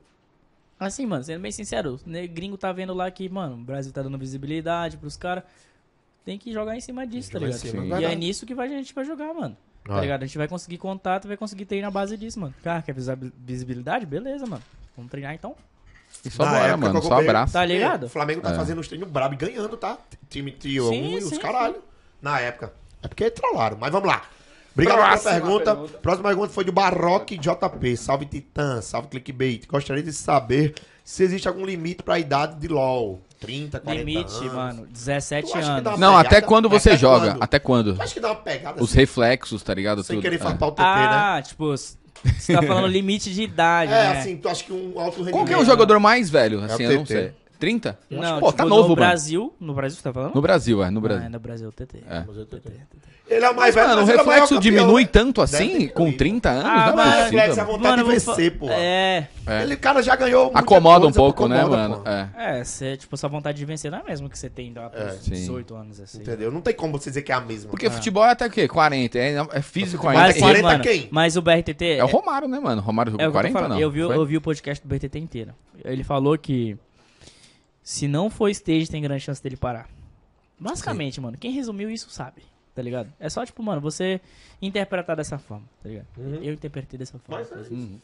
Assim, 0.79 1.05
mano, 1.05 1.23
sendo 1.23 1.43
bem 1.43 1.53
sincero, 1.53 1.97
o 2.07 2.29
gringo 2.33 2.57
tá 2.57 2.73
vendo 2.73 2.95
lá 2.95 3.11
que, 3.11 3.29
mano, 3.29 3.55
o 3.55 3.59
Brasil 3.59 3.93
tá 3.93 4.01
dando 4.03 4.17
visibilidade 4.17 4.97
pros 4.97 5.15
caras. 5.17 5.45
Tem 6.25 6.39
que 6.39 6.53
jogar 6.53 6.77
em 6.77 6.81
cima 6.81 7.07
disso, 7.07 7.31
tá 7.33 7.39
ligado? 7.39 7.59
cima, 7.59 8.01
e 8.01 8.05
é 8.05 8.15
nisso 8.15 8.47
que 8.47 8.55
vai- 8.55 8.67
a 8.69 8.77
gente 8.77 8.95
vai 8.95 9.05
jogar, 9.05 9.33
mano. 9.35 9.57
Tá 9.85 9.95
Vai. 9.95 10.03
ligado? 10.03 10.23
A 10.23 10.27
gente 10.27 10.37
vai 10.39 10.47
conseguir 10.47 10.77
contato, 10.79 11.27
vai 11.27 11.37
conseguir 11.37 11.65
treinar 11.65 11.91
na 11.91 11.93
base 11.93 12.17
disso, 12.17 12.39
mano. 12.39 12.55
Cara, 12.63 12.83
quer 12.83 12.95
visibilidade? 13.39 14.05
Beleza, 14.07 14.47
mano. 14.47 14.63
Vamos 14.97 15.11
treinar 15.11 15.35
então. 15.35 15.55
E 16.25 16.31
só 16.31 16.45
Na 16.45 16.51
bora, 16.53 16.65
época 16.69 16.77
mano. 16.93 17.03
Só 17.03 17.19
abraço. 17.19 17.53
Tá 17.53 17.65
ligado? 17.65 18.05
O 18.05 18.09
Flamengo 18.09 18.41
tá 18.43 18.51
É. 18.51 18.55
fazendo 18.55 18.79
os 18.81 18.89
treinos 18.89 19.09
brabo 19.09 19.35
e 19.35 19.37
ganhando, 19.39 19.77
tá? 19.77 19.97
Time 20.29 20.51
trio 20.53 20.89
Sim, 20.89 21.03
1 21.03 21.19
e 21.19 21.23
os 21.25 21.31
sim, 21.31 21.39
caralho. 21.39 21.77
Na 22.21 22.39
época. 22.41 22.73
É 23.03 23.09
porque 23.09 23.31
trollaram, 23.31 23.79
mas 23.81 23.91
vamos 23.91 24.07
lá. 24.09 24.23
Obrigado 24.75 24.97
pela 24.99 25.19
pergunta. 25.19 25.75
pergunta. 25.75 25.99
Próxima 25.99 26.29
pergunta 26.29 26.53
foi 26.53 26.65
do 26.65 26.73
Barroque 26.73 27.37
JP. 27.39 27.97
Salve 27.97 28.27
Titã, 28.27 28.81
salve 28.83 29.09
Clickbait. 29.09 29.67
Gostaria 29.67 30.03
de 30.03 30.13
saber 30.13 30.75
se 31.03 31.23
existe 31.25 31.49
algum 31.49 31.65
limite 31.65 32.03
pra 32.03 32.19
idade 32.19 32.57
de 32.61 32.69
LoL. 32.69 33.21
30, 33.41 33.81
40 33.81 34.05
Limite, 34.05 34.35
anos. 34.37 34.53
mano. 34.53 34.87
17 34.87 35.51
Tu 35.51 35.57
acha 35.59 35.81
que 35.81 35.89
anos. 35.89 35.99
Não, 35.99 36.15
até 36.17 36.29
pegada? 36.29 36.47
quando 36.47 36.69
você 36.69 36.91
Até 36.91 36.99
joga. 36.99 37.31
quando? 37.31 37.43
Até 37.43 37.59
quando? 37.59 37.95
Tu 37.97 38.03
acha 38.03 38.13
que 38.15 38.21
dá 38.21 38.29
uma 38.29 38.35
pegada 38.37 38.83
Os 38.83 38.91
assim, 38.91 38.99
reflexos, 38.99 39.63
tá 39.63 39.73
ligado? 39.73 40.05
sem 40.05 40.17
Tudo. 40.17 40.23
querer 40.23 40.37
É. 40.37 40.39
farpar 40.39 40.69
o 40.69 40.73
TT, 40.73 40.83
né? 40.83 40.87
Ah, 40.87 41.43
tipo, 41.43 41.75
você 42.39 42.53
tá 42.53 42.63
falando 42.63 42.87
limite 42.87 43.33
de 43.33 43.43
idade, 43.43 43.93
É, 43.93 43.95
né? 43.95 44.19
assim, 44.19 44.37
tu 44.37 44.49
acha 44.49 44.65
que 44.65 44.73
um 44.73 44.99
alto 44.99 45.19
rendimento... 45.19 45.33
Qual 45.33 45.45
que 45.47 45.53
é 45.53 45.59
o 45.59 45.65
jogador 45.65 45.99
mais 45.99 46.29
velho? 46.31 46.63
Assim, 46.65 46.87
o 46.87 46.91
eu 46.91 46.97
não 46.99 47.05
TT. 47.05 47.13
sei. 47.15 47.33
30? 47.61 47.99
Não, 48.11 48.41
Pô, 48.41 48.47
tipo, 48.47 48.53
tá 48.59 48.65
novo, 48.65 48.75
no 48.83 48.83
mano. 48.89 48.97
Brasil. 48.97 49.55
No 49.61 49.75
Brasil 49.75 49.97
você 49.99 50.03
tá 50.03 50.13
falando? 50.13 50.35
No 50.35 50.41
Brasil, 50.43 50.83
é. 50.83 50.91
No 50.91 50.99
Ah, 50.99 51.03
Brasil. 51.03 51.27
é 51.27 51.29
no 51.29 51.39
Brasil, 51.39 51.71
TT. 51.73 51.99
É. 52.09 52.25
Ele 53.29 53.45
é 53.45 53.49
o 53.51 53.55
mais 53.55 53.73
Mas, 53.73 53.75
velho, 53.77 53.89
mano, 53.91 54.01
o 54.01 54.11
é 54.11 54.17
reflexo 54.17 54.41
campeão, 54.55 54.61
diminui 54.61 55.03
né? 55.03 55.09
tanto 55.13 55.41
assim 55.41 55.87
com 55.87 56.11
diminuído. 56.11 56.19
30 56.19 56.51
anos? 56.51 56.65
Ah, 56.65 56.69
não 56.69 56.81
é 56.81 56.97
mas- 56.97 57.07
possível. 57.07 57.23
reflexo 57.39 57.61
é 57.61 57.63
mano. 57.63 57.77
vontade 57.77 57.97
de 57.97 58.03
vou 58.03 58.11
vencer, 58.13 58.59
pô. 58.59 58.67
É, 58.71 59.29
É. 59.47 59.63
Ele, 59.63 59.77
cara, 59.77 60.03
já 60.03 60.17
ganhou 60.17 60.51
Acomoda 60.53 60.99
um 61.07 61.13
coisa, 61.13 61.17
pouco, 61.21 61.47
né, 61.47 61.61
acomoda, 61.61 61.89
mano? 61.89 62.03
pô. 62.03 62.11
É. 62.11 62.29
é, 62.59 62.65
você, 62.65 62.97
tipo, 62.97 63.17
sua 63.17 63.29
vontade 63.29 63.57
de 63.59 63.65
vencer 63.65 63.89
não 63.89 63.99
é 63.99 64.01
a 64.01 64.05
mesma 64.05 64.29
que 64.29 64.37
você 64.37 64.51
tem 64.51 64.73
lá 64.75 64.87
É, 64.87 64.89
pros 64.89 65.21
sim. 65.23 65.31
18 65.31 65.75
anos, 65.77 66.01
assim. 66.01 66.23
Entendeu? 66.23 66.51
Não 66.51 66.61
tem 66.61 66.75
como 66.75 66.99
você 66.99 67.09
dizer 67.09 67.23
que 67.23 67.31
é 67.31 67.35
a 67.37 67.41
mesma. 67.41 67.71
Porque 67.71 67.89
futebol 67.89 68.25
é 68.25 68.31
até 68.33 68.47
o 68.47 68.51
quê? 68.51 68.67
40. 68.67 69.17
É, 69.17 69.37
é 69.53 69.63
físico 69.63 70.09
ainda. 70.09 70.23
Mas, 70.23 70.27
Mas 70.31 70.35
sim, 70.35 70.41
40 70.41 70.63
mano, 70.69 70.83
quem? 70.83 71.09
mas 71.13 71.37
o 71.37 71.43
BRTT... 71.43 71.85
É 71.99 72.03
o 72.05 72.09
Romário, 72.09 72.49
né, 72.49 72.59
mano? 72.59 72.83
Romário 72.83 73.11
É 73.11 73.13
jogou 73.13 73.29
o 73.29 73.31
que 73.31 73.37
eu 73.39 73.43
tô 73.43 73.53
40 73.53 73.59
falando. 73.61 73.71
não? 73.75 73.81
Eu 73.81 73.91
eu 74.13 74.27
vi 74.27 74.37
o 74.39 74.41
podcast 74.41 74.85
do 74.85 74.89
BRTT 74.89 75.19
inteiro. 75.21 75.53
Ele 75.85 76.03
falou 76.03 76.37
que 76.37 76.77
se 77.91 78.07
não 78.07 78.31
for 78.31 78.49
stage, 78.51 78.89
tem 78.89 79.03
grande 79.03 79.25
chance 79.25 79.43
dele 79.43 79.57
parar. 79.57 79.89
Basicamente, 80.57 81.21
mano, 81.21 81.37
quem 81.37 81.51
resumiu 81.51 81.91
isso 81.91 82.09
sabe, 82.09 82.41
tá 82.73 82.81
ligado? 82.81 83.13
É 83.19 83.29
só, 83.29 83.45
tipo, 83.45 83.61
mano, 83.65 83.81
você 83.81 84.21
interpretar 84.63 85.17
dessa 85.17 85.39
forma, 85.39 85.65
tá 85.83 85.89
ligado? 85.89 86.07
Uhum. 86.17 86.37
Eu 86.37 86.53
interpretei 86.53 86.97
dessa 86.97 87.19
forma. 87.19 87.45
Mas 87.45 87.69
é? 87.69 87.75
Uhum. 87.75 87.99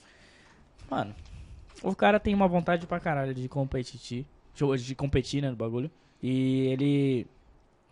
Mano, 0.90 1.14
o 1.84 1.94
cara 1.94 2.18
tem 2.18 2.34
uma 2.34 2.48
vontade 2.48 2.84
pra 2.84 2.98
caralho 2.98 3.32
de 3.32 3.48
competir, 3.48 4.26
de 4.76 4.94
competir, 4.96 5.40
né, 5.40 5.50
no 5.50 5.56
bagulho. 5.56 5.88
E 6.20 6.66
ele 6.66 7.26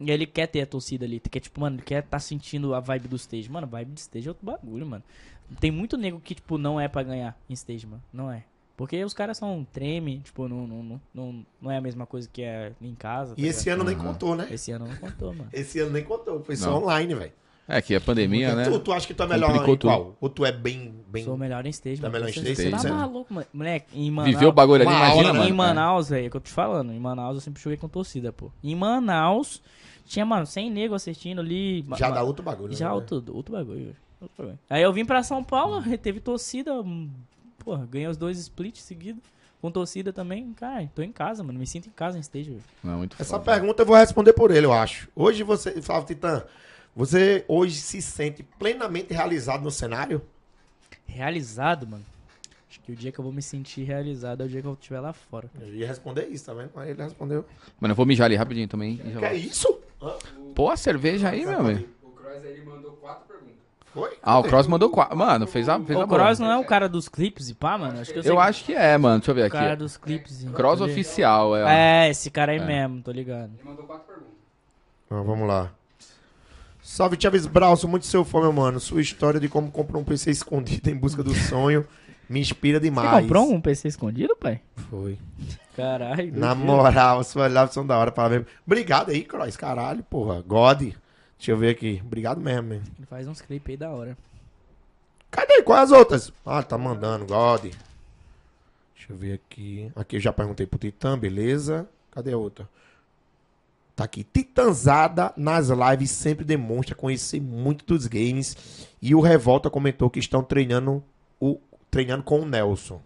e 0.00 0.10
ele 0.10 0.26
quer 0.26 0.48
ter 0.48 0.62
a 0.62 0.66
torcida 0.66 1.04
ali, 1.04 1.20
que 1.20 1.38
tipo, 1.38 1.60
mano, 1.60 1.76
ele 1.76 1.84
quer 1.84 2.02
tá 2.02 2.18
sentindo 2.18 2.74
a 2.74 2.80
vibe 2.80 3.06
do 3.06 3.14
stage. 3.14 3.48
Mano, 3.48 3.68
vibe 3.68 3.92
de 3.92 4.00
stage 4.00 4.26
é 4.26 4.30
outro 4.32 4.44
bagulho, 4.44 4.84
mano. 4.84 5.04
Tem 5.60 5.70
muito 5.70 5.96
nego 5.96 6.18
que, 6.18 6.34
tipo, 6.34 6.58
não 6.58 6.80
é 6.80 6.88
pra 6.88 7.04
ganhar 7.04 7.38
em 7.48 7.52
stage, 7.52 7.86
mano. 7.86 8.02
Não 8.12 8.32
é. 8.32 8.42
Porque 8.76 9.04
os 9.04 9.14
caras 9.14 9.36
são 9.38 9.64
treme, 9.72 10.18
tipo, 10.18 10.48
não, 10.48 10.66
não, 10.66 11.00
não, 11.14 11.46
não, 11.62 11.70
é 11.70 11.76
a 11.76 11.80
mesma 11.80 12.06
coisa 12.06 12.28
que 12.32 12.42
é 12.42 12.72
em 12.82 12.94
casa. 12.94 13.34
tá 13.36 13.40
E 13.40 13.46
esse 13.46 13.64
ligado? 13.64 13.80
ano 13.80 13.90
nem 13.90 13.96
contou, 13.96 14.34
né? 14.34 14.48
Esse 14.50 14.72
ano 14.72 14.88
não 14.88 14.96
contou, 14.96 15.32
mano. 15.32 15.48
Esse 15.52 15.78
ano 15.78 15.92
nem 15.92 16.02
contou. 16.02 16.42
Foi 16.42 16.56
só 16.56 16.70
Não. 16.70 16.78
online, 16.82 17.14
velho. 17.14 17.32
É 17.66 17.80
que 17.80 17.94
a 17.94 18.00
pandemia, 18.00 18.54
né? 18.54 18.64
Tu, 18.64 18.78
tu 18.80 18.92
acha 18.92 19.06
que 19.06 19.14
tu 19.14 19.22
é 19.22 19.26
melhor 19.26 19.46
Complicou 19.52 19.74
em 19.74 19.78
qual? 19.78 20.16
Ou 20.20 20.28
tu 20.28 20.44
é 20.44 20.52
bem... 20.52 20.94
bem... 21.08 21.24
Sou 21.24 21.34
melhor 21.36 21.64
em 21.64 21.70
stage, 21.70 21.96
Tá 21.98 22.08
mano. 22.10 22.12
melhor 22.24 22.28
em 22.28 22.32
stage, 22.32 22.56
Você 22.56 22.70
tá 22.70 22.76
100%. 22.76 22.90
maluco, 22.92 23.32
mano. 23.32 23.46
Moleque, 23.54 23.86
em 23.98 24.10
Manaus... 24.10 24.34
Viveu 24.34 24.48
o 24.50 24.52
bagulho 24.52 24.82
ali, 24.86 24.90
imagina, 24.94 25.28
aula, 25.28 25.32
mano. 25.32 25.48
Em. 25.48 25.52
Manaus, 25.52 26.08
velho, 26.10 26.24
é 26.24 26.26
o 26.26 26.30
que 26.30 26.36
eu 26.36 26.40
tô 26.42 26.46
te 26.48 26.52
falando. 26.52 26.92
Em 26.92 26.98
Manaus 27.00 27.36
eu 27.36 27.40
sempre 27.40 27.62
joguei 27.62 27.78
com 27.78 27.88
torcida, 27.88 28.32
pô. 28.32 28.50
Em 28.62 28.74
Manaus, 28.74 29.62
tinha, 30.04 30.26
mano, 30.26 30.44
100 30.44 30.70
nego 30.70 30.94
assistindo 30.94 31.40
ali. 31.40 31.86
Já 31.96 32.10
dá 32.10 32.22
outro 32.22 32.44
bagulho. 32.44 32.74
Já 32.74 32.88
né? 32.88 32.94
outro, 32.94 33.24
outro 33.32 33.52
bagulho, 33.54 33.78
velho. 33.84 33.96
Outro 34.20 34.36
bagulho. 34.36 34.58
Aí 34.68 34.82
eu 34.82 34.92
vim 34.92 35.06
pra 35.06 35.22
São 35.22 35.42
Paulo, 35.42 35.82
teve 36.02 36.20
torcida. 36.20 36.70
Porra, 37.64 37.86
ganhei 37.90 38.06
os 38.08 38.16
dois 38.16 38.38
splits 38.38 38.82
seguidos. 38.82 39.22
Com 39.60 39.70
torcida 39.70 40.12
também. 40.12 40.52
Cara, 40.52 40.86
tô 40.94 41.00
em 41.00 41.10
casa, 41.10 41.42
mano. 41.42 41.58
Me 41.58 41.66
sinto 41.66 41.88
em 41.88 41.92
casa 41.92 42.18
em 42.18 42.20
stage, 42.20 42.50
velho. 42.50 42.62
Não, 42.82 42.92
é 42.92 42.96
muito 42.96 43.16
Essa 43.18 43.38
foda. 43.38 43.44
pergunta 43.44 43.80
eu 43.82 43.86
vou 43.86 43.96
responder 43.96 44.34
por 44.34 44.50
ele, 44.50 44.66
eu 44.66 44.72
acho. 44.74 45.08
Hoje 45.16 45.42
você... 45.42 45.80
Flávio 45.80 46.06
Titã, 46.06 46.44
você 46.94 47.46
hoje 47.48 47.76
se 47.76 48.02
sente 48.02 48.42
plenamente 48.42 49.14
realizado 49.14 49.62
no 49.64 49.70
cenário? 49.70 50.20
Realizado, 51.06 51.86
mano. 51.86 52.04
Acho 52.68 52.80
que 52.80 52.92
o 52.92 52.96
dia 52.96 53.10
que 53.10 53.18
eu 53.18 53.22
vou 53.24 53.32
me 53.32 53.40
sentir 53.40 53.84
realizado 53.84 54.42
é 54.42 54.46
o 54.46 54.48
dia 54.48 54.60
que 54.60 54.66
eu 54.66 54.74
estiver 54.74 55.00
lá 55.00 55.12
fora. 55.14 55.48
Eu 55.60 55.74
ia 55.74 55.86
responder 55.86 56.26
isso, 56.26 56.44
tá 56.44 56.52
vendo? 56.52 56.70
Mas 56.74 56.88
ele 56.90 57.02
respondeu. 57.02 57.46
Mano, 57.80 57.92
eu 57.92 57.96
vou 57.96 58.04
mijar 58.04 58.26
ali 58.26 58.36
rapidinho 58.36 58.68
também. 58.68 58.96
Que 58.98 59.24
é 59.24 59.34
isso? 59.34 59.80
Pô, 60.54 60.68
a 60.70 60.76
cerveja 60.76 61.30
aí, 61.30 61.46
meu 61.46 61.64
velho. 61.64 61.88
O 62.02 62.10
Cross 62.10 62.44
aí 62.44 62.62
mandou 62.64 62.92
quatro 62.92 63.24
perguntas. 63.26 63.33
Foi? 63.94 64.10
Ah, 64.22 64.38
o 64.40 64.42
Cross 64.42 64.66
mandou 64.66 64.90
quatro. 64.90 65.16
Mano, 65.16 65.46
fez 65.46 65.68
a, 65.68 65.78
fez 65.78 65.96
a 65.98 66.02
O 66.02 66.06
boa. 66.06 66.18
Cross 66.20 66.40
não 66.40 66.50
é 66.50 66.56
o 66.58 66.64
cara 66.64 66.88
dos 66.88 67.08
clipes 67.08 67.48
e 67.48 67.54
pá, 67.54 67.78
mano? 67.78 68.00
Acho 68.00 68.12
que 68.12 68.18
eu 68.18 68.22
sei 68.24 68.32
Eu 68.32 68.36
que- 68.36 68.42
acho 68.42 68.64
que 68.64 68.74
é, 68.74 68.98
mano. 68.98 69.18
Deixa 69.18 69.30
eu 69.30 69.34
ver 69.36 69.46
O 69.46 69.50
cara 69.50 69.68
aqui. 69.68 69.76
dos 69.76 69.96
clipes. 69.96 70.44
Cross 70.52 70.80
oficial, 70.80 71.56
é. 71.56 72.06
É, 72.06 72.10
esse 72.10 72.28
cara 72.30 72.50
aí 72.52 72.58
mesmo, 72.60 73.00
tô 73.02 73.12
ligado. 73.12 73.52
Ele 73.58 73.68
mandou 73.68 73.84
quatro 73.86 74.04
perguntas. 74.06 74.34
Ah, 75.10 75.22
vamos 75.22 75.46
lá. 75.46 75.70
Salve, 76.82 77.16
Chaves 77.20 77.46
Brau, 77.46 77.76
sou 77.76 77.88
muito 77.88 78.04
seu 78.04 78.24
fã, 78.24 78.40
meu 78.40 78.52
mano. 78.52 78.78
Sua 78.80 79.00
história 79.00 79.38
de 79.40 79.48
como 79.48 79.70
comprou 79.70 80.02
um 80.02 80.04
PC 80.04 80.30
escondido 80.30 80.90
em 80.90 80.96
busca 80.96 81.22
do 81.22 81.32
sonho 81.48 81.86
me 82.28 82.40
inspira 82.40 82.78
Você 82.78 82.84
demais. 82.84 83.22
comprou 83.22 83.50
um 83.52 83.60
PC 83.60 83.88
escondido, 83.88 84.34
pai? 84.36 84.60
Foi. 84.90 85.18
Caralho. 85.76 86.32
Na 86.38 86.54
moral, 86.54 87.22
suas 87.24 87.52
lives 87.52 87.72
são 87.72 87.86
da 87.86 87.96
hora 87.98 88.10
para 88.12 88.28
ver. 88.28 88.46
Obrigado 88.66 89.10
aí, 89.10 89.22
Cross. 89.22 89.56
Caralho, 89.56 90.02
porra. 90.04 90.42
God. 90.46 90.92
Deixa 91.38 91.52
eu 91.52 91.56
ver 91.56 91.70
aqui. 91.70 92.00
Obrigado 92.04 92.40
mesmo, 92.40 92.68
man. 92.68 92.82
Ele 92.96 93.06
faz 93.06 93.26
uns 93.26 93.40
clipes 93.40 93.70
aí 93.70 93.76
da 93.76 93.90
hora. 93.90 94.16
Cadê? 95.30 95.62
Quais 95.62 95.92
as 95.92 95.98
outras? 95.98 96.32
Ah, 96.44 96.62
tá 96.62 96.78
mandando, 96.78 97.26
God. 97.26 97.62
Deixa 97.62 99.12
eu 99.12 99.16
ver 99.16 99.34
aqui. 99.34 99.90
Aqui 99.96 100.16
eu 100.16 100.20
já 100.20 100.32
perguntei 100.32 100.66
pro 100.66 100.78
Titã, 100.78 101.18
beleza. 101.18 101.88
Cadê 102.10 102.32
a 102.32 102.38
outra? 102.38 102.68
Tá 103.94 104.04
aqui. 104.04 104.24
Titanzada 104.24 105.32
nas 105.36 105.68
lives 105.68 106.10
sempre 106.10 106.44
demonstra 106.44 106.94
conhecer 106.94 107.40
muito 107.40 107.84
dos 107.84 108.06
games. 108.06 108.88
E 109.02 109.14
o 109.14 109.20
Revolta 109.20 109.68
comentou 109.68 110.08
que 110.08 110.18
estão 110.18 110.42
treinando, 110.42 111.02
o, 111.40 111.60
treinando 111.90 112.22
com 112.22 112.40
o 112.40 112.46
Nelson. 112.46 113.00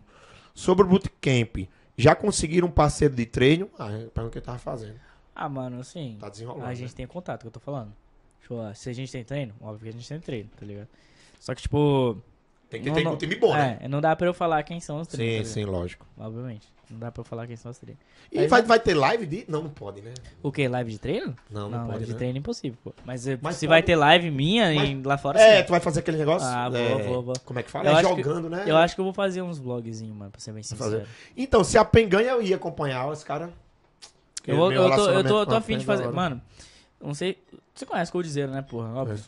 Sobre 0.55 0.85
o 0.85 0.89
bootcamp, 0.89 1.69
já 1.97 2.15
conseguiram 2.15 2.69
um 2.69 2.71
parceiro 2.71 3.15
de 3.15 3.27
treino? 3.27 3.69
Ah, 3.79 3.91
é 3.91 4.07
pergunta 4.07 4.31
que 4.31 4.39
ele 4.39 4.47
tava 4.47 4.59
fazendo. 4.59 5.01
Ah, 5.35 5.49
mano, 5.49 5.81
assim. 5.81 6.17
Tá 6.21 6.29
desenrolando. 6.29 6.65
A 6.65 6.69
né? 6.69 6.75
gente 6.75 6.95
tem 6.95 7.07
contato, 7.07 7.43
que 7.43 7.47
eu 7.47 7.53
tô 7.53 7.61
falando. 7.61 7.93
Tipo, 8.49 8.61
ah, 8.63 8.73
se 8.73 8.89
a 8.89 8.93
gente 8.95 9.13
tem 9.13 9.23
treino, 9.23 9.53
óbvio 9.61 9.83
que 9.83 9.89
a 9.91 9.93
gente 9.93 10.09
tem 10.09 10.19
treino, 10.21 10.49
tá 10.59 10.65
ligado? 10.65 10.89
Só 11.39 11.55
que, 11.55 11.61
tipo, 11.61 12.17
Tem 12.71 12.83
que 12.83 12.89
Não- 12.89 12.95
ter 12.97 13.05
não- 13.05 13.13
um 13.15 13.17
time 13.17 13.35
bom, 13.37 13.55
né? 13.55 13.79
É, 13.81 13.89
não 13.89 13.99
dá 13.99 14.15
pra 14.15 14.27
eu 14.27 14.35
falar 14.35 14.63
quem 14.63 14.79
são 14.79 15.01
os 15.01 15.09
três. 15.09 15.49
Sim, 15.49 15.55
tá 15.55 15.55
sim, 15.55 15.65
lógico. 15.65 16.07
Obviamente. 16.19 16.69
Não 16.91 16.99
dá 16.99 17.11
pra 17.11 17.23
eu 17.23 17.25
falar 17.25 17.47
quem 17.47 17.57
são 17.57 17.71
os 17.71 17.79
três. 17.79 17.97
E 18.31 18.37
Mas 18.41 18.51
vai, 18.51 18.61
vai 18.63 18.79
ter 18.79 18.93
live 18.93 19.25
de. 19.27 19.45
Não, 19.49 19.63
não 19.63 19.71
pode, 19.71 20.03
né? 20.03 20.13
O 20.43 20.53
quê? 20.53 20.69
Live 20.69 20.91
de 20.91 20.99
treino? 20.99 21.35
Não, 21.51 21.71
não, 21.71 21.79
pode. 21.79 21.89
live 21.93 22.05
de 22.07 22.13
né? 22.13 22.19
treino 22.19 22.37
é 22.37 22.41
impossível, 22.41 22.79
pô. 22.85 22.93
Mas, 23.07 23.25
Mas 23.41 23.57
se 23.57 23.67
pode- 23.67 23.69
vai 23.69 23.83
ter 23.83 23.97
live 23.97 24.31
minha 24.31 24.71
Mas- 24.75 24.89
em- 24.91 25.03
lá 25.03 25.17
fora, 25.17 25.41
É, 25.41 25.61
sim. 25.61 25.67
tu 25.67 25.71
vai 25.71 25.81
fazer 25.81 26.01
aquele 26.01 26.19
negócio? 26.19 26.47
Ah, 26.47 26.69
vou, 26.69 26.79
é, 26.79 27.03
vou, 27.05 27.23
vou. 27.23 27.35
Como 27.43 27.59
é 27.59 27.63
que 27.63 27.71
fala? 27.71 27.87
Eu 27.89 27.93
É 27.97 28.01
acho 28.01 28.15
que- 28.15 28.23
jogando, 28.23 28.51
né? 28.51 28.65
Eu 28.67 28.77
acho 28.77 28.95
que 28.95 29.01
eu 29.01 29.05
vou 29.05 29.15
fazer 29.15 29.41
uns 29.41 29.59
vlogzinhos, 29.59 30.15
mano, 30.15 30.31
pra 30.31 30.41
ser 30.41 30.53
bem 30.53 30.63
sincero. 30.63 30.91
fazer. 30.91 31.07
Então, 31.37 31.65
se 31.65 31.79
a 31.79 31.85
PEN 31.87 32.07
ganha, 32.09 32.31
eu 32.33 32.43
ia 32.43 32.57
acompanhar 32.57 33.07
os 33.09 33.25
caras. 33.25 33.49
Eu, 34.47 34.57
eu 34.73 34.91
tô, 34.91 35.11
eu 35.11 35.25
tô, 35.25 35.41
eu 35.41 35.47
tô 35.47 35.55
afim 35.55 35.79
de 35.79 35.85
fazer. 35.87 36.07
Mano, 36.09 36.41
não 37.03 37.15
sei. 37.15 37.39
Você 37.75 37.87
conhece 37.87 38.11
o 38.11 38.13
Coldzera, 38.13 38.51
né, 38.53 38.63
porra? 38.63 38.89
Óbvio. 38.95 39.19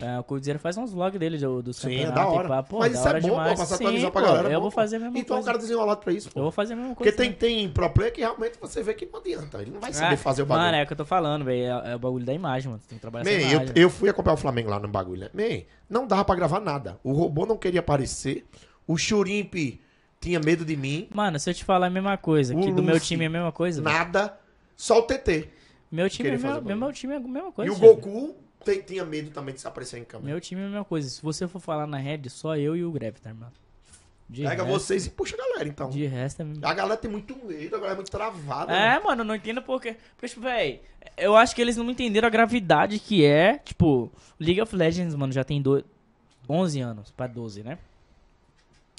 É, 0.00 0.18
o 0.18 0.24
Coldzera 0.24 0.58
faz 0.58 0.76
uns 0.78 0.90
vlogs 0.90 1.20
dele 1.20 1.36
do- 1.36 1.62
dos 1.62 1.76
Sim, 1.76 1.96
é 2.00 2.10
da 2.10 2.26
hora. 2.26 2.62
Pô, 2.62 2.78
Mas 2.78 2.92
da 2.94 2.98
isso 2.98 3.06
é 3.06 3.10
hora 3.10 3.20
bom, 3.20 3.28
pô, 3.28 3.34
demais. 3.34 3.58
passar 3.60 3.76
Sim, 3.76 3.84
atualizar 3.84 4.10
pra 4.10 4.20
pô, 4.22 4.26
galera. 4.28 4.48
é 4.48 4.50
Eu 4.52 4.54
bom, 4.56 4.62
vou 4.62 4.70
pô. 4.70 4.74
fazer 4.74 4.96
a 4.96 5.00
mesma 5.00 5.18
Então 5.18 5.36
é 5.36 5.40
um 5.40 5.42
coisa. 5.42 5.46
cara 5.46 5.58
desenrolado 5.58 6.00
pra 6.00 6.12
isso, 6.14 6.30
pô. 6.30 6.38
Eu 6.40 6.42
vou 6.44 6.50
fazer 6.52 6.72
a 6.72 6.76
mesma 6.76 6.94
Porque 6.94 7.12
coisa. 7.12 7.16
tem, 7.18 7.32
tem 7.32 7.68
pro 7.68 7.90
player 7.90 8.12
que 8.12 8.20
realmente 8.22 8.58
você 8.58 8.82
vê 8.82 8.94
que 8.94 9.04
não 9.04 9.20
adianta. 9.20 9.60
Ele 9.60 9.70
não 9.70 9.80
vai 9.80 9.92
saber 9.92 10.14
Ah, 10.14 10.16
fazer 10.16 10.42
o 10.42 10.46
bagulho. 10.46 10.64
Mano, 10.66 10.78
é 10.78 10.82
o 10.82 10.86
que 10.86 10.92
eu 10.94 10.96
tô 10.96 11.04
falando, 11.04 11.44
velho. 11.44 11.60
É, 11.84 11.92
é 11.92 11.94
o 11.94 11.98
bagulho 11.98 12.24
da 12.24 12.32
imagem, 12.32 12.70
mano. 12.70 12.80
Você 12.82 12.88
tem 12.88 12.96
que 12.98 13.02
trabalhar 13.02 13.30
essa 13.30 13.38
Man, 13.38 13.46
eu, 13.52 13.56
imagem. 13.58 13.72
eu 13.76 13.90
fui 13.90 14.08
acompanhar 14.08 14.34
o 14.34 14.38
Flamengo 14.38 14.70
lá 14.70 14.80
no 14.80 14.88
bagulho, 14.88 15.20
né? 15.20 15.30
Man, 15.34 15.62
não 15.90 16.06
dava 16.06 16.24
pra 16.24 16.34
gravar 16.34 16.60
nada. 16.60 16.98
O 17.04 17.12
robô 17.12 17.44
não 17.44 17.58
queria 17.58 17.80
aparecer. 17.80 18.46
O 18.86 18.96
Churimp 18.96 19.54
tinha 20.18 20.40
medo 20.40 20.64
de 20.64 20.74
mim. 20.76 21.06
Mano, 21.14 21.38
se 21.38 21.50
eu 21.50 21.54
te 21.54 21.64
falar 21.64 21.88
a 21.88 21.90
mesma 21.90 22.16
coisa, 22.16 22.56
O 22.56 22.60
que 22.62 22.72
do 22.72 22.82
meu 22.82 22.94
Luffy. 22.94 23.08
time 23.08 23.24
é 23.24 23.26
a 23.26 23.30
mesma 23.30 23.52
coisa. 23.52 23.82
Nada. 23.82 24.38
Só 24.74 25.00
o 25.00 25.02
TT. 25.02 25.50
Meu 25.90 26.08
time, 26.10 26.28
é 26.30 26.36
meu, 26.38 26.76
meu 26.76 26.92
time 26.92 27.14
é 27.14 27.16
a 27.16 27.20
mesma 27.20 27.52
coisa. 27.52 27.72
e 27.72 27.74
o. 27.74 27.78
Goku 27.78 28.34
te- 28.64 28.82
tinha 28.82 29.04
medo 29.04 29.30
também 29.30 29.54
de 29.54 29.60
se 29.60 29.68
aparecer 29.68 29.98
em 29.98 30.04
câmera. 30.04 30.30
Meu 30.30 30.40
time 30.40 30.60
é 30.60 30.64
a 30.64 30.68
mesma 30.68 30.84
coisa. 30.84 31.08
Se 31.08 31.22
você 31.22 31.46
for 31.46 31.60
falar 31.60 31.86
na 31.86 31.98
rede, 31.98 32.28
só 32.28 32.56
eu 32.56 32.76
e 32.76 32.84
o 32.84 32.90
Greve, 32.90 33.20
tá, 33.20 33.30
irmão? 33.30 33.50
De 34.28 34.42
Pega 34.42 34.64
resto, 34.64 34.78
vocês 34.80 35.06
e 35.06 35.10
puxa 35.10 35.36
a 35.36 35.38
galera, 35.38 35.68
então. 35.68 35.88
De 35.88 36.04
resto 36.04 36.42
é... 36.42 36.46
A 36.62 36.74
galera 36.74 36.96
tem 36.96 37.08
muito 37.08 37.36
medo, 37.46 37.76
a 37.76 37.78
galera 37.78 37.92
é 37.92 37.96
muito 37.96 38.10
travada. 38.10 38.72
né? 38.72 38.96
É, 38.96 38.98
mano, 38.98 39.20
eu 39.20 39.24
não 39.24 39.36
entendo 39.36 39.62
porque. 39.62 39.96
Porque, 40.16 40.26
tipo, 40.28 40.40
véi, 40.40 40.80
eu 41.16 41.36
acho 41.36 41.54
que 41.54 41.62
eles 41.62 41.76
não 41.76 41.88
entenderam 41.88 42.26
a 42.26 42.30
gravidade 42.30 42.98
que 42.98 43.24
é. 43.24 43.58
Tipo, 43.58 44.10
League 44.40 44.60
of 44.60 44.74
Legends, 44.74 45.14
mano, 45.14 45.32
já 45.32 45.44
tem 45.44 45.62
do... 45.62 45.84
11 46.48 46.80
anos 46.80 47.10
pra 47.12 47.28
12, 47.28 47.62
né? 47.62 47.78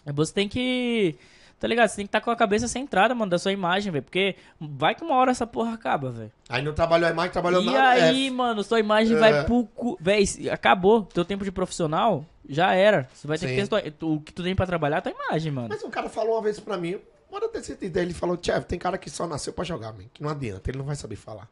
Você 0.05 0.33
tem 0.33 0.47
que. 0.47 1.15
Tá 1.59 1.67
ligado? 1.67 1.87
Você 1.89 1.95
tem 1.95 2.05
que 2.05 2.09
estar 2.09 2.21
com 2.21 2.29
a 2.29 2.35
cabeça 2.35 2.67
centrada, 2.67 3.15
mano, 3.15 3.31
da 3.31 3.39
sua 3.39 3.51
imagem, 3.51 3.91
velho. 3.91 4.03
Porque 4.03 4.35
vai 4.59 4.93
que 4.93 5.03
uma 5.03 5.15
hora 5.15 5.31
essa 5.31 5.47
porra 5.47 5.73
acaba, 5.73 6.11
velho. 6.11 6.31
Aí 6.47 6.61
não 6.61 6.71
trabalhou 6.73 7.07
a 7.07 7.11
imagem, 7.11 7.31
trabalhou 7.31 7.63
E 7.63 7.65
nada. 7.65 7.89
aí, 8.03 8.27
é. 8.27 8.29
mano, 8.31 8.63
sua 8.63 8.79
imagem 8.79 9.15
É. 9.17 9.19
vai 9.19 9.43
pro 9.43 9.65
cu. 9.73 9.97
Véi, 9.99 10.23
acabou. 10.51 11.01
Teu 11.03 11.25
tempo 11.25 11.43
de 11.43 11.51
profissional 11.51 12.23
já 12.47 12.73
era. 12.73 13.09
Você 13.11 13.25
vai 13.27 13.37
ter 13.39 13.47
Sim. 13.47 13.55
que 13.55 13.61
ter 13.67 13.91
tua- 13.91 14.07
o 14.09 14.21
que 14.21 14.31
tu 14.31 14.43
tem 14.43 14.55
pra 14.55 14.67
trabalhar 14.67 14.97
é 14.97 15.01
tua 15.01 15.11
imagem, 15.11 15.51
mano. 15.51 15.69
Mas 15.69 15.83
um 15.83 15.89
cara 15.89 16.07
falou 16.09 16.35
uma 16.35 16.43
vez 16.43 16.59
pra 16.59 16.77
mim, 16.77 16.99
bora 17.31 17.47
ter 17.49 17.63
certeza. 17.63 18.01
Ele 18.01 18.13
falou, 18.13 18.37
Tchev, 18.37 18.63
tem 18.65 18.77
cara 18.77 18.97
que 18.97 19.09
só 19.09 19.25
nasceu 19.25 19.51
pra 19.51 19.65
jogar, 19.65 19.91
man, 19.93 20.03
que 20.13 20.21
não 20.21 20.29
adianta, 20.29 20.69
ele 20.69 20.77
não 20.77 20.85
vai 20.85 20.95
saber 20.95 21.15
falar. 21.15 21.49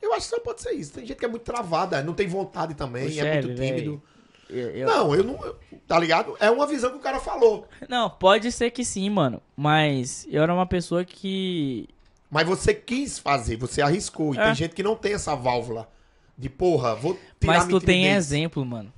Eu 0.00 0.12
acho 0.14 0.28
que 0.28 0.36
só 0.36 0.40
pode 0.40 0.62
ser 0.62 0.70
isso. 0.74 0.92
Tem 0.92 1.04
gente 1.04 1.18
que 1.18 1.24
é 1.24 1.28
muito 1.28 1.42
travada, 1.42 2.00
não 2.04 2.14
tem 2.14 2.28
vontade 2.28 2.74
também, 2.74 3.18
é 3.18 3.42
muito 3.42 3.56
tímido. 3.56 4.00
Eu- 4.48 4.70
eu- 4.70 4.86
Não, 4.86 5.14
eu 5.14 5.22
não. 5.24 5.54
tá 5.86 5.98
ligado? 5.98 6.36
É 6.40 6.50
uma 6.50 6.66
visão 6.66 6.90
que 6.90 6.96
o 6.96 7.00
cara 7.00 7.20
falou. 7.20 7.68
Não, 7.88 8.08
pode 8.08 8.50
ser 8.50 8.70
que 8.70 8.84
sim, 8.84 9.08
mano. 9.10 9.42
Mas 9.56 10.26
eu 10.30 10.42
era 10.42 10.52
uma 10.54 10.66
pessoa 10.66 11.04
que. 11.04 11.88
Mas 12.30 12.46
você 12.46 12.74
quis 12.74 13.18
fazer, 13.18 13.56
você 13.56 13.80
arriscou. 13.82 14.34
E 14.34 14.38
É. 14.38 14.44
tem 14.46 14.54
gente 14.54 14.74
que 14.74 14.82
não 14.82 14.94
tem 14.96 15.14
essa 15.14 15.34
válvula 15.34 15.88
de 16.36 16.48
porra, 16.48 16.94
vou 16.94 17.14
tirar 17.40 17.54
Mas 17.58 17.66
tu 17.68 17.80
tem 17.80 18.06
exemplo, 18.08 18.64
mano. 18.64 18.92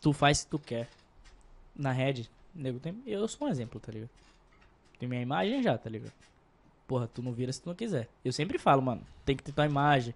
Tu 0.00 0.12
faz 0.12 0.38
se 0.38 0.46
tu 0.46 0.58
quer. 0.58 0.88
Na 1.76 1.92
rede, 1.92 2.28
nego 2.54 2.78
tem. 2.78 2.94
Eu 3.06 3.26
sou 3.28 3.46
um 3.46 3.50
exemplo, 3.50 3.80
tá 3.80 3.92
ligado? 3.92 4.10
Tem 4.98 5.08
minha 5.08 5.22
imagem 5.22 5.62
já, 5.62 5.76
tá 5.78 5.88
ligado? 5.88 6.12
Porra, 6.86 7.08
tu 7.12 7.22
não 7.22 7.32
vira 7.32 7.52
se 7.52 7.60
tu 7.60 7.68
não 7.68 7.74
quiser. 7.76 8.08
Eu 8.24 8.32
sempre 8.32 8.58
falo, 8.58 8.80
mano, 8.82 9.02
tem 9.24 9.36
que 9.36 9.42
ter 9.42 9.52
tua 9.52 9.66
imagem. 9.66 10.14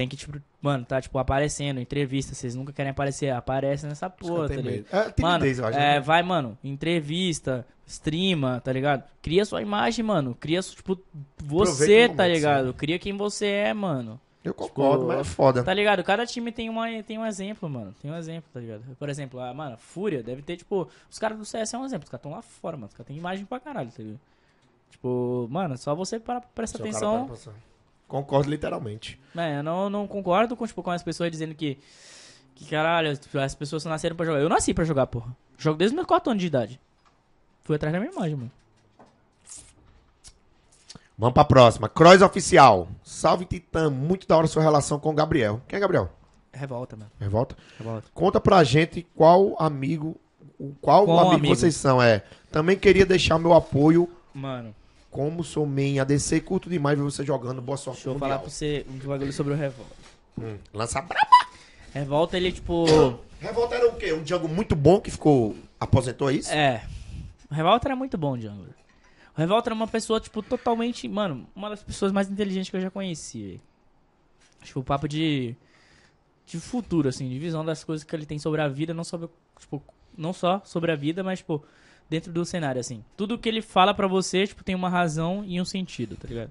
Tem 0.00 0.08
que, 0.08 0.16
tipo, 0.16 0.40
mano, 0.62 0.82
tá, 0.82 0.98
tipo, 0.98 1.18
aparecendo, 1.18 1.78
entrevista. 1.78 2.34
Vocês 2.34 2.54
nunca 2.54 2.72
querem 2.72 2.90
aparecer, 2.90 3.28
aparece 3.34 3.86
nessa 3.86 4.08
porra, 4.08 4.48
tá 4.48 4.54
Tem 4.54 4.62
ligado? 4.62 4.86
É 4.90 5.20
Mano, 5.20 5.38
timidez, 5.40 5.58
eu 5.58 5.66
acho. 5.66 5.78
é, 5.78 5.92
né? 5.92 6.00
vai, 6.00 6.22
mano, 6.22 6.56
entrevista, 6.64 7.66
streama, 7.86 8.62
tá 8.64 8.72
ligado? 8.72 9.04
Cria 9.20 9.44
sua 9.44 9.60
imagem, 9.60 10.02
mano. 10.02 10.34
Cria, 10.40 10.62
tipo, 10.62 10.98
você, 11.36 12.08
tá 12.08 12.22
momento, 12.22 12.34
ligado? 12.34 12.72
Cria 12.72 12.98
quem 12.98 13.14
você 13.14 13.44
é, 13.48 13.74
mano. 13.74 14.18
Eu 14.42 14.54
concordo, 14.54 15.06
mas 15.06 15.18
é 15.20 15.24
foda. 15.24 15.62
Tá 15.62 15.74
ligado? 15.74 16.02
Cada 16.02 16.24
time 16.24 16.50
tem, 16.50 16.70
uma, 16.70 16.86
tem 17.02 17.18
um 17.18 17.26
exemplo, 17.26 17.68
mano. 17.68 17.94
Tem 18.00 18.10
um 18.10 18.16
exemplo, 18.16 18.48
tá 18.54 18.58
ligado? 18.58 18.82
Por 18.98 19.10
exemplo, 19.10 19.38
a, 19.38 19.52
mano, 19.52 19.74
a 19.74 19.76
Fúria 19.76 20.22
deve 20.22 20.40
ter, 20.40 20.56
tipo... 20.56 20.88
Os 21.10 21.18
caras 21.18 21.36
do 21.36 21.44
CS 21.44 21.74
é 21.74 21.78
um 21.78 21.84
exemplo. 21.84 22.04
Os 22.04 22.10
caras 22.10 22.20
estão 22.20 22.32
lá 22.32 22.40
fora, 22.40 22.74
mano. 22.74 22.86
Os 22.86 22.94
caras 22.94 23.06
têm 23.06 23.18
imagem 23.18 23.44
pra 23.44 23.60
caralho, 23.60 23.90
tá 23.90 24.02
ligado? 24.02 24.20
Tipo, 24.92 25.46
mano, 25.50 25.76
só 25.76 25.94
você 25.94 26.18
para 26.18 26.40
prestar 26.40 26.78
atenção. 26.78 27.26
para. 27.26 27.69
Concordo 28.10 28.50
literalmente. 28.50 29.16
É, 29.36 29.58
eu 29.58 29.62
não, 29.62 29.88
não 29.88 30.04
concordo 30.04 30.56
com, 30.56 30.66
tipo, 30.66 30.82
com 30.82 30.90
as 30.90 31.00
pessoas 31.02 31.30
dizendo 31.30 31.54
que... 31.54 31.78
Que, 32.56 32.66
caralho, 32.66 33.16
as 33.40 33.54
pessoas 33.54 33.84
só 33.84 33.88
nasceram 33.88 34.16
pra 34.16 34.26
jogar. 34.26 34.40
Eu 34.40 34.48
nasci 34.48 34.74
pra 34.74 34.84
jogar, 34.84 35.06
porra. 35.06 35.34
Jogo 35.56 35.78
desde 35.78 35.94
os 35.94 35.96
meus 35.96 36.08
4 36.08 36.32
anos 36.32 36.40
de 36.40 36.46
idade. 36.48 36.80
Fui 37.62 37.76
atrás 37.76 37.92
da 37.92 38.00
minha 38.00 38.10
imagem, 38.12 38.34
mano. 38.34 38.50
Vamos 41.16 41.34
pra 41.34 41.44
próxima. 41.44 41.88
Cross 41.88 42.20
Oficial. 42.20 42.88
Salve, 43.04 43.44
Titã. 43.44 43.88
Muito 43.88 44.26
da 44.26 44.36
hora 44.36 44.48
sua 44.48 44.62
relação 44.62 44.98
com 44.98 45.10
o 45.10 45.14
Gabriel. 45.14 45.62
Quem 45.68 45.76
é 45.76 45.80
Gabriel? 45.80 46.10
Revolta, 46.52 46.96
mano. 46.96 47.10
Revolta? 47.20 47.56
Revolta. 47.78 48.08
Conta 48.12 48.40
pra 48.40 48.64
gente 48.64 49.06
qual 49.14 49.54
amigo. 49.56 50.16
Qual, 50.80 51.04
Qual 51.06 51.18
amigo, 51.20 51.34
amigo? 51.36 51.54
vocês 51.54 51.76
são. 51.76 52.02
É. 52.02 52.24
Também 52.50 52.76
queria 52.76 53.06
deixar 53.06 53.38
meu 53.38 53.54
apoio. 53.54 54.08
Mano, 54.34 54.74
Como 55.10 55.42
sou 55.42 55.66
main 55.66 55.98
ADC, 55.98 56.40
curto 56.40 56.70
demais 56.70 56.96
ver 56.96 57.04
você 57.04 57.24
jogando. 57.24 57.60
Boa 57.60 57.76
sorte 57.76 58.04
deixa 58.04 58.10
eu 58.10 58.18
falar 58.18 58.38
pra 58.38 58.48
você 58.48 58.86
um 58.88 58.98
bagulho 58.98 59.32
sobre 59.32 59.52
o 59.52 59.56
Revolta. 59.56 59.96
Hum, 60.38 60.56
lança 60.72 61.02
braba. 61.02 61.28
Revolta, 61.92 62.36
ele, 62.36 62.52
tipo... 62.52 62.84
Revolta 63.40 63.74
era 63.74 63.88
o 63.88 63.96
quê? 63.96 64.12
Um 64.12 64.22
Django 64.22 64.48
muito 64.48 64.76
bom 64.76 65.00
que 65.00 65.10
ficou. 65.10 65.56
Aposentou 65.80 66.30
é 66.30 66.34
isso? 66.34 66.52
É. 66.52 66.84
O 67.50 67.54
Revolta 67.54 67.88
era 67.88 67.96
muito 67.96 68.16
bom, 68.16 68.38
Jungler. 68.38 68.74
O 69.36 69.40
Revolta 69.40 69.68
era 69.68 69.74
uma 69.74 69.88
pessoa, 69.88 70.20
tipo, 70.20 70.42
totalmente. 70.42 71.08
Mano, 71.08 71.48
uma 71.56 71.70
das 71.70 71.82
pessoas 71.82 72.12
mais 72.12 72.30
inteligentes 72.30 72.70
que 72.70 72.76
eu 72.76 72.80
já 72.80 72.90
conheci. 72.90 73.60
Tipo, 74.62 74.80
o 74.80 74.84
papo 74.84 75.08
de. 75.08 75.56
De 76.46 76.58
futuro, 76.58 77.08
assim, 77.08 77.28
de 77.28 77.38
visão 77.38 77.64
das 77.64 77.82
coisas 77.84 78.04
que 78.04 78.14
ele 78.14 78.26
tem 78.26 78.38
sobre 78.38 78.60
a 78.60 78.68
vida, 78.68 78.92
não 78.92 79.04
sobre. 79.04 79.28
Tipo, 79.58 79.82
não 80.16 80.32
só 80.32 80.60
sobre 80.64 80.92
a 80.92 80.96
vida, 80.96 81.24
mas, 81.24 81.38
tipo, 81.38 81.64
dentro 82.10 82.32
do 82.32 82.44
cenário, 82.44 82.80
assim. 82.80 83.02
Tudo 83.16 83.38
que 83.38 83.48
ele 83.48 83.62
fala 83.62 83.94
pra 83.94 84.06
você, 84.08 84.46
tipo, 84.46 84.62
tem 84.64 84.74
uma 84.74 84.88
razão 84.90 85.44
e 85.46 85.60
um 85.60 85.64
sentido, 85.64 86.16
tá 86.16 86.26
ligado? 86.28 86.50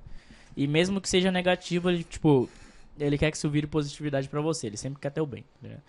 E 0.57 0.65
mesmo 0.65 0.99
que 1.01 1.09
seja 1.09 1.31
negativo, 1.31 1.89
ele, 1.89 2.03
tipo. 2.03 2.49
Ele 2.97 3.17
quer 3.17 3.29
que 3.31 3.37
isso 3.37 3.49
vire 3.49 3.67
positividade 3.67 4.27
pra 4.27 4.41
você. 4.41 4.67
Ele 4.67 4.77
sempre 4.77 4.99
quer 4.99 5.09
ter 5.11 5.21
o 5.21 5.25
bem, 5.25 5.43
tá 5.61 5.67
ligado? 5.67 5.81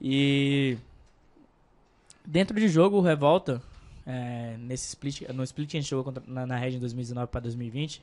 E. 0.00 0.76
Dentro 2.24 2.58
de 2.58 2.68
jogo, 2.68 2.96
o 2.98 3.00
Revolta, 3.00 3.60
é, 4.06 4.56
nesse 4.58 4.88
split, 4.88 5.22
no 5.30 5.42
split 5.42 5.70
que 5.70 5.76
a 5.76 5.80
gente 5.80 5.90
jogou 5.90 6.04
contra- 6.04 6.22
na, 6.26 6.46
na 6.46 6.56
Red 6.56 6.76
em 6.76 6.78
2019 6.78 7.26
para 7.30 7.40
2020, 7.40 8.00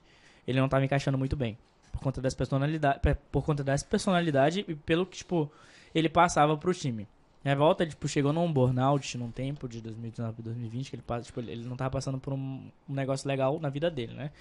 ele 0.48 0.60
não 0.60 0.68
tava 0.68 0.84
encaixando 0.84 1.18
muito 1.18 1.36
bem. 1.38 1.58
Por 1.92 2.02
conta 2.02 2.22
das 2.22 2.34
personalidades, 2.34 3.02
por 3.32 3.44
conta 3.46 3.64
dessa 3.64 3.86
personalidade 3.86 4.66
e 4.68 4.76
pelo 4.76 5.06
que, 5.06 5.18
tipo, 5.18 5.50
ele 5.96 6.10
passava 6.10 6.56
pro 6.58 6.74
time. 6.74 7.08
Revolta, 7.44 7.86
tipo, 7.86 8.08
chegou 8.08 8.34
num 8.34 8.52
burnout 8.52 9.18
num 9.18 9.32
tempo 9.32 9.68
de 9.68 9.80
2019 9.82 10.36
para 10.36 10.44
2020, 10.44 10.90
que 10.90 10.96
ele, 10.98 11.04
passa- 11.04 11.24
tipo, 11.26 11.40
ele 11.40 11.64
não 11.66 11.78
tava 11.78 11.90
passando 11.92 12.20
por 12.20 12.34
um, 12.34 12.70
um 12.88 12.94
negócio 12.94 13.28
legal 13.28 13.60
na 13.60 13.70
vida 13.70 13.90
dele, 13.90 14.14
né? 14.14 14.32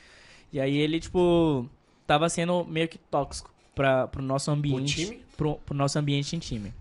E 0.52 0.58
aí 0.60 0.76
ele, 0.76 0.98
tipo, 0.98 1.68
tava 2.06 2.28
sendo 2.28 2.64
meio 2.64 2.88
que 2.88 2.98
tóxico 2.98 3.52
pra, 3.74 4.08
pro 4.08 4.22
nosso 4.22 4.50
ambiente. 4.50 4.94
time? 4.96 5.22
Pro, 5.36 5.54
pro 5.64 5.76
nosso 5.76 5.98
ambiente 5.98 6.34
em 6.34 6.38
time. 6.40 6.72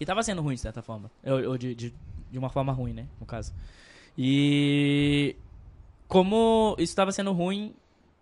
E 0.00 0.04
tava 0.04 0.22
sendo 0.22 0.42
ruim, 0.42 0.56
de 0.56 0.60
certa 0.60 0.82
forma. 0.82 1.10
Ou, 1.24 1.50
ou 1.50 1.58
de, 1.58 1.74
de, 1.74 1.94
de 2.30 2.38
uma 2.38 2.48
forma 2.50 2.72
ruim, 2.72 2.92
né? 2.92 3.06
No 3.20 3.26
caso. 3.26 3.52
E 4.18 5.36
como 6.08 6.74
isso 6.78 6.96
tava 6.96 7.12
sendo 7.12 7.32
ruim, 7.32 7.74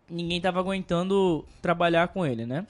ninguém 0.08 0.40
tava 0.40 0.60
aguentando 0.60 1.44
trabalhar 1.62 2.08
com 2.08 2.26
ele, 2.26 2.44
né? 2.44 2.66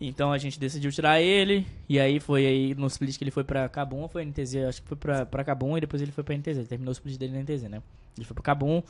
Então 0.00 0.32
a 0.32 0.38
gente 0.38 0.60
decidiu 0.60 0.92
tirar 0.92 1.20
ele. 1.20 1.66
E 1.88 1.98
aí 1.98 2.20
foi 2.20 2.46
aí 2.46 2.74
no 2.74 2.86
split 2.86 3.16
que 3.18 3.24
ele 3.24 3.30
foi 3.30 3.42
pra 3.44 3.68
Cabum, 3.68 4.02
ou 4.02 4.08
foi 4.08 4.24
NTZ, 4.24 4.56
acho 4.68 4.82
que 4.82 4.88
foi 4.88 4.96
pra, 4.96 5.26
pra 5.26 5.44
Cabum 5.44 5.76
e 5.76 5.80
depois 5.80 6.00
ele 6.00 6.12
foi 6.12 6.22
pra 6.22 6.36
NTZ. 6.36 6.58
Ele 6.58 6.66
terminou 6.66 6.90
o 6.90 6.92
split 6.92 7.16
dele 7.18 7.32
na 7.32 7.40
NTZ, 7.40 7.62
né? 7.64 7.82
Ele 8.16 8.24
foi 8.24 8.34
pro 8.34 8.42
Cabum 8.42 8.82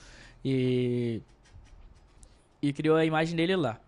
e. 0.45 1.21
E 2.61 2.73
criou 2.73 2.97
a 2.97 3.05
imagem 3.05 3.37
dele 3.37 3.57
lá. 3.57 3.79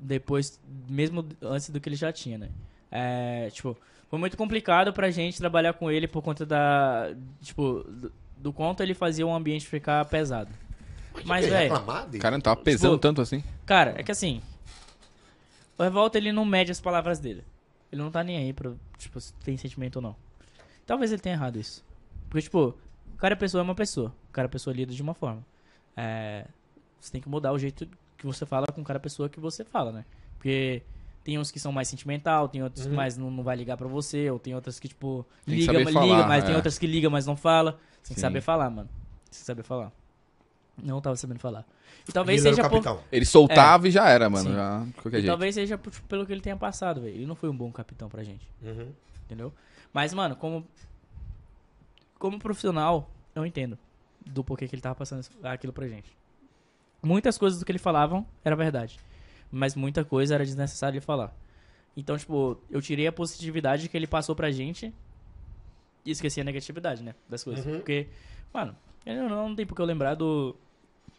Depois, 0.00 0.60
mesmo 0.88 1.26
antes 1.42 1.70
do 1.70 1.80
que 1.80 1.88
ele 1.88 1.96
já 1.96 2.12
tinha, 2.12 2.38
né? 2.38 2.48
É, 2.90 3.50
tipo, 3.50 3.76
foi 4.08 4.18
muito 4.18 4.36
complicado 4.36 4.92
pra 4.92 5.10
gente 5.10 5.38
trabalhar 5.38 5.72
com 5.72 5.90
ele 5.90 6.06
por 6.06 6.22
conta 6.22 6.46
da. 6.46 7.10
Tipo, 7.42 7.84
do, 7.88 8.12
do 8.36 8.52
quanto 8.52 8.82
ele 8.82 8.94
fazia 8.94 9.26
o 9.26 9.34
ambiente 9.34 9.66
ficar 9.66 10.04
pesado. 10.04 10.50
Mas, 11.24 11.44
Quem 11.44 11.52
velho. 11.54 11.74
dele? 12.06 12.22
Cara, 12.22 12.36
não 12.36 12.40
tava 12.40 12.60
pesando 12.60 12.92
Tipo, 12.92 13.02
tanto 13.02 13.20
assim. 13.20 13.42
Cara, 13.66 13.94
é 13.96 14.02
que 14.02 14.12
assim. 14.12 14.40
O 15.78 15.82
Revolta 15.82 16.18
ele 16.18 16.32
não 16.32 16.44
mede 16.44 16.72
as 16.72 16.80
palavras 16.80 17.20
dele. 17.20 17.44
Ele 17.90 18.02
não 18.02 18.10
tá 18.10 18.24
nem 18.24 18.36
aí 18.36 18.52
pra, 18.52 18.72
tipo, 18.98 19.20
se 19.20 19.32
tem 19.34 19.56
sentimento 19.56 19.96
ou 19.96 20.02
não. 20.02 20.16
Talvez 20.84 21.12
ele 21.12 21.22
tenha 21.22 21.36
errado 21.36 21.58
isso. 21.58 21.84
Porque, 22.28 22.42
tipo, 22.42 22.76
cada 23.16 23.36
pessoa 23.36 23.60
é 23.60 23.64
uma 23.64 23.74
pessoa. 23.74 24.12
Cada 24.32 24.48
pessoa 24.48 24.74
lida 24.74 24.92
de 24.92 25.00
uma 25.00 25.14
forma. 25.14 25.44
É, 25.96 26.46
você 26.98 27.12
tem 27.12 27.20
que 27.20 27.28
mudar 27.28 27.52
o 27.52 27.58
jeito 27.58 27.88
que 28.16 28.26
você 28.26 28.44
fala 28.44 28.66
com 28.66 28.82
cada 28.82 28.98
pessoa 28.98 29.28
que 29.28 29.38
você 29.38 29.64
fala, 29.64 29.92
né? 29.92 30.04
Porque 30.36 30.82
tem 31.24 31.38
uns 31.38 31.50
que 31.50 31.60
são 31.60 31.70
mais 31.70 31.88
sentimental, 31.88 32.48
tem 32.48 32.62
outros 32.62 32.86
que 32.86 32.92
mais 32.92 33.16
não, 33.16 33.30
não 33.30 33.44
vai 33.44 33.56
ligar 33.56 33.76
pra 33.76 33.86
você, 33.86 34.30
ou 34.30 34.38
tem 34.38 34.54
outras 34.54 34.80
que, 34.80 34.88
tipo, 34.88 35.24
Tem 35.44 35.54
que 35.54 35.60
liga, 35.60 35.72
saber 35.72 35.84
mas 35.84 35.94
falar, 35.94 36.06
liga, 36.06 36.26
mas 36.26 36.44
tem 36.44 36.52
é. 36.52 36.56
outras 36.56 36.78
que 36.78 36.86
liga, 36.86 37.10
mas 37.10 37.26
não 37.26 37.36
fala. 37.36 37.72
Tem 38.02 38.14
que 38.14 38.14
Sim. 38.14 38.20
saber 38.20 38.40
falar, 38.40 38.70
mano. 38.70 38.88
Tem 39.30 39.30
que 39.30 39.36
saber 39.36 39.62
falar. 39.62 39.92
Não 40.82 41.00
tava 41.00 41.16
sabendo 41.16 41.40
falar. 41.40 41.66
E 42.08 42.12
talvez 42.12 42.40
Ele 42.44 42.48
era 42.48 42.52
o 42.52 42.56
seja 42.56 42.68
por, 42.68 42.82
capitão. 42.82 43.04
Ele 43.10 43.24
soltava 43.24 43.88
e 43.88 43.90
já 43.90 44.08
era, 44.08 44.30
mano. 44.30 44.48
Sim. 44.50 44.54
Já, 44.56 44.84
de 44.84 44.92
qualquer 44.92 45.08
e 45.18 45.20
jeito. 45.20 45.26
talvez 45.32 45.54
seja 45.54 45.76
por- 45.78 45.92
pelo 46.02 46.24
que 46.26 46.32
ele 46.32 46.40
tenha 46.40 46.56
passado, 46.56 47.00
velho. 47.00 47.14
Ele 47.14 47.26
não 47.26 47.34
foi 47.34 47.48
um 47.48 47.56
bom 47.56 47.70
capitão 47.72 48.08
pra 48.08 48.22
gente. 48.22 48.48
Uhum. 48.62 48.92
Entendeu? 49.26 49.52
Mas, 49.92 50.14
mano, 50.14 50.36
como. 50.36 50.66
Como 52.18 52.38
profissional, 52.38 53.08
eu 53.34 53.46
entendo 53.46 53.78
do 54.26 54.42
porquê 54.42 54.66
que 54.66 54.74
ele 54.74 54.82
tava 54.82 54.94
passando 54.94 55.24
aquilo 55.42 55.72
pra 55.72 55.86
gente. 55.86 56.16
Muitas 57.02 57.38
coisas 57.38 57.58
do 57.60 57.64
que 57.64 57.70
ele 57.70 57.78
falavam 57.78 58.26
era 58.44 58.56
verdade. 58.56 58.98
Mas 59.50 59.74
muita 59.74 60.04
coisa 60.04 60.34
era 60.34 60.44
desnecessário 60.44 60.96
ele 60.96 61.04
falar. 61.04 61.32
Então, 61.96 62.16
tipo, 62.18 62.60
eu 62.70 62.82
tirei 62.82 63.06
a 63.06 63.12
positividade 63.12 63.88
que 63.88 63.96
ele 63.96 64.06
passou 64.06 64.34
pra 64.34 64.50
gente 64.50 64.92
e 66.04 66.10
esqueci 66.10 66.40
a 66.40 66.44
negatividade, 66.44 67.02
né? 67.02 67.14
Das 67.28 67.42
coisas. 67.44 67.64
Uhum. 67.64 67.76
Porque, 67.76 68.08
mano, 68.52 68.76
ele 69.06 69.20
não, 69.20 69.48
não 69.48 69.54
tem 69.56 69.64
por 69.66 69.74
que 69.74 69.82
eu 69.82 69.86
lembrar 69.86 70.14
do. 70.14 70.56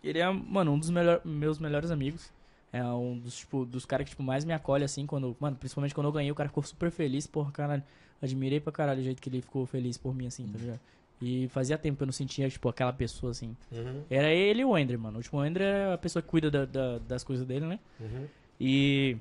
Ele 0.03 0.19
é, 0.19 0.29
mano, 0.31 0.73
um 0.73 0.79
dos 0.79 0.89
melhor, 0.89 1.21
meus 1.25 1.59
melhores 1.59 1.91
amigos. 1.91 2.31
É 2.71 2.83
um 2.83 3.17
dos, 3.17 3.35
tipo, 3.37 3.65
dos 3.65 3.83
caras 3.85 4.05
que 4.05 4.11
tipo, 4.11 4.21
mais 4.23 4.45
me 4.45 4.53
acolhe, 4.53 4.83
assim, 4.83 5.05
quando. 5.05 5.35
Mano, 5.39 5.55
principalmente 5.55 5.93
quando 5.95 6.07
eu 6.07 6.11
ganhei, 6.11 6.31
o 6.31 6.35
cara 6.35 6.49
ficou 6.49 6.63
super 6.63 6.91
feliz, 6.91 7.25
porra, 7.27 7.51
caralho. 7.51 7.83
Admirei 8.21 8.59
pra 8.59 8.71
caralho 8.71 8.99
o 8.99 9.03
jeito 9.03 9.21
que 9.21 9.29
ele 9.29 9.41
ficou 9.41 9.65
feliz 9.65 9.97
por 9.97 10.13
mim, 10.13 10.27
assim, 10.27 10.45
tá 10.47 10.57
ligado? 10.59 10.79
E 11.21 11.47
fazia 11.49 11.77
tempo 11.77 11.97
que 11.97 12.03
eu 12.03 12.07
não 12.07 12.13
sentia, 12.13 12.49
tipo, 12.49 12.69
aquela 12.69 12.93
pessoa, 12.93 13.31
assim. 13.31 13.55
Uhum. 13.71 14.03
Era 14.09 14.31
ele 14.31 14.61
e 14.61 14.65
o 14.65 14.77
Ender, 14.77 14.97
mano. 14.99 15.15
O 15.15 15.17
último 15.17 15.43
Ender 15.43 15.61
é 15.63 15.93
a 15.93 15.97
pessoa 15.97 16.21
que 16.21 16.29
cuida 16.29 16.49
da- 16.51 16.65
da- 16.65 16.97
das 16.99 17.23
coisas 17.23 17.45
dele, 17.45 17.65
né? 17.65 17.79
Uhum. 17.99 18.25
E. 18.59 19.17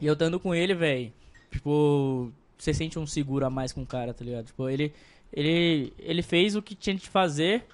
E 0.00 0.06
eu 0.06 0.12
estando 0.14 0.40
com 0.40 0.54
ele, 0.54 0.74
velho. 0.74 1.12
Tipo, 1.50 2.32
você 2.58 2.74
sente 2.74 2.98
um 2.98 3.06
seguro 3.06 3.46
a 3.46 3.50
mais 3.50 3.72
com 3.72 3.82
o 3.82 3.86
cara, 3.86 4.12
tá 4.12 4.24
ligado? 4.24 4.46
Tipo, 4.46 4.68
ele. 4.68 4.92
Ele, 5.32 5.92
ele 5.98 6.22
fez 6.22 6.54
o 6.56 6.62
que 6.62 6.74
tinha 6.74 6.94
de 6.96 7.08
fazer, 7.08 7.64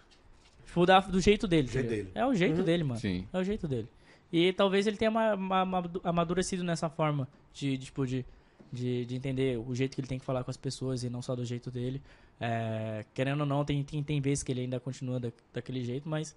tipo, 0.71 0.87
da- 0.87 1.01
do 1.01 1.21
jeito 1.21 1.47
dele. 1.49 1.67
tá 1.69 1.73
jeito 1.75 1.89
dele. 1.89 2.11
É 2.15 2.25
o 2.27 2.35
jeito 2.35 2.59
Uhum. 2.59 2.65
dele, 2.65 2.85
mano. 2.85 3.01
Sim. 3.01 3.27
É 3.33 3.39
o 3.39 3.45
jeito 3.45 3.67
dele. 3.69 3.89
E 4.33 4.53
talvez 4.53 4.87
ele 4.87 4.97
tenha 4.97 5.11
ma- 5.11 5.37
ma- 5.37 5.65
ma- 5.65 5.91
amadurecido 6.05 6.63
nessa 6.63 6.89
forma 6.89 7.29
de, 7.53 7.77
de, 7.77 7.87
tipo, 7.87 8.07
de, 8.07 8.25
de, 8.73 9.05
de 9.05 9.15
entender 9.17 9.59
o 9.59 9.75
jeito 9.75 9.95
que 9.95 10.01
ele 10.01 10.09
tem 10.09 10.19
que 10.19 10.25
falar 10.25 10.45
com 10.45 10.51
as 10.51 10.57
pessoas 10.57 11.03
e 11.03 11.11
não 11.11 11.21
só 11.21 11.35
do 11.35 11.45
jeito 11.45 11.71
dele. 11.71 12.01
É, 12.41 13.05
querendo 13.13 13.41
ou 13.41 13.47
não, 13.47 13.65
tem, 13.65 13.83
tem, 13.83 14.03
tem 14.03 14.21
vezes 14.21 14.43
que 14.45 14.53
ele 14.53 14.61
ainda 14.63 14.79
continua 14.81 15.19
da, 15.21 15.31
daquele 15.53 15.85
jeito, 15.85 16.09
mas 16.09 16.31
é 16.31 16.35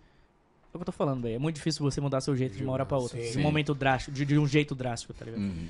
o 0.75 0.79
que 0.79 0.81
eu 0.81 0.85
tô 0.85 0.91
falando, 0.91 1.21
velho. 1.21 1.35
É 1.35 1.39
muito 1.39 1.55
difícil 1.55 1.83
você 1.83 2.01
mudar 2.01 2.19
seu 2.21 2.35
jeito 2.35 2.57
de 2.57 2.63
uma 2.63 2.73
hora 2.73 2.85
pra 2.85 2.97
outra. 2.97 3.21
Sim. 3.21 3.31
De 3.33 3.37
um 3.37 3.41
momento 3.41 3.73
drástico, 3.75 4.11
de, 4.11 4.25
de 4.25 4.37
um 4.39 4.47
jeito 4.47 4.73
drástico, 4.73 5.13
tá 5.13 5.23
ligado? 5.25 5.41
Uhum. 5.41 5.67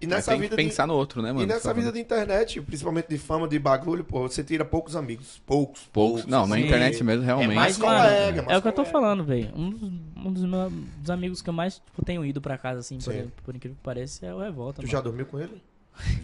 E 0.00 0.06
nessa 0.06 0.30
tem 0.32 0.40
vida 0.40 0.56
que 0.56 0.62
de- 0.62 0.68
pensar 0.68 0.86
no 0.86 0.94
outro, 0.94 1.20
né, 1.20 1.30
mano? 1.30 1.44
E 1.44 1.46
nessa 1.46 1.74
vida 1.74 1.92
de 1.92 1.98
internet, 2.00 2.60
principalmente 2.62 3.08
de 3.08 3.18
fama, 3.18 3.46
de 3.46 3.58
bagulho, 3.58 4.02
pô, 4.02 4.22
você 4.28 4.42
tira 4.42 4.64
poucos 4.64 4.96
amigos. 4.96 5.40
Poucos. 5.44 5.82
Poucos. 5.92 6.24
Não, 6.26 6.46
na 6.46 6.56
Sim. 6.56 6.62
internet 6.64 7.04
mesmo, 7.04 7.24
realmente. 7.24 7.54
mais 7.54 7.76
Mas, 7.78 7.86
mano, 7.86 8.00
colega, 8.08 8.42
mais 8.42 8.54
é 8.54 8.58
o 8.58 8.62
que 8.62 8.68
eu 8.68 8.72
tô 8.72 8.84
falando, 8.84 9.24
velho. 9.24 9.50
Um, 9.54 9.70
dos, 9.70 9.82
um 10.24 10.32
dos 10.32 10.44
meus 10.44 10.72
dos 10.98 11.10
amigos 11.10 11.42
que 11.42 11.50
eu 11.50 11.54
mais 11.54 11.74
tipo, 11.74 12.02
tenho 12.04 12.24
ido 12.24 12.40
pra 12.40 12.56
casa, 12.56 12.80
assim, 12.80 12.98
por, 12.98 13.12
por 13.44 13.54
incrível 13.56 13.76
que 13.76 13.82
pareça, 13.84 14.24
é 14.24 14.32
o 14.34 14.38
Revolta. 14.40 14.76
Tu 14.80 14.86
mano. 14.86 14.92
já 14.92 15.00
dormiu 15.02 15.26
com 15.26 15.38
ele? 15.38 15.62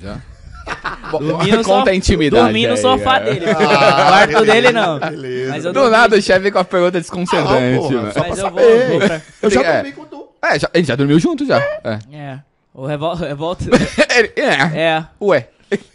Já. 0.00 0.22
Dormi 1.12 1.50
Conta 1.50 1.62
sof- 1.64 1.88
a 1.90 1.94
intimidade. 1.94 2.42
Dormi 2.44 2.66
no 2.66 2.72
aí, 2.72 2.78
sofá 2.78 3.18
é. 3.18 3.24
dele. 3.24 3.46
no 3.52 3.54
quarto 3.54 4.44
dele, 4.46 4.72
não. 4.72 4.98
Beleza. 4.98 5.50
Mas 5.52 5.64
eu 5.64 5.72
Do 5.72 5.80
dormi. 5.80 5.90
nada 5.96 6.16
o 6.16 6.22
chefe 6.22 6.40
vem 6.40 6.52
com 6.52 6.58
a 6.58 6.64
pergunta 6.64 6.98
desconcertante, 7.00 7.76
Ah, 7.76 7.78
porra, 7.78 7.94
mano. 7.94 8.12
só 8.12 8.20
Mas 8.20 8.40
pra 8.40 8.48
eu 8.48 8.50
vou, 8.50 8.60
saber. 8.62 8.88
vou 8.88 8.98
pra... 9.00 9.22
Eu 9.42 9.50
já 9.50 9.62
É. 9.62 9.74
dormi 9.82 9.92
com 9.92 10.04
tu. 10.06 10.28
É, 10.42 10.58
já, 10.58 10.70
ele 10.74 10.84
já 10.84 10.96
dormiu 10.96 11.18
junto 11.20 11.44
já. 11.46 11.58
É. 11.60 11.98
É. 12.12 12.40
O 12.76 12.86
Revol- 12.86 13.14
Revolta. 13.14 13.64
Ele- 14.14 14.32
é. 14.36 14.80
é. 14.80 15.06
Ué. 15.20 15.48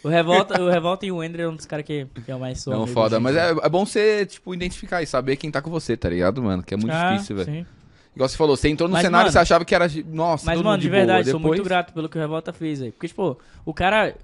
O 0.04 0.08
Revolta, 0.08 0.60
o 0.60 0.68
Revolta 0.68 1.06
e 1.06 1.12
o 1.12 1.22
Ender 1.24 1.42
é 1.42 1.48
um 1.48 1.54
dos 1.56 1.64
caras 1.64 1.86
que, 1.86 2.06
que 2.24 2.30
eu 2.30 2.38
mais 2.38 2.60
sou. 2.60 2.74
Não, 2.74 2.86
foda. 2.86 3.18
Mas 3.20 3.34
é, 3.36 3.50
é 3.50 3.68
bom 3.68 3.86
você, 3.86 4.26
tipo, 4.26 4.52
identificar 4.52 5.00
e 5.00 5.06
saber 5.06 5.36
quem 5.36 5.50
tá 5.50 5.62
com 5.62 5.70
você, 5.70 5.96
tá 5.96 6.08
ligado, 6.10 6.42
mano? 6.42 6.62
Que 6.62 6.74
é 6.74 6.76
muito 6.76 6.92
Ah, 6.92 7.12
difícil, 7.12 7.36
velho. 7.36 7.66
Igual 8.14 8.28
você 8.28 8.36
falou, 8.36 8.54
você 8.56 8.68
entrou 8.68 8.88
no 8.88 8.92
Mas, 8.92 9.02
cenário 9.02 9.28
e 9.30 9.32
você 9.32 9.38
achava 9.38 9.64
que 9.64 9.74
era. 9.74 9.86
Nossa, 10.08 10.44
Mas, 10.44 10.56
todo 10.56 10.64
mano, 10.64 10.76
mundo 10.76 10.82
de 10.82 10.88
boa. 10.88 10.98
verdade, 10.98 11.30
sou 11.30 11.40
muito 11.40 11.62
grato 11.64 11.94
pelo 11.94 12.08
que 12.10 12.18
o 12.18 12.20
Revolta 12.20 12.52
fez 12.52 12.82
aí. 12.82 12.90
Porque, 12.90 13.08
tipo, 13.08 13.38
o 13.64 13.72
cara, 13.72 14.14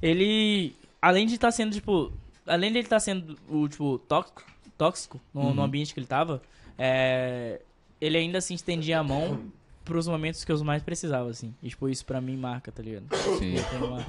ele. 0.00 0.74
Além 1.02 1.26
de 1.26 1.34
estar 1.34 1.50
sendo, 1.50 1.72
tipo. 1.74 2.10
Além 2.46 2.70
de 2.72 2.78
ele 2.78 2.86
estar 2.86 3.00
sendo, 3.00 3.36
o, 3.50 3.68
tipo, 3.68 3.98
tóxico, 4.08 4.42
tóxico 4.78 5.20
no, 5.34 5.40
Uhum. 5.42 5.54
no 5.54 5.62
ambiente 5.62 5.92
que 5.92 6.00
ele 6.00 6.06
tava, 6.06 6.40
é, 6.78 7.60
ele 8.00 8.16
ainda 8.16 8.38
assim 8.38 8.54
estendia 8.54 9.00
a 9.00 9.02
mão 9.02 9.40
pros 9.86 10.06
momentos 10.06 10.44
que 10.44 10.52
eu 10.52 10.62
mais 10.64 10.82
precisava, 10.82 11.30
assim. 11.30 11.54
E, 11.62 11.68
tipo, 11.70 11.88
isso 11.88 12.04
pra 12.04 12.20
mim 12.20 12.36
marca, 12.36 12.70
tá 12.70 12.82
ligado? 12.82 13.04
Sim. 13.38 13.54
Tem, 13.70 13.78
uma- 13.88 14.04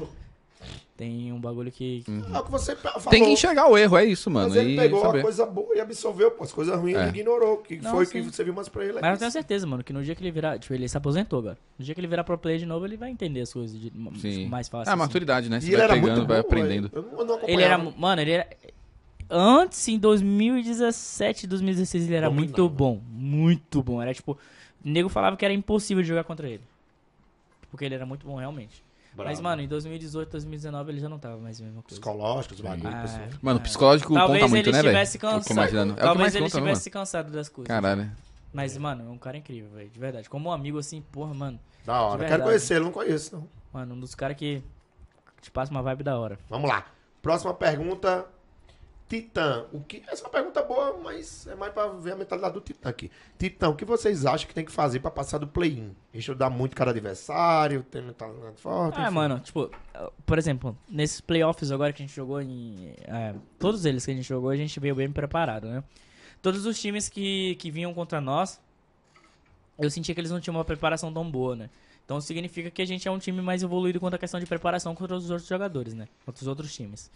tem 0.98 1.32
um 1.32 1.40
bagulho 1.40 1.72
que. 1.72 2.04
É 2.34 2.40
o 2.40 2.44
que 2.44 2.52
você 2.52 2.76
falou. 2.76 3.00
Tem 3.10 3.24
que 3.24 3.30
enxergar 3.30 3.68
o 3.70 3.78
erro, 3.78 3.96
é 3.96 4.04
isso, 4.06 4.30
mano. 4.32 4.50
Mas 4.50 4.58
ele 4.58 4.74
e 4.74 4.76
pegou 4.76 5.02
saber. 5.02 5.20
a 5.20 5.22
coisa 5.22 5.46
boa 5.46 5.76
e 5.76 5.80
absorveu, 5.80 6.32
pô. 6.32 6.44
As 6.44 6.52
coisas 6.52 6.76
ruins 6.80 6.96
É. 6.98 7.02
ele 7.08 7.20
ignorou. 7.20 7.58
Que 7.58 7.78
Não, 7.78 7.92
foi 7.92 8.06
sim. 8.08 8.24
que 8.24 8.32
você 8.34 8.44
viu 8.44 8.54
mais 8.54 8.68
pra 8.68 8.84
ele. 8.84 8.98
é 8.98 9.02
Mas 9.02 9.12
eu 9.14 9.18
tenho 9.20 9.32
certeza, 9.32 9.68
mano, 9.68 9.84
que 9.84 9.94
no 9.94 10.04
dia 10.04 10.16
que 10.16 10.24
ele 10.24 10.32
virar. 10.32 10.58
Tipo, 10.58 10.74
ele 10.74 10.90
se 10.90 10.98
aposentou 10.98 11.40
agora. 11.40 11.58
No 11.78 11.86
dia 11.86 11.94
que 11.94 12.02
ele 12.02 12.08
virar 12.08 12.24
pro 12.24 12.38
player 12.38 12.60
de 12.60 12.66
novo, 12.66 12.86
ele 12.86 12.98
vai 12.98 13.12
entender 13.12 13.42
as 13.42 13.54
coisas 13.54 13.80
de, 13.80 13.94
Sim. 14.20 14.48
mais 14.48 14.68
fácil. 14.68 14.90
É 14.90 14.92
a 14.92 14.94
assim. 14.94 15.00
maturidade, 15.00 15.48
né? 15.50 15.62
Você 15.62 15.68
E 15.68 15.70
ele 15.70 15.78
vai 15.78 15.86
era 15.86 15.94
pegando, 15.94 16.16
muito 16.18 16.28
vai 16.28 16.40
aprendendo. 16.40 16.92
Eu 16.94 17.24
não, 17.26 17.40
Ele 17.48 17.62
era. 17.62 17.78
Mano, 17.78 18.22
ele 18.22 18.32
era. 18.32 18.48
Antes, 19.30 19.88
em 19.90 20.00
2017, 20.00 21.46
2016, 21.48 22.06
ele 22.06 22.16
era 22.16 22.28
Dominava. 22.28 22.48
muito 22.48 22.70
bom. 22.70 23.00
Muito 23.12 23.84
bom. 23.84 24.02
Era 24.02 24.14
tipo. 24.14 24.38
O 24.88 24.90
nego 24.90 25.10
falava 25.10 25.36
que 25.36 25.44
era 25.44 25.54
impossível 25.54 26.02
de 26.02 26.08
jogar 26.08 26.24
contra 26.24 26.48
ele. 26.48 26.64
Porque 27.70 27.84
ele 27.84 27.94
era 27.94 28.06
muito 28.06 28.26
bom, 28.26 28.38
realmente. 28.38 28.82
Mas, 29.14 29.42
mano, 29.42 29.62
em 29.62 29.68
2018, 29.68 30.32
2019, 30.32 30.92
ele 30.92 31.02
já 31.02 31.10
não 31.10 31.20
tava 31.20 31.36
mais 31.38 31.60
a 31.60 31.66
mesma 31.66 31.82
coisa. 31.82 32.00
Psicológicos, 32.00 32.62
bagulho, 32.62 32.96
Ah, 32.96 33.02
pessoal. 33.02 33.28
Mano, 33.42 33.60
o 33.60 33.62
é. 33.62 33.64
psicológico 33.64 34.14
Talvez 34.14 34.40
conta 34.44 34.50
muito, 34.50 34.70
ele 34.70 34.78
né, 34.78 34.84
velho? 34.84 34.98
Eu 34.98 35.20
cansado. 35.20 35.92
É 35.92 35.94
Talvez 35.96 36.36
ele 36.36 36.44
conta, 36.46 36.58
mano. 36.58 36.72
estivesse 36.72 36.90
cansado 36.90 37.32
das 37.34 37.50
coisas. 37.50 37.68
Caralho. 37.68 38.10
Mas, 38.54 38.78
mano, 38.78 39.10
é 39.10 39.12
um 39.12 39.18
cara 39.18 39.36
incrível, 39.36 39.70
velho. 39.72 39.90
De 39.90 40.00
verdade. 40.00 40.30
Como 40.30 40.48
um 40.48 40.54
amigo 40.54 40.78
assim, 40.78 41.02
porra, 41.12 41.34
mano. 41.34 41.60
Da 41.86 42.02
hora. 42.02 42.24
De 42.24 42.30
Quero 42.30 42.44
conhecer 42.44 42.76
ele, 42.76 42.86
não 42.86 42.92
conheço, 42.94 43.36
não. 43.36 43.48
Mano, 43.74 43.94
um 43.94 44.00
dos 44.00 44.16
caras 44.16 44.38
que 44.38 44.64
te 45.42 45.52
passa 45.52 45.70
uma 45.70 45.82
vibe 45.82 46.04
da 46.04 46.18
hora. 46.18 46.40
Vamos 46.48 46.70
lá. 46.70 46.86
Próxima 47.22 47.54
pergunta. 47.54 48.26
Titã. 49.08 49.66
O 49.72 49.80
que... 49.80 50.04
Essa 50.08 50.24
é 50.24 50.26
uma 50.26 50.32
pergunta 50.32 50.62
boa, 50.64 51.00
mas 51.02 51.48
é 51.48 51.56
mais 51.56 51.72
pra 51.72 51.88
ver 51.88 52.12
a 52.12 52.16
mentalidade 52.16 52.54
do 52.54 52.62
Titã 52.62 52.90
aqui. 52.90 53.10
Titã, 53.40 53.70
o 53.70 53.76
que 53.76 53.86
vocês 53.86 54.26
acham 54.26 54.48
que 54.48 54.54
tem 54.54 54.66
que 54.66 54.72
fazer 54.72 55.00
pra 55.00 55.10
passar 55.10 55.38
do 55.38 55.48
play-in? 55.48 55.96
Estudar 56.14 56.50
muito 56.50 56.76
cada 56.76 56.92
adversário, 56.92 57.84
ter 57.84 58.02
mentalidade 58.02 58.62
forte. 58.62 59.00
Ah, 59.00 59.04
enfim. 59.04 59.14
mano, 59.14 59.40
tipo, 59.40 59.72
por 60.26 60.38
exemplo, 60.38 60.78
nesses 60.90 61.22
playoffs 61.22 61.72
agora 61.72 61.94
que 61.94 62.04
a 62.04 62.06
gente 62.06 62.16
jogou 62.16 62.42
em. 62.42 62.94
é, 63.06 63.34
todos 63.58 63.86
eles 63.86 64.04
que 64.04 64.12
a 64.12 64.14
gente 64.14 64.28
jogou, 64.28 64.50
a 64.50 64.58
gente 64.58 64.78
veio 64.80 64.96
bem 64.96 65.10
preparado, 65.10 65.68
né? 65.68 65.84
Todos 66.42 66.66
os 66.66 66.80
times 66.80 67.08
que, 67.08 67.56
que 67.56 67.72
vinham 67.72 67.94
contra 67.94 68.20
nós, 68.20 68.60
eu 69.80 69.90
sentia 69.90 70.14
que 70.14 70.20
eles 70.20 70.32
não 70.32 70.42
tinham 70.42 70.56
uma 70.56 70.66
preparação 70.66 71.14
tão 71.14 71.30
boa, 71.30 71.56
né? 71.56 71.70
Então 72.04 72.20
significa 72.22 72.72
que 72.72 72.82
a 72.82 72.86
gente 72.86 73.08
é 73.08 73.12
um 73.12 73.20
time 73.20 73.42
mais 73.42 73.64
evoluído 73.64 74.00
quanto 74.00 74.16
à 74.16 74.18
questão 74.18 74.40
de 74.40 74.46
preparação 74.46 74.96
contra 74.96 75.16
os 75.16 75.30
outros 75.30 75.48
jogadores, 75.48 75.94
né? 75.94 76.08
Contra 76.26 76.42
os 76.42 76.48
outros 76.48 76.74
times. 76.74 77.12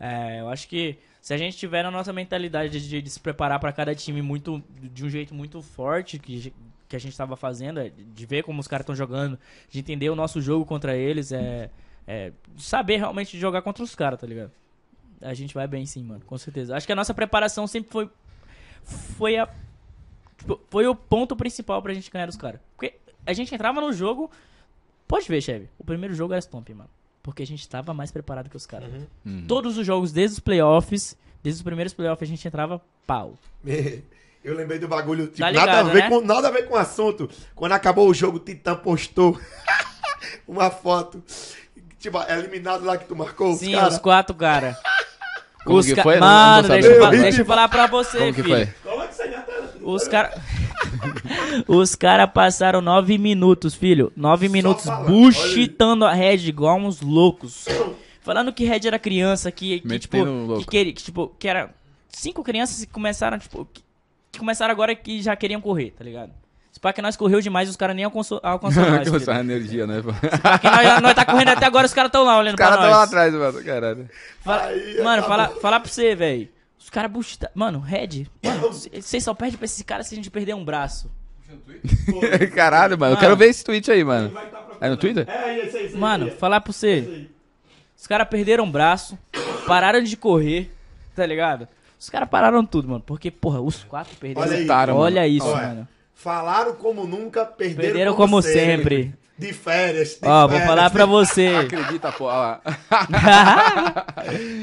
É, 0.00 0.40
eu 0.40 0.48
acho 0.48 0.66
que 0.66 0.98
se 1.20 1.34
a 1.34 1.36
gente 1.36 1.58
tiver 1.58 1.82
na 1.82 1.90
nossa 1.90 2.10
mentalidade 2.12 2.88
de, 2.88 3.02
de 3.02 3.10
se 3.10 3.20
preparar 3.20 3.60
para 3.60 3.70
cada 3.70 3.94
time 3.94 4.22
muito 4.22 4.62
de 4.80 5.04
um 5.04 5.10
jeito 5.10 5.34
muito 5.34 5.60
forte 5.60 6.18
que, 6.18 6.52
que 6.88 6.96
a 6.96 6.98
gente 6.98 7.12
estava 7.12 7.36
fazendo, 7.36 7.78
é, 7.80 7.90
de 7.90 8.26
ver 8.26 8.42
como 8.42 8.60
os 8.60 8.66
caras 8.66 8.84
estão 8.84 8.96
jogando, 8.96 9.38
de 9.68 9.78
entender 9.78 10.08
o 10.08 10.16
nosso 10.16 10.40
jogo 10.40 10.64
contra 10.64 10.96
eles, 10.96 11.30
é, 11.32 11.68
é 12.06 12.32
saber 12.56 12.96
realmente 12.96 13.38
jogar 13.38 13.60
contra 13.60 13.84
os 13.84 13.94
caras, 13.94 14.18
tá 14.18 14.26
ligado? 14.26 14.50
A 15.20 15.34
gente 15.34 15.52
vai 15.52 15.68
bem 15.68 15.84
sim, 15.84 16.02
mano, 16.02 16.24
com 16.24 16.38
certeza. 16.38 16.74
Acho 16.74 16.86
que 16.86 16.92
a 16.92 16.96
nossa 16.96 17.12
preparação 17.12 17.66
sempre 17.66 17.92
foi 17.92 18.10
foi 18.82 19.36
a 19.36 19.46
tipo, 20.38 20.58
foi 20.70 20.86
o 20.86 20.94
ponto 20.94 21.36
principal 21.36 21.82
pra 21.82 21.92
gente 21.92 22.10
ganhar 22.10 22.30
os 22.30 22.36
caras. 22.36 22.58
Porque 22.74 22.94
a 23.26 23.34
gente 23.34 23.54
entrava 23.54 23.82
no 23.82 23.92
jogo, 23.92 24.30
pode 25.06 25.28
ver, 25.28 25.42
chefe, 25.42 25.68
o 25.78 25.84
primeiro 25.84 26.14
jogo 26.14 26.32
era 26.32 26.40
stomp, 26.40 26.70
mano. 26.70 26.88
Porque 27.30 27.42
a 27.44 27.46
gente 27.46 27.68
tava 27.68 27.94
mais 27.94 28.10
preparado 28.10 28.50
que 28.50 28.56
os 28.56 28.66
caras. 28.66 28.88
Hum. 29.24 29.44
Todos 29.46 29.78
os 29.78 29.86
jogos, 29.86 30.10
desde 30.12 30.34
os 30.34 30.40
playoffs, 30.40 31.16
desde 31.42 31.60
os 31.60 31.62
primeiros 31.62 31.94
playoffs, 31.94 32.28
a 32.28 32.30
gente 32.30 32.46
entrava 32.46 32.80
pau. 33.06 33.34
Eu 34.42 34.54
lembrei 34.56 34.78
do 34.78 34.88
bagulho, 34.88 35.26
tipo, 35.26 35.38
Tá 35.38 35.52
nada, 35.52 35.60
a 35.60 35.82
ligado, 35.82 35.90
ver 35.92 36.02
né? 36.04 36.08
com, 36.08 36.20
nada 36.22 36.48
a 36.48 36.50
ver 36.50 36.62
com 36.66 36.74
o 36.74 36.76
assunto. 36.78 37.28
Quando 37.54 37.72
acabou 37.72 38.08
o 38.08 38.14
jogo, 38.14 38.38
o 38.38 38.40
Titã 38.40 38.74
postou 38.74 39.38
uma 40.48 40.70
foto. 40.70 41.22
Tipo, 41.98 42.18
é 42.22 42.38
eliminado 42.38 42.82
lá 42.84 42.96
que 42.96 43.04
tu 43.04 43.14
marcou 43.14 43.52
os 43.52 43.58
Sim, 43.60 43.72
caras. 43.72 43.94
os 43.94 43.98
quatro, 44.00 44.34
cara. 44.34 44.76
Como 45.64 45.78
os 45.78 45.86
que 45.86 45.94
ca- 45.94 46.02
foi? 46.02 46.18
Não- 46.18 46.26
não 46.26 46.34
Mano, 46.62 46.68
deixa, 46.68 46.88
eu 46.88 47.10
deixa 47.10 47.40
eu 47.42 47.44
falar 47.44 47.68
pra 47.68 47.86
você, 47.86 48.18
Como 48.18 48.34
que 48.34 48.42
filho. 48.42 48.74
foi? 48.82 49.00
Aí 49.20 49.30
na 49.30 49.42
tela. 49.42 49.72
Os 49.82 50.08
caras. 50.08 50.40
Os 51.66 51.94
caras 51.94 52.30
passaram 52.32 52.80
nove 52.80 53.16
minutos, 53.18 53.74
filho. 53.74 54.12
Nove 54.16 54.48
minutos 54.48 54.84
falando, 54.84 55.06
buchitando 55.08 56.04
a 56.04 56.12
rede 56.12 56.48
igual 56.48 56.76
uns 56.78 57.00
loucos. 57.00 57.66
Falando 58.22 58.52
que 58.52 58.64
Red 58.64 58.86
era 58.86 58.98
criança, 58.98 59.50
que, 59.50 59.80
que, 59.80 59.98
tipo, 59.98 60.58
que, 60.60 60.66
queria- 60.66 60.92
que, 60.92 61.02
tipo, 61.02 61.34
que 61.38 61.48
era 61.48 61.70
cinco 62.08 62.42
crianças 62.44 62.84
que 62.84 62.90
começaram, 62.92 63.38
tipo, 63.38 63.64
que, 63.72 63.82
que 64.32 64.38
começaram 64.38 64.70
agora 64.72 64.94
que 64.94 65.22
já 65.22 65.34
queriam 65.34 65.60
correr, 65.60 65.90
tá 65.92 66.04
ligado? 66.04 66.30
Se 66.70 66.78
pá 66.78 66.92
que 66.92 67.02
nós 67.02 67.16
correu 67.16 67.40
demais, 67.40 67.68
os 67.68 67.76
caras 67.76 67.96
nem 67.96 68.04
nós. 68.90 69.08
Com 69.08 69.18
filho. 69.18 69.30
essa 69.30 69.40
energia, 69.40 69.86
né? 69.86 70.02
pô? 70.02 70.12
Porque 70.12 70.70
nós, 70.70 71.02
nós 71.02 71.14
tá 71.14 71.24
correndo 71.24 71.48
até 71.48 71.66
agora, 71.66 71.86
os 71.86 71.94
caras 71.94 72.12
tão 72.12 72.24
lá 72.24 72.38
olhando 72.38 72.54
Os 72.54 72.58
caras 72.58 72.76
pra 72.76 72.84
estão 72.86 72.90
lá 72.90 73.00
nós. 73.00 73.08
atrás, 73.08 73.34
mano. 73.34 73.64
Caralho. 73.64 74.08
Fala- 74.44 74.64
Aí, 74.66 75.02
mano, 75.02 75.22
fala, 75.24 75.48
pra 75.80 75.90
você, 75.90 76.14
velho. 76.14 76.48
Os 76.80 76.88
caras 76.88 77.10
buchita... 77.10 77.50
Mano, 77.54 77.78
Red, 77.78 78.26
mano, 78.42 78.72
vocês 78.72 79.22
só 79.22 79.34
perdem 79.34 79.58
pra 79.58 79.66
esses 79.66 79.82
caras 79.82 80.06
se 80.06 80.14
a 80.14 80.16
gente 80.16 80.30
perder 80.30 80.54
um 80.54 80.64
braço. 80.64 81.10
Caralho, 82.54 82.98
mano. 82.98 83.14
Eu 83.14 83.18
quero 83.18 83.36
ver 83.36 83.48
esse 83.48 83.62
tweet 83.62 83.90
aí, 83.90 84.02
mano. 84.02 84.32
É 84.80 84.88
no 84.88 84.96
Twitter? 84.96 85.28
É, 85.28 85.66
isso 85.66 85.76
aí, 85.76 85.86
isso 85.86 85.94
aí. 85.94 86.00
Mano, 86.00 86.30
falar 86.32 86.60
pra 86.60 86.72
você. 86.72 87.28
Os 87.96 88.06
caras 88.06 88.26
perderam 88.28 88.64
o 88.64 88.70
braço, 88.70 89.18
pararam 89.66 90.02
de 90.02 90.16
correr, 90.16 90.70
tá 91.14 91.26
ligado? 91.26 91.68
Os 91.98 92.08
caras 92.08 92.28
pararam 92.28 92.64
tudo, 92.64 92.88
mano. 92.88 93.02
Porque, 93.04 93.30
porra, 93.30 93.60
os 93.60 93.84
quatro 93.84 94.16
perderam. 94.16 94.48
Olha 94.48 94.56
aí. 94.56 94.68
Olha 94.90 95.20
mano. 95.20 95.26
isso, 95.26 95.46
Olha. 95.46 95.68
mano. 95.68 95.88
Falaram 96.14 96.74
como 96.74 97.06
nunca, 97.06 97.44
perderam, 97.44 97.82
Perderam 97.82 98.14
como 98.14 98.40
sempre. 98.40 99.14
De 99.40 99.54
férias. 99.54 100.18
De 100.20 100.28
Ó, 100.28 100.46
vou 100.46 100.60
falar 100.60 100.90
pra 100.90 101.06
você. 101.06 101.46
Acredita, 101.64 102.12
pô. 102.12 102.28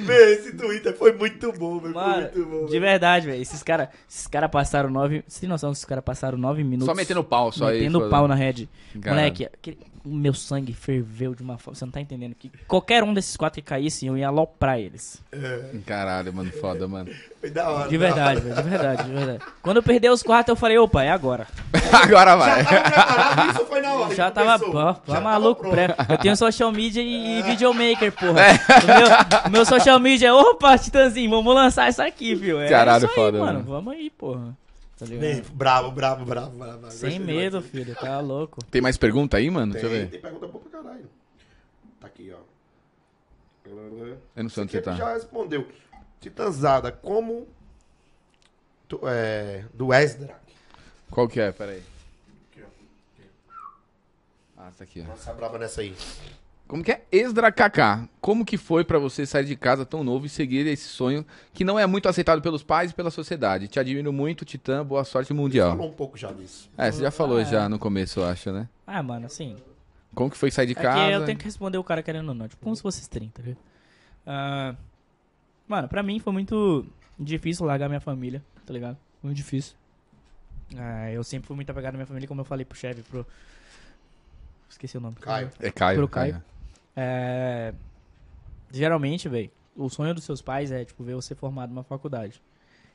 Meu, 0.06 0.30
esse 0.34 0.52
Twitter 0.56 0.96
foi 0.96 1.14
muito 1.14 1.52
bom, 1.54 1.80
velho. 1.80 1.94
Foi 1.94 2.04
Mano, 2.04 2.22
muito 2.22 2.46
bom. 2.46 2.66
de 2.68 2.80
verdade, 2.80 3.26
velho. 3.26 3.42
Esses 3.42 3.64
caras 3.64 3.90
esses 4.08 4.28
cara 4.28 4.48
passaram 4.48 4.90
nove. 4.90 5.24
Você 5.28 5.42
tem 5.42 5.50
noção 5.50 5.72
que 5.72 5.78
esses 5.78 5.86
caras 5.86 6.04
passaram 6.04 6.38
nove 6.38 6.64
minutos? 6.64 6.86
Só 6.86 6.94
metendo 6.94 7.24
pau, 7.24 7.52
só 7.52 7.68
aí. 7.70 7.80
metendo 7.80 8.08
pau 8.08 8.28
na 8.28 8.36
Red. 8.36 8.68
Caralho. 9.02 9.20
Moleque, 9.22 9.46
aquele- 9.46 9.78
o 10.08 10.14
meu 10.16 10.34
sangue 10.34 10.74
ferveu 10.74 11.36
de 11.36 11.42
uma 11.44 11.58
forma. 11.58 11.76
Você 11.78 11.86
não 11.86 11.92
tá 11.92 12.00
entendendo. 12.02 12.34
Que 12.36 12.50
qualquer 12.68 13.04
um 13.04 13.14
desses 13.14 13.36
quatro 13.38 13.62
que 13.62 13.68
caísse, 13.68 14.06
eu 14.06 14.18
ia 14.18 14.28
aloprar 14.28 14.80
eles. 14.80 15.22
Caralho, 15.86 16.34
mano. 16.34 16.52
Foda, 16.52 16.88
mano. 16.88 17.10
Foi 17.40 17.50
da 17.50 17.70
hora. 17.70 17.90
De 17.90 17.98
da 17.98 18.06
verdade, 18.06 18.42
velho. 18.42 18.56
De 18.56 18.62
verdade, 18.70 19.04
de 19.04 19.12
verdade. 19.12 19.40
Quando 19.62 19.78
eu 19.78 19.84
perdi 19.84 20.10
os 20.10 20.24
quatro, 20.24 20.52
eu 20.52 20.56
falei, 20.56 20.78
opa, 20.78 21.04
é 21.04 21.10
agora. 21.12 21.48
Agora 21.92 22.36
vai. 22.36 22.64
Já 22.64 22.72
tava 22.82 22.92
preparado, 22.92 23.50
isso 23.52 23.66
foi 23.66 23.82
na 23.82 23.94
hora. 23.94 24.16
Já 24.16 24.32
tava, 24.32 24.60
pô, 24.60 24.72
Já 24.74 24.94
tava 24.94 25.22
maluco. 25.22 25.62
pronto. 25.62 25.74
pré- 25.74 25.96
Eu 26.10 26.18
tenho 26.18 26.36
social 26.36 26.72
media 26.72 27.02
e, 27.02 27.40
e 27.40 27.42
videomaker, 27.44 28.12
porra. 28.12 28.34
O, 28.34 29.48
meu, 29.48 29.52
meu 29.52 29.66
social 29.66 30.00
media 30.00 30.28
é, 30.30 30.34
opa, 30.34 30.78
Titãzinho, 30.78 31.30
vamos 31.30 31.54
lançar 31.56 31.90
isso 31.90 32.02
aqui, 32.02 32.36
viu? 32.36 32.60
É 32.62 32.68
Caralho, 32.70 33.06
isso 33.06 33.08
aí, 33.10 33.16
foda, 33.16 33.40
mano. 33.40 33.54
mano. 33.60 33.66
Vamos 33.66 33.94
aí, 33.94 34.10
porra. 34.10 34.56
Tá 34.98 35.06
ligado? 35.06 35.22
Bem, 35.22 35.42
bravo, 35.54 35.92
bravo, 35.92 36.26
bravo, 36.26 36.58
bravo. 36.58 36.92
Sem 36.92 37.12
demais. 37.20 37.28
medo, 37.28 37.62
filho, 37.62 37.96
tá 37.96 38.20
louco. 38.20 38.64
Tem 38.66 38.82
mais 38.82 38.98
pergunta 38.98 39.38
aí, 39.38 39.50
mano? 39.50 39.74
Tem, 39.74 39.82
Deixa 39.82 39.96
eu 39.96 40.02
ver. 40.06 40.10
tem 40.10 40.20
pergunta 40.22 40.48
boa 40.48 40.64
pra 40.64 40.82
caralho. 40.82 41.10
Tá 42.02 42.08
aqui, 42.08 42.34
ó. 42.34 42.40
Eu 44.36 44.44
não 44.44 44.50
sei 44.50 44.64
onde 44.64 44.72
você 44.72 44.82
tá. 44.82 44.94
já 44.96 45.14
respondeu. 45.14 45.68
Titanzada, 46.22 46.92
como... 46.92 47.48
tu- 48.88 49.02
é, 49.04 49.66
do 49.74 49.94
Esdra. 49.94 50.40
Qual 51.12 51.28
que 51.28 51.40
é? 51.40 51.52
Pera 51.52 51.72
aí. 51.74 51.84
Ah, 54.58 54.72
tá 54.76 54.84
aqui, 54.84 55.02
ó. 55.02 55.10
Nossa, 55.10 55.32
brava 55.34 55.60
nessa 55.60 55.82
aí. 55.82 55.96
Como 56.68 56.84
que 56.84 56.92
é? 56.92 57.06
Esdra 57.12 57.50
KK. 57.52 58.10
Como 58.20 58.44
que 58.46 58.58
foi 58.58 58.84
pra 58.84 59.00
você 59.00 59.26
sair 59.26 59.46
de 59.46 59.56
casa 59.56 59.86
tão 59.86 60.04
novo 60.04 60.26
e 60.26 60.30
seguir 60.30 60.68
esse 60.68 60.84
sonho 60.90 61.26
que 61.54 61.64
não 61.64 61.80
é 61.80 61.86
muito 61.88 62.10
aceitado 62.10 62.42
pelos 62.42 62.62
pais 62.62 62.92
e 62.92 62.94
pela 62.94 63.10
sociedade? 63.10 63.68
Te 63.70 63.80
admiro 63.80 64.12
muito, 64.12 64.44
Titã. 64.44 64.86
Boa 64.86 65.06
sorte 65.06 65.34
mundial. 65.34 65.72
Falou 65.78 65.90
um 65.90 65.94
pouco 65.94 66.18
já 66.18 66.32
disso. 66.32 66.70
É, 66.78 66.92
você 66.92 67.02
já 67.04 67.12
falou 67.12 67.38
Ah, 67.38 67.42
é. 67.42 67.46
já 67.46 67.70
no 67.70 67.80
começo, 67.80 68.20
eu 68.20 68.26
acho, 68.26 68.52
né? 68.52 68.68
Ah, 68.86 69.02
mano, 69.02 69.26
assim. 69.28 69.56
Como 70.14 70.30
que 70.30 70.38
foi 70.38 70.52
sair 70.52 70.66
de 70.66 70.74
É 70.74 70.76
que 70.76 70.82
casa? 70.82 71.12
eu 71.12 71.24
tenho 71.26 71.38
que 71.38 71.46
responder 71.46 71.78
o 71.78 71.84
cara 71.84 72.04
querendo 72.04 72.28
ou 72.30 72.36
não. 72.36 72.48
Tipo, 72.50 72.62
como 72.64 72.76
se 72.76 72.82
fosse 72.82 73.10
30, 73.10 73.42
viu? 73.42 73.56
Ah, 74.26 74.76
mano, 75.68 75.88
pra 75.88 76.04
mim 76.04 76.20
foi 76.20 76.34
muito 76.34 76.86
difícil 77.18 77.66
largar 77.66 77.88
minha 77.88 78.02
família, 78.02 78.44
tá 78.66 78.74
ligado? 78.74 78.98
Muito 79.24 79.38
difícil. 79.38 79.74
Ah, 80.78 81.10
eu 81.12 81.24
sempre 81.24 81.48
fui 81.48 81.56
muito 81.56 81.70
apegado 81.70 81.94
à 81.94 81.98
minha 81.98 82.06
família, 82.08 82.28
como 82.28 82.42
eu 82.42 82.46
falei 82.46 82.66
pro 82.66 82.78
chefe, 82.78 83.02
pro. 83.04 83.26
Esqueci 84.70 84.98
o 84.98 85.00
nome. 85.02 85.16
Caio. 85.22 85.50
É 85.62 85.72
Caio. 85.72 85.98
Pro 86.00 86.08
Caio. 86.10 86.44
É, 86.98 87.74
Geralmente, 88.72 89.30
velho, 89.30 89.50
o 89.76 89.90
sonho 89.90 90.14
dos 90.14 90.24
seus 90.24 90.42
pais 90.42 90.72
é, 90.72 90.84
tipo, 90.84 91.04
ver 91.04 91.16
você 91.16 91.34
formado 91.34 91.70
numa 91.70 91.84
faculdade. 91.84 92.42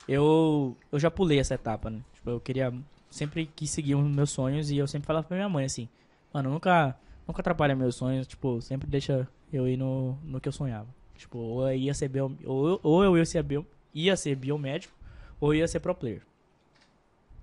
Eu, 0.07 0.77
eu 0.91 0.99
já 0.99 1.11
pulei 1.11 1.39
essa 1.39 1.55
etapa, 1.55 1.89
né? 1.89 2.01
Tipo, 2.15 2.31
eu 2.31 2.41
queria. 2.41 2.73
Sempre 3.11 3.47
quis 3.47 3.71
seguir 3.71 3.95
os 3.95 4.05
meus 4.05 4.31
sonhos 4.31 4.71
e 4.71 4.79
eu 4.79 4.87
sempre 4.87 5.07
falava 5.07 5.27
pra 5.27 5.37
minha 5.37 5.49
mãe 5.49 5.65
assim: 5.65 5.89
Mano, 6.33 6.51
nunca, 6.51 6.97
nunca 7.27 7.41
atrapalha 7.41 7.77
meus 7.77 7.95
sonhos, 7.95 8.27
tipo, 8.27 8.61
sempre 8.61 8.89
deixa 8.89 9.29
eu 9.53 9.69
ir 9.69 9.77
no, 9.77 10.19
no 10.25 10.41
que 10.41 10.49
eu 10.49 10.53
sonhava. 10.53 10.89
Tipo, 11.17 11.39
ou 11.39 11.69
eu 11.69 11.77
ia 11.77 11.95
ser, 11.95 12.09
bio, 12.09 12.37
ou, 12.45 12.81
ou 12.83 13.05
eu 13.05 13.17
ia 13.17 13.25
ser, 13.25 13.43
bio, 13.43 13.67
ia 13.95 14.17
ser 14.17 14.35
biomédico 14.35 14.95
ou 15.39 15.55
ia 15.55 15.69
ser 15.69 15.81
pro 15.81 15.95
player. 15.95 16.23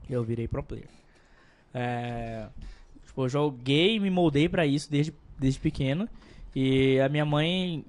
Eu 0.10 0.24
virei 0.24 0.48
pro 0.48 0.64
player. 0.64 0.90
É, 1.74 2.48
tipo, 3.06 3.24
eu 3.24 3.30
joguei 3.30 3.96
e 3.96 4.00
me 4.00 4.10
moldei 4.10 4.50
pra 4.50 4.66
isso 4.66 4.90
desde, 4.90 5.14
desde 5.38 5.60
pequeno. 5.60 6.10
E 6.56 7.00
a 7.00 7.10
minha 7.10 7.26
mãe, 7.26 7.86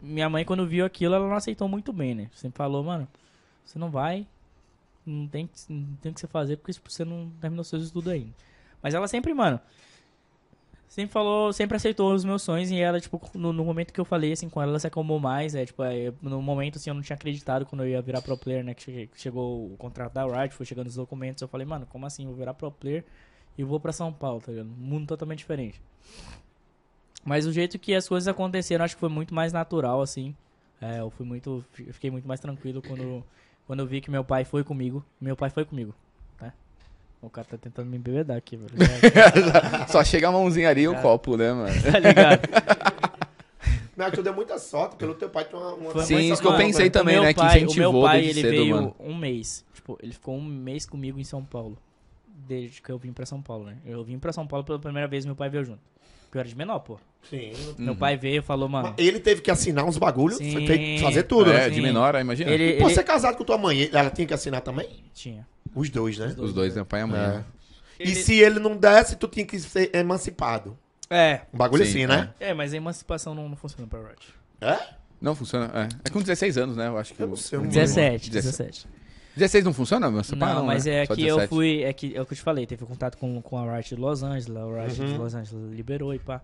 minha 0.00 0.28
mãe 0.28 0.44
quando 0.44 0.66
viu 0.66 0.84
aquilo, 0.84 1.14
ela 1.14 1.28
não 1.28 1.36
aceitou 1.36 1.68
muito 1.68 1.92
bem, 1.92 2.14
né? 2.14 2.30
Sempre 2.34 2.58
falou, 2.58 2.82
mano, 2.82 3.08
você 3.64 3.78
não 3.78 3.90
vai, 3.90 4.26
não 5.04 5.26
tem, 5.26 5.48
não 5.68 5.96
tem 5.96 6.12
que 6.12 6.20
você 6.20 6.26
fazer 6.26 6.56
porque 6.56 6.72
você 6.72 7.04
não 7.04 7.30
terminou 7.40 7.64
seus 7.64 7.84
estudos 7.84 8.12
ainda. 8.12 8.32
Mas 8.82 8.94
ela 8.94 9.08
sempre, 9.08 9.34
mano, 9.34 9.60
sempre 10.88 11.12
falou, 11.12 11.52
sempre 11.52 11.76
aceitou 11.76 12.14
os 12.14 12.24
meus 12.24 12.42
sonhos 12.42 12.70
e 12.70 12.78
ela, 12.78 13.00
tipo, 13.00 13.20
no, 13.34 13.52
no 13.52 13.64
momento 13.64 13.92
que 13.92 14.00
eu 14.00 14.04
falei 14.04 14.32
assim 14.32 14.48
com 14.48 14.62
ela, 14.62 14.72
ela 14.72 14.78
se 14.78 14.86
acalmou 14.86 15.18
mais, 15.18 15.54
é, 15.54 15.66
tipo, 15.66 15.82
no 16.22 16.40
momento 16.40 16.76
assim, 16.76 16.90
eu 16.90 16.94
não 16.94 17.02
tinha 17.02 17.16
acreditado 17.16 17.66
quando 17.66 17.82
eu 17.82 17.88
ia 17.88 18.00
virar 18.00 18.22
pro 18.22 18.36
player, 18.38 18.64
né, 18.64 18.74
que 18.74 19.10
chegou 19.14 19.72
o 19.72 19.76
contrato 19.76 20.12
da 20.12 20.24
Riot, 20.24 20.54
foi 20.54 20.64
chegando 20.64 20.86
os 20.86 20.94
documentos, 20.94 21.42
eu 21.42 21.48
falei, 21.48 21.66
mano, 21.66 21.86
como 21.86 22.06
assim, 22.06 22.22
eu 22.22 22.28
vou 22.28 22.38
virar 22.38 22.54
pro 22.54 22.70
player 22.70 23.04
e 23.58 23.64
vou 23.64 23.80
pra 23.80 23.92
São 23.92 24.12
Paulo, 24.12 24.40
tá 24.40 24.52
ligado? 24.52 24.68
Mundo 24.68 25.06
totalmente 25.06 25.38
diferente. 25.38 25.80
Mas 27.26 27.44
o 27.44 27.52
jeito 27.52 27.78
que 27.78 27.92
as 27.94 28.08
coisas 28.08 28.28
aconteceram, 28.28 28.84
acho 28.84 28.94
que 28.94 29.00
foi 29.00 29.08
muito 29.08 29.34
mais 29.34 29.52
natural, 29.52 30.00
assim. 30.00 30.34
É, 30.80 31.00
eu 31.00 31.10
fui 31.10 31.26
muito. 31.26 31.64
eu 31.80 31.92
Fiquei 31.92 32.10
muito 32.10 32.26
mais 32.28 32.38
tranquilo 32.38 32.80
quando, 32.80 33.24
quando 33.66 33.80
eu 33.80 33.86
vi 33.86 34.00
que 34.00 34.10
meu 34.10 34.22
pai 34.24 34.44
foi 34.44 34.62
comigo. 34.62 35.04
Meu 35.20 35.34
pai 35.36 35.50
foi 35.50 35.64
comigo, 35.64 35.92
tá? 36.38 36.52
O 37.20 37.28
cara 37.28 37.46
tá 37.50 37.56
tentando 37.58 37.90
me 37.90 37.96
embebedar 37.96 38.36
aqui, 38.36 38.56
velho. 38.56 38.70
Só 39.88 40.04
chega 40.04 40.28
a 40.28 40.32
mãozinha 40.32 40.68
ali 40.70 40.82
e 40.82 40.88
o 40.88 40.92
Cara. 40.92 41.02
copo, 41.02 41.36
né, 41.36 41.52
mano? 41.52 41.74
tá 41.90 41.98
ligado? 41.98 42.40
Mas 43.96 44.12
tu 44.12 44.22
deu 44.22 44.34
muita 44.34 44.58
sorte 44.58 44.96
pelo 44.96 45.14
teu 45.14 45.30
pai 45.30 45.44
ter 45.46 45.56
uma... 45.56 45.72
uma 45.74 46.04
Sim, 46.04 46.30
isso 46.30 46.42
que 46.42 46.46
eu 46.46 46.56
pensei 46.56 46.82
velho. 46.82 46.90
também, 46.92 47.20
né, 47.20 47.32
que 47.32 47.40
pai- 47.40 47.56
incentivou 47.56 47.90
O 47.90 47.92
meu 47.94 48.02
pai, 48.02 48.20
ele 48.24 48.34
cedo, 48.42 48.50
veio 48.50 48.74
mano. 48.76 48.94
um 49.00 49.14
mês. 49.16 49.64
Tipo, 49.72 49.98
ele 50.02 50.12
ficou 50.12 50.36
um 50.36 50.44
mês 50.44 50.84
comigo 50.84 51.18
em 51.18 51.24
São 51.24 51.42
Paulo. 51.42 51.78
Desde 52.46 52.82
que 52.82 52.90
eu 52.90 52.98
vim 52.98 53.12
pra 53.12 53.24
São 53.24 53.40
Paulo, 53.40 53.64
né? 53.64 53.78
Eu 53.86 54.04
vim 54.04 54.18
pra 54.18 54.32
São 54.32 54.46
Paulo 54.46 54.64
pela 54.64 54.78
primeira 54.78 55.08
vez 55.08 55.24
meu 55.24 55.34
pai 55.34 55.48
veio 55.48 55.64
junto. 55.64 55.80
Eu 56.36 56.40
era 56.40 56.48
de 56.48 56.54
menor, 56.56 56.80
pô. 56.80 56.98
Sim. 57.30 57.52
Meu 57.78 57.96
pai 57.96 58.16
veio 58.16 58.40
e 58.40 58.42
falou, 58.42 58.68
mano. 58.68 58.94
Ele 58.98 59.18
teve 59.18 59.40
que 59.40 59.50
assinar 59.50 59.84
uns 59.86 59.96
bagulhos, 59.96 60.38
fazer 61.00 61.22
tudo, 61.24 61.50
é, 61.50 61.54
né? 61.68 61.70
de 61.70 61.80
menor, 61.80 62.14
aí 62.14 62.20
imagina. 62.22 62.50
Ele, 62.50 62.72
E 62.72 62.78
por 62.78 62.86
ele- 62.86 62.94
ser 62.94 63.02
casado 63.04 63.36
com 63.36 63.42
tua 63.44 63.56
mãe, 63.58 63.88
ela 63.92 64.10
tinha 64.10 64.26
que 64.26 64.34
assinar 64.34 64.60
também? 64.60 64.88
Tinha. 65.14 65.46
Os 65.74 65.88
dois, 65.90 66.18
né? 66.18 66.34
Os 66.38 66.52
dois, 66.52 66.74
né? 66.76 66.84
Pai 66.84 67.00
e 67.00 67.02
a 67.02 67.06
mãe. 67.06 67.18
É. 67.20 67.26
né? 67.28 67.44
E 67.98 68.14
se 68.14 68.34
ele 68.34 68.58
não 68.60 68.76
desse, 68.76 69.16
tu 69.16 69.26
tinha 69.26 69.44
que 69.46 69.58
ser 69.58 69.90
emancipado. 69.96 70.76
É. 71.08 71.40
Um 71.54 71.56
bagulho 71.56 71.84
Sim, 71.84 71.90
assim, 71.90 72.06
né? 72.06 72.30
É, 72.38 72.52
mas 72.52 72.74
a 72.74 72.76
emancipação 72.76 73.34
não, 73.34 73.48
não 73.48 73.56
funciona 73.56 73.86
pra 73.88 73.98
Riot. 74.00 74.34
É? 74.60 74.78
Não 75.20 75.34
funciona. 75.34 75.70
É. 75.74 75.88
é 76.08 76.10
com 76.10 76.20
16 76.20 76.58
anos, 76.58 76.76
né? 76.76 76.88
Eu 76.88 76.98
acho 76.98 77.14
que. 77.14 77.22
Eu 77.22 77.26
o- 77.26 77.30
não 77.30 77.36
sei, 77.36 77.58
o 77.58 77.62
não 77.62 77.68
mínimo. 77.68 77.80
17, 77.80 78.30
17. 78.30 78.62
17. 78.84 78.86
16 79.36 79.64
não 79.64 79.72
funciona? 79.72 80.10
Você 80.10 80.34
Não, 80.34 80.46
para, 80.46 80.62
mas 80.62 80.84
né? 80.86 81.02
é 81.02 81.06
Só 81.06 81.14
que 81.14 81.22
eu 81.22 81.36
17. 81.36 81.48
fui. 81.48 81.82
É, 81.82 81.92
que, 81.92 82.16
é 82.16 82.20
o 82.20 82.26
que 82.26 82.32
eu 82.32 82.36
te 82.36 82.42
falei, 82.42 82.66
teve 82.66 82.84
contato 82.86 83.16
com, 83.18 83.40
com 83.42 83.58
a 83.58 83.74
Riot 83.76 83.94
de 83.94 84.00
Los 84.00 84.22
Angeles, 84.22 84.56
a 84.56 84.64
Riot 84.82 85.00
Uhum. 85.00 85.06
de 85.12 85.18
Los 85.18 85.34
Angeles 85.34 85.72
liberou 85.74 86.14
e 86.14 86.18
pá. 86.18 86.40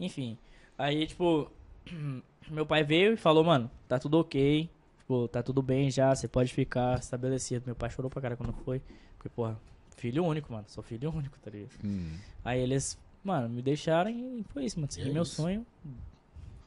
Enfim. 0.00 0.36
Aí, 0.76 1.06
tipo, 1.06 1.50
meu 2.50 2.66
pai 2.66 2.82
veio 2.84 3.12
e 3.14 3.16
falou, 3.16 3.44
mano, 3.44 3.70
tá 3.88 3.98
tudo 3.98 4.18
ok. 4.18 4.68
Tipo, 4.98 5.28
tá 5.28 5.42
tudo 5.42 5.62
bem 5.62 5.90
já, 5.90 6.14
você 6.14 6.26
pode 6.28 6.52
ficar 6.52 6.98
estabelecido. 6.98 7.62
Meu 7.66 7.74
pai 7.74 7.90
chorou 7.90 8.10
pra 8.10 8.20
cara 8.22 8.36
quando 8.36 8.52
foi. 8.64 8.80
Porque, 9.16 9.28
porra, 9.28 9.56
filho 9.96 10.24
único, 10.24 10.52
mano. 10.52 10.64
Sou 10.68 10.82
filho 10.82 11.10
único, 11.14 11.38
tá 11.40 11.50
ligado? 11.50 11.70
Hum. 11.84 12.10
Aí 12.44 12.60
eles, 12.60 12.98
mano, 13.22 13.48
me 13.48 13.62
deixaram 13.62 14.10
e 14.10 14.44
foi 14.52 14.64
isso, 14.64 14.80
mano. 14.80 14.90
Segui 14.90 15.10
é 15.10 15.12
meu 15.12 15.22
isso. 15.22 15.36
sonho. 15.36 15.64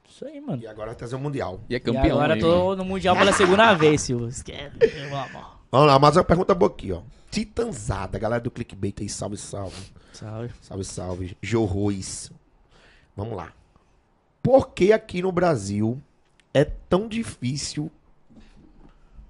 Isso 0.08 0.24
aí, 0.26 0.40
mano. 0.40 0.62
E 0.62 0.68
agora 0.68 0.94
trazer 0.94 1.16
o 1.16 1.20
Mundial. 1.20 1.60
E 1.70 1.74
é 1.74 1.78
E 1.78 1.80
campeão. 1.82 2.06
agora 2.18 2.36
aí, 2.36 2.40
tô 2.40 2.48
mano. 2.70 2.76
no 2.78 2.86
Mundial 2.86 3.16
pela 3.18 3.34
segunda 3.34 3.74
vez, 3.76 4.02
Silvio. 4.02 4.28
Esquece. 4.30 4.76
Vamos 5.76 5.90
lá, 5.90 6.00
mais 6.00 6.16
uma 6.16 6.24
pergunta 6.24 6.56
boa 6.56 6.72
aqui, 6.72 6.94
ó. 6.94 7.02
Titanzada, 7.30 8.18
galera 8.18 8.42
do 8.42 8.50
clickbait 8.50 8.96
aí, 9.02 9.10
salve, 9.10 9.36
salve. 9.36 9.76
Salve. 10.14 10.54
Salve, 10.62 10.86
salve. 10.86 11.38
Jorrois. 11.42 12.32
Vamos 13.14 13.36
lá. 13.36 13.52
Por 14.42 14.70
que 14.70 14.94
aqui 14.94 15.22
no 15.22 15.34
Brasil 15.34 16.02
é 16.54 16.64
tão 16.64 17.10
difícil? 17.10 17.92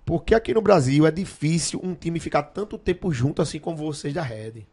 Por 0.05 0.23
que 0.23 0.35
aqui 0.35 0.53
no 0.53 0.61
Brasil 0.61 1.07
é 1.07 1.09
difícil 1.09 1.79
um 1.83 1.95
time 1.95 2.19
ficar 2.19 2.43
tanto 2.43 2.77
tempo 2.77 3.11
junto 3.11 3.41
assim 3.41 3.59
como 3.59 3.77
vocês 3.77 4.13
da 4.13 4.21
Red? 4.21 4.67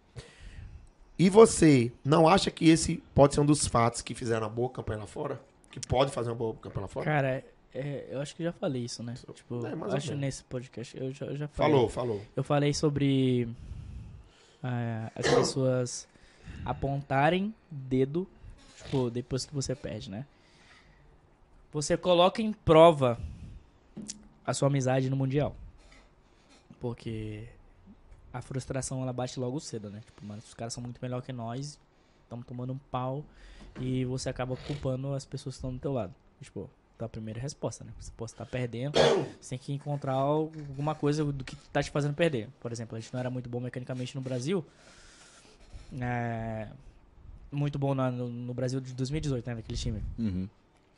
E 1.19 1.31
você 1.31 1.91
não 2.05 2.29
acha 2.29 2.51
que 2.51 2.69
esse 2.69 3.03
pode 3.15 3.33
ser 3.33 3.41
um 3.41 3.47
dos 3.47 3.67
fatos 3.67 4.03
que 4.03 4.15
fizeram 4.15 4.43
uma 4.47 4.53
boa 4.53 4.69
campanha 4.69 4.99
lá 4.99 5.07
fora? 5.07 5.41
que 5.73 5.81
pode 5.81 6.13
fazer 6.13 6.29
uma 6.29 6.37
boa 6.37 6.55
campanha 6.55 6.83
lá 6.83 6.89
fora? 6.89 7.07
Cara, 7.07 7.45
é, 7.75 8.09
eu 8.11 8.21
acho 8.21 8.35
que 8.37 8.43
já 8.43 8.53
falei 8.53 8.85
isso, 8.85 9.03
né? 9.03 9.15
Tipo, 9.35 9.67
É, 9.67 9.97
acho 9.97 10.15
nesse 10.15 10.45
podcast. 10.45 10.97
Eu 10.97 11.13
já, 11.13 11.27
eu 11.27 11.37
já 11.37 11.49
falei. 11.49 11.73
Falou, 11.73 11.89
falou. 11.89 12.23
Eu 12.37 12.45
falei 12.45 12.75
sobre 12.75 13.49
é, 14.63 15.11
as 15.15 15.27
pessoas 15.27 16.09
apontarem 16.65 17.55
dedo, 17.71 18.29
tipo, 18.77 19.11
depois 19.11 19.47
que 19.47 19.55
você 19.55 19.75
perde, 19.75 20.11
né? 20.11 20.27
Você 21.73 21.97
coloca 21.97 22.43
em 22.43 22.53
prova 22.53 23.19
a 24.47 24.53
sua 24.53 24.69
amizade 24.69 25.09
no 25.09 25.17
Mundial. 25.17 25.57
Porque 26.79 27.49
a 28.33 28.43
frustração, 28.43 29.03
ela 29.03 29.13
bate 29.13 29.41
logo 29.41 29.59
cedo, 29.61 29.89
né? 29.89 30.03
Tipo, 30.05 30.27
mano, 30.27 30.43
os 30.45 30.53
caras 30.53 30.75
são 30.75 30.83
muito 30.83 30.99
melhor 31.01 31.23
que 31.23 31.33
nós, 31.33 31.79
estamos 32.25 32.45
tomando 32.45 32.75
um 32.75 32.79
pau, 32.91 33.25
e 33.81 34.05
você 34.05 34.29
acaba 34.29 34.57
culpando 34.57 35.15
as 35.15 35.25
pessoas 35.25 35.55
que 35.55 35.59
estão 35.59 35.73
do 35.73 35.79
teu 35.79 35.93
lado. 35.93 36.15
Tipo, 36.41 36.69
tua 37.03 37.09
primeira 37.09 37.41
resposta, 37.41 37.85
né? 37.85 37.93
Você 38.01 38.11
pode 38.17 38.31
estar 38.33 38.47
perdendo, 38.47 38.95
você 39.41 39.51
tem 39.51 39.59
que 39.59 39.73
encontrar 39.73 40.15
alguma 40.15 40.95
coisa 40.95 41.25
do 41.25 41.45
que 41.45 41.57
tá 41.73 41.83
te 41.83 41.91
fazendo 41.91 42.15
perder. 42.15 42.49
Por 42.61 42.71
exemplo, 42.73 42.97
a 42.97 43.01
gente 43.01 43.13
não 43.13 43.21
era 43.21 43.31
muito 43.31 43.49
bom 43.49 43.61
mecanicamente 43.61 44.15
no 44.15 44.21
Brasil. 44.21 44.65
É, 46.01 46.69
muito 47.51 47.79
bom 47.79 47.95
na- 47.95 48.11
no, 48.11 48.29
no 48.29 48.55
Brasil 48.55 48.81
de 48.81 48.93
2018, 48.95 49.47
né? 49.47 49.55
Daquele 49.57 49.79
time. 49.79 50.03
Uhum. 50.19 50.49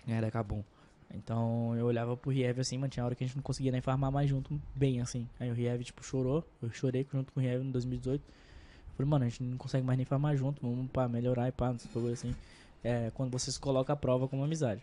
Era 0.07 0.31
Cabum. 0.31 0.63
Então 1.13 1.75
eu 1.77 1.87
olhava 1.87 2.17
pro 2.17 2.31
Riev 2.31 2.59
assim, 2.61 2.77
mano, 2.79 2.91
tinha 2.91 3.05
hora 3.05 3.15
que 3.15 3.23
a 3.23 3.27
gente 3.27 3.37
não 3.37 3.43
conseguia 3.43 3.71
nem 3.73 3.81
farmar 3.81 4.11
mais 4.11 4.29
junto 4.29 4.61
bem, 4.75 5.01
assim. 5.01 5.29
Aí 5.39 5.51
o 5.51 5.55
Riev, 5.55 5.83
tipo, 5.85 6.03
chorou. 6.05 6.45
Eu 6.63 6.71
chorei 6.71 7.07
junto 7.13 7.33
com 7.33 7.41
o 7.41 7.43
Riev 7.43 7.63
em 7.65 7.71
2018. 7.71 8.21
Eu 8.23 8.97
falei, 8.97 9.11
mano, 9.11 9.25
a 9.25 9.29
gente 9.29 9.43
não 9.43 9.57
consegue 9.57 9.85
mais 9.87 9.97
nem 9.97 10.05
farmar 10.05 10.37
junto, 10.37 10.61
vamos 10.63 10.91
pra 10.91 11.09
melhorar 11.09 11.49
e 11.49 11.53
pá, 11.53 11.73
não 11.73 11.79
sei 11.79 12.13
assim. 12.13 12.35
É, 12.83 13.11
quando 13.15 13.31
você 13.31 13.51
se 13.51 13.59
coloca 13.59 13.93
à 13.93 13.97
prova 13.97 14.29
como 14.29 14.45
amizade. 14.45 14.83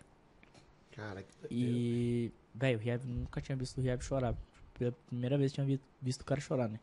Cara, 0.94 1.22
que 1.22 1.28
E, 1.54 2.30
velho, 2.54 2.78
o 2.78 2.82
Riev, 2.82 3.04
nunca 3.06 3.40
tinha 3.40 3.56
visto 3.56 3.78
o 3.78 3.80
Riev 3.80 4.02
chorar. 4.02 4.34
Pela 4.78 4.92
primeira 5.06 5.36
vez 5.38 5.52
tinha 5.52 5.64
vi- 5.66 5.80
visto 6.00 6.22
o 6.22 6.24
cara 6.24 6.40
chorar, 6.40 6.68
né? 6.68 6.78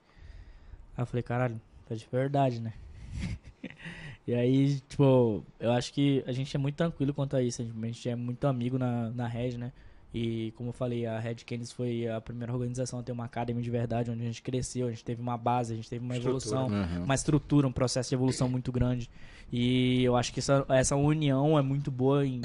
Aí 0.98 1.02
eu 1.02 1.06
falei, 1.06 1.24
caralho, 1.24 1.60
tá 1.88 1.96
de 1.96 2.08
verdade, 2.12 2.60
né? 2.62 2.74
e 4.28 4.34
aí, 4.34 4.80
tipo, 4.88 5.44
eu 5.60 5.72
acho 5.72 5.94
que 5.94 6.24
a 6.28 6.32
gente 6.32 6.56
é 6.56 6.60
muito 6.60 6.76
tranquilo 6.76 7.14
quanto 7.14 7.36
a 7.36 7.42
isso. 7.42 7.62
A 7.62 7.66
gente- 7.66 8.10
é 8.10 8.16
muito 8.16 8.46
amigo 8.48 8.78
na, 8.78 9.10
na 9.12 9.28
Red, 9.28 9.58
né? 9.58 9.72
E 10.14 10.52
como 10.56 10.70
eu 10.70 10.74
falei, 10.74 11.06
a 11.06 11.20
Red 11.20 11.36
Canids 11.46 11.72
foi 11.72 12.08
a 12.08 12.20
primeira 12.20 12.52
organização 12.52 12.98
a 13.00 13.04
ter 13.04 13.12
uma 13.12 13.26
academy 13.26 13.62
de 13.62 13.70
verdade, 13.70 14.10
onde 14.10 14.24
a 14.24 14.26
gente 14.26 14.42
cresceu, 14.42 14.88
a 14.88 14.90
gente 14.90 15.04
teve 15.04 15.22
uma 15.22 15.38
base, 15.38 15.74
a 15.74 15.76
gente 15.76 15.88
teve 15.88 16.04
uma 16.04 16.16
Estrutura. 16.18 16.56
evolução 16.62 16.68
Uhum. 16.98 17.04
uma 17.04 17.14
estrutura, 17.14 17.68
um 17.68 17.72
processo 17.72 18.10
de 18.10 18.16
evolução 18.16 18.50
muito 18.50 18.72
grande. 18.72 19.08
E 19.54 20.04
eu 20.04 20.16
acho 20.16 20.34
que 20.34 20.40
essa, 20.40 20.66
essa 20.70 20.96
união 20.96 21.60
é 21.60 21.62
muito 21.62 21.92
boa 21.92 22.26
em, 22.26 22.42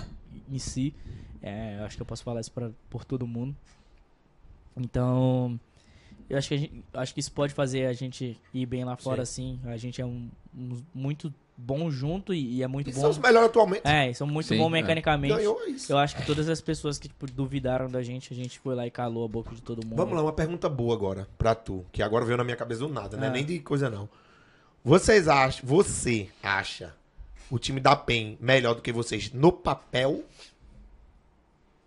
em 0.51 0.59
si. 0.59 0.95
É, 1.47 1.77
eu 1.79 1.85
acho 1.85 1.97
que 1.97 2.01
eu 2.03 2.07
posso 2.07 2.25
falar 2.25 2.41
isso 2.41 2.51
pra, 2.51 2.71
por 2.89 3.05
todo 3.05 3.27
mundo. 3.27 3.55
Então, 4.77 5.59
eu 6.29 6.39
acho 6.39 6.49
que, 6.49 6.55
a 6.55 6.59
gente- 6.59 6.85
acho 6.95 7.15
que 7.15 7.21
isso 7.21 7.33
pode 7.33 7.53
fazer 7.53 7.87
a 7.87 7.93
gente 7.93 8.41
ir 8.53 8.66
bem 8.66 8.85
lá 8.85 8.97
fora, 8.97 9.25
sim. 9.27 9.61
A 9.66 9.77
gente 9.77 10.01
é 10.01 10.07
um, 10.07 10.29
um 10.57 10.83
muito 10.95 11.33
bom 11.57 11.91
junto 11.91 12.35
e, 12.35 12.57
e 12.57 12.62
é 12.62 12.66
muito 12.66 12.89
E 12.91 12.93
bom. 12.93 13.01
são 13.03 13.11
os 13.11 13.19
melhores 13.19 13.49
atualmente. 13.51 13.83
É, 13.87 14.12
são 14.12 14.27
muito 14.27 14.47
Sim, 14.49 14.57
bom 14.59 14.66
é. 14.69 14.71
mecanicamente. 14.71 15.37
Ganhou 15.37 15.61
é 15.62 15.71
isso. 15.71 15.93
Eu 15.93 15.99
acho 15.99 16.16
que 16.16 16.27
todas 16.27 16.49
as 16.49 16.61
pessoas 16.61 16.99
que 16.99 17.07
tipo, 17.09 17.27
duvidaram 17.31 17.89
da 17.89 18.03
gente, 18.03 18.33
a 18.33 18.37
gente 18.37 18.59
foi 18.59 18.75
lá 18.75 18.87
e 18.87 18.91
calou 18.91 19.25
a 19.25 19.29
boca 19.29 19.55
de 19.55 19.62
todo 19.62 19.85
mundo. 19.87 19.97
Vamos 19.97 20.15
lá, 20.15 20.23
uma 20.23 20.33
pergunta 20.33 20.69
boa 20.69 20.95
agora 20.95 21.29
pra 21.39 21.55
tu, 21.55 21.85
que 21.93 22.03
agora 22.03 22.25
veio 22.25 22.39
na 22.39 22.43
minha 22.45 22.57
cabeça 22.57 22.81
do 22.81 22.89
nada, 22.89 23.16
né? 23.16 23.29
Ah. 23.29 23.31
Nem 23.31 23.45
de 23.45 23.61
coisa 23.61 23.89
não. 23.89 24.09
Vocês 24.83 25.29
acham, 25.29 25.61
você 25.65 26.29
acha 26.43 26.93
o 27.51 27.59
time 27.59 27.79
da 27.81 27.95
PEN 27.95 28.37
melhor 28.41 28.75
do 28.75 28.83
que 28.83 28.91
vocês 28.91 29.31
no 29.33 29.53
papel? 29.53 30.25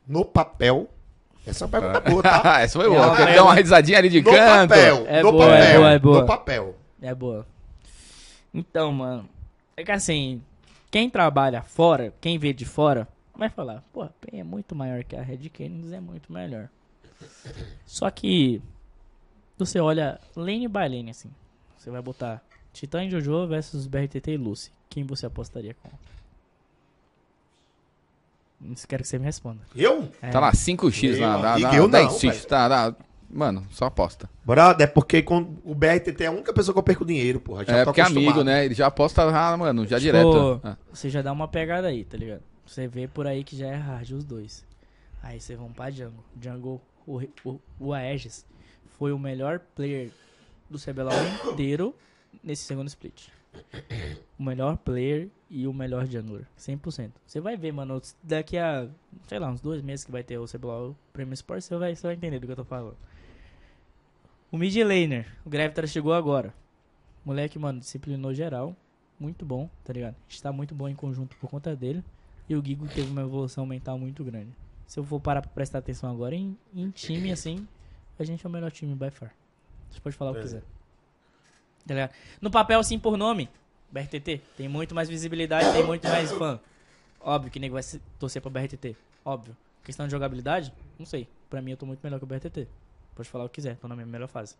No 0.07 0.23
papel? 0.25 0.89
Essa 1.45 1.63
é 1.63 1.67
uma 1.67 1.71
pergunta 1.71 2.01
boa, 2.01 2.23
tá? 2.23 2.59
Essa 2.61 2.79
foi 2.79 2.88
É 2.88 2.89
boa. 2.89 3.01
uma 3.07 3.15
Quer 3.15 3.19
dar 3.19 3.25
pergunta- 3.25 3.43
uma 3.43 3.53
risadinha 3.55 3.97
ali 3.97 4.09
de 4.09 4.21
No 4.21 4.31
canto. 4.31 4.69
papel, 4.69 5.05
É 5.07 5.23
no 5.23 5.31
boa, 5.31 5.45
é 5.45 5.49
papel, 5.59 5.79
boa, 5.79 5.91
é 5.91 5.99
boa. 5.99 6.19
no 6.21 6.25
papel. 6.27 6.75
É 7.01 7.15
boa. 7.15 7.47
Então, 8.53 8.91
mano, 8.91 9.29
é 9.75 9.84
que 9.84 9.91
assim, 9.91 10.41
quem 10.89 11.09
trabalha 11.09 11.61
fora, 11.61 12.13
quem 12.19 12.38
vê 12.38 12.53
de 12.53 12.65
fora, 12.65 13.07
vai 13.35 13.49
falar, 13.49 13.84
pô, 13.93 14.01
a 14.03 14.07
PEN 14.21 14.39
é 14.39 14.43
muito 14.43 14.75
maior 14.75 15.03
que 15.03 15.15
a 15.15 15.21
Red 15.21 15.49
Canids, 15.49 15.91
é 15.91 15.99
muito 15.99 16.31
melhor. 16.34 16.69
Só 17.85 18.09
que 18.09 18.61
você 19.57 19.79
olha 19.79 20.19
lane 20.35 20.67
by 20.67 20.79
lane, 20.79 21.09
assim. 21.11 21.29
Você 21.77 21.89
vai 21.89 22.01
botar 22.01 22.41
Titã 22.73 23.03
e 23.03 23.09
Jojo 23.09 23.47
versus 23.47 23.88
BRTT 23.88 24.31
e 24.31 24.38
Lucy. 24.38 24.71
Quem 24.89 25.03
você 25.03 25.25
apostaria 25.25 25.75
com? 25.81 25.89
Quero 28.88 29.03
que 29.03 29.07
você 29.09 29.19
me 29.19 29.25
responda. 29.25 29.59
Eu? 29.75 30.09
É, 30.21 30.29
Tá 30.29 30.39
lá, 30.39 30.51
5x 30.51 31.19
lá, 31.19 31.34
Meu 31.34 31.41
dá, 31.41 31.57
dá 31.57 31.75
eu 31.75 31.88
não, 31.88 31.99
10x. 32.07 32.21
velho. 32.31 32.45
Tá, 32.45 32.67
dá. 32.67 32.95
Mano, 33.29 33.67
só 33.69 33.85
aposta. 33.85 34.29
Brother, 34.45 34.88
é 34.88 34.89
porque 34.89 35.21
com 35.21 35.55
o 35.63 35.75
BRTT 35.75 36.23
é 36.23 36.27
a 36.27 36.31
única 36.31 36.53
pessoa 36.53 36.73
que 36.73 36.79
eu 36.79 36.84
perco 36.84 37.05
dinheiro, 37.05 37.39
porra. 37.41 37.65
Já 37.65 37.77
é 37.77 37.85
porque 37.85 37.99
é 37.99 38.05
amigo, 38.05 38.43
né? 38.43 38.65
Ele 38.65 38.73
já 38.73 38.88
aposta, 38.88 39.23
ah, 39.23 39.57
mano, 39.57 39.85
já 39.85 39.97
Tipo, 39.99 40.11
direto. 40.11 40.61
Ah. 40.63 40.77
Você 40.93 41.09
já 41.09 41.21
dá 41.21 41.31
uma 41.34 41.47
pegada 41.47 41.88
aí, 41.88 42.05
tá 42.05 42.17
ligado? 42.17 42.41
Você 42.65 42.88
vê 42.88 43.07
por 43.07 43.27
aí 43.27 43.43
que 43.43 43.55
já 43.55 43.67
é 43.67 43.75
hard 43.75 44.11
os 44.11 44.23
dois. 44.23 44.65
Aí 45.21 45.39
vocês 45.41 45.59
vão 45.59 45.71
pra 45.71 45.89
Jungle. 45.91 46.23
Jungle, 46.41 46.81
o, 47.05 47.21
o, 47.43 47.59
o 47.79 47.93
Aegis 47.93 48.45
foi 48.97 49.11
o 49.11 49.19
melhor 49.19 49.59
player 49.75 50.09
do 50.69 50.79
CBLOL 50.79 51.11
inteiro 51.51 51.93
nesse 52.43 52.63
segundo 52.63 52.88
split. 52.88 53.27
O 54.38 54.43
melhor 54.43 54.77
player 54.77 55.29
e 55.49 55.65
o 55.67 55.73
melhor 55.73 56.05
jungler. 56.05 56.45
100%. 56.57 57.11
Você 57.25 57.39
vai 57.39 57.57
ver, 57.57 57.71
mano, 57.71 58.01
daqui 58.23 58.57
a, 58.57 58.88
sei 59.27 59.39
lá, 59.39 59.49
uns 59.49 59.61
dois 59.61 59.81
meses 59.81 60.05
que 60.05 60.11
vai 60.11 60.23
ter 60.23 60.38
o 60.38 60.45
CBLOL 60.45 60.95
Premium 61.13 61.34
Sports, 61.34 61.65
você 61.65 61.77
vai, 61.77 61.95
você 61.95 62.05
vai 62.07 62.15
entender 62.15 62.39
do 62.39 62.45
que 62.45 62.51
eu 62.51 62.57
tô 62.57 62.63
falando. 62.65 62.97
O 64.51 64.57
mid 64.57 64.75
laner, 64.77 65.27
o 65.45 65.49
Gravitar 65.49 65.88
chegou 65.88 66.13
agora. 66.13 66.53
Moleque, 67.25 67.59
mano, 67.59 67.79
disciplinou 67.79 68.34
geral. 68.34 68.75
Muito 69.19 69.43
bom, 69.45 69.69
tá 69.84 69.91
ligado? 69.91 70.13
A 70.15 70.31
gente 70.31 70.41
tá 70.43 70.51
muito 70.51 70.75
bom 70.75 70.88
em 70.88 70.95
conjunto 70.95 71.35
por 71.38 71.49
conta 71.49 71.75
dele. 71.75 72.03
E 72.47 72.55
o 72.55 72.63
Gigo 72.63 72.88
teve 72.88 73.09
uma 73.11 73.21
evolução 73.21 73.65
mental 73.65 73.97
muito 73.97 74.23
grande. 74.23 74.51
Se 74.85 74.99
eu 74.99 75.03
for 75.03 75.19
parar 75.19 75.41
pra 75.41 75.51
prestar 75.51 75.79
atenção 75.79 76.09
agora 76.09 76.34
em, 76.35 76.55
em 76.73 76.89
time, 76.91 77.31
assim, 77.31 77.67
a 78.17 78.23
gente 78.23 78.45
é 78.45 78.49
o 78.49 78.51
melhor 78.51 78.71
time 78.71 78.95
by 78.95 79.09
far. 79.09 79.34
Você 79.89 79.99
pode 79.99 80.15
falar 80.15 80.31
o 80.31 80.34
que 80.35 80.39
É. 80.39 80.43
quiser. 80.43 80.63
Tá? 81.88 82.09
No 82.41 82.51
papel, 82.51 82.84
sim, 82.84 82.99
por 82.99 83.18
nome, 83.18 83.49
BRTT. 83.91 84.41
Tem 84.57 84.68
muito 84.68 84.93
mais 84.93 85.09
visibilidade, 85.09 85.72
tem 85.72 85.85
muito 85.85 86.07
mais 86.07 86.31
fã. 86.31 86.59
Óbvio 87.22 87.51
que 87.51 87.59
nego 87.59 87.73
vai 87.73 87.84
torcer 88.19 88.41
pra 88.41 88.51
BRTT. 88.51 88.95
Óbvio. 89.23 89.55
Questão 89.84 90.05
de 90.05 90.11
jogabilidade, 90.11 90.73
não 90.99 91.05
sei. 91.05 91.27
Pra 91.49 91.61
mim, 91.61 91.72
eu 91.72 91.77
tô 91.77 91.85
muito 91.85 92.01
melhor 92.03 92.19
que 92.19 92.26
o 92.26 92.27
BRTT. 92.27 92.68
Pode 93.15 93.30
falar 93.30 93.45
o 93.45 93.49
que 93.49 93.55
quiser, 93.55 93.77
tô 93.77 93.88
na 93.88 93.95
minha 93.95 94.05
melhor 94.05 94.27
fase. 94.27 94.55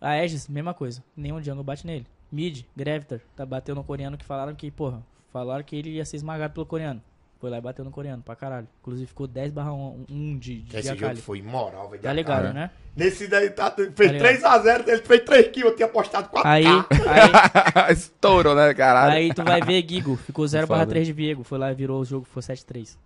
A 0.00 0.10
Aegis, 0.10 0.48
mesma 0.48 0.74
coisa. 0.74 1.04
Nenhum 1.16 1.40
jungle 1.42 1.62
bate 1.62 1.86
nele. 1.86 2.06
Mid, 2.30 2.64
Gravitar, 2.74 3.20
tá 3.36 3.46
bateu 3.46 3.74
no 3.74 3.84
coreano 3.84 4.16
que 4.16 4.24
falaram 4.24 4.54
que, 4.54 4.70
porra, 4.70 5.02
falaram 5.30 5.62
que 5.62 5.76
ele 5.76 5.90
ia 5.90 6.04
ser 6.04 6.16
esmagado 6.16 6.54
pelo 6.54 6.66
coreano. 6.66 7.00
Foi 7.42 7.50
lá 7.50 7.58
e 7.58 7.60
bateu 7.60 7.84
no 7.84 7.90
coreano 7.90 8.22
pra 8.22 8.36
caralho. 8.36 8.68
Inclusive 8.80 9.08
ficou 9.08 9.26
10 9.26 9.50
barra 9.50 9.72
1 9.72 10.38
de, 10.38 10.62
de 10.62 10.76
Esse 10.76 10.90
Akali. 10.90 11.16
jogo 11.16 11.22
foi 11.26 11.38
imoral, 11.38 11.88
velho. 11.90 12.00
Tá 12.00 12.12
ligado, 12.12 12.46
É. 12.46 12.52
né? 12.52 12.70
Nesse 12.94 13.26
daí 13.26 13.50
tá, 13.50 13.68
fez 13.96 14.12
ligado? 14.12 14.62
3x0, 14.64 14.86
ele 14.88 15.02
fez 15.02 15.24
3 15.24 15.48
kills, 15.48 15.70
eu 15.70 15.74
tinha 15.74 15.86
apostado 15.86 16.28
4 16.28 16.48
Aí, 16.48 16.64
aí, 16.64 17.90
Estourou, 17.92 18.54
né, 18.54 18.72
caralho? 18.74 19.14
aí 19.14 19.34
tu 19.34 19.42
vai 19.42 19.60
ver 19.60 19.84
Gigo, 19.88 20.14
ficou 20.14 20.46
0 20.46 20.68
barra 20.68 20.82
Foda. 20.82 20.90
3 20.92 21.04
de 21.08 21.12
Viego. 21.12 21.42
Foi 21.42 21.58
lá 21.58 21.72
e 21.72 21.74
virou 21.74 22.00
o 22.00 22.04
jogo, 22.04 22.24
foi 22.30 22.42
7-3. 22.42 22.96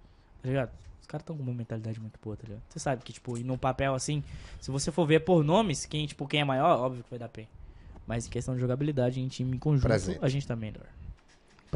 Tá 0.42 0.48
ligado? 0.50 0.70
Os 1.00 1.06
caras 1.06 1.24
tão 1.24 1.34
com 1.34 1.42
uma 1.42 1.54
mentalidade 1.54 1.98
muito 1.98 2.20
boa, 2.22 2.36
tá 2.36 2.42
ligado? 2.46 2.60
Você 2.68 2.78
sabe 2.78 3.02
que, 3.02 3.14
tipo, 3.14 3.38
e 3.38 3.42
no 3.42 3.56
papel 3.56 3.94
assim, 3.94 4.22
se 4.60 4.70
você 4.70 4.92
for 4.92 5.06
ver 5.06 5.20
por 5.20 5.42
nomes, 5.42 5.86
quem, 5.86 6.04
tipo, 6.06 6.28
quem 6.28 6.40
é 6.40 6.44
maior, 6.44 6.78
óbvio 6.78 7.02
que 7.02 7.08
vai 7.08 7.18
dar 7.18 7.30
PEN. 7.30 7.48
Mas 8.06 8.26
em 8.26 8.30
questão 8.30 8.54
de 8.54 8.60
jogabilidade, 8.60 9.18
em 9.18 9.28
time 9.28 9.56
em 9.56 9.58
conjunto, 9.58 9.86
Presente. 9.88 10.18
a 10.20 10.28
gente 10.28 10.46
tá 10.46 10.54
melhor. 10.54 10.84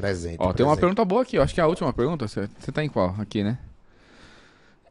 Presente. 0.01 0.36
Ó, 0.39 0.52
tem 0.52 0.64
uma 0.64 0.72
presente. 0.72 0.81
pergunta 0.81 1.05
boa 1.05 1.22
aqui, 1.22 1.36
eu 1.36 1.43
acho 1.43 1.55
que 1.55 1.60
é 1.60 1.64
a 1.64 1.66
última 1.66 1.93
pergunta. 1.93 2.27
Você 2.28 2.48
tá 2.72 2.82
em 2.85 2.89
qual? 2.89 3.14
Aqui, 3.18 3.43
né? 3.44 3.59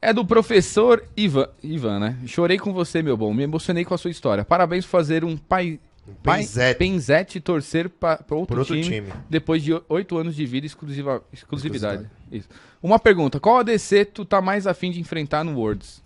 É 0.01 0.13
do 0.13 0.25
professor 0.25 1.03
Ivan, 1.17 1.49
Ivan, 1.61 1.99
né? 1.99 2.17
Chorei 2.25 2.57
com 2.57 2.71
você, 2.71 3.01
meu 3.01 3.17
bom. 3.17 3.33
Me 3.33 3.43
emocionei 3.43 3.83
com 3.83 3.93
a 3.93 3.97
sua 3.97 4.09
história. 4.11 4.45
Parabéns 4.45 4.85
por 4.85 4.91
fazer 4.91 5.25
um 5.25 5.35
pai, 5.35 5.77
pai 6.23 6.39
Penzete. 6.39 6.77
Penzete 6.79 7.37
e 7.37 7.41
torcer 7.41 7.89
para 7.89 8.17
outro, 8.31 8.59
outro 8.59 8.63
time, 8.75 8.81
time. 8.83 9.13
depois 9.29 9.61
de 9.61 9.77
oito 9.89 10.17
anos 10.17 10.35
de 10.35 10.45
vida 10.45 10.65
exclusiva, 10.65 11.21
exclusividade. 11.33 12.09
Isso. 12.31 12.47
Uma 12.81 12.97
pergunta: 12.97 13.41
qual 13.41 13.57
ADC 13.57 14.05
tu 14.05 14.23
tá 14.23 14.41
mais 14.41 14.65
afim 14.67 14.89
de 14.89 15.01
enfrentar 15.01 15.43
no 15.43 15.57
Worlds? 15.59 16.01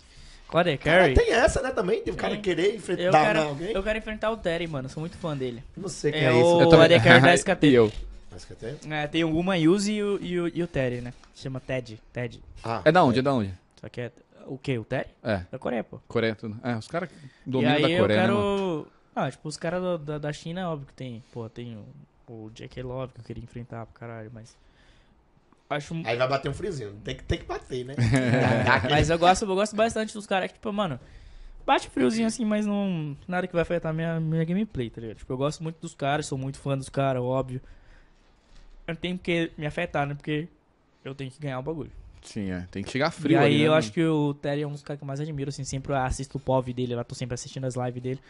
Qual 0.48 0.62
é, 0.66 0.76
Carry? 0.76 1.14
tem 1.14 1.32
essa, 1.32 1.62
né, 1.62 1.70
também? 1.70 2.02
Tem 2.02 2.12
o 2.12 2.16
cara 2.16 2.36
querer 2.36 2.70
Eu 2.70 2.74
enfrentar 2.76 3.24
quero, 3.26 3.42
alguém. 3.42 3.72
eu 3.72 3.82
quero 3.82 3.98
enfrentar 3.98 4.30
o 4.30 4.36
Terry, 4.36 4.66
mano. 4.66 4.88
Sou 4.88 5.00
muito 5.00 5.16
fã 5.16 5.36
dele. 5.36 5.62
Não 5.76 5.88
sei 5.88 6.12
quem 6.12 6.20
É 6.20 6.24
é, 6.26 6.30
esse. 6.30 6.42
o- 6.42 6.60
Eu 6.62 6.68
também. 6.68 6.84
AD 6.96 7.00
Carry 7.00 7.22
da 7.22 7.34
SKT. 7.34 7.66
e 7.68 7.74
eu. 7.74 7.92
Mas 8.34 8.44
que 8.44 8.54
tem? 8.54 8.76
É, 8.92 9.06
tem 9.06 9.22
o 9.24 9.34
Uma 9.38 9.56
Yuzi 9.56 9.92
e 9.92 10.02
o, 10.02 10.18
e, 10.20 10.40
o, 10.40 10.48
e 10.48 10.62
o 10.62 10.66
Terry, 10.66 11.00
né? 11.00 11.14
Chama 11.34 11.60
Ted. 11.60 12.00
Ted. 12.12 12.42
Ah, 12.64 12.82
É 12.84 12.90
da 12.92 13.02
onde? 13.04 13.20
É 13.20 13.22
da 13.22 13.32
onde? 13.32 13.54
Só 13.80 13.88
que 13.88 14.00
é. 14.00 14.12
O 14.46 14.58
quê? 14.58 14.76
O 14.76 14.84
Terry? 14.84 15.08
É, 15.22 15.42
Da 15.50 15.58
Coreia, 15.58 15.82
pô. 15.84 15.98
Coreia 16.08 16.34
tudo. 16.34 16.58
É, 16.62 16.76
os 16.76 16.86
caras 16.88 17.08
dominam 17.46 17.72
aí 17.74 17.82
da 17.82 17.90
eu 17.90 18.00
Coreia, 18.00 18.20
quero. 18.20 18.78
né? 18.84 18.90
Ah, 19.16 19.30
tipo, 19.30 19.48
os 19.48 19.56
caras 19.56 19.80
da, 19.82 19.96
da, 19.96 20.18
da 20.18 20.32
China, 20.32 20.68
óbvio 20.70 20.88
que 20.88 20.92
tem. 20.94 21.22
Pô, 21.32 21.48
tem 21.48 21.76
o, 22.28 22.32
o 22.32 22.50
J.K. 22.52 22.82
Love 22.82 23.12
que 23.14 23.20
eu 23.20 23.24
queria 23.24 23.42
enfrentar 23.44 23.86
pro 23.86 23.94
caralho, 23.94 24.30
mas. 24.34 24.56
acho 25.70 25.94
Aí 26.04 26.16
vai 26.16 26.28
bater 26.28 26.50
um 26.50 26.54
frizinho. 26.54 26.92
Tem 27.04 27.16
que, 27.16 27.22
tem 27.22 27.38
que 27.38 27.46
bater, 27.46 27.84
né? 27.84 27.94
Mas 28.90 29.08
eu 29.10 29.18
gosto, 29.18 29.44
eu 29.44 29.54
gosto 29.54 29.76
bastante 29.76 30.12
dos 30.12 30.26
caras 30.26 30.48
que, 30.48 30.54
tipo, 30.54 30.72
mano, 30.72 30.98
bate 31.64 31.88
friozinho 31.88 32.26
assim, 32.26 32.44
mas 32.44 32.66
não. 32.66 33.16
Nada 33.26 33.46
que 33.46 33.52
vai 33.54 33.62
afetar 33.62 33.94
minha, 33.94 34.18
minha 34.20 34.44
gameplay, 34.44 34.90
tá 34.90 35.00
ligado? 35.00 35.16
Tipo, 35.18 35.32
eu 35.32 35.36
gosto 35.38 35.62
muito 35.62 35.80
dos 35.80 35.94
caras, 35.94 36.26
sou 36.26 36.36
muito 36.36 36.58
fã 36.58 36.76
dos 36.76 36.88
caras, 36.88 37.22
óbvio. 37.22 37.60
Eu 38.86 38.94
não 38.94 39.00
tenho 39.00 39.18
que 39.18 39.50
me 39.56 39.66
afetar, 39.66 40.06
né? 40.06 40.14
Porque 40.14 40.46
eu 41.04 41.14
tenho 41.14 41.30
que 41.30 41.40
ganhar 41.40 41.58
o 41.58 41.62
bagulho. 41.62 41.90
Sim, 42.22 42.50
é. 42.50 42.66
Tem 42.70 42.82
que 42.82 42.90
chegar 42.90 43.10
frio 43.10 43.32
e 43.32 43.36
aí 43.36 43.44
ali, 43.46 43.54
né, 43.58 43.60
eu 43.64 43.68
mano? 43.68 43.78
acho 43.78 43.92
que 43.92 44.02
o 44.04 44.32
Terry 44.34 44.62
é 44.62 44.66
um 44.66 44.72
dos 44.72 44.82
caras 44.82 44.98
que 44.98 45.04
eu 45.04 45.06
mais 45.06 45.20
admiro, 45.20 45.50
assim, 45.50 45.62
sempre 45.64 45.92
eu 45.92 45.96
assisto 45.96 46.38
o 46.38 46.40
POV 46.40 46.72
dele, 46.72 46.94
lá 46.94 47.04
tô 47.04 47.14
sempre 47.14 47.34
assistindo 47.34 47.64
as 47.66 47.74
lives 47.76 48.02
dele. 48.02 48.20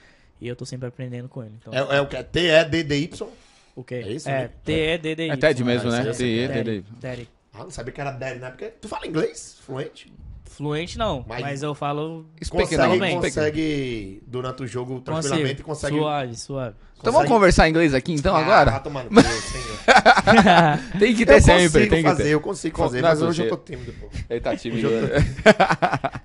E 0.41 0.49
eu 0.49 0.57
tô 0.57 0.67
sempre 0.67 0.89
aprendendo 0.89 1.29
com 1.29 1.43
ele. 1.45 1.55
Então, 1.61 1.73
É, 1.73 1.97
é 1.97 2.01
o 2.01 2.07
que? 2.09 2.23
T-E-D-D-Y? 2.25 3.29
o 3.77 3.85
quê? 3.85 3.95
é 3.97 4.13
isso, 4.13 4.29
É, 4.29 4.43
né? 4.43 4.51
T-E-D-D-Y. 4.65 5.33
É 5.33 5.37
TED 5.37 5.65
mesmo, 5.65 5.91
né? 5.91 5.99
isso 6.01 6.07
aí, 6.07 6.07
T, 6.07 6.11
isso 6.13 6.23
aí. 6.25 6.61
E, 6.61 6.65
D, 6.65 6.81
D. 6.81 6.85
Terry. 7.01 7.29
Ah, 7.53 7.59
não 7.63 7.71
sabia 7.71 7.93
que 7.93 8.01
era 8.01 8.11
Daddy, 8.11 8.41
né? 8.41 8.51
Porque 8.51 8.67
tu 8.67 8.89
fala 8.89 9.07
inglês 9.07 9.59
fluente? 9.65 10.13
Fluente 10.51 10.97
não, 10.99 11.25
Mas- 11.27 11.41
mas, 11.41 11.63
eu 11.65 11.75
falo 11.75 12.27
Consegue, 12.49 12.77
consegue 13.15 14.23
durante 14.27 14.63
o 14.63 14.67
jogo 14.67 15.01
tranquilamente, 15.01 15.63
consigo. 15.63 15.69
consegue... 15.69 15.97
Suave, 15.99 16.37
suave. 16.37 16.75
Então 17.01 17.13
vamos 17.13 17.29
conversar 17.29 17.69
inglês 17.69 17.93
aqui 17.93 18.13
então 18.15 18.35
Ah, 18.37 18.41
agora? 18.41 18.71
no 18.71 19.05
cu, 19.23 19.23
senhor. 19.23 19.79
Tem 20.99 21.15
que 21.15 21.23
Eu 21.23 21.27
ter 21.27 21.35
consigo 21.35 21.59
sempre, 21.59 21.87
tem 21.89 22.03
que 22.03 22.09
fazer, 22.09 22.23
ter. 22.23 22.29
eu 22.31 22.41
consigo 22.41 22.79
fazer, 22.79 23.03
Não, 23.03 23.09
mas 23.11 23.21
hoje 23.23 23.43
eu 23.43 23.49
tô 23.51 23.57
tímido, 23.59 23.93
pô. 24.01 24.09
Ele 24.31 24.41
tá 24.41 24.57
tímido. 24.57 24.87
Hoje 24.89 24.97
eu 24.97 25.09
tô 25.09 25.25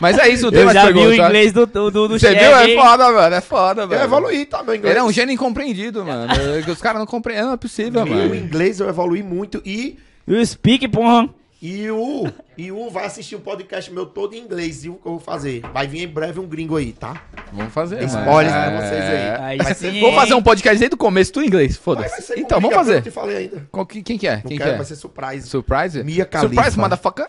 Mas 0.00 0.18
é 0.18 0.28
isso, 0.28 0.50
tem 0.50 0.60
Eu 0.60 0.64
mais 0.66 0.74
já 0.76 0.86
vi 0.86 0.90
o 0.90 0.94
pergunta. 1.08 1.26
inglês 1.28 1.52
do, 1.52 1.66
do, 1.66 1.90
do, 1.90 2.08
Você 2.08 2.34
chefe, 2.34 2.44
viu? 2.44 2.56
É 2.56 2.74
foda, 2.82 3.12
mano. 3.12 3.34
É 3.36 3.40
foda, 3.40 3.82
Eu 3.82 3.88
velho. 3.88 4.02
evoluí, 4.02 4.46
tá, 4.46 4.62
meu 4.64 4.74
inglês. 4.74 4.90
Ele 4.96 4.98
é 4.98 5.04
um 5.04 5.12
gênio 5.12 5.32
incompreendido, 5.34 6.04
mano. 6.04 6.32
Que 6.64 6.70
Os 6.70 6.80
caras 6.80 6.98
não 6.98 7.06
compreendem, 7.06 7.44
não 7.46 7.52
é 7.52 7.56
possível, 7.56 8.04
Meu 8.04 8.16
mano. 8.16 8.34
inglês 8.34 8.80
eu 8.80 8.88
evoluí 8.88 9.22
muito 9.22 9.62
e... 9.64 9.98
You 10.26 10.44
speak, 10.44 10.88
porra. 10.88 11.28
E 11.64 11.88
o, 11.88 12.26
e 12.58 12.72
o 12.72 12.90
vai 12.90 13.04
assistir 13.06 13.36
um 13.36 13.40
podcast 13.40 13.88
meu 13.92 14.04
todo 14.04 14.34
em 14.34 14.38
inglês. 14.40 14.84
E 14.84 14.88
o 14.88 14.94
que 14.94 15.06
eu 15.06 15.12
vou 15.12 15.20
fazer? 15.20 15.60
Vai 15.72 15.86
vir 15.86 16.02
em 16.02 16.08
breve 16.08 16.40
um 16.40 16.46
gringo 16.46 16.76
aí, 16.76 16.92
tá? 16.92 17.22
Vamos 17.52 17.72
fazer, 17.72 18.04
mano. 18.04 18.08
Spoilers 18.08 18.52
pra 18.52 18.64
É. 18.64 18.80
vocês 18.80 19.04
aí. 19.04 19.44
Aí 19.44 19.58
Vai 19.58 19.74
sim, 19.74 20.00
Vamos 20.00 20.16
fazer 20.16 20.34
um 20.34 20.42
podcast 20.42 20.76
desde 20.80 20.94
o 20.94 20.98
começo, 20.98 21.32
tudo 21.32 21.44
em 21.44 21.46
inglês, 21.46 21.76
foda-se. 21.76 22.34
Então, 22.36 22.60
vamos 22.60 22.72
Eu 22.72 22.78
fazer. 22.78 22.94
não 22.96 23.02
te 23.02 23.10
falei 23.12 23.36
ainda. 23.36 23.68
Qual 23.70 23.86
que- 23.86 24.02
quem 24.02 24.18
que 24.18 24.26
é? 24.26 24.36
Não 24.38 24.42
Quem 24.42 24.56
que 24.58 24.62
é? 24.64 24.74
vai 24.76 24.84
ser 24.84 24.96
surprise. 24.96 25.48
Surprise? 25.48 26.02
Mia 26.02 26.24
Khalifa. 26.26 26.52
Surprise, 26.54 26.78
motherfucker? 26.80 27.26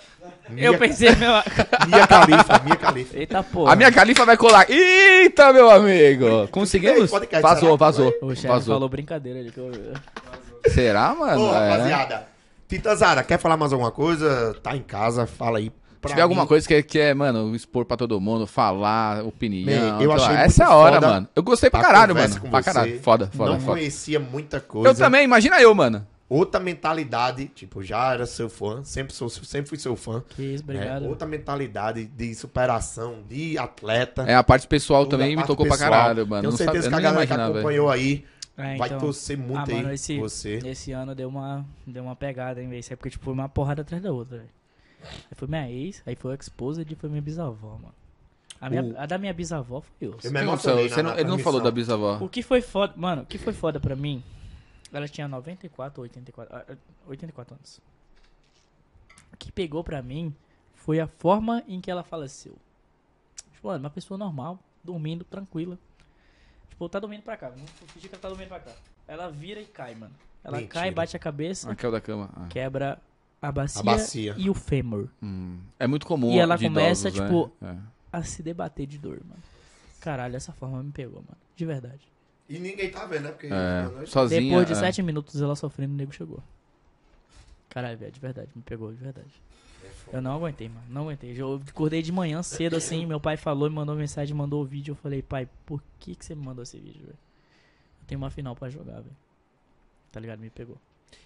Mia, 0.49 0.65
Eu 0.65 0.77
pensei, 0.79 1.09
meu... 1.15 1.31
Mia 1.87 2.07
Khalifa, 2.07 2.61
Mia 2.65 2.75
Khalifa. 2.75 3.17
Eita 3.19 3.43
porra. 3.43 3.73
A 3.73 3.75
minha 3.75 3.91
califa 3.91 4.25
vai 4.25 4.35
colar. 4.35 4.65
Eita, 4.67 5.53
meu 5.53 5.69
amigo. 5.69 6.47
Conseguimos? 6.49 7.11
Podcast, 7.11 7.41
Vazou, 7.43 7.77
vazou. 7.77 8.11
O 8.19 8.33
chefe 8.33 8.47
Vazou. 8.47 8.73
falou 8.75 8.89
brincadeira 8.89 9.39
ali. 9.39 9.51
Que 9.51 9.59
eu... 9.59 9.71
Será, 10.71 11.13
mano? 11.13 11.39
Ô, 11.49 11.53
É. 11.55 11.69
rapaziada. 11.69 12.32
Tita 12.67 12.95
Zara, 12.95 13.23
quer 13.23 13.37
falar 13.37 13.57
mais 13.57 13.71
alguma 13.71 13.91
coisa? 13.91 14.55
Tá 14.61 14.75
em 14.75 14.81
casa, 14.81 15.25
fala 15.27 15.57
aí. 15.59 15.65
Se 15.65 15.71
pra 16.01 16.09
tiver 16.09 16.21
alguma 16.21 16.45
coisa 16.45 16.67
que, 16.67 16.83
que 16.83 16.99
é, 16.99 17.13
mano, 17.13 17.55
expor 17.55 17.85
pra 17.85 17.95
todo 17.95 18.19
mundo, 18.19 18.45
falar, 18.45 19.23
opinião. 19.23 19.65
Bem, 19.97 20.03
eu 20.03 20.11
achei 20.11 20.35
Essa 20.35 20.63
é 20.63 20.65
a 20.65 20.75
hora, 20.75 20.99
mano. 20.99 21.29
Eu 21.33 21.41
gostei 21.43 21.69
pra 21.69 21.81
caralho, 21.81 22.13
mano. 22.13 22.41
Pra 22.41 22.61
você. 22.61 22.63
caralho. 22.65 22.99
Foda, 23.01 23.29
foda, 23.33 23.51
Não 23.51 23.59
foda. 23.59 23.77
conhecia 23.77 24.19
muita 24.19 24.59
coisa. 24.59 24.89
Eu 24.89 24.95
também, 24.95 25.23
imagina 25.23 25.61
eu, 25.61 25.73
mano. 25.73 26.05
Outra 26.27 26.59
mentalidade, 26.59 27.45
tipo, 27.53 27.83
já 27.83 28.13
era 28.13 28.25
seu 28.25 28.49
fã, 28.49 28.83
sempre, 28.83 29.13
sou, 29.13 29.29
sempre 29.29 29.69
fui 29.69 29.77
seu 29.77 29.95
fã. 29.95 30.23
Que 30.35 30.55
isso, 30.55 30.65
né? 30.67 30.73
obrigado. 30.75 31.05
Outra 31.07 31.27
mentalidade 31.27 32.05
de 32.05 32.33
superação, 32.33 33.17
de 33.29 33.57
atleta. 33.57 34.23
É, 34.23 34.35
a 34.35 34.43
parte 34.43 34.65
pessoal 34.67 35.05
também 35.05 35.35
me 35.35 35.43
tocou 35.43 35.65
pra 35.65 35.75
pessoal. 35.75 35.91
caralho, 35.91 36.25
mano. 36.27 36.41
Tenho 36.41 36.51
Não 36.51 36.57
certeza 36.57 36.89
sabe, 36.89 37.01
que 37.01 37.07
a 37.07 37.11
galera 37.11 37.27
que 37.27 37.33
velho. 37.33 37.51
acompanhou 37.51 37.89
aí 37.89 38.25
É, 38.55 38.77
vai 38.77 38.87
então, 38.87 38.99
torcer 38.99 39.37
muito 39.37 39.57
ah, 39.57 39.65
aí 39.67 39.75
mano, 39.75 39.93
esse, 39.93 40.19
você. 40.19 40.59
esse 40.65 40.91
ano 40.91 41.15
deu 41.15 41.27
uma, 41.27 41.65
deu 41.87 42.03
uma 42.03 42.15
pegada, 42.15 42.61
hein, 42.61 42.69
velho. 42.69 42.79
Isso 42.79 42.93
é 42.93 42.95
porque, 42.95 43.09
tipo, 43.09 43.25
foi 43.25 43.33
uma 43.33 43.49
porrada 43.49 43.81
atrás 43.81 44.01
da 44.01 44.11
outra, 44.11 44.37
velho. 44.37 44.49
Aí 45.03 45.35
foi 45.35 45.47
minha 45.47 45.69
ex, 45.69 46.03
aí 46.05 46.15
foi 46.15 46.31
o 46.31 46.39
exposed 46.39 46.91
e 46.91 46.95
foi 46.95 47.09
minha 47.09 47.21
bisavó, 47.21 47.77
mano. 47.77 47.95
A, 48.61 48.69
minha, 48.69 48.83
O- 48.83 48.97
a 48.97 49.05
da 49.05 49.17
minha 49.17 49.33
bisavó 49.33 49.81
foi 49.81 50.07
osso. 50.07 50.27
Eu 50.27 50.31
me 50.31 50.39
emocionei 50.39 50.87
não- 50.89 51.03
na 51.03 51.19
ele 51.19 51.29
não 51.29 51.39
falou 51.39 51.59
da 51.59 51.71
bisavó. 51.71 52.17
O 52.21 52.29
que 52.29 52.41
foi 52.41 52.61
foda, 52.61 52.93
mano, 52.95 53.23
o 53.23 53.25
que 53.25 53.37
foi 53.37 53.53
foda 53.53 53.79
pra 53.79 53.95
mim, 53.95 54.23
ela 54.91 55.07
tinha 55.07 55.27
94 55.27 55.99
ou 55.99 56.03
84, 56.03 56.55
ah, 56.55 56.77
84 57.07 57.55
anos. 57.55 57.81
O 59.33 59.37
que 59.37 59.51
pegou 59.51 59.83
pra 59.83 60.01
mim 60.01 60.33
foi 60.75 60.99
a 60.99 61.07
forma 61.07 61.63
em 61.67 61.81
que 61.81 61.89
ela 61.89 62.03
faleceu. 62.03 62.55
Tipo, 63.53 63.67
mano, 63.67 63.79
uma 63.83 63.89
pessoa 63.89 64.17
normal, 64.17 64.59
dormindo, 64.83 65.25
tranquila. 65.25 65.77
Tipo, 66.83 66.89
tá 66.89 66.99
dormindo 66.99 67.21
pra 67.23 67.37
cá, 67.37 67.49
vamos 67.49 67.69
fingir 67.93 68.09
que 68.09 68.15
ela 68.15 68.21
tá 68.21 68.29
dormindo 68.29 68.47
pra 68.49 68.59
cá. 68.59 68.71
Ela 69.07 69.29
vira 69.29 69.61
e 69.61 69.65
cai, 69.65 69.95
mano. 69.95 70.13
Ela 70.43 70.57
Mentira. 70.57 70.73
cai, 70.81 70.91
bate 70.91 71.15
a 71.15 71.19
cabeça, 71.19 71.71
Aquela 71.71 71.93
da 71.93 72.01
cama. 72.01 72.29
Ah. 72.35 72.47
quebra 72.49 72.99
a 73.41 73.51
bacia, 73.51 73.79
A 73.81 73.83
bacia. 73.83 74.35
e 74.37 74.49
o 74.49 74.53
fêmur. 74.53 75.07
Hum. 75.21 75.59
É 75.79 75.87
muito 75.87 76.05
comum. 76.05 76.31
E 76.33 76.39
ela 76.39 76.57
de 76.57 76.65
começa, 76.65 77.07
idosos, 77.07 77.25
tipo, 77.25 77.51
né? 77.61 77.79
A 78.11 78.21
se 78.23 78.43
debater 78.43 78.85
de 78.85 78.97
dor, 78.97 79.21
mano. 79.25 79.41
Caralho, 80.01 80.35
essa 80.35 80.51
forma 80.51 80.83
me 80.83 80.91
pegou, 80.91 81.21
mano. 81.21 81.37
De 81.55 81.65
verdade. 81.65 82.01
E 82.49 82.59
ninguém 82.59 82.91
tá 82.91 83.05
vendo, 83.05 83.23
né? 83.23 83.31
Porque 83.31 83.47
É, 83.47 84.05
sozinha. 84.05 84.41
Depois 84.41 84.67
de 84.67 84.73
é. 84.73 84.75
sete 84.75 85.01
minutos 85.01 85.41
ela 85.41 85.55
sofrendo, 85.55 85.93
o 85.93 85.97
nego 85.97 86.11
chegou. 86.11 86.43
Caralho, 87.69 87.97
velho, 87.97 88.11
de 88.11 88.19
verdade, 88.19 88.49
me 88.55 88.61
pegou, 88.61 88.91
de 88.91 88.97
verdade. 89.03 89.31
Eu 90.13 90.21
não 90.21 90.31
aguentei, 90.31 90.69
mano, 90.69 90.85
não 90.87 91.01
aguentei. 91.05 91.33
Eu 91.35 91.59
acordei 91.67 92.03
de 92.03 92.11
manhã 92.11 92.43
cedo 92.43 92.75
assim, 92.75 93.03
meu 93.03 93.19
pai 93.19 93.35
falou, 93.35 93.67
me 93.67 93.75
mandou 93.75 93.95
mensagem, 93.95 94.35
mandou 94.35 94.61
o 94.61 94.65
vídeo. 94.65 94.91
Eu 94.91 94.95
falei, 94.95 95.23
pai, 95.23 95.49
por 95.65 95.81
que, 95.99 96.13
que 96.13 96.23
você 96.23 96.35
me 96.35 96.45
mandou 96.45 96.61
esse 96.61 96.77
vídeo, 96.77 97.01
velho? 97.01 97.17
Eu 97.99 98.05
tenho 98.05 98.21
uma 98.21 98.29
final 98.29 98.55
pra 98.55 98.69
jogar, 98.69 99.01
velho. 99.01 99.17
Tá 100.11 100.19
ligado? 100.19 100.39
Me 100.39 100.51
pegou. 100.51 100.77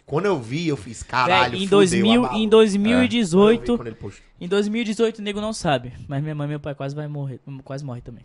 Quando 0.05 0.27
eu 0.27 0.39
vi, 0.39 0.69
eu 0.69 0.77
fiz 0.77 1.03
caralho. 1.03 1.51
Véi, 1.51 1.63
em, 1.63 1.65
fudeu, 1.65 1.79
2000, 1.79 2.23
abalou. 2.23 2.39
em 2.39 2.43
Quando 2.43 2.51
2018, 2.51 3.71
eu 3.71 4.09
vi, 4.09 4.21
em 4.39 4.47
2018 4.47 5.19
o 5.19 5.21
nego 5.21 5.41
não 5.41 5.51
sabe, 5.51 5.91
mas 6.07 6.23
minha 6.23 6.33
mãe 6.33 6.45
e 6.45 6.49
meu 6.51 6.59
pai 6.61 6.73
quase 6.73 6.95
vai 6.95 7.09
morrer, 7.09 7.41
quase 7.65 7.83
morre 7.83 7.99
também. 7.99 8.23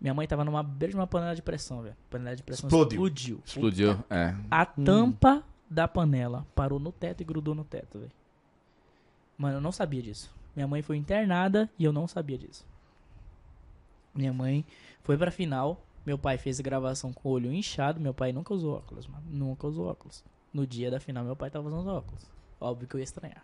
Minha 0.00 0.14
mãe 0.14 0.26
tava 0.26 0.46
numa 0.46 0.62
beira 0.62 0.92
de 0.92 0.96
uma 0.96 1.06
panela 1.06 1.34
de 1.34 1.42
pressão, 1.42 1.82
velho. 1.82 1.96
Panela 2.08 2.34
de 2.34 2.42
pressão 2.42 2.68
Explodiu. 2.68 3.06
explodiu. 3.06 3.42
Explodiu. 3.44 4.04
É. 4.08 4.34
A 4.50 4.64
tampa 4.64 5.44
da 5.68 5.86
panela 5.86 6.46
parou 6.54 6.80
no 6.80 6.90
teto 6.90 7.20
e 7.20 7.24
grudou 7.24 7.54
no 7.54 7.64
teto, 7.64 7.98
velho. 7.98 8.19
Mano, 9.40 9.56
eu 9.56 9.60
não 9.62 9.72
sabia 9.72 10.02
disso. 10.02 10.30
Minha 10.54 10.68
mãe 10.68 10.82
foi 10.82 10.98
internada 10.98 11.66
e 11.78 11.84
eu 11.84 11.94
não 11.94 12.06
sabia 12.06 12.36
disso. 12.36 12.62
Minha 14.14 14.34
mãe 14.34 14.66
foi 15.02 15.16
pra 15.16 15.30
final. 15.30 15.82
Meu 16.04 16.18
pai 16.18 16.36
fez 16.36 16.60
a 16.60 16.62
gravação 16.62 17.10
com 17.10 17.26
o 17.26 17.32
olho 17.32 17.50
inchado. 17.50 17.98
Meu 17.98 18.12
pai 18.12 18.32
nunca 18.32 18.52
usou 18.52 18.76
óculos, 18.76 19.06
mano. 19.06 19.24
Nunca 19.30 19.66
usou 19.66 19.88
óculos. 19.88 20.22
No 20.52 20.66
dia 20.66 20.90
da 20.90 21.00
final, 21.00 21.24
meu 21.24 21.34
pai 21.34 21.48
tava 21.48 21.68
usando 21.68 21.88
óculos. 21.88 22.22
Óbvio 22.60 22.86
que 22.86 22.96
eu 22.96 22.98
ia 22.98 23.04
estranhar. 23.04 23.42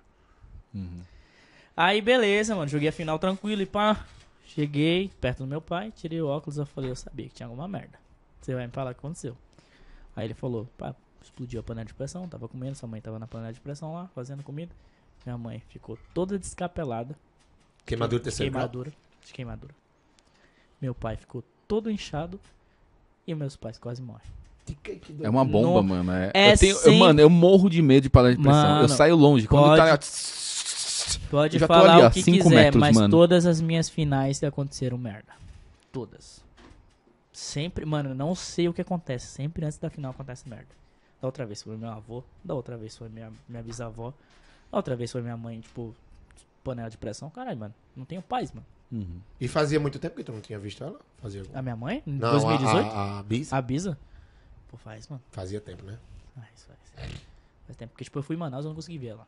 Uhum. 0.75 1.01
Aí, 1.75 2.03
beleza, 2.03 2.55
mano. 2.55 2.69
Joguei 2.69 2.91
a 2.91 2.93
final 2.93 3.19
tranquilo 3.19 3.63
e 3.63 3.67
pá. 3.67 4.05
Cheguei 4.45 5.11
perto 5.19 5.39
do 5.39 5.47
meu 5.47 5.63
pai, 5.63 5.91
tirei 5.93 6.21
o 6.21 6.29
óculos. 6.29 6.59
Eu 6.59 6.67
falei, 6.67 6.91
eu 6.91 6.97
sabia 6.97 7.27
que 7.27 7.35
tinha 7.37 7.47
alguma 7.47 7.67
merda. 7.67 7.99
Você 8.43 8.55
vai 8.55 8.67
me 8.67 8.73
falar 8.73 8.91
o 8.91 8.95
que 8.95 9.01
aconteceu. 9.01 9.35
Aí 10.15 10.27
ele 10.27 10.35
falou, 10.35 10.69
pá, 10.77 10.95
explodiu 11.23 11.61
a 11.61 11.63
panela 11.63 11.87
de 11.87 11.95
pressão. 11.95 12.29
Tava 12.29 12.47
comendo, 12.49 12.77
sua 12.77 12.87
mãe 12.87 13.01
tava 13.01 13.19
na 13.19 13.27
panela 13.27 13.51
de 13.51 13.61
pressão 13.61 13.95
lá, 13.95 14.09
fazendo 14.09 14.43
comida. 14.43 14.75
Minha 15.27 15.37
mãe 15.37 15.61
ficou 15.69 15.99
toda 16.15 16.39
descapelada. 16.39 17.15
Queimadura 17.85 18.23
terceiro 18.23 18.53
grau. 18.53 18.63
Queimadura. 18.63 18.93
De 19.27 19.33
queimadura. 19.33 19.75
Meu 20.81 20.95
pai 20.95 21.17
ficou 21.17 21.43
todo 21.67 21.91
inchado. 21.91 22.39
E 23.27 23.35
meus 23.35 23.57
pais 23.57 23.77
quase 23.77 24.01
morrem. 24.01 24.23
É 25.23 25.29
uma 25.29 25.45
bomba, 25.45 25.83
No- 25.83 25.83
mano. 25.83 26.13
É, 26.13 26.31
É 26.33 26.53
eu 26.53 26.59
tenho, 26.59 26.73
eu, 26.77 26.79
sem- 26.79 26.99
mano, 26.99 27.21
eu 27.21 27.29
morro 27.29 27.69
de 27.69 27.83
medo 27.83 28.05
de 28.05 28.11
panela 28.11 28.35
de 28.37 28.41
pressão. 28.43 28.63
eu 28.69 28.75
Mano, 28.77 28.89
saio 28.89 29.17
longe. 29.17 29.49
Quando 29.49 29.65
pode- 29.77 29.77
tá. 29.79 29.99
Pode 31.31 31.59
Já 31.59 31.67
tô 31.67 31.75
falar 31.75 31.95
ali, 31.95 32.03
ó, 32.05 32.09
o 32.09 32.11
que 32.13 32.23
cinco 32.23 32.45
quiser, 32.45 32.55
metros, 32.55 32.81
mas 32.81 32.95
mano. 32.97 33.11
todas 33.11 33.47
as 33.47 33.61
minhas 33.61 33.89
finais 33.89 34.43
aconteceram 34.45 34.97
merda. 34.97 35.33
Todas. 35.93 36.41
Sempre, 37.33 37.85
mano, 37.85 38.11
eu 38.11 38.15
não 38.15 38.35
sei 38.35 38.69
o 38.69 38.73
que 38.73 38.81
acontece. 38.81 39.27
Sempre 39.27 39.65
antes 39.65 39.79
da 39.79 39.91
final 39.91 40.13
acontece 40.13 40.49
merda. 40.49 40.69
Da 41.21 41.27
outra 41.29 41.45
vez 41.45 41.63
foi 41.63 41.77
meu 41.77 41.91
avô, 41.91 42.23
da 42.45 42.55
outra 42.55 42.77
vez 42.77 42.97
foi 42.97 43.09
minha, 43.09 43.31
minha 43.49 43.63
bisavó, 43.63 44.13
outra 44.71 44.97
vez 44.97 45.11
foi 45.13 45.23
minha 45.23 45.37
mãe, 45.37 45.61
tipo, 45.61 45.95
panela 46.65 46.89
de 46.91 46.97
pressão. 46.99 47.31
Caralho, 47.31 47.59
mano, 47.59 47.75
não 47.97 48.05
tenho 48.05 48.23
paz, 48.23 48.53
mano. 48.53 48.67
Uhum. 48.93 49.21
E 49.41 49.49
fazia 49.49 49.81
muito 49.81 49.99
tempo 49.99 50.15
que 50.17 50.23
tu 50.25 50.33
não 50.33 50.41
tinha 50.41 50.59
visto 50.59 50.83
ela? 50.85 51.01
Fazia 51.19 51.41
algum... 51.41 51.59
A 51.59 51.63
minha 51.63 51.75
mãe? 51.77 52.03
Em 52.07 52.13
Não, 52.13 52.31
2018? 52.33 52.87
A, 52.87 52.91
a, 52.91 53.19
a 53.19 53.23
Bis 53.23 53.53
A 53.53 53.61
Bisa? 53.61 53.99
Pô, 54.69 54.77
faz, 54.77 55.09
mano. 55.09 55.23
fazia 55.33 55.61
tempo, 55.61 55.85
né? 55.85 55.99
Faz, 56.35 56.65
faz. 56.67 56.79
Faz 57.67 57.77
tempo. 57.77 57.91
Porque, 57.93 58.05
tipo, 58.05 58.19
eu 58.19 58.23
fui 58.23 58.37
em 58.37 58.39
Manaus 58.39 58.65
e 58.65 58.67
eu 58.67 58.71
não 58.71 58.77
consegui 58.77 58.99
ver 58.99 59.09
ela. 59.09 59.27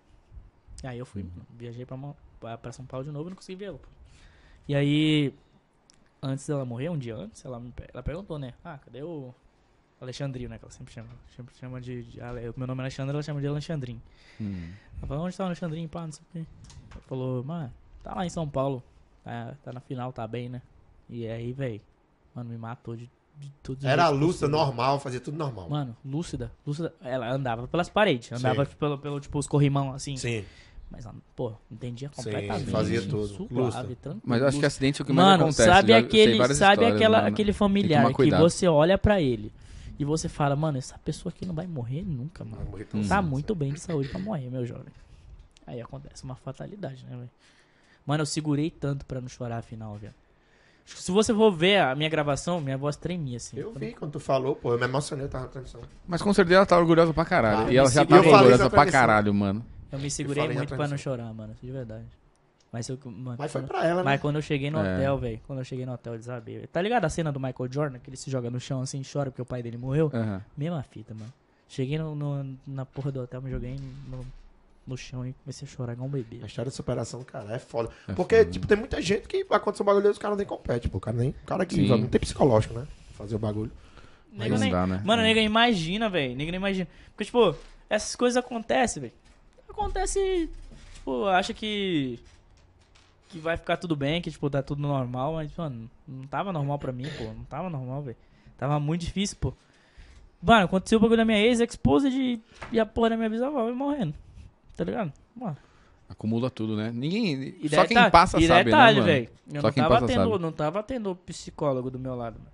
Aí 0.85 0.97
eu 0.99 1.05
fui, 1.07 1.27
viajei 1.57 1.85
pra, 1.85 1.99
pra, 2.39 2.57
pra 2.57 2.73
São 2.73 2.87
Paulo 2.87 3.05
de 3.05 3.11
novo 3.11 3.29
e 3.29 3.31
não 3.31 3.37
consegui 3.37 3.57
ver 3.59 3.65
ela. 3.67 3.79
pô. 3.79 3.89
E 4.69 4.75
aí, 4.77 5.35
antes 6.23 6.47
dela 6.47 6.65
morrer, 6.65 6.89
um 6.91 6.99
dia 6.99 7.17
antes, 7.17 7.45
ela, 7.45 7.59
me, 7.59 7.73
ela 7.93 8.03
perguntou, 8.03 8.39
né? 8.39 8.55
Ah, 8.65 8.79
cadê 8.79 9.03
o 9.03 9.35
Alexandrinho, 10.01 10.49
né? 10.49 10.59
Que 10.59 10.65
ela 10.65 10.73
sempre 10.73 10.93
chama. 10.93 11.09
Sempre 11.37 11.55
chama 11.57 11.81
de. 11.81 12.03
de 12.05 12.21
Ale- 12.21 12.53
meu 12.57 12.67
nome 12.67 12.81
é 12.81 12.85
Alexandre, 12.85 13.13
ela 13.15 13.23
chama 13.23 13.41
de 13.41 13.47
Alexandrinho. 13.47 14.01
Uhum. 14.41 14.71
Ela 14.99 15.07
falou, 15.07 15.25
onde 15.27 15.37
tá 15.37 15.43
o 15.45 15.47
Alexandrinho, 15.47 15.89
pá, 15.89 16.05
não 16.05 16.13
sei 16.13 16.23
o 16.23 16.33
quê. 16.33 16.47
Ela 16.93 17.03
falou, 17.09 17.45
mano, 17.45 17.73
tá 18.03 18.15
lá 18.15 18.25
em 18.27 18.31
São 18.31 18.49
Paulo. 18.49 18.83
Tá, 19.25 19.55
tá 19.65 19.73
na 19.73 19.81
final, 19.81 20.13
tá 20.13 20.27
bem, 20.27 20.49
né? 20.49 20.63
E 21.11 21.27
aí, 21.27 21.53
velho, 21.53 21.81
mano, 22.35 22.49
me 22.51 22.57
matou 22.59 22.97
de, 22.97 23.11
de 23.39 23.53
os 23.71 23.85
Era 23.85 24.09
lúcida, 24.09 24.47
possíveis. 24.47 24.51
normal, 24.53 25.01
fazia 25.01 25.21
tudo 25.21 25.37
normal. 25.37 25.69
Mano, 25.69 25.97
lúcida, 26.05 26.53
lúcida, 26.67 26.95
ela 27.03 27.31
andava 27.33 27.67
pelas 27.67 27.89
paredes, 27.89 28.31
andava 28.33 28.65
Sim. 28.65 28.73
pelo, 28.79 28.99
pelo, 28.99 29.21
tipo, 29.21 29.39
os 29.39 29.47
corrimão, 29.47 29.93
assim. 29.93 30.17
Sim. 30.17 30.45
Mas, 30.91 31.07
pô, 31.37 31.53
entendia 31.71 32.09
Sim, 32.09 32.23
completamente. 32.23 32.71
fazia 32.71 33.03
tudo. 33.03 33.27
Suave, 33.29 33.95
tranquilo. 33.97 34.23
Mas 34.25 34.41
eu 34.41 34.49
acho 34.49 34.59
que 34.59 34.65
acidente 34.67 35.01
é 35.01 35.03
o 35.03 35.07
que 35.07 35.13
mais 35.13 35.29
Mano, 35.29 35.43
acontece. 35.45 35.69
sabe 35.69 35.93
aquele, 35.93 36.55
sabe 36.55 36.85
aquela, 36.87 37.19
mano. 37.19 37.29
aquele 37.29 37.53
Tem 37.53 37.59
familiar 37.59 38.07
que 38.07 38.15
cuidado. 38.15 38.41
você 38.41 38.67
olha 38.67 38.97
pra 38.97 39.21
ele 39.21 39.53
e 39.99 40.05
você 40.05 40.29
fala, 40.29 40.55
mano, 40.55 40.79
essa 40.79 40.97
pessoa 40.99 41.33
aqui 41.35 41.45
não 41.45 41.55
vai 41.55 41.67
morrer 41.67 42.03
nunca, 42.03 42.45
mano. 42.45 42.57
Vai 42.59 42.67
morrer 42.67 42.85
tão 42.85 43.01
Tá 43.03 43.17
cedo. 43.17 43.29
muito 43.29 43.55
bem 43.55 43.73
de 43.73 43.81
saúde 43.81 44.09
pra 44.09 44.19
morrer, 44.21 44.49
meu 44.51 44.65
jovem. 44.65 44.93
Aí 45.67 45.81
acontece 45.81 46.25
uma 46.25 46.35
fatalidade, 46.37 47.05
né, 47.05 47.17
velho? 47.17 47.31
Mano, 48.07 48.23
eu 48.23 48.27
segurei 48.27 48.71
tanto 48.71 49.05
pra 49.05 49.21
não 49.21 49.29
chorar 49.29 49.59
afinal, 49.59 49.97
velho. 49.97 50.15
Se 50.87 51.11
você 51.13 51.35
for 51.35 51.51
ver 51.53 51.81
a 51.81 51.95
minha 51.95 52.09
gravação, 52.09 52.61
minha 52.63 52.79
voz 52.79 52.97
tremia, 52.97 53.37
assim. 53.37 53.59
Eu 53.59 53.75
vi 53.75 53.93
quando 53.93 54.13
tu 54.13 54.21
falou, 54.21 54.57
pô, 54.57 54.73
eu 54.73 54.79
me 54.79 54.85
emocionei, 54.87 55.27
eu 55.27 55.29
tava 55.29 55.45
na 55.45 55.51
transmissão. 55.51 55.83
Mas 56.07 56.23
com 56.23 56.33
certeza 56.33 56.57
ela 56.57 56.67
tá 56.67 56.79
orgulhosa 56.79 57.13
pra 57.13 57.27
caralho. 57.27 57.67
Ah, 57.69 57.73
e 57.73 57.77
ela 57.77 57.91
já 57.91 58.07
tava 58.07 58.17
Eu 58.21 58.23
falei 58.25 58.37
orgulhosa 58.39 58.71
pra 58.71 58.87
caralho, 58.91 59.35
mano. 59.35 59.63
Eu 59.93 59.99
me 59.99 60.11
segurei 60.11 60.49
na 60.49 60.55
muito 60.55 60.75
pra 60.75 60.89
não 60.89 60.97
chorar, 60.97 61.33
mano, 61.35 61.55
de 61.63 61.71
verdade. 61.71 62.07
Mas, 62.73 62.89
eu, 62.89 62.99
mano, 63.05 63.37
Mas 63.39 63.51
foi 63.51 63.63
quando- 63.63 63.69
pra 63.69 63.85
ela, 63.87 63.97
né? 63.99 64.05
Mas 64.05 64.21
quando 64.21 64.37
eu 64.37 64.43
cheguei 64.43 64.71
no 64.71 64.79
É. 64.79 64.95
hotel, 64.97 65.19
velho, 65.19 65.41
quando 65.47 65.59
eu 65.61 65.65
cheguei 65.65 65.87
no 65.87 65.93
hotel, 65.93 66.19
desabei. 66.19 66.57
velho. 66.57 66.69
Tá 66.69 66.83
ligado 66.83 67.05
a 67.05 67.09
cena 67.09 67.33
do 67.33 67.41
Michael 67.41 67.73
Jordan, 67.73 67.99
que 67.99 68.11
ele 68.11 68.17
se 68.17 68.31
joga 68.31 68.51
no 68.51 68.61
chão 68.61 68.83
assim 68.83 69.01
e 69.01 69.05
chora 69.11 69.31
porque 69.31 69.41
o 69.41 69.47
pai 69.47 69.63
dele 69.63 69.79
morreu? 69.79 70.11
Aham. 70.13 70.43
Mesma 70.57 70.83
fita, 70.83 71.15
mano. 71.15 71.33
Cheguei 71.69 71.97
no, 71.99 72.15
no- 72.15 72.57
na 72.67 72.85
porra 72.85 73.11
do 73.11 73.21
hotel, 73.23 73.41
me 73.41 73.51
joguei 73.51 73.77
no, 74.11 74.27
no 74.87 74.97
chão 74.99 75.27
e 75.27 75.33
comecei 75.45 75.67
a 75.67 75.71
chorar 75.71 75.93
igual 75.95 76.09
um 76.09 76.11
bebê. 76.11 76.41
A 76.43 76.47
história 76.47 76.71
de 76.71 76.77
superação, 76.77 77.23
cara, 77.25 77.55
é 77.55 77.59
foda. 77.59 77.89
É 78.07 78.13
Porque, 78.13 78.37
foda. 78.39 78.51
tipo, 78.51 78.67
tem 78.67 78.77
muita 78.77 79.01
gente 79.01 79.27
que 79.29 79.47
acontece 79.49 79.83
um 79.83 79.87
bagulho 79.87 80.07
e 80.07 80.11
os 80.11 80.19
caras 80.19 80.37
nem 80.37 80.47
competem, 80.47 80.91
pô. 80.91 80.99
O 80.99 81.01
cara 81.01 81.17
nem. 81.17 81.31
O 81.31 81.35
cara 81.47 81.65
que 81.65 81.75
Sim. 81.75 81.89
não 81.89 82.07
tem 82.07 82.21
psicológico, 82.21 82.75
né? 82.75 82.87
Fazer 83.15 83.35
o 83.35 83.39
bagulho. 83.39 83.73
Nego 84.31 84.55
Não 84.55 84.61
nem- 84.61 84.71
dá, 84.71 84.87
né? 84.87 85.03
Mano, 85.05 85.23
É. 85.23 85.25
nega, 85.25 85.41
imagina, 85.41 86.09
velho. 86.11 86.37
Nega, 86.37 86.55
imagina. 86.55 86.87
Porque, 87.13 87.25
tipo, 87.25 87.55
essas 87.89 88.15
coisas 88.15 88.37
acontecem, 88.37 89.01
velho. 89.01 89.15
Acontece, 89.69 90.51
tipo, 90.95 91.25
acha 91.27 91.53
que. 91.55 92.19
Que 93.29 93.39
vai 93.39 93.57
ficar 93.57 93.77
tudo 93.77 93.95
bem, 93.95 94.23
que, 94.23 94.31
tipo, 94.31 94.49
tá 94.49 94.63
tudo 94.63 94.81
normal, 94.81 95.35
mas, 95.35 95.55
mano, 95.57 95.91
não 96.07 96.27
tava 96.27 96.53
normal 96.53 96.79
pra 96.79 96.93
mim, 96.93 97.07
pô. 97.19 97.25
Não 97.25 97.45
tava 97.45 97.69
normal, 97.69 98.03
velho. 98.03 98.17
Tava 98.57 98.81
muito 98.81 99.03
difícil, 99.03 99.37
pô. 99.41 99.53
Mano, 100.43 100.65
aconteceu 100.65 100.99
o 100.99 101.01
bagulho 101.03 101.19
da 101.19 101.25
minha 101.25 101.39
ex-esposa 101.39 102.09
de. 102.11 102.41
E 102.73 102.81
a 102.81 102.87
porra 102.87 103.11
da 103.11 103.17
minha 103.17 103.29
bisavó 103.29 103.65
vai 103.65 103.73
morrendo. 103.73 104.15
Tá 104.77 104.85
ligado? 104.85 105.13
Mano. 105.37 105.57
Acumula 106.09 106.49
tudo, 106.49 106.75
né? 106.77 106.91
Ninguém. 106.91 107.57
E 107.61 107.69
Só 107.69 107.83
quem 107.85 107.89
detalhe- 107.97 108.11
passa 108.11 108.41
e 108.41 108.47
sabe, 108.47 108.65
detalhe, 108.65 109.01
né, 109.01 109.01
mano? 109.01 109.13
velho. 109.13 109.29
Eu 109.53 109.61
Só 109.61 109.67
não 109.67 109.73
quem 109.75 109.83
tava, 109.83 109.95
passa 109.97 110.07
tendo, 110.07 110.31
sabe. 110.31 110.43
não 110.43 110.53
tava 110.53 110.83
tendo 110.83 111.15
psicólogo 111.17 111.91
do 111.91 111.99
meu 111.99 112.15
lado, 112.15 112.39
mano. 112.39 112.51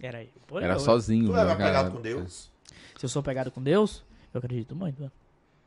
Era 0.00 0.22
eu. 0.22 0.28
Pô, 0.46 0.58
Era 0.58 0.74
eu- 0.74 0.80
sozinho, 0.80 1.26
Tu 1.26 1.32
né, 1.32 1.42
é 1.42 1.44
cara? 1.44 1.56
pegado 1.56 1.90
com 1.90 2.00
Deus? 2.00 2.50
Se 2.96 3.04
eu 3.04 3.08
sou 3.10 3.22
pegado 3.22 3.50
com 3.50 3.62
Deus, 3.62 4.02
eu 4.32 4.38
acredito 4.38 4.74
muito, 4.74 5.00
mano. 5.00 5.12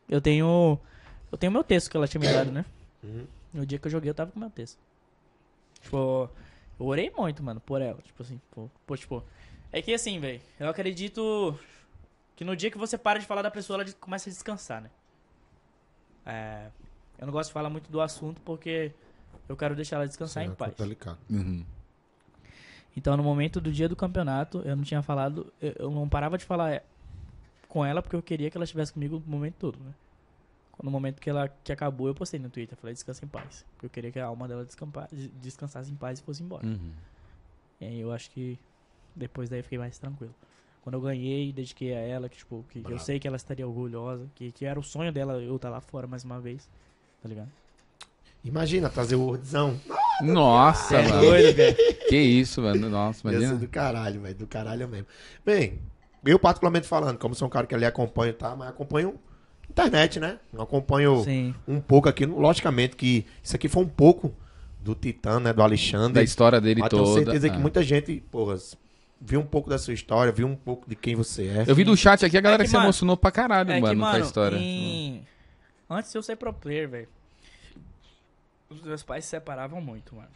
Eu 0.10 0.20
tenho. 0.20 0.80
Eu 1.32 1.38
tenho 1.38 1.52
meu 1.52 1.64
texto 1.64 1.92
que 1.92 1.98
ela 1.98 2.08
tinha 2.08 2.20
me 2.20 2.28
dado, 2.28 2.52
né? 2.52 2.66
Uhum. 3.03 3.26
No 3.53 3.65
dia 3.65 3.77
que 3.80 3.88
eu 3.88 3.91
joguei, 3.91 4.09
eu 4.09 4.13
tava 4.15 4.31
com 4.31 4.39
meu 4.39 4.49
texto. 4.49 4.80
Tipo, 5.81 6.30
eu 6.80 6.85
orei 6.85 7.09
muito, 7.09 7.43
mano, 7.43 7.59
por 7.59 7.81
ela. 7.81 8.01
Tipo 8.01 8.23
assim, 8.23 8.39
pô, 8.51 8.69
pô, 8.85 8.95
tipo. 8.95 9.23
É 9.71 9.81
que 9.81 9.93
assim, 9.93 10.19
velho, 10.19 10.41
eu 10.59 10.69
acredito 10.69 11.57
que 12.35 12.43
no 12.43 12.55
dia 12.55 12.69
que 12.71 12.77
você 12.77 12.97
para 12.97 13.19
de 13.19 13.25
falar 13.25 13.41
da 13.41 13.51
pessoa, 13.51 13.81
ela 13.81 13.91
começa 13.93 14.30
a 14.30 14.33
descansar, 14.33 14.81
né? 14.81 14.89
É. 16.25 16.67
Eu 17.17 17.25
não 17.27 17.31
gosto 17.33 17.49
de 17.49 17.53
falar 17.53 17.69
muito 17.69 17.91
do 17.91 18.01
assunto 18.01 18.41
porque 18.41 18.91
eu 19.47 19.55
quero 19.55 19.75
deixar 19.75 19.97
ela 19.97 20.07
descansar 20.07 20.43
em 20.43 20.49
Sim, 20.49 20.55
paz. 20.55 20.73
delicado. 20.75 21.19
Uhum. 21.30 21.63
Então, 22.95 23.15
no 23.15 23.23
momento 23.23 23.61
do 23.61 23.71
dia 23.71 23.88
do 23.88 23.95
campeonato, 23.95 24.59
eu 24.65 24.75
não 24.75 24.83
tinha 24.83 25.01
falado, 25.01 25.51
eu- 25.61 25.73
eu 25.77 25.91
não 25.91 26.09
parava 26.09 26.38
de 26.38 26.43
falar 26.45 26.83
com 27.69 27.85
ela 27.85 28.01
porque 28.01 28.15
eu 28.15 28.21
queria 28.21 28.49
que 28.51 28.57
ela 28.57 28.65
estivesse 28.65 28.91
comigo 28.91 29.23
o 29.25 29.30
momento 29.30 29.55
todo, 29.59 29.80
né? 29.80 29.93
No 30.82 30.90
momento 30.92 31.19
que 31.22 31.30
ela 31.30 31.48
que 31.64 31.72
acabou, 31.72 32.08
eu 32.08 32.16
postei 32.16 32.40
no 32.40 32.50
Twitter, 32.50 32.77
falei 32.77 32.93
descansa 32.93 33.24
em 33.24 33.27
paz. 33.27 33.66
Porque 33.74 33.85
eu 33.85 33.90
queria 33.90 34.11
que 34.11 34.19
a 34.19 34.26
alma 34.26 34.48
dela 34.48 34.66
descansasse 35.42 35.92
em 35.92 35.95
paz 35.95 36.19
e 36.19 36.24
fosse 36.24 36.42
embora. 36.42 36.66
Uhum. 36.66 36.92
E 37.80 37.85
aí 37.85 38.00
eu 38.00 38.11
acho 38.11 38.32
que 38.32 38.58
depois 39.16 39.50
daí 39.50 39.60
eu 39.60 39.64
fiquei 39.64 39.77
mais 39.77 39.98
tranquilo. 39.98 40.34
Quando 40.84 40.95
eu 40.95 41.01
ganhei, 41.01 41.53
dediquei 41.53 41.93
a 41.93 42.00
ela, 42.00 42.27
que, 42.27 42.38
tipo, 42.38 42.66
que 42.69 42.80
eu 42.80 42.84
Bravo. 42.84 43.00
sei 43.03 43.19
que 43.19 43.27
ela 43.27 43.38
estaria 43.38 43.68
orgulhosa, 43.68 44.26
que, 44.34 44.51
que 44.51 44.66
era 44.66 44.80
o 44.80 44.84
sonho 44.84 45.11
dela 45.11 45.34
eu 45.34 45.56
estar 45.56 45.69
lá 45.69 45.80
fora 45.80 46.08
mais 46.08 46.24
uma 46.24 46.40
vez, 46.40 46.68
tá 47.22 47.30
ligado? 47.30 47.50
Imagina 48.43 48.90
trazer 48.90 49.16
o 49.16 49.22
Wordzão. 49.22 49.80
Nossa, 50.24 50.95
É 50.98 51.08
mano. 51.08 51.22
doido, 51.22 51.56
velho. 51.56 51.77
Que 52.10 52.18
isso, 52.18 52.61
mano. 52.64 52.90
Nossa, 52.90 53.27
imagina. 53.30 53.56
do 53.56 53.68
caralho, 53.68 54.22
velho. 54.22 54.35
Do 54.35 54.48
caralho 54.48 54.88
mesmo. 54.88 55.06
Bem, 55.45 55.80
eu 56.26 56.40
particularmente 56.40 56.88
falando, 56.88 57.19
como 57.19 57.35
sou 57.35 57.48
um 57.48 57.51
cara 57.51 57.68
que 57.68 57.76
ali 57.76 57.85
acompanho, 57.85 58.34
tá? 58.34 58.56
Mas 58.56 58.69
acompanho 58.69 59.19
internet, 59.72 60.19
né? 60.19 60.38
Não 60.53 60.64
acompanho 60.64 61.24
Sim. 61.24 61.56
um 61.67 61.80
pouco 61.82 62.08
aqui. 62.09 62.25
Logicamente 62.25 62.95
que 62.95 63.25
isso 63.43 63.56
aqui 63.56 63.67
foi 63.67 63.83
um 63.83 63.88
pouco 63.88 64.33
do 64.80 64.93
Titã, 64.95 65.40
né? 65.40 65.51
Do 65.53 65.61
Alexandre. 65.61 66.14
Da 66.14 66.24
história 66.24 66.59
dele 66.61 66.82
Mas 66.82 66.90
toda. 66.90 67.03
tenho 67.03 67.16
certeza 67.16 67.50
que 67.50 67.56
é. 67.56 67.59
muita 67.59 67.83
gente, 67.83 68.22
porra, 68.32 68.56
viu 69.19 69.40
um 69.40 69.45
pouco 69.45 69.69
da 69.69 69.77
sua 69.77 69.93
história, 69.93 70.32
viu 70.32 70.48
um 70.48 70.56
pouco 70.56 70.90
de 70.90 70.95
quem 70.95 71.16
você 71.16 71.48
é. 71.48 71.66
Eu 71.67 71.75
vi 71.75 71.83
do 71.83 71.95
chat 71.95 72.25
aqui 72.25 72.38
a 72.38 72.41
galera 72.41 72.64
É 72.64 72.66
que, 72.66 72.69
se 72.69 72.75
mano, 72.75 72.85
emocionou 72.88 73.16
pra 73.17 73.32
caralho, 73.32 73.72
É 73.72 73.80
mano, 73.80 73.93
que, 73.95 74.00
com 74.00 74.06
a 74.06 74.11
mano, 74.14 74.25
história. 74.25 74.58
em- 74.58 75.25
antes 75.90 76.11
de 76.11 76.17
eu 76.17 76.24
ser 76.24 76.35
pro 76.35 76.51
player, 76.53 76.90
velho, 76.90 77.08
os 78.69 78.82
meus 78.82 79.03
pais 79.03 79.24
se 79.25 79.32
separavam 79.32 79.82
muito, 79.82 80.16
mano. 80.16 80.30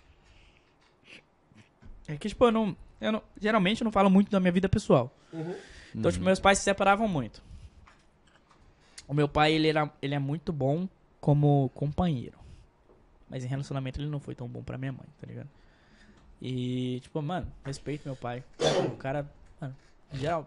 É 2.08 2.16
que, 2.18 2.30
tipo, 2.30 2.46
eu 2.46 2.52
não, 2.52 2.76
eu 3.02 3.12
não... 3.12 3.24
Geralmente 3.42 3.82
eu 3.82 3.86
não 3.86 3.92
falo 3.92 4.10
muito 4.10 4.30
da 4.30 4.40
minha 4.40 4.52
vida 4.52 4.70
pessoal. 4.70 5.12
Então, 5.96 6.12
tipo, 6.12 6.24
meus 6.24 6.40
pais 6.40 6.60
se 6.60 6.64
separavam 6.64 7.08
muito. 7.08 7.42
O 9.08 9.14
meu 9.14 9.28
pai, 9.28 9.54
ele, 9.54 9.68
era, 9.68 9.92
ele 10.02 10.16
é 10.16 10.20
muito 10.20 10.52
bom 10.52 10.88
como 11.20 11.70
companheiro. 11.74 12.38
Mas 13.30 13.44
em 13.44 13.48
relacionamento 13.48 14.00
ele 14.00 14.10
não 14.10 14.20
foi 14.20 14.36
tão 14.36 14.48
bom 14.48 14.64
pra 14.64 14.78
minha 14.78 14.92
mãe, 14.92 15.08
tá 15.20 15.28
ligado? 15.28 15.50
E, 16.42 17.00
tipo, 17.02 17.22
mano, 17.22 17.48
respeito 17.64 18.04
meu 18.06 18.16
pai. 18.16 18.44
O 18.88 18.98
cara, 18.98 19.30
mano, 19.60 19.76
geral, 20.14 20.46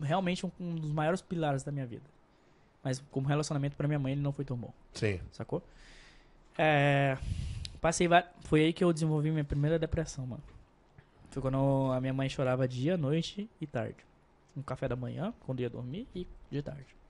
realmente 0.00 0.46
um, 0.46 0.50
um 0.60 0.74
dos 0.74 0.92
maiores 0.92 1.20
pilares 1.20 1.62
da 1.62 1.72
minha 1.72 1.86
vida. 1.86 2.04
Mas 2.82 3.02
como 3.10 3.28
relacionamento 3.28 3.76
pra 3.76 3.86
minha 3.86 3.98
mãe, 3.98 4.12
ele 4.12 4.20
não 4.20 4.32
foi 4.32 4.44
tão 4.44 4.56
bom, 4.56 4.72
Sim. 4.92 5.20
sacou? 5.30 5.62
É, 6.58 7.16
passei 7.80 8.08
Foi 8.42 8.64
aí 8.64 8.72
que 8.72 8.82
eu 8.82 8.92
desenvolvi 8.92 9.30
minha 9.30 9.44
primeira 9.44 9.78
depressão, 9.78 10.26
mano. 10.26 10.42
Foi 11.30 11.40
quando 11.40 11.92
a 11.92 12.00
minha 12.00 12.12
mãe 12.12 12.28
chorava 12.28 12.68
dia, 12.68 12.96
noite 12.96 13.48
e 13.60 13.66
tarde. 13.66 13.96
No 14.54 14.62
café 14.62 14.86
da 14.86 14.96
manhã, 14.96 15.32
quando 15.40 15.60
ia 15.60 15.70
dormir, 15.70 16.06
e 16.14 16.26
de 16.50 16.62
tarde. 16.62 17.01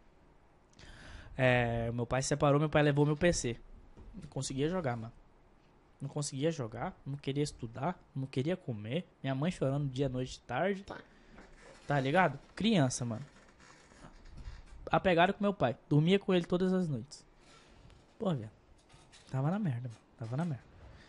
É, 1.37 1.91
meu 1.93 2.07
pai 2.07 2.23
se 2.23 2.29
separou, 2.29 2.61
meu 2.61 2.69
pai 2.69 2.83
levou 2.83 3.07
meu 3.07 3.17
PC. 3.17 3.57
Não 4.15 4.29
conseguia 4.29 4.69
jogar, 4.69 4.97
mano. 4.97 5.13
Não 6.01 6.09
conseguia 6.09 6.51
jogar, 6.51 6.97
não 7.07 7.17
queria 7.17 7.45
estudar, 7.45 7.97
não 8.15 8.27
queria 8.27 8.57
comer. 8.57 9.07
Minha 9.23 9.35
mãe 9.35 9.51
chorando 9.51 9.89
dia, 9.89 10.09
noite 10.09 10.37
e 10.37 10.41
tarde. 10.41 10.85
Tá 11.87 12.01
ligado? 12.01 12.39
Criança, 12.57 13.05
mano. 13.05 13.25
Apegado 14.91 15.33
com 15.33 15.43
meu 15.43 15.55
pai. 15.55 15.77
Dormia 15.89 16.19
com 16.19 16.35
ele 16.35 16.45
todas 16.45 16.73
as 16.73 16.89
noites. 16.89 17.25
Pô, 18.19 18.35
velho. 18.35 18.51
Tava 19.31 19.51
na 19.51 19.59
merda, 19.59 19.89
mano. 19.89 20.01
Tava 20.19 20.37
na 20.37 20.45
merda. 20.45 20.65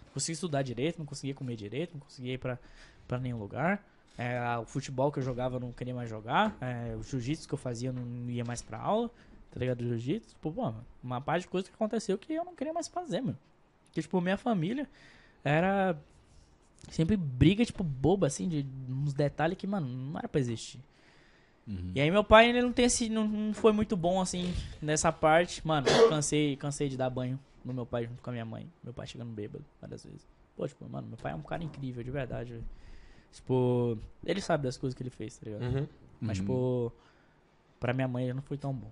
Não 0.06 0.14
conseguia 0.14 0.34
estudar 0.34 0.62
direito, 0.62 1.00
não 1.00 1.06
conseguia 1.06 1.34
comer 1.34 1.56
direito, 1.56 1.94
não 1.94 2.02
conseguia 2.02 2.34
ir 2.34 2.38
pra, 2.38 2.60
pra 3.08 3.18
nenhum 3.18 3.40
lugar. 3.40 3.84
É, 4.18 4.40
o 4.60 4.66
futebol 4.66 5.12
que 5.12 5.18
eu 5.20 5.24
jogava 5.24 5.56
eu 5.56 5.60
não 5.60 5.72
queria 5.72 5.94
mais 5.96 6.10
jogar. 6.10 6.56
É, 6.62 6.96
o 6.96 7.02
jiu-jitsu 7.02 7.48
que 7.48 7.54
eu 7.54 7.58
fazia 7.58 7.90
eu 7.90 7.94
não 7.94 8.30
ia 8.30 8.46
mais 8.46 8.62
pra 8.62 8.78
aula. 8.78 9.10
Tá 9.54 9.60
ligado? 9.60 9.78
Do 9.78 9.84
jiu-jitsu. 9.90 10.36
Pô, 10.42 10.52
pô, 10.52 10.64
mano, 10.64 10.84
uma 11.04 11.22
parte 11.22 11.44
de 11.44 11.48
coisa 11.48 11.68
que 11.68 11.74
aconteceu 11.76 12.18
que 12.18 12.34
eu 12.34 12.44
não 12.44 12.56
queria 12.56 12.74
mais 12.74 12.88
fazer, 12.88 13.22
mano. 13.22 13.38
Porque, 13.88 14.02
tipo, 14.02 14.20
minha 14.20 14.38
família 14.38 14.90
era 15.44 15.96
sempre 16.90 17.16
briga, 17.16 17.64
tipo, 17.64 17.84
boba, 17.84 18.26
assim, 18.28 18.50
de 18.50 18.66
uns 18.90 19.14
detalhes 19.14 19.56
que, 19.58 19.68
mano, 19.68 19.88
não 19.88 20.18
era 20.18 20.28
pra 20.28 20.42
existir. 20.42 20.80
Uhum. 21.68 21.92
E 21.94 22.02
aí 22.02 22.10
meu 22.12 22.24
pai, 22.24 22.50
ele 22.50 22.62
não 22.62 22.74
tem 22.74 22.86
esse. 22.86 23.08
Não, 23.10 23.28
não 23.28 23.54
foi 23.54 23.72
muito 23.72 23.96
bom 23.96 24.20
assim 24.20 24.54
nessa 24.82 25.12
parte. 25.12 25.66
Mano, 25.66 25.88
eu 25.88 26.10
cansei, 26.10 26.58
cansei 26.58 26.90
de 26.90 26.98
dar 26.98 27.10
banho 27.10 27.40
no 27.64 27.74
meu 27.74 27.86
pai 27.86 28.06
junto 28.06 28.22
com 28.22 28.30
a 28.32 28.34
minha 28.34 28.44
mãe. 28.44 28.68
Meu 28.84 28.94
pai 28.94 29.08
chegando 29.08 29.32
bêbado 29.32 29.64
várias 29.80 30.04
vezes. 30.04 30.28
Pô, 30.58 30.68
tipo, 30.68 30.84
mano, 30.90 31.08
meu 31.08 31.18
pai 31.18 31.32
é 31.32 31.36
um 31.36 31.42
cara 31.42 31.64
incrível, 31.64 32.04
de 32.04 32.12
verdade. 32.12 32.60
Tipo, 33.32 33.98
ele 34.26 34.42
sabe 34.42 34.64
das 34.64 34.78
coisas 34.78 34.94
que 34.96 35.02
ele 35.04 35.10
fez, 35.10 35.38
tá 35.38 35.46
ligado? 35.46 35.64
Uhum. 35.64 35.88
Mas, 36.20 36.38
Uhum. 36.40 36.44
tipo, 36.44 36.94
pra 37.80 37.94
minha 37.94 38.08
mãe 38.10 38.26
ele 38.26 38.34
não 38.34 38.42
foi 38.42 38.58
tão 38.58 38.74
bom. 38.74 38.92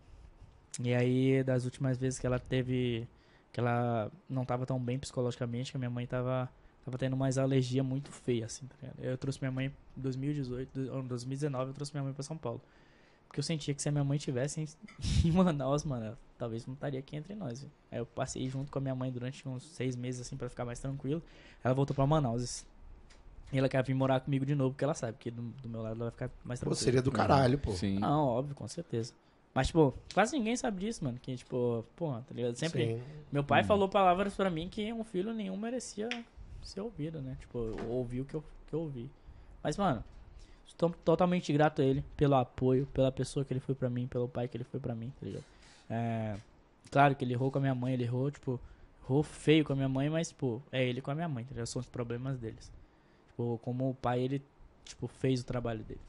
E 0.79 0.93
aí, 0.93 1.43
das 1.43 1.65
últimas 1.65 1.97
vezes 1.97 2.19
que 2.19 2.25
ela 2.25 2.39
teve. 2.39 3.07
Que 3.51 3.59
ela 3.59 4.09
não 4.29 4.45
tava 4.45 4.65
tão 4.65 4.79
bem 4.79 4.97
psicologicamente, 4.97 5.71
que 5.71 5.77
a 5.77 5.79
minha 5.79 5.89
mãe 5.89 6.05
tava. 6.07 6.49
Tava 6.85 6.97
tendo 6.97 7.15
mais 7.15 7.37
alergia 7.37 7.83
muito 7.83 8.11
feia, 8.11 8.45
assim, 8.45 8.65
tá 8.65 8.75
ligado? 8.81 8.99
Eu 9.03 9.15
trouxe 9.17 9.39
minha 9.39 9.51
mãe 9.51 9.67
em 9.67 10.01
2018, 10.01 10.69
do- 10.73 11.03
2019, 11.03 11.69
eu 11.69 11.73
trouxe 11.75 11.93
minha 11.93 12.03
mãe 12.03 12.11
pra 12.13 12.23
São 12.23 12.35
Paulo. 12.35 12.59
Porque 13.27 13.39
eu 13.39 13.43
sentia 13.43 13.73
que 13.73 13.81
se 13.81 13.87
a 13.87 13.91
minha 13.91 14.03
mãe 14.03 14.17
tivesse 14.17 14.61
em, 14.61 14.67
em 15.23 15.31
Manaus, 15.31 15.83
mano, 15.83 16.05
ela 16.05 16.17
talvez 16.39 16.65
não 16.65 16.73
estaria 16.73 16.99
aqui 16.99 17.15
entre 17.15 17.35
nós. 17.35 17.61
viu? 17.61 17.69
Aí 17.91 17.99
eu 17.99 18.05
passei 18.05 18.49
junto 18.49 18.71
com 18.71 18.79
a 18.79 18.81
minha 18.81 18.95
mãe 18.95 19.11
durante 19.11 19.47
uns 19.47 19.63
seis 19.63 19.95
meses, 19.95 20.21
assim, 20.21 20.35
pra 20.35 20.49
ficar 20.49 20.65
mais 20.65 20.79
tranquilo. 20.79 21.21
Ela 21.63 21.73
voltou 21.75 21.95
pra 21.95 22.07
Manaus. 22.07 22.65
E 23.53 23.59
ela 23.59 23.69
quer 23.69 23.83
vir 23.83 23.93
morar 23.93 24.19
comigo 24.21 24.45
de 24.45 24.55
novo, 24.55 24.71
porque 24.71 24.83
ela 24.83 24.93
sabe 24.95 25.17
que 25.19 25.29
do, 25.29 25.41
do 25.61 25.69
meu 25.69 25.81
lado 25.83 25.95
ela 25.97 26.05
vai 26.05 26.11
ficar 26.11 26.29
mais 26.43 26.59
Pô, 26.59 26.65
tranquila. 26.65 26.83
seria 26.83 27.01
do 27.01 27.11
caralho, 27.11 27.59
pô. 27.59 27.71
Sim. 27.73 27.99
Não, 27.99 28.25
óbvio, 28.25 28.55
com 28.55 28.67
certeza. 28.67 29.13
Mas, 29.53 29.67
tipo, 29.67 29.93
quase 30.13 30.37
ninguém 30.37 30.55
sabe 30.55 30.79
disso, 30.79 31.03
mano. 31.03 31.19
Que, 31.19 31.35
tipo, 31.35 31.85
porra, 31.95 32.23
tá 32.27 32.33
ligado? 32.33 32.55
Sempre. 32.55 32.95
Sim. 32.95 33.01
Meu 33.31 33.43
pai 33.43 33.63
falou 33.63 33.89
palavras 33.89 34.33
pra 34.33 34.49
mim 34.49 34.69
que 34.69 34.91
um 34.93 35.03
filho 35.03 35.33
nenhum 35.33 35.57
merecia 35.57 36.07
ser 36.63 36.81
ouvido, 36.81 37.21
né? 37.21 37.35
Tipo, 37.39 37.57
eu 37.57 37.89
ouvi 37.89 38.21
o 38.21 38.25
que 38.25 38.35
eu, 38.35 38.43
que 38.67 38.73
eu 38.73 38.81
ouvi. 38.81 39.09
Mas, 39.61 39.77
mano, 39.77 40.03
estou 40.65 40.89
totalmente 40.89 41.51
grato 41.51 41.81
a 41.81 41.85
ele 41.85 42.03
pelo 42.15 42.35
apoio, 42.35 42.85
pela 42.87 43.11
pessoa 43.11 43.43
que 43.43 43.53
ele 43.53 43.59
foi 43.59 43.75
pra 43.75 43.89
mim, 43.89 44.07
pelo 44.07 44.27
pai 44.27 44.47
que 44.47 44.55
ele 44.55 44.63
foi 44.63 44.79
pra 44.79 44.95
mim, 44.95 45.11
tá 45.19 45.25
ligado? 45.25 45.45
É, 45.89 46.37
claro 46.89 47.15
que 47.15 47.25
ele 47.25 47.33
errou 47.33 47.51
com 47.51 47.57
a 47.57 47.61
minha 47.61 47.75
mãe, 47.75 47.93
ele 47.93 48.03
errou, 48.03 48.31
tipo, 48.31 48.59
errou 49.03 49.21
feio 49.21 49.65
com 49.65 49.73
a 49.73 49.75
minha 49.75 49.89
mãe, 49.89 50.09
mas, 50.09 50.29
tipo, 50.29 50.61
é 50.71 50.83
ele 50.83 51.01
com 51.01 51.11
a 51.11 51.15
minha 51.15 51.27
mãe, 51.27 51.43
tá 51.43 51.51
ligado? 51.51 51.67
São 51.67 51.79
os 51.81 51.89
problemas 51.89 52.39
deles. 52.39 52.71
Tipo, 53.27 53.59
como 53.61 53.89
o 53.89 53.95
pai, 53.95 54.21
ele, 54.21 54.41
tipo, 54.85 55.07
fez 55.07 55.41
o 55.41 55.45
trabalho 55.45 55.83
dele. 55.83 55.99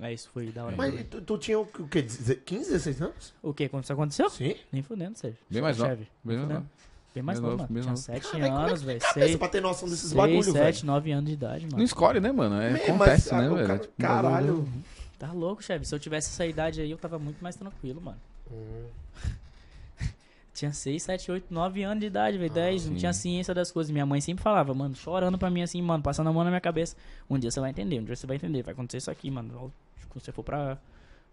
É, 0.00 0.12
isso 0.12 0.28
foi 0.32 0.46
da 0.50 0.64
hora. 0.64 0.76
Mas 0.76 1.06
tu, 1.08 1.20
tu 1.20 1.38
tinha 1.38 1.58
o 1.58 1.66
quê? 1.66 2.02
15, 2.02 2.38
16 2.72 3.02
anos? 3.02 3.34
O 3.42 3.54
que? 3.54 3.68
Quando 3.68 3.84
isso 3.84 3.92
aconteceu? 3.92 4.28
Sim. 4.28 4.56
Nem 4.72 4.82
fudendo, 4.82 5.16
Sérgio. 5.16 5.38
Bem 5.48 5.62
mais 5.62 5.78
novo. 5.78 5.90
Cheve. 5.90 6.08
Bem 6.24 6.36
mais 6.36 6.48
novo. 6.48 6.66
Bem 7.14 7.22
mais 7.22 7.38
novo, 7.38 7.56
mano. 7.58 7.68
bem 7.70 7.82
Tinha 7.82 7.92
novo. 7.92 8.02
7 8.02 8.20
Caralho, 8.20 8.44
como 8.52 8.58
é 8.58 8.66
anos, 8.68 8.82
velho. 8.82 9.00
cabeça 9.00 9.26
6, 9.26 9.36
pra 9.36 9.48
ter 9.48 9.60
noção 9.62 9.88
desses 9.88 10.10
6 10.10 10.14
bagulho, 10.14 10.42
7, 10.42 10.54
velho? 10.54 10.86
9 10.86 11.12
anos 11.12 11.26
de 11.26 11.32
idade, 11.34 11.64
Não 11.66 11.70
mano. 11.72 11.84
escolhe, 11.84 12.18
né, 12.18 12.32
mano? 12.32 12.60
É, 12.60 12.70
Man, 12.70 12.76
acontece, 12.78 13.32
mas, 13.32 13.42
né, 13.42 13.46
ah, 13.46 13.54
velho? 13.54 13.72
É 13.72 13.78
tipo 13.78 13.94
caralho. 13.96 14.68
Tá 15.16 15.30
louco, 15.32 15.62
chefe. 15.62 15.84
Se 15.86 15.94
eu 15.94 15.98
tivesse 16.00 16.28
essa 16.30 16.44
idade 16.44 16.80
aí, 16.80 16.90
eu 16.90 16.98
tava 16.98 17.16
muito 17.20 17.40
mais 17.40 17.54
tranquilo, 17.54 18.00
mano. 18.00 18.18
Hum. 18.50 18.86
Tinha 20.52 20.72
6, 20.72 21.02
7, 21.04 21.30
8, 21.30 21.54
9 21.54 21.82
anos 21.84 22.00
de 22.00 22.06
idade, 22.06 22.36
velho. 22.36 22.52
10, 22.52 22.86
não 22.86 22.92
sim. 22.94 22.98
tinha 22.98 23.12
ciência 23.12 23.54
das 23.54 23.70
coisas. 23.70 23.92
Minha 23.92 24.06
mãe 24.06 24.20
sempre 24.20 24.42
falava, 24.42 24.74
mano, 24.74 24.94
chorando 24.96 25.38
pra 25.38 25.50
mim 25.50 25.62
assim, 25.62 25.80
mano, 25.80 26.02
passando 26.02 26.28
a 26.30 26.32
mão 26.32 26.42
na 26.42 26.50
minha 26.50 26.60
cabeça. 26.60 26.96
Um 27.30 27.38
dia 27.38 27.50
você 27.50 27.60
vai 27.60 27.70
entender, 27.70 28.00
um 28.00 28.04
dia 28.04 28.16
você 28.16 28.26
vai 28.26 28.36
entender. 28.36 28.62
Vai 28.62 28.72
acontecer 28.72 28.98
isso 28.98 29.10
aqui, 29.10 29.30
mano. 29.30 29.72
Você 30.14 30.30
for 30.32 30.42
pra 30.42 30.78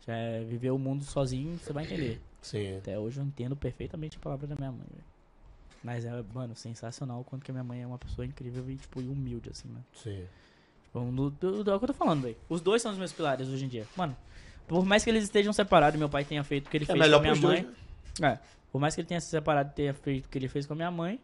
é, 0.07 0.43
viver 0.43 0.71
o 0.71 0.77
mundo 0.77 1.03
sozinho, 1.03 1.57
você 1.57 1.71
vai 1.73 1.83
entender. 1.83 2.19
Sim. 2.41 2.77
Até 2.77 2.97
hoje 2.97 3.19
eu 3.19 3.23
entendo 3.23 3.55
perfeitamente 3.55 4.17
a 4.17 4.19
palavra 4.19 4.47
da 4.47 4.55
minha 4.55 4.71
mãe, 4.71 4.85
velho. 4.89 5.03
Mas 5.83 6.05
é, 6.05 6.23
mano, 6.33 6.55
sensacional 6.55 7.21
o 7.21 7.23
quanto 7.23 7.43
que 7.43 7.51
a 7.51 7.53
minha 7.53 7.63
mãe 7.63 7.81
é 7.81 7.87
uma 7.87 7.97
pessoa 7.97 8.25
incrível 8.25 8.69
e, 8.69 8.75
tipo, 8.75 9.01
e 9.01 9.07
humilde, 9.07 9.49
assim, 9.49 9.67
mano. 9.67 9.85
Sim. 9.95 10.25
Tipo, 10.83 10.99
um 10.99 11.13
do, 11.15 11.29
do, 11.31 11.63
do- 11.63 11.71
é 11.71 11.75
o 11.75 11.79
que 11.79 11.85
eu 11.85 11.87
tô 11.87 11.93
falando, 11.93 12.21
velho. 12.23 12.37
Os 12.49 12.61
dois 12.61 12.81
são 12.81 12.91
os 12.91 12.97
meus 12.97 13.11
pilares 13.11 13.47
hoje 13.47 13.65
em 13.65 13.67
dia. 13.67 13.87
Mano, 13.95 14.15
por 14.67 14.85
mais 14.85 15.03
que 15.03 15.09
eles 15.09 15.23
estejam 15.23 15.51
separados, 15.53 15.97
meu 15.99 16.09
pai 16.09 16.23
tenha 16.25 16.43
feito 16.43 16.67
o 16.67 16.69
que 16.69 16.77
ele 16.77 16.83
É 16.85 16.87
fez 16.87 17.09
com 17.09 17.15
a 17.15 17.19
minha 17.19 17.35
mãe. 17.35 17.63
dois. 17.63 17.75
né? 18.19 18.33
É, 18.33 18.39
por 18.71 18.79
mais 18.79 18.93
que 18.95 19.01
ele 19.01 19.07
tenha 19.07 19.19
se 19.21 19.27
separado 19.27 19.69
e 19.71 19.73
tenha 19.73 19.93
feito 19.93 20.25
o 20.25 20.29
que 20.29 20.37
ele 20.37 20.47
fez 20.47 20.65
com 20.67 20.73
a 20.73 20.75
minha 20.75 20.91
mãe, 20.91 21.19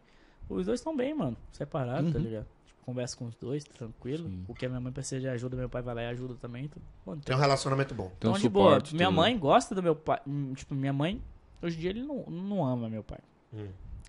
os 0.48 0.66
dois 0.66 0.80
estão 0.80 0.96
bem, 0.96 1.14
mano. 1.14 1.36
Separados, 1.52 2.12
tá 2.12 2.18
Uhum. 2.18 2.24
ligado? 2.24 2.46
Conversa 2.88 3.16
com 3.18 3.26
os 3.26 3.34
dois, 3.34 3.64
tranquilo. 3.64 4.26
Sim. 4.30 4.44
O 4.48 4.54
que 4.54 4.64
a 4.64 4.68
minha 4.70 4.80
mãe 4.80 4.90
precisa 4.90 5.20
de 5.20 5.28
ajuda, 5.28 5.54
meu 5.58 5.68
pai 5.68 5.82
vai 5.82 5.94
lá 5.94 6.02
e 6.04 6.06
ajuda 6.06 6.34
também. 6.36 6.64
Então, 6.64 6.80
mano, 7.04 7.20
Tem 7.20 7.36
um 7.36 7.38
relacionamento 7.38 7.94
bom. 7.94 8.10
Tem 8.18 8.30
um 8.30 8.32
então, 8.32 8.40
de 8.40 8.48
boa. 8.48 8.70
suporte. 8.70 8.94
Minha 8.96 9.08
tudo. 9.08 9.16
mãe 9.16 9.38
gosta 9.38 9.74
do 9.74 9.82
meu 9.82 9.94
pai. 9.94 10.18
hum, 10.26 10.54
Tipo, 10.54 10.74
minha 10.74 10.92
mãe, 10.92 11.22
hoje 11.60 11.76
em 11.76 11.80
dia, 11.80 11.90
ele 11.90 12.02
não, 12.02 12.24
não 12.30 12.64
ama 12.64 12.88
meu 12.88 13.04
pai. 13.04 13.18
Hum. 13.52 13.68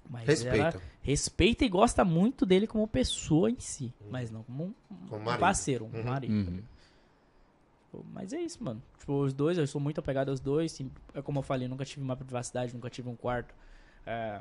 Mas 0.10 0.26
Respeita. 0.26 0.58
ela 0.78 0.82
respeita 1.02 1.66
e 1.66 1.70
gosta 1.70 2.06
muito 2.06 2.46
dele 2.46 2.66
como 2.68 2.88
pessoa 2.88 3.50
em 3.52 3.60
si. 3.60 3.94
Mas 4.10 4.32
não 4.32 4.44
como 4.44 4.64
um, 4.64 4.74
Como 5.10 5.22
um 5.22 5.26
marido. 5.26 5.42
parceiro, 5.42 5.86
um 5.94 5.98
Uhum. 5.98 6.04
marido. 6.06 6.34
Uhum. 6.34 8.04
Mas 8.14 8.32
é 8.34 8.40
isso, 8.40 8.64
mano. 8.64 8.82
Tipo, 8.98 9.24
os 9.24 9.34
dois, 9.34 9.58
eu 9.58 9.68
sou 9.68 9.82
muito 9.82 10.00
apegado 10.00 10.30
aos 10.30 10.40
dois. 10.40 10.72
sim, 10.72 10.90
É 11.14 11.22
como 11.22 11.40
eu 11.40 11.44
falei, 11.44 11.68
nunca 11.68 11.84
tive 11.84 12.02
uma 12.02 12.16
privacidade, 12.16 12.74
nunca 12.74 12.90
tive 12.90 13.10
um 13.10 13.16
quarto. 13.16 13.54
É, 14.06 14.40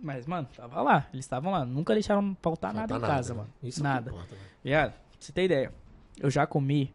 Mas, 0.00 0.26
mano, 0.26 0.48
tava 0.54 0.80
lá. 0.80 1.08
Eles 1.12 1.24
estavam 1.24 1.50
lá. 1.50 1.64
Nunca 1.64 1.92
deixaram 1.92 2.36
faltar 2.40 2.72
Falta 2.72 2.94
nada 2.94 3.04
em 3.04 3.08
casa, 3.08 3.34
mano. 3.34 3.52
Isso 3.62 3.82
nada. 3.82 4.10
Importa, 4.10 4.34
né? 4.34 4.40
Viado, 4.62 4.92
pra 4.92 5.00
você 5.18 5.32
ter 5.32 5.44
ideia. 5.44 5.72
Eu 6.18 6.30
já 6.30 6.46
comi, 6.46 6.94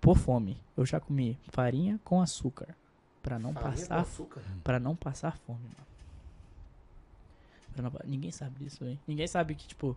por 0.00 0.16
fome, 0.16 0.58
eu 0.76 0.84
já 0.84 1.00
comi 1.00 1.38
farinha 1.48 2.00
com 2.04 2.20
açúcar. 2.20 2.74
Pra 3.22 3.38
não 3.38 3.54
Farinha 3.54 3.70
passar 3.70 4.00
açúcar. 4.00 4.42
Pra 4.62 4.78
não 4.78 4.94
passar 4.94 5.36
fome, 5.38 5.62
mano. 5.62 5.84
Não 7.76 7.92
Ninguém 8.04 8.30
sabe 8.30 8.62
disso, 8.62 8.84
hein? 8.84 8.98
Ninguém 9.06 9.26
sabe 9.26 9.54
que, 9.54 9.66
tipo. 9.66 9.96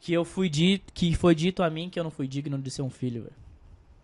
Que 0.00 0.12
eu 0.12 0.24
fui 0.24 0.48
dito. 0.48 0.92
Que 0.92 1.14
foi 1.14 1.34
dito 1.34 1.62
a 1.62 1.70
mim 1.70 1.88
que 1.88 1.98
eu 1.98 2.04
não 2.04 2.10
fui 2.10 2.28
digno 2.28 2.58
de 2.58 2.70
ser 2.70 2.82
um 2.82 2.90
filho, 2.90 3.22
velho. 3.22 3.36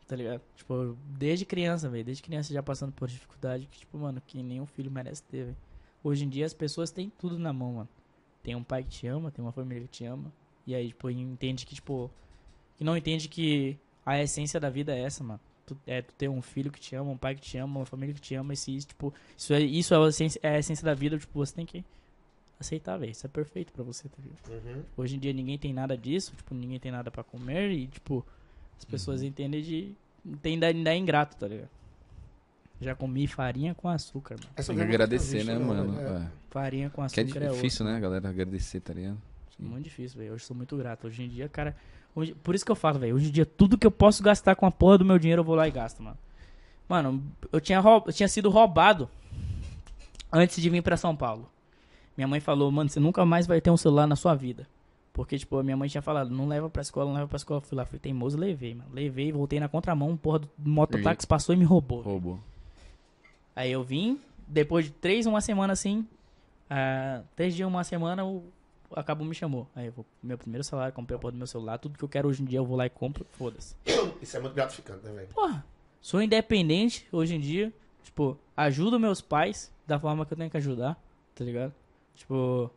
Tá 0.08 0.16
ligado? 0.16 0.40
Tipo, 0.56 0.96
desde 1.06 1.44
criança, 1.44 1.88
velho. 1.88 2.04
Desde 2.04 2.22
criança 2.22 2.52
já 2.52 2.62
passando 2.62 2.92
por 2.92 3.08
dificuldade. 3.08 3.66
Que, 3.70 3.80
tipo, 3.80 3.98
mano, 3.98 4.22
que 4.26 4.42
nenhum 4.42 4.66
filho 4.66 4.90
merece 4.90 5.22
ter, 5.24 5.44
velho. 5.44 5.56
Hoje 6.02 6.24
em 6.24 6.28
dia 6.28 6.46
as 6.46 6.54
pessoas 6.54 6.90
têm 6.90 7.10
tudo 7.18 7.38
na 7.38 7.52
mão, 7.52 7.74
mano. 7.74 7.88
Tem 8.42 8.54
um 8.54 8.62
pai 8.62 8.84
que 8.84 8.90
te 8.90 9.06
ama, 9.06 9.30
tem 9.30 9.44
uma 9.44 9.52
família 9.52 9.82
que 9.82 9.88
te 9.88 10.04
ama. 10.04 10.32
E 10.66 10.74
aí, 10.74 10.88
tipo, 10.88 11.10
entende 11.10 11.66
que, 11.66 11.74
tipo. 11.74 12.10
Que 12.76 12.84
não 12.84 12.96
entende 12.96 13.28
que 13.28 13.78
a 14.04 14.20
essência 14.22 14.60
da 14.60 14.70
vida 14.70 14.94
é 14.94 15.00
essa, 15.00 15.24
mano. 15.24 15.40
Tu, 15.66 15.76
é 15.86 16.02
tu 16.02 16.14
ter 16.14 16.28
um 16.28 16.40
filho 16.40 16.70
que 16.70 16.78
te 16.78 16.94
ama, 16.94 17.10
um 17.10 17.16
pai 17.16 17.34
que 17.34 17.40
te 17.40 17.58
ama, 17.58 17.80
uma 17.80 17.86
família 17.86 18.14
que 18.14 18.20
te 18.20 18.34
ama. 18.34 18.52
E 18.52 18.56
se 18.56 18.76
isso, 18.76 18.88
tipo, 18.88 19.12
isso 19.36 19.52
é, 19.52 19.60
isso 19.60 19.94
é, 19.94 19.96
a 19.96 20.08
essência, 20.08 20.40
é 20.42 20.48
a 20.50 20.58
essência 20.58 20.84
da 20.84 20.94
vida, 20.94 21.18
tipo, 21.18 21.38
você 21.38 21.54
tem 21.54 21.66
que 21.66 21.84
aceitar, 22.60 22.96
velho. 22.98 23.10
Isso 23.10 23.26
é 23.26 23.28
perfeito 23.28 23.72
pra 23.72 23.82
você, 23.82 24.08
tá 24.08 24.16
ligado? 24.22 24.64
Uhum. 24.64 24.82
Hoje 24.96 25.16
em 25.16 25.18
dia 25.18 25.32
ninguém 25.32 25.58
tem 25.58 25.72
nada 25.72 25.96
disso, 25.96 26.34
tipo, 26.36 26.54
ninguém 26.54 26.78
tem 26.78 26.92
nada 26.92 27.10
pra 27.10 27.24
comer 27.24 27.70
e, 27.70 27.86
tipo, 27.88 28.24
as 28.78 28.84
pessoas 28.84 29.22
entendem 29.22 29.62
de. 29.62 29.94
Tem 30.42 30.62
ainda 30.62 30.92
é 30.92 30.96
ingrato, 30.96 31.36
tá 31.36 31.46
ligado? 31.46 31.70
Já 32.80 32.94
comi 32.94 33.26
farinha 33.26 33.74
com 33.74 33.88
açúcar, 33.88 34.36
mano. 34.38 34.50
Essa 34.56 34.72
Tem 34.72 34.76
que 34.76 34.82
agradecer, 34.82 35.44
né, 35.44 35.54
não, 35.58 35.66
mano? 35.66 35.98
é. 35.98 36.02
É. 36.04 36.26
Farinha 36.50 36.90
com 36.90 37.06
Que 37.06 37.20
é 37.20 37.22
açúcar 37.24 37.42
é, 37.44 37.48
difícil, 37.48 37.84
outro. 37.86 37.94
né, 37.94 38.00
galera? 38.00 38.28
Agradecer, 38.28 38.80
tá 38.80 38.92
ligado? 38.92 39.16
Muito 39.58 39.84
difícil, 39.84 40.18
velho. 40.18 40.34
Hoje 40.34 40.42
eu 40.42 40.46
sou 40.46 40.56
muito 40.56 40.76
grato. 40.76 41.06
Hoje 41.06 41.22
em 41.22 41.28
dia, 41.28 41.48
cara. 41.48 41.74
hoje- 42.14 42.34
por 42.34 42.54
isso 42.54 42.64
que 42.64 42.70
eu 42.70 42.76
falo, 42.76 42.98
velho. 42.98 43.14
Hoje 43.14 43.28
em 43.28 43.32
dia, 43.32 43.46
tudo 43.46 43.76
que 43.78 43.86
eu 43.86 43.90
posso 43.90 44.22
gastar 44.22 44.54
com 44.56 44.66
a 44.66 44.70
porra 44.70 44.98
do 44.98 45.04
meu 45.04 45.18
dinheiro, 45.18 45.40
eu 45.40 45.44
vou 45.44 45.54
lá 45.54 45.66
e 45.66 45.70
gasto, 45.70 46.02
mano. 46.02 46.16
Mano, 46.88 47.22
eu 47.52 47.60
tinha, 47.60 47.80
roub- 47.80 48.06
eu 48.06 48.12
tinha 48.12 48.28
sido 48.28 48.48
roubado 48.50 49.08
antes 50.32 50.60
de 50.62 50.68
vir 50.70 50.82
pra 50.82 50.96
São 50.96 51.16
Paulo. 51.16 51.48
Minha 52.16 52.28
mãe 52.28 52.40
falou, 52.40 52.70
mano, 52.70 52.88
você 52.88 53.00
nunca 53.00 53.24
mais 53.24 53.46
vai 53.46 53.60
ter 53.60 53.70
um 53.70 53.76
celular 53.76 54.06
na 54.06 54.16
sua 54.16 54.34
vida. 54.34 54.66
Porque, 55.12 55.38
tipo, 55.38 55.58
a 55.58 55.62
minha 55.62 55.76
mãe 55.76 55.88
tinha 55.88 56.02
falado, 56.02 56.30
não 56.30 56.46
leva 56.46 56.68
pra 56.68 56.82
escola, 56.82 57.06
não 57.06 57.14
leva 57.14 57.28
pra 57.28 57.36
escola. 57.36 57.58
Eu 57.58 57.62
fui 57.62 57.76
lá, 57.76 57.84
fui 57.86 57.98
teimoso, 57.98 58.36
levei, 58.36 58.74
mano. 58.74 58.90
Levei, 58.92 59.32
voltei 59.32 59.58
na 59.58 59.68
contramão, 59.68 60.14
porra 60.16 60.40
do 60.40 60.50
mototáxi 60.70 61.26
passou 61.26 61.54
e 61.54 61.58
me 61.58 61.64
roubou. 61.64 62.02
Roubou. 62.02 62.38
Aí 63.56 63.72
eu 63.72 63.82
vim, 63.82 64.20
depois 64.46 64.84
de 64.84 64.90
três, 64.92 65.24
uma 65.24 65.40
semana 65.40 65.72
assim, 65.72 66.06
ah, 66.68 67.22
três 67.34 67.56
dias, 67.56 67.66
uma 67.66 67.82
semana, 67.82 68.24
o 68.24 68.44
a 68.94 69.02
Cabo 69.02 69.24
me 69.24 69.34
chamou. 69.34 69.66
Aí 69.74 69.86
eu 69.86 69.92
vou, 69.92 70.06
meu 70.22 70.38
primeiro 70.38 70.62
salário, 70.62 70.92
comprei 70.92 71.16
a 71.16 71.18
porra 71.18 71.32
do 71.32 71.38
meu 71.38 71.46
celular, 71.46 71.78
tudo 71.78 71.98
que 71.98 72.04
eu 72.04 72.08
quero 72.08 72.28
hoje 72.28 72.42
em 72.42 72.46
dia 72.46 72.58
eu 72.58 72.66
vou 72.66 72.76
lá 72.76 72.86
e 72.86 72.90
compro, 72.90 73.26
foda-se. 73.32 73.74
Isso 74.20 74.36
é 74.36 74.40
muito 74.40 74.54
gratificante, 74.54 75.04
né, 75.04 75.12
velho? 75.12 75.28
Porra, 75.28 75.64
sou 76.00 76.22
independente 76.22 77.08
hoje 77.10 77.34
em 77.34 77.40
dia, 77.40 77.72
tipo, 78.02 78.38
ajudo 78.56 79.00
meus 79.00 79.20
pais 79.20 79.72
da 79.86 79.98
forma 79.98 80.24
que 80.26 80.32
eu 80.32 80.36
tenho 80.36 80.50
que 80.50 80.56
ajudar, 80.56 81.00
tá 81.34 81.44
ligado? 81.44 81.72
Tipo, 82.14 82.70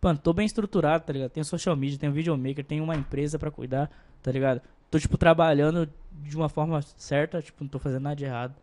mano, 0.00 0.18
tô 0.18 0.32
bem 0.32 0.46
estruturado, 0.46 1.04
tá 1.04 1.12
ligado? 1.12 1.30
Tenho 1.30 1.44
social 1.44 1.76
media, 1.76 1.98
tenho 1.98 2.12
videomaker, 2.12 2.64
tenho 2.64 2.84
uma 2.84 2.96
empresa 2.96 3.38
pra 3.38 3.50
cuidar, 3.50 3.90
tá 4.22 4.30
ligado? 4.30 4.62
Tô, 4.90 4.98
tipo, 4.98 5.18
trabalhando 5.18 5.88
de 6.12 6.36
uma 6.36 6.48
forma 6.48 6.80
certa, 6.96 7.42
tipo, 7.42 7.62
não 7.62 7.68
tô 7.68 7.78
fazendo 7.78 8.02
nada 8.02 8.16
de 8.16 8.24
errado. 8.24 8.54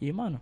E, 0.00 0.12
mano, 0.12 0.40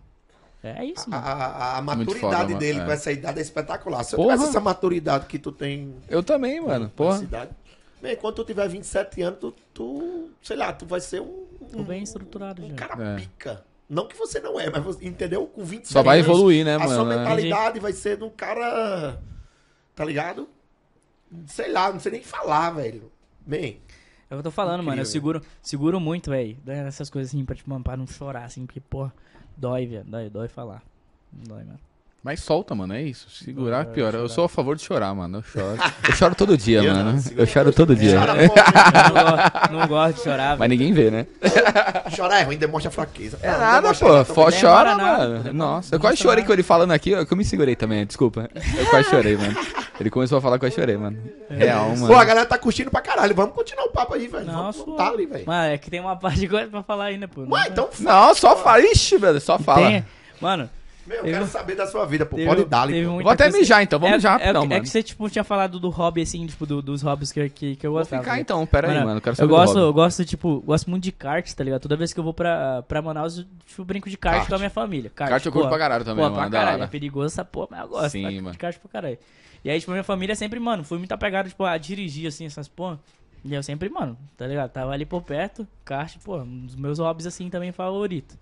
é 0.63 0.83
isso, 0.85 1.05
A, 1.07 1.09
mano. 1.11 1.25
a- 1.25 1.29
a- 1.33 1.77
a 1.77 1.81
Muito 1.81 1.97
maturidade 1.99 2.21
foda, 2.21 2.43
mano. 2.47 2.57
dele 2.59 2.79
É. 2.79 2.85
com 2.85 2.91
essa 2.91 3.11
idade 3.11 3.39
é 3.39 3.41
espetacular. 3.41 4.03
Se 4.03 4.15
eu 4.15 4.17
Porra. 4.17 4.33
tivesse 4.33 4.49
essa 4.51 4.59
maturidade 4.59 5.25
que 5.25 5.37
tu 5.39 5.51
tem 5.51 5.93
Eu 6.07 6.23
também, 6.23 6.59
mano. 6.61 6.89
Porra. 6.95 7.21
idade. 7.23 7.51
Bem, 8.01 8.15
quando 8.15 8.35
tu 8.35 8.45
tiver 8.45 8.67
27 8.69 9.21
anos, 9.21 9.39
tu, 9.39 9.53
tu 9.73 10.29
sei 10.41 10.55
lá, 10.55 10.71
tu 10.71 10.85
vai 10.85 11.01
ser 11.01 11.21
um, 11.21 11.45
Tô 11.71 11.83
bem 11.83 12.01
estruturado 12.03 12.63
um 12.63 12.69
já. 12.69 12.75
cara 12.75 13.03
É. 13.11 13.15
pica. 13.17 13.65
Não 13.89 14.07
que 14.07 14.15
você 14.15 14.39
não 14.39 14.59
é, 14.59 14.69
mas 14.69 14.83
você, 14.83 15.05
entendeu? 15.05 15.45
Com 15.47 15.63
27 15.65 15.91
Só 15.93 16.03
vai 16.03 16.19
anos, 16.19 16.29
evoluir, 16.29 16.63
né, 16.63 16.75
a 16.75 16.79
sua 16.87 16.97
mano? 16.99 17.11
É. 17.11 17.17
mentalidade 17.17 17.79
vai 17.79 17.91
ser 17.91 18.17
de 18.17 18.23
um 18.23 18.29
cara, 18.29 19.19
tá 19.95 20.05
ligado? 20.05 20.47
Sei 21.47 21.71
lá, 21.71 21.91
não 21.91 21.99
sei 21.99 22.11
nem 22.13 22.23
falar, 22.23 22.71
velho. 22.71 23.11
Bem, 23.45 23.81
É 24.31 24.35
o 24.35 24.37
que 24.37 24.39
eu 24.41 24.43
tô 24.43 24.51
falando, 24.51 24.77
mano. 24.83 24.89
Eu 24.89 25.01
Incrível. 25.01 25.11
seguro, 25.11 25.41
seguro 25.59 25.99
muito, 25.99 26.29
velho. 26.29 26.55
Essas 26.67 27.09
coisas 27.09 27.31
assim, 27.31 27.43
pra, 27.43 27.55
tipo, 27.55 27.67
mano, 27.67 27.83
pra 27.83 27.97
não 27.97 28.05
chorar, 28.05 28.43
assim, 28.45 28.63
porque, 28.63 28.79
porra, 28.79 29.11
dói, 29.59 29.85
velho. 29.85 30.03
Dói, 30.05 30.29
dói 30.29 30.47
falar. 30.47 30.81
Dói, 31.31 31.63
mano. 31.63 31.88
Mas 32.21 32.41
solta, 32.41 32.75
mano, 32.75 32.93
é 32.93 33.01
isso. 33.01 33.27
Segurar 33.29 33.85
Não, 33.85 33.93
pior. 33.93 34.13
Eu 34.13 34.27
sou 34.27 34.43
a 34.43 34.49
favor 34.49 34.75
de 34.75 34.81
chorar, 34.83 35.15
mano. 35.15 35.37
Eu 35.37 35.43
choro. 35.43 35.77
Eu 36.05 36.13
choro 36.13 36.35
todo 36.35 36.57
dia, 36.57 36.79
Eu 36.83 36.93
não, 36.93 37.03
mano. 37.05 37.19
segura- 37.21 37.41
Eu 37.43 37.47
choro 37.47 37.71
todo 37.71 37.95
dia. 37.95 38.19
chora, 38.19 38.33
Eu 38.43 38.47
não, 38.51 39.23
gosto, 39.23 39.71
não 39.71 39.87
gosto 39.87 40.17
de 40.17 40.23
chorar, 40.23 40.49
Mas 40.57 40.59
velho. 40.59 40.69
ninguém 40.69 40.93
vê, 40.93 41.09
né? 41.09 41.25
pô, 42.03 42.09
chorar 42.13 42.41
é 42.41 42.43
ruim, 42.43 42.57
demonstra 42.57 42.91
fraqueza. 42.91 43.39
É 43.41 43.49
Não, 43.51 43.59
nada, 43.59 43.93
pô. 43.93 44.23
também. 44.25 44.59
chora, 44.61 44.95
nada, 44.95 45.27
mano. 45.29 45.53
Nossa, 45.53 45.95
eu 45.95 45.97
não 45.97 46.01
quase 46.01 46.17
chorei 46.17 46.43
com 46.43 46.51
ele 46.51 46.61
falando 46.61 46.91
aqui, 46.91 47.11
eu 47.11 47.25
me 47.37 47.45
segurei 47.45 47.75
também, 47.77 48.05
desculpa. 48.05 48.49
Eu 48.77 48.85
quase 48.87 49.09
chorei, 49.09 49.37
mano. 49.37 49.55
Ele 49.97 50.09
começou 50.09 50.37
a 50.37 50.41
falar 50.41 50.59
que 50.59 50.65
eu 50.65 50.71
chorei, 50.71 50.97
mano. 50.97 51.17
Real, 51.49 51.85
Pô, 51.85 51.91
a 51.93 51.95
mano. 51.95 52.25
galera 52.25 52.45
tá 52.45 52.57
curtindo 52.57 52.91
pra 52.91 52.99
caralho. 53.01 53.33
Vamos 53.33 53.55
continuar 53.55 53.85
o 53.85 53.91
papo 53.91 54.15
aí, 54.15 54.27
velho. 54.27 54.45
Não, 54.45 54.71
Vamos 54.73 54.97
tá 54.97 55.07
ali, 55.07 55.25
velho. 55.25 55.45
Mano, 55.45 55.73
é 55.73 55.77
que 55.77 55.89
tem 55.89 56.01
uma 56.01 56.17
parte 56.17 56.39
de 56.39 56.47
coisa 56.49 56.67
pra 56.67 56.83
falar 56.83 57.05
ainda, 57.05 57.27
pô. 57.29 57.41
Ué, 57.49 57.67
então 57.69 57.85
é 57.97 58.03
Não, 58.03 58.35
só 58.35 58.57
fala. 58.57 58.81
Ixi, 58.81 59.17
velho, 59.17 59.39
só 59.39 59.57
fala. 59.57 59.87
Tem, 59.87 60.05
mano, 60.41 60.69
Meu, 61.09 61.17
eu 61.17 61.23
quero 61.23 61.47
saber 61.47 61.75
da 61.75 61.87
sua 61.87 62.05
vida, 62.05 62.23
pô. 62.23 62.35
teve 62.35 62.47
Pode 62.47 62.65
dar, 62.65 62.85
teve 62.87 63.03
Vou 63.03 63.27
até 63.29 63.49
mijar, 63.51 63.81
então. 63.81 63.97
Vamos 63.97 64.13
é, 64.13 64.17
mijar 64.17 64.33
é, 64.39 64.43
rapidão, 64.43 64.63
é, 64.63 64.67
mano. 64.67 64.81
que 64.83 64.89
você, 64.89 65.01
tipo, 65.01 65.27
tinha 65.27 65.43
falado 65.43 65.79
do 65.79 65.89
hobby, 65.89 66.21
assim, 66.21 66.45
tipo, 66.45 66.67
do- 66.67 66.83
dos 66.83 67.01
hobbies 67.01 67.31
que, 67.31 67.49
que, 67.49 67.75
que 67.77 67.87
eu 67.87 67.91
Vou 67.91 67.99
gostava. 67.99 68.21
ficar 68.21 68.35
né? 68.35 68.41
então, 68.41 68.63
pera 68.67 68.87
aí, 68.89 68.93
Mano, 68.93 69.05
mano. 69.07 69.17
Eu 69.17 69.21
quero 69.21 69.33
Eu 69.33 69.35
saber 69.37 69.47
do 69.47 69.55
gosto, 69.55 69.79
eu 69.79 69.91
gosto, 69.93 70.23
tipo, 70.23 70.61
gosto 70.61 70.87
muito 70.87 71.03
de 71.03 71.11
kart, 71.11 71.51
tá 71.51 71.63
ligado? 71.63 71.81
Toda 71.81 71.95
vez 71.97 72.13
que 72.13 72.19
eu 72.19 72.23
vou 72.23 72.33
pra, 72.33 72.83
pra 72.83 73.01
Manaus, 73.01 73.39
eu 73.39 73.45
tipo, 73.65 73.83
brinco 73.83 74.07
de 74.07 74.17
kart, 74.17 74.35
Kart. 74.37 74.49
com 74.49 74.55
a 74.55 74.57
minha 74.59 74.69
família. 74.69 75.09
Kart, 75.09 75.29
Kart 75.31 75.45
eu 75.47 75.51
curto 75.51 75.67
pra 75.67 75.79
caralho 75.79 76.05
também, 76.05 76.23
pô, 76.23 76.29
mano. 76.29 76.35
pra 76.35 76.47
da 76.47 76.57
caralho. 76.65 76.83
É 76.83 76.87
perigoso 76.87 77.25
essa 77.25 77.43
porra, 77.43 77.67
mas 77.71 77.79
eu 77.81 77.87
gosto. 77.87 78.09
Sim, 78.11 78.23
tá? 78.23 78.31
mano. 78.31 78.51
De 78.51 78.57
kart 78.59 78.77
pra 78.77 78.89
caralho. 78.91 79.17
E 79.65 79.69
aí, 79.71 79.79
tipo, 79.79 79.91
minha 79.91 80.03
família 80.03 80.35
sempre, 80.35 80.59
mano, 80.59 80.83
fui 80.83 80.99
muito 80.99 81.11
apegado, 81.11 81.49
tipo, 81.49 81.63
a 81.65 81.75
dirigir, 81.77 82.27
assim, 82.27 82.45
essas 82.45 82.67
porra. 82.67 82.99
E 83.43 83.53
eu 83.53 83.63
sempre, 83.63 83.89
mano, 83.89 84.15
tá 84.37 84.45
ligado? 84.45 84.69
Tava 84.69 84.91
ali 84.91 85.05
por 85.05 85.23
perto, 85.23 85.65
kart, 85.83 86.15
pô, 86.23 86.37
um 86.37 86.65
dos 86.67 86.75
meus 86.75 86.99
hobbies, 86.99 87.25
assim, 87.25 87.49
também 87.49 87.71
favorito. 87.71 88.37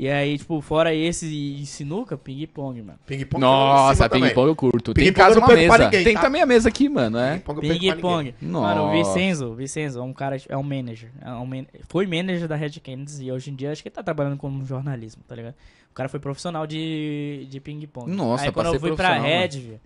E 0.00 0.08
aí, 0.08 0.38
tipo, 0.38 0.62
fora 0.62 0.94
esse 0.94 1.26
e 1.26 1.66
sinuca, 1.66 2.16
ping-pong, 2.16 2.80
mano. 2.80 2.98
Ping-pong 3.04 3.38
Nossa, 3.38 4.08
ping-pong 4.08 4.48
eu 4.48 4.56
curto. 4.56 4.94
Tem 4.94 5.04
em 5.04 5.06
Ping-pong 5.08 5.20
eu 5.20 5.34
casa 5.34 5.40
não 5.40 5.46
uma 5.46 5.54
mesa. 5.54 5.84
ninguém, 5.84 6.04
Tem 6.04 6.14
tá? 6.14 6.20
também 6.22 6.40
a 6.40 6.46
mesa 6.46 6.68
aqui, 6.70 6.88
mano, 6.88 7.18
é. 7.18 7.38
Ping-pong. 7.38 8.34
Mano, 8.40 8.84
o. 8.86 8.92
Vicenzo, 8.92 9.48
o 9.48 9.54
Vicenzo 9.54 9.98
é 9.98 10.02
um 10.02 10.14
cara, 10.14 10.38
é 10.48 10.56
um 10.56 10.62
manager. 10.62 11.10
É 11.20 11.30
um 11.32 11.44
man- 11.44 11.66
foi 11.86 12.06
manager 12.06 12.48
da 12.48 12.56
Red 12.56 12.80
Canids 12.82 13.20
e 13.20 13.30
hoje 13.30 13.50
em 13.50 13.54
dia 13.54 13.72
acho 13.72 13.82
que 13.82 13.88
ele 13.90 13.94
tá 13.94 14.02
trabalhando 14.02 14.38
como 14.38 14.64
jornalismo, 14.64 15.22
tá 15.28 15.34
ligado? 15.34 15.54
O 15.90 15.94
cara 15.94 16.08
foi 16.08 16.18
profissional 16.18 16.66
de, 16.66 17.46
de 17.50 17.60
ping-pong. 17.60 18.10
Nossa, 18.10 18.44
Aí 18.44 18.52
quando 18.52 18.72
eu 18.72 18.80
fui 18.80 18.96
pra 18.96 19.18
Red, 19.18 19.48
velho, 19.48 19.80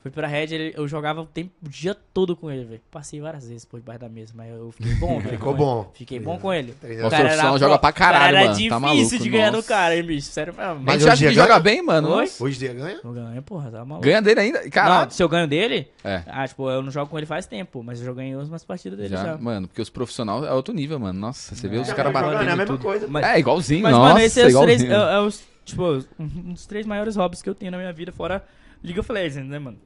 fui 0.00 0.10
pra 0.10 0.26
Red, 0.26 0.44
ele- 0.54 0.72
eu 0.76 0.86
jogava 0.86 1.20
o, 1.20 1.26
tempo, 1.26 1.50
o 1.64 1.68
dia 1.68 1.94
todo 2.14 2.36
com 2.36 2.50
ele, 2.50 2.64
velho. 2.64 2.80
Passei 2.90 3.20
várias 3.20 3.48
vezes 3.48 3.64
por 3.64 3.80
debaixo 3.80 4.00
da 4.00 4.08
mesa, 4.08 4.32
mas 4.36 4.50
eu 4.50 4.70
fiquei 4.72 4.94
bom, 4.94 5.18
velho, 5.20 5.30
Ficou 5.30 5.54
bom. 5.54 5.90
Fiquei 5.94 6.20
bom 6.20 6.38
com 6.38 6.52
ele. 6.52 6.74
O 7.04 7.10
cara 7.10 7.30
era 7.30 7.58
joga 7.58 7.78
pra 7.78 7.92
caralho, 7.92 8.24
cara, 8.24 8.28
era 8.28 8.38
mano. 8.40 8.48
Tá 8.50 8.54
difícil 8.56 8.80
maluco, 8.80 9.18
de 9.18 9.30
ganhar 9.30 9.50
nossa. 9.52 9.62
do 9.62 9.68
cara, 9.68 9.96
hein, 9.96 10.02
bicho. 10.04 10.28
Sério 10.28 10.54
mesmo. 10.56 10.80
Mas 10.82 11.04
hoje 11.04 11.24
que 11.26 11.30
em 11.30 11.34
joga 11.34 11.54
dia 11.54 11.60
bem, 11.60 11.82
mano. 11.82 12.08
Oi? 12.10 12.30
Hoje 12.40 12.56
em 12.56 12.58
dia 12.58 12.72
ganha? 12.74 13.00
Eu 13.02 13.12
ganho, 13.12 13.42
porra, 13.42 13.70
tá 13.70 13.84
maluco. 13.84 14.04
Ganha 14.06 14.22
dele 14.22 14.40
ainda. 14.40 14.70
Caralho. 14.70 15.04
Não, 15.06 15.10
se 15.10 15.22
eu 15.22 15.28
ganho 15.28 15.46
dele, 15.48 15.88
É. 16.04 16.22
ah, 16.26 16.46
tipo, 16.46 16.70
eu 16.70 16.82
não 16.82 16.90
jogo 16.90 17.10
com 17.10 17.18
ele 17.18 17.26
faz 17.26 17.46
tempo, 17.46 17.82
mas 17.82 17.98
eu 18.00 18.06
já 18.06 18.12
ganhei 18.12 18.36
umas 18.36 18.64
partidas 18.64 18.98
dele 18.98 19.10
já. 19.10 19.24
Já, 19.24 19.36
mano, 19.38 19.66
porque 19.68 19.82
os 19.82 19.90
profissionais 19.90 20.44
é 20.44 20.52
outro 20.52 20.72
nível, 20.72 20.98
mano. 20.98 21.18
Nossa, 21.18 21.54
você 21.54 21.66
vê 21.68 21.78
os 21.78 21.88
É, 21.88 21.94
caras 21.94 22.12
Mas 22.12 22.22
batendo 22.22 22.48
é 22.48 22.52
a 22.52 22.56
mesma 22.56 22.66
tudo. 22.66 22.82
coisa. 22.82 23.06
Mas- 23.08 23.24
É, 23.26 23.38
igualzinho, 23.38 23.82
Mas, 23.82 23.92
nossa, 23.92 24.14
mano, 24.14 24.24
esse 24.24 24.40
é 24.40 24.46
os 24.46 24.52
três, 24.60 24.82
igualzinho. 24.82 25.08
é, 25.10 25.14
é 25.14 25.20
os, 25.20 25.42
tipo, 25.64 26.04
um 26.18 26.52
dos 26.52 26.66
três 26.66 26.86
maiores 26.86 27.16
hobbies 27.16 27.42
que 27.42 27.48
eu 27.50 27.54
tenho 27.54 27.72
na 27.72 27.78
minha 27.78 27.92
vida, 27.92 28.12
fora 28.12 28.44
League 28.82 29.00
of 29.00 29.12
Legends, 29.12 29.48
né, 29.48 29.58
mano? 29.58 29.78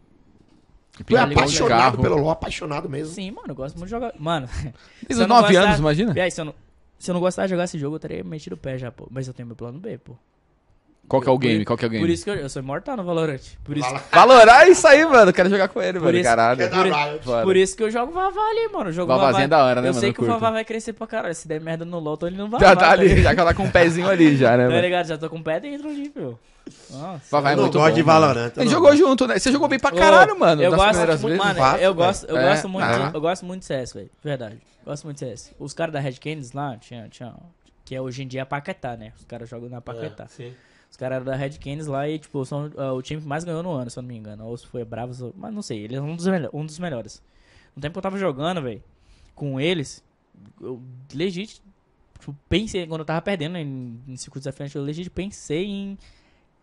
Tu 1.06 1.16
é 1.16 1.20
Tá 1.20 1.24
apaixonado 1.24 1.98
pelo 1.98 2.16
LoL, 2.16 2.30
apaixonado 2.30 2.88
mesmo. 2.88 3.14
Sim, 3.14 3.30
mano, 3.30 3.46
eu 3.48 3.54
gosto 3.54 3.76
muito 3.76 3.86
de 3.86 3.90
jogar. 3.92 4.12
Mano, 4.18 4.46
Desde 4.62 4.74
se 5.08 5.12
eu 5.14 5.22
os 5.22 5.26
não 5.28 5.36
9 5.40 5.48
gostar- 5.54 5.66
anos, 5.68 5.78
imagina? 5.78 6.12
e 6.14 6.20
aí, 6.20 6.30
se 6.30 6.40
eu 6.40 6.44
não, 6.44 6.54
se 6.98 7.10
eu 7.10 7.14
não 7.14 7.20
gostar 7.20 7.44
de 7.46 7.50
jogar 7.50 7.64
esse 7.64 7.78
jogo, 7.78 7.96
eu 7.96 8.00
teria 8.00 8.22
metido 8.22 8.52
o 8.52 8.56
pé 8.58 8.76
já, 8.76 8.92
pô. 8.92 9.08
Mas 9.10 9.26
eu 9.26 9.32
tenho 9.34 9.46
meu 9.46 9.56
plano 9.56 9.78
B, 9.78 9.96
pô. 9.98 10.16
Qual 11.08 11.20
que 11.20 11.28
é 11.28 11.32
o 11.32 11.34
Por- 11.34 11.40
game? 11.46 11.64
Qual 11.64 11.76
que 11.76 11.84
é 11.84 11.88
o 11.88 11.90
game? 11.90 12.04
Por 12.04 12.10
isso 12.10 12.24
que 12.24 12.30
eu, 12.30 12.34
eu 12.34 12.48
sou 12.48 12.62
imortal 12.62 12.96
no 12.96 13.04
Valorant. 13.04 13.40
Por 13.64 13.76
isso, 13.76 13.88
Valorar 14.12 14.68
isso 14.68 14.86
aí, 14.86 15.04
mano. 15.04 15.32
Quero 15.32 15.48
jogar 15.50 15.68
com 15.68 15.82
ele, 15.82 15.98
mano. 15.98 16.16
isso- 16.16 16.22
Caralho. 16.24 16.56
que 16.58 16.62
é 16.62 17.18
por, 17.24 17.42
por 17.42 17.56
isso 17.56 17.76
que 17.76 17.82
eu 17.82 17.90
jogo 17.90 18.12
Vavá 18.12 18.40
ali, 18.50 18.68
mano. 18.72 18.90
Eu 18.90 18.92
jogo 18.92 19.08
Vavazinho 19.08 19.32
Vavá. 19.32 19.42
é 19.44 19.48
da 19.48 19.64
hora, 19.64 19.80
né, 19.82 19.88
Eu 19.88 19.92
mano? 19.92 20.00
sei 20.00 20.10
Eu 20.10 20.14
que 20.14 20.20
o 20.20 20.24
curto. 20.26 20.38
Vavá 20.38 20.50
vai 20.52 20.64
crescer 20.64 20.92
pra 20.92 21.06
caralho. 21.06 21.34
Se 21.34 21.48
der 21.48 21.60
merda 21.60 21.84
no 21.84 21.98
LoL, 21.98 22.16
tô 22.16 22.26
ele 22.26 22.36
não 22.36 22.48
vai. 22.48 22.60
Já 22.60 22.76
tá 22.76 22.90
ali, 22.92 23.20
já 23.20 23.34
que 23.34 23.40
ela 23.40 23.50
tá 23.50 23.56
com 23.56 23.64
um 23.64 23.70
pezinho 23.70 24.08
ali 24.08 24.36
já, 24.36 24.56
né, 24.56 24.64
Tá 24.68 24.70
mano? 24.70 24.80
ligado? 24.82 25.06
Já 25.06 25.18
tô 25.18 25.28
com 25.28 25.38
o 25.38 25.42
pé 25.42 25.58
dentro 25.58 25.88
ali, 25.88 26.08
pô. 26.10 26.38
Nossa. 26.90 27.36
É 27.38 27.56
não 27.56 27.62
muito 27.62 27.78
gosto 27.78 27.90
bom, 27.90 27.94
de. 27.94 28.02
Valorant. 28.02 28.52
Ele 28.56 28.68
jogou 28.70 28.96
junto, 28.96 29.26
né? 29.26 29.38
Você 29.38 29.50
jogou 29.50 29.68
bem 29.68 29.78
pra 29.78 29.90
caralho, 29.92 30.34
Ô, 30.34 30.38
mano. 30.38 30.62
Eu 30.62 30.70
gosto, 30.70 30.96
muito, 30.98 31.06
vezes. 31.06 31.36
mano, 31.38 31.58
eu 31.60 31.76
velho. 31.76 31.94
gosto, 31.94 32.26
eu 32.26 32.36
É, 32.36 32.48
gosto 32.50 32.68
muito, 32.68 32.84
ah. 32.84 33.10
eu 33.14 33.20
gosto 33.20 33.46
muito 33.46 33.60
de 33.60 33.66
CS, 33.66 33.92
velho. 33.92 34.10
Verdade. 34.22 34.58
Gosto 34.84 35.04
muito 35.04 35.16
de 35.18 35.26
CS. 35.26 35.54
Os 35.58 35.72
caras 35.72 35.92
da 35.92 36.00
Red 36.00 36.14
Canids 36.14 36.52
lá, 36.52 36.76
tinha, 36.76 37.08
tinha, 37.08 37.34
que 37.84 37.94
é 37.94 38.00
hoje 38.00 38.22
em 38.22 38.26
dia 38.28 38.42
a 38.42 38.46
Paquetá, 38.46 38.96
né? 38.96 39.12
Os 39.18 39.24
caras 39.24 39.48
jogam 39.48 39.68
na 39.68 39.80
Paquetá. 39.80 40.24
É, 40.24 40.28
sim. 40.28 40.54
Os 40.90 40.96
caras 40.96 41.16
eram 41.16 41.24
da 41.24 41.34
Red 41.34 41.50
Canids 41.58 41.86
lá 41.86 42.06
e, 42.08 42.18
tipo, 42.18 42.44
são 42.44 42.70
ah, 42.76 42.92
o 42.92 43.00
time 43.00 43.20
que 43.20 43.26
mais 43.26 43.44
ganhou 43.44 43.62
no 43.62 43.72
ano, 43.72 43.90
se 43.90 43.98
eu 43.98 44.02
não 44.02 44.08
me 44.08 44.16
engano. 44.16 44.46
Ou 44.46 44.56
se 44.56 44.66
foi 44.66 44.84
Bravos, 44.84 45.22
ou- 45.22 45.34
mas 45.36 45.52
não 45.52 45.62
sei. 45.62 45.84
Ele 45.84 45.96
é 45.96 46.00
um 46.02 46.14
dos, 46.14 46.26
um 46.52 46.66
dos 46.66 46.78
melhores. 46.78 47.22
No 47.74 47.80
tempo 47.80 47.94
que 47.94 47.98
eu 47.98 48.02
tava 48.02 48.18
jogando, 48.18 48.60
velho, 48.60 48.82
com 49.34 49.58
eles, 49.58 50.04
eu 50.60 50.82
legit, 51.14 51.62
tipo, 52.18 52.36
pensei, 52.48 52.86
quando 52.86 53.00
eu 53.00 53.04
tava 53.06 53.22
perdendo 53.22 53.56
em, 53.56 53.98
em 54.06 54.16
circuitos 54.16 54.44
da 54.44 54.52
frente, 54.52 54.76
eu 54.76 54.82
legit 54.82 55.08
pensei 55.08 55.64
em, 55.64 55.98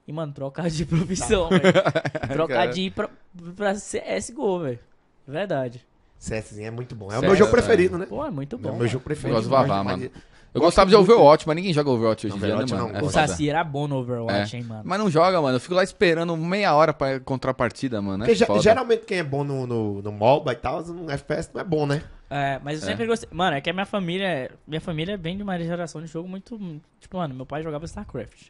em, 0.09 0.13
mano, 0.13 0.33
trocar 0.33 0.69
de 0.69 0.85
profissão, 0.85 1.49
velho. 1.49 1.61
Trocar 2.33 2.67
de 2.67 2.81
ir 2.81 2.91
pra, 2.91 3.09
pra 3.55 3.73
CSGO, 3.73 4.59
velho. 4.59 4.79
Verdade. 5.27 5.85
CSzinho 6.19 6.67
é 6.67 6.71
muito 6.71 6.95
bom. 6.95 7.05
É 7.11 7.17
o 7.17 7.19
CS, 7.21 7.23
meu 7.27 7.35
jogo 7.35 7.49
é. 7.49 7.51
preferido, 7.53 7.97
né? 7.97 8.05
Pô, 8.05 8.25
é 8.25 8.29
muito 8.31 8.55
É 8.55 8.59
bom. 8.59 8.71
o 8.71 8.77
meu 8.77 8.87
jogo 8.87 9.03
preferido. 9.03 9.35
gosto 9.35 9.45
do 9.47 9.51
Vavá, 9.51 9.67
Gosto 9.67 9.85
mais 9.85 9.97
mano. 9.99 10.09
de- 10.09 10.15
Eu 10.51 10.61
Gosto 10.61 10.65
gostava 10.65 10.89
de 10.89 10.95
muito. 10.97 11.11
Overwatch, 11.11 11.47
mas 11.47 11.55
ninguém 11.55 11.71
joga 11.73 11.89
Overwatch 11.91 12.25
hoje 12.27 12.35
em 12.35 12.39
dia, 12.39 12.55
né, 12.55 12.65
mano? 12.69 12.87
não. 12.91 12.99
É 12.99 13.03
O. 13.03 13.09
Saci 13.09 13.49
era 13.49 13.63
bom 13.63 13.87
no 13.87 13.97
Overwatch, 13.97 14.57
hein, 14.57 14.63
mano. 14.63 14.81
Mas 14.83 14.99
não 14.99 15.09
joga, 15.09 15.39
mano. 15.39 15.55
Eu 15.55 15.59
fico 15.61 15.75
lá 15.75 15.83
esperando 15.83 16.35
meia 16.35 16.73
hora 16.73 16.91
pra 16.91 17.17
encontrar 17.17 17.51
a 17.51 17.53
partida, 17.53 18.01
mano. 18.01 18.23
É 18.23 18.27
Porque 18.27 18.43
foda. 18.45 18.59
geralmente 18.59 19.05
quem 19.05 19.19
é 19.19 19.23
bom 19.23 19.43
no, 19.43 19.67
no, 19.67 20.01
no 20.01 20.11
MOBA 20.11 20.53
e 20.53 20.55
tal, 20.55 20.83
no 20.83 21.09
FPS 21.11 21.51
não 21.53 21.61
é 21.61 21.63
bom, 21.63 21.85
né? 21.85 22.01
É, 22.31 22.59
mas 22.63 22.81
eu 22.81 22.87
sempre 22.87 23.05
gostei. 23.05 23.29
Mano, 23.31 23.55
é 23.57 23.61
que 23.61 23.69
a 23.69 23.73
minha 23.73 23.85
família. 23.85 24.51
Minha 24.67 24.81
família 24.81 25.15
vem 25.17 25.37
de 25.37 25.43
uma 25.43 25.57
geração 25.59 26.01
de 26.01 26.07
jogo 26.07 26.27
muito. 26.27 26.59
Tipo, 26.99 27.17
mano, 27.17 27.33
meu 27.35 27.45
pai 27.45 27.61
jogava 27.63 27.85
StarCraft. 27.85 28.47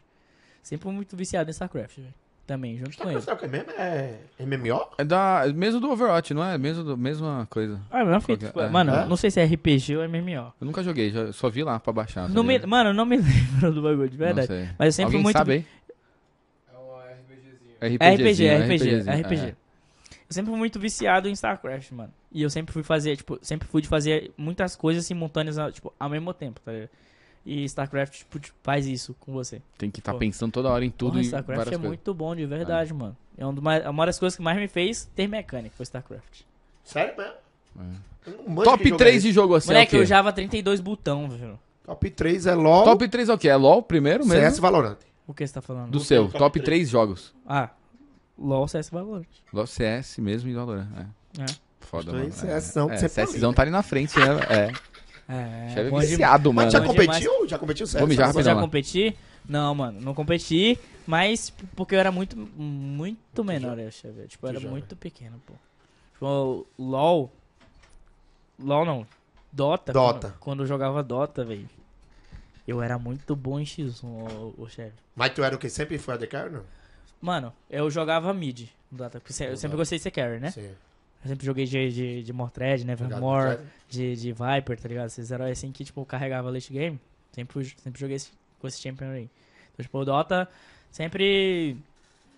Sempre 0.62 0.84
fui 0.84 0.92
muito 0.92 1.16
viciado 1.16 1.48
em 1.50 1.52
StarCraft, 1.52 1.96
velho. 1.98 2.14
Também, 2.46 2.76
junto 2.78 2.98
com 2.98 3.08
ele. 3.08 3.20
Sabe 3.20 3.36
o 3.36 3.38
que 3.38 3.44
é 3.44 3.48
mesmo? 3.48 3.70
É 3.78 4.18
MMO? 4.40 4.84
É 4.98 5.04
da, 5.04 5.44
mesmo 5.54 5.78
do 5.80 5.88
Overwatch, 5.90 6.34
não 6.34 6.42
é? 6.44 6.58
Mesmo 6.58 6.82
do, 6.82 6.96
mesma 6.96 7.46
coisa. 7.48 7.80
Ah, 7.90 7.98
mesma 8.04 8.20
fita. 8.20 8.50
Qualquer- 8.50 8.68
é. 8.68 8.72
Mano, 8.72 8.92
É? 8.92 9.06
não 9.06 9.16
sei 9.16 9.30
se 9.30 9.38
é 9.40 9.44
RPG 9.44 9.96
ou 9.96 10.02
MMO. 10.08 10.52
Eu 10.60 10.66
nunca 10.66 10.82
joguei, 10.82 11.10
já, 11.12 11.32
só 11.32 11.48
vi 11.48 11.62
lá 11.62 11.78
pra 11.78 11.92
baixar. 11.92 12.26
tá 12.26 12.34
Não 12.34 12.42
me, 12.42 12.58
mano, 12.66 12.90
eu 12.90 12.94
não 12.94 13.06
me 13.06 13.18
lembro 13.22 13.72
do 13.72 13.80
bagulho, 13.82 14.08
de 14.08 14.18
Não 14.18 14.26
verdade. 14.26 14.48
sei. 14.48 14.68
Mas 14.76 14.86
eu 14.86 14.92
sempre 14.92 15.04
Alguém 15.16 15.18
fui 15.18 15.22
muito. 15.22 15.36
sabe 15.38 15.52
aí? 15.52 15.66
É 16.72 16.76
um 16.76 16.98
RPGzinho. 16.98 17.76
É 17.80 17.86
RPG, 18.18 18.44
é 18.46 18.56
RPG, 18.58 18.74
RPGzinho, 18.74 19.10
é 19.10 19.16
RPG. 19.20 19.56
Eu 20.28 20.34
sempre 20.34 20.50
fui 20.50 20.58
muito 20.58 20.78
viciado 20.80 21.28
em 21.28 21.32
StarCraft, 21.32 21.90
mano. 21.92 22.12
E 22.32 22.42
eu 22.42 22.50
sempre 22.50 22.72
fui 22.72 22.82
fazer, 22.82 23.16
tipo, 23.16 23.38
sempre 23.42 23.68
fui 23.68 23.80
de 23.82 23.88
fazer 23.88 24.32
muitas 24.36 24.74
coisas 24.76 25.04
simultâneas, 25.06 25.56
tipo, 25.72 25.92
ao 25.98 26.08
mesmo 26.08 26.32
tempo, 26.34 26.60
tá 26.60 26.72
ligado? 26.72 26.90
E 27.44 27.64
StarCraft, 27.64 28.18
tipo, 28.18 28.38
tipo, 28.38 28.56
faz 28.62 28.86
isso 28.86 29.14
com 29.18 29.32
você. 29.32 29.62
Tem 29.78 29.90
que 29.90 30.00
estar 30.00 30.12
Pô. 30.12 30.18
pensando 30.18 30.52
toda 30.52 30.68
hora 30.68 30.84
em 30.84 30.90
tudo 30.90 31.12
Porra, 31.12 31.22
StarCraft 31.22 31.60
é 31.62 31.70
coisas. 31.70 31.86
muito 31.86 32.12
bom, 32.14 32.36
de 32.36 32.44
verdade, 32.46 32.92
mano. 32.92 33.16
É 33.38 33.46
um 33.46 33.54
do 33.54 33.62
mais- 33.62 33.84
uma 33.86 34.04
das 34.06 34.18
coisas 34.18 34.36
que 34.36 34.42
mais 34.42 34.58
me 34.58 34.68
fez 34.68 35.06
ter 35.16 35.26
mecânica, 35.26 35.74
foi 35.76 35.84
StarCraft. 35.84 36.42
Sério 36.84 37.14
mesmo? 37.16 37.34
Manjo 38.46 38.62
que 38.62 38.64
Top 38.64 38.84
jogo 38.84 38.96
3 38.98 39.16
é 39.24 39.28
de 39.28 39.32
jogo 39.32 39.54
assim 39.54 39.68
Moleque, 39.68 39.94
é 39.96 39.98
o 39.98 40.00
eu 40.00 40.04
usava 40.04 40.32
32 40.32 40.80
botão, 40.80 41.28
velho. 41.30 41.58
Top 41.84 42.10
3 42.10 42.46
é 42.46 42.54
LOL, 42.54 42.84
Top 42.84 43.08
3 43.08 43.28
é 43.28 43.32
o 43.34 43.38
quê? 43.38 43.48
É 43.48 43.56
LoL 43.56 43.82
primeiro 43.82 44.26
mesmo? 44.26 44.40
CS 44.42 44.58
Valorant. 44.58 44.98
O 45.26 45.32
que 45.32 45.46
você 45.46 45.54
tá 45.54 45.62
falando? 45.62 45.90
Do 45.90 45.98
Não 45.98 46.04
seu, 46.04 46.24
top 46.26 46.38
top 46.38 46.60
três. 46.60 46.64
3 46.66 46.88
jogos. 46.90 47.34
Ah, 47.46 47.70
LOL, 48.38 48.68
CS 48.68 48.90
Valorant. 48.90 49.24
LoL, 49.52 49.66
CS 49.66 50.18
mesmo 50.18 50.50
e 50.50 50.54
Valorant. 50.54 50.88
É. 51.38 51.42
É. 51.42 51.46
Foda, 51.80 52.08
Os 52.08 52.12
mano. 52.12 52.20
dois 52.28 52.44
É, 52.44 52.56
CSzão 52.58 52.88
que 52.88 52.94
é, 52.94 53.08
sempre 53.08 53.40
tá 53.40 53.52
tá 53.52 53.62
ali 53.62 53.70
na 53.70 53.82
frente, 53.82 54.18
né? 54.18 54.26
É. 54.50 54.72
É, 55.30 55.74
Chave 55.74 55.94
é 55.94 56.00
viciado, 56.00 56.52
mano. 56.52 56.66
Mas 56.66 56.72
já 56.72 56.80
competiu? 56.80 57.48
Já 57.48 57.58
competiu 57.58 57.86
Você 57.86 57.98
rapidão 57.98 58.42
já 58.42 58.54
lá. 58.54 58.60
competi? 58.60 59.16
Não, 59.48 59.74
mano, 59.74 60.00
não 60.00 60.14
competi, 60.14 60.78
mas 61.06 61.50
porque 61.74 61.94
eu 61.94 61.98
era 61.98 62.12
muito, 62.12 62.36
muito 62.36 63.42
menor, 63.42 63.78
eu 63.78 63.88
acho, 63.88 64.10
velho. 64.12 64.28
Tipo, 64.28 64.46
eu 64.46 64.50
era 64.50 64.58
jovem. 64.58 64.70
muito 64.72 64.96
pequeno, 64.96 65.40
pô. 65.46 65.54
Tipo, 66.14 66.66
LOL. 66.78 67.32
LOL 68.58 68.84
não. 68.84 69.06
Dota. 69.52 69.92
Dota. 69.92 70.28
Quando, 70.28 70.38
quando 70.38 70.62
eu 70.62 70.66
jogava 70.66 71.02
Dota, 71.02 71.44
velho. 71.44 71.68
Eu 72.66 72.82
era 72.82 72.98
muito 72.98 73.34
bom 73.34 73.58
em 73.58 73.64
X1, 73.64 74.04
ô, 74.04 74.54
ô 74.62 74.68
chefe. 74.68 74.92
Mas 75.16 75.32
tu 75.32 75.42
era 75.42 75.56
o 75.56 75.58
que? 75.58 75.68
Sempre 75.68 75.98
foi 75.98 76.14
a 76.14 76.18
The 76.18 76.26
Carry, 76.26 76.50
não? 76.50 76.62
Mano, 77.20 77.52
eu 77.68 77.90
jogava 77.90 78.32
mid 78.32 78.68
no 78.90 78.98
Dota. 78.98 79.22
Eu 79.40 79.56
sempre 79.56 79.76
gostei 79.76 79.98
de 79.98 80.02
ser 80.02 80.10
carry, 80.10 80.40
né? 80.40 80.50
Sim. 80.50 80.70
Eu 81.22 81.28
sempre 81.28 81.44
joguei 81.44 81.66
de, 81.66 81.90
de, 81.92 82.22
de 82.22 82.32
Mortred, 82.32 82.84
Nevermore, 82.84 83.58
de, 83.88 84.16
de 84.16 84.32
Viper, 84.32 84.80
tá 84.80 84.88
ligado? 84.88 85.06
Esses 85.08 85.30
heróis 85.30 85.58
assim 85.58 85.70
que, 85.70 85.84
tipo, 85.84 86.04
carregava 86.06 86.50
late 86.50 86.72
game. 86.72 86.98
Sempre, 87.32 87.64
sempre 87.76 88.00
joguei 88.00 88.16
esse, 88.16 88.30
com 88.58 88.66
esse 88.66 88.80
champion 88.80 89.10
aí. 89.10 89.30
Então, 89.72 89.84
tipo, 89.84 89.98
o 89.98 90.04
Dota 90.04 90.48
sempre. 90.90 91.76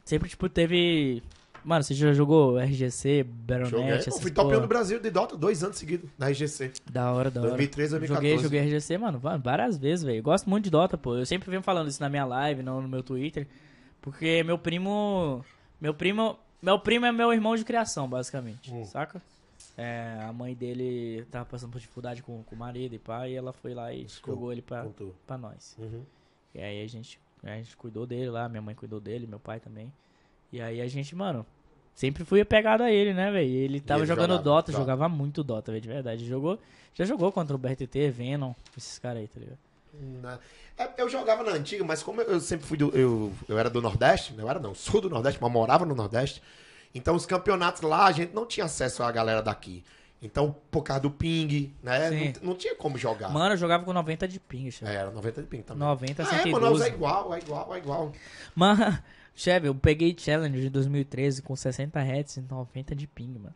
Sempre, 0.04 0.28
tipo, 0.28 0.48
teve. 0.48 1.22
Mano, 1.64 1.84
você 1.84 1.94
já 1.94 2.12
jogou 2.12 2.58
RGC. 2.58 3.22
Baronet, 3.22 3.98
essas 3.98 4.20
fui 4.20 4.32
top 4.32 4.48
1 4.48 4.50
porra? 4.50 4.60
do 4.62 4.66
Brasil 4.66 4.98
de 4.98 5.10
Dota 5.10 5.36
dois 5.36 5.62
anos 5.62 5.78
seguidos, 5.78 6.10
na 6.18 6.28
RGC. 6.28 6.72
Da 6.90 7.12
hora, 7.12 7.30
da 7.30 7.40
hora. 7.40 7.50
2013, 7.50 7.90
2014. 7.98 8.06
Joguei, 8.06 8.38
joguei 8.38 8.60
RGC, 8.60 8.98
mano, 8.98 9.20
várias 9.40 9.78
vezes, 9.78 10.04
velho. 10.04 10.20
Gosto 10.22 10.50
muito 10.50 10.64
de 10.64 10.70
Dota, 10.70 10.98
pô. 10.98 11.16
Eu 11.16 11.24
sempre 11.24 11.48
venho 11.48 11.62
falando 11.62 11.88
isso 11.88 12.02
na 12.02 12.08
minha 12.08 12.24
live, 12.24 12.64
no, 12.64 12.82
no 12.82 12.88
meu 12.88 13.02
Twitter. 13.02 13.46
Porque 14.00 14.42
meu 14.42 14.58
primo. 14.58 15.44
Meu 15.80 15.94
primo. 15.94 16.36
Meu 16.62 16.78
primo 16.78 17.05
é 17.05 17.10
meu 17.12 17.32
irmão 17.32 17.57
de 17.57 17.65
criação, 17.65 18.08
basicamente. 18.08 18.73
Hum. 18.73 18.84
Saca? 18.84 19.20
É, 19.76 20.18
a 20.23 20.32
mãe 20.32 20.55
dele 20.55 21.26
tava 21.31 21.44
passando 21.44 21.73
por 21.73 21.81
dificuldade 21.81 22.23
com, 22.23 22.42
com 22.44 22.55
o 22.55 22.58
marido 22.58 22.94
e 22.94 22.99
pai, 22.99 23.32
e 23.32 23.34
ela 23.34 23.52
foi 23.52 23.74
lá 23.74 23.92
e 23.92 24.05
Desculpa. 24.05 24.32
jogou 24.32 24.52
ele 24.52 24.62
pra, 24.62 24.86
pra 25.26 25.36
nós. 25.36 25.76
Uhum. 25.78 26.05
E 26.55 26.60
aí 26.60 26.84
a 26.84 26.86
gente, 26.86 27.18
a 27.42 27.57
gente 27.57 27.76
cuidou 27.76 28.07
dele 28.07 28.31
lá, 28.31 28.49
minha 28.49 28.62
mãe 28.62 28.74
cuidou 28.74 29.00
dele, 29.00 29.26
meu 29.26 29.41
pai 29.41 29.58
também. 29.58 29.92
E 30.52 30.60
aí 30.60 30.81
a 30.81 30.86
gente, 30.86 31.16
mano, 31.16 31.44
sempre 31.94 32.24
fui 32.24 32.41
apegado 32.41 32.82
a 32.82 32.92
ele, 32.92 33.12
né, 33.15 33.31
velho? 33.31 33.50
Ele 33.50 33.81
tava 33.81 34.00
ele 34.00 34.07
jogando 34.07 34.31
jogava 34.31 34.42
Dota, 34.44 34.73
Dota. 34.73 34.82
jogava 34.82 35.08
muito 35.08 35.42
Dota, 35.42 35.73
velho, 35.73 35.82
de 35.82 35.89
verdade. 35.89 36.26
Jogou, 36.26 36.58
já 36.94 37.05
jogou 37.05 37.32
contra 37.32 37.57
o 37.57 37.58
BRTT, 37.58 38.10
Venom, 38.10 38.52
esses 38.76 38.99
caras 38.99 39.23
aí, 39.23 39.28
tá 39.28 39.41
ligado? 39.41 39.58
Na- 39.92 40.38
é, 40.78 40.88
Eu 40.98 41.08
jogava 41.08 41.42
na 41.42 41.52
antiga, 41.52 41.84
mas 41.84 42.02
como 42.02 42.20
eu- 42.22 42.40
sempre 42.40 42.66
fui 42.66 42.76
do. 42.76 42.88
Eu, 42.96 43.32
eu 43.48 43.58
era 43.58 43.68
do 43.68 43.80
Nordeste, 43.82 44.32
não 44.34 44.48
era 44.48 44.58
não, 44.58 44.74
sou 44.74 45.00
do 45.00 45.10
Nordeste, 45.10 45.38
mas 45.40 45.52
morava 45.52 45.84
no 45.84 45.94
Nordeste. 45.94 46.42
Então 46.94 47.14
os 47.14 47.26
campeonatos 47.26 47.82
lá 47.82 48.06
a 48.06 48.12
gente 48.12 48.34
não 48.34 48.46
tinha 48.46 48.66
acesso 48.66 49.02
à 49.02 49.10
galera 49.12 49.42
daqui. 49.42 49.84
Então, 50.24 50.54
por 50.70 50.82
causa 50.84 51.00
do 51.02 51.10
ping, 51.10 51.74
né? 51.82 52.32
Não, 52.42 52.50
não 52.50 52.54
tinha 52.56 52.76
como 52.76 52.96
jogar. 52.96 53.28
Mano, 53.28 53.54
eu 53.54 53.56
jogava 53.56 53.84
com 53.84 53.92
90 53.92 54.28
de 54.28 54.38
ping, 54.38 54.70
chefe. 54.70 54.90
É, 54.90 54.94
era 54.94 55.10
90 55.10 55.42
de 55.42 55.48
ping 55.48 55.62
também. 55.62 55.80
90, 55.86 56.22
Ah, 56.22 56.26
é, 56.26 56.28
112. 56.44 56.52
Manaus 56.52 56.80
é 56.80 56.88
igual, 56.88 57.34
é 57.34 57.38
igual, 57.38 57.74
é 57.74 57.78
igual. 57.78 58.12
Mano, 58.54 58.98
chefe, 59.34 59.66
eu 59.66 59.74
peguei 59.74 60.14
challenge 60.16 60.60
de 60.60 60.70
2013 60.70 61.42
com 61.42 61.56
60 61.56 61.98
Hz 62.00 62.36
e 62.36 62.40
90 62.42 62.94
de 62.94 63.06
ping, 63.08 63.36
mano. 63.38 63.54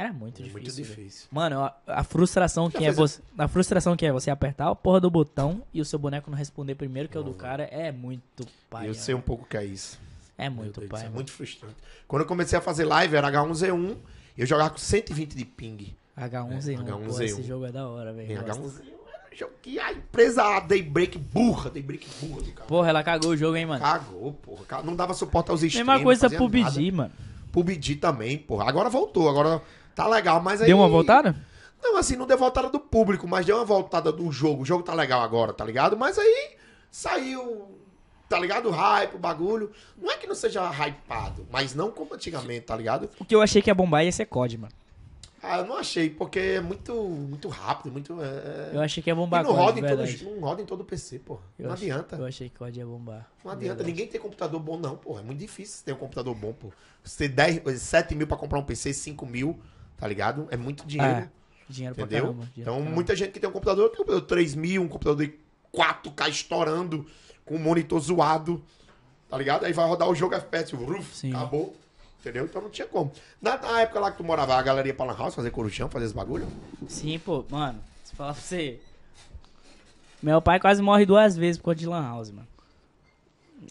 Era 0.00 0.14
muito 0.14 0.40
É 0.40 0.44
difícil. 0.44 0.62
muito 0.62 0.96
difícil. 0.96 1.28
Mano, 1.30 1.60
a, 1.60 1.74
a 1.86 2.02
frustração 2.02 2.70
Já 2.70 2.78
que 2.78 2.86
é 2.86 2.90
você. 2.90 3.20
A 3.36 3.46
frustração 3.46 3.94
que 3.94 4.06
é 4.06 4.10
você 4.10 4.30
apertar 4.30 4.70
a 4.70 4.74
porra 4.74 4.98
do 4.98 5.10
botão 5.10 5.62
e 5.74 5.80
o 5.82 5.84
seu 5.84 5.98
boneco 5.98 6.30
não 6.30 6.38
responder 6.38 6.74
primeiro 6.74 7.06
que 7.06 7.18
é 7.18 7.20
o 7.20 7.22
do 7.22 7.34
cara 7.34 7.64
é 7.64 7.92
muito 7.92 8.46
pai. 8.70 8.88
eu 8.88 8.94
sei 8.94 9.14
um 9.14 9.20
pouco 9.20 9.44
o 9.44 9.46
que 9.46 9.58
é 9.58 9.64
isso. 9.66 10.00
É 10.38 10.48
muito 10.48 10.80
pai. 10.88 11.00
é 11.00 11.02
mano. 11.02 11.16
muito 11.16 11.30
frustrante. 11.30 11.76
Quando 12.08 12.22
eu 12.22 12.26
comecei 12.26 12.58
a 12.58 12.62
fazer 12.62 12.86
live, 12.86 13.14
era 13.14 13.30
H1Z1, 13.30 13.94
eu 14.38 14.46
jogava 14.46 14.70
com 14.70 14.78
120 14.78 15.34
de 15.34 15.44
ping. 15.44 15.94
H1Z1, 16.18 16.82
H1Z1. 16.82 17.04
porra, 17.06 17.24
esse 17.26 17.42
jogo 17.42 17.66
é 17.66 17.72
da 17.72 17.86
hora, 17.86 18.14
velho. 18.14 18.42
gosto. 18.42 18.62
H1Z1 18.62 18.82
era 19.12 19.34
um 19.34 19.36
jogo 19.36 19.52
que 19.60 19.78
a 19.78 19.92
empresa 19.92 20.60
Daybreak 20.60 21.18
burra, 21.18 21.68
Daybreak 21.68 22.08
burra 22.22 22.40
do 22.40 22.52
cara. 22.52 22.66
Porra, 22.66 22.88
ela 22.88 23.02
cagou 23.04 23.32
o 23.32 23.36
jogo, 23.36 23.54
hein, 23.54 23.66
mano. 23.66 23.82
Cagou, 23.82 24.32
porra. 24.32 24.82
Não 24.82 24.96
dava 24.96 25.12
suporte 25.12 25.50
aos 25.50 25.62
streams. 25.62 25.86
Mesma 25.86 26.02
coisa 26.02 26.30
PUBG, 26.30 26.90
nada. 26.90 26.96
mano. 26.96 27.12
PUBG 27.52 27.96
também, 27.96 28.38
porra. 28.38 28.66
Agora 28.66 28.88
voltou, 28.88 29.28
agora 29.28 29.60
tá 30.00 30.08
legal, 30.08 30.40
mas 30.40 30.60
aí... 30.62 30.66
Deu 30.66 30.78
uma 30.78 30.88
voltada? 30.88 31.36
Não, 31.82 31.96
assim, 31.96 32.16
não 32.16 32.26
deu 32.26 32.38
voltada 32.38 32.68
do 32.70 32.80
público, 32.80 33.26
mas 33.28 33.44
deu 33.44 33.56
uma 33.56 33.64
voltada 33.64 34.10
do 34.12 34.30
jogo. 34.32 34.62
O 34.62 34.64
jogo 34.66 34.82
tá 34.82 34.94
legal 34.94 35.20
agora, 35.22 35.52
tá 35.52 35.64
ligado? 35.64 35.96
Mas 35.96 36.18
aí 36.18 36.52
saiu, 36.90 37.68
tá 38.28 38.38
ligado? 38.38 38.68
O 38.68 38.72
hype, 38.72 39.14
o 39.14 39.18
bagulho. 39.18 39.70
Não 40.00 40.10
é 40.10 40.16
que 40.16 40.26
não 40.26 40.34
seja 40.34 40.68
hypado, 40.70 41.46
mas 41.50 41.74
não 41.74 41.90
como 41.90 42.14
antigamente, 42.14 42.66
tá 42.66 42.76
ligado? 42.76 43.08
O 43.18 43.24
que 43.24 43.34
eu 43.34 43.42
achei 43.42 43.60
que 43.62 43.70
ia 43.70 43.74
bombar 43.74 44.04
ia 44.04 44.12
ser 44.12 44.26
COD, 44.26 44.58
mano. 44.58 44.72
Ah, 45.42 45.60
eu 45.60 45.64
não 45.66 45.78
achei, 45.78 46.10
porque 46.10 46.38
é 46.38 46.60
muito, 46.60 46.92
muito 46.94 47.48
rápido, 47.48 47.90
muito. 47.90 48.14
É... 48.20 48.72
Eu 48.74 48.80
achei 48.82 49.02
que 49.02 49.08
ia 49.08 49.14
E 49.14 49.16
bombar 49.16 49.42
não 49.42 49.54
COD, 49.54 49.80
roda, 49.80 49.80
em 49.80 49.96
todo, 50.18 50.30
não 50.34 50.40
roda 50.40 50.62
em 50.62 50.66
todo 50.66 50.84
PC, 50.84 51.18
porra. 51.20 51.40
Eu 51.58 51.68
não 51.68 51.72
achei- 51.72 51.90
adianta. 51.90 52.16
Eu 52.16 52.26
achei 52.26 52.50
que 52.50 52.58
COD 52.58 52.78
ia 52.78 52.84
bombar. 52.84 53.26
Não 53.42 53.50
adianta. 53.52 53.76
Verdade. 53.76 53.90
Ninguém 53.90 54.06
tem 54.06 54.20
computador 54.20 54.60
bom, 54.60 54.76
não, 54.76 54.96
porra. 54.96 55.20
É 55.20 55.24
muito 55.24 55.38
difícil 55.38 55.78
você 55.78 55.84
ter 55.86 55.92
um 55.94 55.96
computador 55.96 56.34
bom, 56.34 56.52
pô. 56.52 56.70
Você 57.02 57.26
ter 57.26 57.34
10, 57.62 57.80
7 57.80 58.14
mil 58.14 58.26
pra 58.26 58.36
comprar 58.36 58.58
um 58.58 58.62
PC, 58.62 58.92
5 58.92 59.24
mil, 59.24 59.58
tá 60.00 60.08
ligado? 60.08 60.48
É 60.50 60.56
muito 60.56 60.84
dinheiro. 60.86 61.18
É, 61.18 61.28
Dinheiro 61.68 61.94
pra 61.94 62.04
Entendeu? 62.04 62.24
caramba. 62.24 62.42
dinheiro 62.46 62.60
Então, 62.62 62.74
caramba. 62.74 62.90
muita 62.94 63.14
gente 63.14 63.30
que 63.32 63.38
tem 63.38 63.48
um 63.48 63.52
computador, 63.52 63.84
tem 63.90 63.94
um 63.94 63.98
computador 63.98 64.22
de 64.22 64.26
3 64.26 64.54
mil, 64.56 64.82
um 64.82 64.88
computador 64.88 65.24
de 65.24 65.34
4K 65.72 66.28
estourando, 66.28 67.06
com 67.44 67.54
um 67.54 67.58
monitor 67.60 68.00
zoado, 68.00 68.60
tá 69.28 69.38
ligado? 69.38 69.64
Aí 69.64 69.72
vai 69.72 69.86
rodar 69.86 70.08
o 70.08 70.14
jogo 70.14 70.34
FPS, 70.34 70.74
ruf, 70.74 71.14
Sim. 71.14 71.30
acabou. 71.32 71.76
Entendeu? 72.18 72.44
Então 72.44 72.60
não 72.60 72.68
tinha 72.70 72.86
como. 72.86 73.10
Na, 73.40 73.56
na 73.56 73.80
época 73.82 74.00
lá 74.00 74.10
que 74.10 74.18
tu 74.18 74.24
morava, 74.24 74.54
a 74.54 74.60
galera 74.62 74.86
ia 74.86 74.92
pra 74.92 75.06
Lan 75.06 75.16
House 75.16 75.34
fazer 75.34 75.50
corujão, 75.50 75.88
fazer 75.88 76.04
esse 76.06 76.14
bagulho? 76.14 76.46
Sim, 76.88 77.18
pô, 77.20 77.44
mano, 77.48 77.78
se 78.04 78.14
falar 78.16 78.32
pra 78.34 78.42
você. 78.42 78.78
Meu 80.22 80.42
pai 80.42 80.60
quase 80.60 80.82
morre 80.82 81.06
duas 81.06 81.34
vezes 81.36 81.56
por 81.56 81.64
conta 81.66 81.78
de 81.78 81.86
Lan 81.86 82.02
House, 82.02 82.30
mano. 82.30 82.48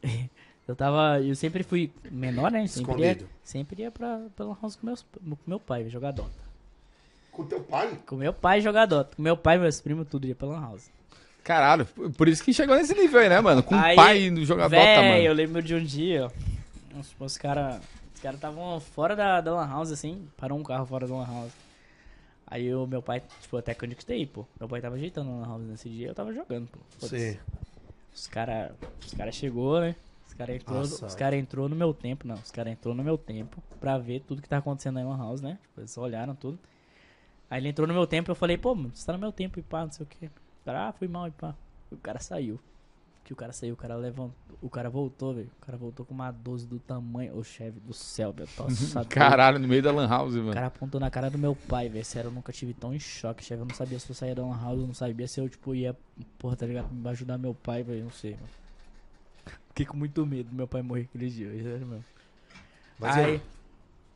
Eu 0.67 0.75
tava. 0.75 1.19
Eu 1.21 1.35
sempre 1.35 1.63
fui 1.63 1.91
menor, 2.11 2.51
né? 2.51 2.65
Sempre 2.67 2.91
Escondido. 2.91 3.29
Sempre 3.49 3.81
ia 3.81 3.89
pra, 3.89 4.21
pra 4.35 4.45
Lan 4.45 4.57
House 4.61 4.75
com, 4.75 4.85
meus, 4.85 5.01
com 5.01 5.37
meu 5.47 5.59
pai, 5.59 5.89
jogar 5.89 6.11
Dota. 6.11 6.29
Com 7.31 7.45
teu 7.45 7.61
pai? 7.61 7.97
Com 8.05 8.15
meu 8.15 8.31
pai 8.31 8.61
jogar 8.61 8.85
Dota. 8.85 9.15
Com 9.15 9.21
meu 9.23 9.35
pai 9.35 9.55
e 9.55 9.59
meus 9.59 9.81
primos, 9.81 10.07
tudo 10.07 10.27
ia 10.27 10.35
pra 10.35 10.47
Lan 10.47 10.61
House. 10.61 10.89
Caralho, 11.43 11.85
por 12.15 12.27
isso 12.27 12.43
que 12.43 12.53
chegou 12.53 12.75
nesse 12.75 12.93
nível 12.93 13.19
aí, 13.19 13.27
né, 13.29 13.41
mano? 13.41 13.63
Com 13.63 13.73
Aí, 13.73 13.93
o 13.93 13.95
pai 13.95 14.29
no 14.29 14.45
jogar 14.45 14.65
Dota, 14.69 14.75
Véi, 14.83 14.97
mano. 15.13 15.23
eu 15.23 15.33
lembro 15.33 15.63
de 15.63 15.73
um 15.73 15.83
dia, 15.83 16.27
ó, 16.27 16.99
os, 16.99 17.15
os 17.19 17.37
caras 17.37 17.81
os 18.13 18.21
cara 18.21 18.35
estavam 18.35 18.79
fora 18.79 19.15
da, 19.15 19.41
da 19.41 19.55
Lan 19.55 19.67
House, 19.67 19.91
assim, 19.91 20.27
parou 20.37 20.59
um 20.59 20.63
carro 20.63 20.85
fora 20.85 21.07
da 21.07 21.15
Lan 21.15 21.25
House. 21.25 21.53
Aí 22.45 22.73
o 22.73 22.85
meu 22.85 23.01
pai, 23.01 23.23
tipo, 23.41 23.57
até 23.57 23.73
que 23.73 23.83
eu 23.83 23.87
conectei, 23.87 24.25
pô. 24.27 24.45
Meu 24.59 24.67
pai 24.69 24.81
tava 24.81 24.95
ajeitando 24.95 25.29
a 25.31 25.33
Lan 25.33 25.47
House 25.47 25.63
nesse 25.63 25.89
dia, 25.89 26.07
eu 26.09 26.13
tava 26.15 26.33
jogando, 26.33 26.67
pô. 26.67 26.77
Foda-se. 26.99 27.31
Sim. 27.31 27.39
Os 28.13 28.27
cara, 28.27 28.75
os 29.05 29.13
cara 29.13 29.31
chegou, 29.31 29.79
né? 29.79 29.95
Os 30.39 30.45
cara 30.45 30.55
entrou, 30.55 30.77
Nossa. 30.79 31.05
os 31.05 31.15
cara 31.15 31.35
entrou 31.35 31.67
no 31.69 31.75
meu 31.75 31.93
tempo, 31.93 32.25
não. 32.27 32.35
Os 32.35 32.49
cara 32.51 32.69
entrou 32.69 32.95
no 32.95 33.03
meu 33.03 33.17
tempo 33.17 33.61
pra 33.79 33.97
ver 33.97 34.21
tudo 34.21 34.41
que 34.41 34.47
tá 34.47 34.57
acontecendo 34.57 34.95
na 34.95 35.07
Lan 35.07 35.17
House, 35.17 35.41
né? 35.41 35.57
Tipo, 35.61 35.81
eles 35.81 35.97
olharam 35.97 36.33
tudo. 36.33 36.57
Aí 37.49 37.59
ele 37.59 37.67
entrou 37.69 37.85
no 37.87 37.93
meu 37.93 38.07
tempo, 38.07 38.31
eu 38.31 38.35
falei, 38.35 38.57
pô, 38.57 38.73
mano, 38.73 38.91
você 38.93 39.05
tá 39.05 39.11
no 39.13 39.19
meu 39.19 39.31
tempo 39.33 39.59
e 39.59 39.61
pá, 39.61 39.83
não 39.83 39.91
sei 39.91 40.05
o 40.05 40.07
quê. 40.07 40.27
O 40.27 40.65
cara, 40.65 40.87
ah, 40.87 40.91
fui 40.93 41.07
mal 41.07 41.27
e 41.27 41.31
pá. 41.31 41.53
O 41.91 41.97
cara 41.97 42.19
saiu. 42.19 42.57
Que 43.25 43.33
o 43.33 43.35
cara 43.35 43.51
saiu, 43.51 43.73
o 43.73 43.77
cara 43.77 43.95
levantou. 43.95 44.33
O 44.61 44.69
cara 44.69 44.89
voltou, 44.89 45.33
velho. 45.33 45.49
O 45.61 45.65
cara 45.65 45.77
voltou 45.77 46.05
com 46.05 46.13
uma 46.13 46.31
12 46.31 46.65
do 46.67 46.79
tamanho. 46.79 47.37
Ô, 47.37 47.43
chefe 47.43 47.79
do 47.81 47.93
céu, 47.93 48.33
meu. 48.35 48.47
Nossa, 48.57 49.03
Caralho, 49.09 49.59
no 49.59 49.67
meio 49.67 49.83
da 49.83 49.91
Lan 49.91 50.07
House, 50.07 50.33
O 50.35 50.37
mano. 50.39 50.53
cara 50.53 50.67
apontou 50.67 50.99
na 51.01 51.09
cara 51.11 51.29
do 51.29 51.37
meu 51.37 51.55
pai, 51.55 51.89
velho. 51.89 52.03
Sério, 52.05 52.29
eu 52.29 52.31
nunca 52.33 52.51
tive 52.53 52.73
tão 52.73 52.93
em 52.93 52.99
choque, 52.99 53.43
chefe. 53.43 53.61
Eu 53.61 53.65
não 53.67 53.75
sabia 53.75 53.99
se 53.99 54.09
eu 54.09 54.15
saía 54.15 54.33
da 54.33 54.41
Lan 54.41 54.57
House, 54.59 54.79
eu 54.79 54.87
não 54.87 54.93
sabia 54.93 55.27
se 55.27 55.39
eu, 55.39 55.49
tipo, 55.49 55.75
ia, 55.75 55.95
porra, 56.39 56.55
tá 56.55 56.65
ligado? 56.65 56.91
Me 56.91 57.09
ajudar 57.09 57.37
meu 57.37 57.53
pai, 57.53 57.83
velho. 57.83 58.03
Não 58.05 58.11
sei, 58.11 58.31
mano. 58.31 58.47
Fiquei 59.79 59.85
com 59.91 59.95
muito 59.97 60.25
medo 60.25 60.49
do 60.49 60.55
meu 60.57 60.67
pai 60.67 60.81
morrer 60.81 61.03
aquele 61.09 61.29
dia, 61.29 61.49
sério, 61.51 61.87
meu. 61.87 62.03
Mas 62.99 63.15
Aí, 63.15 63.35
é- 63.35 63.41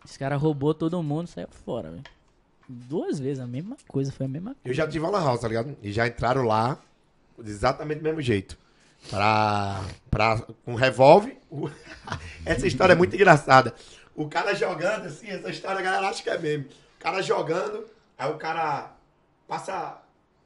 esse 0.04 0.20
cara 0.20 0.36
roubou 0.36 0.74
todo 0.74 1.02
mundo 1.02 1.26
e 1.26 1.30
saiu 1.32 1.48
fora, 1.64 1.90
velho. 1.90 2.04
Duas 2.68 3.18
vezes, 3.18 3.40
a 3.42 3.48
mesma 3.48 3.78
coisa, 3.88 4.12
foi 4.12 4.26
a 4.26 4.30
mesma 4.30 4.58
Eu 4.66 4.74
já 4.74 4.86
tive 4.86 5.06
uma 5.06 5.18
House, 5.22 5.40
tá 5.40 5.48
ligado? 5.48 5.78
E 5.82 5.90
já 5.94 6.06
entraram 6.06 6.44
lá 6.44 6.78
exatamente 7.46 8.00
do 8.00 8.04
mesmo 8.04 8.22
jeito. 8.22 8.58
Pra. 9.10 9.82
pra 10.12 10.42
com 10.66 10.76
revólver. 10.76 11.38
O- 11.50 11.70
essa 12.46 12.68
história 12.68 12.92
é 12.92 12.96
muito 12.98 13.16
engraçada. 13.16 13.74
O 14.14 14.28
cara 14.28 14.54
jogando, 14.54 15.06
assim, 15.06 15.28
essa 15.30 15.50
história 15.50 15.80
a 15.80 15.82
galera 15.82 16.10
acha 16.10 16.22
que 16.22 16.30
é 16.30 16.38
mesmo. 16.38 16.66
O 16.66 17.00
cara 17.02 17.22
jogando, 17.22 17.86
aí 18.18 18.30
o 18.30 18.38
cara 18.38 18.92
passa. 19.48 20.02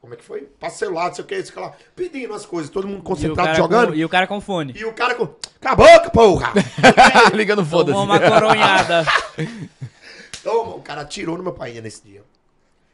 Como 0.08 0.14
é 0.14 0.18
que 0.18 0.24
foi? 0.24 0.44
Passa 0.58 0.78
celular, 0.78 1.08
não 1.08 1.16
sei 1.16 1.26
o 1.26 1.28
que, 1.28 1.44
cara 1.52 1.68
lá, 1.68 1.74
pedindo 1.94 2.34
as 2.34 2.46
coisas, 2.46 2.72
todo 2.72 2.88
mundo 2.88 3.00
E 3.00 3.04
concentrado 3.04 3.50
cara 3.50 3.56
jogando. 3.58 3.90
Com, 3.90 3.96
e 3.96 4.06
o 4.06 4.10
cara 4.10 4.26
com 4.26 4.40
fone. 4.40 4.74
E 4.74 4.86
o 4.86 4.94
cara 4.94 5.16
com. 5.16 5.26
Boca, 5.26 6.10
porra! 6.12 6.54
Ligando 7.36 7.66
foda-se. 7.66 7.92
Tomou 7.92 8.06
uma 8.06 8.18
coronhada. 8.18 9.04
Toma, 10.42 10.76
o 10.76 10.82
cara 10.82 11.02
atirou 11.02 11.36
no 11.36 11.44
meu 11.44 11.52
pai 11.52 11.82
nesse 11.82 12.06
dia. 12.06 12.24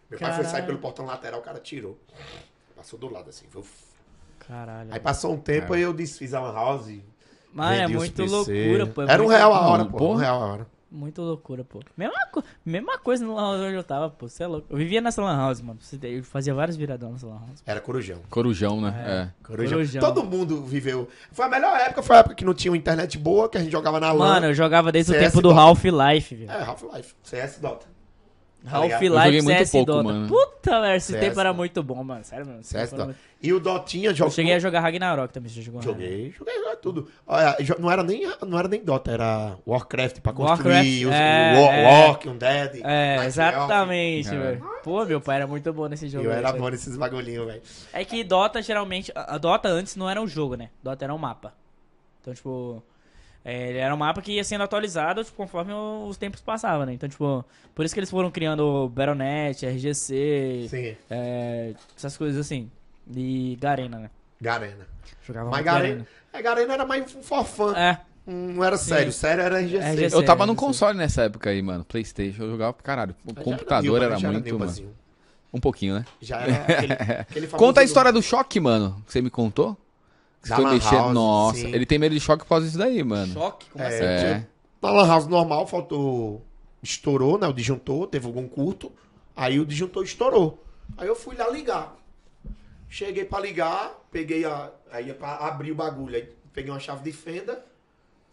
Meu 0.10 0.20
pai 0.20 0.30
foi 0.30 0.44
Caralho. 0.44 0.50
sair 0.50 0.66
pelo 0.66 0.80
portão 0.80 1.06
lateral, 1.06 1.40
o 1.40 1.44
cara 1.44 1.58
atirou. 1.58 2.00
Passou 2.76 2.98
do 2.98 3.08
lado 3.14 3.30
assim. 3.30 3.46
Foi... 3.48 3.62
Caralho. 4.48 4.92
Aí 4.92 5.00
passou 5.00 5.34
um 5.34 5.38
tempo, 5.38 5.74
aí 5.76 5.84
eu 5.84 5.94
desfiz 5.94 6.34
a 6.34 6.42
Lan 6.42 6.54
House. 6.56 6.88
e 6.88 7.06
Mano, 7.54 7.76
é 7.76 7.88
muito 7.88 8.24
PC. 8.24 8.36
loucura, 8.36 8.88
pô. 8.88 9.04
é 9.04 9.14
Era 9.14 9.22
um 9.22 9.28
real 9.28 9.54
a 9.54 9.68
hora, 9.68 9.86
pô. 9.86 10.14
Um 10.14 10.16
real 10.16 10.42
a 10.42 10.46
hora. 10.48 10.68
Muito 10.94 11.24
loucura, 11.24 11.64
pô. 11.64 11.80
Mesma, 11.98 12.14
co 12.32 12.44
mesma 12.64 13.00
coisa 13.00 13.26
no 13.26 13.34
Lan 13.34 13.42
House 13.42 13.62
onde 13.62 13.76
eu 13.76 13.84
tava, 13.84 14.12
pô. 14.12 14.30
Você 14.30 14.44
é 14.44 14.48
louco. 14.48 14.68
Eu 14.70 14.78
vivia 14.78 15.02
nessa 15.02 15.24
Lan 15.24 15.36
House, 15.36 15.60
mano. 15.60 15.80
Eu 16.04 16.24
fazia 16.24 16.54
vários 16.54 16.78
viradão 16.78 17.12
nessa 17.12 17.26
Lan 17.26 17.40
House. 17.40 17.64
Era 17.66 17.82
corujão. 17.82 18.20
Corujão, 18.30 18.80
né? 18.80 18.94
É. 19.06 19.44
Corujão. 19.44 19.80
Corujão. 19.80 20.02
Todo 20.02 20.24
mundo 20.24 20.64
viveu. 20.64 21.10
Foi 21.32 21.46
a 21.46 21.50
melhor 21.50 21.76
época, 21.80 22.04
foi 22.04 22.16
a 22.16 22.20
época 22.20 22.36
que 22.36 22.46
não 22.46 22.54
tinha 22.54 22.72
uma 22.72 22.78
internet 22.78 23.18
boa, 23.18 23.50
que 23.50 23.58
a 23.58 23.62
gente 23.62 23.72
jogava 23.72 24.00
na 24.00 24.12
LAN. 24.12 24.34
Mano, 24.34 24.46
eu 24.46 24.54
jogava 24.54 24.92
desde 24.92 25.14
o 25.14 25.16
CS 25.16 25.32
tempo 25.32 25.42
do. 25.42 25.50
Half-Life, 25.50 26.36
velho. 26.36 26.52
É, 26.52 26.64
Half-Life. 26.64 27.16
CS 27.24 27.58
Dota. 27.58 27.88
Tá 27.88 27.90
ligado? 27.90 27.92
Eu 27.92 27.92
joguei 28.44 28.53
Half-Life, 28.66 29.42
muito 29.42 29.58
CS 29.58 29.72
pouco, 29.72 29.86
Dota. 29.92 30.04
mano. 30.04 30.28
Puta, 30.28 30.82
velho, 30.82 30.96
esse 30.96 31.12
CS 31.12 31.20
tempo 31.28 31.40
era 31.40 31.54
muito 31.54 31.84
bom, 31.84 32.04
mano. 32.04 32.24
Sério, 32.24 32.46
mano. 32.46 32.64
CS 32.64 32.94
muito- 32.94 33.16
E 33.42 33.52
o 33.52 33.60
Dotinha 33.60 34.14
jogou. 34.14 34.32
Eu 34.32 34.36
cheguei 34.36 34.54
a 34.54 34.60
jogar 34.60 34.80
Ragnarok 34.80 35.34
também, 35.34 35.50
você 35.50 35.56
já 35.56 35.62
jogou? 35.64 35.82
Joguei, 35.82 36.34
joguei, 36.38 36.56
joguei 36.60 36.76
tudo. 36.78 37.10
Olha, 37.28 37.58
não 37.78 37.92
era 37.92 38.02
nem, 38.04 38.32
não 38.48 38.58
era 38.58 38.68
nem 38.70 38.84
Dota, 38.84 39.12
era 39.12 39.58
Warcraft 39.68 40.20
pra 40.22 40.32
construir 40.32 40.74
Warcraft, 40.74 41.06
os, 41.06 41.14
é, 41.14 41.62
War, 41.62 41.74
é. 41.76 41.86
Walk, 42.08 42.30
um 42.30 42.38
Dead. 42.38 42.76
É, 42.84 43.16
Night 43.18 43.28
exatamente, 43.28 44.30
É. 44.30 44.38
velho. 44.40 44.66
Pô, 44.84 45.04
meu 45.06 45.20
pai 45.20 45.36
era 45.38 45.48
muito 45.48 45.72
bom 45.74 45.88
nesse 45.88 46.08
jogo. 46.08 46.26
Eu 46.26 46.32
aí, 46.32 46.38
era 46.38 46.52
bom 46.54 46.70
nesses 46.70 46.96
bagulhinhos, 46.96 47.46
velho. 47.46 47.62
É 47.92 48.06
que 48.06 48.24
Dota 48.24 48.62
geralmente. 48.62 49.12
A 49.16 49.38
Dota 49.38 49.68
antes 49.68 49.96
não 49.96 50.10
era 50.10 50.22
um 50.22 50.28
jogo, 50.28 50.56
né? 50.56 50.70
Dota 50.82 51.04
era 51.06 51.14
um 51.14 51.18
mapa. 51.18 51.54
Então, 52.22 52.34
tipo. 52.34 52.82
É, 53.46 53.70
ele 53.70 53.78
era 53.78 53.94
um 53.94 53.98
mapa 53.98 54.22
que 54.22 54.32
ia 54.34 54.44
sendo 54.44 54.64
atualizado 54.64 55.24
tipo, 55.24 55.36
conforme 55.36 55.74
os 55.74 56.18
tempos 56.18 56.42
passavam, 56.42 56.86
né? 56.86 56.94
Então, 56.94 57.10
tipo. 57.10 57.44
Por 57.76 57.84
isso 57.86 57.94
que 57.94 58.00
eles 58.00 58.10
foram 58.10 58.30
criando 58.32 58.62
o 58.66 58.88
Battle.net, 58.90 59.66
RGC, 59.66 60.68
Sim, 60.70 60.96
é, 61.10 61.74
essas 61.98 62.16
coisas 62.16 62.40
assim. 62.40 62.70
E 63.16 63.58
Garena, 63.60 63.98
né? 64.00 64.10
Garena. 64.40 64.88
Jogava 65.26 65.50
Mas 65.50 65.64
muito 65.64 65.74
Garena, 65.74 66.08
é, 66.32 66.42
Garena 66.42 66.74
era 66.74 66.86
mais 66.86 67.16
um 67.16 67.22
forfã. 67.24 67.74
É. 67.76 68.00
Não 68.26 68.64
era 68.64 68.78
sério, 68.78 69.12
sério 69.12 69.44
era 69.44 69.60
RGC. 69.60 69.78
RGC. 69.80 70.16
Eu 70.16 70.24
tava 70.24 70.46
no 70.46 70.54
Sim. 70.54 70.58
console 70.58 70.98
nessa 70.98 71.24
época 71.24 71.50
aí, 71.50 71.62
mano. 71.62 71.84
Playstation, 71.84 72.44
eu 72.44 72.52
jogava 72.52 72.72
pra 72.74 72.84
caralho. 72.84 73.16
O 73.26 73.30
Já 73.34 73.36
era 73.36 73.44
computador 73.44 74.00
Nilma, 74.00 74.06
era 74.06 74.14
muito, 74.16 74.26
mano. 74.32 74.44
Nilmazinho. 74.46 74.94
Um 75.52 75.60
pouquinho, 75.60 75.96
né? 75.96 76.06
Já 76.22 76.40
era 76.40 76.56
aquele, 76.64 76.94
aquele 77.22 77.48
Conta 77.48 77.82
a 77.82 77.84
do- 77.84 77.88
história 77.88 78.12
do 78.14 78.22
choque, 78.22 78.60
mano. 78.60 79.04
Que 79.06 79.12
você 79.12 79.22
me 79.22 79.30
contou? 79.30 79.78
Da 80.48 80.56
foi 80.58 80.66
mexer. 80.66 80.96
House, 80.96 81.14
Nossa, 81.14 81.60
sim. 81.60 81.74
ele 81.74 81.86
tem 81.86 81.98
medo 82.00 82.14
de 82.14 82.20
choque 82.22 82.44
por 82.44 82.50
causa 82.50 82.66
disso 82.66 82.78
daí, 82.78 83.04
mano. 83.04 83.34
Choque? 83.34 83.66
Como 83.72 83.84
É, 83.84 83.88
assim? 83.88 84.04
É. 84.04 84.46
Na 84.82 84.92
Lan 84.92 85.08
House 85.08 85.28
normal 85.28 85.66
faltou. 85.68 86.46
Estourou, 86.82 87.38
né? 87.40 87.48
O 87.48 87.54
disjuntor, 87.54 88.08
teve 88.08 88.26
algum 88.28 88.46
curto. 88.48 88.92
Aí 89.36 89.58
o 89.60 89.66
disjuntor 89.66 90.04
estourou. 90.04 90.62
Aí 90.98 91.08
eu 91.08 91.16
fui 91.16 91.36
lá 91.38 91.50
ligar. 91.50 91.96
Cheguei 92.90 93.24
pra 93.26 93.40
ligar, 93.40 93.92
peguei 94.12 94.44
a. 94.46 94.70
Aí 94.92 95.14
pra 95.14 95.36
abrir 95.38 95.72
o 95.72 95.76
bagulho. 95.76 96.16
Aí 96.16 96.28
peguei 96.52 96.70
uma 96.72 96.80
chave 96.80 97.04
de 97.04 97.12
fenda. 97.16 97.64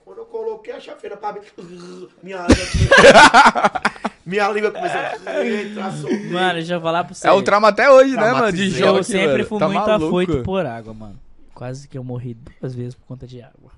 Quando 0.04 0.18
eu 0.18 0.24
coloquei 0.26 0.74
a 0.74 0.80
chave 0.80 0.96
de 0.96 1.02
fenda 1.02 1.16
pra 1.16 1.28
abrir. 1.28 1.44
Minha 2.22 2.44
língua. 2.48 3.80
minha 4.26 4.48
língua 4.50 4.70
começou 4.70 5.00
a 5.00 5.46
entrar, 5.46 5.92
soltei. 5.92 6.30
Mano, 6.30 6.54
deixa 6.54 6.74
eu 6.74 6.80
falar 6.80 7.04
pra 7.04 7.14
você. 7.14 7.26
É 7.26 7.32
o 7.32 7.42
trauma 7.42 7.68
até 7.68 7.90
hoje, 7.90 8.14
né, 8.16 8.32
mano? 8.32 8.52
De 8.52 8.68
jogo 8.70 8.98
Eu 8.98 9.04
sempre 9.04 9.26
mano. 9.28 9.44
fui 9.46 9.58
Tá 9.58 9.68
muito 9.68 9.86
maluco. 9.86 10.06
afoito 10.06 10.42
por 10.42 10.66
água, 10.66 10.92
mano. 10.92 11.18
Quase 11.60 11.86
que 11.86 11.98
eu 11.98 12.02
morri 12.02 12.32
duas 12.32 12.74
vezes 12.74 12.94
por 12.94 13.04
conta 13.04 13.26
de 13.26 13.42
água. 13.42 13.70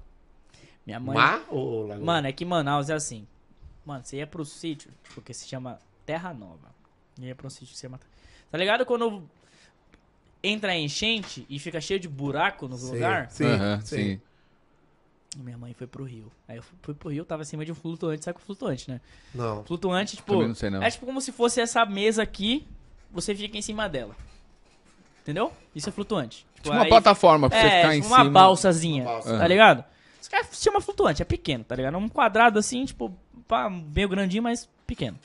Minha 0.87 1.01
mãe. 1.01 1.17
Mar 1.17 1.45
ou 1.51 1.85
lagoa? 1.89 2.05
Mano, 2.07 2.29
é 2.29 2.33
que 2.33 2.45
Manaus 2.45 2.89
é 2.89 2.95
assim. 2.95 3.27
Mano, 3.85 4.05
você 4.05 4.19
ia 4.19 4.27
pro 4.27 4.45
sítio, 4.45 4.89
tipo, 5.03 5.21
que 5.21 5.35
se 5.35 5.49
chama 5.49 5.81
Terra 6.07 6.33
Nova. 6.33 6.73
Ia 7.19 7.35
pro 7.35 7.51
sítio 7.51 7.67
que 7.67 7.75
se 7.75 7.81
chama. 7.81 7.99
Tá 8.53 8.57
ligado 8.57 8.87
quando 8.87 9.25
entra 10.41 10.71
a 10.71 10.77
enchente 10.79 11.45
e 11.51 11.59
fica 11.59 11.81
cheio 11.81 11.99
de 11.99 12.07
buraco 12.09 12.69
no 12.69 12.77
Sim, 12.77 12.93
lugar? 12.93 13.29
Sim, 13.33 13.47
Aham, 13.47 13.81
sim. 13.81 13.97
sim. 13.97 14.21
Minha 15.43 15.59
mãe 15.59 15.75
foi 15.75 15.89
pro 15.89 16.05
rio. 16.05 16.31
Aí 16.47 16.59
eu 16.59 16.63
fui- 16.63 16.95
pro 16.95 17.09
rio, 17.11 17.25
tava 17.25 17.43
acima 17.43 17.65
de 17.65 17.73
um 17.73 17.75
flutuante. 17.75 18.25
Sabe 18.25 18.37
o 18.37 18.39
que 18.39 18.45
é 18.45 18.47
flutuante, 18.47 18.89
né? 18.89 19.01
Não. 19.35 19.65
Flutuante, 19.65 20.15
tipo. 20.15 20.41
Não 20.41 20.55
sei, 20.55 20.71
não. 20.71 20.81
É 20.81 20.89
tipo 20.89 21.05
como 21.05 21.21
se 21.21 21.33
fosse 21.33 21.61
essa 21.61 21.85
mesa 21.85 22.23
aqui, 22.23 22.65
você 23.11 23.35
fica 23.35 23.59
em 23.59 23.63
cima 23.63 23.89
dela. 23.89 24.15
Entendeu? 25.23 25.53
Isso 25.75 25.89
é 25.89 25.93
flutuante. 25.93 26.39
Tipo, 26.55 26.63
Tipo 26.63 26.75
uma 26.75 26.83
aí- 26.83 26.89
plataforma 26.89 27.49
pra 27.49 27.59
você 27.61 27.67
é, 27.67 27.81
ficar 27.83 27.97
em 27.97 28.01
tipo 28.01 28.13
uma 28.15 28.19
cima. 28.25 28.31
balsazinha, 28.31 29.03
Uma 29.05 29.13
balsa. 29.13 29.39
tá 29.39 29.47
ligado? 29.49 29.85
Isso 30.21 30.31
se 30.53 30.65
chama 30.65 30.81
flutuante, 30.81 31.23
é 31.23 31.25
pequeno, 31.25 31.65
tá 31.65 31.75
ligado? 31.77 31.95
É 31.95 31.97
um 31.99 32.09
quadrado 32.09 32.59
assim, 32.59 32.85
tipo, 32.85 33.13
pá, 33.49 33.69
meio 33.71 34.09
grandinho, 34.09 34.43
mas 34.43 34.69
pequeno. 34.87 35.19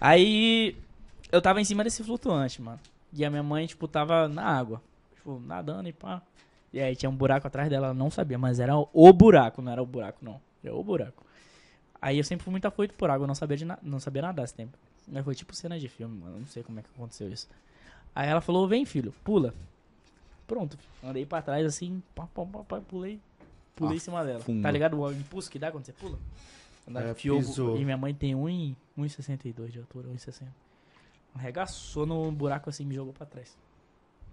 Aí 0.00 0.76
eu 1.30 1.40
tava 1.42 1.60
em 1.60 1.64
cima 1.64 1.84
desse 1.84 2.02
flutuante, 2.02 2.60
mano. 2.62 2.78
E 3.12 3.24
a 3.24 3.30
minha 3.30 3.42
mãe, 3.42 3.66
tipo, 3.66 3.86
tava 3.88 4.28
na 4.28 4.42
água. 4.44 4.80
Tipo, 5.16 5.40
nadando 5.44 5.88
e 5.88 5.92
pá. 5.92 6.22
E 6.72 6.80
aí 6.80 6.94
tinha 6.94 7.10
um 7.10 7.14
buraco 7.14 7.46
atrás 7.46 7.68
dela, 7.68 7.86
ela 7.88 7.94
não 7.94 8.10
sabia, 8.10 8.38
mas 8.38 8.60
era 8.60 8.74
o 8.76 9.12
buraco, 9.12 9.60
não 9.60 9.72
era 9.72 9.82
o 9.82 9.86
buraco, 9.86 10.18
não. 10.22 10.40
Era 10.64 10.74
o 10.74 10.82
buraco. 10.84 11.24
Aí 12.00 12.16
eu 12.18 12.24
sempre 12.24 12.44
fui 12.44 12.50
muito 12.50 12.64
afoito 12.66 12.94
por 12.94 13.10
água, 13.10 13.24
eu 13.24 13.28
não 13.28 13.34
sabia, 13.34 13.56
de 13.56 13.64
na- 13.64 13.78
não 13.82 13.98
sabia 14.00 14.22
nadar 14.22 14.44
esse 14.44 14.54
tempo. 14.54 14.78
Mas 15.08 15.24
foi 15.24 15.34
tipo 15.34 15.54
cena 15.54 15.78
de 15.78 15.88
filme, 15.88 16.16
mano. 16.18 16.36
eu 16.36 16.40
Não 16.40 16.46
sei 16.46 16.62
como 16.62 16.78
é 16.78 16.82
que 16.82 16.88
aconteceu 16.94 17.28
isso. 17.30 17.48
Aí 18.14 18.28
ela 18.28 18.40
falou, 18.40 18.66
vem 18.68 18.84
filho, 18.84 19.12
pula. 19.24 19.54
Pronto. 20.46 20.76
Andei 21.02 21.24
pra 21.24 21.40
trás 21.42 21.64
assim, 21.64 22.02
pá, 22.14 22.26
pá, 22.26 22.44
pá, 22.44 22.58
pá, 22.64 22.80
pulei. 22.80 23.20
Pulei 23.76 23.96
em 23.96 24.00
cima 24.00 24.24
dela. 24.24 24.42
Tá 24.62 24.70
ligado 24.70 25.00
o 25.00 25.12
impulso 25.12 25.50
que 25.50 25.58
dá 25.58 25.70
quando 25.70 25.86
você 25.86 25.92
pula? 25.92 26.18
Andar 26.88 27.06
É, 27.06 27.14
fiogo. 27.14 27.76
E 27.76 27.84
minha 27.84 27.96
mãe 27.96 28.12
tem 28.12 28.34
1,62 28.34 28.74
1,62 28.98 29.68
de 29.68 29.78
altura, 29.78 30.08
1,60. 30.08 30.42
Arregaçou 31.34 32.04
no 32.04 32.30
buraco 32.32 32.68
assim 32.68 32.82
e 32.82 32.86
me 32.86 32.94
jogou 32.94 33.12
pra 33.12 33.24
trás. 33.24 33.56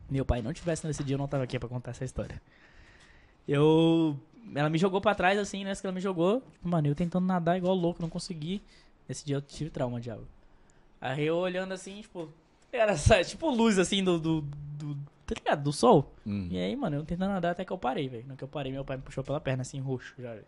Meu 0.10 0.26
pai 0.26 0.42
não 0.42 0.54
tivesse 0.54 0.88
nesse 0.88 1.04
dia, 1.04 1.16
eu 1.16 1.18
não 1.20 1.28
tava 1.28 1.44
aqui 1.44 1.60
pra 1.60 1.70
contar 1.70 1.92
essa 1.92 2.04
história. 2.04 2.42
Eu. 3.48 4.18
Ela 4.56 4.70
me 4.70 4.78
jogou 4.78 5.02
pra 5.02 5.14
trás 5.14 5.38
assim, 5.38 5.64
nessa 5.64 5.82
que 5.82 5.88
ela 5.88 5.94
me 5.94 6.02
jogou. 6.02 6.42
Tipo, 6.42 6.68
mano, 6.68 6.88
eu 6.88 6.96
tentando 6.96 7.26
nadar 7.26 7.58
igual 7.58 7.76
louco, 7.76 8.02
não 8.02 8.10
consegui. 8.10 8.62
Nesse 9.08 9.26
dia 9.26 9.36
eu 9.36 9.42
tive 9.42 9.70
trauma 9.70 10.00
de 10.00 10.10
água. 10.10 10.26
Aí 11.00 11.26
eu 11.26 11.38
olhando 11.38 11.74
assim, 11.74 12.02
tipo. 12.02 12.30
Era 12.72 12.92
essa, 12.94 13.24
tipo 13.24 13.50
luz 13.50 13.78
assim 13.80 14.04
do. 14.04 14.20
do, 14.20 14.42
do 14.42 14.96
tá 15.26 15.36
ligado? 15.38 15.64
Do 15.64 15.74
sol. 15.74 16.14
Hum, 16.26 16.48
E 16.52 16.58
aí, 16.58 16.76
mano, 16.76 16.98
eu 16.98 17.04
tentando 17.06 17.32
nadar 17.32 17.52
até 17.52 17.66
que 17.66 17.72
eu 17.72 17.78
parei, 17.78 18.08
velho. 18.08 18.26
No 18.28 18.36
que 18.38 18.44
eu 18.44 18.48
parei, 18.48 18.72
meu 18.72 18.86
pai 18.86 18.98
me 18.98 19.04
puxou 19.04 19.24
pela 19.24 19.40
perna, 19.40 19.62
assim, 19.62 19.80
roxo 19.80 20.14
já. 20.20 20.32
velho. 20.34 20.46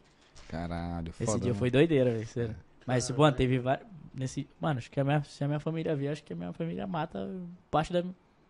Caralho, 0.48 1.11
foda. 1.14 1.23
Esse 1.31 1.39
dia 1.39 1.49
mano. 1.49 1.59
foi 1.59 1.69
doideira, 1.72 2.11
velho. 2.11 2.27
sério. 2.27 2.56
Mas, 2.85 3.06
tipo, 3.07 3.19
mano, 3.22 3.35
teve 3.35 3.59
vários. 3.59 3.88
Nesse... 4.14 4.48
Mano, 4.59 4.80
acho 4.80 4.89
que 4.89 4.99
a 4.99 5.03
minha, 5.03 5.23
se 5.23 5.43
a 5.43 5.48
minha 5.48 5.59
família 5.59 5.95
vir, 5.95 6.09
acho 6.09 6.23
que 6.23 6.33
a 6.33 6.35
minha 6.35 6.51
família 6.51 6.85
mata 6.88 7.30
parte 7.69 7.93
da, 7.93 8.03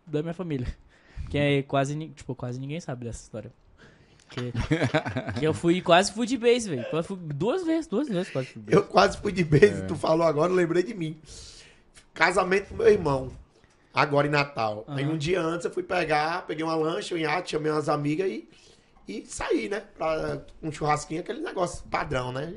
da 0.07 0.21
minha 0.21 0.33
família. 0.33 0.67
Que 1.29 1.37
é 1.37 1.61
quase, 1.63 1.95
tipo, 2.15 2.33
quase 2.33 2.59
ninguém 2.59 2.79
sabe 2.79 3.05
dessa 3.05 3.21
história. 3.21 3.51
Que, 4.29 4.51
que 5.39 5.45
eu 5.45 5.53
fui, 5.53 5.81
quase 5.81 6.11
fui 6.13 6.25
de 6.25 6.37
base, 6.37 6.69
velho. 6.69 6.85
Duas 7.35 7.65
vezes, 7.65 7.87
duas 7.87 8.07
vezes 8.07 8.31
quase 8.31 8.47
fui 8.47 8.61
de 8.61 8.65
base. 8.71 8.77
Eu 8.77 8.87
quase 8.87 9.17
fui 9.17 9.31
de 9.31 9.43
base, 9.43 9.85
tu 9.87 9.95
falou 9.95 10.25
agora, 10.25 10.51
eu 10.51 10.55
lembrei 10.55 10.81
de 10.81 10.93
mim. 10.93 11.19
Casamento 12.13 12.69
do 12.69 12.75
meu 12.77 12.87
irmão, 12.87 13.31
agora 14.01 14.27
em 14.27 14.31
Natal. 14.31 14.83
Aí 14.87 15.03
Aham. 15.03 15.13
um 15.13 15.17
dia 15.17 15.41
antes 15.41 15.65
eu 15.65 15.71
fui 15.71 15.83
pegar, 15.83 16.45
peguei 16.45 16.63
uma 16.63 16.75
lancha, 16.75 17.15
um 17.15 17.17
iate, 17.17 17.51
chamei 17.51 17.71
umas 17.71 17.89
amigas 17.89 18.29
e, 18.29 18.49
e 19.07 19.25
saí, 19.25 19.69
né? 19.69 19.83
Pra 19.97 20.41
um 20.61 20.71
churrasquinho, 20.71 21.21
aquele 21.21 21.41
negócio 21.41 21.83
padrão, 21.89 22.31
né? 22.31 22.55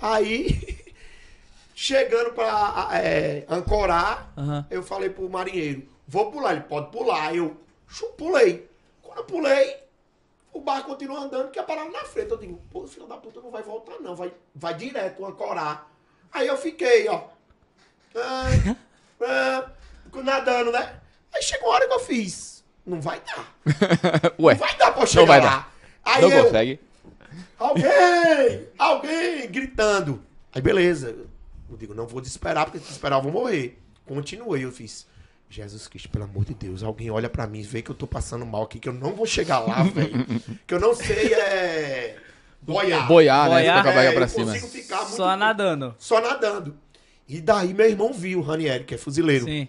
Aí, 0.00 0.94
chegando 1.74 2.32
pra 2.32 2.88
é, 2.92 3.44
ancorar, 3.48 4.32
Aham. 4.36 4.66
eu 4.70 4.82
falei 4.82 5.10
pro 5.10 5.28
marinheiro, 5.28 5.88
vou 6.06 6.30
pular, 6.30 6.52
ele 6.52 6.62
pode 6.62 6.90
pular. 6.90 7.34
Eu 7.34 7.56
pulei. 8.16 8.68
Quando 9.02 9.18
eu 9.18 9.24
pulei, 9.24 9.76
o 10.52 10.60
barco 10.60 10.90
continua 10.90 11.20
andando, 11.20 11.50
que 11.50 11.58
é 11.58 11.62
parado 11.62 11.90
na 11.90 12.04
frente. 12.04 12.30
Eu 12.30 12.38
digo, 12.38 12.60
pô, 12.70 12.86
filho 12.86 13.06
da 13.06 13.16
puta 13.16 13.40
não 13.40 13.50
vai 13.50 13.62
voltar 13.62 13.98
não, 14.00 14.14
vai, 14.14 14.32
vai 14.54 14.74
direto 14.74 15.24
ancorar. 15.24 15.90
Aí 16.32 16.46
eu 16.46 16.56
fiquei, 16.56 17.08
ó. 17.08 17.24
Ah, 18.14 18.46
ah, 19.20 19.70
nadando, 20.22 20.70
né? 20.72 20.94
Aí 21.34 21.42
chegou 21.42 21.70
a 21.70 21.74
hora 21.74 21.86
que 21.88 21.94
eu 21.94 22.00
fiz. 22.00 22.62
Não 22.86 23.00
vai 23.00 23.20
dar. 23.20 23.54
Ué, 24.38 24.54
Não 24.54 24.60
vai 24.60 24.76
dar 24.76 24.92
pra 24.92 25.02
eu 25.02 25.06
chegar 25.06 25.26
vai 25.26 25.40
lá. 25.40 25.46
dar. 25.46 25.74
Aí 26.04 26.22
não 26.22 26.30
eu, 26.30 26.44
consegue. 26.44 26.80
Alguém! 27.58 28.68
Alguém! 28.78 29.50
Gritando. 29.50 30.22
Aí 30.54 30.60
beleza. 30.60 31.16
Eu 31.70 31.76
digo, 31.76 31.94
não 31.94 32.06
vou 32.06 32.20
desesperar, 32.20 32.64
porque 32.66 32.78
se 32.78 32.84
desesperar 32.84 33.18
eu 33.18 33.22
vou 33.22 33.32
morrer. 33.32 33.78
Continuei, 34.06 34.64
eu 34.64 34.70
fiz. 34.72 35.06
Jesus 35.48 35.86
Cristo, 35.88 36.08
pelo 36.08 36.24
amor 36.24 36.44
de 36.44 36.52
Deus, 36.54 36.82
alguém 36.82 37.10
olha 37.10 37.28
pra 37.28 37.46
mim 37.46 37.60
e 37.60 37.62
vê 37.62 37.80
que 37.80 37.90
eu 37.90 37.94
tô 37.94 38.06
passando 38.06 38.44
mal 38.44 38.64
aqui, 38.64 38.78
que 38.78 38.88
eu 38.88 38.92
não 38.92 39.12
vou 39.14 39.24
chegar 39.26 39.60
lá, 39.60 39.82
velho. 39.86 40.26
que 40.66 40.74
eu 40.74 40.80
não 40.80 40.94
sei 40.94 41.32
é. 41.32 42.16
Boiar. 42.60 43.06
Boiar, 43.06 43.44
né? 43.48 43.54
Boiar. 43.56 43.86
É, 43.86 44.12
pra 44.12 44.24
eu 44.24 44.28
cima. 44.28 44.46
consigo 44.46 44.68
ficar 44.68 45.02
muito 45.02 45.16
Só 45.16 45.36
nadando. 45.36 45.94
só 45.98 46.20
nadando. 46.20 46.76
E 47.28 47.40
daí 47.40 47.72
meu 47.72 47.88
irmão 47.88 48.12
viu, 48.12 48.40
o 48.40 48.42
Ranieri, 48.42 48.84
que 48.84 48.94
é 48.94 48.98
fuzileiro. 48.98 49.44
Sim. 49.44 49.68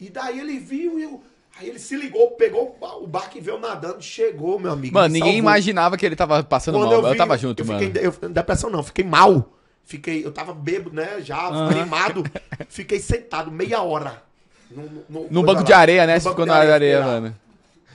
E 0.00 0.10
daí 0.10 0.38
ele 0.40 0.58
viu 0.58 0.98
e 0.98 1.02
eu. 1.04 1.22
Aí 1.58 1.68
ele 1.70 1.78
se 1.78 1.96
ligou, 1.96 2.32
pegou 2.32 2.76
o 2.76 2.78
ba- 2.78 2.96
o 2.96 3.06
barco 3.06 3.38
e 3.38 3.40
veio 3.40 3.58
nadando. 3.58 4.02
Chegou, 4.02 4.58
meu 4.58 4.72
amigo. 4.72 4.92
Mano, 4.92 5.12
ninguém 5.12 5.38
imaginava 5.38 5.96
que 5.96 6.04
ele 6.04 6.14
tava 6.14 6.42
passando 6.44 6.78
mal. 6.78 6.92
Eu, 6.92 7.10
vi, 7.10 7.16
tava 7.16 7.38
junto, 7.38 7.62
eu 7.62 7.66
mano. 7.66 7.80
Fiquei, 7.80 8.06
eu, 8.06 8.12
depressão 8.28 8.68
não, 8.68 8.82
fiquei 8.82 9.04
mal. 9.04 9.52
Fiquei, 9.82 10.24
eu 10.26 10.32
tava 10.32 10.52
bêbado, 10.52 10.94
né? 10.94 11.16
Já 11.20 11.38
animado. 11.46 12.24
Fiquei 12.68 12.98
sentado 13.00 13.50
meia 13.50 13.80
hora. 13.80 14.22
No, 14.70 14.82
no, 15.08 15.26
No 15.30 15.42
banco 15.42 15.60
lá. 15.60 15.66
de 15.66 15.72
areia, 15.72 16.06
né? 16.06 16.16
No 16.16 16.20
Você 16.20 16.28
ficou 16.28 16.44
de 16.44 16.50
na 16.50 16.56
areia, 16.58 16.98
esperar. 16.98 17.06
mano. 17.06 17.36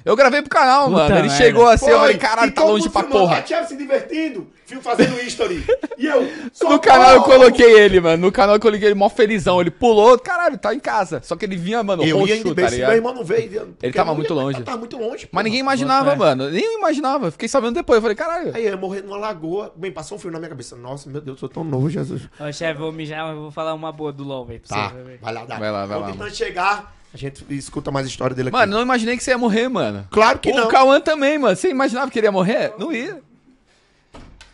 Eu 0.03 0.15
gravei 0.15 0.41
pro 0.41 0.49
canal, 0.49 0.85
Puta 0.85 0.97
mano. 0.97 1.15
Ele 1.15 1.21
merda. 1.27 1.35
chegou 1.35 1.67
assim, 1.67 1.85
eu 1.85 1.91
Foi, 1.91 1.99
falei, 1.99 2.17
caralho, 2.17 2.51
tá 2.53 2.63
longe 2.63 2.89
pra 2.89 3.03
porra. 3.03 3.37
A 3.37 3.45
Chelsea 3.45 3.67
se 3.67 3.77
divertindo, 3.77 4.47
fio 4.65 4.81
fazendo 4.81 5.19
history. 5.21 5.63
E 5.97 6.05
eu. 6.07 6.27
No 6.63 6.79
canal 6.79 7.13
eu 7.15 7.21
coloquei 7.23 7.71
ele, 7.79 7.99
mano. 7.99 8.17
No 8.25 8.31
canal 8.31 8.55
eu 8.55 8.59
coloquei 8.61 8.87
ele 8.87 8.95
mó 8.95 9.09
felizão. 9.09 9.61
Ele 9.61 9.69
pulou, 9.71 10.17
caralho, 10.17 10.57
tá 10.57 10.73
em 10.73 10.79
casa. 10.79 11.21
Só 11.23 11.35
que 11.35 11.45
ele 11.45 11.55
vinha, 11.55 11.83
mano, 11.83 12.01
Eu 12.03 12.07
ia 12.07 12.13
roxo, 12.15 12.33
indo 12.33 12.55
tá 12.55 12.69
bem, 12.69 12.79
meu 12.79 12.91
irmão 12.91 13.13
não 13.13 13.23
veio. 13.23 13.67
porque 13.79 13.91
tava 13.91 14.11
eu 14.11 14.15
muito 14.15 14.33
ia- 14.33 14.41
longe. 14.41 14.59
Eu 14.59 14.65
tava 14.65 14.77
muito 14.77 14.97
longe. 14.97 15.29
Mas 15.31 15.43
ninguém 15.43 15.59
imaginava, 15.59 16.11
fé. 16.11 16.15
mano. 16.17 16.49
Nem 16.49 16.63
eu 16.63 16.77
imaginava. 16.79 17.29
Fiquei 17.31 17.47
sabendo 17.47 17.73
depois. 17.75 17.97
Eu 17.97 18.01
falei, 18.01 18.15
caralho. 18.15 18.51
Aí 18.55 18.63
eu 18.65 18.71
ia 18.71 18.77
morrer 18.77 19.01
numa 19.03 19.17
lagoa. 19.17 19.71
Bem, 19.75 19.91
passou 19.91 20.17
um 20.17 20.19
filme 20.19 20.33
na 20.33 20.39
minha 20.39 20.49
cabeça. 20.49 20.75
Nossa, 20.75 21.09
meu 21.09 21.21
Deus, 21.21 21.35
eu 21.35 21.39
sou 21.39 21.49
tão 21.49 21.63
novo, 21.63 21.89
Jesus. 21.89 22.23
Ô, 22.39 22.51
chefe, 22.51 22.79
vou 22.79 22.91
mijar, 22.91 23.25
mas 23.27 23.35
vou 23.37 23.51
falar 23.51 23.73
uma 23.73 23.91
boa 23.91 24.11
do 24.11 24.23
LOL, 24.23 24.45
velho. 24.45 24.61
pra 24.67 24.75
Tá, 24.75 24.89
você, 24.89 25.03
velho. 25.03 25.19
vai 25.21 25.33
lá, 25.33 25.45
dá. 25.45 25.57
Vai 25.59 25.71
lá, 25.71 25.85
vai 25.85 25.97
Tô 25.97 26.03
lá, 26.05 26.11
tentando 26.11 26.35
chegar, 26.35 26.95
a 27.13 27.17
gente 27.17 27.43
escuta 27.49 27.91
mais 27.91 28.05
a 28.05 28.09
história 28.09 28.35
dele 28.35 28.49
aqui. 28.49 28.57
Mano, 28.57 28.73
não 28.73 28.81
imaginei 28.81 29.17
que 29.17 29.23
você 29.23 29.31
ia 29.31 29.37
morrer, 29.37 29.67
mano. 29.67 30.07
claro 30.09 30.39
que 30.39 30.49
o 30.51 30.55
não. 30.55 30.67
Cauã 30.69 30.99
também, 31.01 31.37
mano. 31.37 31.55
Você 31.55 31.69
imaginava 31.69 32.09
que 32.09 32.17
ele 32.19 32.27
ia 32.27 32.31
morrer? 32.31 32.73
Não 32.77 32.91
ia. 32.91 33.21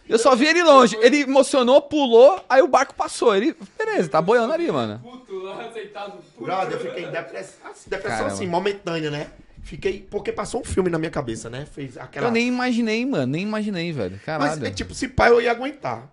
Eu 0.10 0.18
só 0.18 0.36
vi 0.36 0.46
ele 0.48 0.64
longe. 0.64 0.98
Ele 1.02 1.22
emocionou, 1.22 1.82
pulou, 1.82 2.44
aí 2.50 2.62
o 2.62 2.68
barco 2.68 2.94
passou. 2.96 3.36
Ele, 3.36 3.56
beleza, 3.78 4.10
tá 4.10 4.22
boiando 4.22 4.54
ali, 4.54 4.72
mano. 4.72 5.00
Puto 5.04 5.36
lá, 5.44 5.66
aceitado. 5.66 6.14
Puto. 6.34 6.46
Brother, 6.46 6.74
eu 6.74 6.80
fiquei 6.80 7.06
depressão, 7.08 7.70
assim, 7.70 7.90
depressão 7.90 8.18
Caramba. 8.18 8.34
assim, 8.34 8.48
momentânea, 8.48 9.12
né? 9.12 9.28
Fiquei, 9.64 10.08
porque 10.10 10.32
passou 10.32 10.62
um 10.62 10.64
filme 10.64 10.90
na 10.90 10.98
minha 10.98 11.12
cabeça, 11.12 11.50
né? 11.50 11.68
Fez 11.70 11.98
aquela... 11.98 12.28
Eu 12.28 12.32
nem 12.32 12.48
imaginei, 12.48 13.06
mano. 13.06 13.28
Nem 13.28 13.44
imaginei, 13.44 13.92
velho. 13.92 14.14
Mas, 14.14 14.24
Caralho. 14.24 14.66
é, 14.66 14.72
tipo, 14.72 14.94
se 14.96 15.10
pai 15.10 15.30
eu 15.30 15.42
ia 15.42 15.52
aguentar. 15.52 16.08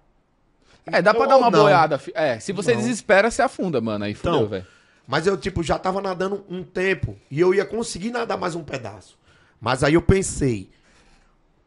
É, 0.84 1.00
dá 1.00 1.14
pra 1.14 1.23
Ou 1.23 1.28
dar 1.28 1.36
uma 1.36 1.50
boiada. 1.52 2.00
É, 2.14 2.40
se 2.40 2.52
você 2.52 2.73
Não. 2.74 2.81
desespera, 2.81 3.31
você 3.31 3.42
afunda, 3.42 3.81
mano. 3.81 4.05
Aí 4.05 4.12
fudeu, 4.12 4.34
Então, 4.34 4.47
velho. 4.48 4.66
Mas 5.07 5.26
eu, 5.26 5.36
tipo, 5.36 5.62
já 5.62 5.78
tava 5.78 6.00
nadando 6.00 6.44
um 6.49 6.62
tempo 6.62 7.16
e 7.31 7.39
eu 7.39 7.55
ia 7.55 7.65
conseguir 7.65 8.10
nadar 8.10 8.39
mais 8.39 8.55
um 8.55 8.65
pedaço. 8.65 9.18
Mas 9.60 9.84
aí 9.84 9.94
eu 9.94 10.02
pensei, 10.02 10.70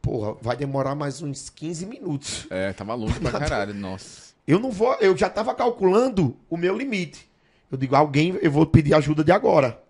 porra, 0.01 0.35
vai 0.41 0.55
demorar 0.55 0.95
mais 0.95 1.21
uns 1.21 1.49
15 1.49 1.85
minutos. 1.85 2.47
É, 2.49 2.73
tava 2.73 2.93
longe 2.95 3.19
pra 3.19 3.31
caralho. 3.39 3.73
Nossa. 3.73 4.33
Eu 4.47 4.59
não 4.59 4.71
vou, 4.71 4.93
eu 4.95 5.15
já 5.15 5.29
tava 5.29 5.53
calculando 5.53 6.35
o 6.49 6.57
meu 6.57 6.75
limite. 6.75 7.29
Eu 7.69 7.77
digo, 7.77 7.95
alguém, 7.95 8.37
eu 8.41 8.49
vou 8.49 8.65
pedir 8.65 8.93
ajuda 8.93 9.23
de 9.23 9.31
agora. 9.31 9.81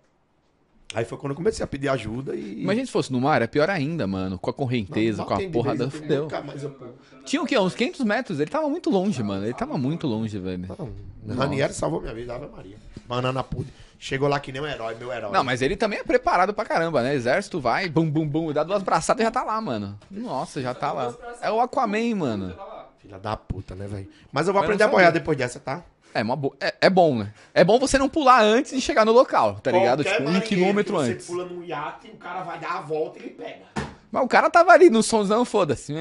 Aí 0.94 1.04
foi 1.04 1.18
quando 1.18 1.32
eu 1.32 1.36
comecei 1.36 1.62
a 1.62 1.66
pedir 1.66 1.88
ajuda 1.88 2.34
e. 2.34 2.62
Imagina 2.62 2.86
se 2.86 2.92
fosse 2.92 3.12
no 3.12 3.20
mar, 3.20 3.42
é 3.42 3.46
pior 3.46 3.68
ainda, 3.68 4.06
mano. 4.06 4.38
Com 4.38 4.48
a 4.48 4.54
correnteza, 4.54 5.22
com 5.22 5.34
a 5.34 5.48
porra 5.50 5.76
da. 5.76 5.90
Fudeu. 5.90 6.28
Tinha 7.24 7.42
o 7.42 7.46
quê? 7.46 7.58
Uns 7.58 7.74
500 7.74 8.04
metros? 8.04 8.40
Ele 8.40 8.50
tava 8.50 8.68
muito 8.68 8.88
longe, 8.88 9.22
mano. 9.22 9.44
Ele 9.44 9.54
tava 9.54 9.76
muito 9.76 10.06
longe, 10.06 10.38
velho. 10.38 10.66
Não, 11.24 11.36
Ranieri 11.36 11.74
salvou 11.74 12.00
minha 12.00 12.14
vida, 12.14 12.34
Ave 12.34 12.46
Maria. 12.46 12.76
Banana 13.06 13.44
pude. 13.44 13.70
Chegou 13.98 14.28
lá 14.28 14.38
que 14.38 14.52
nem 14.52 14.62
um 14.62 14.66
herói, 14.66 14.94
meu 14.94 15.12
herói. 15.12 15.32
Não, 15.32 15.42
mas 15.42 15.60
ele 15.60 15.76
também 15.76 15.98
é 15.98 16.04
preparado 16.04 16.54
pra 16.54 16.64
caramba, 16.64 17.02
né? 17.02 17.14
Exército 17.14 17.60
vai, 17.60 17.88
bum, 17.88 18.08
bum, 18.08 18.26
bum, 18.26 18.52
dá 18.52 18.62
duas 18.62 18.82
braçadas 18.82 19.20
e 19.20 19.24
já 19.24 19.30
tá 19.30 19.42
lá, 19.42 19.60
mano. 19.60 19.98
Nossa, 20.08 20.62
já 20.62 20.72
tá 20.72 20.92
lá. 20.92 21.12
É 21.42 21.50
o 21.50 21.60
Aquaman, 21.60 22.14
mano. 22.14 22.54
Filha 23.00 23.18
da 23.18 23.36
puta, 23.36 23.74
né, 23.74 23.86
velho? 23.86 24.08
Mas 24.32 24.46
eu 24.46 24.52
vou 24.52 24.60
Mas 24.60 24.66
aprender 24.68 24.84
a 24.84 24.86
não 24.86 24.92
boiar 24.94 25.12
depois 25.12 25.36
dessa, 25.38 25.58
tá? 25.60 25.82
É, 26.14 26.22
uma 26.22 26.34
bo... 26.34 26.56
é, 26.60 26.74
é 26.80 26.90
bom, 26.90 27.16
né? 27.18 27.32
É 27.52 27.62
bom 27.62 27.78
você 27.78 27.98
não 27.98 28.08
pular 28.08 28.42
antes 28.42 28.72
de 28.72 28.80
chegar 28.80 29.04
no 29.04 29.12
local, 29.12 29.60
tá 29.60 29.70
ligado? 29.70 30.02
Qualquer 30.02 30.18
Tipo, 30.18 30.22
um 30.22 30.32
marinheiro 30.32 30.46
quilômetro 30.48 30.94
que 30.96 31.00
antes. 31.02 31.26
Você 31.26 31.32
pula 31.32 31.44
num 31.44 31.62
iate, 31.62 32.08
o 32.08 32.16
cara 32.16 32.42
vai 32.42 32.58
dar 32.58 32.78
a 32.78 32.80
volta 32.80 33.18
e 33.18 33.22
ele 33.22 33.30
pega. 33.30 33.66
Mas 34.10 34.24
o 34.24 34.28
cara 34.28 34.48
tava 34.48 34.72
ali 34.72 34.88
no 34.88 35.02
somzão, 35.02 35.44
foda-se. 35.44 35.92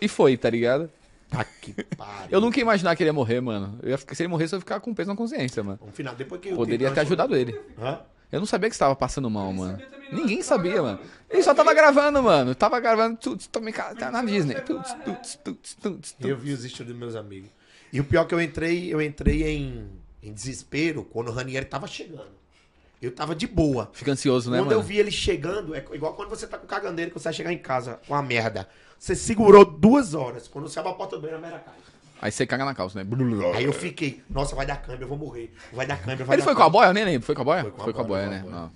E 0.00 0.08
foi, 0.08 0.36
tá 0.36 0.50
ligado? 0.50 0.90
Tá 1.30 1.44
que 1.44 1.72
pariu. 1.96 2.28
Eu 2.30 2.40
nunca 2.40 2.58
ia 2.58 2.62
imaginar 2.62 2.94
que 2.94 3.02
ele 3.02 3.08
ia 3.08 3.12
morrer, 3.14 3.40
mano. 3.40 3.78
Eu 3.82 3.90
ia 3.90 3.98
ficar- 3.98 4.14
se 4.14 4.22
ele 4.22 4.28
morresse, 4.28 4.54
eu 4.54 4.58
ia 4.58 4.60
ficar 4.60 4.80
com 4.80 4.94
peso 4.94 5.08
na 5.10 5.16
consciência, 5.16 5.62
mano. 5.62 5.78
No 5.84 5.92
final, 5.92 6.14
depois 6.14 6.40
que 6.40 6.52
o 6.52 6.56
Poderia 6.56 6.88
que 6.88 6.94
ter 6.94 7.00
ajudado 7.00 7.34
ele. 7.34 7.58
Hã? 7.78 7.98
Eu 8.30 8.40
não 8.40 8.46
sabia 8.46 8.68
que 8.68 8.76
você 8.76 8.80
tava 8.80 8.96
passando 8.96 9.30
mal, 9.30 9.52
mano. 9.52 9.80
Ninguém 10.12 10.42
sabia, 10.42 10.82
mano. 10.82 11.00
Ele 11.30 11.42
só 11.42 11.54
tava 11.54 11.72
gravando, 11.74 12.22
mano. 12.22 12.54
Tava 12.54 12.78
gravando 12.80 13.16
tudo. 13.16 13.42
Também 13.48 13.72
tá 13.72 14.10
na 14.10 14.22
Disney. 14.24 14.54
Tuts, 14.60 14.92
tuts, 15.04 15.36
tuts, 15.36 15.74
tuts, 15.74 16.12
tuts. 16.12 16.16
Eu 16.20 16.36
vi 16.36 16.52
os 16.52 16.64
stories 16.64 16.92
dos 16.92 16.96
meus 16.96 17.14
amigos. 17.14 17.50
E 17.92 18.00
o 18.00 18.04
pior 18.04 18.22
é 18.22 18.24
que 18.26 18.34
eu 18.34 18.40
entrei, 18.40 18.92
eu 18.92 19.00
entrei 19.00 19.44
em, 19.44 19.88
em 20.22 20.32
desespero 20.32 21.04
quando 21.04 21.28
o 21.28 21.32
Ranieri 21.32 21.66
tava 21.66 21.86
chegando. 21.86 22.36
Eu 23.00 23.12
tava 23.12 23.34
de 23.34 23.46
boa. 23.46 23.90
Fica 23.92 24.12
ansioso, 24.12 24.50
né, 24.50 24.58
quando 24.58 24.72
eu 24.72 24.78
mano? 24.78 24.88
vi 24.88 24.98
ele 24.98 25.10
chegando, 25.10 25.74
é 25.74 25.84
igual 25.92 26.14
quando 26.14 26.30
você 26.30 26.46
tá 26.46 26.56
com 26.58 26.66
caganeiro 26.66 27.10
que 27.10 27.18
você 27.18 27.24
vai 27.24 27.32
chegar 27.34 27.52
em 27.52 27.58
casa 27.58 28.00
com 28.08 28.14
a 28.14 28.22
merda. 28.22 28.68
Você 28.98 29.14
segurou 29.14 29.64
duas 29.64 30.14
horas. 30.14 30.48
Quando 30.48 30.68
você 30.68 30.78
abre 30.78 30.92
a 30.92 30.94
porta 30.94 31.16
do 31.16 31.22
banheiro, 31.22 31.38
a 31.38 31.40
merda 31.48 31.62
cai. 31.64 31.74
Aí 32.20 32.32
você 32.32 32.46
caga 32.46 32.64
na 32.64 32.74
calça, 32.74 33.02
né? 33.02 33.08
Aí 33.54 33.64
eu 33.64 33.72
fiquei, 33.72 34.22
nossa, 34.30 34.56
vai 34.56 34.64
dar 34.66 34.76
câmera, 34.76 35.04
eu 35.04 35.08
vou 35.08 35.18
morrer. 35.18 35.52
Vai 35.72 35.86
dar 35.86 35.98
câmera, 35.98 36.24
vai 36.24 36.36
Ele 36.36 36.42
dar 36.42 36.44
foi 36.44 36.54
com 36.54 36.62
a 36.62 36.68
boia? 36.68 36.88
Eu 36.88 36.94
nem 36.94 37.04
lembro. 37.04 37.26
Foi 37.26 37.34
com 37.34 37.42
a 37.42 37.44
boia? 37.44 37.62
Foi 37.62 37.70
com 37.72 37.80
a 37.80 37.84
Foi 37.84 37.92
com 37.92 38.00
a 38.00 38.04
boia, 38.04 38.26
né? 38.28 38.38
boia. 38.40 38.54
Ah. 38.56 38.68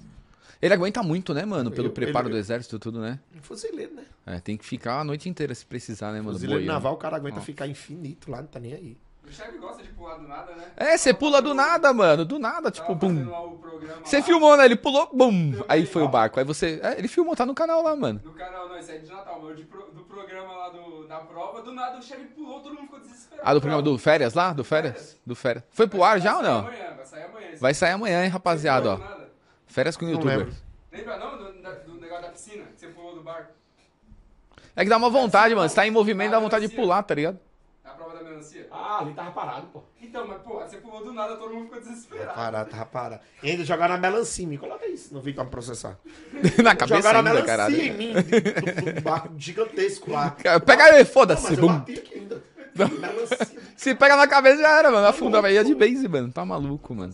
Ele 0.63 0.75
aguenta 0.75 1.03
muito, 1.03 1.33
né, 1.33 1.45
mano? 1.47 1.71
Pelo 1.71 1.89
Eu- 1.89 1.93
preparo 1.93 2.27
ele- 2.29 2.35
do 2.35 2.39
exército 2.39 2.77
e 2.77 2.79
tudo, 2.79 3.01
né? 3.01 3.19
Fuzileiro, 3.41 3.95
né? 3.95 4.03
É, 4.27 4.39
tem 4.41 4.59
que 4.59 4.65
ficar 4.65 5.01
a 5.01 5.05
noite 5.05 5.27
inteira 5.29 5.55
se 5.55 5.65
precisar, 5.65 6.13
né, 6.13 6.21
mano? 6.21 6.33
Fuzileiro 6.33 6.61
Boiando. 6.61 6.73
naval, 6.75 6.93
o 6.95 6.97
cara 6.99 7.17
aguenta 7.17 7.41
ficar 7.41 7.67
infinito 7.67 8.31
lá, 8.31 8.39
não 8.43 8.47
tá 8.47 8.61
nem 8.61 8.75
aí. 8.75 8.97
O 9.27 9.33
chefe 9.33 9.57
gosta 9.59 9.83
de 9.83 9.89
pular 9.91 10.17
do 10.17 10.27
nada, 10.29 10.53
né? 10.57 10.65
É, 10.77 10.97
você 10.99 11.15
pula 11.15 11.41
do 11.41 11.55
nada, 11.55 11.93
mano. 11.95 12.25
Do 12.25 12.39
nada, 12.39 12.71
tipo, 12.71 12.87
fazendo 12.95 13.25
bum. 13.25 13.31
lá 13.31 13.43
o 13.45 13.59
programa 13.59 14.01
Você 14.05 14.17
lá, 14.19 14.23
filmou, 14.23 14.57
né? 14.57 14.65
Ele 14.65 14.77
pulou, 14.77 15.09
bum. 15.15 15.53
Aí 15.69 15.87
foi 15.87 16.03
o 16.03 16.09
barco. 16.09 16.39
Aí 16.41 16.45
você. 16.45 16.81
É, 16.83 16.99
ele 16.99 17.07
filmou, 17.09 17.37
tá 17.37 17.47
no 17.47 17.55
canal 17.55 17.83
lá, 17.83 17.95
mano. 17.95 18.19
Do 18.19 18.33
canal, 18.33 18.69
não, 18.69 18.79
isso 18.79 18.91
é 18.91 18.99
de 18.99 19.09
Natal, 19.09 19.41
mas 19.43 19.53
o 19.53 19.55
de 19.55 19.65
pro- 19.65 19.91
do 19.93 20.00
programa 20.41 20.57
lá 20.57 20.69
do, 20.71 21.07
da 21.07 21.19
prova, 21.19 21.63
do 21.63 21.73
nada 21.73 21.99
o 21.99 22.03
chefe 22.03 22.25
pulou, 22.27 22.61
todo 22.61 22.75
mundo 22.75 22.85
ficou 22.85 23.01
desesperado. 23.01 23.49
Ah, 23.49 23.55
do 23.55 23.61
programa 23.61 23.83
do 23.83 23.99
Férias 23.99 24.35
lá? 24.35 24.53
Do 24.53 24.65
Férias? 24.65 25.19
Do 25.25 25.35
Férias. 25.35 25.65
Foi 25.71 25.87
pro 25.87 26.03
ar 26.03 26.21
já 26.21 26.37
ou 26.37 26.43
não? 26.43 26.63
Vai 26.63 26.73
sair 26.73 26.83
amanhã, 26.83 26.97
vai 26.97 27.05
sair 27.07 27.23
amanhã. 27.23 27.57
Vai 27.61 27.75
sair 27.75 27.93
amanhã, 27.93 28.25
hein, 28.25 28.31
rapaziada, 28.31 28.95
ó. 28.95 28.99
nada. 28.99 29.31
Férias 29.67 29.97
com 29.97 30.07
o 30.07 30.11
youtuber. 30.11 30.39
lembro. 30.39 30.55
Lembra 30.93 31.19
não 31.19 31.39
do, 31.39 31.53
do 31.53 32.01
negócio 32.01 32.23
da 32.23 32.29
piscina, 32.31 32.65
que 32.65 32.81
você 32.81 32.89
pulou 32.89 33.15
do 33.15 33.23
barco? 33.23 33.53
É 34.75 34.83
que 34.83 34.91
dá 34.91 34.97
uma 34.97 35.11
vontade, 35.11 35.55
mano. 35.55 35.69
Você 35.69 35.75
tá 35.75 35.87
em 35.87 35.91
movimento, 35.91 36.31
dá 36.31 36.39
vontade 36.39 36.67
de 36.67 36.75
pular, 36.75 37.03
tá 37.03 37.15
ligado? 37.15 37.39
Ali 39.01 39.15
tava 39.15 39.31
parado, 39.31 39.67
pô. 39.73 39.83
Então, 40.01 40.27
mas 40.27 40.43
pô, 40.43 40.59
você 40.61 40.77
pulou 40.79 41.05
do 41.05 41.13
nada, 41.13 41.37
todo 41.37 41.55
mundo 41.55 41.65
ficou 41.65 41.79
Tava 41.81 41.91
desesperado. 41.93 42.35
parado, 42.35 42.71
tava 42.71 42.87
parado. 42.87 43.23
E 43.43 43.51
ainda 43.51 43.65
jogaram 43.65 43.95
a 43.95 43.99
melancia 43.99 44.45
em 44.45 44.49
mim. 44.49 44.57
Coloca 44.59 44.87
isso 44.87 45.13
no 45.15 45.21
vídeo 45.21 45.37
pra 45.37 45.45
me 45.45 45.51
processar. 45.51 45.99
Na 46.63 46.75
cabeça 46.77 46.97
jogaram 46.99 47.19
a 47.19 47.23
ainda, 47.23 47.31
melancia 47.31 47.47
caralho. 47.57 47.81
em 47.81 47.93
mim, 47.93 48.13
do, 48.13 48.23
do- 48.23 48.93
do 48.95 49.01
barco 49.01 49.31
gigantesco 49.39 50.11
lá. 50.11 50.37
Pega 50.65 50.85
aí, 50.85 50.99
Não, 50.99 51.07
foda-se, 51.07 51.43
mas 51.45 51.59
eu 51.59 51.67
bum. 51.67 51.79
bati 51.79 51.93
aqui 51.99 52.15
ainda. 52.19 52.43
Melancia. 52.75 53.49
Se 53.77 53.95
pega 53.95 54.17
na 54.17 54.27
cabeça 54.27 54.61
já 54.63 54.79
era, 54.79 54.91
mano. 54.91 55.07
Afunda, 55.07 55.41
vai 55.41 55.55
ia 55.55 55.65
de 55.65 55.75
base, 55.75 56.07
mano. 56.09 56.31
Tá 56.33 56.45
maluco, 56.45 56.95
mano. 56.95 57.13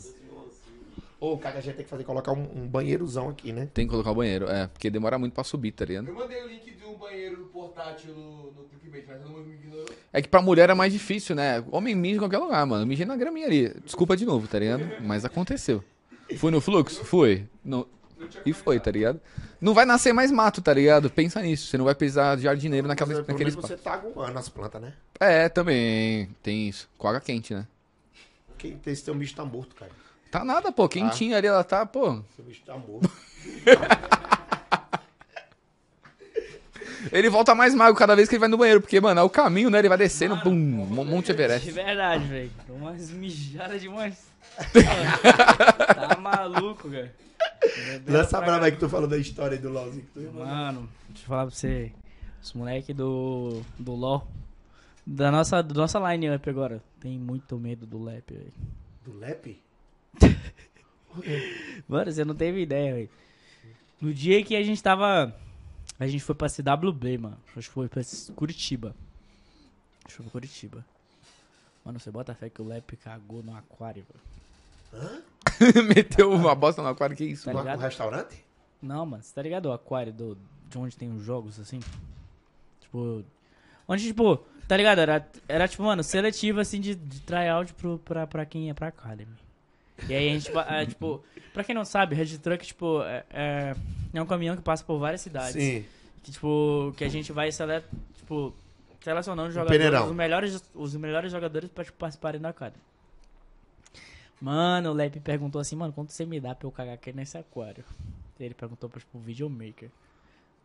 Ô, 1.18 1.38
cara, 1.38 1.58
a 1.58 1.60
gente 1.62 1.76
tem 1.76 1.84
que 1.84 1.90
fazer, 1.90 2.04
colocar 2.04 2.32
um, 2.32 2.42
um 2.42 2.68
banheirozão 2.68 3.30
aqui, 3.30 3.52
né? 3.52 3.68
Tem 3.72 3.86
que 3.86 3.90
colocar 3.90 4.10
o 4.10 4.14
banheiro, 4.14 4.48
é, 4.48 4.66
porque 4.66 4.90
demora 4.90 5.18
muito 5.18 5.32
pra 5.32 5.42
subir, 5.44 5.72
tá 5.72 5.84
ligado? 5.84 6.08
Eu 6.08 6.14
mandei 6.14 6.42
o 6.42 6.46
link 6.46 6.70
de 6.70 6.84
um 6.84 6.94
banheiro 6.94 7.48
portátil 7.52 8.14
no, 8.14 8.52
no 8.52 8.64
clickbait, 8.64 9.04
mas 9.08 9.22
todo 9.22 9.30
mundo 9.30 9.46
me 9.46 9.54
ignorou. 9.54 9.86
É 10.12 10.20
que 10.20 10.28
pra 10.28 10.42
mulher 10.42 10.68
é 10.68 10.74
mais 10.74 10.92
difícil, 10.92 11.34
né? 11.34 11.64
Homem 11.70 11.94
mija 11.94 12.16
em 12.16 12.18
qualquer 12.18 12.38
lugar, 12.38 12.64
mano. 12.66 12.86
Mijei 12.86 13.06
na 13.06 13.16
graminha 13.16 13.46
ali. 13.46 13.74
Desculpa 13.84 14.16
de 14.16 14.26
novo, 14.26 14.46
tá 14.46 14.58
ligado? 14.58 14.86
Mas 15.00 15.24
aconteceu. 15.24 15.82
Fui 16.36 16.50
no 16.50 16.60
fluxo? 16.60 17.02
Fui. 17.04 17.46
No... 17.64 17.88
E 18.44 18.52
foi, 18.52 18.78
tá 18.78 18.90
ligado? 18.90 19.20
Não 19.60 19.72
vai 19.72 19.84
nascer 19.84 20.12
mais 20.12 20.30
mato, 20.30 20.60
tá 20.60 20.72
ligado? 20.72 21.08
Pensa 21.08 21.40
nisso. 21.40 21.66
Você 21.66 21.78
não 21.78 21.84
vai 21.84 21.94
precisar 21.94 22.36
de 22.36 22.42
jardineiro 22.42 22.86
naquela, 22.86 23.14
Mas, 23.14 23.26
naquele 23.26 23.50
espaço. 23.50 23.68
você 23.68 23.76
tá 23.76 23.94
aguando 23.94 24.38
as 24.38 24.48
plantas, 24.48 24.82
né? 24.82 24.92
É, 25.18 25.48
também. 25.48 26.28
Tem 26.42 26.68
isso. 26.68 26.88
Com 26.98 27.08
água 27.08 27.20
quente, 27.20 27.54
né? 27.54 27.66
Quem 28.58 28.76
tem 28.76 28.92
esse 28.92 29.04
teu 29.04 29.14
bicho 29.14 29.34
tá 29.34 29.44
morto, 29.44 29.74
cara. 29.74 29.92
Tá 30.36 30.44
nada, 30.44 30.70
pô. 30.70 30.86
Quentinha 30.86 31.38
ali, 31.38 31.46
ela 31.46 31.64
tá, 31.64 31.86
pô. 31.86 32.20
Seu 32.36 32.44
bicho 32.44 32.60
tá 32.66 32.76
morto. 32.76 33.10
Ele 37.10 37.30
volta 37.30 37.54
mais 37.54 37.74
magro 37.74 37.94
cada 37.94 38.16
vez 38.16 38.28
que 38.28 38.34
ele 38.34 38.40
vai 38.40 38.48
no 38.48 38.58
banheiro, 38.58 38.80
porque, 38.80 39.00
mano, 39.00 39.20
é 39.20 39.22
o 39.22 39.30
caminho, 39.30 39.70
né? 39.70 39.78
Ele 39.78 39.88
vai 39.88 39.96
descendo, 39.96 40.36
pum, 40.40 40.50
um 40.50 41.04
Monte 41.04 41.26
De 41.26 41.32
Everest. 41.32 41.70
verdade, 41.70 42.24
velho. 42.24 42.50
Dou 42.66 42.76
Umas 42.76 43.10
mijadas 43.10 43.80
demais. 43.80 44.26
tá 45.94 46.18
maluco, 46.20 46.90
cara. 46.90 47.14
Lança 48.06 48.40
brava 48.40 48.66
aí 48.66 48.72
que 48.72 48.78
tu 48.78 48.88
falou 48.88 49.08
da 49.08 49.16
história 49.16 49.56
aí 49.56 49.62
do 49.62 49.70
LOLzinho. 49.70 50.04
que 50.04 50.10
tu 50.10 50.20
ia 50.20 50.30
mandar. 50.32 50.46
Mano, 50.46 50.88
deixa 51.08 51.24
eu 51.24 51.28
falar 51.28 51.46
pra 51.46 51.54
você. 51.54 51.92
Os 52.42 52.52
moleque 52.52 52.92
do, 52.92 53.62
do 53.78 53.94
LoL. 53.94 54.26
Da 55.06 55.30
nossa, 55.30 55.62
do 55.62 55.74
nossa 55.74 55.98
line-up 56.12 56.50
agora. 56.50 56.82
Tem 57.00 57.16
muito 57.16 57.56
medo 57.56 57.86
do 57.86 58.02
Lep, 58.02 58.34
velho. 58.34 58.52
Do 59.04 59.16
Lep? 59.16 59.60
Mano, 61.88 62.10
você 62.12 62.24
não 62.24 62.34
teve 62.34 62.62
ideia, 62.62 62.94
velho. 62.94 63.10
No 64.00 64.12
dia 64.12 64.44
que 64.44 64.54
a 64.54 64.62
gente 64.62 64.82
tava. 64.82 65.34
A 65.98 66.06
gente 66.06 66.22
foi 66.22 66.34
pra 66.34 66.48
CWB, 66.48 67.18
mano. 67.18 67.38
Acho 67.56 67.68
que 67.68 67.74
foi 67.74 67.88
pra 67.88 68.02
Curitiba. 68.34 68.94
Acho 70.04 70.08
que 70.08 70.12
foi 70.16 70.24
pra 70.24 70.32
Curitiba. 70.32 70.84
Mano, 71.84 71.98
você 71.98 72.10
bota 72.10 72.34
fé 72.34 72.50
que 72.50 72.60
o 72.60 72.66
Lep 72.66 72.96
cagou 72.96 73.42
no 73.42 73.56
aquário, 73.56 74.04
velho. 74.92 75.22
Meteu 75.88 76.32
uma 76.32 76.54
bosta 76.54 76.82
no 76.82 76.88
aquário, 76.88 77.16
que 77.16 77.24
isso? 77.24 77.44
Tá 77.46 77.52
Lá 77.52 77.60
ligado? 77.60 77.76
com 77.76 77.82
o 77.82 77.86
restaurante? 77.86 78.44
Não, 78.82 79.06
mano, 79.06 79.22
você 79.22 79.34
tá 79.34 79.40
ligado 79.40 79.66
o 79.66 79.72
aquário 79.72 80.12
do, 80.12 80.36
de 80.68 80.76
onde 80.78 80.96
tem 80.96 81.10
os 81.10 81.22
jogos, 81.24 81.58
assim? 81.58 81.80
Tipo. 82.80 83.24
Onde, 83.88 84.02
tipo, 84.04 84.36
tá 84.68 84.76
ligado? 84.76 84.98
Era, 84.98 85.26
era 85.48 85.66
tipo, 85.68 85.82
mano, 85.84 86.02
seletivo, 86.02 86.60
assim, 86.60 86.80
de, 86.80 86.94
de 86.94 87.20
tryout 87.20 87.72
pro, 87.74 87.98
pra, 88.00 88.26
pra 88.26 88.44
quem 88.44 88.66
ia 88.66 88.74
pra 88.74 88.88
Academy. 88.88 89.32
E 90.08 90.14
aí 90.14 90.28
a 90.28 90.32
gente, 90.32 90.50
pa- 90.52 90.66
é, 90.68 90.86
tipo, 90.86 91.24
pra 91.54 91.64
quem 91.64 91.74
não 91.74 91.84
sabe, 91.84 92.14
Red 92.14 92.38
Truck, 92.38 92.66
tipo, 92.66 93.02
é, 93.02 93.24
é, 93.30 93.74
é 94.12 94.22
um 94.22 94.26
caminhão 94.26 94.56
que 94.56 94.62
passa 94.62 94.84
por 94.84 94.98
várias 94.98 95.20
cidades. 95.22 95.52
Sim. 95.52 95.84
Que, 96.22 96.32
tipo, 96.32 96.92
que 96.96 97.04
a 97.04 97.08
gente 97.08 97.32
vai 97.32 97.50
sele, 97.52 97.82
tipo, 98.14 98.52
selecionando 99.00 99.48
os 99.48 99.54
jogadores, 99.54 99.78
peneirão. 99.82 100.08
os 100.10 100.14
melhores, 100.14 100.70
os 100.74 100.94
melhores 100.96 101.30
jogadores 101.32 101.70
pra 101.70 101.84
tipo, 101.84 101.96
participarem 101.98 102.40
da 102.40 102.48
Academy. 102.50 102.82
Mano, 104.40 104.90
o 104.90 104.92
Lep 104.92 105.18
perguntou 105.20 105.60
assim, 105.60 105.76
mano, 105.76 105.92
quanto 105.92 106.12
você 106.12 106.26
me 106.26 106.38
dá 106.40 106.54
pra 106.54 106.66
eu 106.66 106.72
cagar 106.72 106.94
aqui 106.94 107.12
nesse 107.12 107.38
aquário? 107.38 107.84
Ele 108.38 108.52
perguntou 108.52 108.88
pra, 108.90 109.00
tipo, 109.00 109.16
o 109.16 109.20
videomaker. 109.20 109.88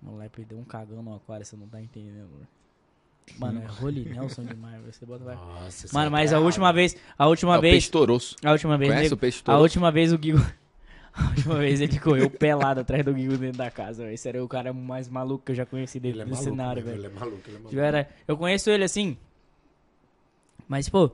O 0.03 0.17
Lep 0.17 0.43
deu 0.43 0.57
um 0.57 0.63
cagão 0.65 1.01
no 1.01 1.15
aquário, 1.15 1.45
você 1.45 1.55
não 1.55 1.67
tá 1.67 1.79
entendendo, 1.81 2.27
mano. 2.31 2.47
Mano, 3.37 3.61
é 3.63 3.83
Holy 3.83 4.05
Nelson 4.05 4.43
demais, 4.43 4.83
você 4.85 5.05
bota 5.05 5.23
vai. 5.23 5.35
Nossa, 5.35 5.87
Mano, 5.93 6.11
mas 6.11 6.29
tá 6.29 6.35
a 6.35 6.37
errado. 6.37 6.45
última 6.45 6.71
vez, 6.73 6.95
a 7.17 7.27
última 7.27 7.55
É 7.55 7.57
o 7.57 7.61
vez, 7.61 7.73
peixe 7.73 7.89
toroço. 7.91 8.35
a 8.43 8.51
última 8.51 8.77
vez, 8.77 8.91
Conhece 8.93 9.13
o 9.13 9.17
peixe 9.17 9.39
a 9.39 9.43
toroço? 9.43 9.61
última 9.63 9.91
vez 9.91 10.11
o 10.13 10.17
Guigo. 10.17 10.39
A 11.13 11.27
última 11.27 11.57
vez 11.57 11.81
ele 11.81 11.99
correu 11.99 12.29
pelado 12.29 12.79
atrás 12.79 13.03
do 13.03 13.13
Guigo 13.13 13.37
dentro 13.37 13.57
da 13.57 13.69
casa. 13.69 14.09
Esse 14.13 14.29
era 14.29 14.41
o 14.41 14.47
cara 14.47 14.71
mais 14.71 15.09
maluco 15.09 15.43
que 15.43 15.51
eu 15.51 15.55
já 15.57 15.65
conheci 15.65 15.97
Ele 15.97 16.13
dele 16.13 16.31
é 16.31 16.35
cenário, 16.37 16.81
né, 16.85 16.89
velho. 16.91 17.01
Ele 17.01 17.07
é 17.07 17.19
maluco, 17.19 17.41
ele 17.47 17.49
é 17.49 17.59
maluco. 17.59 17.69
Tipo, 17.69 17.81
era- 17.81 18.09
Eu 18.25 18.37
conheço 18.37 18.69
ele 18.69 18.85
assim. 18.85 19.17
Mas, 20.69 20.87
pô. 20.87 21.11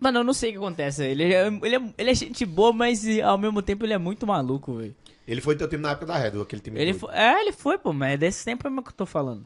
Mano, 0.00 0.20
eu 0.20 0.24
não 0.24 0.32
sei 0.32 0.50
o 0.50 0.52
que 0.52 0.58
acontece. 0.58 1.04
Ele 1.04 1.24
é, 1.34 1.46
ele 1.48 1.76
é, 1.76 1.94
ele 1.98 2.10
é 2.10 2.14
gente 2.14 2.46
boa, 2.46 2.72
mas 2.72 3.04
ao 3.20 3.36
mesmo 3.36 3.60
tempo 3.60 3.84
ele 3.84 3.92
é 3.92 3.98
muito 3.98 4.26
maluco, 4.26 4.76
velho. 4.76 4.96
Ele 5.28 5.40
foi 5.42 5.54
teu 5.54 5.68
time 5.68 5.82
na 5.82 5.90
época 5.90 6.06
da 6.06 6.16
Red, 6.16 6.40
aquele 6.40 6.62
time 6.62 6.80
Ele 6.80 6.94
foi, 6.94 7.12
é, 7.14 7.40
ele 7.42 7.52
foi, 7.52 7.76
pô, 7.76 7.92
mas 7.92 8.14
é 8.14 8.16
desse 8.16 8.42
tempo 8.42 8.66
mesmo 8.70 8.82
que 8.82 8.88
eu 8.88 8.94
tô 8.94 9.04
falando. 9.04 9.44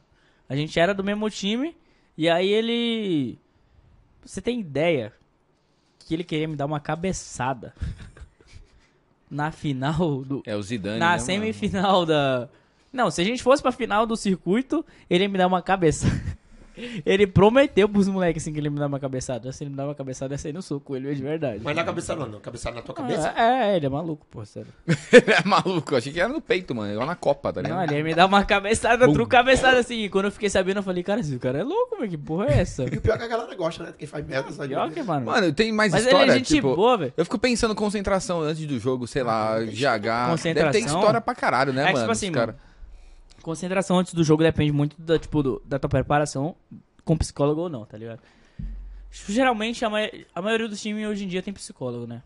A 0.51 0.57
gente 0.57 0.81
era 0.81 0.93
do 0.93 1.05
mesmo 1.05 1.31
time, 1.31 1.77
e 2.19 2.29
aí 2.29 2.49
ele. 2.49 3.39
Você 4.25 4.43
tem 4.43 4.59
ideia 4.59 5.13
que 6.01 6.13
ele 6.13 6.25
queria 6.25 6.49
me 6.49 6.57
dar 6.57 6.67
uma 6.67 6.81
cabeçada 6.81 7.73
na 9.31 9.53
final 9.53 10.25
do. 10.25 10.43
É 10.45 10.57
o 10.57 10.63
Zidane, 10.63 10.99
na 10.99 11.07
né, 11.07 11.13
mano? 11.13 11.25
semifinal 11.25 12.05
da. 12.05 12.49
Não, 12.93 13.13
se 13.13 13.21
a 13.21 13.25
gente 13.25 13.45
fosse 13.45 13.63
pra 13.63 13.71
final 13.71 14.05
do 14.05 14.17
circuito, 14.17 14.85
ele 15.09 15.23
ia 15.23 15.29
me 15.29 15.39
dar 15.39 15.47
uma 15.47 15.63
cabeça. 15.63 16.09
Ele 17.05 17.27
prometeu 17.27 17.89
pros 17.89 18.09
moleques 18.09 18.43
assim 18.43 18.53
que 18.53 18.59
ele 18.59 18.71
me 18.71 18.77
dava 18.77 18.89
uma 18.95 19.01
cabeçada. 19.01 19.51
Se 19.53 19.65
ele 19.65 19.71
me 19.71 19.77
dava 19.77 19.91
uma 19.91 19.95
cabeçada, 19.95 20.35
ia 20.35 20.39
sair 20.39 20.53
no 20.53 20.63
soco 20.63 20.81
com 20.87 20.97
ele 20.97 21.15
de 21.15 21.23
verdade. 21.23 21.61
Mas 21.63 21.75
na 21.77 21.85
cabeça 21.85 22.15
não, 22.17 22.27
não. 22.27 22.41
Cabeçada 22.41 22.77
na 22.77 22.83
tua 22.83 22.95
cabeça? 22.95 23.33
Ah, 23.37 23.67
é, 23.67 23.77
ele 23.77 23.87
é 23.87 23.89
maluco, 23.89 24.27
pô, 24.31 24.45
sério. 24.45 24.69
Ele 24.87 24.97
é 25.33 25.43
maluco, 25.47 25.93
eu 25.95 25.99
achei 25.99 26.13
que 26.13 26.21
era 26.21 26.33
no 26.33 26.41
peito, 26.41 26.75
mano. 26.75 26.93
Igual 26.93 27.07
na 27.07 27.15
Copa, 27.17 27.53
tá 27.53 27.63
Não, 27.63 27.71
ligado? 27.71 27.91
ele 27.91 27.99
ia 27.99 28.05
me 28.05 28.15
dar 28.15 28.27
uma 28.27 28.45
cabeçada, 28.45 29.07
Bum. 29.07 29.27
cabeçada 29.27 29.79
assim. 29.79 30.05
E 30.05 30.09
quando 30.09 30.27
eu 30.27 30.33
fiquei 30.33 30.49
sabendo, 30.51 30.79
eu 30.79 30.83
falei, 30.83 31.03
cara, 31.03 31.21
esse 31.21 31.39
cara 31.39 31.59
é 31.59 31.63
louco, 31.63 31.97
velho. 31.99 32.11
Que 32.11 32.19
porra 32.19 32.47
é 32.47 32.61
essa? 32.61 32.83
E 32.85 32.97
o 32.97 33.01
pior 33.01 33.15
é 33.15 33.19
que 33.19 33.25
a 33.25 33.29
galera 33.29 33.55
gosta, 33.55 33.85
né? 33.85 33.95
Quem 33.97 34.09
faz 34.09 34.27
merda, 34.27 34.51
sabe? 34.53 34.69
Pior 34.69 34.91
que, 34.91 35.03
mano. 35.03 35.27
Mano, 35.27 35.53
tem 35.53 35.73
mais 35.73 35.93
Mas 35.93 36.05
história, 36.05 36.25
ele 36.25 36.33
é 36.33 36.35
gente 36.37 36.55
tipo... 36.55 36.75
boa, 36.75 36.97
velho. 36.97 37.13
Eu 37.17 37.25
fico 37.25 37.39
pensando 37.39 37.75
concentração 37.75 38.41
antes 38.41 38.67
do 38.67 38.79
jogo, 38.79 39.07
sei 39.07 39.23
lá, 39.23 39.59
GH. 39.61 39.71
Deve 39.71 40.01
ter 40.03 40.31
Concentração? 40.31 40.81
história 40.81 41.21
pra 41.21 41.35
caralho, 41.35 41.73
né, 41.73 41.83
É 41.83 41.85
mano? 41.93 41.99
tipo 42.01 42.13
assim, 42.13 42.29
os 42.31 42.35
cara... 42.35 42.57
Concentração 43.43 43.99
antes 43.99 44.13
do 44.15 44.23
jogo 44.25 44.43
depende 44.43 44.73
muito 44.73 45.01
da, 45.01 45.19
tipo, 45.19 45.43
do- 45.43 45.63
da 45.65 45.79
tua 45.79 45.89
preparação 45.91 46.55
com 47.05 47.17
psicólogo 47.17 47.63
ou 47.63 47.69
não, 47.69 47.85
tá 47.85 47.97
ligado? 47.97 48.21
Geralmente, 49.11 49.85
a, 49.85 49.91
ma- 49.91 49.99
a 50.35 50.43
maioria 50.43 50.69
dos 50.69 50.81
times 50.81 51.07
hoje 51.07 51.25
em 51.25 51.29
dia 51.29 51.43
tem 51.43 51.53
psicólogo, 51.53 52.07
né? 52.07 52.23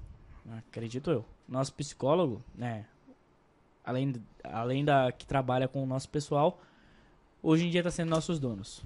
Acredito 0.68 1.10
eu. 1.10 1.24
Nosso 1.48 1.72
psicólogo, 1.72 2.42
né? 2.54 2.84
Além, 3.84 4.14
além 4.42 4.84
da 4.84 5.12
que 5.12 5.26
trabalha 5.26 5.68
com 5.68 5.82
o 5.82 5.86
nosso 5.86 6.08
pessoal, 6.08 6.60
hoje 7.42 7.66
em 7.66 7.70
dia 7.70 7.82
tá 7.82 7.90
sendo 7.90 8.10
nossos 8.10 8.38
donos. 8.38 8.82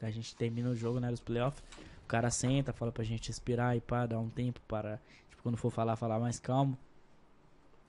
A 0.00 0.10
gente 0.10 0.34
termina 0.36 0.68
o 0.68 0.74
jogo, 0.76 1.00
né, 1.00 1.10
dos 1.10 1.20
playoffs. 1.20 1.62
O 2.04 2.06
cara 2.06 2.30
senta, 2.30 2.72
fala 2.72 2.92
pra 2.92 3.02
gente 3.04 3.28
respirar 3.28 3.74
e 3.76 3.80
pá, 3.80 4.04
dar 4.06 4.18
um 4.18 4.28
tempo 4.28 4.60
para, 4.68 5.00
tipo, 5.30 5.42
quando 5.42 5.56
for 5.56 5.70
falar, 5.70 5.96
falar 5.96 6.18
mais 6.20 6.38
calmo. 6.38 6.76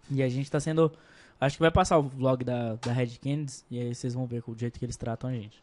E 0.09 0.23
a 0.23 0.29
gente 0.29 0.49
tá 0.49 0.59
sendo 0.59 0.91
Acho 1.39 1.57
que 1.57 1.61
vai 1.61 1.71
passar 1.71 1.97
o 1.97 2.03
vlog 2.03 2.43
da, 2.43 2.75
da 2.75 2.93
Red 2.93 3.17
Candies 3.21 3.65
e 3.69 3.79
aí 3.79 3.93
vocês 3.93 4.13
vão 4.13 4.25
ver 4.25 4.41
com 4.41 4.51
o 4.53 4.57
jeito 4.57 4.79
que 4.79 4.85
eles 4.85 4.95
tratam 4.95 5.29
a 5.29 5.33
gente. 5.33 5.61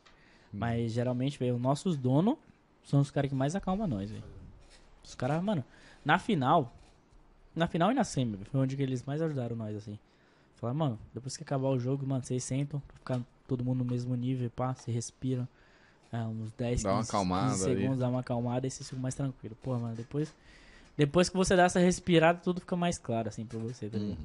Mas 0.53 0.93
geralmente, 0.93 1.39
velho, 1.39 1.55
os 1.55 1.61
nossos 1.61 1.97
donos 1.97 2.37
são 2.85 3.01
os 3.01 3.11
caras 3.11 3.31
que 3.31 3.35
mais 3.35 3.55
acalmam 3.57 3.87
nós, 3.87 4.11
velho. 4.11 4.25
Os 5.03 5.15
caras, 5.15 5.43
mano, 5.43 5.65
na 6.05 6.19
final, 6.19 6.73
na 7.57 7.67
final 7.67 7.91
e 7.91 7.95
na 7.95 8.05
semi, 8.05 8.39
foi 8.51 8.61
onde 8.61 8.81
eles 8.83 9.03
mais 9.05 9.23
ajudaram 9.23 9.57
nós, 9.57 9.75
assim. 9.77 9.99
Falaram, 10.57 10.79
mano, 10.79 10.99
depois 11.15 11.37
que 11.37 11.43
acabar 11.43 11.69
o 11.69 11.79
jogo, 11.79 12.07
mano, 12.07 12.23
vocês 12.23 12.45
sentam, 12.45 12.81
pra 12.81 12.97
ficar 12.97 13.21
todo 13.49 13.65
mundo 13.65 13.79
no 13.79 13.85
mesmo 13.91 14.15
nível, 14.15 14.49
pá, 14.51 14.75
se 14.75 14.91
respiram. 14.91 15.49
É, 16.13 16.19
uns 16.19 16.53
10, 16.53 16.83
Dá 16.83 16.91
uma 16.91 16.99
15, 16.99 17.09
acalmada 17.09 17.51
15 17.53 17.65
ali. 17.65 17.75
segundos, 17.81 17.99
dá 17.99 18.09
uma 18.09 18.21
acalmada 18.21 18.67
e 18.67 18.71
vocês 18.71 18.87
ficam 18.89 19.03
mais 19.03 19.15
tranquilo. 19.15 19.57
Pô, 19.63 19.79
mano, 19.79 19.97
depois, 19.97 20.33
depois 20.97 21.31
que 21.31 21.37
você 21.37 21.57
dá 21.57 21.65
essa 21.65 21.81
respirada, 21.81 22.39
tudo 22.41 22.61
fica 22.61 22.77
mais 22.77 22.99
claro, 22.99 23.29
assim, 23.29 23.47
pra 23.47 23.59
você, 23.59 23.89
tá 23.89 23.97
ligado? 23.99 24.19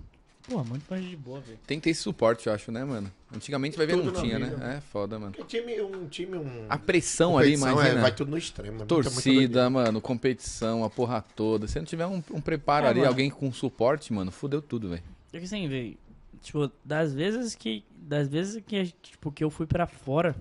Pô, 0.48 0.64
muito 0.64 0.86
mais 0.90 1.04
de 1.04 1.16
boa, 1.18 1.42
velho. 1.42 1.60
Tem 1.68 1.78
que 1.78 1.84
ter 1.86 1.90
esse 1.90 2.02
suporte, 2.02 2.48
eu 2.48 2.54
acho, 2.54 2.72
né, 2.72 2.84
mano? 2.86 3.12
Antigamente 3.36 3.76
vai 3.76 3.86
ver 3.86 3.94
Tudo 3.98 4.14
não 4.14 4.22
tinha, 4.22 4.40
vida. 4.40 4.56
né? 4.56 4.78
É 4.78 4.82
foda, 4.82 5.20
mano. 5.20 5.34
Porque 5.34 5.60
time, 5.60 5.82
um 5.82 6.08
time, 6.08 6.38
um... 6.38 6.66
A 6.70 6.78
pressão 6.78 7.38
ali, 7.38 7.54
imagina. 7.56 8.00
É, 8.00 8.02
vai 8.02 8.16
tudo 8.16 8.32
no 8.32 8.38
extremo. 8.38 8.70
é 8.70 8.78
muita 8.78 8.86
Torcida, 8.88 9.34
doideira. 9.34 9.70
mano, 9.70 10.00
competição, 10.00 10.86
a 10.86 10.90
porra 10.90 11.22
toda. 11.36 11.68
Se 11.68 11.78
não 11.78 11.86
tiver 11.86 12.06
um, 12.06 12.24
um 12.32 12.40
preparo 12.40 12.86
É, 12.86 12.90
ali, 12.90 13.00
mano. 13.00 13.10
alguém 13.12 13.30
com 13.30 13.52
suporte, 13.52 14.14
mano, 14.14 14.32
fudeu 14.32 14.62
tudo, 14.62 14.88
velho. 14.90 15.04
É 15.34 15.38
que 15.40 15.44
assim, 15.44 15.68
velho, 15.68 15.98
tipo, 16.42 16.72
das 16.86 17.14
vezes 17.14 17.54
que, 17.54 17.84
das 17.98 18.30
vezes 18.30 18.64
que, 18.66 18.86
tipo, 19.02 19.30
que 19.34 19.44
eu 19.44 19.50
fui 19.50 19.66
pra 19.66 19.86
fora, 19.86 20.34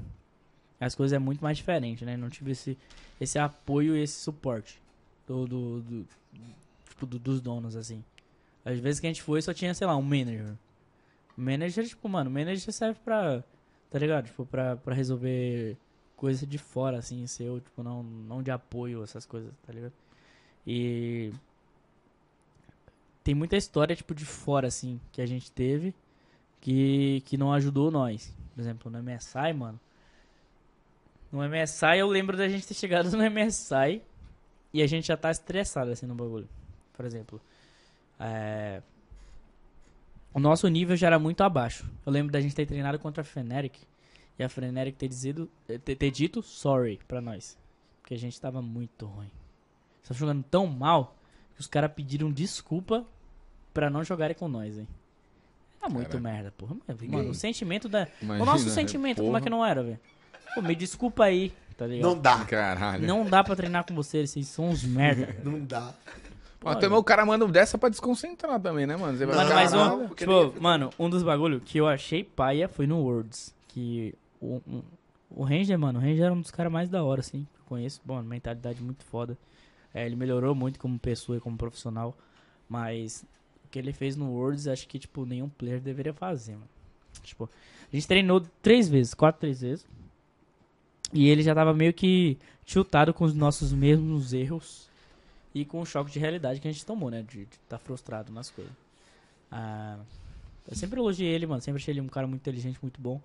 as 0.78 0.94
coisas 0.94 1.16
é 1.16 1.18
muito 1.18 1.42
mais 1.42 1.56
diferente, 1.56 2.04
né? 2.04 2.16
Não 2.16 2.30
tive 2.30 2.52
esse, 2.52 2.78
esse 3.20 3.40
apoio 3.40 3.96
e 3.96 4.02
esse 4.02 4.20
suporte 4.20 4.80
do, 5.26 5.46
do, 5.46 5.80
do- 5.80 6.06
tipo, 6.90 7.06
do- 7.06 7.18
dos 7.18 7.40
donos, 7.40 7.74
assim. 7.74 8.04
Às 8.66 8.80
vezes 8.80 8.98
que 8.98 9.06
a 9.06 9.10
gente 9.10 9.22
foi, 9.22 9.40
só 9.40 9.54
tinha, 9.54 9.72
sei 9.72 9.86
lá, 9.86 9.96
um 9.96 10.02
manager. 10.02 10.52
Manager, 11.36 11.86
tipo, 11.86 12.08
mano, 12.08 12.28
manager 12.28 12.72
serve 12.72 12.98
pra, 13.04 13.44
tá 13.88 13.96
ligado? 13.96 14.26
Tipo, 14.26 14.44
pra, 14.44 14.74
pra 14.74 14.92
resolver 14.92 15.76
coisas 16.16 16.48
de 16.48 16.58
fora, 16.58 16.98
assim, 16.98 17.24
seu, 17.28 17.60
tipo, 17.60 17.80
não, 17.84 18.02
não 18.02 18.42
de 18.42 18.50
apoio, 18.50 19.04
essas 19.04 19.24
coisas, 19.24 19.52
tá 19.64 19.72
ligado? 19.72 19.92
E 20.66 21.32
tem 23.22 23.36
muita 23.36 23.56
história, 23.56 23.94
tipo, 23.94 24.12
de 24.12 24.24
fora, 24.24 24.66
assim, 24.66 25.00
que 25.12 25.22
a 25.22 25.26
gente 25.26 25.52
teve 25.52 25.94
que, 26.60 27.22
que 27.24 27.38
não 27.38 27.52
ajudou 27.52 27.92
nós. 27.92 28.34
Por 28.52 28.60
exemplo, 28.60 28.90
no 28.90 29.00
MSI, 29.00 29.52
mano. 29.54 29.78
No 31.30 31.38
MSI, 31.48 31.98
eu 31.98 32.08
lembro 32.08 32.36
da 32.36 32.48
gente 32.48 32.66
ter 32.66 32.74
chegado 32.74 33.12
no 33.12 33.22
MSI 33.30 34.02
e 34.74 34.82
a 34.82 34.88
gente 34.88 35.06
já 35.06 35.16
tá 35.16 35.30
estressado, 35.30 35.92
assim, 35.92 36.04
no 36.04 36.16
bagulho. 36.16 36.48
Por 36.94 37.04
exemplo, 37.04 37.40
é... 38.18 38.82
o 40.32 40.40
nosso 40.40 40.66
nível 40.68 40.96
já 40.96 41.08
era 41.08 41.18
muito 41.18 41.42
abaixo. 41.42 41.88
Eu 42.04 42.12
lembro 42.12 42.32
da 42.32 42.40
gente 42.40 42.54
ter 42.54 42.66
treinado 42.66 42.98
contra 42.98 43.22
a 43.22 43.24
Fnatic 43.24 43.74
e 44.38 44.44
a 44.44 44.48
Fnatic 44.48 44.96
ter, 44.96 45.08
dizido, 45.08 45.48
ter, 45.66 45.96
ter 45.96 46.10
dito 46.10 46.42
sorry 46.42 47.00
pra 47.06 47.20
nós. 47.20 47.56
Porque 48.00 48.14
a 48.14 48.18
gente 48.18 48.40
tava 48.40 48.62
muito 48.62 49.06
ruim. 49.06 49.30
Tava 50.06 50.18
jogando 50.18 50.44
tão 50.44 50.66
mal 50.66 51.16
que 51.54 51.60
os 51.60 51.66
caras 51.66 51.92
pediram 51.92 52.30
desculpa 52.30 53.04
pra 53.74 53.90
não 53.90 54.04
jogarem 54.04 54.36
com 54.36 54.48
nós, 54.48 54.78
hein. 54.78 54.86
É 55.82 55.88
muito 55.88 56.06
Caralho. 56.08 56.22
merda, 56.22 56.54
porra. 56.56 56.76
Mano, 57.08 57.30
o 57.30 57.34
sentimento 57.34 57.88
da. 57.88 58.08
Imagina, 58.20 58.42
o 58.42 58.46
nosso 58.46 58.66
né? 58.66 58.72
sentimento, 58.72 59.22
como 59.22 59.36
é 59.36 59.40
que 59.40 59.48
Porra. 59.48 59.56
não 59.56 59.64
era, 59.66 59.82
velho? 59.82 60.00
Pô, 60.54 60.62
me 60.62 60.74
desculpa 60.74 61.24
aí, 61.24 61.52
tá 61.76 61.86
ligado? 61.86 62.08
Não 62.08 62.18
dá. 62.20 62.44
Caralho. 62.44 63.06
Não 63.06 63.24
dá 63.24 63.44
pra 63.44 63.54
treinar 63.54 63.84
com 63.84 63.94
vocês, 63.94 64.30
vocês 64.30 64.48
são 64.48 64.70
uns 64.70 64.82
merda. 64.82 65.36
Não 65.44 65.64
dá. 65.64 65.94
Pô, 66.74 66.80
também 66.80 66.98
o 66.98 67.04
cara 67.04 67.24
manda 67.24 67.46
dessa 67.48 67.76
pra 67.78 67.88
desconcentrar 67.88 68.60
também, 68.60 68.86
né, 68.86 68.96
mano? 68.96 69.16
Você 69.16 69.24
vai 69.26 69.36
Mano, 69.36 69.54
mas 69.54 69.72
um, 69.74 70.08
tipo, 70.08 70.60
mano, 70.60 70.90
um 70.98 71.08
dos 71.10 71.22
bagulho 71.22 71.60
que 71.60 71.78
eu 71.78 71.86
achei 71.88 72.24
paia 72.24 72.68
foi 72.68 72.86
no 72.86 72.98
Worlds. 73.00 73.54
Que 73.68 74.14
o, 74.40 74.60
um- 74.66 74.82
o 75.30 75.44
Ranger, 75.44 75.78
mano, 75.78 75.98
o 75.98 76.02
Ranger 76.02 76.24
era 76.26 76.32
um 76.34 76.40
dos 76.40 76.50
caras 76.50 76.72
mais 76.72 76.88
da 76.88 77.02
hora, 77.04 77.20
assim, 77.20 77.46
que 77.54 77.60
eu 77.60 77.64
conheço. 77.66 78.00
Bom, 78.04 78.20
mentalidade 78.22 78.82
muito 78.82 79.04
foda. 79.04 79.36
É, 79.94 80.04
ele 80.06 80.16
melhorou 80.16 80.54
muito 80.54 80.78
como 80.78 80.98
pessoa 80.98 81.38
e 81.38 81.40
como 81.40 81.56
profissional. 81.56 82.16
Mas 82.68 83.24
o 83.64 83.68
que 83.68 83.78
ele 83.78 83.92
fez 83.92 84.16
no 84.16 84.30
Worlds, 84.32 84.66
acho 84.66 84.86
que, 84.88 84.98
tipo, 84.98 85.24
nenhum 85.24 85.48
player 85.48 85.80
deveria 85.80 86.12
fazer, 86.12 86.52
mano. 86.52 86.68
Tipo, 87.22 87.48
a 87.92 87.94
gente 87.96 88.06
treinou 88.08 88.42
três 88.62 88.88
vezes, 88.88 89.14
quatro, 89.14 89.40
três 89.40 89.60
vezes. 89.60 89.86
E 91.12 91.28
ele 91.28 91.42
já 91.42 91.54
tava 91.54 91.72
meio 91.72 91.92
que 91.92 92.36
chutado 92.64 93.14
com 93.14 93.24
os 93.24 93.34
nossos 93.34 93.72
mesmos 93.72 94.32
erros 94.32 94.85
e 95.56 95.64
com 95.64 95.80
o 95.80 95.86
choque 95.86 96.10
de 96.10 96.18
realidade 96.18 96.60
que 96.60 96.68
a 96.68 96.70
gente 96.70 96.84
tomou, 96.84 97.10
né? 97.10 97.22
De 97.22 97.44
estar 97.44 97.58
tá 97.66 97.78
frustrado 97.78 98.30
nas 98.30 98.50
coisas. 98.50 98.74
Ah, 99.50 99.98
eu 100.68 100.76
sempre 100.76 101.00
elogiei 101.00 101.32
ele, 101.32 101.46
mano. 101.46 101.62
Sempre 101.62 101.80
achei 101.80 101.94
ele 101.94 102.02
um 102.02 102.08
cara 102.08 102.26
muito 102.26 102.42
inteligente, 102.42 102.78
muito 102.82 103.00
bom. 103.00 103.18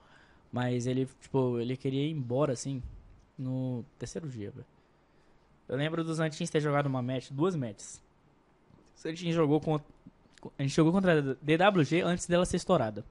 Mas 0.49 0.87
ele, 0.87 1.09
tipo, 1.19 1.59
ele 1.59 1.75
queria 1.75 2.07
ir 2.07 2.11
embora, 2.11 2.53
assim, 2.53 2.81
no 3.37 3.83
terceiro 3.99 4.29
dia, 4.29 4.49
velho. 4.49 4.65
Eu 5.67 5.75
lembro 5.75 6.05
dos 6.05 6.21
Antins 6.21 6.49
ter 6.49 6.61
jogado 6.61 6.85
uma 6.85 7.01
match, 7.01 7.31
duas 7.31 7.53
matches. 7.53 8.01
O 8.95 8.99
Santin 8.99 9.33
jogou 9.33 9.59
contra. 9.59 9.85
A 10.57 10.61
gente 10.61 10.73
jogou 10.73 10.93
contra 10.93 11.19
a 11.19 11.21
DWG 11.21 12.01
antes 12.01 12.27
dela 12.27 12.45
ser 12.45 12.55
estourada. 12.55 13.03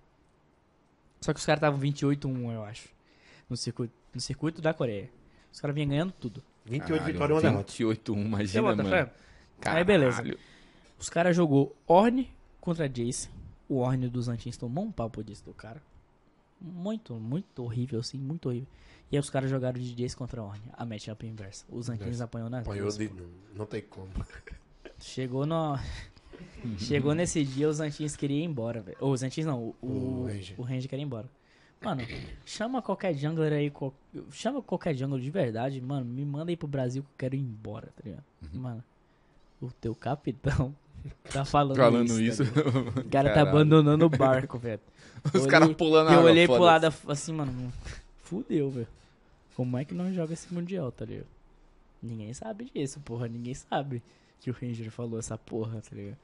Só 1.20 1.34
que 1.34 1.40
os 1.40 1.44
caras 1.44 1.58
estavam 1.58 1.78
28-1, 1.78 2.54
eu 2.54 2.64
acho. 2.64 2.88
No 3.50 3.56
circuito, 3.56 3.92
no 4.14 4.20
circuito 4.20 4.62
da 4.62 4.72
Coreia. 4.72 5.10
Os 5.52 5.60
caras 5.60 5.74
vinham 5.74 5.90
ganhando 5.90 6.12
tudo. 6.12 6.42
28 6.66 6.88
Caralho, 6.88 7.12
vitórias 7.12 7.30
e 7.30 7.32
uma 7.34 7.50
derrota. 7.50 7.72
28, 7.72 8.14
Você 8.14 8.20
imagina, 8.20 8.62
bota 8.62 8.82
mano. 8.82 9.10
Aí 9.64 9.84
beleza. 9.84 10.22
Os 10.98 11.08
caras 11.08 11.34
jogou 11.36 11.74
Orne 11.86 12.30
contra 12.60 12.88
Jace. 12.88 13.28
O 13.68 13.78
Orne 13.78 14.08
dos 14.08 14.28
Antins 14.28 14.56
tomou 14.56 14.84
um 14.84 14.92
papo 14.92 15.22
disso 15.22 15.44
do 15.44 15.54
cara. 15.54 15.80
Muito, 16.60 17.14
muito 17.14 17.62
horrível, 17.62 18.00
assim, 18.00 18.18
muito 18.18 18.48
horrível. 18.48 18.68
E 19.10 19.16
aí 19.16 19.20
os 19.20 19.30
caras 19.30 19.48
jogaram 19.48 19.80
de 19.80 19.94
Jace 19.94 20.16
contra 20.16 20.42
Orne. 20.42 20.62
A 20.72 20.84
matchup 20.84 21.26
inversa. 21.26 21.64
Os 21.68 21.88
Antins 21.88 22.20
apanhou 22.20 22.50
nas 22.50 22.66
Apanhou 22.66 22.88
de... 22.90 23.08
Não, 23.08 23.26
não 23.56 23.66
tem 23.66 23.82
como. 23.82 24.10
Chegou 25.00 25.46
no. 25.46 25.78
Chegou 26.78 27.14
nesse 27.14 27.44
dia, 27.44 27.68
os 27.68 27.80
Antins 27.80 28.16
queriam 28.16 28.40
ir 28.40 28.44
embora, 28.44 28.80
velho. 28.80 28.96
Ou 29.00 29.12
os 29.12 29.22
Antins 29.22 29.46
não, 29.46 29.74
o, 29.80 29.86
O 29.86 30.28
o 30.58 30.62
Ranger 30.62 30.88
queria 30.88 31.02
ir 31.02 31.06
embora. 31.06 31.28
Mano, 31.82 32.02
chama 32.44 32.82
qualquer 32.82 33.14
jungler 33.14 33.52
aí, 33.54 33.70
qual- 33.70 33.94
chama 34.30 34.60
qualquer 34.60 34.94
jungler 34.94 35.20
de 35.22 35.30
verdade, 35.30 35.80
mano, 35.80 36.04
me 36.04 36.24
manda 36.26 36.50
aí 36.52 36.56
pro 36.56 36.68
Brasil 36.68 37.02
que 37.02 37.08
eu 37.08 37.14
quero 37.16 37.34
ir 37.36 37.38
embora, 37.40 37.88
tá 37.96 38.02
ligado? 38.04 38.24
Uhum. 38.42 38.60
Mano, 38.60 38.84
o 39.62 39.70
teu 39.80 39.94
capitão 39.94 40.74
tá 41.32 41.42
falando, 41.44 41.76
Falando 41.78 42.20
isso. 42.20 42.42
isso. 42.42 42.52
tá 42.52 42.60
o 42.60 43.04
cara 43.08 43.28
tá 43.30 43.34
Caralho. 43.36 43.48
abandonando 43.48 44.04
o 44.04 44.10
barco, 44.10 44.58
velho. 44.58 44.80
Os 45.34 45.46
caras 45.46 45.72
pulando 45.74 46.08
a 46.08 46.14
Eu 46.14 46.22
olhei 46.22 46.46
pro 46.46 46.58
lado 46.58 46.86
assim, 47.08 47.32
mano, 47.32 47.72
fudeu, 48.22 48.70
velho. 48.70 48.88
Como 49.54 49.76
é 49.78 49.84
que 49.84 49.94
não 49.94 50.12
joga 50.12 50.32
esse 50.34 50.52
mundial, 50.52 50.90
tá 50.92 51.04
ligado? 51.04 51.26
Ninguém 52.02 52.32
sabe 52.34 52.70
disso, 52.74 53.00
porra, 53.00 53.26
ninguém 53.28 53.52
sabe 53.54 54.02
que 54.40 54.50
o 54.50 54.54
Ranger 54.58 54.90
falou 54.90 55.18
essa 55.18 55.36
porra, 55.36 55.80
tá 55.82 55.94
ligado? 55.94 56.16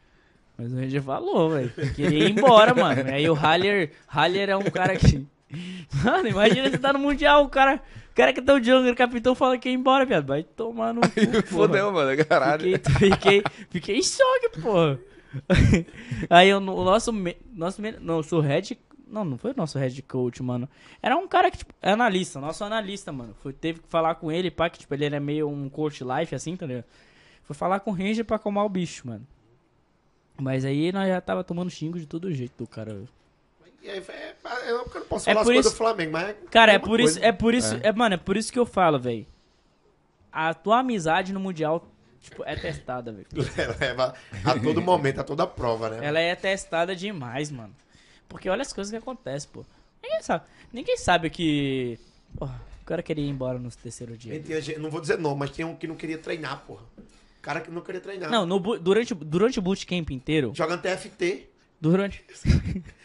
Mas 0.57 0.73
o 0.73 0.76
Ranger 0.76 1.02
falou, 1.02 1.51
velho. 1.51 1.70
Queria 1.94 2.26
ir 2.28 2.31
embora, 2.31 2.75
mano. 2.75 3.10
Aí 3.10 3.28
o 3.28 3.35
Haller, 3.35 3.93
Haller 4.07 4.49
é 4.51 4.57
um 4.57 4.65
cara 4.65 4.97
que. 4.97 5.26
Mano, 6.05 6.28
imagina 6.28 6.68
você 6.70 6.78
tá 6.78 6.92
no 6.92 6.99
Mundial, 6.99 7.44
o 7.44 7.49
cara, 7.49 7.81
o 8.10 8.15
cara 8.15 8.33
que 8.33 8.42
tá 8.42 8.55
o 8.55 8.62
jungle, 8.62 8.91
o 8.91 8.97
capitão 8.97 9.34
fala 9.34 9.57
que 9.58 9.68
ia 9.68 9.75
embora, 9.75 10.05
viado. 10.05 10.26
Vai 10.26 10.42
tomar 10.42 10.92
no 10.92 11.00
cu, 11.08 11.15
porra. 11.15 11.42
Fodeu, 11.42 11.92
mano, 11.92 12.25
caralho. 12.25 12.62
Fiquei, 12.62 13.10
fiquei, 13.10 13.42
fiquei 13.70 13.97
em 13.99 14.02
choque, 14.02 14.60
porra. 14.60 14.99
Aí 16.31 16.52
o, 16.52 16.60
nosso, 16.60 17.12
nosso, 17.52 17.83
não, 18.00 18.20
o 18.20 18.41
Red, 18.41 18.76
Não, 19.07 19.25
não 19.25 19.39
foi 19.39 19.52
o 19.52 19.57
nosso 19.57 19.78
head 19.78 20.00
coach, 20.02 20.42
mano. 20.42 20.68
Era 21.02 21.16
um 21.16 21.28
cara 21.28 21.50
que, 21.50 21.58
tipo, 21.58 21.75
é 21.83 21.92
analista, 21.92 22.41
nosso 22.41 22.65
analista, 22.65 23.12
mano. 23.12 23.34
Foi, 23.42 23.52
teve 23.52 23.81
que 23.81 23.89
falar 23.89 24.15
com 24.16 24.33
ele, 24.33 24.50
pá, 24.50 24.68
que, 24.70 24.78
tipo, 24.78 24.92
ele 24.94 25.05
era 25.05 25.20
meio 25.20 25.49
um 25.49 25.68
coach 25.68 26.02
life, 26.02 26.34
assim, 26.34 26.57
tá 26.57 26.66
ligado? 26.66 26.84
Foi 27.44 27.55
falar 27.55 27.81
com 27.81 27.91
o 27.91 27.94
Ranger 27.94 28.25
pra 28.25 28.36
acalmar 28.36 28.65
o 28.65 28.68
bicho, 28.68 29.07
mano. 29.07 29.26
Mas 30.39 30.65
aí 30.65 30.91
nós 30.92 31.08
já 31.08 31.20
tava 31.20 31.44
tomando 31.44 31.70
xingo 31.70 31.99
de 31.99 32.07
todo 32.07 32.33
jeito 32.33 32.55
do 32.58 32.66
cara. 32.66 33.05
E 33.86 33.90
aí, 33.90 34.02
é, 34.08 34.34
é, 34.66 34.70
eu 34.70 34.78
não 34.78 34.84
posso 35.06 35.31
É 35.31 35.32
falar 35.32 35.40
as 35.42 35.47
por 35.47 35.52
coisas 35.55 35.66
isso- 35.66 35.74
do 35.74 35.78
Flamengo, 35.78 36.12
mas. 36.12 36.36
Cara, 36.50 36.73
é 36.73 36.78
por 36.78 36.98
isso, 36.98 37.18
é 37.23 37.31
por 37.31 37.55
isso, 37.55 37.78
é. 37.82 37.92
mano, 37.92 38.15
é 38.16 38.18
por 38.18 38.36
isso 38.36 38.52
que 38.52 38.58
eu 38.58 38.66
falo, 38.66 38.98
velho. 38.98 39.24
A 40.32 40.52
tua 40.52 40.81
amizade 40.81 41.32
no 41.32 41.39
Mundial, 41.40 41.89
tipo, 42.20 42.42
é 42.44 42.56
testada, 42.56 43.12
velho. 43.12 43.26
Leva 43.81 44.15
a 44.44 44.58
todo 44.58 44.82
momento, 44.82 45.20
a 45.20 45.24
toda 45.24 45.47
prova, 45.47 45.89
né? 45.90 46.05
Ela 46.06 46.18
é 46.20 46.34
testada 46.34 46.94
demais, 46.97 47.50
mano. 47.50 47.74
Porque 48.28 48.48
olha 48.48 48.62
as 48.62 48.73
coisas 48.73 48.90
que 48.90 48.97
acontecem, 48.97 49.48
pô. 49.52 49.65
Ninguém 50.02 50.23
sabe. 50.23 50.44
Ninguém 50.73 50.97
sabe 50.97 51.31
que. 51.31 51.98
Porra, 52.36 52.60
o 52.82 52.84
cara 52.84 53.02
queria 53.02 53.24
ir 53.24 53.28
embora 53.28 53.58
no 53.58 53.70
terceiro 53.70 54.16
dia. 54.16 54.34
Gente- 54.60 54.78
não 54.81 54.90
vou 54.90 55.00
dizer 55.00 55.16
não, 55.18 55.34
mas 55.36 55.50
tinha 55.50 55.66
um 55.66 55.76
que 55.76 55.86
não 55.86 55.94
queria 55.94 56.18
treinar, 56.18 56.65
porra. 56.66 56.82
O 56.98 57.40
cara 57.40 57.60
que 57.60 57.70
não 57.70 57.81
queria 57.82 58.00
treinar. 58.00 58.28
Não, 58.31 58.44
no 58.44 58.58
durante, 58.78 59.15
durante 59.15 59.58
o 59.60 59.62
bootcamp 59.62 60.10
inteiro. 60.10 60.52
Jogando 60.55 60.82
TFT. 60.82 61.48
Durante. 61.81 62.24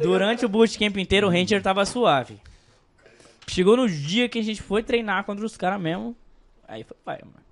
durante 0.00 0.44
o 0.44 0.48
bootcamp 0.48 0.96
inteiro, 0.96 1.26
o 1.26 1.30
Ranger 1.30 1.62
tava 1.62 1.84
suave. 1.84 2.38
Chegou 3.48 3.76
no 3.76 3.88
dia 3.88 4.28
que 4.28 4.38
a 4.38 4.42
gente 4.42 4.62
foi 4.62 4.82
treinar 4.82 5.24
contra 5.24 5.44
os 5.44 5.56
caras 5.56 5.80
mesmo. 5.80 6.16
Aí 6.66 6.84
foi 6.84 6.96
pai, 7.04 7.18
mano. 7.24 7.42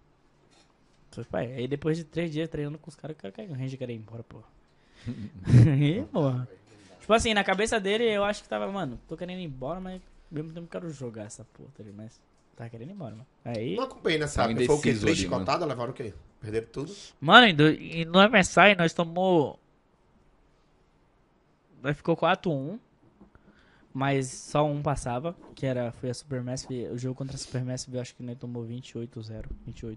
Foi 1.10 1.24
pai. 1.24 1.52
Aí 1.52 1.66
depois 1.68 1.96
de 1.96 2.04
três 2.04 2.30
dias 2.30 2.48
treinando 2.48 2.78
com 2.78 2.88
os 2.88 2.96
caras, 2.96 3.16
o 3.16 3.20
cara 3.20 3.32
quer- 3.32 3.48
o 3.50 3.52
Ranger 3.52 3.78
queria 3.78 3.94
ir 3.94 3.98
embora, 3.98 4.22
porra. 4.22 4.44
Aí, 5.72 6.02
porra. 6.12 6.48
Tipo 7.00 7.12
assim, 7.12 7.34
na 7.34 7.42
cabeça 7.42 7.80
dele, 7.80 8.04
eu 8.04 8.22
acho 8.24 8.42
que 8.42 8.48
tava, 8.48 8.70
mano, 8.70 8.98
tô 9.08 9.16
querendo 9.16 9.40
ir 9.40 9.44
embora, 9.44 9.80
mas 9.80 9.94
ao 9.94 10.00
mesmo 10.30 10.52
tempo 10.52 10.68
quero 10.70 10.88
jogar 10.90 11.24
essa 11.24 11.44
porra, 11.52 11.68
tá 11.76 11.82
ligado? 11.82 11.96
Mas 11.96 12.20
tava 12.56 12.70
querendo 12.70 12.90
ir 12.90 12.92
embora, 12.92 13.12
mano. 13.12 13.26
Aí. 13.44 13.74
Não 13.76 13.84
acompanhei 13.84 14.18
nessa 14.18 14.44
época. 14.44 14.64
Foi 14.66 14.74
o 14.76 14.80
quê? 14.80 14.90
Três 14.92 15.04
ali, 15.04 15.14
chicotadas? 15.16 15.68
Levaram 15.68 15.90
o 15.90 15.94
quê? 15.94 16.14
Perderam 16.40 16.66
tudo? 16.72 16.94
Mano, 17.20 17.46
no 18.08 18.20
MSI 18.28 18.74
nós 18.78 18.92
tomou. 18.94 19.58
Nós 21.82 21.96
ficou 21.96 22.16
4-1. 22.16 22.78
Mas 23.92 24.28
só 24.28 24.64
um 24.64 24.80
passava, 24.80 25.34
que 25.54 25.66
era, 25.66 25.90
foi 25.90 26.10
a 26.10 26.14
Supermassive. 26.14 26.86
O 26.88 26.98
jogo 26.98 27.16
contra 27.16 27.34
a 27.34 27.38
Supermassive 27.38 27.96
eu 27.96 28.00
acho 28.00 28.14
que 28.14 28.22
nós 28.22 28.38
tomou 28.38 28.64
28-0, 28.64 29.46
28-1. 29.68 29.96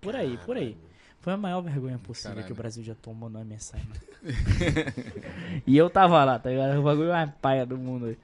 Por 0.00 0.16
aí, 0.16 0.36
por 0.38 0.56
aí. 0.56 0.76
Foi 1.20 1.32
a 1.32 1.36
maior 1.36 1.60
vergonha 1.60 1.98
possível 1.98 2.30
Caralho. 2.30 2.46
que 2.46 2.52
o 2.52 2.54
Brasil 2.54 2.84
já 2.84 2.94
tomou 2.94 3.28
no 3.28 3.44
MSI, 3.44 3.82
e 5.66 5.76
eu 5.76 5.90
tava 5.90 6.22
lá, 6.24 6.38
tá 6.38 6.50
ligado? 6.50 6.78
O 6.78 6.82
bagulho 6.84 7.08
mais 7.08 7.30
paia 7.42 7.66
do 7.66 7.76
mundo. 7.76 8.06
aí. 8.06 8.18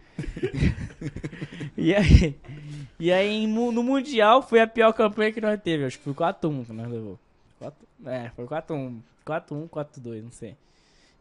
e 1.76 1.94
aí, 1.94 2.40
e 3.00 3.12
aí 3.12 3.46
no 3.46 3.82
Mundial 3.82 4.40
foi 4.40 4.60
a 4.60 4.68
pior 4.68 4.92
campanha 4.92 5.32
que 5.32 5.40
nós 5.40 5.60
teve. 5.60 5.84
Acho 5.84 5.98
que 5.98 6.04
foi 6.04 6.14
4-1 6.14 6.66
que 6.66 6.72
nós 6.72 6.88
levou. 6.88 7.18
4, 7.58 7.88
é, 8.06 8.30
foi 8.36 8.46
4-1. 8.46 9.00
4-1, 9.26 9.68
4-2, 9.68 10.22
não 10.22 10.30
sei. 10.30 10.56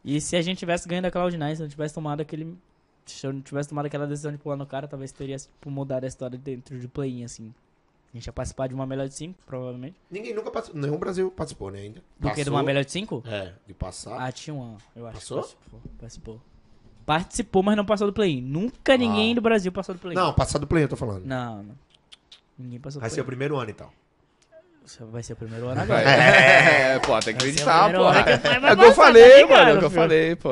E 0.03 0.19
se 0.19 0.35
a 0.35 0.41
gente 0.41 0.57
tivesse 0.59 0.87
ganho 0.87 1.01
da 1.01 1.11
Cloud9, 1.11 1.55
se 1.55 1.61
eu 1.61 1.65
não 1.65 1.69
tivesse 1.69 1.93
tomado 1.93 2.21
aquele. 2.21 2.57
Se 3.05 3.25
eu 3.25 3.33
não 3.33 3.41
tivesse 3.41 3.69
tomado 3.69 3.85
aquela 3.87 4.05
decisão 4.07 4.31
de 4.31 4.37
pular 4.37 4.55
no 4.55 4.65
cara, 4.65 4.87
talvez 4.87 5.11
teria 5.11 5.35
tipo, 5.37 5.69
mudado 5.69 6.03
a 6.03 6.07
história 6.07 6.37
dentro 6.37 6.77
do 6.79 6.87
play-in, 6.89 7.23
assim. 7.23 7.53
A 8.13 8.17
gente 8.17 8.25
ia 8.27 8.33
participar 8.33 8.67
de 8.67 8.75
uma 8.75 8.85
melhor 8.85 9.07
de 9.07 9.13
5, 9.13 9.39
provavelmente. 9.45 9.95
Ninguém 10.09 10.33
nunca 10.33 10.51
participou. 10.51 10.81
Nenhum 10.81 10.97
Brasil 10.97 11.31
participou, 11.31 11.71
né, 11.71 11.79
ainda. 11.79 12.03
Do 12.19 12.29
que 12.33 12.43
de 12.43 12.49
uma 12.49 12.61
melhor 12.61 12.83
de 12.83 12.91
5? 12.91 13.23
É, 13.25 13.53
de 13.65 13.73
passar. 13.73 14.17
Ah, 14.21 14.31
tinha 14.31 14.53
uma, 14.53 14.77
eu 14.95 15.07
acho. 15.07 15.15
Passou? 15.15 15.37
que 15.43 15.47
Participou, 15.55 15.81
participou. 15.99 16.41
Participou, 17.05 17.63
mas 17.63 17.77
não 17.77 17.85
passou 17.85 18.07
do 18.07 18.13
play-in. 18.13 18.41
Nunca 18.41 18.97
ninguém 18.97 19.31
Ah. 19.31 19.35
do 19.35 19.41
Brasil 19.41 19.71
passou 19.71 19.95
do 19.95 19.99
play-in. 20.01 20.15
Não, 20.15 20.33
passar 20.33 20.59
do 20.59 20.67
play, 20.67 20.83
eu 20.83 20.89
tô 20.89 20.95
falando. 20.95 21.25
Não, 21.25 21.63
não. 21.63 21.75
Ninguém 22.57 22.79
passou 22.79 22.99
do 22.99 23.01
Vai 23.01 23.09
ser 23.09 23.21
o 23.21 23.23
play-in. 23.23 23.27
primeiro 23.27 23.57
ano, 23.57 23.71
então. 23.71 23.89
Vai 25.11 25.23
ser 25.23 25.33
o 25.33 25.35
primeiro 25.35 25.67
ano 25.67 25.81
agora. 25.81 26.01
É, 26.01 26.99
pô, 26.99 27.19
tem 27.19 27.33
que 27.35 27.39
acreditar, 27.39 27.91
pô. 27.93 28.03
vai 28.03 28.69
É 28.69 28.73
o 28.73 28.77
que 28.77 28.83
eu 28.83 28.93
falei, 28.93 29.45
mano. 29.45 29.69
É 29.69 29.73
o 29.75 29.79
que 29.79 29.85
eu 29.85 29.91
falei, 29.91 30.35
pô. 30.35 30.49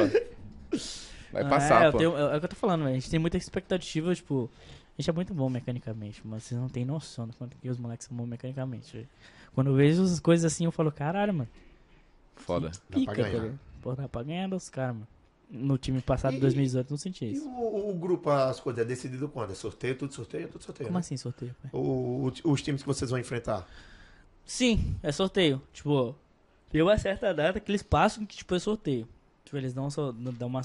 Vai 1.32 1.48
passar, 1.48 1.85
é, 1.85 1.92
pô. 1.92 1.98
tenho- 1.98 2.18
é 2.18 2.35
o 2.35 2.40
que 2.40 2.45
eu 2.45 2.50
tô 2.50 2.56
falando, 2.56 2.82
velho. 2.84 2.92
A 2.95 3.00
gente 3.00 3.09
tem 3.09 3.19
muita 3.19 3.38
expectativa, 3.38 4.14
tipo. 4.16 4.50
A 4.98 5.01
gente 5.01 5.09
é 5.09 5.14
muito 5.14 5.34
bom 5.34 5.50
mecanicamente, 5.50 6.22
mas 6.26 6.43
vocês 6.43 6.59
não 6.59 6.68
têm 6.68 6.84
noção 6.84 7.26
do 7.27 7.34
quanto 7.35 7.56
que 7.58 7.69
os 7.69 7.77
moleques 7.77 8.08
são 8.08 8.18
bons 8.18 8.26
mecanicamente. 8.27 8.92
velho. 8.98 9.08
Quando 9.53 9.68
eu 9.69 9.76
vejo 9.76 10.03
as 10.03 10.19
coisas 10.19 10.51
assim, 10.51 10.66
eu 10.66 10.72
falo, 10.72 10.92
caralho, 10.92 11.34
mano. 11.34 11.50
Foda. 12.35 12.72
Pica, 12.90 13.14
pra 13.14 13.24
tá 13.24 13.30
ganhar. 13.30 13.53
Pô, 13.82 13.95
dá 13.95 14.08
pra 14.09 14.24
ganhar 14.24 14.48
dos 14.50 14.69
caras, 14.69 14.95
mano. 14.95 15.08
No 15.51 15.77
time 15.77 16.00
passado, 16.01 16.35
E- 16.35 16.40
2018, 16.40 16.92
não 16.92 16.98
senti 16.98 17.26
E 17.26 17.34
isso. 17.34 17.50
o, 17.50 17.90
o 17.90 17.93
grupo, 17.95 18.30
as 18.30 18.59
coisas, 18.59 18.82
é 18.84 18.85
decidido 18.85 19.27
quando? 19.30 19.51
É 19.51 19.56
sorteio? 19.56 19.95
Tudo 19.95 20.14
sorteio? 20.14 20.48
Tudo 20.48 20.64
sorteio. 20.64 20.88
Como 20.88 20.98
né? 20.98 21.00
assim 21.00 21.18
sorteio? 21.18 21.56
O- 21.72 22.27
o- 22.43 22.51
os 22.51 22.61
times 22.61 22.82
que 22.82 22.88
vocês 22.88 23.09
vão 23.09 23.19
enfrentar. 23.19 23.66
Sim, 24.52 24.95
é 25.03 25.11
sorteio. 25.11 25.61
Tipo, 25.72 26.16
tem 26.72 26.82
uma 26.82 26.98
certa 26.98 27.32
data 27.34 27.60
que 27.60 27.69
eles 27.72 27.84
passam 27.84 28.26
que, 28.26 28.36
tipo, 28.38 28.56
é 28.56 28.60
sorteio. 28.60 29.08
Tipo, 29.45 29.58
eles 29.58 29.74
dão, 29.74 29.90
so- 29.92 30.11
dão 30.11 30.48
uma 30.48 30.61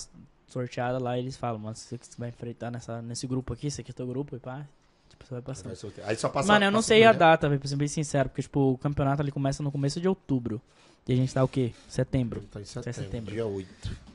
sorteada 0.49 0.99
lá 0.99 1.19
e 1.19 1.21
eles 1.21 1.37
falam, 1.37 1.59
mano, 1.59 1.77
você 1.77 1.99
vai 2.17 2.31
enfrentar 2.31 2.71
nessa, 2.71 3.03
nesse 3.03 3.27
grupo 3.27 3.53
aqui, 3.53 3.67
esse 3.67 3.81
aqui 3.83 3.91
é 3.91 3.95
teu 3.95 4.07
grupo, 4.07 4.37
e 4.37 4.39
pá. 4.39 4.67
Tipo, 5.11 5.27
você 5.27 5.35
vai 5.35 5.43
passar. 5.43 5.71
Aí 6.05 6.17
só 6.17 6.29
passa 6.31 6.49
Mano, 6.53 6.65
eu 6.65 6.71
não 6.71 6.79
passa 6.79 6.89
sei 6.89 7.05
a 7.05 7.11
primeiro. 7.11 7.19
data, 7.19 7.49
velho, 7.49 7.61
pra 7.61 7.69
ser 7.69 7.77
bem 7.77 7.89
sincero, 7.89 8.29
porque, 8.31 8.41
tipo, 8.43 8.73
o 8.73 8.79
campeonato 8.79 9.21
ali 9.21 9.31
começa 9.31 9.63
no 9.63 9.71
começo 9.71 10.01
de 10.01 10.09
outubro. 10.09 10.61
E 11.07 11.13
a 11.13 11.17
gente 11.17 11.35
tá 11.35 11.45
o 11.45 11.49
quê? 11.49 11.73
Setembro. 11.87 12.41
Tá 12.51 12.61
em 12.63 12.65
setembro, 12.65 13.03
setembro. 13.03 13.33
dia 13.35 13.45
8. 13.47 13.69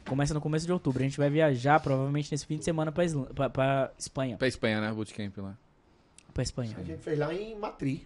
Começa 0.07 0.33
no 0.33 0.41
começo 0.41 0.65
de 0.65 0.73
outubro. 0.73 1.01
A 1.03 1.05
gente 1.05 1.17
vai 1.19 1.29
viajar, 1.29 1.79
provavelmente, 1.79 2.31
nesse 2.31 2.47
fim 2.47 2.57
de 2.57 2.65
semana 2.65 2.91
pra, 2.91 3.05
Isla- 3.05 3.27
pra, 3.27 3.47
pra 3.49 3.91
Espanha. 3.99 4.35
Pra 4.37 4.47
Espanha, 4.47 4.81
né? 4.81 4.91
Bootcamp 4.91 5.37
lá. 5.37 5.55
Pra 6.33 6.41
Espanha. 6.41 6.75
A 6.77 6.83
gente 6.83 7.01
fez 7.03 7.19
lá 7.19 7.31
em 7.31 7.55
Madrid. 7.55 8.01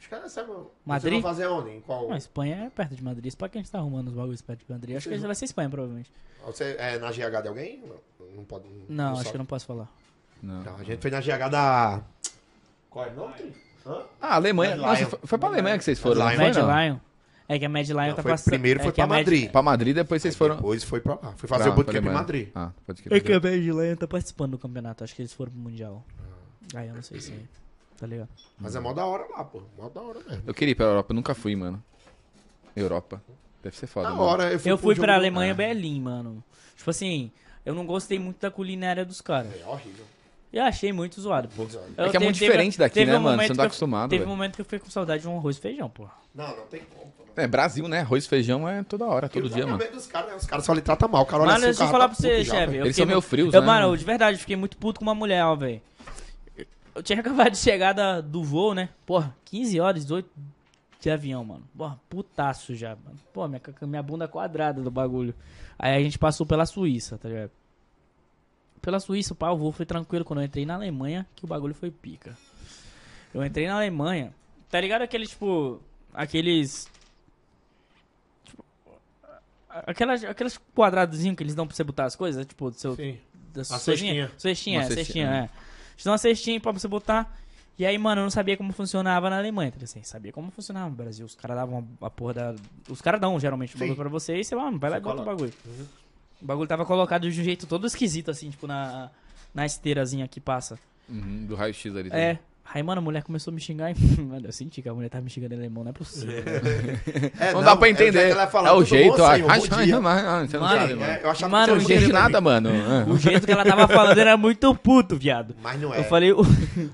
Os 0.00 0.06
caras 0.06 0.30
sabem. 0.32 0.54
vocês 0.54 0.66
Madrid? 0.84 1.12
vão 1.14 1.22
fazer 1.22 1.46
onde? 1.46 1.70
Em 1.70 1.80
qual? 1.80 2.04
Não, 2.08 2.12
a 2.14 2.18
Espanha 2.18 2.56
é 2.66 2.70
perto 2.70 2.94
de 2.94 3.02
Madrid. 3.02 3.26
Isso 3.26 3.36
pra 3.36 3.48
quem 3.48 3.60
a 3.60 3.62
gente 3.62 3.72
tá 3.72 3.78
arrumando 3.78 4.08
os 4.08 4.14
bagulhos 4.14 4.42
perto 4.42 4.64
de 4.64 4.72
Madrid. 4.72 4.96
Acho 4.96 5.08
que 5.08 5.16
vai 5.16 5.34
ser 5.34 5.44
Espanha, 5.46 5.68
provavelmente. 5.70 6.12
Você 6.44 6.76
é 6.78 6.98
na 6.98 7.10
GH 7.10 7.42
de 7.42 7.48
alguém? 7.48 7.82
Não, 7.86 8.26
não 8.36 8.44
pode. 8.44 8.64
Não, 8.88 9.06
acho 9.12 9.16
sabe. 9.16 9.30
que 9.30 9.36
eu 9.36 9.38
não 9.38 9.46
posso 9.46 9.66
falar. 9.66 9.88
Não. 10.42 10.62
Não, 10.62 10.76
a 10.76 10.84
gente 10.84 11.00
fez 11.00 11.12
na 11.12 11.20
GH 11.20 11.50
da. 11.50 12.02
Qual 12.90 13.04
é 13.04 13.08
o 13.10 13.14
nome? 13.14 13.52
Hã? 13.86 14.02
Ah, 14.20 14.34
Alemanha. 14.36 14.76
Nossa, 14.76 15.06
foi, 15.06 15.18
foi 15.24 15.38
pra 15.38 15.48
Alemanha 15.48 15.78
que 15.78 15.84
vocês 15.84 15.98
foram, 15.98 16.20
não 16.20 16.28
Lion. 16.28 16.36
foi, 16.36 16.44
Mad 16.46 16.56
não? 16.56 16.84
Lion. 16.88 16.96
É 17.48 17.58
que 17.60 17.64
a 17.64 17.68
Mad 17.68 17.86
Lion 17.88 17.96
Não, 18.08 18.14
tá 18.14 18.22
foi- 18.22 18.30
passando. 18.32 18.52
primeiro 18.52 18.80
é 18.80 18.82
foi 18.82 18.90
a 18.90 18.94
pra 18.94 19.06
Mad- 19.06 19.18
Madrid. 19.18 19.50
Pra 19.50 19.62
Madrid, 19.62 19.94
depois 19.94 20.20
vocês 20.20 20.34
foram... 20.36 20.56
Depois 20.56 20.82
foi 20.82 21.00
pra 21.00 21.14
lá. 21.14 21.32
Fui 21.36 21.48
fazer 21.48 21.64
Pra- 21.64 21.72
o 21.72 21.76
bootcamp 21.76 22.04
em. 22.04 22.10
Madrid. 22.10 22.48
Ah, 22.54 22.70
pode 22.84 23.02
É 23.08 23.20
que 23.20 23.32
a 23.32 23.40
Mad 23.40 23.52
Lion 23.54 23.96
tá 23.96 24.06
participando 24.08 24.52
do 24.52 24.58
campeonato. 24.58 25.04
Acho 25.04 25.14
que 25.14 25.22
eles 25.22 25.32
foram 25.32 25.52
pro 25.52 25.60
Mundial. 25.60 26.04
Aí 26.74 26.88
eu 26.88 26.94
não 26.94 27.02
sei 27.02 27.20
se. 27.20 27.32
Tá 27.98 28.06
ligado? 28.06 28.28
Mas 28.58 28.76
é 28.76 28.80
mó 28.80 28.92
da 28.92 29.04
hora 29.06 29.24
lá, 29.30 29.44
pô. 29.44 29.62
Mó 29.78 29.88
da 29.88 30.00
hora 30.02 30.20
mesmo. 30.28 30.42
Eu 30.46 30.52
queria 30.54 30.72
ir 30.72 30.74
pra 30.74 30.86
Europa, 30.86 31.12
eu 31.12 31.14
nunca 31.14 31.34
fui, 31.34 31.56
mano. 31.56 31.82
Europa. 32.74 33.22
Deve 33.62 33.76
ser 33.76 33.86
foda, 33.86 34.08
Da 34.08 34.14
mano. 34.14 34.28
hora. 34.28 34.52
Eu 34.52 34.60
fui, 34.60 34.70
Eu 34.70 34.78
fui 34.78 34.94
jogo 34.94 35.04
pra 35.06 35.14
do- 35.14 35.20
Alemanha 35.20 35.52
Ah. 35.52 35.56
Berlim, 35.56 36.00
mano. 36.00 36.42
Tipo 36.76 36.90
assim, 36.90 37.30
eu 37.64 37.74
não 37.74 37.86
gostei 37.86 38.18
muito 38.18 38.38
da 38.40 38.50
culinária 38.50 39.04
dos 39.04 39.20
caras. 39.20 39.50
É 39.60 39.66
horrível. 39.66 40.04
Eu 40.52 40.62
achei 40.64 40.92
muito 40.92 41.20
zoado, 41.20 41.48
pô. 41.48 41.66
É 41.96 42.08
que 42.08 42.16
é 42.16 42.20
muito 42.20 42.36
diferente 42.36 42.78
daqui, 42.78 43.04
né, 43.04 43.18
um 43.18 43.20
mano? 43.22 43.42
Você 43.42 43.48
não 43.48 43.56
tá 43.56 43.64
acostumado, 43.64 44.10
Teve 44.10 44.24
um 44.24 44.28
momento 44.28 44.54
que 44.54 44.60
eu 44.60 44.64
fiquei 44.64 44.78
com 44.78 44.88
saudade 44.90 45.22
de 45.22 45.28
um 45.28 45.36
arroz 45.36 45.56
e 45.56 45.60
feijão, 45.60 45.88
pô. 45.90 46.06
Não, 46.34 46.56
não 46.56 46.66
tem 46.66 46.80
como. 46.94 47.10
pô. 47.12 47.24
É, 47.36 47.46
Brasil, 47.46 47.86
né? 47.88 48.00
Arroz 48.00 48.24
e 48.24 48.28
feijão 48.28 48.66
é 48.66 48.82
toda 48.82 49.04
hora, 49.04 49.28
todo 49.28 49.50
dia, 49.50 49.66
mano. 49.66 49.78
dos 49.92 50.06
caras, 50.06 50.30
né? 50.30 50.36
Os 50.36 50.46
caras 50.46 50.64
só 50.64 50.72
lhe 50.72 50.80
tratam 50.80 51.08
mal. 51.08 51.22
O 51.22 51.26
cara 51.26 51.42
olha 51.42 51.52
Mano, 51.52 51.56
assim, 51.58 51.66
deixa 51.66 51.82
eu 51.84 51.88
falar 51.88 52.08
cara 52.08 52.14
pra 52.14 52.16
tá 52.16 52.22
você, 52.22 52.44
chefe. 52.44 52.76
Eles 52.76 52.96
são 52.96 53.04
meio 53.06 53.20
frios, 53.20 53.52
eu, 53.52 53.60
né, 53.60 53.66
Mano, 53.66 53.86
mano? 53.86 53.98
de 53.98 54.04
verdade, 54.04 54.36
eu 54.36 54.40
fiquei 54.40 54.56
muito 54.56 54.76
puto 54.78 55.00
com 55.00 55.04
uma 55.04 55.14
mulher, 55.14 55.44
ó, 55.44 55.54
velho. 55.54 55.82
Eu 56.96 57.02
tinha 57.02 57.20
acabado 57.20 57.50
de 57.52 57.58
chegar 57.58 57.92
da- 57.92 58.20
do 58.20 58.42
voo, 58.42 58.74
né? 58.74 58.88
Porra, 59.04 59.36
15 59.44 59.78
horas, 59.78 60.02
18 60.02 60.28
de 60.98 61.10
avião, 61.10 61.44
mano. 61.44 61.62
Porra, 61.76 62.00
putaço 62.08 62.74
já, 62.74 62.96
mano. 62.96 63.18
Pô, 63.32 63.46
minha, 63.46 63.60
minha 63.82 64.02
bunda 64.02 64.26
quadrada 64.26 64.80
do 64.82 64.90
bagulho. 64.90 65.34
Aí 65.78 65.94
a 65.94 66.00
gente 66.02 66.18
passou 66.18 66.46
pela 66.46 66.64
Suíça, 66.64 67.18
tá 67.18 67.28
ligado? 67.28 67.50
Pela 68.80 68.98
Suíça, 68.98 69.34
pá, 69.34 69.50
o 69.50 69.56
voo 69.58 69.72
foi 69.72 69.84
tranquilo. 69.84 70.24
Quando 70.24 70.40
eu 70.40 70.46
entrei 70.46 70.64
na 70.64 70.74
Alemanha, 70.74 71.26
que 71.36 71.44
o 71.44 71.48
bagulho 71.48 71.74
foi 71.74 71.90
pica. 71.90 72.36
Eu 73.34 73.44
entrei 73.44 73.66
na 73.66 73.74
Alemanha, 73.74 74.32
tá 74.70 74.80
ligado 74.80 75.02
aquele, 75.02 75.26
tipo, 75.26 75.80
aqueles... 76.14 76.88
tipo, 78.44 78.64
Aquelas, 79.68 80.24
aqueles 80.24 80.58
quadradozinhos 80.74 81.36
que 81.36 81.42
eles 81.42 81.54
dão 81.54 81.66
pra 81.66 81.76
você 81.76 81.84
botar 81.84 82.06
as 82.06 82.16
coisas, 82.16 82.46
tipo, 82.46 82.70
do 82.70 82.76
seu, 82.78 82.96
Sim. 82.96 83.18
da 83.52 83.60
A 83.60 83.64
sua 83.64 83.78
cestinha. 83.78 84.28
cestinha. 84.28 84.38
Cestinha, 84.38 84.80
é, 84.80 84.82
cestinha, 84.84 85.04
cestinha, 85.04 85.30
né? 85.30 85.50
é. 85.62 85.65
Eles 85.96 86.04
dão 86.04 86.12
uma 86.12 86.18
cestinha 86.18 86.60
pra 86.60 86.72
você 86.72 86.86
botar. 86.86 87.36
E 87.78 87.84
aí, 87.84 87.98
mano, 87.98 88.20
eu 88.20 88.24
não 88.24 88.30
sabia 88.30 88.56
como 88.56 88.72
funcionava 88.72 89.28
na 89.28 89.38
Alemanha. 89.38 89.68
Então, 89.68 89.84
assim, 89.84 90.02
sabia 90.02 90.32
como 90.32 90.50
funcionava 90.50 90.88
no 90.88 90.96
Brasil. 90.96 91.26
Os 91.26 91.34
caras 91.34 91.56
davam 91.56 91.86
a 92.00 92.08
porra 92.08 92.34
da. 92.34 92.54
Os 92.88 93.02
caras 93.02 93.20
dão 93.20 93.38
geralmente 93.38 93.74
o 93.74 93.78
bagulho 93.78 93.96
pra 93.96 94.08
você 94.08 94.38
e 94.38 94.44
você, 94.44 94.54
mano, 94.54 94.78
vai 94.78 94.90
lá 94.90 94.96
e 94.98 95.00
bota 95.00 95.22
o 95.22 95.24
bagulho. 95.24 95.52
O 96.40 96.44
bagulho 96.44 96.68
tava 96.68 96.84
colocado 96.86 97.30
de 97.30 97.40
um 97.40 97.44
jeito 97.44 97.66
todo 97.66 97.86
esquisito, 97.86 98.30
assim, 98.30 98.50
tipo, 98.50 98.66
na, 98.66 99.10
na 99.54 99.66
esteirazinha 99.66 100.26
que 100.28 100.40
passa. 100.40 100.78
Uhum, 101.08 101.46
do 101.46 101.54
raio-x 101.54 101.94
ali. 101.94 102.10
É. 102.12 102.38
Aí, 102.74 102.82
mano, 102.82 102.98
a 103.00 103.02
mulher 103.04 103.22
começou 103.22 103.50
a 103.52 103.54
me 103.54 103.60
xingar. 103.60 103.90
E, 103.92 103.94
mano, 104.20 104.46
eu 104.46 104.52
senti 104.52 104.82
que 104.82 104.88
a 104.88 104.92
mulher 104.94 105.08
tava 105.08 105.22
me 105.24 105.30
xingando 105.30 105.54
em 105.54 105.58
alemão, 105.58 105.84
não 105.84 105.90
é 105.90 105.92
possível. 105.92 106.34
É, 107.40 107.52
Não, 107.54 107.62
dá 107.62 107.76
pra 107.76 107.88
é 107.88 107.92
o 107.92 107.96
jeito 107.96 108.02
entender. 108.02 108.26
É, 108.26 108.30
ela 108.30 108.46
fala, 108.46 108.72
o 108.72 108.76
tudo 108.78 108.86
jeito, 108.86 109.16
bom, 109.16 109.22
ó. 109.22 109.34
senhor? 109.34 109.48
Bom 109.48 109.58
dia. 109.58 109.68
Você 109.68 109.92
não 109.92 110.02
Mano, 110.02 110.20
sabe, 110.80 110.92
É, 110.92 110.96
mano. 110.96 111.18
eu 111.22 111.30
achava 111.30 111.52
Mano, 111.52 111.64
que 111.66 111.70
Não 111.70 111.76
o 111.76 111.80
você 111.80 111.84
entende 111.84 112.00
jeito- 112.00 112.12
nada, 112.12 112.40
mano. 112.40 112.70
o 113.08 113.18
jeito 113.18 113.46
que 113.46 113.52
ela 113.52 113.64
tava 113.64 113.88
falando 113.88 114.18
era 114.18 114.36
muito 114.36 114.74
puto, 114.74 115.16
viado. 115.16 115.54
Mas 115.62 115.80
não 115.80 115.94
é. 115.94 116.00
Eu 116.00 116.04
falei, 116.04 116.32
o- 116.32 116.42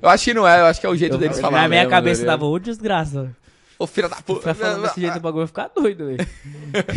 Eu 0.01 0.09
acho 0.09 0.25
que 0.25 0.35
não 0.35 0.47
é, 0.47 0.61
eu 0.61 0.67
acho 0.67 0.81
que 0.81 0.87
é 0.87 0.91
o 0.91 0.97
jeito 0.97 1.19
deles 1.19 1.41
falar. 1.41 1.63
na 1.63 1.69
minha 1.69 1.81
mesmo, 1.81 1.91
cabeça 1.91 2.21
né? 2.23 2.27
tava, 2.29 2.45
ô 2.45 2.59
desgraça. 2.59 3.31
Ô, 3.83 3.87
filha 3.87 4.09
da 4.09 4.17
puta. 4.17 4.41
Ficar 4.41 4.55
falando 4.55 4.83
desse 4.83 5.01
jeito, 5.01 5.17
o 5.17 5.21
bagulho 5.21 5.41
vai 5.41 5.47
ficar 5.49 5.69
doido, 5.69 6.07
velho. 6.07 6.29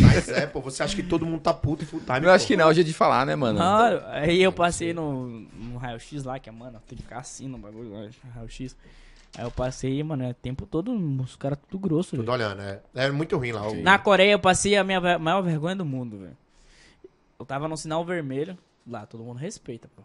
Mas 0.00 0.28
é, 0.28 0.46
pô, 0.46 0.60
você 0.60 0.82
acha 0.82 0.94
que 0.94 1.02
todo 1.02 1.26
mundo 1.26 1.40
tá 1.40 1.52
puto 1.52 1.84
full 1.86 2.00
time. 2.00 2.24
Eu 2.26 2.30
acho 2.32 2.44
pô. 2.44 2.48
que 2.48 2.56
não 2.56 2.66
é 2.66 2.68
o 2.68 2.72
jeito 2.72 2.86
de 2.86 2.92
falar, 2.94 3.26
né, 3.26 3.34
mano? 3.34 3.60
Ah, 3.60 4.10
aí 4.12 4.42
eu 4.42 4.52
passei 4.52 4.92
no, 4.94 5.26
no 5.28 5.76
raio-x 5.78 6.22
lá, 6.24 6.38
que 6.38 6.48
é, 6.48 6.52
mano, 6.52 6.80
tem 6.86 6.96
que 6.96 7.02
ficar 7.02 7.18
assim 7.18 7.48
no 7.48 7.58
bagulho 7.58 7.92
lá, 7.92 8.08
raio-x. 8.34 8.76
Aí 9.36 9.44
eu 9.44 9.50
passei, 9.50 10.02
mano, 10.02 10.24
é 10.24 10.32
tempo 10.32 10.64
todo, 10.64 10.92
os 11.20 11.36
caras 11.36 11.58
tudo 11.68 11.80
grosso, 11.80 12.10
Tudo 12.16 12.20
velho. 12.20 12.32
olhando, 12.32 12.62
é. 12.62 12.80
É 12.94 13.10
muito 13.10 13.36
ruim 13.36 13.52
lá. 13.52 13.68
o- 13.68 13.82
Na 13.82 13.98
Coreia 13.98 14.32
eu 14.32 14.38
passei 14.38 14.76
a 14.76 14.84
minha 14.84 15.18
maior 15.18 15.42
vergonha 15.42 15.76
do 15.76 15.84
mundo, 15.84 16.18
velho. 16.18 16.36
Eu 17.38 17.44
tava 17.44 17.68
no 17.68 17.76
sinal 17.76 18.04
vermelho, 18.04 18.56
lá 18.86 19.04
todo 19.04 19.22
mundo 19.22 19.36
respeita, 19.38 19.88
pô. 19.94 20.02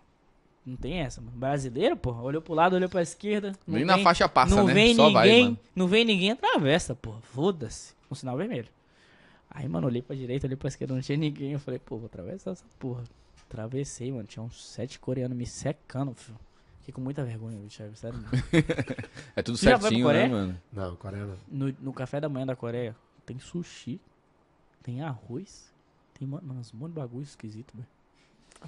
Não 0.66 0.76
tem 0.76 1.00
essa, 1.00 1.20
mano. 1.22 1.36
Brasileiro, 1.38 1.98
pô, 1.98 2.14
olhou 2.14 2.42
pro 2.42 2.54
lado, 2.54 2.76
olhou 2.76 2.88
pra 2.90 3.02
esquerda. 3.02 3.54
não 3.66 3.76
Nem 3.78 3.86
na 3.86 3.96
vem- 3.96 4.04
faixa 4.04 4.30
passa, 4.30 4.56
não 4.56 4.66
né? 4.68 4.74
Vem 4.74 4.96
Só 4.96 5.10
vai, 5.10 5.28
ninguém, 5.28 5.44
mano. 5.46 5.60
não 5.76 5.88
vem 5.88 6.06
ninguém, 6.06 6.32
atravessa, 6.32 6.94
pô. 6.96 7.14
Foda-se. 7.24 7.94
No 8.10 8.16
sinal 8.16 8.38
vermelho. 8.38 8.68
Aí, 9.50 9.68
mano, 9.68 9.88
olhei 9.88 10.02
pra 10.02 10.16
direita, 10.16 10.46
olhei 10.48 10.56
pra 10.56 10.68
esquerda, 10.68 10.94
não 10.94 11.02
tinha 11.02 11.18
ninguém. 11.18 11.52
Eu 11.54 11.60
falei, 11.60 11.80
pô, 11.80 11.98
vou 11.98 12.06
atravessar 12.06 12.52
essa 12.52 12.64
porra. 12.78 13.04
Atravessei, 13.50 14.12
mano. 14.12 14.24
Tinha 14.26 14.44
uns 14.44 14.64
sete 14.64 15.00
coreanos 15.00 15.36
me 15.38 15.46
secando, 15.46 16.14
filho. 16.14 16.38
Fiquei 16.80 16.94
com 16.94 17.02
muita 17.02 17.24
vergonha, 17.24 17.58
bicho, 17.60 17.84
sério. 17.96 18.20
mesmo. 18.20 18.32
É 19.36 19.42
tudo 19.42 19.58
certinho, 19.58 19.92
né, 20.08 20.14
Coreia? 20.14 20.30
mano? 20.30 20.62
Não, 20.72 20.96
coreano. 20.96 21.38
No, 21.48 21.76
no 21.82 21.94
café 21.94 22.20
da 22.22 22.30
manhã 22.30 22.46
da 22.46 22.56
Coreia, 22.56 22.96
tem 23.26 23.38
sushi, 23.40 24.00
tem 24.82 25.02
arroz, 25.02 25.72
tem, 26.18 26.28
mano, 26.28 26.54
uns 26.54 26.72
monte 26.72 26.90
de 26.94 26.96
bagulho 27.00 27.24
esquisito, 27.24 27.74
velho. 27.76 27.88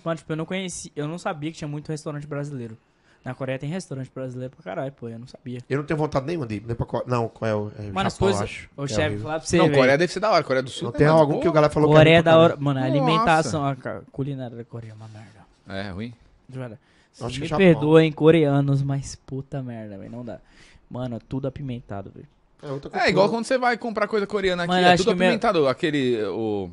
Mano, 0.04 0.18
tipo, 0.18 0.32
eu 0.32 0.36
não 0.36 0.46
conheci, 0.46 0.92
eu 0.96 1.08
não 1.08 1.18
sabia 1.18 1.52
que 1.52 1.58
tinha 1.58 1.68
muito 1.68 1.90
restaurante 1.90 2.26
brasileiro. 2.28 2.78
Na 3.24 3.34
Coreia 3.34 3.58
tem 3.58 3.70
restaurante 3.70 4.12
brasileiro 4.14 4.54
pra 4.54 4.62
caralho, 4.64 4.92
pô, 4.92 5.08
eu 5.08 5.18
não 5.18 5.28
sabia. 5.28 5.60
Eu 5.70 5.78
não 5.78 5.86
tenho 5.86 5.98
vontade 5.98 6.26
nenhuma 6.26 6.46
de 6.46 6.56
ir. 6.56 6.64
Nem 6.66 6.76
pra 6.76 6.86
Coreia. 6.86 7.10
Não, 7.10 7.30
qual 7.30 7.50
é 7.50 7.56
o. 7.56 7.72
É 7.80 7.84
Mano, 7.90 8.08
as 8.08 8.14
Japão, 8.16 8.28
coisas. 8.28 8.50
que 8.50 8.68
é 8.84 8.88
chefe, 8.88 9.18
falar 9.20 9.40
pra 9.40 9.48
você. 9.48 9.58
Não. 9.58 9.70
Coreia 9.72 9.98
deve 9.98 10.12
ser 10.12 10.20
da 10.20 10.32
hora. 10.32 10.44
Coreia 10.44 10.62
do 10.64 10.70
Sul. 10.70 10.86
Não 10.86 10.92
tem 10.92 11.08
mano? 11.08 11.20
algum 11.20 11.40
que 11.40 11.48
o 11.48 11.52
galera 11.54 11.72
falou 11.72 11.88
que 11.90 11.96
Coreia 11.96 12.16
é 12.16 12.18
muito 12.18 12.26
da 12.26 12.38
hora. 12.38 12.58
Mano, 12.58 12.80
a 12.82 12.84
alimentação, 12.84 13.66
a 13.66 13.76
culinária 14.12 14.58
da 14.58 14.64
Coreia 14.66 14.92
é 14.92 14.94
uma 14.96 15.08
merda. 15.08 15.40
É, 15.70 15.92
ruim. 15.92 16.14
De 16.50 16.60
verdade. 16.60 16.82
Acho 17.22 17.34
que 17.36 17.40
Me 17.42 17.48
Japão. 17.48 17.66
perdoem, 17.66 18.12
coreanos, 18.12 18.82
mas 18.82 19.16
puta 19.16 19.62
merda, 19.64 19.98
velho. 19.98 20.12
Não 20.12 20.26
dá. 20.26 20.40
Mano, 20.90 21.18
tudo 21.20 21.48
apimentado, 21.48 22.12
velho. 22.14 22.28
É, 22.62 22.72
outra 22.72 22.92
É 23.06 23.10
igual 23.10 23.30
quando 23.30 23.46
você 23.46 23.58
vai 23.58 23.78
comprar 23.78 24.08
coisa 24.08 24.28
coreana 24.28 24.64
aqui. 24.64 24.74
Mano, 24.74 24.86
é 24.88 24.98
tudo 24.98 25.06
que 25.08 25.14
o 25.14 25.16
meu- 25.16 25.28
apimentado. 25.28 25.68
Aquele. 25.68 26.22
O. 26.26 26.70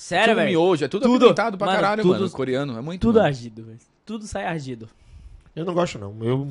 Sério, 0.00 0.34
velho? 0.34 0.48
miojo. 0.50 0.84
É 0.84 0.88
tudo, 0.88 1.02
Tudo- 1.02 1.16
apimentado 1.26 1.58
pra 1.58 1.66
mano, 1.66 1.78
caralho, 1.80 2.02
tudo- 2.02 2.18
mano. 2.20 2.30
Coreano. 2.30 2.78
É 2.78 2.80
muito. 2.80 3.00
Tudo 3.02 3.16
mano. 3.16 3.26
ardido, 3.26 3.64
velho. 3.64 3.78
Tudo 4.04 4.26
sai 4.26 4.46
ardido. 4.46 4.88
Eu 5.54 5.64
não 5.64 5.74
gosto, 5.74 5.98
não. 5.98 6.14
Eu. 6.22 6.48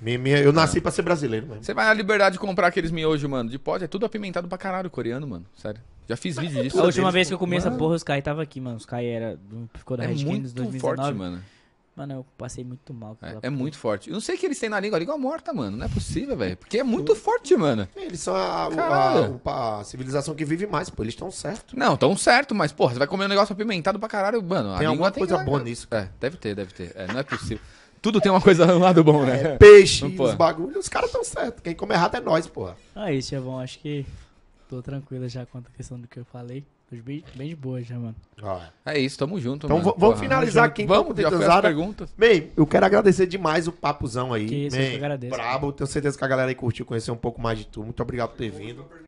Minha, 0.00 0.18
minha- 0.18 0.38
eu 0.38 0.52
nasci 0.52 0.80
pra 0.80 0.90
ser 0.90 1.02
brasileiro 1.02 1.46
mesmo. 1.46 1.62
Você 1.64 1.72
vai 1.72 1.86
na 1.86 1.94
liberdade 1.94 2.34
de 2.34 2.38
comprar 2.38 2.66
aqueles 2.66 2.90
miojos, 2.90 3.28
mano. 3.30 3.48
De 3.48 3.58
pote, 3.58 3.84
é 3.84 3.86
tudo 3.88 4.04
apimentado 4.04 4.48
pra 4.48 4.58
caralho, 4.58 4.90
coreano, 4.90 5.26
mano. 5.26 5.46
Sério. 5.56 5.80
Já 6.08 6.16
fiz 6.16 6.36
vídeo 6.36 6.62
disso. 6.62 6.78
A 6.78 6.84
última 6.84 7.04
deles, 7.04 7.14
vez 7.14 7.28
que 7.28 7.34
eu 7.34 7.38
comi 7.38 7.56
essa 7.56 7.68
Mano. 7.70 7.78
porra, 7.78 7.94
os 7.94 8.02
Kai 8.02 8.20
tava 8.20 8.42
aqui, 8.42 8.60
mano. 8.60 8.76
Os 8.76 8.84
Kai 8.84 9.06
era. 9.06 9.38
Ficou 9.74 9.96
da 9.96 10.04
É 10.04 10.08
Red 10.08 10.14
Kings 10.16 10.26
muito 10.30 10.52
2019. 10.52 10.78
forte, 10.80 11.14
mano. 11.16 11.42
Mano, 11.96 12.12
eu 12.14 12.26
passei 12.36 12.64
muito 12.64 12.92
mal 12.92 13.16
com 13.16 13.24
É, 13.24 13.38
é 13.42 13.50
muito 13.50 13.78
forte. 13.78 14.08
Eu 14.10 14.14
não 14.14 14.20
sei 14.20 14.34
o 14.34 14.38
que 14.38 14.44
eles 14.46 14.58
têm 14.58 14.68
na 14.68 14.80
língua. 14.80 14.96
A 14.96 15.00
língua 15.00 15.16
morta, 15.16 15.52
mano. 15.52 15.76
Não 15.76 15.86
é 15.86 15.88
possível, 15.88 16.36
velho. 16.36 16.56
Porque 16.56 16.78
é 16.78 16.82
muito 16.82 17.14
forte, 17.14 17.56
mano. 17.56 17.86
Eles 17.94 18.18
são 18.18 18.34
a, 18.34 18.66
a- 18.66 19.78
a- 19.80 19.84
civilização 19.84 20.34
que 20.34 20.44
vive 20.44 20.66
mais, 20.66 20.90
pô. 20.90 21.04
Eles 21.04 21.14
estão 21.14 21.30
certos. 21.30 21.74
Não, 21.74 21.96
tão 21.96 22.16
certo, 22.16 22.52
mas, 22.52 22.72
porra, 22.72 22.94
você 22.94 22.98
vai 22.98 23.06
comer 23.06 23.26
um 23.26 23.28
negócio 23.28 23.52
apimentado 23.52 23.98
pra 24.00 24.08
caralho, 24.08 24.42
mano. 24.42 24.70
A 24.70 24.78
Tem 24.78 24.80
língua 24.80 24.90
alguma 24.90 25.10
tem 25.12 25.20
coisa 25.26 25.44
boa 25.44 25.62
nisso. 25.62 25.86
É, 25.92 26.08
deve 26.18 26.36
ter, 26.36 26.56
deve 26.56 26.72
ter. 26.74 26.92
É, 26.96 27.06
não 27.06 27.20
é 27.20 27.22
possível. 27.22 27.60
Tudo 28.02 28.20
tem 28.20 28.30
uma 28.30 28.40
coisa 28.40 28.66
um 28.74 28.80
lado 28.80 29.02
bom, 29.04 29.24
né? 29.24 29.56
Peixe, 29.56 30.02
Não, 30.04 30.10
pô. 30.16 30.24
os 30.24 30.34
bagulhos, 30.34 30.76
os 30.76 30.88
caras 30.88 31.08
estão 31.10 31.22
certos. 31.22 31.62
Quem 31.62 31.74
come 31.76 31.94
errado 31.94 32.16
é 32.16 32.20
nós, 32.20 32.46
porra. 32.48 32.76
Aí, 32.94 33.22
Chevão, 33.22 33.58
acho 33.60 33.78
que 33.78 34.04
tô 34.68 34.82
tranquilo 34.82 35.28
já 35.28 35.46
quanto 35.46 35.68
à 35.68 35.70
questão 35.76 35.98
do 35.98 36.08
que 36.08 36.18
eu 36.18 36.24
falei. 36.24 36.64
Bem, 37.02 37.24
bem 37.34 37.48
de 37.48 37.56
boa 37.56 37.82
já, 37.82 37.96
mano. 37.98 38.14
Ó. 38.42 38.60
É 38.84 38.98
isso, 38.98 39.18
tamo 39.18 39.40
junto, 39.40 39.66
Então 39.66 39.78
mano. 39.78 39.94
vamos 39.96 40.20
finalizar 40.20 40.64
aqui, 40.64 40.82
então, 40.82 41.02
Vamos, 41.04 41.20
já 41.20 41.30
foi 41.30 41.46
as 41.46 41.60
perguntas. 41.60 42.14
Bem, 42.16 42.50
eu 42.56 42.66
quero 42.66 42.84
agradecer 42.86 43.26
demais 43.26 43.66
o 43.68 43.72
papuzão 43.72 44.32
aí. 44.32 44.46
Que 44.46 44.66
isso, 44.66 44.76
eu 44.76 44.82
Man, 44.82 44.90
que 44.90 44.96
agradeço. 44.96 45.34
Brabo, 45.34 45.72
tenho 45.72 45.86
certeza 45.86 46.18
que 46.18 46.24
a 46.24 46.28
galera 46.28 46.50
aí 46.50 46.54
curtiu 46.54 46.84
conhecer 46.84 47.10
um 47.10 47.16
pouco 47.16 47.40
mais 47.40 47.58
de 47.58 47.66
tu. 47.66 47.82
Muito 47.82 48.02
obrigado 48.02 48.30
por 48.30 48.38
ter 48.38 48.50
vindo. 48.50 48.84